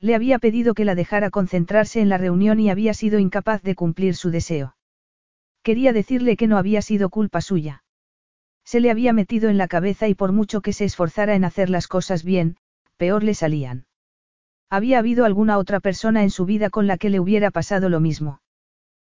Le 0.00 0.14
había 0.14 0.38
pedido 0.38 0.74
que 0.74 0.84
la 0.84 0.94
dejara 0.94 1.30
concentrarse 1.30 2.00
en 2.00 2.08
la 2.08 2.18
reunión 2.18 2.60
y 2.60 2.68
había 2.68 2.94
sido 2.94 3.18
incapaz 3.18 3.62
de 3.62 3.74
cumplir 3.74 4.16
su 4.16 4.30
deseo. 4.30 4.76
Quería 5.62 5.92
decirle 5.92 6.36
que 6.36 6.46
no 6.46 6.58
había 6.58 6.82
sido 6.82 7.08
culpa 7.08 7.40
suya. 7.40 7.84
Se 8.66 8.80
le 8.80 8.90
había 8.90 9.12
metido 9.12 9.48
en 9.48 9.58
la 9.58 9.68
cabeza 9.68 10.08
y 10.08 10.14
por 10.14 10.32
mucho 10.32 10.60
que 10.60 10.72
se 10.72 10.84
esforzara 10.84 11.36
en 11.36 11.44
hacer 11.44 11.70
las 11.70 11.86
cosas 11.86 12.24
bien, 12.24 12.56
peor 12.96 13.22
le 13.22 13.34
salían. 13.34 13.86
¿Había 14.68 14.98
habido 14.98 15.24
alguna 15.24 15.58
otra 15.58 15.78
persona 15.78 16.24
en 16.24 16.30
su 16.30 16.44
vida 16.46 16.68
con 16.68 16.88
la 16.88 16.98
que 16.98 17.08
le 17.08 17.20
hubiera 17.20 17.52
pasado 17.52 17.88
lo 17.88 18.00
mismo? 18.00 18.40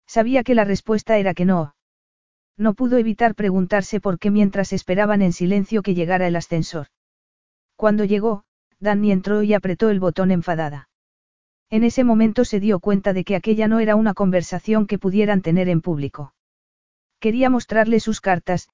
Sabía 0.06 0.44
que 0.44 0.54
la 0.54 0.66
respuesta 0.66 1.18
era 1.18 1.34
que 1.34 1.46
no. 1.46 1.74
No 2.58 2.76
pudo 2.76 2.98
evitar 2.98 3.34
preguntarse 3.34 4.00
por 4.00 4.20
qué 4.20 4.30
mientras 4.30 4.72
esperaban 4.72 5.24
en 5.24 5.34
silencio 5.34 5.82
que 5.82 5.96
llegara 5.96 6.28
el 6.28 6.36
ascensor. 6.36 6.88
Cuando 7.76 8.06
llegó, 8.06 8.44
Danny 8.80 9.12
entró 9.12 9.42
y 9.42 9.56
apretó 9.56 9.90
el 9.90 10.00
botón 10.00 10.30
enfadada. 10.30 10.90
En 11.72 11.84
ese 11.84 12.04
momento 12.04 12.46
se 12.46 12.60
dio 12.60 12.80
cuenta 12.80 13.14
de 13.14 13.24
que 13.24 13.36
aquella 13.36 13.68
no 13.68 13.80
era 13.80 13.96
una 13.96 14.14
conversación 14.14 14.86
que 14.86 15.00
pudieran 15.00 15.42
tener 15.42 15.70
en 15.70 15.82
público. 15.82 16.34
Quería 17.20 17.50
mostrarle 17.50 18.00
sus 18.00 18.22
cartas, 18.22 18.70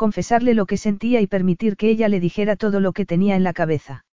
confesarle 0.00 0.54
lo 0.54 0.64
que 0.64 0.78
sentía 0.78 1.20
y 1.20 1.26
permitir 1.26 1.76
que 1.76 1.90
ella 1.90 2.08
le 2.08 2.20
dijera 2.20 2.56
todo 2.56 2.80
lo 2.80 2.94
que 2.94 3.04
tenía 3.04 3.36
en 3.36 3.44
la 3.44 3.52
cabeza. 3.52 4.06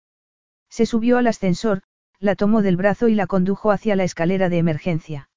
Se 0.71 0.87
subió 0.87 1.19
al 1.19 1.27
ascensor, 1.27 1.83
la 2.21 2.37
tomó 2.37 2.63
del 2.63 2.79
brazo 2.79 3.09
y 3.09 3.15
la 3.15 3.27
condujo 3.27 3.71
hacia 3.71 3.95
la 3.95 4.05
escalera 4.05 4.49
de 4.49 4.57
emergencia. 4.57 5.29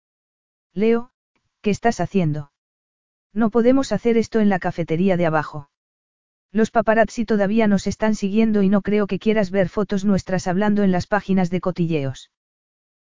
Leo, 0.74 1.11
¿qué 1.59 1.69
estás 1.69 2.00
haciendo? 2.00 2.53
No 3.34 3.50
podemos 3.50 3.92
hacer 3.92 4.17
esto 4.17 4.40
en 4.40 4.48
la 4.48 4.58
cafetería 4.58 5.17
de 5.17 5.26
abajo. 5.26 5.69
Los 6.53 6.72
paparazzi 6.72 7.26
todavía 7.26 7.67
nos 7.67 7.85
están 7.85 8.16
siguiendo 8.16 8.61
y 8.61 8.69
no 8.69 8.82
creo 8.82 9.06
que 9.06 9.19
quieras 9.19 9.51
ver 9.51 9.67
fotos 9.67 10.06
nuestras 10.06 10.48
hablando 10.48 10.84
en 10.84 10.93
las 10.93 11.08
páginas 11.08 11.50
de 11.50 11.59
cotilleos. 11.59 12.32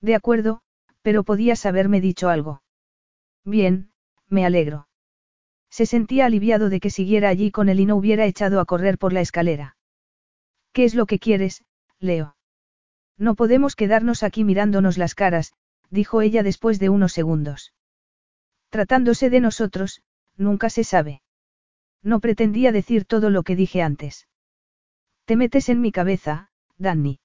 De 0.01 0.15
acuerdo, 0.15 0.63
pero 1.03 1.23
podías 1.23 1.67
haberme 1.67 2.01
dicho 2.01 2.31
algo. 2.31 2.63
Bien, 3.45 3.91
me 4.27 4.47
alegro. 4.47 4.89
Se 5.77 5.85
sentía 5.85 6.25
aliviado 6.25 6.71
de 6.71 6.81
que 6.81 6.89
siguiera 6.89 7.29
allí 7.29 7.51
con 7.51 7.69
él 7.69 7.81
y 7.81 7.85
no 7.85 7.97
hubiera 7.97 8.25
echado 8.25 8.61
a 8.61 8.65
correr 8.65 8.97
por 8.97 9.13
la 9.13 9.21
escalera. 9.21 9.77
¿Qué 10.73 10.85
es 10.85 10.95
lo 10.95 11.05
que 11.05 11.19
quieres, 11.19 11.67
Leo? 11.99 12.35
No 13.19 13.35
podemos 13.35 13.77
quedarnos 13.77 14.23
aquí 14.23 14.43
mirándonos 14.43 14.97
las 14.97 15.15
caras, 15.15 15.53
dijo 15.91 16.23
ella 16.23 16.43
después 16.43 16.79
de 16.79 16.89
unos 16.89 17.13
segundos. 17.13 17.75
Tratándose 18.71 19.29
de 19.29 19.41
nosotros, 19.41 20.01
nunca 20.39 20.71
se 20.71 20.83
sabe. 20.83 21.21
No 22.03 22.21
pretendía 22.21 22.73
decir 22.73 23.05
todo 23.05 23.29
lo 23.29 23.43
que 23.43 23.55
dije 23.55 23.83
antes. 23.83 24.29
Te 25.27 25.37
metes 25.37 25.69
en 25.69 25.83
mi 25.83 25.93
cabeza, 25.93 26.49
Danny. 26.79 27.21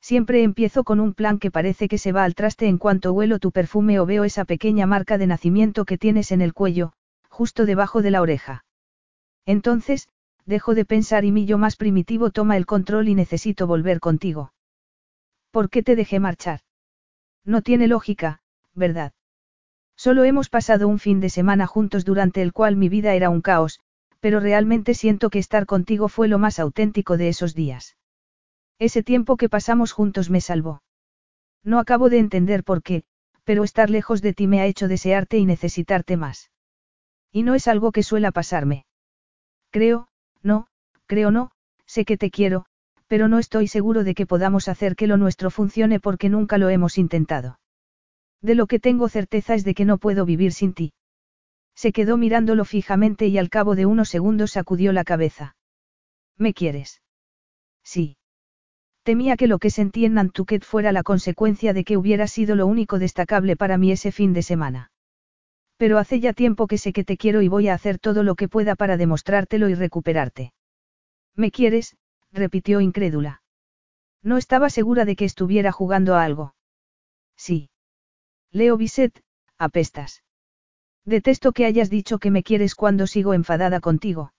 Siempre 0.00 0.42
empiezo 0.44 0.82
con 0.82 0.98
un 0.98 1.12
plan 1.12 1.38
que 1.38 1.50
parece 1.50 1.88
que 1.88 1.98
se 1.98 2.12
va 2.12 2.24
al 2.24 2.34
traste 2.34 2.68
en 2.68 2.78
cuanto 2.78 3.12
huelo 3.12 3.38
tu 3.38 3.52
perfume 3.52 4.00
o 4.00 4.06
veo 4.06 4.24
esa 4.24 4.46
pequeña 4.46 4.86
marca 4.86 5.18
de 5.18 5.26
nacimiento 5.26 5.84
que 5.84 5.98
tienes 5.98 6.32
en 6.32 6.40
el 6.40 6.54
cuello, 6.54 6.94
justo 7.36 7.66
debajo 7.66 8.00
de 8.00 8.10
la 8.10 8.22
oreja. 8.22 8.64
Entonces, 9.44 10.08
dejo 10.46 10.74
de 10.74 10.86
pensar 10.86 11.26
y 11.26 11.32
mi 11.32 11.44
yo 11.44 11.58
más 11.58 11.76
primitivo 11.76 12.30
toma 12.30 12.56
el 12.56 12.64
control 12.64 13.08
y 13.08 13.14
necesito 13.14 13.66
volver 13.66 14.00
contigo. 14.00 14.54
¿Por 15.50 15.68
qué 15.68 15.82
te 15.82 15.96
dejé 15.96 16.18
marchar? 16.18 16.60
No 17.44 17.60
tiene 17.60 17.88
lógica, 17.88 18.40
¿verdad? 18.74 19.12
Solo 19.96 20.24
hemos 20.24 20.48
pasado 20.48 20.88
un 20.88 20.98
fin 20.98 21.20
de 21.20 21.28
semana 21.28 21.66
juntos 21.66 22.06
durante 22.06 22.40
el 22.40 22.54
cual 22.54 22.74
mi 22.76 22.88
vida 22.88 23.12
era 23.12 23.28
un 23.28 23.42
caos, 23.42 23.80
pero 24.20 24.40
realmente 24.40 24.94
siento 24.94 25.28
que 25.28 25.38
estar 25.38 25.66
contigo 25.66 26.08
fue 26.08 26.28
lo 26.28 26.38
más 26.38 26.58
auténtico 26.58 27.18
de 27.18 27.28
esos 27.28 27.54
días. 27.54 27.98
Ese 28.78 29.02
tiempo 29.02 29.36
que 29.36 29.50
pasamos 29.50 29.92
juntos 29.92 30.30
me 30.30 30.40
salvó. 30.40 30.82
No 31.62 31.80
acabo 31.80 32.08
de 32.08 32.18
entender 32.18 32.64
por 32.64 32.82
qué, 32.82 33.04
pero 33.44 33.62
estar 33.62 33.90
lejos 33.90 34.22
de 34.22 34.32
ti 34.32 34.46
me 34.46 34.60
ha 34.62 34.66
hecho 34.66 34.88
desearte 34.88 35.36
y 35.36 35.44
necesitarte 35.44 36.16
más. 36.16 36.50
Y 37.36 37.42
no 37.42 37.54
es 37.54 37.68
algo 37.68 37.92
que 37.92 38.02
suela 38.02 38.32
pasarme. 38.32 38.86
Creo, 39.70 40.08
no, 40.42 40.68
creo 41.04 41.30
no, 41.30 41.50
sé 41.84 42.06
que 42.06 42.16
te 42.16 42.30
quiero, 42.30 42.64
pero 43.08 43.28
no 43.28 43.38
estoy 43.38 43.68
seguro 43.68 44.04
de 44.04 44.14
que 44.14 44.24
podamos 44.24 44.68
hacer 44.68 44.96
que 44.96 45.06
lo 45.06 45.18
nuestro 45.18 45.50
funcione 45.50 46.00
porque 46.00 46.30
nunca 46.30 46.56
lo 46.56 46.70
hemos 46.70 46.96
intentado. 46.96 47.60
De 48.40 48.54
lo 48.54 48.66
que 48.66 48.80
tengo 48.80 49.10
certeza 49.10 49.54
es 49.54 49.64
de 49.64 49.74
que 49.74 49.84
no 49.84 49.98
puedo 49.98 50.24
vivir 50.24 50.54
sin 50.54 50.72
ti. 50.72 50.94
Se 51.74 51.92
quedó 51.92 52.16
mirándolo 52.16 52.64
fijamente 52.64 53.26
y 53.26 53.36
al 53.36 53.50
cabo 53.50 53.74
de 53.74 53.84
unos 53.84 54.08
segundos 54.08 54.52
sacudió 54.52 54.94
la 54.94 55.04
cabeza. 55.04 55.56
¿Me 56.38 56.54
quieres? 56.54 57.02
Sí. 57.84 58.16
Temía 59.02 59.36
que 59.36 59.46
lo 59.46 59.58
que 59.58 59.68
sentí 59.68 60.06
en 60.06 60.14
Nantucket 60.14 60.64
fuera 60.64 60.90
la 60.90 61.02
consecuencia 61.02 61.74
de 61.74 61.84
que 61.84 61.98
hubiera 61.98 62.28
sido 62.28 62.56
lo 62.56 62.66
único 62.66 62.98
destacable 62.98 63.56
para 63.56 63.76
mí 63.76 63.92
ese 63.92 64.10
fin 64.10 64.32
de 64.32 64.40
semana. 64.40 64.90
Pero 65.76 65.98
hace 65.98 66.20
ya 66.20 66.32
tiempo 66.32 66.66
que 66.66 66.78
sé 66.78 66.92
que 66.92 67.04
te 67.04 67.16
quiero 67.16 67.42
y 67.42 67.48
voy 67.48 67.68
a 67.68 67.74
hacer 67.74 67.98
todo 67.98 68.22
lo 68.22 68.34
que 68.34 68.48
pueda 68.48 68.76
para 68.76 68.96
demostrártelo 68.96 69.68
y 69.68 69.74
recuperarte. 69.74 70.52
¿Me 71.34 71.50
quieres? 71.50 71.96
repitió 72.32 72.80
incrédula. 72.80 73.42
No 74.22 74.38
estaba 74.38 74.70
segura 74.70 75.04
de 75.04 75.16
que 75.16 75.24
estuviera 75.24 75.72
jugando 75.72 76.14
a 76.14 76.24
algo. 76.24 76.54
Sí. 77.36 77.70
Leo 78.50 78.76
Bisset, 78.76 79.22
apestas. 79.58 80.24
Detesto 81.04 81.52
que 81.52 81.66
hayas 81.66 81.90
dicho 81.90 82.18
que 82.18 82.30
me 82.30 82.42
quieres 82.42 82.74
cuando 82.74 83.06
sigo 83.06 83.34
enfadada 83.34 83.80
contigo. 83.80 84.32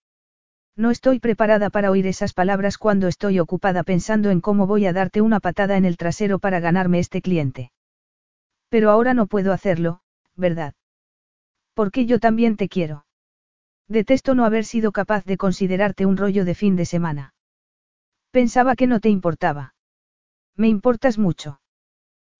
No 0.75 0.91
estoy 0.91 1.19
preparada 1.19 1.69
para 1.69 1.90
oír 1.90 2.06
esas 2.06 2.33
palabras 2.33 2.77
cuando 2.77 3.07
estoy 3.07 3.40
ocupada 3.40 3.83
pensando 3.83 4.30
en 4.30 4.41
cómo 4.41 4.67
voy 4.67 4.85
a 4.85 4.93
darte 4.93 5.22
una 5.22 5.40
patada 5.40 5.77
en 5.77 5.85
el 5.85 5.98
trasero 5.98 6.40
para 6.40 6.59
ganarme 6.59 6.99
este 6.99 7.22
cliente. 7.22 7.72
Pero 8.69 8.91
ahora 8.91 9.14
no 9.14 9.27
puedo 9.27 9.53
hacerlo, 9.53 10.01
¿verdad? 10.35 10.74
Porque 11.77 12.07
yo 12.07 12.17
también 12.19 12.57
te 12.57 12.69
quiero. 12.69 13.06
Detesto 13.88 14.33
no 14.33 14.45
haber 14.45 14.65
sido 14.65 14.91
capaz 14.91 15.25
de 15.25 15.38
considerarte 15.38 16.07
un 16.07 16.17
rollo 16.17 16.43
de 16.43 16.56
fin 16.56 16.75
de 16.75 16.85
semana. 16.85 17.35
Pensaba 18.31 18.75
que 18.75 18.88
no 18.88 18.99
te 18.99 19.09
importaba. 19.09 19.75
Me 20.56 20.69
importas 20.69 21.19
mucho. 21.19 21.61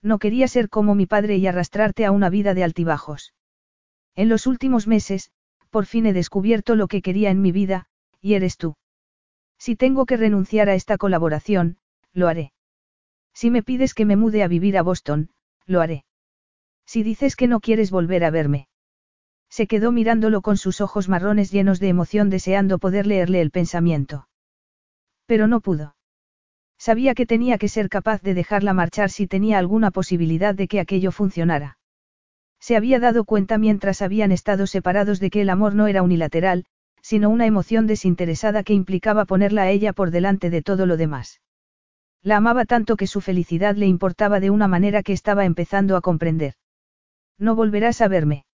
No 0.02 0.18
quería 0.18 0.48
ser 0.48 0.70
como 0.70 0.96
mi 0.96 1.06
padre 1.06 1.38
y 1.38 1.46
arrastrarte 1.46 2.04
a 2.04 2.12
una 2.12 2.32
vida 2.32 2.56
de 2.56 2.64
altibajos. 2.64 3.36
En 4.16 4.28
los 4.28 4.48
últimos 4.48 4.88
meses, 4.88 5.30
por 5.70 5.86
fin 5.86 6.08
he 6.08 6.14
descubierto 6.14 6.74
lo 6.74 6.88
que 6.88 7.04
quería 7.04 7.30
en 7.30 7.40
mi 7.40 7.52
vida, 7.52 7.86
y 8.20 8.34
eres 8.34 8.58
tú. 8.58 8.76
Si 9.60 9.76
tengo 9.76 10.08
que 10.08 10.18
renunciar 10.18 10.68
a 10.68 10.74
esta 10.74 10.98
colaboración, 10.98 11.78
lo 12.12 12.28
haré. 12.28 12.54
Si 13.36 13.52
me 13.52 13.62
pides 13.62 13.94
que 13.94 14.06
me 14.06 14.16
mude 14.16 14.42
a 14.42 14.48
vivir 14.48 14.80
a 14.80 14.82
Boston, 14.82 15.30
lo 15.68 15.80
haré. 15.80 16.06
Si 16.88 17.04
dices 17.04 17.36
que 17.36 17.48
no 17.48 17.60
quieres 17.60 17.92
volver 17.92 18.24
a 18.24 18.32
verme. 18.32 18.68
Se 19.50 19.68
quedó 19.68 19.92
mirándolo 19.92 20.42
con 20.42 20.58
sus 20.58 20.82
ojos 20.82 21.10
marrones 21.10 21.52
llenos 21.52 21.80
de 21.80 21.90
emoción 21.90 22.30
deseando 22.30 22.80
poder 22.80 23.08
leerle 23.08 23.42
el 23.42 23.52
pensamiento. 23.52 24.28
Pero 25.26 25.48
no 25.48 25.62
pudo. 25.62 25.96
Sabía 26.78 27.16
que 27.16 27.26
tenía 27.26 27.58
que 27.58 27.70
ser 27.70 27.90
capaz 27.90 28.22
de 28.22 28.34
dejarla 28.34 28.74
marchar 28.74 29.10
si 29.10 29.28
tenía 29.28 29.58
alguna 29.58 29.92
posibilidad 29.92 30.54
de 30.54 30.68
que 30.68 30.80
aquello 30.80 31.12
funcionara. 31.12 31.78
Se 32.60 32.76
había 32.76 33.00
dado 33.00 33.26
cuenta 33.26 33.58
mientras 33.58 34.02
habían 34.02 34.32
estado 34.32 34.68
separados 34.68 35.20
de 35.20 35.30
que 35.30 35.42
el 35.42 35.50
amor 35.50 35.76
no 35.76 35.88
era 35.88 36.04
unilateral, 36.04 36.66
sino 37.02 37.30
una 37.30 37.46
emoción 37.46 37.88
desinteresada 37.88 38.64
que 38.64 38.74
implicaba 38.74 39.26
ponerla 39.26 39.64
a 39.64 39.70
ella 39.70 39.94
por 39.94 40.12
delante 40.12 40.50
de 40.50 40.62
todo 40.62 40.86
lo 40.86 40.98
demás. 40.98 41.42
La 42.22 42.38
amaba 42.38 42.66
tanto 42.66 42.98
que 42.98 43.08
su 43.08 43.22
felicidad 43.22 43.76
le 43.76 43.86
importaba 43.86 44.40
de 44.40 44.50
una 44.50 44.68
manera 44.68 45.04
que 45.04 45.14
estaba 45.14 45.46
empezando 45.46 45.96
a 45.96 46.02
comprender. 46.02 46.56
¿No 47.38 47.56
volverás 47.56 48.02
a 48.02 48.08
verme? 48.08 48.47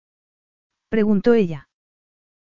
Preguntó 0.93 1.33
ella. 1.33 1.69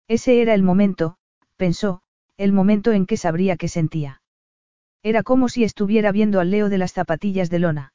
Ese 0.10 0.42
era 0.42 0.54
el 0.54 0.62
momento, 0.62 1.16
pensó, 1.56 2.02
el 2.36 2.52
momento 2.52 2.92
en 2.92 3.06
que 3.06 3.16
sabría 3.16 3.56
qué 3.56 3.70
sentía. 3.70 4.22
Era 5.04 5.24
como 5.24 5.48
si 5.48 5.64
estuviera 5.64 6.12
viendo 6.12 6.42
al 6.42 6.52
Leo 6.52 6.68
de 6.68 6.78
las 6.78 6.92
zapatillas 6.92 7.50
de 7.50 7.60
lona. 7.60 7.94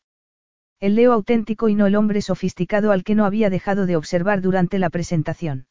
El 0.81 0.95
Leo 0.95 1.13
auténtico 1.13 1.69
y 1.69 1.75
no 1.75 1.85
el 1.87 1.95
hombre 1.95 2.23
sofisticado 2.23 2.91
al 2.91 3.05
que 3.05 3.15
no 3.15 3.27
había 3.27 3.51
dejado 3.51 3.85
de 3.85 3.97
observar 3.97 4.41
durante 4.41 4.79
la 4.79 4.89
presentación. 4.89 5.67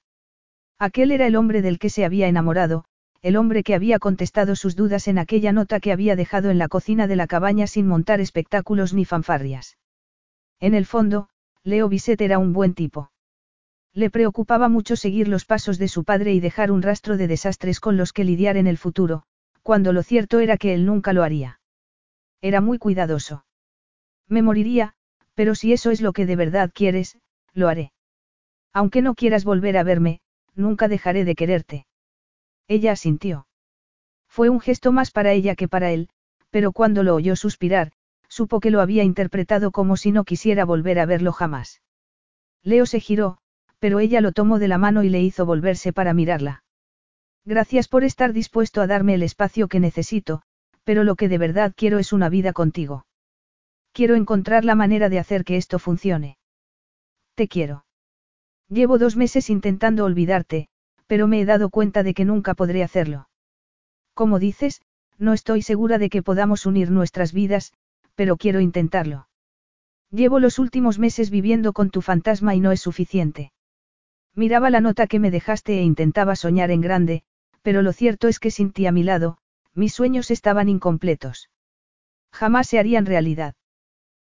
Aquel 0.78 1.10
era 1.10 1.26
el 1.26 1.36
hombre 1.36 1.64
del 1.64 1.80
que 1.80 1.90
se 1.90 2.06
había 2.06 2.28
enamorado, 2.28 2.86
el 3.24 3.38
hombre 3.38 3.64
que 3.64 3.74
había 3.74 3.98
contestado 3.98 4.56
sus 4.56 4.76
dudas 4.76 5.08
en 5.08 5.18
aquella 5.18 5.52
nota 5.52 5.80
que 5.80 5.94
había 5.94 6.16
dejado 6.16 6.52
en 6.52 6.60
la 6.60 6.68
cocina 6.68 7.08
de 7.08 7.16
la 7.16 7.26
cabaña 7.26 7.66
sin 7.66 7.88
montar 7.88 8.22
espectáculos 8.22 8.94
ni 8.94 9.04
fanfarrias. 9.04 9.80
En 10.60 10.76
el 10.76 10.86
fondo, 10.86 11.30
Leo 11.64 11.90
Bisset 11.90 12.22
era 12.22 12.38
un 12.38 12.54
buen 12.54 12.76
tipo. 12.76 13.10
Le 13.96 14.10
preocupaba 14.10 14.68
mucho 14.68 14.98
seguir 14.98 15.30
los 15.30 15.46
pasos 15.46 15.78
de 15.78 15.88
su 15.88 16.04
padre 16.04 16.34
y 16.34 16.42
dejar 16.42 16.70
un 16.70 16.82
rastro 16.82 17.16
de 17.16 17.30
desastres 17.30 17.80
con 17.80 17.96
los 17.96 18.12
que 18.12 18.26
lidiar 18.26 18.58
en 18.58 18.68
el 18.68 18.78
futuro, 18.78 19.24
cuando 19.64 19.94
lo 19.94 20.04
cierto 20.04 20.42
era 20.42 20.58
que 20.58 20.74
él 20.74 20.86
nunca 20.86 21.14
lo 21.14 21.24
haría. 21.24 21.62
Era 22.42 22.60
muy 22.60 22.78
cuidadoso. 22.78 23.46
Me 24.28 24.42
moriría, 24.42 24.96
pero 25.34 25.56
si 25.56 25.72
eso 25.72 25.92
es 25.92 26.02
lo 26.02 26.12
que 26.12 26.26
de 26.26 26.36
verdad 26.36 26.72
quieres, 26.74 27.18
lo 27.54 27.70
haré. 27.70 27.94
Aunque 28.74 29.02
no 29.02 29.16
quieras 29.16 29.46
volver 29.46 29.78
a 29.78 29.84
verme, 29.84 30.20
nunca 30.56 30.90
dejaré 30.90 31.24
de 31.24 31.36
quererte. 31.36 31.88
Ella 32.68 32.92
asintió. 32.92 33.48
Fue 34.28 34.50
un 34.50 34.60
gesto 34.60 34.92
más 34.92 35.12
para 35.12 35.32
ella 35.32 35.56
que 35.56 35.70
para 35.70 35.92
él, 35.92 36.10
pero 36.50 36.74
cuando 36.74 37.02
lo 37.02 37.16
oyó 37.16 37.38
suspirar, 37.38 37.94
supo 38.28 38.60
que 38.60 38.72
lo 38.72 38.82
había 38.82 39.04
interpretado 39.04 39.72
como 39.72 39.96
si 39.96 40.12
no 40.12 40.26
quisiera 40.26 40.66
volver 40.66 41.00
a 41.00 41.06
verlo 41.06 41.32
jamás. 41.32 41.82
Leo 42.62 42.86
se 42.86 43.00
giró, 43.00 43.38
pero 43.86 44.00
ella 44.00 44.20
lo 44.20 44.32
tomó 44.32 44.58
de 44.58 44.68
la 44.68 44.80
mano 44.80 45.04
y 45.04 45.10
le 45.10 45.22
hizo 45.22 45.46
volverse 45.46 45.94
para 45.94 46.16
mirarla. 46.16 46.64
Gracias 47.46 47.88
por 47.88 48.04
estar 48.04 48.34
dispuesto 48.34 48.82
a 48.82 48.88
darme 48.88 49.14
el 49.14 49.22
espacio 49.22 49.68
que 49.68 49.80
necesito, 49.80 50.42
pero 50.84 51.04
lo 51.04 51.14
que 51.14 51.30
de 51.30 51.38
verdad 51.38 51.72
quiero 51.78 52.00
es 52.00 52.12
una 52.12 52.28
vida 52.28 52.52
contigo. 52.52 53.06
Quiero 53.92 54.16
encontrar 54.16 54.66
la 54.66 54.74
manera 54.74 55.08
de 55.08 55.20
hacer 55.20 55.44
que 55.44 55.56
esto 55.56 55.78
funcione. 55.78 56.40
Te 57.36 57.48
quiero. 57.48 57.86
Llevo 58.70 58.98
dos 58.98 59.18
meses 59.18 59.52
intentando 59.52 60.04
olvidarte, 60.04 60.68
pero 61.06 61.28
me 61.28 61.40
he 61.40 61.46
dado 61.46 61.70
cuenta 61.70 62.02
de 62.02 62.16
que 62.16 62.26
nunca 62.26 62.56
podré 62.56 62.82
hacerlo. 62.82 63.30
Como 64.16 64.40
dices, 64.40 64.82
no 65.20 65.34
estoy 65.34 65.62
segura 65.62 66.00
de 66.00 66.10
que 66.10 66.24
podamos 66.24 66.66
unir 66.66 66.90
nuestras 66.90 67.34
vidas, 67.34 67.72
pero 68.16 68.36
quiero 68.36 68.62
intentarlo. 68.62 69.28
Llevo 70.10 70.40
los 70.40 70.58
últimos 70.58 70.98
meses 70.98 71.30
viviendo 71.30 71.72
con 71.72 71.92
tu 71.92 72.02
fantasma 72.02 72.56
y 72.56 72.60
no 72.60 72.72
es 72.72 72.82
suficiente. 72.82 73.52
Miraba 74.36 74.70
la 74.70 74.82
nota 74.82 75.08
que 75.08 75.20
me 75.20 75.32
dejaste 75.32 75.80
e 75.80 75.84
intentaba 75.84 76.36
soñar 76.36 76.70
en 76.70 76.82
grande, 76.82 77.24
pero 77.62 77.82
lo 77.82 77.94
cierto 77.94 78.28
es 78.28 78.40
que 78.40 78.52
sin 78.52 78.72
ti 78.72 78.86
a 78.86 78.92
mi 78.92 79.04
lado, 79.04 79.38
mis 79.74 79.94
sueños 79.94 80.30
estaban 80.30 80.70
incompletos. 80.70 81.50
Jamás 82.32 82.68
se 82.68 82.78
harían 82.78 83.06
realidad. 83.06 83.56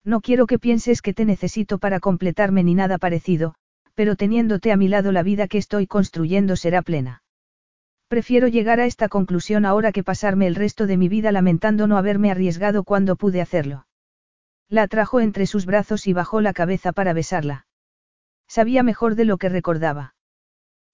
No 0.04 0.22
quiero 0.22 0.48
que 0.48 0.58
pienses 0.58 1.02
que 1.02 1.14
te 1.14 1.26
necesito 1.26 1.78
para 1.78 2.00
completarme 2.00 2.64
ni 2.64 2.74
nada 2.74 2.98
parecido, 2.98 3.54
pero 3.94 4.16
teniéndote 4.16 4.72
a 4.72 4.78
mi 4.78 4.88
lado 4.88 5.12
la 5.12 5.22
vida 5.22 5.48
que 5.48 5.60
estoy 5.60 5.86
construyendo 5.86 6.56
será 6.56 6.82
plena. 6.82 7.22
Prefiero 8.08 8.48
llegar 8.48 8.80
a 8.80 8.86
esta 8.86 9.08
conclusión 9.08 9.66
ahora 9.66 9.92
que 9.92 10.04
pasarme 10.04 10.48
el 10.48 10.56
resto 10.56 10.88
de 10.88 10.98
mi 10.98 11.08
vida 11.08 11.32
lamentando 11.32 11.88
no 11.88 11.98
haberme 11.98 12.32
arriesgado 12.32 12.84
cuando 12.84 13.16
pude 13.16 13.40
hacerlo. 13.40 13.86
La 14.68 14.84
atrajo 14.84 15.20
entre 15.20 15.46
sus 15.46 15.66
brazos 15.66 16.08
y 16.08 16.14
bajó 16.14 16.42
la 16.42 16.54
cabeza 16.54 16.92
para 16.92 17.14
besarla. 17.14 17.68
Sabía 18.52 18.84
mejor 18.84 19.16
de 19.16 19.24
lo 19.24 19.38
que 19.38 19.48
recordaba. 19.48 20.14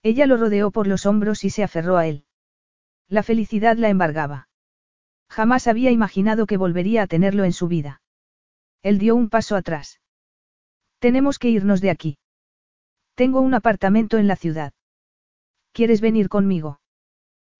Ella 0.04 0.26
lo 0.26 0.36
rodeó 0.36 0.70
por 0.70 0.86
los 0.86 1.06
hombros 1.06 1.42
y 1.42 1.50
se 1.50 1.64
aferró 1.64 1.96
a 1.96 2.06
él. 2.06 2.24
La 3.08 3.24
felicidad 3.24 3.76
la 3.76 3.88
embargaba. 3.88 4.48
Jamás 5.28 5.66
había 5.66 5.90
imaginado 5.90 6.46
que 6.46 6.56
volvería 6.56 7.02
a 7.02 7.08
tenerlo 7.08 7.42
en 7.42 7.52
su 7.52 7.66
vida. 7.66 8.00
Él 8.84 9.00
dio 9.00 9.16
un 9.16 9.28
paso 9.28 9.56
atrás. 9.56 10.00
Tenemos 11.00 11.40
que 11.40 11.48
irnos 11.48 11.80
de 11.80 11.90
aquí. 11.90 12.18
Tengo 13.16 13.40
un 13.40 13.54
apartamento 13.54 14.18
en 14.18 14.28
la 14.28 14.36
ciudad. 14.36 14.72
¿Quieres 15.72 16.00
venir 16.00 16.28
conmigo? 16.28 16.78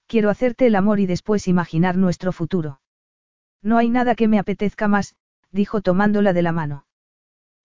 Quiero 0.06 0.30
hacerte 0.30 0.68
el 0.68 0.76
amor 0.76 1.00
y 1.00 1.06
después 1.06 1.48
imaginar 1.48 1.96
nuestro 1.96 2.30
futuro. 2.30 2.80
No 3.62 3.78
hay 3.78 3.90
nada 3.90 4.14
que 4.14 4.28
me 4.28 4.38
apetezca 4.38 4.86
más, 4.86 5.16
dijo 5.50 5.82
tomándola 5.82 6.32
de 6.32 6.42
la 6.42 6.52
mano. 6.52 6.86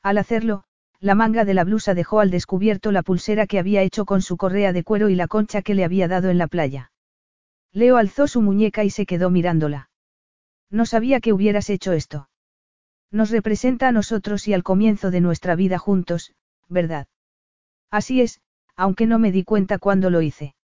Al 0.02 0.18
hacerlo, 0.18 0.66
la 1.04 1.16
manga 1.16 1.44
de 1.44 1.54
la 1.54 1.66
blusa 1.66 1.94
dejó 1.94 2.22
al 2.22 2.32
descubierto 2.32 2.94
la 2.94 3.04
pulsera 3.04 3.46
que 3.46 3.60
había 3.60 3.82
hecho 3.82 4.06
con 4.06 4.22
su 4.22 4.38
correa 4.38 4.72
de 4.72 4.86
cuero 4.86 5.10
y 5.10 5.16
la 5.16 5.28
concha 5.28 5.62
que 5.62 5.74
le 5.74 5.84
había 5.84 6.08
dado 6.08 6.30
en 6.30 6.38
la 6.38 6.48
playa. 6.48 6.94
Leo 7.74 7.98
alzó 7.98 8.26
su 8.26 8.42
muñeca 8.42 8.86
y 8.86 8.90
se 8.90 9.06
quedó 9.06 9.30
mirándola. 9.30 9.90
No 10.70 10.86
sabía 10.86 11.20
que 11.20 11.34
hubieras 11.34 11.70
hecho 11.70 11.92
esto. 11.92 12.30
Nos 13.12 13.32
representa 13.32 13.90
a 13.90 13.92
nosotros 13.92 14.48
y 14.48 14.54
al 14.54 14.64
comienzo 14.64 15.12
de 15.12 15.20
nuestra 15.20 15.56
vida 15.56 15.78
juntos, 15.78 16.32
¿verdad? 16.70 17.08
Así 17.92 18.22
es, 18.22 18.40
aunque 18.78 19.06
no 19.06 19.20
me 19.20 19.34
di 19.34 19.44
cuenta 19.44 19.80
cuando 19.80 20.10
lo 20.10 20.22
hice. 20.22 20.56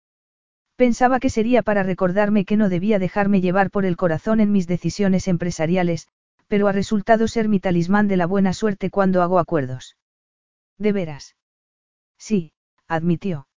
Pensaba 0.76 1.18
que 1.18 1.31
sería 1.31 1.62
para 1.62 1.83
recordarme 1.83 2.44
que 2.44 2.57
no 2.57 2.68
debía 2.68 3.00
dejarme 3.00 3.41
llevar 3.41 3.73
por 3.73 3.84
el 3.84 3.97
corazón 3.97 4.39
en 4.39 4.52
mis 4.52 4.68
decisiones 4.68 5.26
empresariales, 5.26 6.07
pero 6.47 6.68
ha 6.68 6.73
resultado 6.73 7.26
ser 7.26 7.49
mi 7.49 7.58
talismán 7.58 8.07
de 8.07 8.17
la 8.17 8.26
buena 8.26 8.52
suerte 8.52 8.89
cuando 8.89 9.20
hago 9.23 9.41
acuerdos. 9.41 9.98
¿De 10.79 10.93
veras? 10.93 11.37
Sí, 12.19 12.53
admitió. 12.87 13.49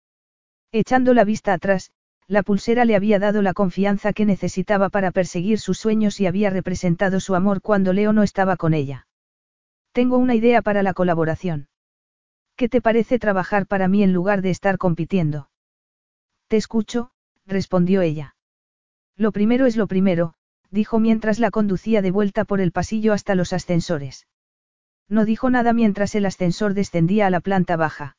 Echando 0.72 1.14
la 1.14 1.24
vista 1.24 1.52
atrás, 1.52 1.92
la 2.26 2.42
pulsera 2.42 2.84
le 2.84 2.94
había 2.94 3.18
dado 3.18 3.42
la 3.42 3.54
confianza 3.54 4.12
que 4.12 4.24
necesitaba 4.24 4.88
para 4.88 5.10
perseguir 5.10 5.58
sus 5.58 5.78
sueños 5.78 6.20
y 6.20 6.26
había 6.26 6.48
representado 6.48 7.20
su 7.20 7.34
amor 7.34 7.60
cuando 7.60 7.92
Leo 7.92 8.12
no 8.12 8.22
estaba 8.22 8.56
con 8.56 8.72
ella. 8.72 9.08
Tengo 9.92 10.16
una 10.16 10.36
idea 10.36 10.62
para 10.62 10.82
la 10.82 10.94
colaboración. 10.94 11.68
¿Qué 12.54 12.68
te 12.68 12.80
parece 12.80 13.18
trabajar 13.18 13.66
para 13.66 13.88
mí 13.88 14.02
en 14.02 14.12
lugar 14.12 14.42
de 14.42 14.50
estar 14.50 14.78
compitiendo? 14.78 15.50
Te 16.46 16.56
escucho, 16.56 17.10
respondió 17.46 18.00
ella. 18.00 18.36
Lo 19.16 19.32
primero 19.32 19.66
es 19.66 19.76
lo 19.76 19.88
primero, 19.88 20.34
dijo 20.70 21.00
mientras 21.00 21.40
la 21.40 21.50
conducía 21.50 22.00
de 22.00 22.12
vuelta 22.12 22.44
por 22.44 22.60
el 22.60 22.70
pasillo 22.70 23.12
hasta 23.12 23.34
los 23.34 23.52
ascensores. 23.52 24.26
No 25.10 25.24
dijo 25.24 25.50
nada 25.50 25.72
mientras 25.72 26.14
el 26.14 26.24
ascensor 26.24 26.72
descendía 26.72 27.26
a 27.26 27.30
la 27.30 27.40
planta 27.40 27.76
baja. 27.76 28.16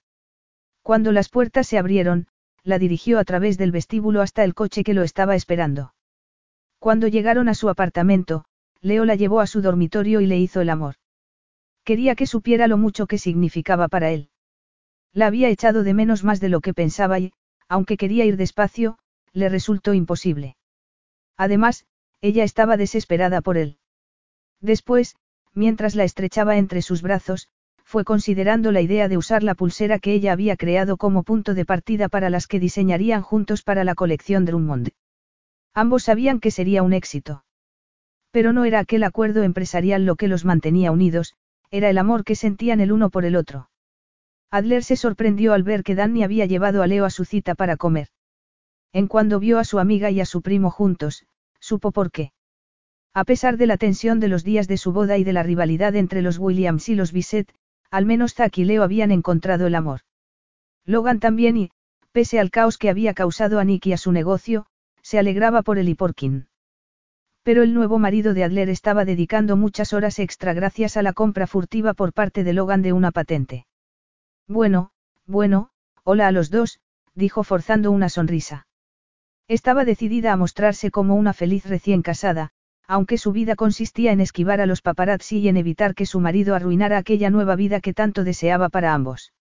Cuando 0.83 1.13
las 1.13 1.29
puertas 1.29 1.65
se 1.65 1.77
abrieron, 1.77 2.27
la 2.63 2.77
dirigió 2.77 3.17
a 3.17 3.23
través 3.23 3.57
del 3.57 3.71
vestíbulo 3.71 4.21
hasta 4.21 4.43
el 4.43 4.53
coche 4.53 4.83
que 4.83 4.93
lo 4.93 5.01
estaba 5.01 5.35
esperando. 5.35 5.95
Cuando 6.79 7.07
llegaron 7.07 7.47
a 7.47 7.55
su 7.55 7.69
apartamento, 7.69 8.43
Leo 8.81 9.05
la 9.05 9.15
llevó 9.15 9.39
a 9.39 9.47
su 9.47 9.61
dormitorio 9.61 10.19
y 10.21 10.25
le 10.25 10.37
hizo 10.37 10.59
el 10.59 10.69
amor. 10.69 10.95
Quería 11.85 12.15
que 12.15 12.27
supiera 12.27 12.67
lo 12.67 12.77
mucho 12.77 13.07
que 13.07 13.17
significaba 13.17 13.87
para 13.87 14.11
él. 14.11 14.29
La 15.13 15.27
había 15.27 15.49
echado 15.49 15.83
de 15.83 15.93
menos 15.93 16.23
más 16.23 16.39
de 16.39 16.49
lo 16.49 16.59
que 16.61 16.73
pensaba 16.73 17.19
y, 17.19 17.31
aunque 17.69 17.97
quería 17.97 18.25
ir 18.25 18.35
despacio, 18.35 18.97
le 19.31 19.47
resultó 19.47 19.93
imposible. 19.93 20.57
Además, 21.37 21.85
ella 22.19 22.43
estaba 22.43 22.75
desesperada 22.75 23.41
por 23.41 23.57
él. 23.57 23.77
Después, 24.59 25.15
mientras 25.53 25.95
la 25.95 26.03
estrechaba 26.03 26.57
entre 26.57 26.81
sus 26.81 27.01
brazos, 27.01 27.49
fue 27.83 28.03
considerando 28.05 28.71
la 28.71 28.81
idea 28.81 29.07
de 29.07 29.17
usar 29.17 29.43
la 29.43 29.55
pulsera 29.55 29.99
que 29.99 30.13
ella 30.13 30.31
había 30.31 30.55
creado 30.55 30.97
como 30.97 31.23
punto 31.23 31.53
de 31.53 31.65
partida 31.65 32.07
para 32.07 32.29
las 32.29 32.47
que 32.47 32.59
diseñarían 32.59 33.21
juntos 33.21 33.63
para 33.63 33.83
la 33.83 33.95
colección 33.95 34.45
Drummond. 34.45 34.91
Ambos 35.73 36.03
sabían 36.03 36.39
que 36.39 36.51
sería 36.51 36.83
un 36.83 36.93
éxito. 36.93 37.43
Pero 38.31 38.53
no 38.53 38.63
era 38.63 38.79
aquel 38.79 39.03
acuerdo 39.03 39.43
empresarial 39.43 40.05
lo 40.05 40.15
que 40.15 40.29
los 40.29 40.45
mantenía 40.45 40.91
unidos, 40.91 41.35
era 41.69 41.89
el 41.89 41.97
amor 41.97 42.23
que 42.23 42.35
sentían 42.35 42.79
el 42.79 42.91
uno 42.91 43.09
por 43.09 43.25
el 43.25 43.35
otro. 43.35 43.69
Adler 44.51 44.83
se 44.83 44.95
sorprendió 44.95 45.53
al 45.53 45.63
ver 45.63 45.83
que 45.83 45.95
Danny 45.95 46.23
había 46.23 46.45
llevado 46.45 46.83
a 46.83 46.87
Leo 46.87 47.05
a 47.05 47.09
su 47.09 47.25
cita 47.25 47.55
para 47.55 47.77
comer. 47.77 48.07
En 48.93 49.07
cuando 49.07 49.39
vio 49.39 49.59
a 49.59 49.63
su 49.63 49.79
amiga 49.79 50.11
y 50.11 50.19
a 50.19 50.25
su 50.25 50.41
primo 50.41 50.69
juntos, 50.69 51.25
supo 51.59 51.91
por 51.91 52.11
qué. 52.11 52.33
A 53.13 53.25
pesar 53.25 53.57
de 53.57 53.67
la 53.67 53.77
tensión 53.77 54.19
de 54.19 54.29
los 54.29 54.43
días 54.43 54.67
de 54.67 54.77
su 54.77 54.93
boda 54.93 55.17
y 55.17 55.23
de 55.23 55.33
la 55.33 55.43
rivalidad 55.43 55.95
entre 55.95 56.21
los 56.21 56.37
Williams 56.37 56.87
y 56.87 56.95
los 56.95 57.11
Bisset, 57.11 57.53
al 57.89 58.05
menos 58.05 58.33
Zack 58.33 58.57
y 58.59 58.63
Leo 58.63 58.83
habían 58.83 59.11
encontrado 59.11 59.67
el 59.67 59.75
amor. 59.75 60.01
Logan 60.85 61.19
también 61.19 61.57
y, 61.57 61.71
pese 62.13 62.39
al 62.39 62.51
caos 62.51 62.77
que 62.77 62.89
había 62.89 63.13
causado 63.13 63.59
a 63.59 63.65
Nick 63.65 63.85
y 63.87 63.93
a 63.93 63.97
su 63.97 64.13
negocio, 64.13 64.65
se 65.01 65.19
alegraba 65.19 65.61
por 65.61 65.77
él 65.77 65.89
y. 65.89 65.97
Pero 67.43 67.63
el 67.63 67.73
nuevo 67.73 67.99
marido 67.99 68.33
de 68.33 68.45
Adler 68.45 68.69
estaba 68.69 69.03
dedicando 69.03 69.57
muchas 69.57 69.93
horas 69.93 70.19
extra 70.19 70.53
gracias 70.53 70.95
a 70.95 71.01
la 71.01 71.11
compra 71.11 71.47
furtiva 71.47 71.93
por 71.93 72.13
parte 72.13 72.43
de 72.43 72.53
Logan 72.53 72.81
de 72.81 72.93
una 72.93 73.11
patente. 73.11 73.65
Bueno, 74.47 74.91
bueno, 75.25 75.71
hola 76.03 76.27
a 76.27 76.31
los 76.31 76.49
dos, 76.49 76.79
dijo 77.13 77.43
forzando 77.43 77.91
una 77.91 78.09
sonrisa. 78.09 78.67
Estaba 79.47 79.83
decidida 79.83 80.31
a 80.31 80.37
mostrarse 80.37 80.91
como 80.91 81.15
una 81.15 81.33
feliz 81.33 81.65
recién 81.65 82.03
casada, 82.03 82.51
aunque 82.91 83.17
su 83.17 83.31
vida 83.31 83.55
consistía 83.55 84.11
en 84.11 84.19
esquivar 84.19 84.59
a 84.59 84.65
los 84.65 84.81
paparazzi 84.81 85.37
y 85.37 85.47
en 85.47 85.55
evitar 85.55 85.95
que 85.95 86.05
su 86.05 86.19
marido 86.19 86.55
arruinara 86.55 86.97
aquella 86.97 87.29
nueva 87.29 87.55
vida 87.55 87.79
que 87.79 87.93
tanto 87.93 88.25
deseaba 88.25 88.67
para 88.67 88.93
ambos. 88.93 89.31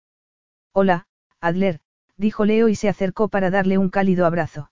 Hola, 0.73 1.09
Adler, 1.41 1.81
dijo 2.17 2.45
Leo 2.45 2.69
y 2.69 2.77
se 2.77 2.89
acercó 2.89 3.29
para 3.29 3.51
darle 3.51 3.77
un 3.77 3.91
cálido 3.91 4.25
abrazo. 4.25 4.71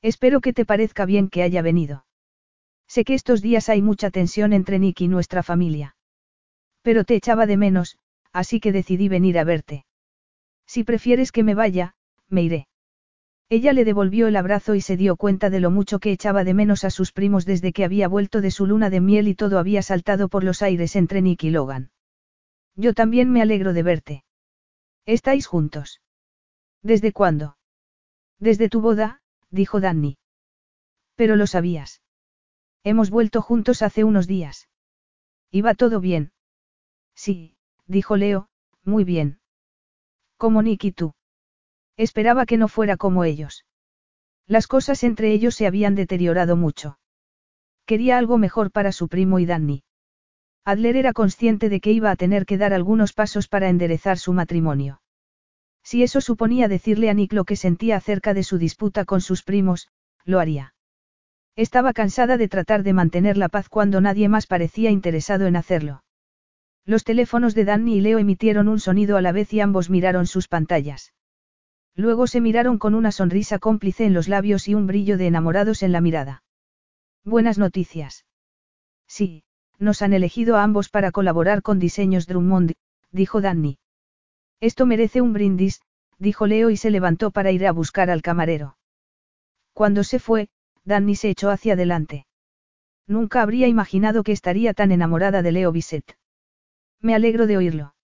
Espero 0.00 0.40
que 0.40 0.52
te 0.52 0.64
parezca 0.64 1.06
bien 1.06 1.28
que 1.28 1.42
haya 1.42 1.60
venido. 1.60 2.06
Sé 2.86 3.02
que 3.02 3.14
estos 3.14 3.42
días 3.42 3.68
hay 3.68 3.82
mucha 3.82 4.12
tensión 4.12 4.52
entre 4.52 4.78
Nick 4.78 5.00
y 5.00 5.08
nuestra 5.08 5.42
familia. 5.42 5.96
Pero 6.82 7.02
te 7.02 7.16
echaba 7.16 7.46
de 7.46 7.56
menos, 7.56 7.98
así 8.32 8.60
que 8.60 8.70
decidí 8.70 9.08
venir 9.08 9.40
a 9.40 9.44
verte. 9.44 9.86
Si 10.68 10.84
prefieres 10.84 11.32
que 11.32 11.42
me 11.42 11.56
vaya, 11.56 11.96
me 12.28 12.42
iré. 12.42 12.68
Ella 13.50 13.72
le 13.72 13.86
devolvió 13.86 14.26
el 14.26 14.36
abrazo 14.36 14.74
y 14.74 14.82
se 14.82 14.98
dio 14.98 15.16
cuenta 15.16 15.48
de 15.48 15.60
lo 15.60 15.70
mucho 15.70 16.00
que 16.00 16.12
echaba 16.12 16.44
de 16.44 16.52
menos 16.52 16.84
a 16.84 16.90
sus 16.90 17.12
primos 17.12 17.46
desde 17.46 17.72
que 17.72 17.84
había 17.84 18.06
vuelto 18.06 18.42
de 18.42 18.50
su 18.50 18.66
luna 18.66 18.90
de 18.90 19.00
miel 19.00 19.26
y 19.26 19.34
todo 19.34 19.58
había 19.58 19.80
saltado 19.80 20.28
por 20.28 20.44
los 20.44 20.60
aires 20.60 20.96
entre 20.96 21.22
Nick 21.22 21.44
y 21.44 21.50
Logan. 21.50 21.90
Yo 22.76 22.92
también 22.92 23.30
me 23.32 23.40
alegro 23.40 23.72
de 23.72 23.82
verte. 23.82 24.24
¿Estáis 25.06 25.46
juntos? 25.46 26.02
¿Desde 26.82 27.12
cuándo? 27.12 27.56
Desde 28.38 28.68
tu 28.68 28.82
boda, 28.82 29.22
dijo 29.50 29.80
Danny. 29.80 30.18
Pero 31.14 31.34
lo 31.34 31.46
sabías. 31.46 32.02
Hemos 32.84 33.08
vuelto 33.08 33.40
juntos 33.40 33.80
hace 33.80 34.04
unos 34.04 34.26
días. 34.26 34.68
¿Iba 35.50 35.74
todo 35.74 36.00
bien? 36.00 36.32
Sí, 37.14 37.56
dijo 37.86 38.16
Leo, 38.16 38.50
muy 38.84 39.04
bien. 39.04 39.40
Como 40.36 40.62
Nick 40.62 40.84
y 40.84 40.92
tú. 40.92 41.14
Esperaba 41.98 42.46
que 42.46 42.56
no 42.56 42.68
fuera 42.68 42.96
como 42.96 43.24
ellos. 43.24 43.66
Las 44.46 44.68
cosas 44.68 45.02
entre 45.02 45.32
ellos 45.32 45.56
se 45.56 45.66
habían 45.66 45.96
deteriorado 45.96 46.56
mucho. 46.56 46.98
Quería 47.86 48.16
algo 48.16 48.38
mejor 48.38 48.70
para 48.70 48.92
su 48.92 49.08
primo 49.08 49.40
y 49.40 49.46
Danny. 49.46 49.82
Adler 50.64 50.96
era 50.96 51.12
consciente 51.12 51.68
de 51.68 51.80
que 51.80 51.90
iba 51.90 52.10
a 52.10 52.16
tener 52.16 52.46
que 52.46 52.56
dar 52.56 52.72
algunos 52.72 53.12
pasos 53.12 53.48
para 53.48 53.68
enderezar 53.68 54.16
su 54.16 54.32
matrimonio. 54.32 55.02
Si 55.82 56.04
eso 56.04 56.20
suponía 56.20 56.68
decirle 56.68 57.10
a 57.10 57.14
Nick 57.14 57.32
lo 57.32 57.44
que 57.44 57.56
sentía 57.56 57.96
acerca 57.96 58.32
de 58.32 58.44
su 58.44 58.58
disputa 58.58 59.04
con 59.04 59.20
sus 59.20 59.42
primos, 59.42 59.88
lo 60.24 60.38
haría. 60.38 60.74
Estaba 61.56 61.92
cansada 61.92 62.36
de 62.36 62.48
tratar 62.48 62.84
de 62.84 62.92
mantener 62.92 63.36
la 63.36 63.48
paz 63.48 63.68
cuando 63.68 64.00
nadie 64.00 64.28
más 64.28 64.46
parecía 64.46 64.90
interesado 64.90 65.46
en 65.46 65.56
hacerlo. 65.56 66.04
Los 66.84 67.02
teléfonos 67.02 67.56
de 67.56 67.64
Danny 67.64 67.96
y 67.96 68.00
Leo 68.02 68.18
emitieron 68.18 68.68
un 68.68 68.78
sonido 68.78 69.16
a 69.16 69.22
la 69.22 69.32
vez 69.32 69.52
y 69.52 69.60
ambos 69.60 69.90
miraron 69.90 70.26
sus 70.26 70.46
pantallas. 70.46 71.12
Luego 71.98 72.28
se 72.28 72.40
miraron 72.40 72.78
con 72.78 72.94
una 72.94 73.10
sonrisa 73.10 73.58
cómplice 73.58 74.06
en 74.06 74.14
los 74.14 74.28
labios 74.28 74.68
y 74.68 74.74
un 74.76 74.86
brillo 74.86 75.18
de 75.18 75.26
enamorados 75.26 75.82
en 75.82 75.90
la 75.90 76.00
mirada. 76.00 76.44
Buenas 77.24 77.58
noticias. 77.58 78.24
Sí, 79.08 79.42
nos 79.80 80.00
han 80.00 80.12
elegido 80.12 80.56
a 80.56 80.62
ambos 80.62 80.90
para 80.90 81.10
colaborar 81.10 81.60
con 81.60 81.80
diseños 81.80 82.28
Drummond, 82.28 82.74
dijo 83.10 83.40
Danny. 83.40 83.78
Esto 84.60 84.86
merece 84.86 85.20
un 85.20 85.32
brindis, 85.32 85.82
dijo 86.18 86.46
Leo 86.46 86.70
y 86.70 86.76
se 86.76 86.92
levantó 86.92 87.32
para 87.32 87.50
ir 87.50 87.66
a 87.66 87.72
buscar 87.72 88.10
al 88.10 88.22
camarero. 88.22 88.78
Cuando 89.72 90.04
se 90.04 90.20
fue, 90.20 90.50
Danny 90.84 91.16
se 91.16 91.30
echó 91.30 91.50
hacia 91.50 91.72
adelante. 91.72 92.26
Nunca 93.08 93.42
habría 93.42 93.66
imaginado 93.66 94.22
que 94.22 94.30
estaría 94.30 94.72
tan 94.72 94.92
enamorada 94.92 95.42
de 95.42 95.50
Leo 95.50 95.72
Bisset. 95.72 96.16
Me 97.00 97.16
alegro 97.16 97.48
de 97.48 97.56
oírlo. 97.56 97.96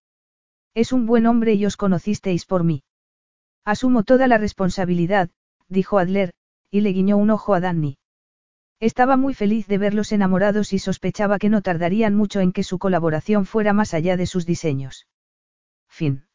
Es 0.73 0.91
un 0.91 1.05
buen 1.05 1.27
hombre 1.27 1.53
y 1.53 1.65
os 1.65 1.77
conocisteis 1.77 2.45
por 2.45 2.65
mí. 2.65 2.83
Asumo 3.65 4.03
toda 4.03 4.27
la 4.27 4.37
responsabilidad, 4.37 5.31
dijo 5.67 5.97
Adler, 5.97 6.33
y 6.69 6.81
le 6.81 6.91
guiñó 6.91 7.17
un 7.17 7.31
ojo 7.31 7.55
a 7.55 7.59
Danny. 7.59 7.97
Estaba 8.79 9.17
muy 9.17 9.33
feliz 9.33 9.67
de 9.67 9.79
verlos 9.79 10.11
enamorados 10.11 10.71
y 10.71 10.79
sospechaba 10.79 11.39
que 11.39 11.49
no 11.49 11.61
tardarían 11.61 12.13
mucho 12.13 12.41
en 12.41 12.51
que 12.51 12.63
su 12.63 12.77
colaboración 12.77 13.45
fuera 13.45 13.73
más 13.73 13.93
allá 13.93 14.17
de 14.17 14.27
sus 14.27 14.45
diseños. 14.45 15.07
Fin. 15.87 16.27